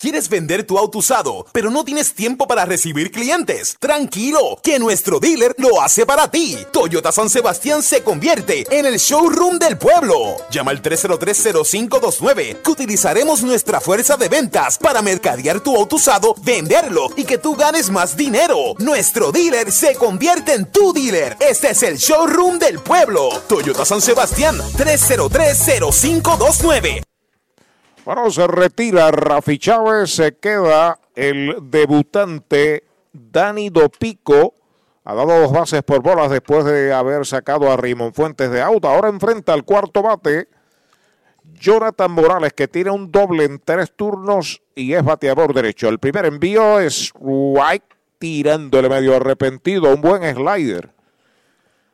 ¿Quieres 0.00 0.28
vender 0.28 0.64
tu 0.64 0.78
auto 0.78 0.98
usado, 0.98 1.44
pero 1.50 1.72
no 1.72 1.84
tienes 1.84 2.14
tiempo 2.14 2.46
para 2.46 2.64
recibir 2.64 3.10
clientes? 3.10 3.76
Tranquilo, 3.80 4.60
que 4.62 4.78
nuestro 4.78 5.18
dealer 5.18 5.56
lo 5.58 5.82
hace 5.82 6.06
para 6.06 6.30
ti. 6.30 6.56
Toyota 6.72 7.10
San 7.10 7.28
Sebastián 7.28 7.82
se 7.82 8.04
convierte 8.04 8.64
en 8.70 8.86
el 8.86 8.98
showroom 8.98 9.58
del 9.58 9.76
pueblo. 9.76 10.36
Llama 10.52 10.70
al 10.70 10.82
303-0529, 10.82 12.62
que 12.62 12.70
utilizaremos 12.70 13.42
nuestra 13.42 13.80
fuerza 13.80 14.16
de 14.16 14.28
ventas 14.28 14.78
para 14.78 15.02
mercadear 15.02 15.58
tu 15.58 15.74
auto 15.74 15.96
usado, 15.96 16.36
venderlo 16.44 17.08
y 17.16 17.24
que 17.24 17.38
tú 17.38 17.56
ganes 17.56 17.90
más 17.90 18.16
dinero. 18.16 18.76
Nuestro 18.78 19.32
dealer 19.32 19.72
se 19.72 19.96
convierte 19.96 20.54
en 20.54 20.70
tu 20.70 20.92
dealer. 20.92 21.36
Este 21.40 21.70
es 21.70 21.82
el 21.82 21.96
showroom 21.96 22.60
del 22.60 22.78
pueblo. 22.78 23.30
Toyota 23.48 23.84
San 23.84 24.00
Sebastián, 24.00 24.60
303-0529. 24.76 27.07
Bueno, 28.08 28.30
se 28.30 28.46
retira 28.46 29.10
Rafi 29.10 29.58
Chávez, 29.58 30.14
se 30.14 30.34
queda 30.38 30.98
el 31.14 31.58
debutante 31.64 32.84
Dani 33.12 33.68
Dopico. 33.68 34.54
Ha 35.04 35.12
dado 35.12 35.42
dos 35.42 35.52
bases 35.52 35.82
por 35.82 36.00
bolas 36.00 36.30
después 36.30 36.64
de 36.64 36.90
haber 36.90 37.26
sacado 37.26 37.70
a 37.70 37.76
Raymond 37.76 38.14
Fuentes 38.14 38.50
de 38.50 38.62
auto. 38.62 38.88
Ahora 38.88 39.10
enfrenta 39.10 39.52
al 39.52 39.66
cuarto 39.66 40.00
bate 40.00 40.48
Jonathan 41.52 42.10
Morales, 42.10 42.54
que 42.54 42.66
tiene 42.66 42.92
un 42.92 43.12
doble 43.12 43.44
en 43.44 43.60
tres 43.62 43.92
turnos 43.94 44.62
y 44.74 44.94
es 44.94 45.04
bateador 45.04 45.52
derecho. 45.52 45.90
El 45.90 45.98
primer 45.98 46.24
envío 46.24 46.80
es 46.80 47.12
White 47.20 47.94
tirándole 48.18 48.88
medio 48.88 49.16
arrepentido, 49.16 49.94
un 49.94 50.00
buen 50.00 50.22
slider. 50.34 50.97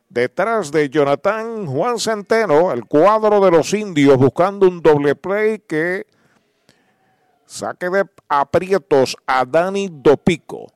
Detrás 0.09 0.71
de 0.71 0.89
Jonathan 0.89 1.65
Juan 1.65 1.99
Centeno, 1.99 2.71
el 2.71 2.85
cuadro 2.85 3.39
de 3.43 3.51
los 3.51 3.73
indios 3.73 4.17
buscando 4.17 4.67
un 4.67 4.81
doble 4.81 5.15
play 5.15 5.59
que 5.59 6.05
saque 7.45 7.89
de 7.89 8.05
aprietos 8.29 9.17
a 9.25 9.45
Dani 9.45 9.89
Dopico. 9.91 10.74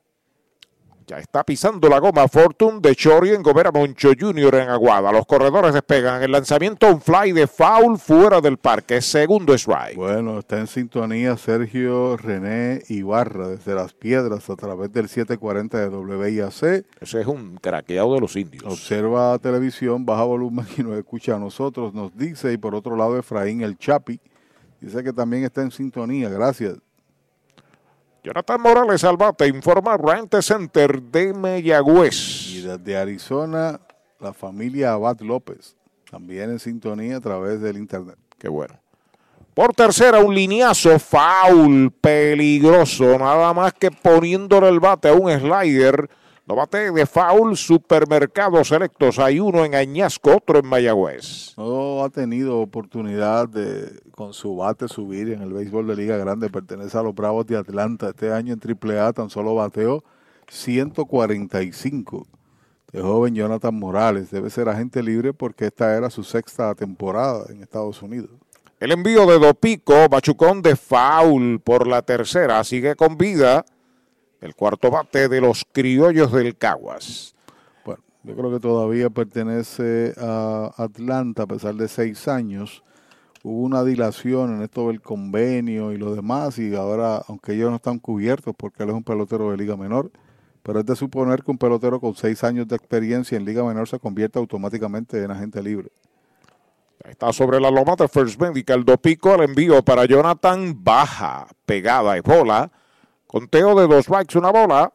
Ya 1.10 1.18
está 1.18 1.42
pisando 1.42 1.88
la 1.88 1.98
goma 1.98 2.28
Fortune 2.28 2.78
de 2.80 2.94
Chori 2.94 3.30
en 3.30 3.42
Gomera 3.42 3.72
Moncho 3.72 4.12
Jr. 4.16 4.54
en 4.54 4.68
Aguada. 4.68 5.10
Los 5.10 5.26
corredores 5.26 5.74
despegan. 5.74 6.22
El 6.22 6.30
lanzamiento 6.30 6.86
un 6.86 7.00
fly 7.00 7.32
de 7.32 7.48
foul 7.48 7.98
fuera 7.98 8.40
del 8.40 8.58
parque. 8.58 9.00
Segundo 9.00 9.52
strike. 9.52 9.96
Bueno, 9.96 10.38
está 10.38 10.60
en 10.60 10.68
sintonía 10.68 11.36
Sergio 11.36 12.16
René 12.16 12.82
Ibarra 12.88 13.48
desde 13.48 13.74
Las 13.74 13.92
Piedras 13.92 14.48
a 14.50 14.54
través 14.54 14.92
del 14.92 15.08
740 15.08 15.88
de 15.88 15.96
WIAC. 15.96 16.84
Ese 17.00 17.20
es 17.20 17.26
un 17.26 17.56
craqueado 17.56 18.14
de 18.14 18.20
los 18.20 18.36
indios. 18.36 18.72
Observa 18.72 19.36
televisión, 19.40 20.06
baja 20.06 20.22
volumen 20.22 20.64
y 20.78 20.84
nos 20.84 20.96
escucha 20.96 21.34
a 21.34 21.40
nosotros, 21.40 21.92
nos 21.92 22.16
dice. 22.16 22.52
Y 22.52 22.56
por 22.56 22.76
otro 22.76 22.94
lado, 22.94 23.18
Efraín 23.18 23.62
El 23.62 23.76
Chapi 23.76 24.20
dice 24.80 25.02
que 25.02 25.12
también 25.12 25.42
está 25.42 25.62
en 25.62 25.72
sintonía. 25.72 26.28
Gracias. 26.28 26.76
Jonathan 28.22 28.60
Morales 28.60 29.02
al 29.04 29.16
bate, 29.16 29.46
informa 29.46 29.96
Rente 29.96 30.42
Center 30.42 31.00
de 31.00 31.32
Mayagüez. 31.32 32.50
Y 32.50 32.60
desde 32.60 32.96
Arizona, 32.96 33.80
la 34.18 34.34
familia 34.34 34.92
Abad 34.92 35.20
López, 35.20 35.74
también 36.10 36.50
en 36.50 36.58
sintonía 36.58 37.16
a 37.16 37.20
través 37.20 37.62
del 37.62 37.78
internet. 37.78 38.18
Qué 38.38 38.48
bueno. 38.50 38.74
Por 39.54 39.74
tercera, 39.74 40.20
un 40.20 40.34
lineazo, 40.34 40.98
foul, 40.98 41.90
peligroso, 41.92 43.18
nada 43.18 43.54
más 43.54 43.72
que 43.72 43.90
poniéndole 43.90 44.68
el 44.68 44.80
bate 44.80 45.08
a 45.08 45.14
un 45.14 45.30
slider. 45.30 46.08
Lo 46.50 46.56
bate 46.56 46.90
de 46.90 47.06
foul, 47.06 47.56
supermercados 47.56 48.66
selectos. 48.66 49.20
Hay 49.20 49.38
uno 49.38 49.64
en 49.64 49.76
Añasco, 49.76 50.34
otro 50.34 50.58
en 50.58 50.66
Mayagüez. 50.66 51.54
No 51.56 52.02
ha 52.02 52.08
tenido 52.08 52.58
oportunidad 52.58 53.48
de 53.48 54.00
con 54.10 54.34
su 54.34 54.56
bate 54.56 54.88
subir 54.88 55.30
en 55.30 55.42
el 55.42 55.52
béisbol 55.52 55.86
de 55.86 55.94
Liga 55.94 56.16
Grande. 56.16 56.50
Pertenece 56.50 56.98
a 56.98 57.04
los 57.04 57.14
Bravos 57.14 57.46
de 57.46 57.56
Atlanta. 57.56 58.08
Este 58.08 58.32
año 58.32 58.52
en 58.52 58.60
AAA 58.60 59.12
tan 59.12 59.30
solo 59.30 59.54
bateó 59.54 60.02
145. 60.48 62.26
De 62.90 63.00
joven 63.00 63.36
Jonathan 63.36 63.78
Morales. 63.78 64.32
Debe 64.32 64.50
ser 64.50 64.68
agente 64.68 65.04
libre 65.04 65.32
porque 65.32 65.66
esta 65.66 65.96
era 65.96 66.10
su 66.10 66.24
sexta 66.24 66.74
temporada 66.74 67.44
en 67.50 67.62
Estados 67.62 68.02
Unidos. 68.02 68.30
El 68.80 68.90
envío 68.90 69.24
de 69.24 69.38
Dopico, 69.38 70.08
Machucón 70.10 70.62
de 70.62 70.74
foul 70.74 71.60
por 71.60 71.86
la 71.86 72.02
tercera. 72.02 72.64
Sigue 72.64 72.96
con 72.96 73.16
vida 73.16 73.64
el 74.40 74.54
cuarto 74.54 74.90
bate 74.90 75.28
de 75.28 75.40
los 75.40 75.64
criollos 75.70 76.32
del 76.32 76.56
Caguas. 76.56 77.34
Bueno, 77.84 78.02
yo 78.24 78.36
creo 78.36 78.50
que 78.50 78.60
todavía 78.60 79.10
pertenece 79.10 80.14
a 80.18 80.72
Atlanta 80.76 81.42
a 81.42 81.46
pesar 81.46 81.74
de 81.74 81.88
seis 81.88 82.26
años. 82.28 82.82
Hubo 83.42 83.62
una 83.62 83.84
dilación 83.84 84.54
en 84.54 84.62
esto 84.62 84.88
del 84.88 85.00
convenio 85.00 85.92
y 85.92 85.96
lo 85.96 86.14
demás 86.14 86.58
y 86.58 86.74
ahora, 86.74 87.22
aunque 87.26 87.54
ellos 87.54 87.70
no 87.70 87.76
están 87.76 87.98
cubiertos 87.98 88.54
porque 88.56 88.82
él 88.82 88.90
es 88.90 88.94
un 88.94 89.04
pelotero 89.04 89.50
de 89.50 89.56
liga 89.56 89.76
menor, 89.76 90.10
pero 90.62 90.80
es 90.80 90.86
de 90.86 90.94
suponer 90.94 91.42
que 91.42 91.50
un 91.50 91.58
pelotero 91.58 92.00
con 92.00 92.14
seis 92.14 92.44
años 92.44 92.68
de 92.68 92.76
experiencia 92.76 93.36
en 93.38 93.46
Liga 93.46 93.64
Menor 93.64 93.88
se 93.88 93.98
convierte 93.98 94.38
automáticamente 94.38 95.22
en 95.22 95.30
agente 95.30 95.62
libre. 95.62 95.90
Está 97.02 97.32
sobre 97.32 97.58
la 97.60 97.70
loma 97.70 97.96
de 97.96 98.06
First 98.08 98.38
Medical. 98.38 98.84
Dopico 98.84 99.34
el 99.34 99.48
envío 99.48 99.82
para 99.82 100.04
Jonathan. 100.04 100.74
Baja, 100.84 101.46
pegada 101.64 102.16
y 102.18 102.20
bola. 102.20 102.70
Conteo 103.30 103.78
de 103.78 103.86
dos 103.86 104.08
bikes, 104.08 104.36
una 104.36 104.50
bola. 104.50 104.92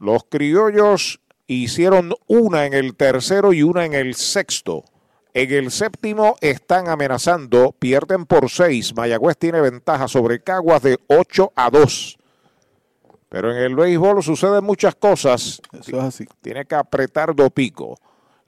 Los 0.00 0.24
criollos 0.24 1.20
hicieron 1.46 2.12
una 2.26 2.66
en 2.66 2.74
el 2.74 2.96
tercero 2.96 3.52
y 3.52 3.62
una 3.62 3.84
en 3.84 3.94
el 3.94 4.16
sexto. 4.16 4.82
En 5.34 5.52
el 5.52 5.70
séptimo 5.70 6.34
están 6.40 6.88
amenazando, 6.88 7.70
pierden 7.78 8.26
por 8.26 8.50
seis. 8.50 8.92
Mayagüez 8.96 9.36
tiene 9.36 9.60
ventaja 9.60 10.08
sobre 10.08 10.42
Caguas 10.42 10.82
de 10.82 10.98
8 11.06 11.52
a 11.54 11.70
2. 11.70 12.18
Pero 13.28 13.52
en 13.52 13.58
el 13.58 13.76
béisbol 13.76 14.20
suceden 14.24 14.64
muchas 14.64 14.96
cosas. 14.96 15.62
Eso 15.72 15.98
es 15.98 16.02
así. 16.02 16.26
Tiene 16.40 16.64
que 16.64 16.74
apretar 16.74 17.36
Dopico. 17.36 17.94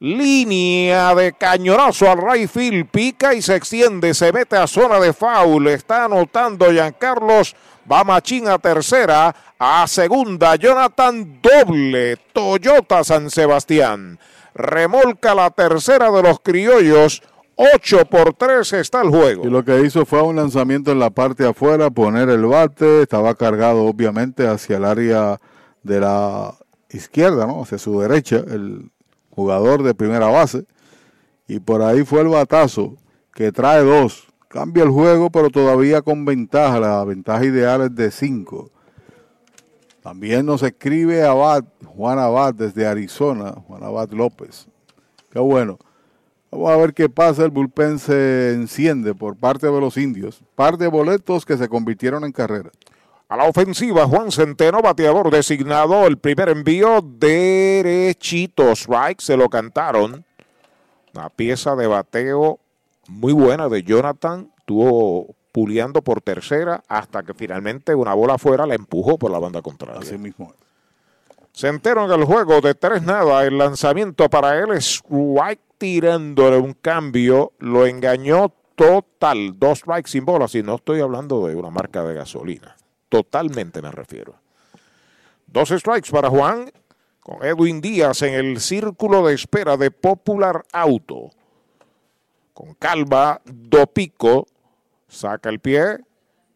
Línea 0.01 1.15
de 1.15 1.33
cañonazo 1.35 2.10
al 2.10 2.18
right 2.20 2.51
field. 2.51 2.91
Pica 2.91 3.35
y 3.35 3.41
se 3.41 3.55
extiende. 3.55 4.15
Se 4.15 4.33
mete 4.33 4.57
a 4.57 4.67
zona 4.67 4.99
de 4.99 5.12
foul. 5.12 5.68
Está 5.68 6.07
anotando 6.07 6.73
Giancarlos. 6.73 7.55
Va 7.90 8.05
Machín 8.05 8.48
a 8.48 8.58
tercera. 8.58 9.34
A 9.58 9.86
segunda. 9.86 10.56
Jonathan 10.56 11.40
doble. 11.40 12.16
Toyota 12.32 13.05
San 13.05 13.31
Sebastián. 13.31 14.18
Remolca 14.55 15.34
la 15.34 15.50
tercera 15.50 16.10
de 16.10 16.23
los 16.23 16.40
criollos. 16.40 17.23
8 17.56 18.05
por 18.06 18.34
3 18.34 18.70
está 18.74 19.00
el 19.00 19.08
juego. 19.08 19.47
Y 19.47 19.50
lo 19.50 19.65
que 19.65 19.81
hizo 19.81 20.05
fue 20.05 20.20
un 20.23 20.36
lanzamiento 20.36 20.92
en 20.92 20.98
la 20.98 21.08
parte 21.08 21.47
afuera, 21.47 21.89
poner 21.90 22.28
el 22.28 22.44
bate, 22.44 23.02
estaba 23.02 23.34
cargado 23.34 23.84
obviamente 23.84 24.47
hacia 24.47 24.76
el 24.76 24.84
área 24.84 25.40
de 25.82 26.00
la 26.00 26.55
izquierda, 26.90 27.47
¿no? 27.47 27.62
Hacia 27.62 27.78
su 27.78 27.98
derecha, 27.98 28.36
el 28.36 28.90
jugador 29.31 29.82
de 29.82 29.94
primera 29.94 30.26
base. 30.26 30.66
Y 31.48 31.60
por 31.60 31.81
ahí 31.81 32.05
fue 32.05 32.20
el 32.20 32.28
batazo 32.28 32.97
que 33.32 33.52
trae 33.52 33.82
dos. 33.82 34.26
Cambia 34.49 34.84
el 34.84 34.91
juego, 34.91 35.31
pero 35.31 35.50
todavía 35.50 36.02
con 36.02 36.25
ventaja. 36.25 36.81
La 36.81 37.05
ventaja 37.05 37.44
ideal 37.44 37.83
es 37.83 37.94
de 37.94 38.10
5. 38.10 38.70
También 40.02 40.47
nos 40.47 40.62
escribe 40.62 41.25
Abad, 41.25 41.65
Juan 41.84 42.18
Abad 42.18 42.55
desde 42.55 42.86
Arizona, 42.86 43.52
Juan 43.66 43.83
Abad 43.83 44.10
López. 44.10 44.68
Qué 45.31 45.41
bueno. 45.41 45.78
Vamos 46.50 46.70
a 46.70 46.76
ver 46.76 46.94
qué 46.94 47.08
pasa. 47.08 47.44
El 47.44 47.50
bullpen 47.50 47.99
se 47.99 48.55
enciende 48.55 49.15
por 49.15 49.36
parte 49.36 49.66
de 49.66 49.81
los 49.81 49.97
indios. 49.97 50.42
Par 50.55 50.78
de 50.78 50.86
boletos 50.86 51.44
que 51.44 51.57
se 51.57 51.68
convirtieron 51.68 52.25
en 52.25 52.33
carrera. 52.33 52.70
A 53.28 53.36
la 53.36 53.44
ofensiva, 53.44 54.07
Juan 54.07 54.31
Centeno, 54.31 54.81
bateador 54.81 55.31
designado. 55.33 56.07
El 56.07 56.18
primer 56.18 56.50
envío 56.50 57.02
derechito. 57.02 58.70
Strike, 58.70 59.20
se 59.20 59.36
lo 59.36 59.49
cantaron. 59.49 60.25
Una 61.12 61.28
pieza 61.31 61.75
de 61.75 61.89
bateo 61.89 62.60
muy 63.09 63.33
buena 63.33 63.68
de 63.68 63.83
Jonathan. 63.83 64.51
Estuvo 64.59 65.35
puliando 65.52 66.02
por 66.02 66.20
tercera 66.20 66.83
hasta 66.89 67.23
que 67.23 67.33
finalmente 67.33 67.94
una 67.94 68.12
bola 68.15 68.35
afuera 68.35 68.67
la 68.67 68.75
empujó 68.75 69.17
por 69.17 69.31
la 69.31 69.39
banda 69.39 69.62
contraria. 69.62 70.01
Así 70.01 70.18
mismo. 70.18 70.52
Centeno 71.52 72.05
en 72.05 72.20
el 72.20 72.26
juego 72.26 72.60
de 72.60 72.75
tres 72.75 73.02
nada. 73.02 73.43
El 73.44 73.57
lanzamiento 73.57 74.28
para 74.28 74.59
él 74.59 74.73
es 74.73 74.97
strike 74.97 75.60
tirándole 75.78 76.59
un 76.59 76.75
cambio. 76.75 77.52
Lo 77.59 77.86
engañó 77.86 78.52
total. 78.75 79.59
Dos 79.59 79.78
strikes 79.78 80.10
sin 80.10 80.26
bola. 80.26 80.49
Si 80.49 80.62
no 80.62 80.75
estoy 80.75 81.01
hablando 81.01 81.47
de 81.47 81.55
una 81.55 81.70
marca 81.70 82.05
de 82.05 82.12
gasolina. 82.12 82.76
Totalmente 83.09 83.81
me 83.81 83.91
refiero. 83.91 84.35
Dos 85.47 85.70
strikes 85.70 86.10
para 86.10 86.28
Juan. 86.28 86.70
Con 87.20 87.43
Edwin 87.43 87.81
Díaz 87.81 88.20
en 88.20 88.35
el 88.35 88.60
círculo 88.60 89.26
de 89.26 89.35
espera 89.35 89.78
de 89.78 89.91
Popular 89.91 90.65
Auto. 90.73 91.31
Con 92.57 92.73
calma, 92.73 93.39
Dopico 93.44 94.47
saca 95.07 95.51
el 95.51 95.60
pie. 95.60 95.99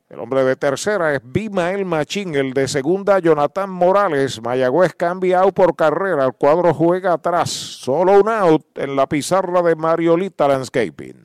El 0.09 0.19
hombre 0.19 0.45
de 0.45 0.57
tercera 0.57 1.15
es 1.15 1.21
Bimael 1.23 1.85
Machín, 1.85 2.35
el 2.37 2.55
de 2.55 2.69
segunda 2.69 3.19
Jonathan 3.19 3.69
Morales. 3.69 4.41
Mayagüez 4.41 4.95
cambia 4.95 5.41
out 5.41 5.53
por 5.53 5.77
carrera, 5.77 6.25
el 6.25 6.33
cuadro 6.33 6.73
juega 6.73 7.13
atrás. 7.13 7.51
Solo 7.51 8.19
un 8.19 8.31
out 8.31 8.79
en 8.79 8.97
la 8.97 9.07
pizarra 9.07 9.61
de 9.61 9.77
Mariolita 9.77 10.49
Landscaping. 10.49 11.23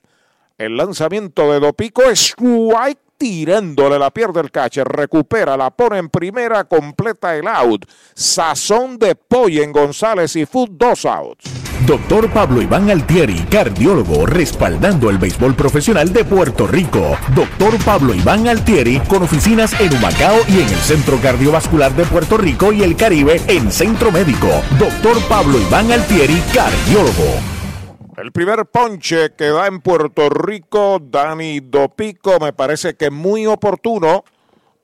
El 0.57 0.75
lanzamiento 0.75 1.53
de 1.53 1.61
Dopico 1.61 2.03
es 2.03 2.33
strike 2.33 2.99
tirándole 3.17 3.97
la 3.97 4.11
pierde 4.11 4.41
el 4.41 4.51
catcher, 4.51 4.85
recupera, 4.85 5.55
la 5.55 5.71
pone 5.71 5.99
en 5.99 6.09
primera, 6.09 6.65
completa 6.65 7.33
el 7.33 7.47
out. 7.47 7.85
Sazón 8.13 8.99
de 8.99 9.15
pollo 9.15 9.63
en 9.63 9.71
González 9.71 10.35
y 10.35 10.45
Food 10.45 10.71
dos 10.71 11.05
outs. 11.05 11.64
Doctor 11.85 12.31
Pablo 12.31 12.63
Iván 12.63 12.89
Altieri, 12.89 13.37
cardiólogo, 13.41 14.25
respaldando 14.25 15.11
el 15.11 15.19
béisbol 15.19 15.53
profesional 15.53 16.11
de 16.11 16.25
Puerto 16.25 16.65
Rico. 16.65 17.15
Doctor 17.35 17.77
Pablo 17.83 18.15
Iván 18.15 18.47
Altieri, 18.47 18.99
con 19.01 19.21
oficinas 19.21 19.79
en 19.79 19.93
Humacao 19.93 20.37
y 20.47 20.61
en 20.61 20.67
el 20.67 20.79
Centro 20.79 21.19
Cardiovascular 21.21 21.93
de 21.93 22.05
Puerto 22.05 22.37
Rico 22.37 22.73
y 22.73 22.81
el 22.81 22.95
Caribe 22.95 23.39
en 23.47 23.71
Centro 23.71 24.11
Médico. 24.11 24.47
Doctor 24.79 25.21
Pablo 25.29 25.59
Iván 25.59 25.91
Altieri, 25.91 26.41
cardiólogo. 26.55 27.39
El 28.17 28.31
primer 28.31 28.65
ponche 28.65 29.35
que 29.35 29.49
da 29.49 29.67
en 29.67 29.79
Puerto 29.81 30.29
Rico, 30.29 30.99
Dani 30.99 31.59
Dopico, 31.59 32.39
me 32.39 32.51
parece 32.51 32.95
que 32.95 33.11
muy 33.11 33.45
oportuno. 33.45 34.23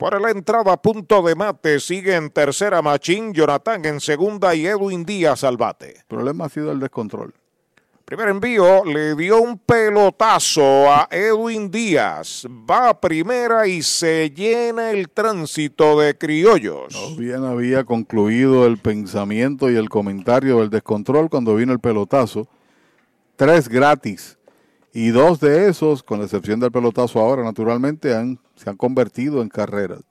Por 0.02 0.20
la 0.20 0.32
entrada, 0.32 0.82
punto 0.82 1.22
de 1.22 1.36
mate, 1.36 1.80
sigue 1.80 2.16
en 2.16 2.32
tercera 2.32 2.82
Machín, 2.82 3.34
Jonathan 3.34 3.86
en 3.86 4.00
segunda 4.00 4.56
y 4.56 4.66
Edwin 4.66 5.06
Díaz 5.06 5.44
al 5.44 5.58
bate. 5.58 5.98
El 6.00 6.06
problema 6.08 6.46
ha 6.46 6.50
sido 6.50 6.72
el 6.72 6.80
descontrol. 6.80 7.36
Primer 8.04 8.30
envío, 8.30 8.84
le 8.84 9.14
dio 9.14 9.40
un 9.40 9.60
pelotazo 9.60 10.92
a 10.92 11.08
Edwin 11.12 11.70
Díaz. 11.70 12.48
Va 12.50 12.90
a 12.90 13.00
primera 13.00 13.68
y 13.68 13.84
se 13.84 14.32
llena 14.32 14.90
el 14.90 15.08
tránsito 15.08 16.00
de 16.00 16.18
criollos. 16.18 16.96
No 16.96 17.16
bien 17.16 17.44
había 17.44 17.84
concluido 17.84 18.66
el 18.66 18.80
pensamiento 18.80 19.70
y 19.70 19.76
el 19.76 19.88
comentario 19.88 20.62
del 20.62 20.72
descontrol 20.72 21.30
cuando 21.30 21.54
vino 21.54 21.74
el 21.74 21.80
pelotazo. 21.80 22.48
Tres 23.36 23.70
gratis. 23.70 24.36
Y 24.94 25.10
dos 25.10 25.40
de 25.40 25.70
esos, 25.70 26.04
con 26.04 26.20
la 26.20 26.26
excepción 26.26 26.60
del 26.60 26.72
pelotazo 26.72 27.20
ahora, 27.20 27.44
naturalmente, 27.44 28.14
han, 28.16 28.40
se 28.56 28.70
han 28.70 28.76
convertido 28.78 29.42
en 29.42 29.48
carreras. 29.50 30.02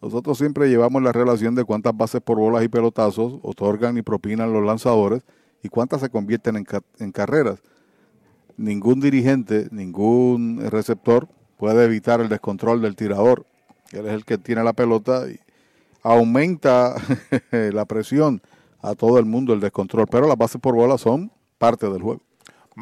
Nosotros 0.00 0.38
siempre 0.38 0.68
llevamos 0.68 1.02
la 1.02 1.12
relación 1.12 1.54
de 1.54 1.64
cuántas 1.64 1.96
bases 1.96 2.20
por 2.22 2.38
bolas 2.38 2.62
y 2.64 2.68
pelotazos 2.68 3.38
otorgan 3.42 3.98
y 3.98 4.02
propinan 4.02 4.52
los 4.52 4.64
lanzadores 4.64 5.22
y 5.62 5.68
cuántas 5.68 6.00
se 6.00 6.08
convierten 6.10 6.56
en, 6.56 6.64
ca- 6.64 6.82
en 7.00 7.12
carreras. 7.12 7.60
Ningún 8.56 9.00
dirigente, 9.00 9.68
ningún 9.72 10.60
receptor 10.70 11.28
puede 11.58 11.84
evitar 11.84 12.20
el 12.20 12.28
descontrol 12.28 12.80
del 12.80 12.96
tirador. 12.96 13.46
Él 13.92 14.06
es 14.06 14.12
el 14.12 14.24
que 14.24 14.38
tiene 14.38 14.62
la 14.62 14.72
pelota 14.72 15.28
y 15.28 15.38
aumenta 16.02 16.94
la 17.50 17.84
presión 17.84 18.40
a 18.80 18.94
todo 18.94 19.18
el 19.18 19.26
mundo 19.26 19.52
el 19.52 19.60
descontrol. 19.60 20.06
Pero 20.10 20.28
las 20.28 20.38
bases 20.38 20.60
por 20.60 20.74
bolas 20.74 21.00
son 21.00 21.30
parte 21.58 21.90
del 21.90 22.00
juego. 22.00 22.22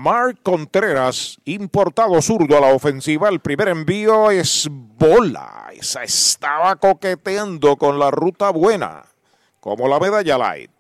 Mark 0.00 0.38
Contreras, 0.44 1.40
importado 1.44 2.22
zurdo 2.22 2.56
a 2.56 2.60
la 2.60 2.72
ofensiva. 2.72 3.28
El 3.28 3.40
primer 3.40 3.66
envío 3.66 4.30
es 4.30 4.68
bola. 4.70 5.70
Esa 5.72 6.04
estaba 6.04 6.76
coqueteando 6.76 7.74
con 7.74 7.98
la 7.98 8.12
ruta 8.12 8.50
buena, 8.50 9.02
como 9.58 9.88
la 9.88 9.98
medalla 9.98 10.38
light. 10.38 10.70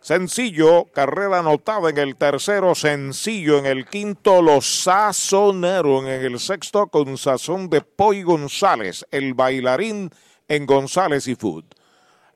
Sencillo, 0.00 0.86
carrera 0.86 1.38
anotada 1.38 1.90
en 1.90 1.98
el 1.98 2.16
tercero, 2.16 2.74
sencillo 2.74 3.56
en 3.58 3.66
el 3.66 3.86
quinto, 3.86 4.42
los 4.42 4.82
sazonaron 4.82 6.08
en 6.08 6.24
el 6.24 6.40
sexto 6.40 6.88
con 6.88 7.16
sazón 7.16 7.70
de 7.70 7.82
Poy 7.82 8.24
González, 8.24 9.06
el 9.12 9.34
bailarín 9.34 10.10
en 10.48 10.66
González 10.66 11.28
y 11.28 11.36
Food. 11.36 11.66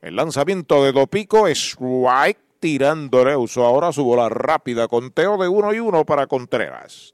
El 0.01 0.15
lanzamiento 0.15 0.81
de 0.81 0.93
Dopico 0.93 1.45
es 1.45 1.73
strike 1.73 2.48
tirando 2.59 3.23
Reuso. 3.23 3.65
Ahora 3.65 3.91
su 3.91 4.03
bola 4.03 4.29
rápida, 4.29 4.87
conteo 4.87 5.37
de 5.37 5.47
uno 5.47 5.73
y 5.73 5.79
uno 5.79 6.05
para 6.05 6.27
Contreras. 6.27 7.13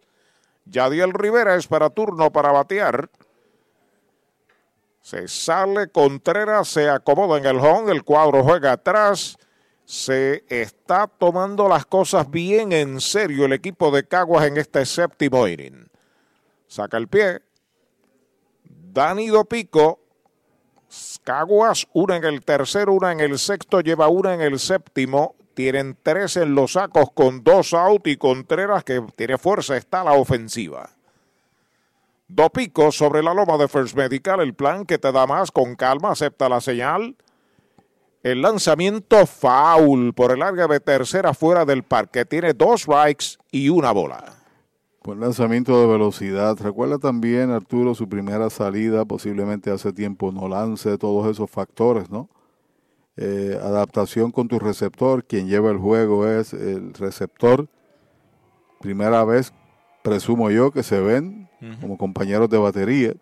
Yadiel 0.65 1.13
Rivera 1.13 1.55
es 1.55 1.67
para 1.67 1.89
turno 1.89 2.31
para 2.31 2.51
batear. 2.51 3.09
Se 5.01 5.27
sale 5.27 5.89
Contreras, 5.89 6.67
se 6.67 6.89
acomoda 6.89 7.37
en 7.37 7.45
el 7.45 7.57
home, 7.57 7.91
el 7.91 8.03
cuadro 8.03 8.43
juega 8.43 8.71
atrás. 8.71 9.37
Se 9.83 10.43
está 10.49 11.07
tomando 11.07 11.67
las 11.69 11.85
cosas 11.85 12.29
bien 12.31 12.71
en 12.71 12.99
serio 12.99 13.45
el 13.45 13.53
equipo 13.53 13.91
de 13.91 14.07
Caguas 14.07 14.47
en 14.47 14.57
este 14.57 14.83
séptimo 14.83 15.47
inning. 15.47 15.87
Saca 16.67 16.97
el 16.97 17.07
pie. 17.07 17.41
Dani 18.63 19.27
Dopico. 19.27 20.04
Caguas, 21.25 21.87
una 21.91 22.17
en 22.17 22.23
el 22.23 22.45
tercero, 22.45 22.93
una 22.93 23.11
en 23.11 23.19
el 23.19 23.39
sexto, 23.39 23.81
lleva 23.81 24.07
una 24.09 24.35
en 24.35 24.41
el 24.41 24.59
séptimo. 24.59 25.33
Tienen 25.55 25.97
tres 26.03 26.37
en 26.37 26.53
los 26.53 26.73
sacos 26.73 27.09
con 27.15 27.43
dos 27.43 27.73
out 27.73 28.05
y 28.05 28.15
Contreras 28.15 28.83
que 28.83 29.01
tiene 29.15 29.39
fuerza, 29.39 29.75
está 29.75 30.03
la 30.03 30.13
ofensiva. 30.13 30.91
Dopico 32.27 32.91
sobre 32.91 33.23
la 33.23 33.33
loma 33.33 33.57
de 33.57 33.67
First 33.67 33.95
Medical, 33.95 34.39
el 34.39 34.53
plan 34.53 34.85
que 34.85 34.99
te 34.99 35.11
da 35.11 35.25
más 35.25 35.49
con 35.49 35.75
calma, 35.75 36.11
acepta 36.11 36.47
la 36.47 36.61
señal. 36.61 37.15
El 38.21 38.43
lanzamiento 38.43 39.25
foul 39.25 40.13
por 40.13 40.31
el 40.31 40.43
área 40.43 40.67
de 40.67 40.79
tercera 40.79 41.33
fuera 41.33 41.65
del 41.65 41.81
parque. 41.81 42.25
Tiene 42.25 42.53
dos 42.53 42.81
strikes 42.81 43.37
y 43.49 43.69
una 43.69 43.91
bola. 43.91 44.44
Buen 45.05 45.19
lanzamiento 45.19 45.79
de 45.79 45.85
velocidad. 45.85 46.57
Recuerda 46.59 46.97
también, 46.97 47.51
Arturo, 47.51 47.93
su 47.93 48.09
primera 48.09 48.49
salida, 48.49 49.05
posiblemente 49.05 49.69
hace 49.69 49.93
tiempo 49.93 50.31
no 50.31 50.47
lance, 50.47 50.97
todos 50.97 51.29
esos 51.29 51.47
factores, 51.47 52.09
¿no? 52.09 52.27
Eh, 53.15 53.55
adaptación 53.61 54.31
con 54.31 54.47
tu 54.47 54.57
receptor. 54.57 55.23
Quien 55.23 55.47
lleva 55.47 55.69
el 55.69 55.77
juego 55.77 56.27
es 56.27 56.53
el 56.53 56.91
receptor. 56.95 57.67
Primera 58.79 59.23
vez, 59.23 59.53
presumo 60.01 60.49
yo, 60.49 60.71
que 60.71 60.81
se 60.81 60.99
ven 60.99 61.51
como 61.81 61.99
compañeros 61.99 62.49
de 62.49 62.57
batería. 62.57 63.13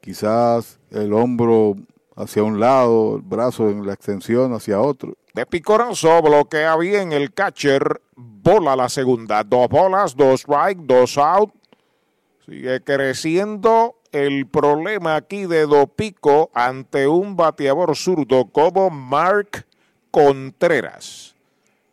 Quizás 0.00 0.78
el 0.92 1.12
hombro 1.12 1.74
hacia 2.14 2.44
un 2.44 2.60
lado, 2.60 3.16
el 3.16 3.22
brazo 3.22 3.68
en 3.68 3.84
la 3.84 3.94
extensión 3.94 4.52
hacia 4.52 4.80
otro. 4.80 5.14
De 5.34 5.44
picorazo 5.44 6.22
bloquea 6.22 6.76
bien 6.76 7.12
el 7.12 7.32
catcher. 7.32 8.00
Bola 8.42 8.76
la 8.76 8.88
segunda. 8.88 9.42
Dos 9.42 9.68
bolas, 9.68 10.14
dos 10.14 10.42
strike, 10.42 10.80
dos 10.80 11.16
out. 11.16 11.52
Sigue 12.44 12.82
creciendo 12.82 13.96
el 14.12 14.46
problema 14.46 15.16
aquí 15.16 15.46
de 15.46 15.66
Dopico 15.66 16.50
ante 16.52 17.06
un 17.06 17.36
bateador 17.36 17.96
zurdo 17.96 18.46
como 18.46 18.90
Mark 18.90 19.66
Contreras, 20.10 21.34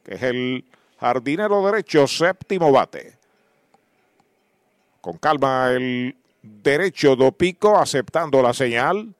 que 0.04 0.16
es 0.16 0.24
el 0.24 0.66
jardinero 1.00 1.66
derecho 1.66 2.08
séptimo 2.08 2.72
bate. 2.72 3.16
Con 5.00 5.18
calma 5.18 5.70
el 5.72 6.16
derecho 6.42 7.16
Dopico 7.16 7.78
aceptando 7.78 8.42
la 8.42 8.54
señal. 8.54 9.14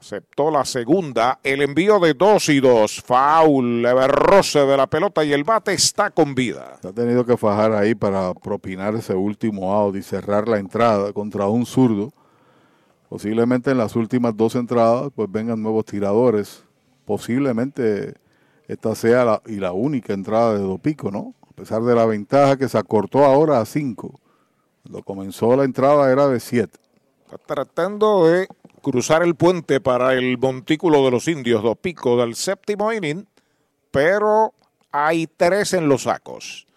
Aceptó 0.00 0.50
la 0.50 0.64
segunda. 0.64 1.40
El 1.42 1.62
envío 1.62 1.98
de 1.98 2.14
dos 2.14 2.48
y 2.48 2.60
dos. 2.60 3.02
Foul. 3.02 3.82
Leve 3.82 4.06
roce 4.08 4.60
de 4.60 4.76
la 4.76 4.86
pelota 4.86 5.24
y 5.24 5.32
el 5.32 5.44
bate 5.44 5.72
está 5.72 6.10
con 6.10 6.34
vida. 6.34 6.78
Se 6.82 6.88
ha 6.88 6.92
tenido 6.92 7.24
que 7.24 7.36
fajar 7.36 7.72
ahí 7.72 7.94
para 7.94 8.32
propinar 8.34 8.94
ese 8.94 9.14
último 9.14 9.72
out 9.72 9.96
y 9.96 10.02
cerrar 10.02 10.48
la 10.48 10.58
entrada 10.58 11.12
contra 11.12 11.46
un 11.46 11.66
zurdo. 11.66 12.12
Posiblemente 13.08 13.70
en 13.70 13.78
las 13.78 13.96
últimas 13.96 14.36
dos 14.36 14.54
entradas 14.54 15.10
pues 15.14 15.30
vengan 15.30 15.62
nuevos 15.62 15.84
tiradores. 15.84 16.62
Posiblemente 17.04 18.14
esta 18.68 18.94
sea 18.94 19.24
la, 19.24 19.42
y 19.46 19.56
la 19.56 19.72
única 19.72 20.12
entrada 20.12 20.54
de 20.54 20.60
Dopico, 20.60 21.10
¿no? 21.10 21.34
A 21.48 21.52
pesar 21.54 21.82
de 21.82 21.94
la 21.94 22.04
ventaja 22.04 22.56
que 22.56 22.68
se 22.68 22.76
acortó 22.76 23.24
ahora 23.24 23.60
a 23.60 23.64
cinco. 23.64 24.20
Cuando 24.82 25.02
comenzó 25.02 25.56
la 25.56 25.64
entrada 25.64 26.12
era 26.12 26.28
de 26.28 26.38
siete. 26.38 26.78
Está 27.24 27.38
tratando 27.38 28.26
de 28.26 28.46
cruzar 28.86 29.24
el 29.24 29.34
puente 29.34 29.80
para 29.80 30.12
el 30.12 30.38
montículo 30.38 31.04
de 31.04 31.10
los 31.10 31.26
indios 31.26 31.60
Dopico 31.60 32.16
del 32.18 32.36
séptimo 32.36 32.92
inning, 32.92 33.26
pero 33.90 34.54
hay 34.92 35.26
tres 35.26 35.72
en 35.72 35.88
los 35.88 36.04
sacos. 36.04 36.68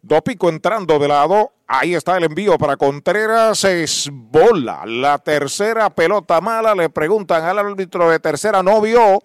Dopico 0.00 0.48
entrando 0.48 0.98
de 0.98 1.06
lado, 1.06 1.52
ahí 1.66 1.94
está 1.94 2.16
el 2.16 2.24
envío 2.24 2.56
para 2.56 2.78
Contreras, 2.78 3.62
es 3.64 4.08
bola. 4.10 4.86
La 4.86 5.18
tercera 5.18 5.90
pelota 5.90 6.40
mala, 6.40 6.74
le 6.74 6.88
preguntan 6.88 7.44
al 7.44 7.58
árbitro 7.58 8.08
de 8.08 8.20
tercera, 8.20 8.62
no 8.62 8.80
vio, 8.80 9.20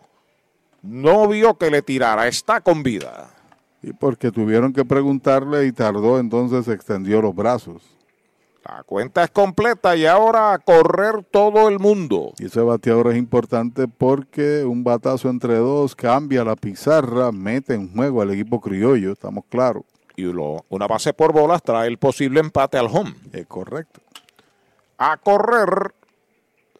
no 0.82 1.26
vio 1.30 1.58
que 1.58 1.72
le 1.72 1.82
tirara, 1.82 2.28
está 2.28 2.60
con 2.60 2.84
vida. 2.84 3.30
Y 3.82 3.94
porque 3.94 4.30
tuvieron 4.30 4.74
que 4.74 4.84
preguntarle 4.84 5.68
y 5.68 5.72
tardó, 5.72 6.20
entonces 6.20 6.68
extendió 6.68 7.22
los 7.22 7.34
brazos. 7.34 7.82
La 8.76 8.84
cuenta 8.84 9.24
es 9.24 9.32
completa 9.32 9.96
y 9.96 10.06
ahora 10.06 10.54
a 10.54 10.60
correr 10.60 11.24
todo 11.32 11.68
el 11.70 11.80
mundo. 11.80 12.34
Y 12.38 12.46
ese 12.46 12.62
bateador 12.62 13.08
es 13.12 13.18
importante 13.18 13.88
porque 13.88 14.64
un 14.64 14.84
batazo 14.84 15.30
entre 15.30 15.56
dos 15.56 15.96
cambia 15.96 16.44
la 16.44 16.56
pizarra, 16.56 17.32
mete 17.32 17.74
en 17.74 17.92
juego 17.92 18.22
al 18.22 18.32
equipo 18.32 18.62
criollo, 18.62 19.12
estamos 19.14 19.46
claros. 19.50 19.84
Y 20.16 20.24
lo- 20.24 20.66
una 20.70 20.86
base 20.86 21.14
por 21.14 21.34
bolas 21.34 21.64
trae 21.64 21.88
el 21.88 21.98
posible 21.98 22.42
empate 22.42 22.78
al 22.78 22.88
home. 22.88 23.16
Es 23.34 23.48
correcto. 23.48 24.02
A 25.00 25.18
correr 25.18 25.96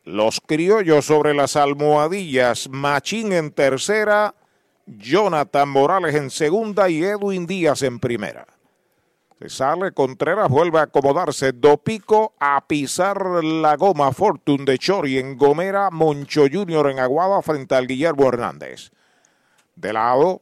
los 0.04 0.42
criollos 0.46 1.06
sobre 1.06 1.34
las 1.34 1.56
almohadillas. 1.56 2.70
Machín 2.70 3.32
en 3.32 3.52
tercera, 3.52 4.36
Jonathan 4.86 5.68
Morales 5.70 6.14
en 6.16 6.30
segunda 6.30 6.88
y 6.90 7.04
Edwin 7.04 7.48
Díaz 7.48 7.82
en 7.82 8.00
primera. 8.00 8.46
Se 9.40 9.48
sale 9.48 9.94
Contreras, 9.94 10.50
vuelve 10.50 10.80
a 10.80 10.84
acomodarse. 10.84 11.54
Dopico 11.54 12.34
a 12.42 12.60
pisar 12.68 13.42
la 13.42 13.78
goma. 13.78 14.12
Fortune 14.12 14.66
de 14.66 14.78
Chori 14.78 15.18
en 15.18 15.38
Gomera, 15.38 15.90
Moncho 15.92 16.44
Junior 16.52 16.90
en 16.90 17.00
Aguada 17.00 17.42
frente 17.42 17.74
al 17.74 17.88
Guillermo 17.88 18.28
Hernández. 18.28 18.92
De 19.78 19.94
lado, 19.94 20.42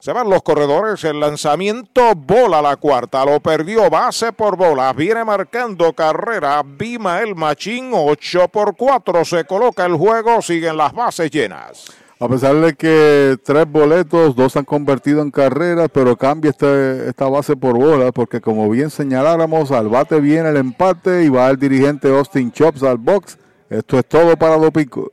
se 0.00 0.12
van 0.12 0.28
los 0.28 0.42
corredores, 0.42 1.04
el 1.04 1.20
lanzamiento, 1.20 2.14
bola 2.16 2.60
la 2.60 2.76
cuarta, 2.76 3.24
lo 3.24 3.38
perdió 3.38 3.88
base 3.88 4.32
por 4.32 4.56
bola, 4.56 4.92
viene 4.92 5.24
marcando 5.24 5.92
carrera, 5.92 6.60
Bima 6.62 7.22
el 7.22 7.36
Machín, 7.36 7.92
8 7.94 8.48
por 8.48 8.76
4, 8.76 9.24
se 9.24 9.44
coloca 9.44 9.86
el 9.86 9.94
juego, 9.94 10.42
siguen 10.42 10.76
las 10.76 10.92
bases 10.92 11.30
llenas. 11.30 12.03
A 12.24 12.28
pesar 12.28 12.56
de 12.56 12.72
que 12.72 13.36
tres 13.44 13.70
boletos, 13.70 14.34
dos 14.34 14.54
se 14.54 14.58
han 14.58 14.64
convertido 14.64 15.20
en 15.20 15.30
carreras, 15.30 15.90
pero 15.92 16.16
cambia 16.16 16.52
este, 16.52 17.06
esta 17.06 17.28
base 17.28 17.54
por 17.54 17.76
bola, 17.76 18.12
porque 18.12 18.40
como 18.40 18.70
bien 18.70 18.88
señaláramos, 18.88 19.70
al 19.70 19.90
bate 19.90 20.20
viene 20.20 20.48
el 20.48 20.56
empate 20.56 21.24
y 21.24 21.28
va 21.28 21.50
el 21.50 21.58
dirigente 21.58 22.08
Austin 22.08 22.50
Chops 22.50 22.82
al 22.82 22.96
box. 22.96 23.36
Esto 23.68 23.98
es 23.98 24.06
todo 24.06 24.38
para 24.38 24.56
Dopico. 24.56 25.12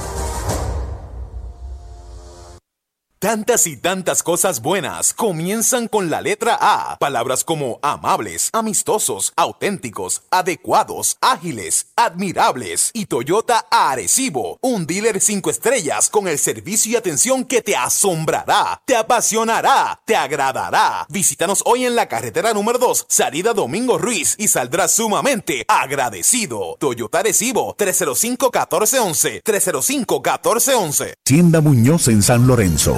Tantas 3.21 3.67
y 3.67 3.77
tantas 3.77 4.23
cosas 4.23 4.63
buenas 4.63 5.13
comienzan 5.13 5.87
con 5.87 6.09
la 6.09 6.21
letra 6.21 6.57
A. 6.59 6.97
Palabras 6.97 7.43
como 7.43 7.77
amables, 7.83 8.49
amistosos, 8.51 9.31
auténticos, 9.35 10.23
adecuados, 10.31 11.17
ágiles, 11.21 11.89
admirables 11.95 12.89
y 12.95 13.05
Toyota 13.05 13.67
Arecibo, 13.69 14.57
un 14.63 14.87
dealer 14.87 15.21
cinco 15.21 15.51
estrellas 15.51 16.09
con 16.09 16.27
el 16.27 16.39
servicio 16.39 16.93
y 16.93 16.95
atención 16.95 17.45
que 17.45 17.61
te 17.61 17.75
asombrará, 17.75 18.81
te 18.87 18.95
apasionará, 18.95 20.01
te 20.03 20.15
agradará. 20.15 21.05
Visítanos 21.07 21.61
hoy 21.67 21.85
en 21.85 21.95
la 21.95 22.07
carretera 22.07 22.55
número 22.55 22.79
2, 22.79 23.05
salida 23.07 23.53
Domingo 23.53 23.99
Ruiz 23.99 24.33
y 24.39 24.47
saldrás 24.47 24.93
sumamente 24.93 25.63
agradecido. 25.67 26.75
Toyota 26.79 27.19
Arecibo, 27.19 27.75
305-1411, 27.77 29.43
305-1411. 29.43 31.13
Tienda 31.23 31.61
Muñoz 31.61 32.07
en 32.07 32.23
San 32.23 32.47
Lorenzo. 32.47 32.97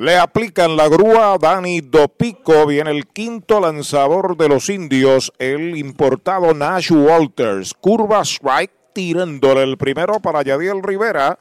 Le 0.00 0.16
aplican 0.16 0.78
la 0.78 0.88
grúa 0.88 1.36
Dani 1.38 1.82
Dopico. 1.82 2.64
Viene 2.64 2.90
el 2.90 3.06
quinto 3.06 3.60
lanzador 3.60 4.34
de 4.34 4.48
los 4.48 4.70
indios, 4.70 5.30
el 5.38 5.76
importado 5.76 6.54
Nash 6.54 6.90
Walters. 6.90 7.74
Curva 7.74 8.22
strike, 8.22 8.72
tirándole 8.94 9.62
el 9.62 9.76
primero 9.76 10.18
para 10.20 10.40
Yadiel 10.40 10.82
Rivera. 10.82 11.38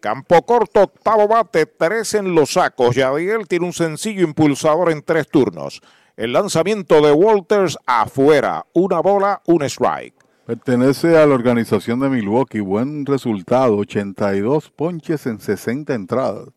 Campo 0.00 0.46
corto, 0.46 0.84
octavo 0.84 1.28
bate, 1.28 1.66
tres 1.66 2.14
en 2.14 2.34
los 2.34 2.54
sacos. 2.54 2.96
Yadiel 2.96 3.46
tiene 3.46 3.66
un 3.66 3.74
sencillo 3.74 4.22
impulsador 4.22 4.90
en 4.90 5.02
tres 5.02 5.28
turnos. 5.28 5.82
El 6.16 6.32
lanzamiento 6.32 7.02
de 7.02 7.12
Walters 7.12 7.76
afuera. 7.84 8.64
Una 8.72 9.00
bola, 9.00 9.42
un 9.44 9.62
strike. 9.62 10.14
Pertenece 10.46 11.18
a 11.18 11.26
la 11.26 11.34
organización 11.34 12.00
de 12.00 12.08
Milwaukee. 12.08 12.60
Buen 12.60 13.04
resultado, 13.04 13.76
82 13.76 14.70
ponches 14.70 15.26
en 15.26 15.38
60 15.38 15.92
entradas 15.92 16.48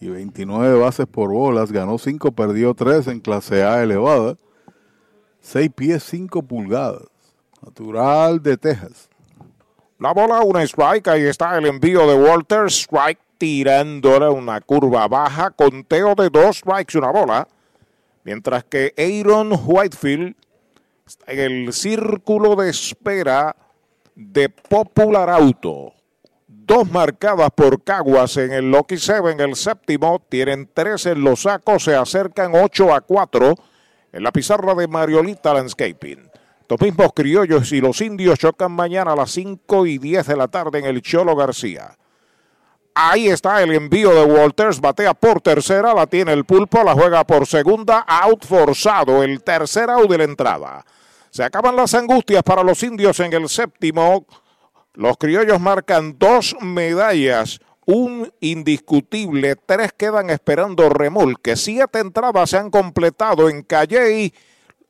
y 0.00 0.08
29 0.08 0.78
bases 0.78 1.06
por 1.06 1.30
bolas. 1.30 1.72
Ganó 1.72 1.98
5, 1.98 2.32
perdió 2.32 2.74
3 2.74 3.06
en 3.08 3.20
clase 3.20 3.62
A 3.62 3.82
elevada. 3.82 4.36
6 5.40 5.70
pies, 5.74 6.02
5 6.04 6.42
pulgadas. 6.42 7.08
Natural 7.62 8.42
de 8.42 8.56
Texas. 8.56 9.08
La 9.98 10.12
bola, 10.12 10.40
una 10.40 10.62
strike. 10.62 11.08
Ahí 11.08 11.22
está 11.22 11.56
el 11.56 11.66
envío 11.66 12.06
de 12.06 12.14
Walters. 12.14 12.74
Strike 12.82 13.20
tirándole 13.38 14.28
una 14.28 14.60
curva 14.60 15.08
baja. 15.08 15.50
Conteo 15.50 16.14
de 16.14 16.28
dos 16.28 16.58
strikes, 16.58 16.98
una 16.98 17.10
bola. 17.10 17.48
Mientras 18.24 18.64
que 18.64 18.92
Aaron 18.98 19.52
Whitefield 19.64 20.34
está 21.06 21.32
en 21.32 21.38
el 21.38 21.72
círculo 21.72 22.56
de 22.56 22.70
espera 22.70 23.56
de 24.14 24.48
Popular 24.48 25.30
Auto. 25.30 25.92
Dos 26.66 26.90
marcadas 26.90 27.50
por 27.54 27.84
Caguas 27.84 28.36
en 28.38 28.50
el 28.50 28.68
Lucky 28.72 28.96
Seven, 28.96 29.38
el 29.38 29.54
séptimo. 29.54 30.20
Tienen 30.28 30.68
tres 30.74 31.06
en 31.06 31.22
los 31.22 31.42
sacos, 31.42 31.84
se 31.84 31.94
acercan 31.94 32.56
8 32.56 32.92
a 32.92 33.02
4 33.02 33.54
en 34.12 34.22
la 34.24 34.32
pizarra 34.32 34.74
de 34.74 34.88
Mariolita 34.88 35.54
Landscaping. 35.54 36.28
Los 36.68 36.80
mismos 36.80 37.12
criollos 37.14 37.70
y 37.70 37.80
los 37.80 38.00
indios 38.00 38.40
chocan 38.40 38.72
mañana 38.72 39.12
a 39.12 39.16
las 39.16 39.30
5 39.30 39.86
y 39.86 39.98
10 39.98 40.26
de 40.26 40.36
la 40.36 40.48
tarde 40.48 40.80
en 40.80 40.86
el 40.86 41.02
Cholo 41.02 41.36
García. 41.36 41.96
Ahí 42.96 43.28
está 43.28 43.62
el 43.62 43.72
envío 43.72 44.12
de 44.12 44.24
Walters, 44.24 44.80
batea 44.80 45.14
por 45.14 45.40
tercera, 45.40 45.94
la 45.94 46.08
tiene 46.08 46.32
el 46.32 46.44
pulpo, 46.44 46.82
la 46.82 46.94
juega 46.94 47.24
por 47.24 47.46
segunda, 47.46 48.00
out 48.00 48.44
forzado, 48.44 49.22
el 49.22 49.44
tercer 49.44 49.88
out 49.88 50.10
de 50.10 50.18
la 50.18 50.24
entrada. 50.24 50.84
Se 51.30 51.44
acaban 51.44 51.76
las 51.76 51.94
angustias 51.94 52.42
para 52.42 52.64
los 52.64 52.82
indios 52.82 53.20
en 53.20 53.32
el 53.34 53.48
séptimo. 53.48 54.26
Los 54.96 55.18
criollos 55.18 55.60
marcan 55.60 56.18
dos 56.18 56.56
medallas, 56.62 57.60
un 57.84 58.32
indiscutible, 58.40 59.54
tres 59.54 59.92
quedan 59.92 60.30
esperando 60.30 60.88
remolque. 60.88 61.54
Siete 61.54 61.98
entradas 61.98 62.48
se 62.48 62.56
han 62.56 62.70
completado 62.70 63.50
en 63.50 63.62
Calley. 63.62 64.32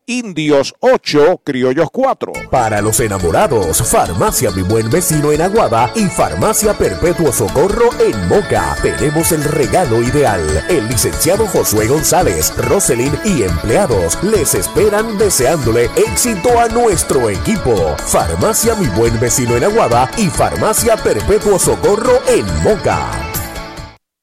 Indios 0.09 0.73
8, 0.79 1.41
Criollos 1.43 1.89
4. 1.91 2.33
Para 2.49 2.81
los 2.81 3.01
enamorados, 3.01 3.83
Farmacia 3.83 4.53
Mi 4.53 4.63
Buen 4.63 4.89
Vecino 4.89 5.33
en 5.33 5.43
Aguada 5.43 5.91
y 5.97 6.05
Farmacia 6.05 6.75
Perpetuo 6.75 7.33
Socorro 7.33 7.91
en 7.99 8.29
Moca. 8.29 8.77
Tenemos 8.83 9.33
el 9.33 9.43
regalo 9.43 10.01
ideal. 10.05 10.65
El 10.69 10.87
licenciado 10.89 11.49
Josué 11.49 11.89
González, 11.89 12.57
Roselyn 12.57 13.13
y 13.25 13.43
empleados 13.43 14.23
les 14.23 14.55
esperan 14.55 15.19
deseándole 15.19 15.91
éxito 15.97 16.61
a 16.61 16.69
nuestro 16.69 17.29
equipo. 17.29 17.97
Farmacia 18.07 18.77
Mi 18.77 18.87
Buen 18.87 19.19
Vecino 19.19 19.57
en 19.57 19.65
Aguada 19.65 20.09
y 20.17 20.29
Farmacia 20.29 20.97
Perpetuo 20.97 21.59
Socorro 21.59 22.23
en 22.29 22.47
Moca. 22.63 23.26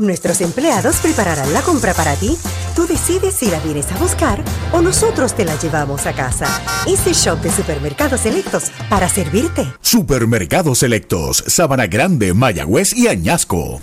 Nuestros 0.00 0.40
empleados 0.40 0.96
prepararán 0.96 1.52
la 1.52 1.60
compra 1.60 1.92
para 1.92 2.16
ti. 2.16 2.36
Tú 2.74 2.86
decides 2.86 3.34
si 3.34 3.50
la 3.50 3.60
vienes 3.60 3.92
a 3.92 3.98
buscar 3.98 4.42
o 4.72 4.80
nosotros 4.80 5.34
te 5.34 5.44
la 5.44 5.54
llevamos 5.60 6.06
a 6.06 6.14
casa. 6.14 6.46
Easy 6.86 7.12
Shop 7.12 7.38
de 7.42 7.50
Supermercados 7.50 8.22
Selectos 8.22 8.70
para 8.88 9.10
servirte. 9.10 9.66
Supermercados 9.82 10.78
Selectos, 10.78 11.44
Sabana 11.46 11.86
Grande, 11.86 12.32
Mayagüez 12.32 12.96
y 12.96 13.08
Añasco. 13.08 13.82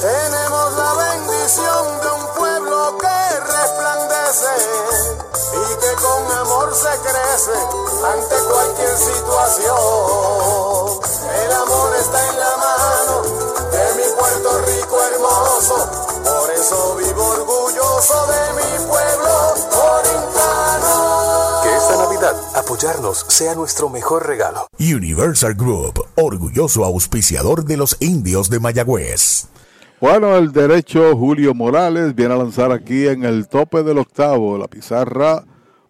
Tenemos 0.00 0.76
la 0.76 0.94
bendición 0.94 2.00
de 2.00 2.10
un 2.10 2.26
pueblo 2.36 2.98
que 2.98 3.40
resplandece 3.40 4.52
y 5.52 5.74
que 5.80 5.92
con 6.02 6.30
amor 6.32 6.74
se 6.74 6.90
crece 7.00 7.56
ante 8.04 8.36
cualquier 8.50 8.96
situación. 8.98 9.78
El 11.44 11.52
amor 11.52 11.94
está 12.00 12.28
en 12.28 12.38
la 12.38 12.56
mano 12.56 13.22
de 13.70 13.94
mi 13.94 14.06
Puerto 14.18 14.58
Rico 14.66 14.96
hermoso, 15.02 15.76
por 16.22 16.50
eso 16.50 16.96
vivo 16.96 17.24
orgulloso 17.24 18.26
de 18.26 18.52
mi 18.54 18.86
pueblo 18.86 19.54
orientano. 19.96 21.60
Que 21.62 21.76
esta 21.76 21.96
Navidad 21.96 22.12
Navidad, 22.12 22.36
apoyarnos 22.54 23.24
sea 23.28 23.54
nuestro 23.54 23.88
mejor 23.88 24.26
regalo. 24.26 24.66
Universal 24.78 25.54
Group, 25.54 26.04
orgulloso 26.16 26.84
auspiciador 26.84 27.64
de 27.64 27.76
los 27.76 27.96
indios 28.00 28.50
de 28.50 28.60
Mayagüez. 28.60 29.46
Bueno, 30.02 30.36
el 30.36 30.50
derecho 30.50 31.16
Julio 31.16 31.54
Morales 31.54 32.16
viene 32.16 32.34
a 32.34 32.36
lanzar 32.36 32.72
aquí 32.72 33.06
en 33.06 33.22
el 33.22 33.46
tope 33.46 33.84
del 33.84 33.98
octavo. 33.98 34.58
La 34.58 34.66
pizarra 34.66 35.44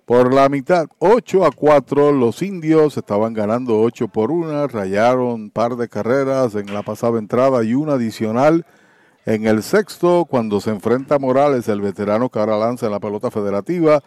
por 0.04 0.34
la 0.34 0.50
mitad, 0.50 0.84
8 0.98 1.46
a 1.46 1.50
4. 1.50 2.12
Los 2.12 2.42
indios 2.42 2.98
estaban 2.98 3.32
ganando 3.32 3.80
8 3.80 4.08
por 4.08 4.30
1. 4.30 4.68
Rayaron 4.68 5.32
un 5.32 5.50
par 5.50 5.76
de 5.76 5.88
carreras 5.88 6.54
en 6.56 6.74
la 6.74 6.82
pasada 6.82 7.18
entrada 7.18 7.64
y 7.64 7.72
una 7.72 7.94
adicional 7.94 8.66
en 9.24 9.46
el 9.46 9.62
sexto. 9.62 10.26
Cuando 10.26 10.60
se 10.60 10.68
enfrenta 10.68 11.18
Morales, 11.18 11.66
el 11.68 11.80
veterano 11.80 12.28
que 12.28 12.38
ahora 12.38 12.58
lanza 12.58 12.84
en 12.84 12.92
la 12.92 13.00
pelota 13.00 13.30
federativa, 13.30 14.02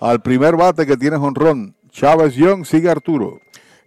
al 0.00 0.22
primer 0.22 0.56
bate 0.56 0.86
que 0.86 0.96
tiene 0.96 1.18
jonrón. 1.18 1.76
Chávez 1.90 2.36
Young 2.36 2.64
sigue 2.64 2.88
Arturo. 2.88 3.38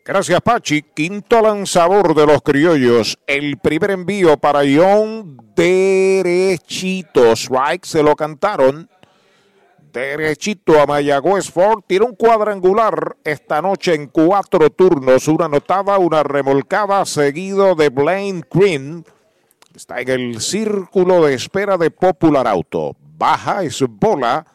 Gracias, 0.07 0.39
Pachi. 0.41 0.83
Quinto 0.83 1.41
lanzador 1.41 2.13
de 2.13 2.27
los 2.27 2.43
criollos. 2.43 3.17
El 3.25 3.57
primer 3.57 3.89
envío 3.89 4.37
para 4.37 4.59
John 4.59 5.35
derechito. 5.55 7.31
Strike 7.31 7.85
se 7.85 8.03
lo 8.03 8.15
cantaron. 8.15 8.87
Derechito 9.91 10.79
a 10.79 10.85
Mayagüez 10.85 11.49
Ford. 11.49 11.81
Tiene 11.87 12.05
un 12.05 12.15
cuadrangular 12.15 13.17
esta 13.23 13.63
noche 13.63 13.95
en 13.95 14.05
cuatro 14.05 14.69
turnos. 14.69 15.27
Una 15.27 15.45
anotada, 15.45 15.97
una 15.97 16.21
remolcada, 16.21 17.03
seguido 17.05 17.73
de 17.73 17.89
Blaine 17.89 18.43
Green. 18.51 19.03
Está 19.75 20.01
en 20.01 20.09
el 20.09 20.39
círculo 20.39 21.25
de 21.25 21.33
espera 21.33 21.79
de 21.79 21.89
Popular 21.89 22.47
Auto. 22.47 22.95
Baja 23.17 23.63
es 23.63 23.83
bola. 23.89 24.45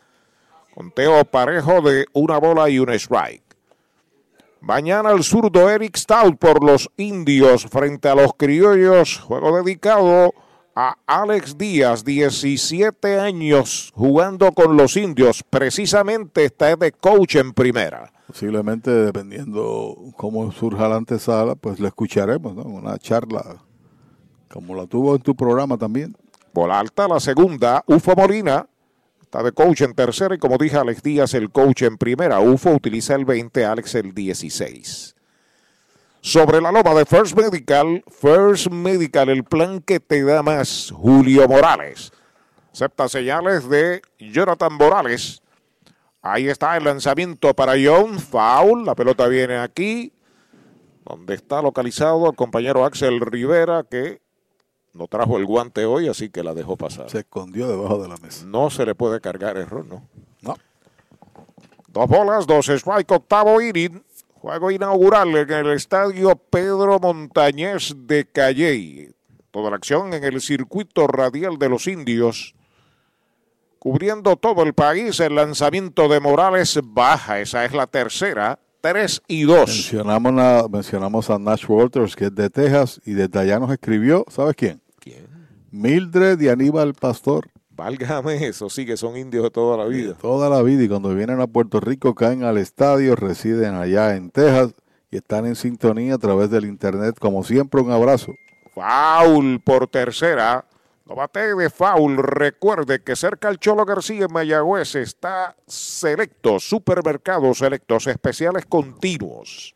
Conteo 0.73 1.25
parejo 1.25 1.81
de 1.81 2.07
una 2.13 2.39
bola 2.39 2.71
y 2.71 2.79
un 2.79 2.91
strike. 2.91 3.50
Mañana 4.61 5.11
el 5.13 5.25
zurdo 5.25 5.71
Eric 5.71 5.97
Stout 5.97 6.39
por 6.39 6.63
los 6.63 6.91
indios 6.99 7.65
frente 7.65 8.11
a 8.11 8.15
los 8.15 8.35
criollos. 8.35 9.19
Juego 9.21 9.57
dedicado 9.57 10.35
a 10.77 10.97
Alex 11.07 11.57
Díaz, 11.57 12.05
17 12.05 13.19
años 13.19 13.91
jugando 13.95 14.53
con 14.53 14.77
los 14.77 14.99
indios. 14.99 15.43
Precisamente 15.49 16.45
está 16.45 16.77
de 16.77 16.93
coach 16.93 17.37
en 17.37 17.55
primera. 17.55 18.13
Posiblemente, 18.27 18.91
dependiendo 18.91 19.97
cómo 20.17 20.53
surja 20.53 20.89
la 20.89 20.97
antesala, 20.97 21.55
pues 21.55 21.81
le 21.81 21.89
escucharemos, 21.89 22.55
¿no? 22.55 22.63
Una 22.63 22.99
charla 22.99 23.65
como 24.53 24.75
la 24.75 24.87
tuvo 24.87 25.17
en 25.17 25.23
tu 25.23 25.35
programa 25.35 25.79
también. 25.79 26.15
Bola 26.53 26.81
alta, 26.81 27.09
la 27.09 27.19
segunda, 27.19 27.83
Ufo 27.87 28.15
Molina. 28.15 28.67
Está 29.31 29.45
de 29.45 29.53
coach 29.53 29.83
en 29.83 29.95
tercera 29.95 30.35
y 30.35 30.39
como 30.39 30.59
dije 30.59 30.77
Alex 30.77 31.05
Díaz, 31.05 31.35
el 31.35 31.53
coach 31.53 31.83
en 31.83 31.99
primera. 31.99 32.41
UFO 32.41 32.73
utiliza 32.73 33.15
el 33.15 33.25
20, 33.25 33.65
Alex 33.65 33.95
el 33.95 34.13
16. 34.13 35.15
Sobre 36.21 36.61
la 36.61 36.73
loma 36.73 36.95
de 36.95 37.07
First 37.07 37.37
Medical, 37.37 38.03
First 38.09 38.73
Medical, 38.73 39.29
el 39.29 39.45
plan 39.45 39.83
que 39.83 40.01
te 40.01 40.25
da 40.25 40.43
más, 40.43 40.93
Julio 40.93 41.47
Morales. 41.47 42.11
Acepta 42.73 43.09
señales 43.09 43.69
de 43.69 44.03
Jonathan 44.19 44.73
Morales. 44.73 45.41
Ahí 46.23 46.49
está 46.49 46.77
el 46.77 46.83
lanzamiento 46.83 47.55
para 47.55 47.75
John, 47.81 48.19
foul, 48.19 48.85
la 48.85 48.97
pelota 48.97 49.29
viene 49.29 49.59
aquí, 49.59 50.13
donde 51.05 51.35
está 51.35 51.63
localizado 51.63 52.29
el 52.29 52.35
compañero 52.35 52.85
Axel 52.85 53.21
Rivera, 53.21 53.85
que 53.89 54.23
no 54.93 55.07
trajo 55.07 55.37
el 55.39 55.47
guante 55.47 55.85
hoy, 55.85 56.09
así 56.09 56.31
que 56.31 56.43
la 56.43 56.53
dejó 56.55 56.77
pasar. 56.77 57.09
Se 57.11 57.21
escondió 57.21 57.69
debajo 57.69 58.03
de 58.03 58.09
la 58.09 58.17
mesa. 58.17 58.45
No 58.47 58.71
se 58.71 58.85
le 58.85 58.95
puede 58.95 59.21
cargar 59.21 59.57
error, 59.57 59.85
¿no? 59.85 60.09
No. 60.43 60.57
Dos 61.89 62.09
bolas, 62.09 62.47
dos 62.47 62.69
strike, 62.69 63.11
octavo 63.11 63.61
inning. 63.61 64.03
Juego 64.35 64.71
inaugural 64.71 65.37
en 65.37 65.51
el 65.51 65.71
estadio 65.73 66.35
Pedro 66.35 66.99
Montañez 66.99 67.93
de 67.95 68.27
Calley. 68.27 69.15
Toda 69.51 69.71
la 69.71 69.77
acción 69.77 70.15
en 70.15 70.25
el 70.25 70.41
circuito 70.41 71.07
radial 71.07 71.59
de 71.59 71.69
los 71.69 71.87
indios. 71.87 72.55
Cubriendo 73.79 74.37
todo 74.37 74.63
el 74.63 74.73
país, 74.73 75.21
el 75.21 75.35
lanzamiento 75.35 76.09
de 76.09 76.21
Morales 76.21 76.79
baja. 76.83 77.41
Esa 77.41 77.65
es 77.65 77.73
la 77.73 77.87
tercera. 77.87 78.59
3 78.81 79.23
y 79.29 79.43
2. 79.43 79.57
Mencionamos, 79.69 80.33
a, 80.39 80.69
mencionamos 80.69 81.31
a 81.31 81.39
Nash 81.39 81.65
Walters, 81.69 82.17
que 82.17 82.27
es 82.27 82.35
de 82.35 82.49
Texas, 82.49 83.01
y 83.05 83.13
desde 83.13 83.39
allá 83.39 83.59
nos 83.59 83.71
escribió, 83.71 84.25
¿sabes 84.29 84.57
quién? 84.57 84.81
¿Quién? 84.99 85.27
Mildred 85.71 86.41
y 86.41 86.49
Aníbal 86.49 86.95
Pastor. 86.95 87.49
Válgame 87.71 88.47
eso, 88.47 88.69
sí 88.69 88.85
que 88.85 88.97
son 88.97 89.17
indios 89.17 89.45
de 89.45 89.51
toda 89.51 89.77
la 89.77 89.85
vida. 89.87 90.09
De 90.09 90.15
toda 90.15 90.49
la 90.49 90.63
vida, 90.63 90.83
y 90.83 90.89
cuando 90.89 91.15
vienen 91.15 91.41
a 91.41 91.47
Puerto 91.47 91.81
Rico 91.81 92.15
caen 92.15 92.43
al 92.45 92.59
estadio, 92.59 93.17
residen 93.17 93.75
allá 93.75 94.17
en 94.17 94.31
Texas 94.31 94.75
y 95.11 95.17
están 95.17 95.47
en 95.47 95.57
sintonía 95.57 96.15
a 96.15 96.19
través 96.19 96.51
del 96.51 96.65
internet. 96.65 97.17
Como 97.19 97.43
siempre, 97.43 97.81
un 97.81 97.91
abrazo. 97.91 98.35
Foul 98.75 99.61
por 99.61 99.87
tercera. 99.89 100.65
Bate 101.15 101.55
de 101.55 101.71
foul. 101.71 102.17
Recuerde 102.19 103.03
que 103.03 103.17
cerca 103.17 103.49
al 103.49 103.59
Cholo 103.59 103.85
García 103.85 104.27
en 104.27 104.33
Mayagüez 104.33 104.95
está 104.95 105.57
Selectos, 105.67 106.69
supermercados 106.69 107.59
selectos, 107.59 108.07
especiales 108.07 108.65
continuos. 108.67 109.75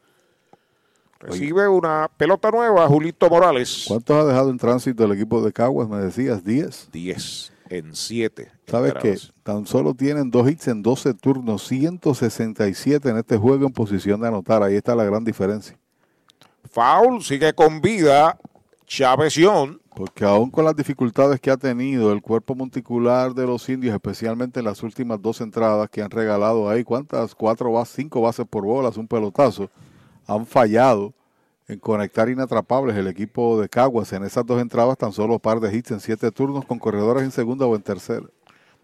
Recibe 1.19 1.67
una 1.69 2.11
pelota 2.17 2.51
nueva, 2.51 2.87
Julito 2.87 3.31
Morales. 3.31 3.85
¿Cuántos 3.89 4.17
ha 4.17 4.25
dejado 4.27 4.51
en 4.51 4.59
tránsito 4.59 5.05
el 5.05 5.13
equipo 5.13 5.43
de 5.43 5.53
Caguas? 5.53 5.89
Me 5.89 5.97
decías, 5.97 6.45
¿10? 6.45 6.91
10 6.93 7.53
en 7.71 7.95
7. 7.95 8.53
¿Sabes 8.67 8.95
qué? 9.01 9.19
Tan 9.43 9.67
solo 9.67 9.95
tienen 9.95 10.31
dos 10.31 10.49
hits 10.49 10.69
en 10.69 10.83
12 10.83 11.15
turnos, 11.15 11.67
167 11.67 13.09
en 13.09 13.17
este 13.17 13.39
juego 13.39 13.67
en 13.67 13.73
posición 13.73 14.21
de 14.21 14.29
anotar. 14.29 14.63
Ahí 14.63 14.77
está 14.77 14.95
la 14.95 15.05
gran 15.05 15.25
diferencia. 15.25 15.77
Foul 16.71 17.23
sigue 17.23 17.53
con 17.55 17.81
vida 17.81 18.39
Chávez 18.87 19.35
Young. 19.35 19.79
Porque 19.95 20.25
aún 20.25 20.51
con 20.51 20.65
las 20.65 20.75
dificultades 20.75 21.41
que 21.41 21.53
ha 21.53 21.57
tenido 21.57 22.13
el 22.13 22.21
cuerpo 22.21 22.57
monticular 22.57 23.33
de 23.33 23.47
los 23.47 23.69
indios, 23.69 23.95
especialmente 23.95 24.59
en 24.59 24.67
las 24.67 24.83
últimas 24.83 25.23
dos 25.23 25.41
entradas 25.41 25.89
que 25.89 26.03
han 26.03 26.11
regalado 26.11 26.69
ahí, 26.69 26.83
¿cuántas? 26.83 27.35
Cuatro 27.35 27.73
cinco 27.85 28.21
bases 28.21 28.45
por 28.49 28.65
bolas, 28.65 28.97
un 28.97 29.07
pelotazo. 29.07 29.71
Han 30.27 30.47
fallado 30.47 31.15
en 31.69 31.79
conectar 31.79 32.29
inatrapables 32.29 32.97
el 32.97 33.07
equipo 33.07 33.61
de 33.61 33.69
Caguas 33.69 34.13
en 34.13 34.25
esas 34.25 34.45
dos 34.45 34.61
entradas, 34.61 34.99
tan 34.99 35.13
solo 35.13 35.39
par 35.39 35.61
de 35.61 35.75
hits 35.75 35.93
en 35.93 36.01
siete 36.01 36.31
turnos 36.33 36.65
con 36.65 36.81
corredores 36.81 37.23
en 37.23 37.31
segunda 37.31 37.65
o 37.65 37.77
en 37.77 37.83
tercera. 37.83 38.27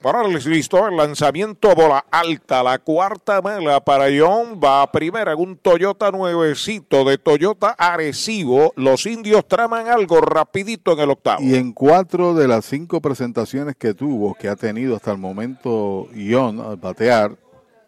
Morales 0.02 0.46
listo, 0.46 0.88
el 0.88 0.96
lanzamiento 0.96 1.74
bola 1.74 2.06
alta, 2.10 2.62
la 2.62 2.78
cuarta 2.78 3.42
mela 3.42 3.84
para 3.84 4.06
John, 4.06 4.58
va 4.58 4.80
a 4.80 4.90
primera 4.90 5.32
en 5.32 5.38
un 5.38 5.58
Toyota 5.58 6.10
nuevecito 6.10 7.04
de 7.04 7.18
Toyota 7.18 7.74
Arecibo. 7.76 8.72
Los 8.76 9.04
indios 9.04 9.46
traman 9.46 9.88
algo 9.88 10.22
rapidito 10.22 10.94
en 10.94 11.00
el 11.00 11.10
octavo. 11.10 11.42
Y 11.42 11.54
en 11.54 11.74
cuatro 11.74 12.32
de 12.32 12.48
las 12.48 12.64
cinco 12.64 13.02
presentaciones 13.02 13.76
que 13.76 13.92
tuvo, 13.92 14.32
que 14.32 14.48
ha 14.48 14.56
tenido 14.56 14.96
hasta 14.96 15.12
el 15.12 15.18
momento 15.18 16.08
John 16.14 16.60
al 16.60 16.78
batear, 16.78 17.36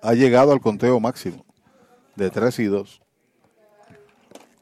ha 0.02 0.12
llegado 0.12 0.52
al 0.52 0.60
conteo 0.60 1.00
máximo 1.00 1.46
de 2.14 2.28
3 2.28 2.58
y 2.58 2.64
2. 2.64 3.02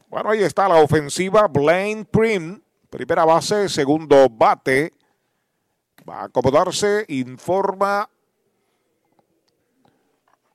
Bueno, 0.09 0.29
ahí 0.29 0.41
está 0.41 0.69
la 0.69 0.75
ofensiva 0.75 1.49
Blaine 1.49 2.05
Prim, 2.05 2.61
primera 2.89 3.25
base, 3.25 3.67
segundo 3.67 4.29
bate. 4.29 4.93
Va 6.07 6.21
a 6.21 6.25
acomodarse, 6.25 7.05
informa 7.09 8.09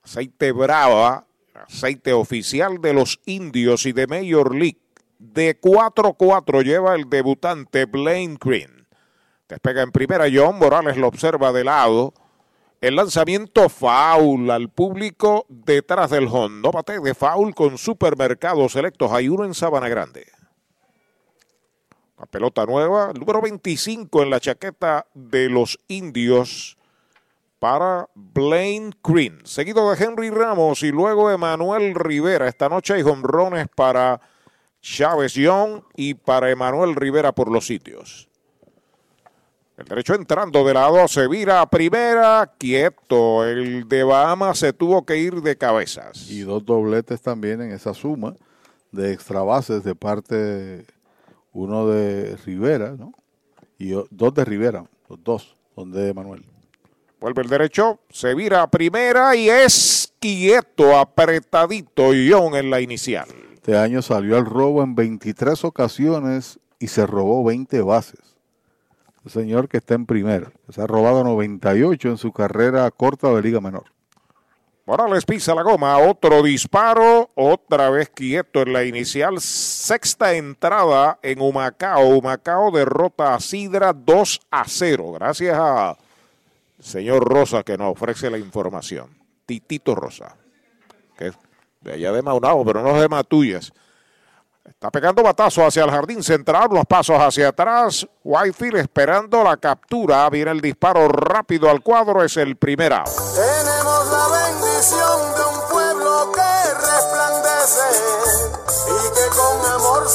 aceite 0.02 0.52
brava, 0.52 1.26
aceite 1.54 2.12
oficial 2.12 2.80
de 2.80 2.92
los 2.92 3.20
indios 3.26 3.86
y 3.86 3.92
de 3.92 4.06
Major 4.06 4.54
League. 4.54 4.80
De 5.18 5.60
4-4 5.60 6.62
lleva 6.62 6.94
el 6.94 7.08
debutante 7.08 7.86
Blaine 7.86 8.36
Green. 8.40 8.86
Despega 9.48 9.82
en 9.82 9.92
primera, 9.92 10.26
John 10.32 10.58
Morales 10.58 10.96
lo 10.96 11.08
observa 11.08 11.52
de 11.52 11.64
lado. 11.64 12.12
El 12.80 12.96
lanzamiento 12.96 13.68
foul 13.68 14.50
al 14.50 14.68
público 14.68 15.46
detrás 15.48 16.10
del 16.10 16.28
home. 16.30 16.60
No 16.60 16.70
bate 16.70 17.00
de 17.00 17.14
foul 17.14 17.54
con 17.54 17.78
supermercados 17.78 18.72
selectos. 18.72 19.10
Hay 19.12 19.28
uno 19.28 19.44
en 19.44 19.54
Sabana 19.54 19.88
Grande. 19.88 20.26
La 22.18 22.26
pelota 22.26 22.64
nueva, 22.64 23.12
número 23.12 23.42
25 23.42 24.22
en 24.22 24.30
la 24.30 24.40
chaqueta 24.40 25.06
de 25.12 25.50
los 25.50 25.78
indios 25.86 26.78
para 27.58 28.08
Blaine 28.14 28.92
Green. 29.04 29.40
Seguido 29.44 29.90
de 29.90 30.02
Henry 30.02 30.30
Ramos 30.30 30.82
y 30.82 30.90
luego 30.92 31.30
Emanuel 31.30 31.94
Rivera. 31.94 32.48
Esta 32.48 32.70
noche 32.70 32.94
hay 32.94 33.02
honrones 33.02 33.66
para 33.74 34.20
Chávez 34.80 35.34
Young 35.34 35.82
y 35.94 36.14
para 36.14 36.50
Emanuel 36.50 36.94
Rivera 36.94 37.32
por 37.32 37.50
los 37.50 37.66
sitios. 37.66 38.28
El 39.76 39.84
derecho 39.84 40.14
entrando 40.14 40.64
de 40.64 40.72
lado, 40.72 41.06
se 41.08 41.28
vira 41.28 41.60
a 41.60 41.68
primera, 41.68 42.50
quieto. 42.56 43.44
El 43.44 43.86
de 43.86 44.04
Bahamas 44.04 44.58
se 44.58 44.72
tuvo 44.72 45.04
que 45.04 45.18
ir 45.18 45.42
de 45.42 45.58
cabezas. 45.58 46.30
Y 46.30 46.40
dos 46.40 46.64
dobletes 46.64 47.20
también 47.20 47.60
en 47.60 47.72
esa 47.72 47.92
suma 47.92 48.34
de 48.90 49.12
extra 49.12 49.42
bases 49.42 49.84
de 49.84 49.94
parte 49.94 50.86
uno 51.56 51.86
de 51.86 52.36
Rivera, 52.44 52.94
¿no? 52.98 53.12
Y 53.78 53.92
dos 54.10 54.34
de 54.34 54.44
Rivera, 54.44 54.84
los 55.08 55.24
dos 55.24 55.56
son 55.74 55.90
de 55.90 56.12
Manuel. 56.12 56.44
Vuelve 57.18 57.42
el 57.42 57.48
derecho, 57.48 57.98
se 58.10 58.34
vira 58.34 58.62
a 58.62 58.70
primera 58.70 59.34
y 59.34 59.48
es 59.48 60.12
quieto, 60.18 60.98
apretadito, 60.98 62.10
John 62.28 62.54
en 62.56 62.70
la 62.70 62.80
inicial. 62.80 63.26
Este 63.54 63.76
año 63.76 64.02
salió 64.02 64.36
al 64.36 64.44
robo 64.44 64.82
en 64.82 64.94
23 64.94 65.64
ocasiones 65.64 66.60
y 66.78 66.88
se 66.88 67.06
robó 67.06 67.42
20 67.42 67.80
bases. 67.80 68.36
El 69.24 69.30
señor 69.30 69.68
que 69.68 69.78
está 69.78 69.94
en 69.94 70.04
primera. 70.04 70.52
Se 70.68 70.82
ha 70.82 70.86
robado 70.86 71.24
98 71.24 72.10
en 72.10 72.18
su 72.18 72.32
carrera 72.32 72.88
corta 72.90 73.32
de 73.34 73.40
Liga 73.40 73.60
Menor. 73.62 73.95
Morales 74.86 75.24
pisa 75.24 75.52
la 75.52 75.62
goma, 75.62 75.98
otro 75.98 76.44
disparo, 76.44 77.30
otra 77.34 77.90
vez 77.90 78.08
quieto 78.08 78.62
en 78.62 78.72
la 78.72 78.84
inicial, 78.84 79.40
sexta 79.40 80.34
entrada 80.34 81.18
en 81.22 81.40
Humacao. 81.40 82.06
Humacao 82.10 82.70
derrota 82.70 83.34
a 83.34 83.40
Sidra 83.40 83.92
2 83.92 84.40
a 84.48 84.64
0. 84.64 85.12
Gracias 85.14 85.58
a 85.58 85.96
señor 86.78 87.28
Rosa 87.28 87.64
que 87.64 87.76
nos 87.76 87.90
ofrece 87.90 88.30
la 88.30 88.38
información. 88.38 89.10
Titito 89.44 89.96
Rosa, 89.96 90.36
que 91.18 91.32
de 91.80 91.92
allá 91.92 92.12
de 92.12 92.22
Maunao, 92.22 92.64
pero 92.64 92.80
no 92.80 92.94
es 92.94 93.00
de 93.00 93.08
Matullas. 93.08 93.72
Está 94.64 94.92
pegando 94.92 95.20
batazo 95.20 95.66
hacia 95.66 95.82
el 95.82 95.90
jardín 95.90 96.22
central, 96.22 96.68
los 96.70 96.86
pasos 96.86 97.16
hacia 97.18 97.48
atrás. 97.48 98.06
Whitefield 98.22 98.76
esperando 98.76 99.42
la 99.42 99.56
captura. 99.56 100.30
Viene 100.30 100.52
el 100.52 100.60
disparo 100.60 101.08
rápido 101.08 101.68
al 101.68 101.82
cuadro, 101.82 102.22
es 102.22 102.36
el 102.36 102.54
primer 102.54 102.92
out. 102.92 103.75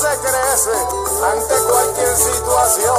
Se 0.02 0.18
crece 0.18 0.72
ante 1.24 1.54
cualquier 1.70 2.18
situación. 2.18 2.98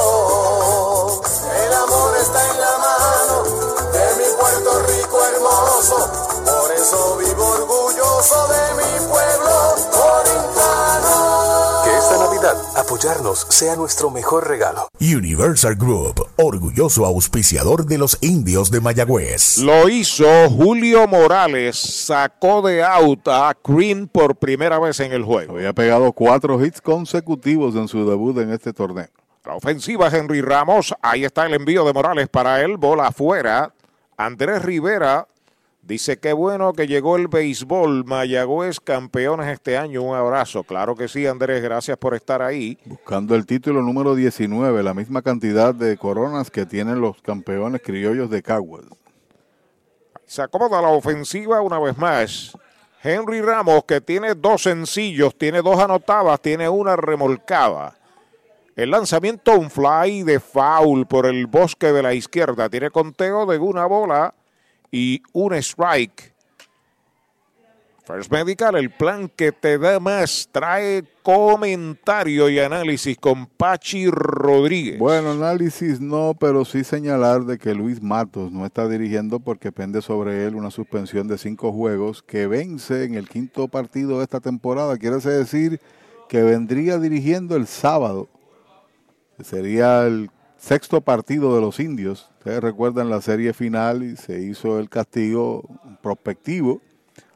El 1.65 1.73
amor 1.73 2.15
está 2.15 2.49
en 2.49 2.61
la 2.61 2.77
mano 2.77 3.43
de 3.91 4.15
mi 4.15 4.23
Puerto 4.39 4.79
Rico 4.87 5.25
hermoso, 5.25 5.97
por 6.45 6.71
eso 6.71 7.17
vivo 7.17 7.45
orgulloso 7.45 8.47
de 8.47 8.73
mi 8.75 8.99
pueblo. 9.07 9.75
Apoyarnos 12.75 13.47
sea 13.49 13.77
nuestro 13.77 14.09
mejor 14.09 14.47
regalo. 14.47 14.89
Universal 14.99 15.75
Group, 15.75 16.27
orgulloso 16.35 17.05
auspiciador 17.05 17.85
de 17.85 17.97
los 17.97 18.17
indios 18.19 18.69
de 18.69 18.81
Mayagüez. 18.81 19.59
Lo 19.59 19.87
hizo 19.87 20.25
Julio 20.49 21.07
Morales, 21.07 21.77
sacó 21.77 22.61
de 22.61 22.83
out 22.83 23.25
a 23.29 23.55
Green 23.63 24.09
por 24.09 24.35
primera 24.35 24.77
vez 24.77 24.99
en 24.99 25.13
el 25.13 25.23
juego. 25.23 25.55
Había 25.55 25.71
pegado 25.71 26.11
cuatro 26.11 26.63
hits 26.63 26.81
consecutivos 26.81 27.75
en 27.75 27.87
su 27.87 28.09
debut 28.09 28.37
en 28.39 28.51
este 28.51 28.73
torneo. 28.73 29.07
La 29.45 29.55
ofensiva 29.55 30.09
Henry 30.09 30.41
Ramos, 30.41 30.93
ahí 31.01 31.23
está 31.23 31.45
el 31.45 31.53
envío 31.53 31.85
de 31.85 31.93
Morales 31.93 32.27
para 32.27 32.61
él, 32.61 32.75
bola 32.75 33.07
afuera. 33.07 33.73
Andrés 34.17 34.61
Rivera 34.61 35.27
dice 35.83 36.17
que 36.17 36.33
bueno 36.33 36.73
que 36.73 36.87
llegó 36.87 37.17
el 37.17 37.27
béisbol, 37.27 38.05
Mayagüez 38.05 38.79
campeones 38.79 39.47
este 39.47 39.77
año, 39.77 40.01
un 40.01 40.15
abrazo. 40.15 40.63
Claro 40.63 40.95
que 40.95 41.07
sí, 41.07 41.27
Andrés, 41.27 41.61
gracias 41.61 41.97
por 41.97 42.15
estar 42.15 42.41
ahí. 42.41 42.77
Buscando 42.85 43.35
el 43.35 43.45
título 43.45 43.81
número 43.81 44.15
19, 44.15 44.81
la 44.81 44.93
misma 44.93 45.21
cantidad 45.21 45.75
de 45.75 45.97
coronas 45.97 46.49
que 46.49 46.65
tienen 46.65 47.01
los 47.01 47.21
campeones 47.21 47.81
criollos 47.81 48.29
de 48.29 48.41
Caguas. 48.41 48.85
Se 50.25 50.41
acomoda 50.41 50.81
la 50.81 50.87
ofensiva 50.87 51.61
una 51.61 51.79
vez 51.79 51.97
más. 51.97 52.57
Henry 53.03 53.41
Ramos, 53.41 53.83
que 53.83 53.99
tiene 53.99 54.33
dos 54.33 54.63
sencillos, 54.63 55.37
tiene 55.37 55.61
dos 55.61 55.77
anotadas, 55.77 56.41
tiene 56.41 56.69
una 56.69 56.95
remolcada. 56.95 57.97
El 58.75 58.89
lanzamiento, 58.89 59.59
un 59.59 59.69
fly 59.69 60.23
de 60.23 60.39
foul 60.39 61.05
por 61.05 61.25
el 61.25 61.45
bosque 61.45 61.91
de 61.91 62.01
la 62.01 62.13
izquierda. 62.13 62.69
Tiene 62.69 62.89
conteo 62.89 63.45
de 63.45 63.59
una 63.59 63.85
bola 63.85 64.33
y 64.93 65.23
un 65.33 65.55
strike. 65.55 66.33
First 68.05 68.31
Medical, 68.31 68.75
el 68.75 68.91
plan 68.91 69.27
que 69.27 69.51
te 69.51 69.77
da 69.79 69.99
más, 69.99 70.49
trae 70.51 71.03
comentario 71.23 72.47
y 72.49 72.59
análisis 72.59 73.17
con 73.17 73.47
Pachi 73.47 74.07
Rodríguez. 74.11 74.99
Bueno, 74.99 75.31
análisis 75.31 75.99
no, 75.99 76.35
pero 76.39 76.63
sí 76.63 76.83
señalar 76.83 77.45
de 77.45 77.57
que 77.57 77.73
Luis 77.73 78.03
Matos 78.03 78.51
no 78.51 78.65
está 78.65 78.87
dirigiendo 78.87 79.39
porque 79.39 79.71
pende 79.71 80.01
sobre 80.01 80.45
él 80.45 80.55
una 80.55 80.69
suspensión 80.69 81.27
de 81.27 81.37
cinco 81.37 81.71
juegos 81.71 82.21
que 82.21 82.45
vence 82.45 83.05
en 83.05 83.15
el 83.15 83.27
quinto 83.27 83.69
partido 83.69 84.17
de 84.17 84.23
esta 84.23 84.41
temporada. 84.41 84.97
Quiere 84.97 85.17
decir 85.17 85.79
que 86.29 86.43
vendría 86.43 86.99
dirigiendo 86.99 87.55
el 87.55 87.65
sábado. 87.65 88.27
Sería 89.41 90.05
el 90.05 90.29
sexto 90.57 91.01
partido 91.01 91.55
de 91.55 91.61
los 91.61 91.79
indios. 91.79 92.29
Ustedes 92.43 92.61
recuerdan 92.61 93.09
la 93.09 93.21
serie 93.21 93.53
final 93.53 94.03
y 94.03 94.17
se 94.17 94.37
hizo 94.41 94.77
el 94.77 94.89
castigo 94.89 95.63
prospectivo 96.01 96.81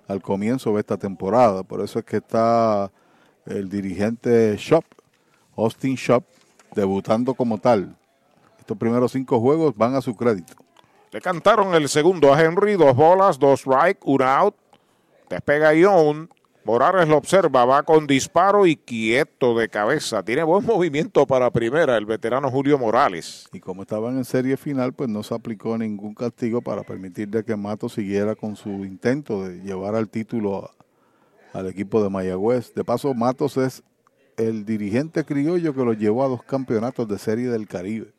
al 0.06 0.22
comienzo 0.22 0.74
de 0.74 0.82
esta 0.82 0.98
temporada. 0.98 1.64
Por 1.64 1.80
eso 1.80 2.00
es 2.00 2.04
que 2.04 2.18
está 2.18 2.92
el 3.46 3.70
dirigente 3.70 4.54
Shop, 4.58 4.84
Austin 5.56 5.96
Shop, 5.96 6.26
debutando 6.76 7.36
como 7.36 7.58
tal. 7.58 7.96
Estos 8.60 8.78
primeros 8.78 9.14
cinco 9.14 9.40
juegos 9.40 9.74
van 9.78 9.96
a 9.96 10.02
su 10.02 10.14
crédito. 10.14 10.56
Le 11.12 11.22
cantaron 11.22 11.74
el 11.74 11.88
segundo 11.88 12.34
a 12.34 12.44
Henry, 12.44 12.74
dos 12.74 12.94
bolas, 12.94 13.40
dos 13.40 13.62
strike, 13.62 14.06
un 14.06 14.22
out. 14.22 14.56
Despega 15.30 15.74
Ion. 15.74 16.30
Morales 16.68 17.08
lo 17.08 17.16
observa, 17.16 17.64
va 17.64 17.84
con 17.84 18.06
disparo 18.08 18.66
y 18.66 18.76
quieto 18.76 19.58
de 19.58 19.70
cabeza. 19.70 20.22
Tiene 20.22 20.44
buen 20.44 20.66
movimiento 20.66 21.26
para 21.26 21.50
primera 21.50 21.96
el 21.96 22.06
veterano 22.06 22.52
Julio 22.52 22.78
Morales. 22.78 23.48
Y 23.54 23.62
como 23.62 23.84
estaban 23.84 24.18
en 24.18 24.26
serie 24.26 24.58
final, 24.58 24.92
pues 24.92 25.10
no 25.10 25.24
se 25.24 25.34
aplicó 25.34 25.78
ningún 25.78 26.14
castigo 26.14 26.62
para 26.62 26.84
permitir 26.84 27.30
de 27.30 27.46
que 27.46 27.56
Mato 27.56 27.88
siguiera 27.88 28.36
con 28.36 28.58
su 28.58 28.84
intento 28.84 29.46
de 29.46 29.62
llevar 29.62 29.96
al 29.96 30.10
título 30.10 30.70
al 31.54 31.68
equipo 31.68 32.04
de 32.04 32.10
Mayagüez. 32.10 32.74
De 32.74 32.84
paso, 32.84 33.14
Matos 33.14 33.56
es 33.56 33.82
el 34.36 34.66
dirigente 34.66 35.24
criollo 35.24 35.74
que 35.74 35.86
lo 35.86 35.94
llevó 35.94 36.26
a 36.26 36.28
dos 36.28 36.44
campeonatos 36.44 37.08
de 37.08 37.18
serie 37.18 37.48
del 37.48 37.66
Caribe. 37.66 38.12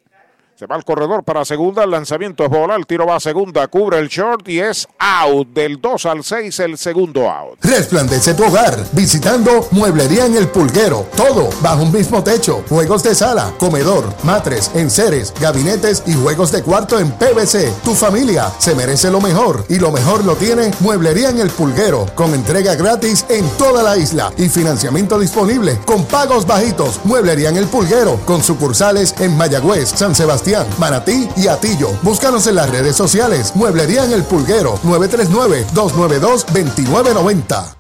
Se 0.58 0.66
va 0.66 0.74
al 0.74 0.84
corredor 0.84 1.22
para 1.22 1.44
segunda, 1.44 1.84
el 1.84 1.92
lanzamiento 1.92 2.42
es 2.42 2.50
bola, 2.50 2.74
el 2.74 2.84
tiro 2.84 3.06
va 3.06 3.14
a 3.14 3.20
segunda, 3.20 3.68
cubre 3.68 4.00
el 4.00 4.08
short 4.08 4.48
y 4.48 4.58
es 4.58 4.88
out. 4.98 5.46
Del 5.54 5.80
2 5.80 6.06
al 6.06 6.24
6 6.24 6.58
el 6.58 6.76
segundo 6.76 7.30
out. 7.30 7.60
Resplandece 7.62 8.34
tu 8.34 8.44
hogar 8.44 8.76
visitando 8.90 9.68
Mueblería 9.70 10.26
en 10.26 10.36
el 10.36 10.48
Pulguero. 10.48 11.06
Todo 11.16 11.48
bajo 11.62 11.84
un 11.84 11.92
mismo 11.92 12.24
techo. 12.24 12.64
Juegos 12.68 13.04
de 13.04 13.14
sala, 13.14 13.52
comedor, 13.56 14.12
matres, 14.24 14.72
enseres, 14.74 15.32
gabinetes 15.40 16.02
y 16.06 16.14
juegos 16.14 16.50
de 16.50 16.64
cuarto 16.64 16.98
en 16.98 17.12
PVC. 17.12 17.72
Tu 17.84 17.94
familia 17.94 18.50
se 18.58 18.74
merece 18.74 19.12
lo 19.12 19.20
mejor 19.20 19.64
y 19.68 19.78
lo 19.78 19.92
mejor 19.92 20.24
lo 20.24 20.34
tiene 20.34 20.72
Mueblería 20.80 21.30
en 21.30 21.38
el 21.38 21.50
Pulguero 21.50 22.06
con 22.16 22.34
entrega 22.34 22.74
gratis 22.74 23.24
en 23.28 23.48
toda 23.58 23.84
la 23.84 23.96
isla 23.96 24.32
y 24.36 24.48
financiamiento 24.48 25.20
disponible 25.20 25.78
con 25.86 26.04
pagos 26.06 26.48
bajitos. 26.48 26.98
Mueblería 27.04 27.48
en 27.48 27.58
el 27.58 27.68
Pulguero 27.68 28.18
con 28.26 28.42
sucursales 28.42 29.14
en 29.20 29.36
Mayagüez, 29.36 29.90
San 29.90 30.16
Sebastián, 30.16 30.47
Manatí 30.78 31.28
y 31.36 31.46
Atillo. 31.46 31.90
Búscanos 32.02 32.46
en 32.46 32.54
las 32.54 32.70
redes 32.70 32.96
sociales. 32.96 33.54
Mueblería 33.54 34.06
en 34.06 34.12
el 34.12 34.24
Pulguero 34.24 34.78
939-292-2990. 34.78 37.76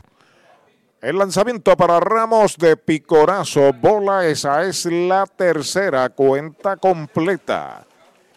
El 1.00 1.16
lanzamiento 1.16 1.74
para 1.76 1.98
Ramos 1.98 2.58
de 2.58 2.76
Picorazo, 2.76 3.72
bola, 3.72 4.26
esa 4.26 4.64
es 4.64 4.84
la 4.84 5.24
tercera 5.24 6.10
cuenta 6.10 6.76
completa. 6.76 7.86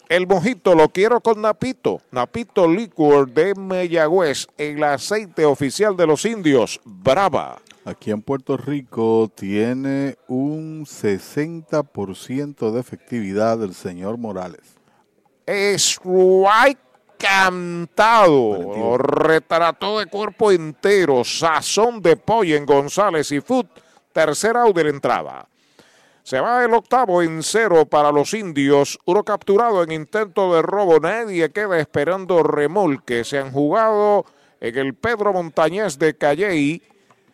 El 0.08 0.26
mojito 0.26 0.74
lo 0.74 0.88
quiero 0.88 1.20
con 1.20 1.42
Napito, 1.42 2.00
Napito 2.10 2.66
Liquor 2.66 3.30
de 3.30 3.54
Mayagüez, 3.54 4.46
el 4.56 4.82
aceite 4.82 5.44
oficial 5.44 5.94
de 5.96 6.06
los 6.06 6.24
indios, 6.24 6.80
Brava. 6.84 7.60
Aquí 7.84 8.12
en 8.12 8.22
Puerto 8.22 8.56
Rico 8.56 9.28
tiene 9.34 10.16
un 10.28 10.86
60% 10.86 12.70
de 12.70 12.80
efectividad 12.80 13.60
el 13.62 13.74
señor 13.74 14.18
Morales. 14.18 14.76
Strike 15.46 16.78
cantado, 17.18 18.74
lo 18.76 18.98
retrató 18.98 19.98
de 19.98 20.06
cuerpo 20.06 20.52
entero, 20.52 21.24
sazón 21.24 22.00
de 22.00 22.16
pollo 22.16 22.56
en 22.56 22.66
González 22.66 23.30
y 23.32 23.40
Food, 23.40 23.66
tercera 24.12 24.62
out 24.62 24.76
de 24.76 24.84
la 24.84 24.90
entrada. 24.90 25.48
Se 26.22 26.40
va 26.40 26.64
el 26.64 26.72
octavo 26.72 27.20
en 27.20 27.42
cero 27.42 27.84
para 27.86 28.12
los 28.12 28.32
indios, 28.32 28.98
uno 29.06 29.24
capturado 29.24 29.82
en 29.82 29.90
intento 29.90 30.54
de 30.54 30.62
robo, 30.62 31.00
nadie 31.00 31.50
queda 31.50 31.80
esperando 31.80 32.44
remolque, 32.44 33.24
se 33.24 33.38
han 33.38 33.50
jugado 33.50 34.24
en 34.60 34.78
el 34.78 34.94
Pedro 34.94 35.32
Montañés 35.32 35.98
de 35.98 36.16
Calley, 36.16 36.80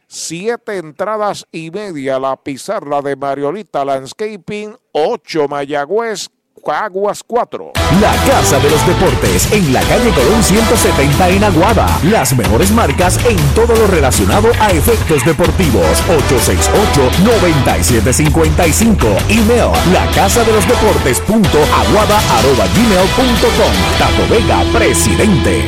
siete 0.08 0.78
entradas 0.78 1.46
y 1.52 1.70
media 1.70 2.18
la 2.18 2.36
pizarra 2.36 3.02
de 3.02 3.14
Mariolita 3.14 3.84
Landscaping, 3.84 4.74
ocho 4.92 5.46
Mayagüez, 5.46 6.30
Caguas 6.64 7.22
4. 7.24 7.72
La 8.00 8.12
Casa 8.26 8.58
de 8.58 8.68
los 8.68 8.84
Deportes 8.86 9.50
en 9.52 9.72
la 9.72 9.80
calle 9.82 10.10
Colón 10.10 10.42
170 10.42 11.28
en 11.30 11.44
Aguada. 11.44 11.86
Las 12.04 12.36
mejores 12.36 12.72
marcas 12.72 13.24
en 13.24 13.38
todo 13.54 13.76
lo 13.76 13.86
relacionado 13.86 14.50
a 14.60 14.70
efectos 14.70 15.24
deportivos. 15.24 16.02
868-9755. 16.28 18.96
Email 19.28 19.70
la 19.92 20.10
casa 20.14 20.42
de 20.44 20.52
los 20.52 20.66
deportes 20.66 21.20
punto 21.20 21.58
aguada 21.58 22.18
arroba 22.38 22.66
gmail 22.74 23.08
punto 23.16 23.46
com. 23.56 23.72
Tato 23.98 24.26
Vega, 24.28 24.64
presidente. 24.76 25.62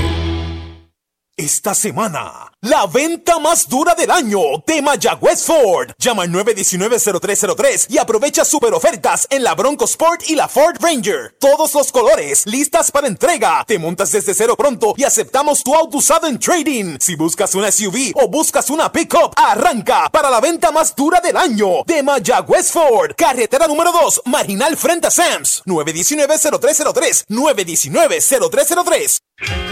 Esta 1.36 1.74
semana, 1.74 2.49
la 2.62 2.86
venta 2.86 3.38
más 3.38 3.66
dura 3.68 3.94
del 3.94 4.10
año 4.10 4.40
de 4.66 4.82
Mayagüez 4.82 5.44
Ford. 5.44 5.92
Llama 5.98 6.24
al 6.24 6.30
919-0303 6.30 7.86
y 7.88 7.96
aprovecha 7.96 8.44
super 8.44 8.74
ofertas 8.74 9.26
en 9.30 9.42
la 9.42 9.54
Bronco 9.54 9.86
Sport 9.86 10.28
y 10.28 10.36
la 10.36 10.46
Ford 10.46 10.76
Ranger. 10.78 11.34
Todos 11.40 11.72
los 11.72 11.90
colores, 11.90 12.44
listas 12.46 12.90
para 12.90 13.06
entrega. 13.06 13.64
Te 13.66 13.78
montas 13.78 14.12
desde 14.12 14.34
cero 14.34 14.56
pronto 14.58 14.92
y 14.98 15.04
aceptamos 15.04 15.64
tu 15.64 15.74
auto 15.74 15.96
usado 15.96 16.26
en 16.26 16.38
trading. 16.38 16.98
Si 17.00 17.16
buscas 17.16 17.54
una 17.54 17.72
SUV 17.72 18.12
o 18.16 18.28
buscas 18.28 18.68
una 18.68 18.92
pickup, 18.92 19.32
arranca 19.36 20.10
para 20.10 20.28
la 20.28 20.40
venta 20.40 20.70
más 20.70 20.94
dura 20.94 21.20
del 21.20 21.38
año 21.38 21.82
de 21.86 22.02
Mayagüez 22.02 22.70
Ford. 22.72 23.12
Carretera 23.16 23.66
número 23.68 23.90
2, 23.90 24.22
Marginal 24.26 24.76
frente 24.76 25.06
a 25.06 25.10
Sams. 25.10 25.62
919-0303. 25.64 27.24
919-0303. 27.28 29.20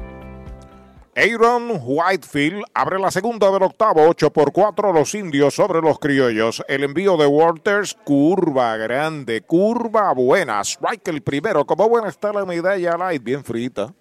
Aaron 1.13 1.77
Whitefield 1.83 2.63
abre 2.73 2.97
la 2.97 3.11
segunda 3.11 3.51
del 3.51 3.63
octavo, 3.63 4.07
8 4.07 4.31
por 4.31 4.53
4 4.53 4.93
los 4.93 5.13
indios 5.13 5.53
sobre 5.53 5.81
los 5.81 5.99
criollos. 5.99 6.63
El 6.69 6.85
envío 6.85 7.17
de 7.17 7.25
Walters, 7.25 7.97
curva 8.05 8.77
grande, 8.77 9.41
curva 9.41 10.13
buena. 10.13 10.61
Strike 10.63 11.09
el 11.09 11.21
primero, 11.21 11.65
como 11.65 11.89
buena 11.89 12.07
está 12.07 12.31
la 12.31 12.45
medalla 12.45 12.95
light, 12.95 13.21
bien 13.21 13.43
frita. 13.43 13.93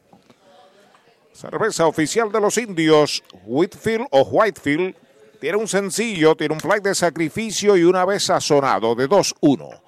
Cerveza 1.33 1.89
oficial 1.89 2.31
de 2.31 2.41
los 2.41 2.57
indios, 2.59 3.25
Whitfield 3.45 4.07
o 4.13 4.23
Whitefield, 4.23 4.95
tiene 5.41 5.57
un 5.57 5.67
sencillo, 5.67 6.37
tiene 6.37 6.55
un 6.55 6.61
fly 6.61 6.79
de 6.81 6.95
sacrificio 6.95 7.77
y 7.77 7.83
una 7.83 8.05
vez 8.05 8.25
sazonado 8.25 8.95
de 8.95 9.09
2-1. 9.09 9.81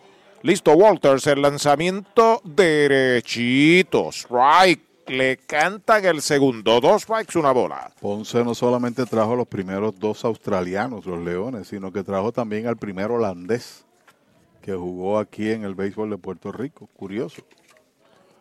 Listo 0.43 0.73
Walters, 0.73 1.29
el 1.29 1.43
lanzamiento 1.43 2.41
derechito, 2.43 4.11
strike 4.11 4.92
le 5.13 5.37
cantan 5.37 6.05
el 6.05 6.23
segundo. 6.23 6.81
Dos 6.81 7.03
strikes, 7.03 7.39
una 7.39 7.53
bola. 7.53 7.91
Ponce 8.01 8.43
no 8.43 8.55
solamente 8.55 9.07
trajo 9.07 9.37
los 9.37 9.47
primeros 9.47 9.99
dos 9.99 10.25
australianos, 10.25 11.07
los 11.07 11.21
Leones, 11.21 11.69
sino 11.69 11.93
que 11.93 12.03
trajo 12.03 12.33
también 12.33 12.67
al 12.67 12.77
primer 12.77 13.11
holandés 13.11 13.85
que 14.61 14.75
jugó 14.75 15.19
aquí 15.19 15.51
en 15.51 15.65
el 15.65 15.75
béisbol 15.75 16.11
de 16.11 16.19
Puerto 16.19 16.53
Rico. 16.53 16.89
Curioso. 16.97 17.43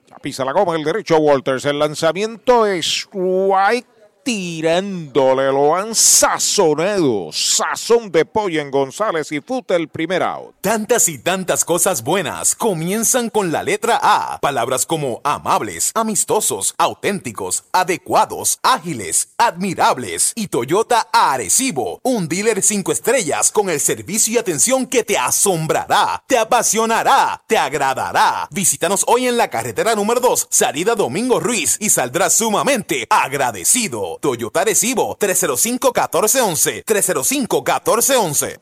La 0.08 0.18
pisa 0.18 0.46
la 0.46 0.52
goma 0.52 0.76
el 0.76 0.84
derecho 0.84 1.18
Walters. 1.18 1.66
El 1.66 1.80
lanzamiento 1.80 2.66
es 2.66 2.86
strike 2.86 3.88
tirándole, 4.24 5.52
lo 5.52 5.76
han 5.76 5.96
sazonado. 5.96 7.30
Sazón 7.32 8.12
de 8.12 8.26
pollo 8.26 8.62
en 8.62 8.72
González 8.72 9.32
y 9.32 9.42
Fute 9.42 9.76
el 9.76 9.88
primer 9.88 10.24
out. 10.24 10.56
Tantas 10.62 11.10
y 11.10 11.18
tantas 11.18 11.66
cosas 11.66 12.04
buenas 12.04 12.56
comienzan 12.56 13.30
con 13.30 13.52
la 13.52 13.64
letra 13.64 14.00
A. 14.02 14.40
Palabras 14.40 14.86
como 14.86 15.22
amables, 15.24 15.92
amistosos, 15.96 16.76
auténticos, 16.78 17.64
adecuados, 17.72 18.60
ágiles, 18.62 19.30
admirables. 19.38 20.34
Y 20.36 20.48
Toyota 20.48 21.08
Arecibo, 21.12 22.00
un 22.04 22.28
dealer 22.28 22.62
cinco 22.62 22.92
estrellas 22.92 23.52
con 23.52 23.70
el 23.70 23.80
servicio 23.80 24.34
y 24.34 24.38
atención 24.38 24.86
que 24.86 25.04
te 25.04 25.18
asombrará, 25.18 26.24
te 26.28 26.38
apasionará, 26.38 27.42
te 27.48 27.58
agradará. 27.58 28.48
Visítanos 28.52 29.04
hoy 29.08 29.28
en 29.28 29.38
la 29.38 29.50
carretera 29.50 29.96
número 29.96 30.20
2, 30.20 30.48
salida 30.50 30.96
Domingo 30.96 31.40
Ruiz, 31.40 31.78
y 31.80 31.90
saldrás 31.90 32.34
sumamente 32.34 33.08
agradecido. 33.10 34.11
Toyota 34.20 34.62
Arecibo, 34.62 35.18
305-1411, 35.18 36.84
305-1411. 36.86 38.60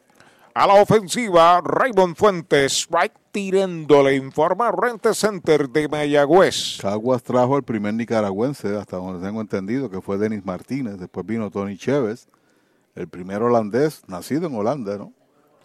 A 0.54 0.68
la 0.68 0.82
ofensiva, 0.82 1.62
Raymond 1.64 2.16
Fuentes, 2.18 2.74
strike 2.74 3.14
tirándole, 3.32 4.16
informa 4.16 4.72
Rente 4.72 5.14
Center 5.14 5.70
de 5.70 5.88
Mayagüez. 5.88 6.80
Caguas 6.82 7.24
trajo 7.24 7.56
el 7.56 7.64
primer 7.64 7.94
nicaragüense, 7.94 8.76
hasta 8.76 8.98
donde 8.98 9.26
tengo 9.26 9.42
entendido, 9.42 9.90
que 9.90 10.02
fue 10.02 10.18
Denis 10.18 10.44
Martínez. 10.44 10.98
Después 10.98 11.26
vino 11.26 11.50
Tony 11.50 11.78
Chévez, 11.78 12.28
el 12.96 13.08
primer 13.08 13.42
holandés, 13.44 14.02
nacido 14.08 14.48
en 14.48 14.56
Holanda, 14.56 14.98
¿no? 14.98 15.14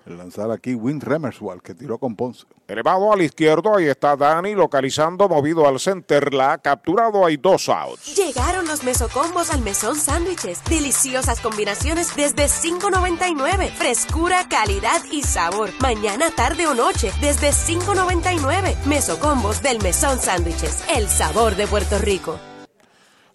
El 0.06 0.18
lanzar 0.18 0.50
aquí 0.50 0.74
Win 0.74 1.00
Remerswald, 1.00 1.62
que 1.62 1.74
tiró 1.74 1.98
con 1.98 2.14
Ponce. 2.14 2.44
Elevado 2.68 3.10
al 3.10 3.22
izquierdo, 3.22 3.74
ahí 3.74 3.86
está 3.86 4.16
Dani 4.16 4.54
localizando, 4.54 5.30
movido 5.30 5.66
al 5.66 5.80
center, 5.80 6.34
la 6.34 6.52
ha 6.52 6.58
capturado, 6.58 7.24
hay 7.24 7.38
dos 7.38 7.70
outs. 7.70 8.14
Llegaron 8.14 8.66
los 8.66 8.84
mesocombos 8.84 9.50
al 9.50 9.62
mesón 9.62 9.96
sándwiches. 9.96 10.62
Deliciosas 10.64 11.40
combinaciones 11.40 12.14
desde 12.14 12.44
$5.99. 12.44 13.70
Frescura, 13.72 14.46
calidad 14.46 15.00
y 15.10 15.22
sabor. 15.22 15.70
Mañana, 15.80 16.30
tarde 16.30 16.66
o 16.66 16.74
noche, 16.74 17.10
desde 17.22 17.48
$5.99. 17.48 18.84
Mesocombos 18.84 19.62
del 19.62 19.82
mesón 19.82 20.18
sándwiches. 20.18 20.84
El 20.94 21.08
sabor 21.08 21.56
de 21.56 21.66
Puerto 21.66 21.98
Rico. 21.98 22.38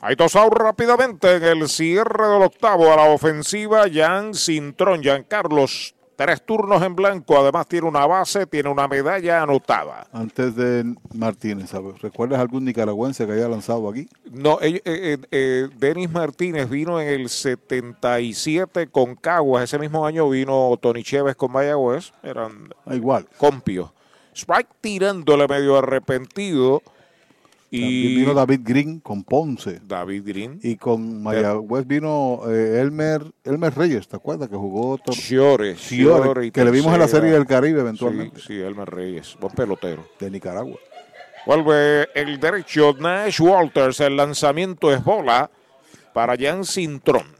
Hay 0.01 0.15
dos 0.15 0.35
outs 0.35 0.55
rápidamente 0.55 1.35
en 1.35 1.43
el 1.43 1.67
cierre 1.67 2.27
del 2.27 2.43
octavo 2.43 2.93
a 2.93 2.95
la 2.95 3.05
ofensiva. 3.05 3.85
Jan 3.91 4.33
Cintrón, 4.35 5.03
Jan 5.03 5.23
Carlos 5.23 5.95
Tres 6.19 6.41
turnos 6.45 6.83
en 6.83 6.97
blanco, 6.97 7.39
además 7.39 7.65
tiene 7.65 7.87
una 7.87 8.05
base, 8.05 8.45
tiene 8.45 8.67
una 8.67 8.89
medalla 8.89 9.41
anotada. 9.41 10.05
Antes 10.11 10.53
de 10.53 10.93
Martínez, 11.13 11.69
¿sabes? 11.69 12.01
¿recuerdas 12.01 12.41
algún 12.41 12.65
nicaragüense 12.65 13.25
que 13.25 13.31
haya 13.31 13.47
lanzado 13.47 13.87
aquí? 13.87 14.05
No, 14.29 14.59
eh, 14.59 14.81
eh, 14.83 15.17
eh, 15.31 15.69
Denis 15.77 16.11
Martínez 16.11 16.69
vino 16.69 16.99
en 16.99 17.07
el 17.07 17.29
77 17.29 18.87
con 18.87 19.15
Caguas, 19.15 19.63
ese 19.63 19.79
mismo 19.79 20.05
año 20.05 20.29
vino 20.29 20.77
Tony 20.81 21.03
Chévez 21.03 21.37
con 21.37 21.53
Mayagüez, 21.53 22.11
eran 22.21 22.67
ah, 22.85 22.95
igual. 22.95 23.25
compios. 23.37 23.89
Strike 24.35 24.75
tirándole 24.81 25.47
medio 25.47 25.77
arrepentido. 25.77 26.81
Y 27.71 28.15
vino 28.15 28.33
David 28.33 28.61
Green 28.63 28.99
con 28.99 29.23
Ponce. 29.23 29.79
David 29.85 30.23
Green. 30.25 30.59
Y 30.63 30.75
con 30.75 31.21
Mayagüez 31.21 31.85
vino 31.85 32.41
eh, 32.47 32.79
Elmer, 32.81 33.23
Elmer 33.43 33.75
Reyes, 33.75 34.07
¿te 34.07 34.15
acuerdas? 34.15 34.49
Que 34.49 34.55
jugó 34.55 34.97
todo. 34.97 35.15
Chiore, 35.15 35.75
Chiore, 35.75 36.51
que 36.51 36.65
le 36.65 36.71
vimos 36.71 36.93
en 36.93 36.99
la 36.99 37.07
Serie 37.07 37.31
del 37.31 37.45
Caribe 37.45 37.81
eventualmente. 37.81 38.39
Sí, 38.39 38.47
sí, 38.47 38.59
Elmer 38.59 38.89
Reyes, 38.89 39.37
buen 39.39 39.53
pelotero. 39.53 40.05
De 40.19 40.31
Nicaragua. 40.31 40.77
Vuelve 41.45 42.07
el 42.15 42.39
derecho 42.39 42.93
Nash 42.99 43.39
Walters, 43.39 43.99
el 44.01 44.17
lanzamiento 44.17 44.91
es 44.91 45.03
bola 45.03 45.49
para 46.13 46.35
Jan 46.37 46.65
Cintrón. 46.65 47.39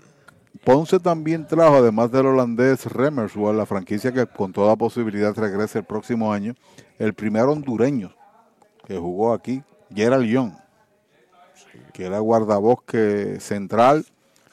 Ponce 0.63 0.99
también 0.99 1.47
trajo, 1.47 1.77
además 1.77 2.11
del 2.11 2.27
holandés 2.27 2.85
Remerswell, 2.85 3.57
la 3.57 3.65
franquicia 3.65 4.11
que 4.11 4.25
con 4.25 4.51
toda 4.51 4.75
posibilidad 4.75 5.35
regrese 5.35 5.79
el 5.79 5.85
próximo 5.85 6.31
año, 6.31 6.55
el 6.97 7.13
primer 7.13 7.43
hondureño 7.43 8.13
que 8.85 8.97
jugó 8.97 9.33
aquí, 9.33 9.61
Gerald 9.93 10.25
Young, 10.25 10.53
que 11.93 12.05
era 12.05 12.19
guardabosque 12.19 13.39
central 13.39 14.05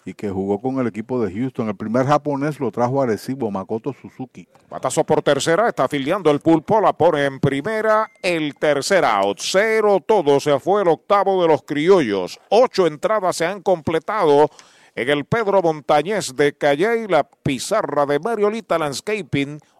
y 0.05 0.15
que 0.15 0.31
jugó 0.31 0.61
con 0.61 0.79
el 0.79 0.87
equipo 0.87 1.21
de 1.23 1.33
Houston. 1.33 1.69
El 1.69 1.77
primer 1.77 2.07
japonés 2.07 2.61
lo 2.61 2.71
trajo 2.71 3.03
Arecibo, 3.03 3.51
Makoto 3.51 3.93
Suzuki. 3.93 4.47
Batazo 4.71 5.05
por 5.05 5.21
tercera, 5.21 5.69
está 5.69 5.85
afiliando 5.85 6.31
el 6.31 6.41
pulpo, 6.41 6.81
la 6.81 6.93
pone 6.93 7.25
en 7.25 7.41
primera, 7.41 8.11
el 8.23 8.55
tercer 8.55 9.05
out, 9.05 9.39
cero 9.41 10.01
todo, 10.07 10.39
se 10.39 10.59
fue 10.61 10.83
el 10.83 10.89
octavo 10.89 11.43
de 11.43 11.49
los 11.49 11.63
criollos, 11.63 12.39
ocho 12.51 12.87
entradas 12.87 13.37
se 13.37 13.47
han 13.47 13.63
completado 13.63 14.49
en 14.95 15.11
el 15.11 15.25
Pedro 15.25 15.61
Montañés 15.61 16.35
de 16.37 16.57
Calle 16.57 17.03
y 17.03 17.09
la 17.09 17.25
pizarra 17.25 18.07
de 18.07 18.19
Mariolita 18.19 18.79
Landscaping, 18.79 19.59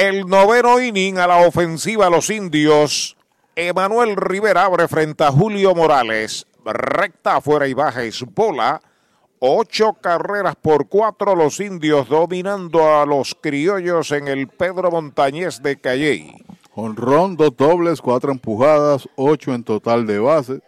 El 0.00 0.26
noveno 0.26 0.80
inning 0.80 1.18
a 1.18 1.26
la 1.26 1.46
ofensiva 1.46 2.08
los 2.08 2.30
indios. 2.30 3.18
Emanuel 3.54 4.16
Rivera 4.16 4.64
abre 4.64 4.88
frente 4.88 5.24
a 5.24 5.30
Julio 5.30 5.74
Morales. 5.74 6.46
Recta 6.64 7.36
afuera 7.36 7.68
y 7.68 7.74
baja 7.74 8.02
es 8.04 8.24
bola. 8.34 8.80
Ocho 9.40 9.92
carreras 10.00 10.56
por 10.56 10.88
cuatro 10.88 11.36
los 11.36 11.60
indios 11.60 12.08
dominando 12.08 12.98
a 12.98 13.04
los 13.04 13.36
criollos 13.38 14.10
en 14.12 14.28
el 14.28 14.48
Pedro 14.48 14.90
Montañés 14.90 15.62
de 15.62 15.78
Calley. 15.78 16.46
Honrón, 16.74 17.36
dos 17.36 17.54
dobles, 17.54 18.00
cuatro 18.00 18.32
empujadas, 18.32 19.06
ocho 19.16 19.52
en 19.52 19.64
total 19.64 20.06
de 20.06 20.18
base, 20.18 20.62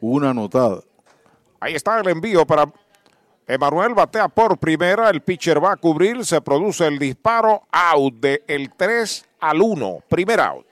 una 0.00 0.30
anotada. 0.30 0.82
Ahí 1.58 1.74
está 1.74 1.98
el 1.98 2.06
envío 2.06 2.46
para 2.46 2.72
Emanuel 3.46 3.94
batea 3.94 4.28
por 4.28 4.58
primera, 4.58 5.10
el 5.10 5.20
pitcher 5.20 5.62
va 5.62 5.72
a 5.72 5.76
cubrir, 5.76 6.24
se 6.24 6.40
produce 6.40 6.86
el 6.86 6.98
disparo, 6.98 7.62
out 7.72 8.14
de 8.14 8.44
el 8.46 8.70
3 8.70 9.24
al 9.40 9.60
1, 9.60 9.98
primer 10.08 10.40
out. 10.40 10.71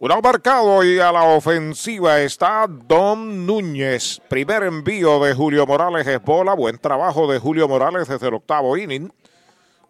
Cuidado 0.00 0.22
marcado 0.22 0.82
y 0.82 0.98
a 0.98 1.12
la 1.12 1.24
ofensiva 1.24 2.22
está 2.22 2.66
Don 2.66 3.44
Núñez. 3.44 4.18
Primer 4.30 4.62
envío 4.62 5.22
de 5.22 5.34
Julio 5.34 5.66
Morales 5.66 6.06
es 6.06 6.22
bola. 6.22 6.54
Buen 6.54 6.78
trabajo 6.78 7.30
de 7.30 7.38
Julio 7.38 7.68
Morales 7.68 8.08
desde 8.08 8.28
el 8.28 8.32
octavo 8.32 8.78
inning. 8.78 9.12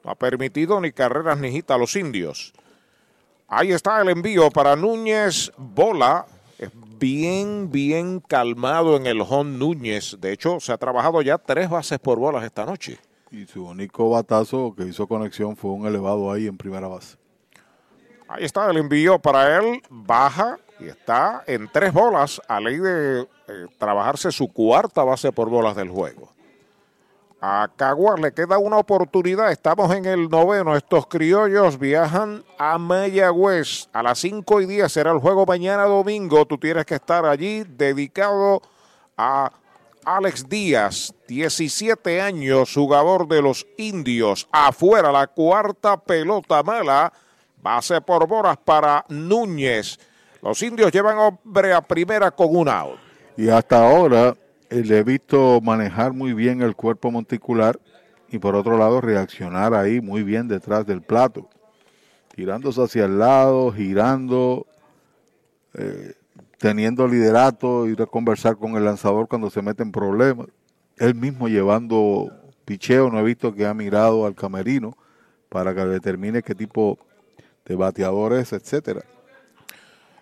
No 0.02 0.10
ha 0.10 0.16
permitido 0.16 0.80
ni 0.80 0.90
carreras 0.90 1.38
ni 1.38 1.52
hit 1.52 1.70
a 1.70 1.78
los 1.78 1.94
indios. 1.94 2.52
Ahí 3.46 3.70
está 3.70 4.00
el 4.00 4.08
envío 4.08 4.50
para 4.50 4.74
Núñez. 4.74 5.52
Bola. 5.56 6.26
Es 6.58 6.70
bien, 6.98 7.70
bien 7.70 8.18
calmado 8.18 8.96
en 8.96 9.06
el 9.06 9.20
home 9.20 9.58
Núñez. 9.58 10.16
De 10.20 10.32
hecho, 10.32 10.58
se 10.58 10.72
ha 10.72 10.76
trabajado 10.76 11.22
ya 11.22 11.38
tres 11.38 11.70
bases 11.70 12.00
por 12.00 12.18
bolas 12.18 12.42
esta 12.42 12.66
noche. 12.66 12.98
Y 13.30 13.46
su 13.46 13.64
único 13.64 14.10
batazo 14.10 14.74
que 14.76 14.86
hizo 14.86 15.06
conexión 15.06 15.56
fue 15.56 15.70
un 15.70 15.86
elevado 15.86 16.32
ahí 16.32 16.48
en 16.48 16.56
primera 16.56 16.88
base. 16.88 17.19
Ahí 18.32 18.44
está 18.44 18.70
el 18.70 18.76
envío 18.76 19.18
para 19.18 19.58
él, 19.58 19.82
baja 19.90 20.56
y 20.78 20.86
está 20.86 21.42
en 21.48 21.68
tres 21.68 21.92
bolas 21.92 22.40
a 22.46 22.60
ley 22.60 22.76
de 22.76 23.22
eh, 23.22 23.26
trabajarse 23.76 24.30
su 24.30 24.46
cuarta 24.46 25.02
base 25.02 25.32
por 25.32 25.50
bolas 25.50 25.74
del 25.74 25.88
juego. 25.88 26.30
A 27.40 27.68
Caguas 27.74 28.20
le 28.20 28.32
queda 28.32 28.58
una 28.58 28.76
oportunidad, 28.76 29.50
estamos 29.50 29.92
en 29.92 30.04
el 30.04 30.28
noveno, 30.28 30.76
estos 30.76 31.08
criollos 31.08 31.76
viajan 31.76 32.44
a 32.56 32.78
Mayagüez. 32.78 33.88
A 33.92 34.00
las 34.04 34.20
5 34.20 34.60
y 34.60 34.66
10, 34.66 34.92
será 34.92 35.10
el 35.10 35.18
juego 35.18 35.44
mañana 35.44 35.82
domingo, 35.86 36.46
tú 36.46 36.56
tienes 36.56 36.86
que 36.86 36.94
estar 36.94 37.26
allí 37.26 37.64
dedicado 37.64 38.62
a 39.16 39.50
Alex 40.04 40.48
Díaz, 40.48 41.12
17 41.26 42.20
años, 42.20 42.72
jugador 42.72 43.26
de 43.26 43.42
los 43.42 43.66
indios, 43.76 44.46
afuera 44.52 45.10
la 45.10 45.26
cuarta 45.26 45.96
pelota 45.96 46.62
mala 46.62 47.12
Base 47.62 48.00
por 48.00 48.26
bolas 48.26 48.56
para 48.56 49.04
Núñez. 49.08 49.98
Los 50.42 50.62
indios 50.62 50.90
llevan 50.90 51.18
hombre 51.18 51.72
a 51.72 51.82
primera 51.82 52.30
con 52.30 52.56
un 52.56 52.68
out. 52.68 52.98
Y 53.36 53.48
hasta 53.48 53.86
ahora 53.86 54.34
eh, 54.70 54.82
le 54.84 54.98
he 54.98 55.02
visto 55.02 55.60
manejar 55.60 56.12
muy 56.12 56.32
bien 56.32 56.62
el 56.62 56.74
cuerpo 56.74 57.10
monticular 57.10 57.78
y 58.30 58.38
por 58.38 58.54
otro 58.54 58.78
lado 58.78 59.00
reaccionar 59.00 59.74
ahí 59.74 60.00
muy 60.00 60.22
bien 60.22 60.48
detrás 60.48 60.86
del 60.86 61.02
plato. 61.02 61.48
Tirándose 62.34 62.82
hacia 62.82 63.04
el 63.04 63.18
lado, 63.18 63.72
girando, 63.72 64.66
eh, 65.74 66.14
teniendo 66.58 67.06
liderato, 67.06 67.86
ir 67.86 68.00
a 68.00 68.06
conversar 68.06 68.56
con 68.56 68.76
el 68.76 68.84
lanzador 68.84 69.28
cuando 69.28 69.50
se 69.50 69.60
mete 69.60 69.82
en 69.82 69.92
problemas. 69.92 70.46
Él 70.96 71.14
mismo 71.14 71.48
llevando 71.48 72.30
picheo, 72.64 73.10
no 73.10 73.18
he 73.18 73.24
visto 73.24 73.54
que 73.54 73.66
ha 73.66 73.74
mirado 73.74 74.24
al 74.24 74.34
camerino 74.34 74.96
para 75.48 75.74
que 75.74 75.84
determine 75.84 76.42
qué 76.42 76.54
tipo 76.54 76.98
de 77.70 77.76
bateador 77.76 78.32
es, 78.32 78.52
etcétera. 78.52 79.02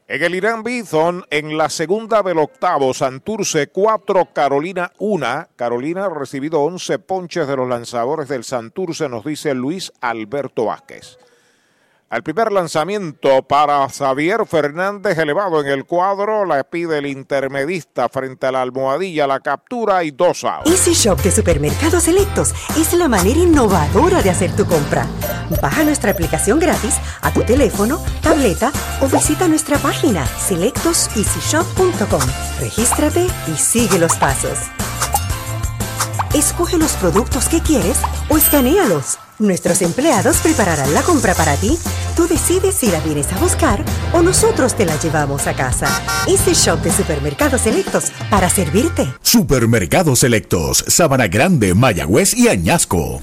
En 0.06 0.22
el 0.22 0.34
Irán 0.34 0.62
Bison, 0.62 1.24
en 1.30 1.56
la 1.56 1.70
segunda 1.70 2.22
del 2.22 2.38
octavo, 2.38 2.92
Santurce 2.92 3.68
4, 3.68 4.28
Carolina 4.34 4.92
1. 4.98 5.48
Carolina 5.56 6.04
ha 6.04 6.10
recibido 6.10 6.60
11 6.60 6.98
ponches 6.98 7.48
de 7.48 7.56
los 7.56 7.66
lanzadores 7.66 8.28
del 8.28 8.44
Santurce, 8.44 9.08
nos 9.08 9.24
dice 9.24 9.54
Luis 9.54 9.90
Alberto 10.02 10.66
Vázquez. 10.66 11.18
Al 12.10 12.22
primer 12.22 12.50
lanzamiento 12.52 13.42
para 13.42 13.86
Xavier 13.86 14.46
Fernández 14.46 15.18
elevado 15.18 15.60
en 15.60 15.66
el 15.66 15.84
cuadro, 15.84 16.46
la 16.46 16.64
pide 16.64 16.96
el 16.98 17.06
intermedista 17.06 18.08
frente 18.08 18.46
a 18.46 18.52
la 18.52 18.62
almohadilla, 18.62 19.26
la 19.26 19.40
captura 19.40 20.02
y 20.04 20.10
dos 20.10 20.42
outs. 20.42 20.70
Easy 20.70 20.94
Shop 20.94 21.20
de 21.20 21.30
Supermercados 21.30 22.04
Selectos 22.04 22.54
es 22.78 22.94
la 22.94 23.08
manera 23.08 23.38
innovadora 23.38 24.22
de 24.22 24.30
hacer 24.30 24.56
tu 24.56 24.64
compra. 24.64 25.06
Baja 25.60 25.84
nuestra 25.84 26.12
aplicación 26.12 26.58
gratis 26.58 26.94
a 27.20 27.30
tu 27.30 27.42
teléfono, 27.42 28.02
tableta 28.22 28.72
o 29.02 29.06
visita 29.06 29.46
nuestra 29.46 29.76
página 29.76 30.24
selectoseasyshop.com. 30.24 32.22
Regístrate 32.58 33.26
y 33.52 33.56
sigue 33.58 33.98
los 33.98 34.16
pasos. 34.16 34.58
Escoge 36.32 36.78
los 36.78 36.92
productos 36.92 37.50
que 37.50 37.60
quieres 37.60 38.00
o 38.30 38.38
escanealos. 38.38 39.18
Nuestros 39.38 39.82
empleados 39.82 40.38
prepararán 40.38 40.92
la 40.92 41.02
compra 41.02 41.32
para 41.32 41.54
ti. 41.54 41.78
Tú 42.16 42.26
decides 42.26 42.74
si 42.74 42.90
la 42.90 42.98
vienes 43.00 43.32
a 43.32 43.38
buscar 43.38 43.84
o 44.12 44.20
nosotros 44.20 44.74
te 44.74 44.84
la 44.84 44.98
llevamos 45.00 45.46
a 45.46 45.54
casa. 45.54 45.86
Easy 46.26 46.54
Shop 46.54 46.80
de 46.80 46.90
Supermercados 46.90 47.60
Selectos 47.60 48.10
para 48.30 48.50
servirte. 48.50 49.06
Supermercados 49.22 50.18
Selectos, 50.18 50.84
Sabana 50.88 51.28
Grande, 51.28 51.72
Mayagüez 51.72 52.34
y 52.34 52.48
Añasco. 52.48 53.22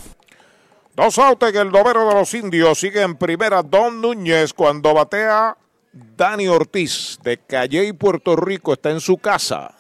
Dos 0.96 1.18
outs 1.18 1.50
en 1.50 1.58
el 1.58 1.72
noveno 1.72 2.08
de 2.08 2.14
los 2.14 2.34
indios. 2.34 2.80
Sigue 2.80 3.02
en 3.02 3.18
primera 3.18 3.62
Don 3.62 4.00
Núñez 4.00 4.54
cuando 4.54 4.94
batea 4.94 5.58
Dani 5.92 6.48
Ortiz 6.48 7.20
de 7.24 7.40
Calle 7.40 7.88
y 7.88 7.92
Puerto 7.92 8.38
Rico. 8.38 8.72
Está 8.72 8.92
en 8.92 9.02
su 9.02 9.18
casa. 9.18 9.76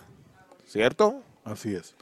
¿Cierto? 0.68 1.22
Así 1.46 1.74
es. 1.74 1.95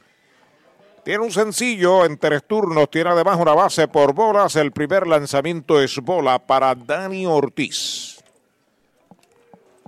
Tiene 1.04 1.22
un 1.22 1.30
sencillo 1.30 2.06
en 2.06 2.16
tres 2.16 2.44
turnos. 2.44 2.90
Tiene 2.90 3.10
además 3.10 3.38
una 3.38 3.52
base 3.52 3.86
por 3.88 4.14
bolas. 4.14 4.56
El 4.56 4.72
primer 4.72 5.06
lanzamiento 5.06 5.78
es 5.78 5.98
bola 5.98 6.38
para 6.38 6.74
Dani 6.74 7.26
Ortiz. 7.26 8.24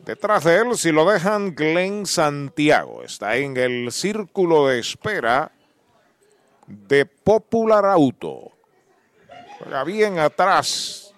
Detrás 0.04 0.44
de 0.44 0.58
él, 0.58 0.76
si 0.76 0.92
lo 0.92 1.10
dejan, 1.10 1.54
Glenn 1.54 2.04
Santiago. 2.04 3.02
Está 3.02 3.36
en 3.36 3.56
el 3.56 3.90
círculo 3.92 4.68
de 4.68 4.78
espera 4.78 5.50
de 6.66 7.06
Popular 7.06 7.86
Auto. 7.86 8.52
Juega 9.58 9.84
bien 9.84 10.18
atrás. 10.18 11.14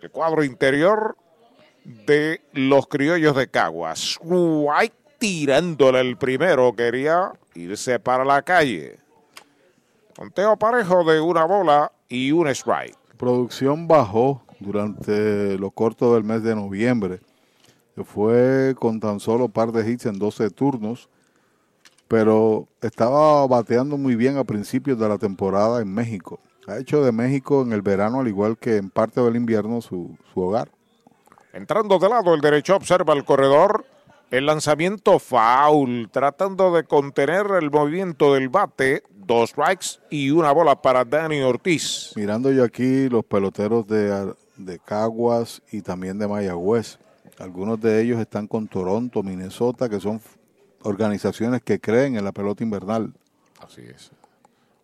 El 0.00 0.12
cuadro 0.12 0.44
interior 0.44 1.16
de 1.82 2.40
los 2.52 2.86
criollos 2.86 3.34
de 3.34 3.48
Caguas. 3.48 4.16
White 4.22 4.94
tirándole 5.18 6.00
el 6.00 6.16
primero. 6.16 6.72
Quería 6.76 7.32
irse 7.54 7.98
para 7.98 8.24
la 8.24 8.40
calle. 8.42 9.03
Conteo 10.16 10.56
parejo 10.56 11.04
de 11.04 11.20
una 11.20 11.44
bola 11.44 11.92
y 12.08 12.30
un 12.30 12.46
strike. 12.48 12.96
Producción 13.16 13.88
bajó 13.88 14.42
durante 14.60 15.58
lo 15.58 15.70
corto 15.70 16.14
del 16.14 16.24
mes 16.24 16.42
de 16.42 16.54
noviembre. 16.54 17.20
Fue 18.04 18.74
con 18.78 19.00
tan 19.00 19.20
solo 19.20 19.48
par 19.48 19.72
de 19.72 19.88
hits 19.90 20.06
en 20.06 20.18
12 20.18 20.50
turnos, 20.50 21.08
pero 22.08 22.66
estaba 22.80 23.46
bateando 23.46 23.96
muy 23.96 24.16
bien 24.16 24.36
a 24.36 24.44
principios 24.44 24.98
de 24.98 25.08
la 25.08 25.18
temporada 25.18 25.80
en 25.80 25.92
México. 25.92 26.40
Ha 26.66 26.78
hecho 26.78 27.04
de 27.04 27.12
México 27.12 27.62
en 27.62 27.72
el 27.72 27.82
verano, 27.82 28.20
al 28.20 28.28
igual 28.28 28.56
que 28.56 28.76
en 28.76 28.90
parte 28.90 29.20
del 29.20 29.36
invierno, 29.36 29.80
su, 29.80 30.16
su 30.32 30.40
hogar. 30.40 30.70
Entrando 31.52 31.98
de 31.98 32.08
lado, 32.08 32.34
el 32.34 32.40
derecho 32.40 32.74
observa 32.74 33.14
el 33.14 33.24
corredor. 33.24 33.84
El 34.30 34.46
lanzamiento 34.46 35.18
foul, 35.18 36.08
tratando 36.10 36.72
de 36.72 36.84
contener 36.84 37.46
el 37.60 37.70
movimiento 37.70 38.34
del 38.34 38.48
bate. 38.48 39.02
Dos 39.10 39.50
strikes 39.50 40.00
y 40.10 40.30
una 40.30 40.52
bola 40.52 40.82
para 40.82 41.04
Dani 41.04 41.40
Ortiz. 41.40 42.12
Mirando 42.16 42.52
yo 42.52 42.64
aquí 42.64 43.08
los 43.08 43.24
peloteros 43.24 43.86
de, 43.86 44.34
de 44.56 44.78
Caguas 44.80 45.62
y 45.70 45.82
también 45.82 46.18
de 46.18 46.28
Mayagüez. 46.28 46.98
Algunos 47.38 47.80
de 47.80 48.02
ellos 48.02 48.20
están 48.20 48.46
con 48.46 48.68
Toronto, 48.68 49.22
Minnesota, 49.22 49.88
que 49.88 50.00
son 50.00 50.20
organizaciones 50.82 51.62
que 51.62 51.80
creen 51.80 52.16
en 52.16 52.24
la 52.24 52.32
pelota 52.32 52.62
invernal. 52.62 53.14
Así 53.60 53.82
es. 53.82 54.12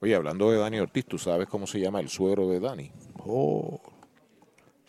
Oye, 0.01 0.15
hablando 0.15 0.51
de 0.51 0.59
Dani 0.59 0.81
Ortiz, 0.81 1.05
¿tú 1.05 1.19
sabes 1.19 1.47
cómo 1.47 1.67
se 1.67 1.79
llama 1.79 2.01
el 2.01 2.09
suero 2.09 2.49
de 2.49 2.59
Dani? 2.59 2.91
Oh, 3.19 3.81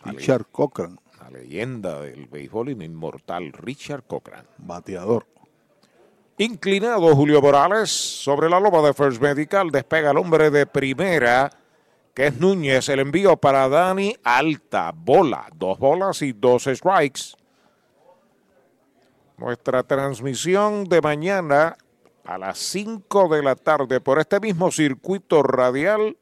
Richard 0.04 0.46
Cochran. 0.50 0.98
La 1.22 1.30
leyenda 1.30 2.00
del 2.00 2.26
béisbol 2.26 2.70
inmortal, 2.70 3.52
Richard 3.52 4.02
Cochran. 4.08 4.44
Bateador. 4.58 5.24
Inclinado 6.38 7.14
Julio 7.14 7.40
Morales 7.40 7.90
sobre 7.90 8.50
la 8.50 8.58
loba 8.58 8.82
de 8.82 8.92
First 8.92 9.22
Medical, 9.22 9.70
despega 9.70 10.10
el 10.10 10.16
hombre 10.16 10.50
de 10.50 10.66
primera, 10.66 11.48
que 12.12 12.26
es 12.26 12.40
Núñez. 12.40 12.88
El 12.88 12.98
envío 12.98 13.36
para 13.36 13.68
Dani, 13.68 14.16
alta, 14.24 14.92
bola, 14.92 15.46
dos 15.54 15.78
bolas 15.78 16.22
y 16.22 16.32
dos 16.32 16.64
strikes. 16.64 17.36
Nuestra 19.36 19.84
transmisión 19.84 20.84
de 20.84 21.00
mañana 21.02 21.76
a 22.24 22.36
las 22.36 22.58
5 22.58 23.28
de 23.28 23.42
la 23.44 23.54
tarde 23.54 24.00
por 24.00 24.18
este 24.18 24.40
mismo 24.40 24.72
circuito 24.72 25.44
radial. 25.44 26.16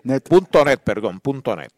Net. 0.03 0.29
Punto 0.29 0.65
net, 0.65 0.81
perdón, 0.81 1.19
punto 1.19 1.55
net. 1.55 1.71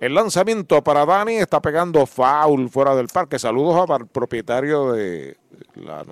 El 0.00 0.14
lanzamiento 0.14 0.82
para 0.82 1.04
Dani 1.04 1.34
está 1.34 1.60
pegando 1.60 2.06
foul 2.06 2.70
fuera 2.70 2.94
del 2.94 3.08
parque. 3.08 3.38
Saludos 3.38 3.90
al 3.90 4.06
propietario 4.06 4.92
de 4.92 5.36
la 5.74 6.02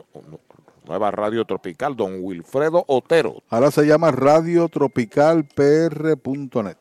nueva 0.87 1.11
Radio 1.11 1.45
Tropical, 1.45 1.97
don 1.97 2.19
Wilfredo 2.21 2.85
Otero. 2.87 3.43
Ahora 3.51 3.71
se 3.71 3.87
llama 3.87 4.11
radiotropicalpr.net. 4.11 6.77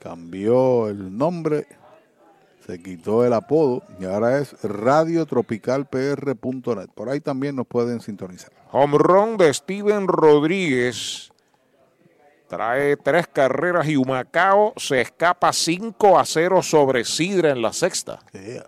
Cambió 0.00 0.88
el 0.88 1.16
nombre, 1.16 1.66
se 2.66 2.82
quitó 2.82 3.24
el 3.24 3.32
apodo 3.32 3.82
y 3.98 4.04
ahora 4.04 4.38
es 4.38 4.54
radiotropicalpr.net. 4.62 6.88
Por 6.94 7.08
ahí 7.08 7.20
también 7.20 7.56
nos 7.56 7.66
pueden 7.66 8.00
sintonizar. 8.00 8.52
Home 8.72 8.98
run 8.98 9.36
de 9.36 9.52
Steven 9.52 10.06
Rodríguez. 10.08 11.30
Trae 12.48 12.96
tres 12.96 13.26
carreras 13.26 13.88
y 13.88 13.96
Humacao 13.96 14.74
se 14.76 15.00
escapa 15.00 15.52
5 15.52 16.18
a 16.18 16.24
0 16.24 16.62
sobre 16.62 17.04
Sidra 17.04 17.50
en 17.50 17.62
la 17.62 17.72
sexta. 17.72 18.20
Yeah. 18.32 18.66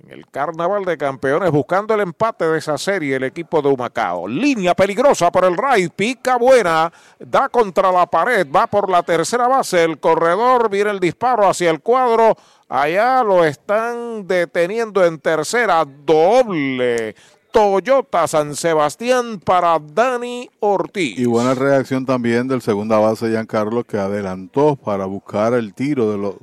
En 0.00 0.12
el 0.12 0.26
Carnaval 0.28 0.84
de 0.84 0.96
Campeones 0.96 1.50
buscando 1.50 1.92
el 1.94 2.00
empate 2.00 2.46
de 2.46 2.58
esa 2.58 2.78
serie 2.78 3.16
el 3.16 3.24
equipo 3.24 3.60
de 3.60 3.68
Humacao. 3.68 4.28
Línea 4.28 4.74
peligrosa 4.74 5.32
por 5.32 5.44
el 5.44 5.56
right, 5.56 5.92
pica 5.92 6.36
buena, 6.36 6.92
da 7.18 7.48
contra 7.48 7.90
la 7.90 8.06
pared, 8.06 8.46
va 8.50 8.68
por 8.68 8.88
la 8.88 9.02
tercera 9.02 9.48
base, 9.48 9.82
el 9.82 9.98
corredor, 9.98 10.70
viene 10.70 10.90
el 10.90 11.00
disparo 11.00 11.48
hacia 11.48 11.70
el 11.70 11.80
cuadro, 11.80 12.36
allá 12.68 13.24
lo 13.24 13.44
están 13.44 14.26
deteniendo 14.28 15.04
en 15.04 15.18
tercera, 15.18 15.84
doble. 15.84 17.16
Toyota 17.50 18.28
San 18.28 18.54
Sebastián 18.54 19.40
para 19.40 19.78
Dani 19.78 20.48
Ortiz. 20.60 21.18
Y 21.18 21.24
buena 21.24 21.54
reacción 21.54 22.04
también 22.04 22.46
del 22.46 22.60
segunda 22.60 22.98
base 22.98 23.30
Giancarlo 23.30 23.84
que 23.84 23.96
adelantó 23.96 24.76
para 24.76 25.06
buscar 25.06 25.54
el 25.54 25.72
tiro 25.72 26.10
de 26.12 26.18
lo, 26.18 26.38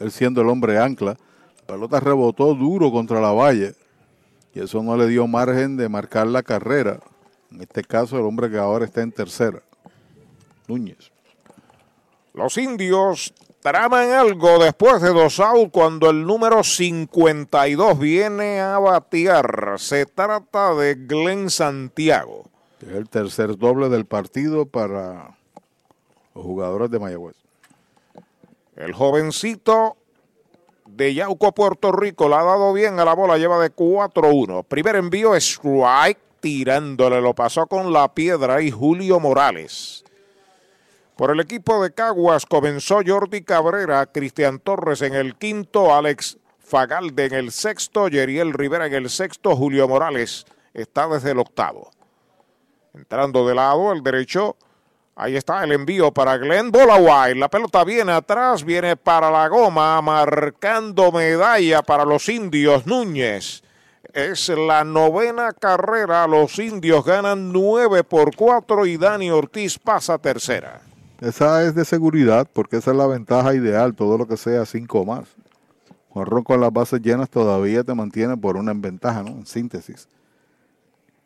él 0.00 0.10
siendo 0.10 0.40
el 0.40 0.48
hombre 0.48 0.78
ancla. 0.78 1.16
La 1.68 1.74
pelota 1.74 2.00
rebotó 2.00 2.54
duro 2.54 2.90
contra 2.90 3.20
la 3.20 3.30
valla 3.32 3.74
y 4.54 4.60
eso 4.60 4.82
no 4.82 4.96
le 4.96 5.06
dio 5.06 5.26
margen 5.26 5.76
de 5.76 5.90
marcar 5.90 6.26
la 6.26 6.42
carrera. 6.42 6.98
En 7.52 7.60
este 7.60 7.84
caso 7.84 8.16
el 8.16 8.24
hombre 8.24 8.50
que 8.50 8.56
ahora 8.56 8.86
está 8.86 9.02
en 9.02 9.12
tercera, 9.12 9.60
Núñez. 10.66 11.12
Los 12.32 12.56
indios 12.56 13.34
traman 13.60 14.12
algo 14.12 14.58
después 14.58 15.02
de 15.02 15.10
dos 15.10 15.40
outs 15.40 15.70
cuando 15.70 16.08
el 16.08 16.26
número 16.26 16.64
52 16.64 17.98
viene 17.98 18.60
a 18.60 18.78
batear. 18.78 19.74
Se 19.76 20.06
trata 20.06 20.74
de 20.74 20.94
Glenn 20.94 21.50
Santiago. 21.50 22.44
El 22.80 23.10
tercer 23.10 23.58
doble 23.58 23.90
del 23.90 24.06
partido 24.06 24.64
para 24.64 25.36
los 26.34 26.44
jugadores 26.44 26.90
de 26.90 26.98
Mayagüez. 26.98 27.36
El 28.74 28.94
jovencito 28.94 29.97
de 30.98 31.14
Yauco, 31.14 31.52
Puerto 31.52 31.92
Rico, 31.92 32.28
la 32.28 32.40
ha 32.40 32.44
dado 32.44 32.72
bien 32.72 32.98
a 32.98 33.04
la 33.04 33.14
bola, 33.14 33.38
lleva 33.38 33.60
de 33.60 33.72
4-1. 33.74 34.64
Primer 34.64 34.96
envío, 34.96 35.36
strike, 35.36 36.18
tirándole, 36.40 37.20
lo 37.20 37.34
pasó 37.34 37.68
con 37.68 37.92
la 37.92 38.12
piedra 38.12 38.60
y 38.60 38.72
Julio 38.72 39.20
Morales. 39.20 40.04
Por 41.16 41.30
el 41.30 41.38
equipo 41.38 41.80
de 41.80 41.94
Caguas 41.94 42.46
comenzó 42.46 43.00
Jordi 43.06 43.42
Cabrera, 43.42 44.06
Cristian 44.06 44.58
Torres 44.58 45.00
en 45.02 45.14
el 45.14 45.36
quinto, 45.36 45.94
Alex 45.94 46.36
Fagalde 46.58 47.26
en 47.26 47.34
el 47.34 47.52
sexto, 47.52 48.08
Yeriel 48.08 48.52
Rivera 48.52 48.86
en 48.86 48.94
el 48.94 49.08
sexto, 49.08 49.54
Julio 49.54 49.86
Morales 49.86 50.46
está 50.74 51.06
desde 51.06 51.30
el 51.30 51.38
octavo. 51.38 51.92
Entrando 52.92 53.46
de 53.46 53.54
lado, 53.54 53.92
el 53.92 54.02
derecho, 54.02 54.56
ahí 55.18 55.36
está 55.36 55.64
el 55.64 55.72
envío 55.72 56.12
para 56.12 56.38
Glenn 56.38 56.70
Bolaway. 56.70 57.34
La 57.34 57.48
pelota 57.48 57.84
viene 57.84 58.12
atrás, 58.12 58.64
viene 58.64 58.96
para 58.96 59.30
la 59.30 59.48
goma, 59.48 60.00
marcando 60.00 61.10
medalla 61.12 61.82
para 61.82 62.04
los 62.04 62.28
indios 62.28 62.86
Núñez. 62.86 63.62
Es 64.14 64.48
la 64.48 64.84
novena 64.84 65.52
carrera, 65.52 66.26
los 66.26 66.58
indios 66.58 67.04
ganan 67.04 67.52
9 67.52 68.04
por 68.04 68.34
4 68.34 68.86
y 68.86 68.96
Dani 68.96 69.30
Ortiz 69.30 69.78
pasa 69.78 70.18
tercera. 70.18 70.80
Esa 71.20 71.64
es 71.64 71.74
de 71.74 71.84
seguridad 71.84 72.48
porque 72.52 72.76
esa 72.76 72.92
es 72.92 72.96
la 72.96 73.06
ventaja 73.06 73.54
ideal, 73.54 73.94
todo 73.94 74.16
lo 74.16 74.26
que 74.26 74.36
sea 74.36 74.64
cinco 74.64 75.04
más. 75.04 75.26
Juan 76.10 76.42
con 76.44 76.60
las 76.60 76.72
bases 76.72 77.00
llenas 77.02 77.28
todavía 77.28 77.82
te 77.84 77.92
mantiene 77.92 78.36
por 78.36 78.56
una 78.56 78.70
en 78.70 78.80
ventaja, 78.80 79.22
¿no? 79.22 79.30
En 79.30 79.46
síntesis. 79.46 80.08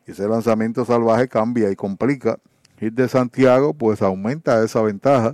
Ese 0.05 0.27
lanzamiento 0.27 0.83
salvaje 0.83 1.27
cambia 1.27 1.71
y 1.71 1.75
complica. 1.75 2.37
Hit 2.83 2.93
de 2.93 3.07
Santiago, 3.07 3.73
pues 3.73 4.01
aumenta 4.01 4.63
esa 4.63 4.81
ventaja. 4.81 5.33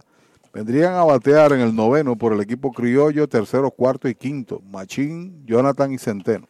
Vendrían 0.53 0.93
a 0.93 1.03
batear 1.03 1.53
en 1.53 1.61
el 1.61 1.75
noveno 1.75 2.15
por 2.15 2.33
el 2.33 2.41
equipo 2.41 2.71
criollo, 2.71 3.27
tercero, 3.27 3.71
cuarto 3.71 4.07
y 4.07 4.15
quinto. 4.15 4.61
Machín, 4.71 5.45
Jonathan 5.45 5.91
y 5.91 5.97
Centeno. 5.97 6.47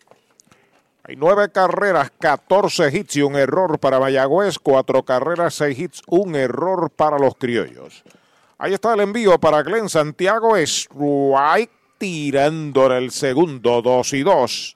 Hay 1.04 1.16
nueve 1.16 1.50
carreras, 1.52 2.12
14 2.20 2.96
hits 2.96 3.16
y 3.16 3.22
un 3.22 3.36
error 3.36 3.80
para 3.80 4.00
Mayagüez, 4.00 4.60
cuatro 4.60 5.04
carreras, 5.04 5.56
seis 5.56 5.80
hits, 5.80 6.02
un 6.08 6.36
error 6.36 6.92
para 6.92 7.18
los 7.18 7.36
criollos. 7.36 8.04
Ahí 8.58 8.74
está 8.74 8.94
el 8.94 9.00
envío 9.00 9.40
para 9.40 9.64
Glenn 9.64 9.90
Santiago, 9.90 10.56
strike 10.58 11.72
tirando 11.98 12.86
en 12.88 12.92
el 12.92 13.12
segundo, 13.12 13.82
dos 13.82 14.14
y 14.14 14.22
dos. 14.22 14.76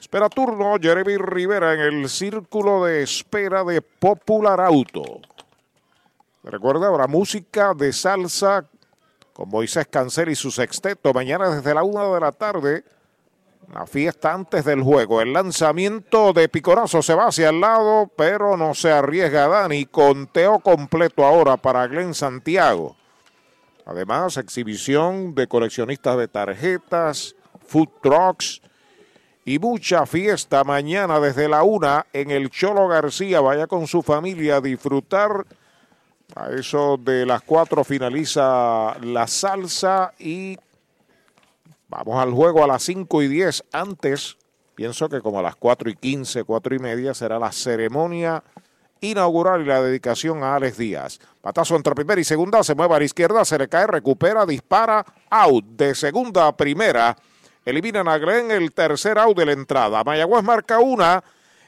Espera 0.00 0.28
turno 0.28 0.76
Jeremy 0.80 1.16
Rivera 1.16 1.74
en 1.74 1.80
el 1.80 2.08
círculo 2.08 2.84
de 2.84 3.02
espera 3.02 3.64
de 3.64 3.80
Popular 3.82 4.60
Auto. 4.60 5.20
Recuerda, 6.44 6.88
habrá 6.88 7.06
música 7.06 7.74
de 7.74 7.92
salsa 7.92 8.64
con 9.32 9.48
Moisés 9.48 9.86
Cancel 9.88 10.28
y 10.28 10.34
su 10.34 10.50
sexteto 10.50 11.12
mañana 11.12 11.48
desde 11.50 11.74
la 11.74 11.82
una 11.82 12.04
de 12.04 12.20
la 12.20 12.32
tarde 12.32 12.84
la 13.72 13.86
fiesta 13.86 14.32
antes 14.32 14.64
del 14.64 14.82
juego. 14.82 15.20
El 15.20 15.32
lanzamiento 15.32 16.32
de 16.32 16.48
Picorazo 16.48 17.02
se 17.02 17.14
va 17.14 17.26
hacia 17.26 17.48
el 17.48 17.60
lado, 17.60 18.10
pero 18.16 18.56
no 18.56 18.74
se 18.74 18.92
arriesga 18.92 19.48
Dani. 19.48 19.86
Conteo 19.86 20.60
completo 20.60 21.24
ahora 21.24 21.56
para 21.56 21.86
Glenn 21.86 22.14
Santiago. 22.14 22.96
Además, 23.84 24.36
exhibición 24.36 25.34
de 25.34 25.46
coleccionistas 25.46 26.16
de 26.16 26.28
tarjetas, 26.28 27.34
food 27.66 27.88
trucks 28.02 28.60
y 29.46 29.58
mucha 29.58 30.04
fiesta 30.04 30.62
mañana 30.64 31.18
desde 31.20 31.48
la 31.48 31.62
una 31.62 32.04
en 32.12 32.30
el 32.30 32.50
Cholo 32.50 32.86
García. 32.88 33.40
Vaya 33.40 33.66
con 33.66 33.86
su 33.86 34.02
familia 34.02 34.56
a 34.56 34.60
disfrutar. 34.60 35.46
A 36.34 36.50
eso 36.50 36.98
de 36.98 37.24
las 37.24 37.40
cuatro 37.40 37.82
finaliza 37.84 38.98
la 39.00 39.26
salsa 39.26 40.12
y 40.18 40.58
Vamos 41.88 42.20
al 42.20 42.32
juego 42.32 42.64
a 42.64 42.66
las 42.66 42.82
5 42.82 43.22
y 43.22 43.28
10. 43.28 43.64
Antes, 43.72 44.36
pienso 44.74 45.08
que 45.08 45.20
como 45.20 45.38
a 45.38 45.42
las 45.42 45.54
4 45.54 45.88
y 45.88 45.94
15, 45.94 46.42
4 46.42 46.74
y 46.74 46.78
media 46.80 47.14
será 47.14 47.38
la 47.38 47.52
ceremonia 47.52 48.42
inaugural 49.00 49.62
y 49.62 49.66
la 49.66 49.80
dedicación 49.80 50.42
a 50.42 50.56
Alex 50.56 50.78
Díaz. 50.78 51.20
Patazo 51.40 51.76
entre 51.76 51.94
primera 51.94 52.20
y 52.20 52.24
segunda, 52.24 52.64
se 52.64 52.74
mueve 52.74 52.96
a 52.96 52.98
la 52.98 53.04
izquierda, 53.04 53.44
se 53.44 53.56
le 53.56 53.68
cae, 53.68 53.86
recupera, 53.86 54.44
dispara, 54.44 55.04
out. 55.30 55.64
De 55.64 55.94
segunda 55.94 56.48
a 56.48 56.56
primera, 56.56 57.16
eliminan 57.66 58.08
a 58.08 58.16
Glenn 58.16 58.50
el 58.50 58.72
tercer 58.72 59.18
out 59.18 59.36
de 59.36 59.44
la 59.44 59.52
entrada. 59.52 60.02
Mayagüez 60.02 60.42
marca 60.42 60.78
una. 60.78 61.22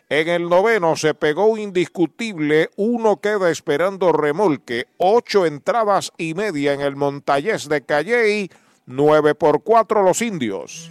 En 0.08 0.26
el 0.28 0.48
noveno 0.48 0.96
se 0.96 1.12
pegó 1.12 1.58
indiscutible, 1.58 2.70
uno 2.76 3.20
queda 3.20 3.50
esperando 3.50 4.10
remolque, 4.10 4.86
ocho 4.96 5.44
entradas 5.44 6.12
y 6.16 6.32
media 6.32 6.72
en 6.72 6.80
el 6.80 6.96
Montallés 6.96 7.68
de 7.68 7.82
Calley 7.82 8.50
9 8.86 9.34
por 9.34 9.62
4 9.62 10.02
los 10.02 10.22
indios. 10.22 10.90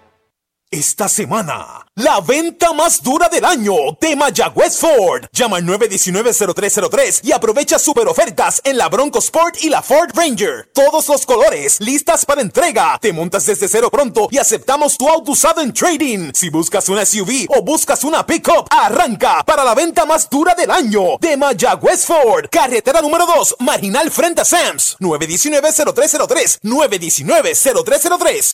Esta 0.73 1.09
semana, 1.09 1.85
la 1.95 2.21
venta 2.21 2.71
más 2.71 3.03
dura 3.03 3.27
del 3.27 3.43
año 3.43 3.73
de 3.99 4.15
Mayagüez 4.15 4.77
Ford. 4.79 5.25
Llama 5.33 5.57
al 5.57 5.65
919-0303 5.65 7.19
y 7.25 7.33
aprovecha 7.33 7.77
super 7.77 8.07
ofertas 8.07 8.61
en 8.63 8.77
la 8.77 8.87
Bronco 8.87 9.19
Sport 9.19 9.61
y 9.63 9.69
la 9.69 9.81
Ford 9.81 10.11
Ranger. 10.15 10.69
Todos 10.73 11.09
los 11.09 11.25
colores, 11.25 11.81
listas 11.81 12.25
para 12.25 12.39
entrega. 12.39 12.97
Te 13.01 13.11
montas 13.11 13.45
desde 13.45 13.67
cero 13.67 13.89
pronto 13.91 14.29
y 14.31 14.37
aceptamos 14.37 14.97
tu 14.97 15.09
auto 15.09 15.33
usado 15.33 15.59
en 15.59 15.73
trading. 15.73 16.31
Si 16.33 16.49
buscas 16.49 16.87
una 16.87 17.05
SUV 17.05 17.47
o 17.49 17.61
buscas 17.61 18.05
una 18.05 18.25
pickup, 18.25 18.67
arranca 18.69 19.43
para 19.43 19.65
la 19.65 19.75
venta 19.75 20.05
más 20.05 20.29
dura 20.29 20.55
del 20.55 20.71
año 20.71 21.17
de 21.19 21.35
Mayagüez 21.35 22.05
Ford. 22.05 22.45
Carretera 22.49 23.01
número 23.01 23.25
2, 23.25 23.57
Marginal 23.59 24.09
frente 24.09 24.39
a 24.39 24.45
Sams. 24.45 24.95
919-0303. 25.01 26.59
919-0303. 26.63 28.53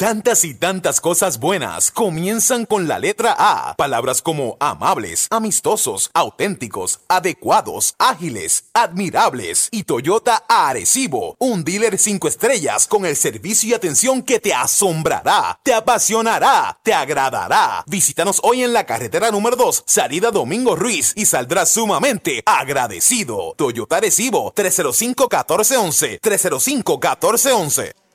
Tantas 0.00 0.46
y 0.46 0.54
tantas 0.54 0.98
cosas 0.98 1.38
buenas 1.38 1.90
comienzan 1.90 2.64
con 2.64 2.88
la 2.88 2.98
letra 2.98 3.36
A. 3.38 3.76
Palabras 3.76 4.22
como 4.22 4.56
amables, 4.58 5.26
amistosos, 5.28 6.10
auténticos, 6.14 7.00
adecuados, 7.06 7.96
ágiles, 7.98 8.70
admirables 8.72 9.68
y 9.70 9.82
Toyota 9.82 10.42
Arecibo, 10.48 11.36
un 11.38 11.64
dealer 11.64 11.98
5 11.98 12.28
estrellas 12.28 12.86
con 12.86 13.04
el 13.04 13.14
servicio 13.14 13.68
y 13.68 13.74
atención 13.74 14.22
que 14.22 14.40
te 14.40 14.54
asombrará, 14.54 15.60
te 15.62 15.74
apasionará, 15.74 16.80
te 16.82 16.94
agradará. 16.94 17.84
Visítanos 17.86 18.40
hoy 18.42 18.62
en 18.62 18.72
la 18.72 18.86
carretera 18.86 19.30
número 19.30 19.56
2, 19.56 19.84
salida 19.86 20.30
Domingo 20.30 20.76
Ruiz 20.76 21.12
y 21.14 21.26
saldrás 21.26 21.72
sumamente 21.72 22.42
agradecido. 22.46 23.52
Toyota 23.54 23.98
Arecibo 23.98 24.54
305-1411, 24.54 26.20
305-1411. 26.22 28.09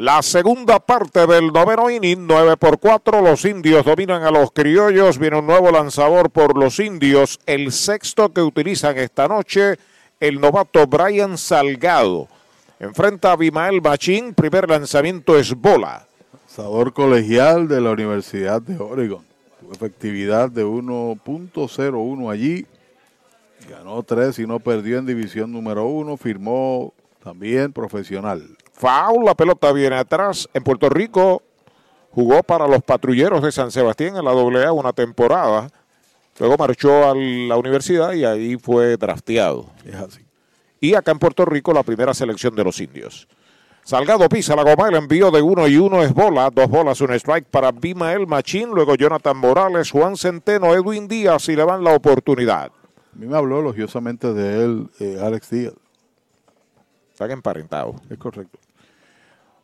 La 0.00 0.22
segunda 0.22 0.80
parte 0.80 1.26
del 1.26 1.52
noveno 1.52 1.90
inning, 1.90 2.26
9 2.26 2.56
por 2.56 2.78
4, 2.78 3.20
los 3.20 3.44
indios 3.44 3.84
dominan 3.84 4.22
a 4.22 4.30
los 4.30 4.50
criollos, 4.50 5.18
viene 5.18 5.40
un 5.40 5.46
nuevo 5.46 5.70
lanzador 5.70 6.30
por 6.30 6.56
los 6.56 6.80
indios, 6.80 7.38
el 7.44 7.70
sexto 7.70 8.32
que 8.32 8.40
utilizan 8.40 8.96
esta 8.96 9.28
noche, 9.28 9.76
el 10.18 10.40
novato 10.40 10.86
Brian 10.86 11.36
Salgado. 11.36 12.28
Enfrenta 12.78 13.32
a 13.32 13.36
Bimael 13.36 13.82
Machín, 13.82 14.32
primer 14.32 14.70
lanzamiento 14.70 15.38
es 15.38 15.54
bola. 15.54 16.06
Lanzador 16.32 16.94
colegial 16.94 17.68
de 17.68 17.82
la 17.82 17.90
Universidad 17.90 18.62
de 18.62 18.78
Oregon. 18.82 19.22
Tuvo 19.60 19.72
efectividad 19.72 20.48
de 20.48 20.64
1.01 20.64 22.32
allí. 22.32 22.64
Ganó 23.68 24.02
3 24.02 24.38
y 24.38 24.46
no 24.46 24.60
perdió 24.60 24.96
en 24.96 25.04
división 25.04 25.52
número 25.52 25.84
1. 25.88 26.16
Firmó 26.16 26.94
también 27.22 27.74
profesional. 27.74 28.56
Foul, 28.80 29.26
la 29.26 29.34
pelota 29.34 29.70
viene 29.72 29.96
atrás. 29.96 30.48
En 30.54 30.64
Puerto 30.64 30.88
Rico 30.88 31.42
jugó 32.12 32.42
para 32.42 32.66
los 32.66 32.82
patrulleros 32.82 33.42
de 33.42 33.52
San 33.52 33.70
Sebastián 33.70 34.16
en 34.16 34.24
la 34.24 34.30
AA 34.30 34.72
una 34.72 34.94
temporada. 34.94 35.68
Luego 36.38 36.56
marchó 36.56 37.10
a 37.10 37.14
la 37.14 37.58
universidad 37.58 38.14
y 38.14 38.24
ahí 38.24 38.56
fue 38.56 38.96
drafteado. 38.96 39.66
Es 39.84 39.96
así. 39.96 40.24
Y 40.80 40.94
acá 40.94 41.12
en 41.12 41.18
Puerto 41.18 41.44
Rico 41.44 41.74
la 41.74 41.82
primera 41.82 42.14
selección 42.14 42.54
de 42.54 42.64
los 42.64 42.80
indios. 42.80 43.28
Salgado 43.82 44.26
pisa 44.30 44.56
la 44.56 44.62
goma, 44.62 44.88
el 44.88 44.94
envío 44.94 45.30
de 45.30 45.42
uno 45.42 45.68
y 45.68 45.76
uno 45.76 46.02
es 46.02 46.14
bola, 46.14 46.48
dos 46.50 46.68
bolas, 46.68 47.02
un 47.02 47.12
strike 47.12 47.48
para 47.50 47.72
Bimael 47.72 48.26
Machín, 48.26 48.70
luego 48.70 48.94
Jonathan 48.94 49.36
Morales, 49.36 49.90
Juan 49.90 50.16
Centeno, 50.16 50.72
Edwin 50.74 51.06
Díaz 51.06 51.50
y 51.50 51.56
le 51.56 51.64
van 51.64 51.84
la 51.84 51.94
oportunidad. 51.94 52.66
A 52.68 53.16
mí 53.18 53.26
me 53.26 53.36
habló 53.36 53.60
elogiosamente 53.60 54.32
de 54.32 54.64
él 54.64 54.90
eh, 55.00 55.18
Alex 55.20 55.50
Díaz. 55.50 55.74
Están 57.12 57.32
emparentados. 57.32 57.96
Es 58.08 58.16
correcto. 58.16 58.58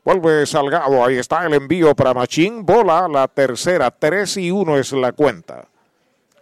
Vuelve 0.07 0.47
Salgado, 0.47 1.05
ahí 1.05 1.17
está 1.17 1.45
el 1.47 1.55
envío 1.55 1.93
para 1.97 2.15
Machín, 2.15 2.65
bola, 2.65 3.09
la 3.09 3.27
tercera, 3.27 3.91
3 3.91 4.37
y 4.37 4.53
1 4.53 4.79
es 4.79 4.93
la 4.93 5.11
cuenta. 5.11 5.67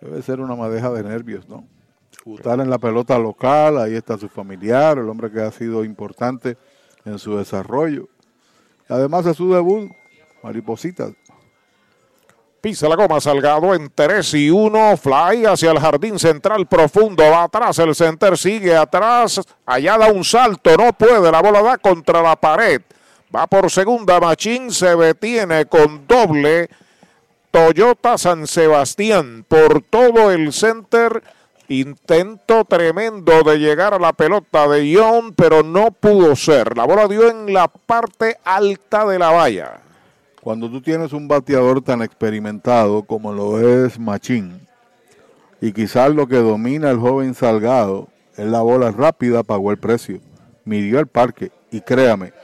Debe 0.03 0.21
ser 0.21 0.41
una 0.41 0.55
madeja 0.55 0.91
de 0.91 1.03
nervios, 1.03 1.49
¿no? 1.49 1.65
Gustar 2.27 2.61
en 2.61 2.69
la 2.69 2.77
pelota 2.77 3.19
local, 3.19 3.79
ahí 3.79 3.95
está 3.95 4.19
su 4.19 4.29
familiar, 4.29 4.99
el 4.99 5.09
hombre 5.09 5.33
que 5.33 5.41
ha 5.41 5.51
sido 5.51 5.83
importante 5.83 6.59
en 7.07 7.19
su 7.19 7.39
desarrollo. 7.39 8.07
Además 8.87 9.25
de 9.25 9.33
su 9.33 9.51
debut, 9.51 9.91
Maripositas. 10.43 11.13
Pisa 12.61 12.87
la 12.87 12.97
goma 12.97 13.19
Salgado 13.19 13.75
en 13.75 13.91
3 13.95 14.35
y 14.35 14.51
1. 14.51 14.99
Fly 14.99 15.47
hacia 15.47 15.71
el 15.71 15.79
jardín 15.79 16.19
central 16.19 16.67
profundo. 16.67 17.23
Va 17.23 17.45
atrás. 17.45 17.79
El 17.79 17.95
center 17.95 18.37
sigue 18.37 18.77
atrás. 18.77 19.41
Allá 19.65 19.97
da 19.97 20.13
un 20.13 20.23
salto. 20.23 20.77
No 20.77 20.93
puede. 20.93 21.31
La 21.31 21.41
bola 21.41 21.63
da 21.63 21.79
contra 21.79 22.23
la 22.23 22.37
pared. 22.37 22.81
Va 23.35 23.47
por 23.49 23.71
segunda. 23.71 24.21
Machín 24.21 24.71
se 24.71 24.95
detiene 24.95 25.67
con 25.67 26.07
doble. 26.07 26.69
Toyota 27.51 28.17
San 28.17 28.47
Sebastián 28.47 29.45
por 29.49 29.83
todo 29.83 30.31
el 30.31 30.53
center. 30.53 31.23
Intento 31.69 32.65
tremendo 32.65 33.43
de 33.43 33.59
llegar 33.59 33.95
a 33.95 33.99
la 33.99 34.13
pelota 34.13 34.69
de 34.69 34.89
Young, 34.89 35.33
pero 35.35 35.63
no 35.63 35.91
pudo 35.91 36.37
ser. 36.37 36.77
La 36.77 36.85
bola 36.85 37.09
dio 37.09 37.29
en 37.29 37.53
la 37.53 37.69
parte 37.69 38.37
alta 38.45 39.07
de 39.07 39.19
la 39.19 39.31
valla. 39.31 39.81
Cuando 40.43 40.71
tú 40.71 40.81
tienes 40.83 41.13
un 41.13 41.27
bateador 41.27 41.81
tan 41.81 42.03
experimentado 42.03 43.03
como 43.03 43.33
lo 43.33 43.87
es 43.87 43.99
Machín, 43.99 44.61
y 45.61 45.73
quizás 45.73 46.15
lo 46.15 46.27
que 46.27 46.37
domina 46.37 46.91
el 46.91 46.99
joven 46.99 47.35
Salgado 47.35 48.09
es 48.37 48.45
la 48.45 48.61
bola 48.61 48.91
rápida, 48.91 49.43
pagó 49.43 49.71
el 49.71 49.79
precio, 49.79 50.21
midió 50.67 51.01
el 51.01 51.07
parque, 51.07 51.51
y 51.71 51.81
créame, 51.81 52.35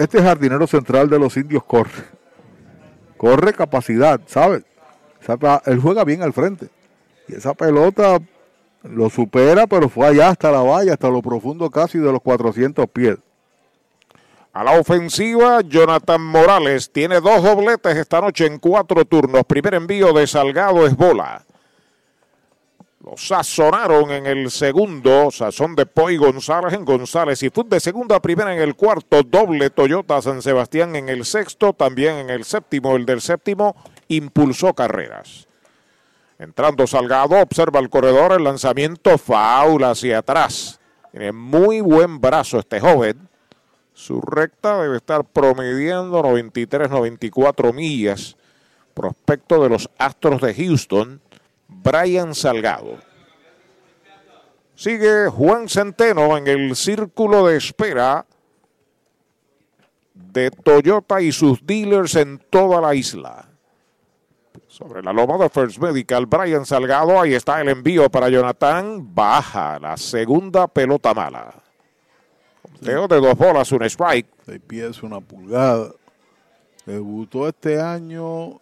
este 0.00 0.22
jardinero 0.22 0.66
central 0.66 1.10
de 1.10 1.18
los 1.18 1.36
indios 1.36 1.62
corre, 1.64 2.04
corre 3.16 3.52
capacidad, 3.52 4.20
¿sabes? 4.26 4.64
Él 5.66 5.78
juega 5.78 6.04
bien 6.04 6.22
al 6.22 6.32
frente, 6.32 6.68
y 7.28 7.34
esa 7.34 7.52
pelota 7.52 8.18
lo 8.82 9.10
supera, 9.10 9.66
pero 9.66 9.88
fue 9.88 10.06
allá 10.06 10.30
hasta 10.30 10.50
la 10.50 10.62
valla, 10.62 10.94
hasta 10.94 11.10
lo 11.10 11.20
profundo 11.20 11.68
casi 11.70 11.98
de 11.98 12.10
los 12.10 12.22
400 12.22 12.86
pies. 12.86 13.18
A 14.52 14.64
la 14.64 14.80
ofensiva, 14.80 15.60
Jonathan 15.60 16.20
Morales 16.20 16.90
tiene 16.90 17.20
dos 17.20 17.42
dobletes 17.42 17.96
esta 17.96 18.20
noche 18.20 18.46
en 18.46 18.58
cuatro 18.58 19.04
turnos. 19.04 19.44
Primer 19.44 19.74
envío 19.74 20.12
de 20.12 20.26
Salgado 20.26 20.86
es 20.86 20.96
bola. 20.96 21.44
Lo 23.02 23.16
sazonaron 23.16 24.10
en 24.10 24.26
el 24.26 24.50
segundo, 24.50 25.30
sazón 25.30 25.74
de 25.74 25.86
Poi 25.86 26.18
González 26.18 26.74
en 26.74 26.84
González 26.84 27.42
y 27.42 27.48
fue 27.48 27.64
de 27.64 27.80
segunda 27.80 28.16
a 28.16 28.20
primera 28.20 28.54
en 28.54 28.60
el 28.60 28.76
cuarto, 28.76 29.22
doble 29.22 29.70
Toyota 29.70 30.20
San 30.20 30.42
Sebastián 30.42 30.94
en 30.96 31.08
el 31.08 31.24
sexto, 31.24 31.72
también 31.72 32.16
en 32.16 32.28
el 32.28 32.44
séptimo, 32.44 32.96
el 32.96 33.06
del 33.06 33.22
séptimo 33.22 33.74
impulsó 34.08 34.74
carreras. 34.74 35.48
Entrando 36.38 36.86
Salgado, 36.86 37.40
observa 37.40 37.80
el 37.80 37.88
corredor, 37.88 38.32
el 38.32 38.44
lanzamiento 38.44 39.16
faula 39.16 39.92
hacia 39.92 40.18
atrás. 40.18 40.78
Tiene 41.10 41.32
muy 41.32 41.80
buen 41.80 42.20
brazo 42.20 42.58
este 42.58 42.80
joven. 42.80 43.28
Su 43.94 44.20
recta 44.20 44.78
debe 44.78 44.98
estar 44.98 45.24
promediando 45.24 46.22
93-94 46.22 47.72
millas. 47.72 48.36
Prospecto 48.92 49.62
de 49.62 49.70
los 49.70 49.88
Astros 49.96 50.42
de 50.42 50.54
Houston, 50.54 51.20
Brian 51.70 52.34
Salgado. 52.34 52.98
Sigue 54.74 55.28
Juan 55.28 55.68
Centeno 55.68 56.36
en 56.36 56.46
el 56.46 56.74
círculo 56.74 57.46
de 57.46 57.56
espera 57.56 58.26
de 60.14 60.50
Toyota 60.50 61.20
y 61.20 61.32
sus 61.32 61.64
dealers 61.66 62.14
en 62.16 62.38
toda 62.50 62.80
la 62.80 62.94
isla. 62.94 63.46
Sobre 64.66 65.02
la 65.02 65.12
loma 65.12 65.36
de 65.36 65.48
First 65.48 65.78
Medical, 65.78 66.26
Brian 66.26 66.64
Salgado, 66.64 67.20
ahí 67.20 67.34
está 67.34 67.60
el 67.60 67.68
envío 67.68 68.10
para 68.10 68.28
Jonathan. 68.28 69.14
Baja 69.14 69.78
la 69.78 69.96
segunda 69.96 70.66
pelota 70.66 71.12
mala. 71.12 71.54
Leo 72.80 73.06
de 73.06 73.20
dos 73.20 73.36
bolas, 73.36 73.70
un 73.72 73.82
strike. 73.82 74.26
Seis 74.46 74.60
pies, 74.66 75.02
una 75.02 75.20
pulgada. 75.20 75.92
Debutó 76.86 77.46
este 77.46 77.80
año 77.80 78.60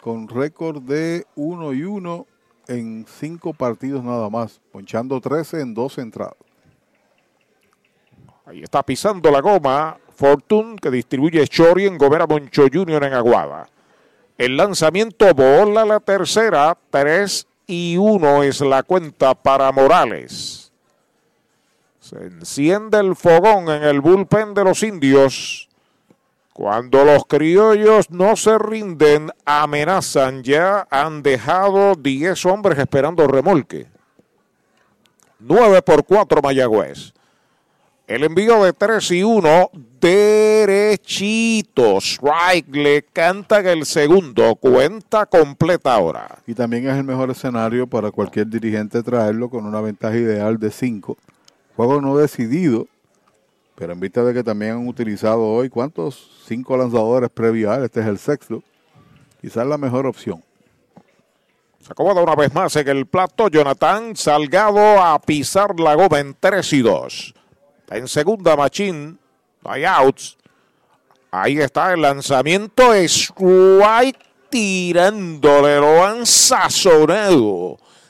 con 0.00 0.28
récord 0.28 0.82
de 0.82 1.24
1 1.36 1.72
y 1.72 1.84
1 1.84 2.26
en 2.68 3.06
cinco 3.18 3.52
partidos 3.52 4.02
nada 4.02 4.28
más, 4.30 4.60
ponchando 4.72 5.20
13 5.20 5.60
en 5.60 5.74
dos 5.74 5.98
entradas. 5.98 6.36
Ahí 8.46 8.62
está 8.62 8.82
pisando 8.82 9.30
la 9.30 9.40
goma 9.40 9.96
Fortune 10.14 10.76
que 10.76 10.90
distribuye 10.90 11.46
Chori 11.48 11.86
en 11.86 11.98
Gomera 11.98 12.26
Moncho 12.26 12.66
Jr. 12.72 13.04
en 13.04 13.14
Aguada. 13.14 13.68
El 14.36 14.56
lanzamiento 14.56 15.32
bola 15.34 15.84
la 15.84 16.00
tercera, 16.00 16.76
3 16.90 17.46
y 17.66 17.96
1 17.96 18.42
es 18.42 18.60
la 18.60 18.82
cuenta 18.82 19.34
para 19.34 19.70
Morales. 19.72 20.72
Se 22.00 22.16
enciende 22.16 22.98
el 22.98 23.16
fogón 23.16 23.70
en 23.70 23.82
el 23.82 24.00
bullpen 24.00 24.52
de 24.52 24.64
los 24.64 24.82
indios. 24.82 25.68
Cuando 26.54 27.04
los 27.04 27.26
criollos 27.26 28.10
no 28.10 28.36
se 28.36 28.56
rinden, 28.58 29.32
amenazan. 29.44 30.44
Ya 30.44 30.86
han 30.88 31.20
dejado 31.24 31.96
10 31.96 32.46
hombres 32.46 32.78
esperando 32.78 33.26
remolque. 33.26 33.88
9 35.40 35.82
por 35.82 36.04
4 36.04 36.40
Mayagüez. 36.40 37.12
El 38.06 38.22
envío 38.22 38.62
de 38.62 38.72
3 38.72 39.10
y 39.10 39.24
1, 39.24 39.70
derechito. 40.00 41.98
Strike 41.98 42.68
le 42.76 43.02
cantan 43.02 43.66
el 43.66 43.84
segundo. 43.84 44.54
Cuenta 44.54 45.26
completa 45.26 45.92
ahora. 45.92 46.38
Y 46.46 46.54
también 46.54 46.88
es 46.88 46.94
el 46.94 47.02
mejor 47.02 47.32
escenario 47.32 47.88
para 47.88 48.12
cualquier 48.12 48.46
dirigente 48.46 49.02
traerlo 49.02 49.50
con 49.50 49.66
una 49.66 49.80
ventaja 49.80 50.16
ideal 50.16 50.56
de 50.60 50.70
5. 50.70 51.16
Juego 51.74 52.00
no 52.00 52.16
decidido, 52.16 52.86
pero 53.74 53.92
en 53.92 54.00
vista 54.00 54.22
de 54.22 54.32
que 54.32 54.44
también 54.44 54.72
han 54.72 54.88
utilizado 54.88 55.42
hoy, 55.42 55.68
¿cuántos? 55.68 56.30
Cinco 56.46 56.76
lanzadores 56.76 57.30
previos. 57.30 57.76
Este 57.78 58.00
es 58.00 58.06
el 58.06 58.18
sexto. 58.18 58.62
Quizás 59.40 59.66
la 59.66 59.78
mejor 59.78 60.06
opción. 60.06 60.42
Se 61.80 61.92
acomoda 61.92 62.22
una 62.22 62.34
vez 62.34 62.54
más 62.54 62.74
en 62.76 62.88
el 62.88 63.04
plato 63.04 63.48
Jonathan 63.48 64.16
Salgado 64.16 65.02
a 65.02 65.18
pisar 65.20 65.78
la 65.78 65.94
goma 65.94 66.20
en 66.20 66.34
3 66.38 66.72
y 66.72 66.82
2. 66.82 67.34
En 67.90 68.08
segunda 68.08 68.56
Machín, 68.56 69.18
no 69.62 69.70
hay 69.70 69.84
outs. 69.84 70.38
Ahí 71.30 71.58
está 71.58 71.92
el 71.92 72.00
lanzamiento. 72.00 72.94
Strike 72.94 74.18
tirándole, 74.48 75.78
lo 75.78 76.04
han 76.04 76.24
sazonado. 76.24 77.76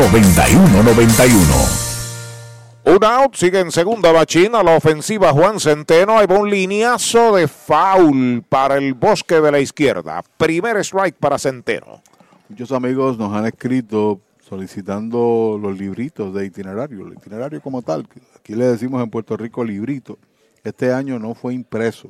832-9191. 0.00 2.86
Un 2.86 3.04
out, 3.04 3.34
sigue 3.34 3.60
en 3.60 3.70
segunda 3.70 4.10
bachina 4.12 4.62
la 4.62 4.74
ofensiva 4.74 5.30
Juan 5.30 5.60
Centeno. 5.60 6.18
Hay 6.18 6.26
un 6.30 6.48
lineazo 6.48 7.36
de 7.36 7.46
foul 7.46 8.42
para 8.48 8.78
el 8.78 8.94
bosque 8.94 9.42
de 9.42 9.52
la 9.52 9.60
izquierda. 9.60 10.22
Primer 10.38 10.78
strike 10.78 11.16
para 11.16 11.38
Centeno. 11.38 12.00
Muchos 12.48 12.72
amigos 12.72 13.18
nos 13.18 13.34
han 13.34 13.44
escrito 13.44 14.22
solicitando 14.40 15.58
los 15.60 15.78
libritos 15.78 16.32
de 16.32 16.46
itinerario, 16.46 17.06
el 17.06 17.12
itinerario 17.12 17.60
como 17.60 17.82
tal. 17.82 18.08
Aquí 18.36 18.54
le 18.54 18.68
decimos 18.68 19.02
en 19.02 19.10
Puerto 19.10 19.36
Rico 19.36 19.62
librito. 19.62 20.16
Este 20.64 20.94
año 20.94 21.18
no 21.18 21.34
fue 21.34 21.52
impreso. 21.52 22.08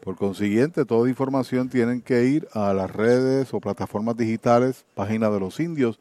Por 0.00 0.16
consiguiente, 0.16 0.86
toda 0.86 1.10
información 1.10 1.68
tienen 1.68 2.00
que 2.00 2.24
ir 2.24 2.48
a 2.54 2.72
las 2.72 2.90
redes 2.90 3.52
o 3.52 3.60
plataformas 3.60 4.16
digitales, 4.16 4.86
página 4.94 5.28
de 5.28 5.40
los 5.40 5.60
indios, 5.60 6.00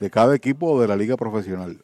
de 0.00 0.10
cada 0.10 0.34
equipo 0.34 0.80
de 0.80 0.88
la 0.88 0.96
liga 0.96 1.16
profesional. 1.16 1.78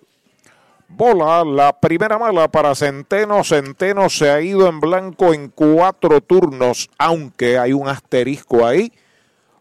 Bola, 0.89 1.43
la 1.45 1.81
primera 1.81 2.19
mala 2.19 2.49
para 2.49 2.75
Centeno. 2.75 3.43
Centeno 3.45 4.11
se 4.11 4.31
ha 4.31 4.43
ido 4.43 4.69
en 4.69 4.79
blanco 4.79 5.33
en 5.33 5.49
cuatro 5.49 6.21
turnos, 6.21 6.91
aunque 6.99 7.59
hay 7.59 7.73
un 7.73 7.89
asterisco 7.89 8.67
ahí, 8.67 8.93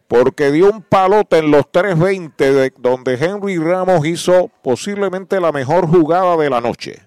porque 0.08 0.52
dio 0.52 0.70
un 0.70 0.82
palote 0.82 1.38
en 1.38 1.50
los 1.50 1.70
320, 1.70 2.52
de, 2.52 2.72
donde 2.76 3.14
Henry 3.14 3.56
Ramos 3.56 4.04
hizo 4.04 4.50
posiblemente 4.62 5.40
la 5.40 5.52
mejor 5.52 5.86
jugada 5.88 6.36
de 6.36 6.50
la 6.50 6.60
noche. 6.60 7.00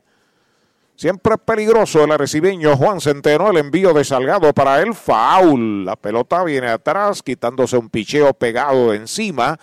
Siempre 0.95 1.35
es 1.35 1.41
peligroso 1.41 2.03
el 2.03 2.11
arecibeño 2.11 2.77
Juan 2.77 3.01
Centeno, 3.01 3.51
el 3.51 3.57
envío 3.57 3.93
de 3.93 4.03
Salgado 4.03 4.53
para 4.53 4.81
el 4.81 4.95
foul. 4.95 5.85
La 5.85 5.97
pelota 5.97 6.43
viene 6.43 6.69
atrás, 6.69 7.21
quitándose 7.21 7.77
un 7.77 7.89
picheo 7.89 8.33
pegado 8.33 8.91
de 8.91 8.97
encima. 8.97 9.59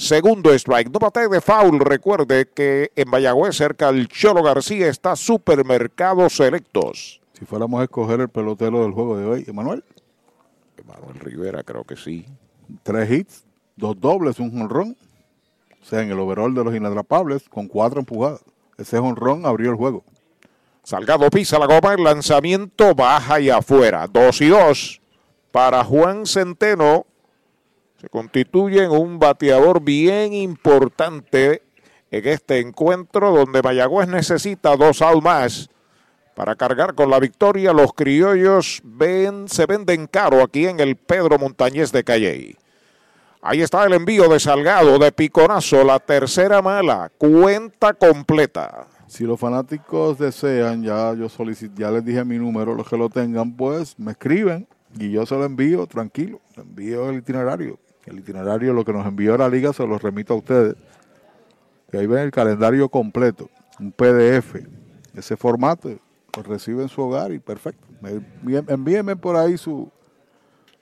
Segundo 0.00 0.50
strike. 0.54 0.90
No 0.90 0.98
bate 0.98 1.28
de 1.28 1.42
foul. 1.42 1.78
Recuerde 1.78 2.48
que 2.48 2.90
en 2.96 3.10
Mayagüez, 3.10 3.54
cerca 3.54 3.92
del 3.92 4.08
Cholo 4.08 4.42
García, 4.42 4.88
está 4.88 5.14
Supermercados 5.14 6.36
Selectos. 6.36 7.20
Si 7.38 7.44
fuéramos 7.44 7.82
a 7.82 7.84
escoger 7.84 8.18
el 8.20 8.30
pelotero 8.30 8.82
del 8.82 8.92
juego 8.92 9.18
de 9.18 9.26
hoy, 9.26 9.44
Emanuel. 9.46 9.84
Emanuel 10.78 11.20
Rivera, 11.20 11.62
creo 11.64 11.84
que 11.84 11.96
sí. 11.96 12.24
Tres 12.82 13.10
hits, 13.10 13.44
dos 13.76 14.00
dobles, 14.00 14.40
un 14.40 14.50
jonrón. 14.50 14.96
O 15.82 15.84
sea, 15.84 16.00
en 16.00 16.10
el 16.10 16.18
overall 16.18 16.54
de 16.54 16.64
los 16.64 16.74
inatrapables, 16.74 17.46
con 17.50 17.68
cuatro 17.68 18.00
empujadas. 18.00 18.40
Ese 18.78 18.98
jonrón 18.98 19.44
abrió 19.44 19.68
el 19.68 19.76
juego. 19.76 20.02
Salgado 20.82 21.28
pisa 21.28 21.58
la 21.58 21.66
goma, 21.66 21.92
el 21.92 22.04
lanzamiento 22.04 22.94
baja 22.94 23.38
y 23.38 23.50
afuera. 23.50 24.06
Dos 24.06 24.40
y 24.40 24.48
dos 24.48 25.02
para 25.52 25.84
Juan 25.84 26.24
Centeno 26.24 27.04
se 28.00 28.08
constituye 28.08 28.82
en 28.82 28.92
un 28.92 29.18
bateador 29.18 29.82
bien 29.82 30.32
importante 30.32 31.62
en 32.10 32.26
este 32.26 32.58
encuentro 32.58 33.30
donde 33.30 33.62
Mayagüez 33.62 34.08
necesita 34.08 34.74
dos 34.74 35.02
más 35.22 35.68
para 36.34 36.56
cargar 36.56 36.94
con 36.94 37.10
la 37.10 37.20
victoria. 37.20 37.74
Los 37.74 37.92
criollos 37.92 38.82
se 39.46 39.66
venden 39.66 40.06
caro 40.06 40.42
aquí 40.42 40.66
en 40.66 40.80
el 40.80 40.96
Pedro 40.96 41.38
Montañez 41.38 41.92
de 41.92 42.02
Calley. 42.02 42.56
Ahí 43.42 43.60
está 43.60 43.84
el 43.84 43.92
envío 43.92 44.28
de 44.30 44.40
Salgado, 44.40 44.98
de 44.98 45.12
Piconazo, 45.12 45.84
la 45.84 45.98
tercera 45.98 46.62
mala, 46.62 47.12
cuenta 47.18 47.92
completa. 47.92 48.86
Si 49.08 49.24
los 49.24 49.38
fanáticos 49.38 50.18
desean, 50.18 50.82
ya 50.82 51.12
yo 51.12 51.28
solicito, 51.28 51.74
ya 51.76 51.90
les 51.90 52.04
dije 52.04 52.24
mi 52.24 52.38
número, 52.38 52.74
los 52.74 52.88
que 52.88 52.96
lo 52.96 53.10
tengan, 53.10 53.54
pues 53.54 53.98
me 53.98 54.12
escriben 54.12 54.66
y 54.98 55.10
yo 55.10 55.26
se 55.26 55.34
lo 55.34 55.44
envío 55.44 55.86
tranquilo, 55.86 56.40
envío 56.56 57.10
el 57.10 57.18
itinerario. 57.18 57.78
El 58.06 58.18
itinerario, 58.18 58.72
lo 58.72 58.84
que 58.84 58.92
nos 58.92 59.06
envió 59.06 59.36
la 59.36 59.48
liga, 59.48 59.72
se 59.72 59.86
lo 59.86 59.98
remito 59.98 60.34
a 60.34 60.36
ustedes. 60.36 60.74
Y 61.92 61.96
ahí 61.96 62.06
ven 62.06 62.20
el 62.20 62.30
calendario 62.30 62.88
completo, 62.88 63.50
un 63.78 63.92
PDF. 63.92 64.56
Ese 65.14 65.36
formato 65.36 65.90
lo 66.36 66.42
recibe 66.42 66.82
en 66.82 66.88
su 66.88 67.02
hogar 67.02 67.32
y 67.32 67.38
perfecto. 67.38 67.86
Envíenme 68.68 69.16
por 69.16 69.36
ahí 69.36 69.58
su, 69.58 69.90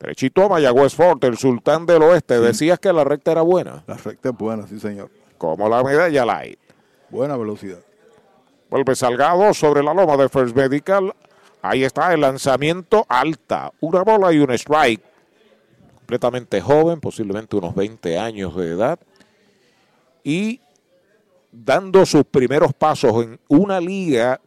Derechito 0.00 0.42
a 0.42 0.48
Mayagüez 0.48 0.92
Fort, 0.92 1.22
el 1.22 1.38
sultán 1.38 1.86
del 1.86 2.02
oeste. 2.02 2.36
Sí. 2.38 2.42
Decías 2.42 2.80
que 2.80 2.92
la 2.92 3.04
recta 3.04 3.30
era 3.30 3.42
buena. 3.42 3.84
La 3.86 3.96
recta 3.96 4.30
es 4.30 4.36
buena, 4.36 4.66
sí, 4.66 4.80
señor. 4.80 5.08
Como 5.38 5.68
la 5.68 5.84
medalla 5.84 6.24
light. 6.24 6.58
Buena 7.10 7.36
velocidad. 7.36 7.78
Vuelve 8.70 8.94
Salgado 8.94 9.52
sobre 9.52 9.82
la 9.82 9.92
loma 9.92 10.16
de 10.16 10.28
First 10.28 10.54
Medical. 10.54 11.12
Ahí 11.60 11.82
está 11.82 12.14
el 12.14 12.20
lanzamiento 12.20 13.04
alta. 13.08 13.72
Una 13.80 14.02
bola 14.02 14.32
y 14.32 14.38
un 14.38 14.52
strike. 14.52 15.02
Completamente 15.96 16.60
joven, 16.60 17.00
posiblemente 17.00 17.56
unos 17.56 17.74
20 17.74 18.16
años 18.16 18.54
de 18.56 18.68
edad. 18.68 18.98
Y 20.22 20.60
dando 21.50 22.06
sus 22.06 22.24
primeros 22.24 22.72
pasos 22.72 23.24
en 23.24 23.40
una 23.48 23.80
liga 23.80 24.40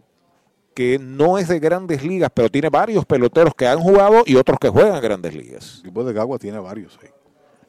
que 0.74 0.98
no 0.98 1.38
es 1.38 1.50
de 1.50 1.60
grandes 1.60 2.04
ligas, 2.04 2.32
pero 2.34 2.50
tiene 2.50 2.70
varios 2.70 3.06
peloteros 3.06 3.54
que 3.54 3.68
han 3.68 3.80
jugado 3.80 4.24
y 4.26 4.36
otros 4.36 4.58
que 4.58 4.70
juegan 4.70 5.02
grandes 5.02 5.36
ligas. 5.36 5.76
El 5.78 5.84
tipo 5.84 6.04
de 6.04 6.14
Gagua 6.14 6.40
tiene 6.40 6.60
varios 6.60 6.98
ahí. 7.04 7.10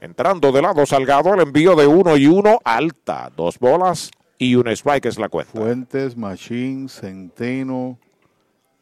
Entrando 0.01 0.53
de 0.53 0.63
lado 0.63 0.87
Salgado, 0.87 1.35
el 1.35 1.41
envío 1.41 1.75
de 1.75 1.87
uno 1.87 2.17
y 2.17 2.27
uno 2.27 2.61
alta. 2.65 3.31
Dos 3.37 3.59
bolas, 3.59 4.11
y 4.39 4.55
un 4.55 4.69
strike 4.69 5.07
es 5.07 5.19
la 5.19 5.29
cuenta. 5.29 5.53
Fuentes, 5.53 6.17
Machine, 6.17 6.89
Centeno, 6.89 7.99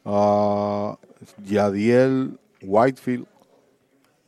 uh, 0.05 0.95
Yadiel, 1.45 2.39
Whitefield. 2.63 3.27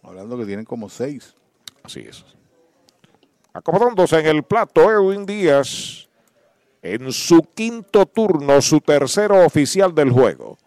Hablando 0.03 0.37
que 0.39 0.45
tienen 0.45 0.65
como 0.65 0.89
seis. 0.89 1.35
Así 1.83 2.01
es. 2.01 2.25
Acomodándose 3.53 4.19
en 4.19 4.27
el 4.27 4.43
plato, 4.43 4.91
Edwin 4.91 5.25
Díaz 5.25 6.05
en 6.85 7.11
su 7.13 7.43
quinto 7.43 8.05
turno, 8.05 8.61
su 8.61 8.81
tercero 8.81 9.45
oficial 9.45 9.95
del 9.95 10.11
juego. 10.11 10.59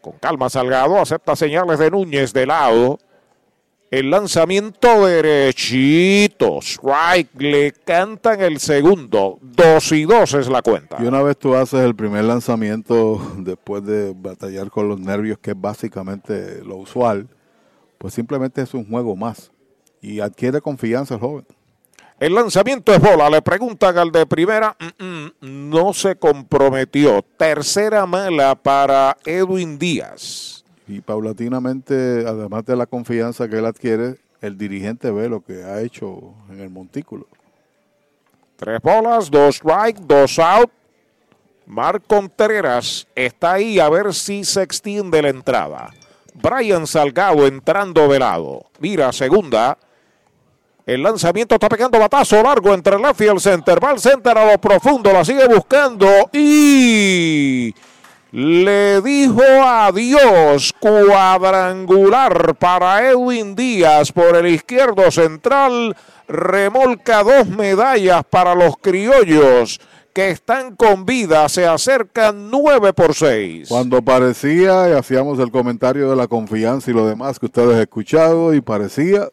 Con 0.00 0.14
calma 0.14 0.48
Salgado, 0.48 0.98
acepta 0.98 1.36
señales 1.36 1.78
de 1.78 1.90
Núñez 1.90 2.32
de 2.32 2.46
lado. 2.46 2.98
El 3.92 4.10
lanzamiento 4.10 5.04
derechito. 5.04 6.60
Strike. 6.62 7.28
Le 7.38 7.72
cantan 7.72 8.40
el 8.40 8.58
segundo. 8.58 9.38
Dos 9.42 9.92
y 9.92 10.06
dos 10.06 10.32
es 10.32 10.48
la 10.48 10.62
cuenta. 10.62 10.96
Y 10.98 11.04
una 11.04 11.20
vez 11.22 11.36
tú 11.36 11.54
haces 11.54 11.80
el 11.80 11.94
primer 11.94 12.24
lanzamiento 12.24 13.20
después 13.36 13.84
de 13.84 14.14
batallar 14.16 14.70
con 14.70 14.88
los 14.88 14.98
nervios, 14.98 15.36
que 15.36 15.50
es 15.50 15.60
básicamente 15.60 16.64
lo 16.64 16.76
usual, 16.76 17.28
pues 17.98 18.14
simplemente 18.14 18.62
es 18.62 18.72
un 18.72 18.88
juego 18.88 19.14
más. 19.14 19.52
Y 20.00 20.20
adquiere 20.20 20.62
confianza 20.62 21.16
el 21.16 21.20
joven. 21.20 21.44
El 22.18 22.34
lanzamiento 22.34 22.94
es 22.94 22.98
bola. 22.98 23.28
Le 23.28 23.42
preguntan 23.42 23.98
al 23.98 24.10
de 24.10 24.24
primera. 24.24 24.74
Mm, 24.80 25.04
mm, 25.04 25.68
no 25.68 25.92
se 25.92 26.16
comprometió. 26.16 27.22
Tercera 27.36 28.06
mala 28.06 28.54
para 28.54 29.18
Edwin 29.26 29.78
Díaz. 29.78 30.61
Y 30.92 31.00
paulatinamente, 31.00 32.22
además 32.26 32.66
de 32.66 32.76
la 32.76 32.84
confianza 32.84 33.48
que 33.48 33.56
él 33.56 33.64
adquiere, 33.64 34.16
el 34.42 34.58
dirigente 34.58 35.10
ve 35.10 35.26
lo 35.26 35.40
que 35.40 35.64
ha 35.64 35.80
hecho 35.80 36.34
en 36.50 36.60
el 36.60 36.68
montículo. 36.68 37.26
Tres 38.56 38.78
bolas, 38.82 39.30
dos 39.30 39.56
strike, 39.56 40.00
dos 40.00 40.38
out. 40.38 40.70
Marc 41.64 42.02
Contreras 42.06 43.06
está 43.14 43.54
ahí 43.54 43.80
a 43.80 43.88
ver 43.88 44.12
si 44.12 44.44
se 44.44 44.60
extiende 44.60 45.22
la 45.22 45.30
entrada. 45.30 45.94
Brian 46.34 46.86
Salgado 46.86 47.46
entrando 47.46 48.06
de 48.08 48.18
lado. 48.18 48.66
Mira, 48.78 49.12
segunda. 49.12 49.78
El 50.84 51.02
lanzamiento 51.02 51.54
está 51.54 51.70
pegando 51.70 51.98
batazo 51.98 52.42
largo 52.42 52.74
entre 52.74 52.96
el 52.96 53.02
left 53.02 53.22
y 53.22 53.28
el 53.28 53.40
center. 53.40 53.82
Va 53.82 53.92
al 53.92 53.98
center 53.98 54.36
a 54.36 54.52
lo 54.52 54.60
profundo, 54.60 55.10
la 55.10 55.24
sigue 55.24 55.46
buscando 55.48 56.28
y 56.34 57.74
le 58.32 59.02
dijo 59.02 59.42
adiós 59.42 60.72
cuadrangular 60.80 62.54
para 62.54 63.10
Edwin 63.10 63.54
Díaz 63.54 64.10
por 64.10 64.34
el 64.36 64.46
izquierdo 64.46 65.10
central. 65.10 65.94
Remolca 66.26 67.22
dos 67.22 67.46
medallas 67.48 68.24
para 68.24 68.54
los 68.54 68.78
criollos 68.78 69.80
que 70.14 70.30
están 70.30 70.76
con 70.76 71.04
vida. 71.04 71.46
Se 71.50 71.66
acercan 71.66 72.50
9 72.50 72.94
por 72.94 73.14
6. 73.14 73.68
Cuando 73.68 74.00
parecía, 74.00 74.88
y 74.88 74.92
hacíamos 74.92 75.38
el 75.38 75.50
comentario 75.50 76.08
de 76.08 76.16
la 76.16 76.26
confianza 76.26 76.90
y 76.90 76.94
lo 76.94 77.06
demás 77.06 77.38
que 77.38 77.46
ustedes 77.46 77.74
han 77.74 77.82
escuchado, 77.82 78.54
y 78.54 78.62
parecía 78.62 79.28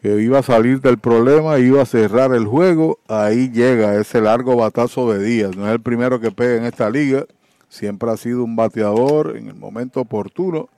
que 0.00 0.20
iba 0.22 0.38
a 0.38 0.42
salir 0.42 0.80
del 0.80 0.98
problema, 0.98 1.58
iba 1.58 1.82
a 1.82 1.86
cerrar 1.86 2.32
el 2.32 2.46
juego, 2.46 3.00
ahí 3.08 3.50
llega 3.50 4.00
ese 4.00 4.22
largo 4.22 4.56
batazo 4.56 5.12
de 5.12 5.22
Díaz. 5.22 5.56
No 5.56 5.66
es 5.66 5.72
el 5.72 5.80
primero 5.80 6.20
que 6.20 6.30
pega 6.30 6.56
en 6.56 6.64
esta 6.64 6.88
liga, 6.88 7.26
siempre 7.68 8.10
ha 8.10 8.16
sido 8.16 8.44
un 8.44 8.56
bateador 8.56 9.36
en 9.36 9.48
el 9.48 9.54
momento 9.54 10.00
oportuno. 10.00 10.68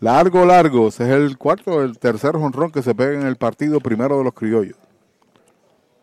Largo, 0.00 0.44
largo, 0.44 0.88
es 0.88 1.00
el 1.00 1.38
cuarto, 1.38 1.82
el 1.82 1.98
tercer 1.98 2.32
jonrón 2.32 2.70
que 2.70 2.82
se 2.82 2.94
pega 2.94 3.14
en 3.14 3.26
el 3.26 3.36
partido 3.36 3.80
primero 3.80 4.18
de 4.18 4.24
los 4.24 4.34
criollos. 4.34 4.76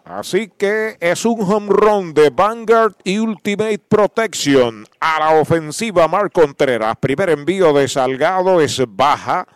Así 0.04 0.52
que 0.58 0.98
es 1.00 1.24
un 1.26 1.42
home 1.42 1.70
run 1.70 2.14
de 2.14 2.30
Vanguard 2.30 2.96
y 3.06 3.20
Ultimate 3.20 3.80
Protection 3.80 4.86
a 5.00 5.20
la 5.20 5.40
ofensiva 5.40 6.10
Marc 6.10 6.34
Contreras. 6.34 6.98
Primer 7.00 7.30
envío 7.30 7.72
de 7.72 7.88
Salgado 7.88 8.60
es 8.60 8.84
baja. 8.86 9.48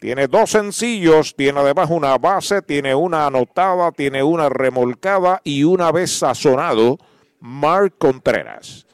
Tiene 0.00 0.26
dos 0.26 0.50
sencillos, 0.50 1.34
tiene 1.34 1.60
además 1.60 1.88
una 1.90 2.18
base, 2.18 2.60
tiene 2.60 2.94
una 2.94 3.26
anotada, 3.26 3.90
tiene 3.92 4.22
una 4.22 4.50
remolcada 4.50 5.40
y 5.44 5.64
una 5.64 5.90
vez 5.92 6.18
sazonado 6.18 6.98
Marc 7.40 7.94
Contreras. 7.96 8.86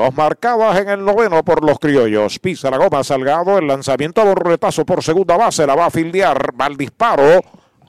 Dos 0.00 0.14
marcadas 0.14 0.78
en 0.78 0.88
el 0.88 1.04
noveno 1.04 1.44
por 1.44 1.62
los 1.62 1.78
criollos. 1.78 2.38
Pisa 2.38 2.70
la 2.70 2.78
goma 2.78 3.04
Salgado, 3.04 3.58
el 3.58 3.66
lanzamiento 3.66 4.22
a 4.22 4.24
borretazo 4.24 4.86
por 4.86 5.04
segunda 5.04 5.36
base, 5.36 5.66
la 5.66 5.74
va 5.74 5.84
a 5.84 5.90
fildear, 5.90 6.58
va 6.58 6.64
al 6.64 6.78
disparo. 6.78 7.42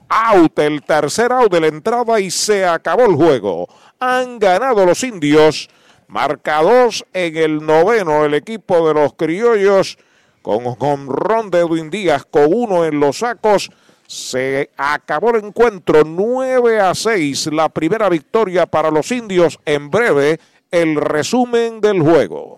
Out, 0.10 0.60
el 0.60 0.84
tercer 0.84 1.32
out 1.32 1.50
de 1.50 1.62
la 1.62 1.68
entrada 1.68 2.20
y 2.20 2.30
se 2.30 2.66
acabó 2.66 3.06
el 3.06 3.16
juego. 3.16 3.66
Han 4.02 4.40
ganado 4.40 4.86
los 4.86 5.02
indios. 5.06 5.70
Marcados 6.10 7.06
en 7.14 7.38
el 7.38 7.66
noveno 7.66 8.26
el 8.26 8.34
equipo 8.34 8.86
de 8.90 8.94
los 8.94 9.14
criollos 9.14 9.98
con 10.42 11.08
run 11.08 11.50
de 11.50 11.60
Edwin 11.60 11.90
Díaz 11.90 12.26
con 12.30 12.54
uno 12.54 12.84
en 12.84 13.00
los 13.00 13.20
sacos. 13.20 13.72
Se 14.06 14.70
acabó 14.76 15.30
el 15.30 15.46
encuentro 15.46 16.04
9 16.06 16.82
a 16.82 16.94
6, 16.94 17.54
la 17.54 17.70
primera 17.70 18.10
victoria 18.10 18.66
para 18.66 18.92
los 18.92 19.10
indios. 19.14 19.58
En 19.64 19.90
breve, 19.90 20.42
el 20.72 20.96
resumen 20.96 21.82
del 21.82 22.02
juego. 22.02 22.58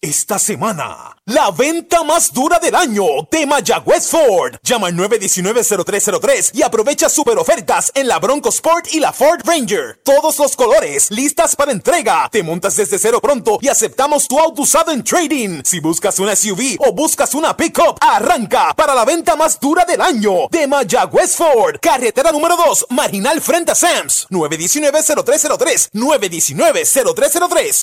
Esta 0.00 0.38
semana, 0.38 1.16
la 1.24 1.50
venta 1.50 2.04
más 2.04 2.32
dura 2.32 2.60
del 2.60 2.76
año 2.76 3.02
de 3.32 3.44
Mayagüez 3.46 4.06
Ford. 4.08 4.54
Llama 4.62 4.86
al 4.86 4.94
919-0303 4.94 6.52
y 6.54 6.62
aprovecha 6.62 7.08
super 7.08 7.36
ofertas 7.36 7.90
en 7.96 8.06
la 8.06 8.20
Bronco 8.20 8.50
Sport 8.50 8.94
y 8.94 9.00
la 9.00 9.12
Ford 9.12 9.40
Ranger. 9.44 10.00
Todos 10.04 10.38
los 10.38 10.54
colores, 10.54 11.10
listas 11.10 11.56
para 11.56 11.72
entrega. 11.72 12.28
Te 12.30 12.44
montas 12.44 12.76
desde 12.76 12.96
cero 12.96 13.20
pronto 13.20 13.58
y 13.60 13.66
aceptamos 13.66 14.28
tu 14.28 14.38
auto 14.38 14.62
usado 14.62 14.92
en 14.92 15.02
trading. 15.02 15.62
Si 15.64 15.80
buscas 15.80 16.20
una 16.20 16.36
SUV 16.36 16.76
o 16.78 16.92
buscas 16.92 17.34
una 17.34 17.56
pickup, 17.56 17.98
arranca 18.00 18.74
para 18.74 18.94
la 18.94 19.04
venta 19.04 19.34
más 19.34 19.58
dura 19.58 19.84
del 19.84 20.00
año 20.00 20.46
de 20.48 20.68
Mayagüez 20.68 21.34
Ford. 21.34 21.80
Carretera 21.82 22.30
número 22.30 22.56
2, 22.56 22.86
Marginal 22.90 23.40
frente 23.40 23.72
a 23.72 23.74
Sams. 23.74 24.28
919-0303. 24.30 25.88
919-0303. 25.92 27.82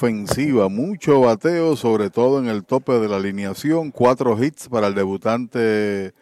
ofensiva, 0.01 0.67
mucho 0.67 1.21
bateo, 1.21 1.75
sobre 1.75 2.09
todo 2.09 2.39
en 2.39 2.47
el 2.47 2.65
tope 2.65 2.93
de 2.93 3.07
la 3.07 3.17
alineación, 3.17 3.91
cuatro 3.91 4.43
hits 4.43 4.67
para 4.67 4.87
el 4.87 4.95
debutante 4.95 6.15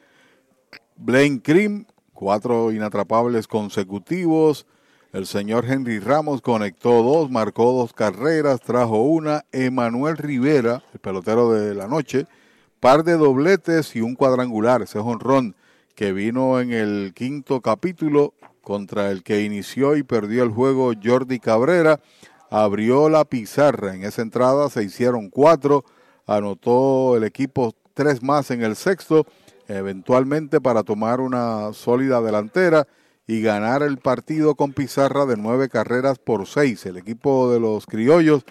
Blaine 0.98 1.42
Krim, 1.42 1.86
cuatro 2.12 2.74
inatrapables 2.74 3.48
consecutivos, 3.48 4.66
El 5.14 5.26
señor 5.26 5.64
Henry 5.66 6.00
Ramos 6.00 6.42
conectó 6.42 7.02
dos, 7.04 7.32
marcó 7.32 7.72
dos 7.72 7.94
carreras, 7.94 8.60
trajo 8.60 9.02
una. 9.02 9.46
Emanuel 9.54 10.18
Rivera, 10.18 10.84
el 10.94 11.00
pelotero 11.00 11.54
de 11.54 11.74
la 11.74 11.88
noche, 11.88 12.26
par 12.82 13.06
de 13.06 13.14
dobletes 13.14 13.96
y 13.96 14.02
un 14.02 14.16
cuadrangular. 14.16 14.82
Ese 14.82 15.00
honrón 15.00 15.56
que 15.96 16.12
vino 16.12 16.60
en 16.60 16.74
el 16.74 17.14
quinto 17.16 17.62
capítulo 17.62 18.34
contra 18.62 19.10
el 19.10 19.24
que 19.24 19.44
inició 19.44 19.96
y 19.96 20.04
perdió 20.04 20.44
el 20.44 20.52
juego 20.52 20.92
Jordi 21.02 21.40
Cabrera. 21.40 22.02
Abrió 22.50 23.10
la 23.10 23.26
pizarra. 23.26 23.94
En 23.94 24.04
esa 24.04 24.22
entrada 24.22 24.70
se 24.70 24.84
hicieron 24.84 25.30
cuatro. 25.30 25.86
Anotó 26.26 27.16
el 27.18 27.24
equipo 27.24 27.74
tres 27.94 28.24
más 28.24 28.52
en 28.52 28.64
el 28.64 28.76
sexto, 28.76 29.26
eventualmente 29.68 30.62
para 30.62 30.84
tomar 30.84 31.20
una 31.22 31.74
sólida 31.74 32.22
delantera 32.22 32.88
y 33.28 33.42
ganar 33.42 33.84
el 33.84 33.98
partido 33.98 34.56
con 34.56 34.74
pizarra 34.74 35.26
de 35.26 35.38
nueve 35.38 35.70
carreras 35.70 36.18
por 36.18 36.48
seis. 36.48 36.86
El 36.86 36.98
equipo 36.98 37.52
de 37.52 37.60
los 37.60 37.86
criollos, 37.86 38.44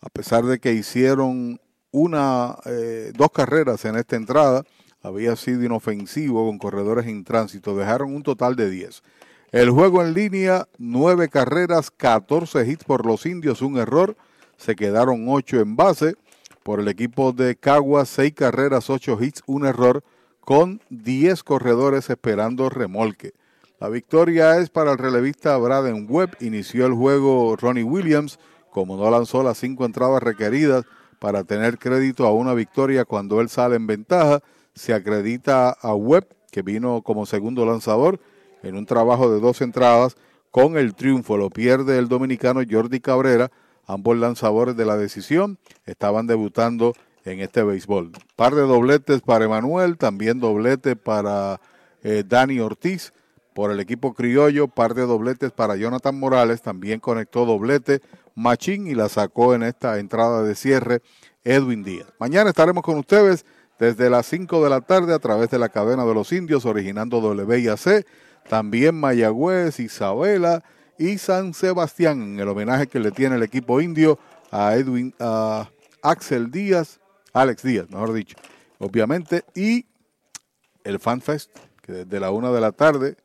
a 0.00 0.08
pesar 0.10 0.44
de 0.44 0.60
que 0.60 0.72
hicieron 0.72 1.60
una, 1.90 2.56
eh, 2.66 3.12
dos 3.16 3.30
carreras 3.32 3.84
en 3.84 3.96
esta 3.96 4.16
entrada, 4.16 4.64
había 5.02 5.34
sido 5.36 5.64
inofensivo 5.64 6.46
con 6.46 6.58
corredores 6.58 7.06
en 7.06 7.24
tránsito. 7.24 7.76
Dejaron 7.76 8.14
un 8.14 8.22
total 8.22 8.54
de 8.54 8.70
diez. 8.70 9.02
El 9.52 9.68
juego 9.68 10.00
en 10.00 10.14
línea, 10.14 10.66
nueve 10.78 11.28
carreras, 11.28 11.90
14 11.90 12.66
hits 12.66 12.84
por 12.84 13.04
los 13.04 13.26
indios, 13.26 13.60
un 13.60 13.76
error. 13.76 14.16
Se 14.56 14.74
quedaron 14.74 15.26
ocho 15.28 15.60
en 15.60 15.76
base. 15.76 16.14
Por 16.62 16.80
el 16.80 16.88
equipo 16.88 17.32
de 17.32 17.54
Caguas, 17.56 18.08
seis 18.08 18.32
carreras, 18.32 18.88
ocho 18.88 19.18
hits, 19.20 19.42
un 19.44 19.66
error, 19.66 20.02
con 20.40 20.80
diez 20.88 21.42
corredores 21.42 22.08
esperando 22.08 22.70
remolque. 22.70 23.34
La 23.78 23.90
victoria 23.90 24.56
es 24.56 24.70
para 24.70 24.92
el 24.92 24.96
relevista 24.96 25.54
Braden 25.58 26.06
Webb. 26.08 26.34
Inició 26.40 26.86
el 26.86 26.94
juego 26.94 27.54
Ronnie 27.54 27.84
Williams, 27.84 28.38
como 28.70 28.96
no 28.96 29.10
lanzó 29.10 29.42
las 29.42 29.58
cinco 29.58 29.84
entradas 29.84 30.22
requeridas 30.22 30.86
para 31.18 31.44
tener 31.44 31.78
crédito 31.78 32.26
a 32.26 32.32
una 32.32 32.54
victoria 32.54 33.04
cuando 33.04 33.38
él 33.42 33.50
sale 33.50 33.76
en 33.76 33.86
ventaja. 33.86 34.40
Se 34.74 34.94
acredita 34.94 35.68
a 35.68 35.94
Webb, 35.94 36.28
que 36.50 36.62
vino 36.62 37.02
como 37.02 37.26
segundo 37.26 37.66
lanzador 37.66 38.18
en 38.62 38.76
un 38.76 38.86
trabajo 38.86 39.30
de 39.30 39.40
dos 39.40 39.60
entradas. 39.60 40.16
Con 40.50 40.76
el 40.76 40.94
triunfo 40.94 41.36
lo 41.36 41.50
pierde 41.50 41.98
el 41.98 42.08
dominicano 42.08 42.60
Jordi 42.68 43.00
Cabrera. 43.00 43.50
Ambos 43.86 44.16
lanzadores 44.16 44.76
de 44.76 44.84
la 44.84 44.96
decisión 44.96 45.58
estaban 45.86 46.26
debutando 46.26 46.94
en 47.24 47.40
este 47.40 47.62
béisbol. 47.62 48.12
Par 48.36 48.54
de 48.54 48.62
dobletes 48.62 49.22
para 49.22 49.44
Emanuel, 49.44 49.96
también 49.96 50.40
doblete 50.40 50.96
para 50.96 51.60
eh, 52.02 52.24
Dani 52.26 52.60
Ortiz 52.60 53.12
por 53.54 53.70
el 53.70 53.80
equipo 53.80 54.14
criollo, 54.14 54.68
par 54.68 54.94
de 54.94 55.02
dobletes 55.02 55.52
para 55.52 55.76
Jonathan 55.76 56.18
Morales, 56.18 56.62
también 56.62 57.00
conectó 57.00 57.44
doblete 57.44 58.00
Machín 58.34 58.86
y 58.86 58.94
la 58.94 59.08
sacó 59.08 59.54
en 59.54 59.62
esta 59.62 59.98
entrada 59.98 60.42
de 60.42 60.54
cierre 60.54 61.02
Edwin 61.44 61.82
Díaz. 61.82 62.06
Mañana 62.18 62.50
estaremos 62.50 62.82
con 62.82 62.98
ustedes 62.98 63.44
desde 63.78 64.08
las 64.08 64.26
5 64.26 64.62
de 64.62 64.70
la 64.70 64.80
tarde 64.80 65.12
a 65.12 65.18
través 65.18 65.50
de 65.50 65.58
la 65.58 65.68
cadena 65.68 66.04
de 66.04 66.14
los 66.14 66.32
indios, 66.32 66.64
originando 66.64 67.18
WIAC, 67.18 68.06
también 68.48 68.94
Mayagüez, 68.94 69.80
Isabela 69.80 70.62
y 70.98 71.18
San 71.18 71.54
Sebastián, 71.54 72.22
en 72.22 72.40
el 72.40 72.48
homenaje 72.48 72.86
que 72.86 73.00
le 73.00 73.10
tiene 73.10 73.36
el 73.36 73.42
equipo 73.42 73.80
indio 73.80 74.18
a 74.50 74.74
Edwin, 74.74 75.14
a 75.18 75.68
Axel 76.02 76.50
Díaz, 76.50 77.00
Alex 77.32 77.62
Díaz, 77.62 77.90
mejor 77.90 78.12
dicho, 78.12 78.36
obviamente, 78.78 79.44
y 79.54 79.86
el 80.84 80.98
FanFest, 80.98 81.50
que 81.80 81.92
desde 81.92 82.20
la 82.20 82.30
una 82.30 82.50
de 82.50 82.60
la 82.60 82.72
tarde 82.72 83.16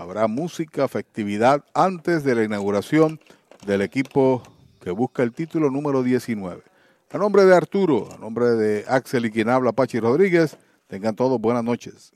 Habrá 0.00 0.28
música, 0.28 0.88
festividad 0.88 1.62
antes 1.74 2.24
de 2.24 2.34
la 2.34 2.42
inauguración 2.42 3.20
del 3.66 3.82
equipo 3.82 4.42
que 4.80 4.90
busca 4.92 5.22
el 5.22 5.34
título 5.34 5.70
número 5.70 6.02
19. 6.02 6.62
A 7.10 7.18
nombre 7.18 7.44
de 7.44 7.54
Arturo, 7.54 8.08
a 8.10 8.16
nombre 8.16 8.46
de 8.46 8.86
Axel 8.88 9.26
y 9.26 9.30
quien 9.30 9.50
habla 9.50 9.72
Pachi 9.72 10.00
Rodríguez, 10.00 10.56
tengan 10.86 11.14
todos 11.14 11.38
buenas 11.38 11.64
noches. 11.64 12.14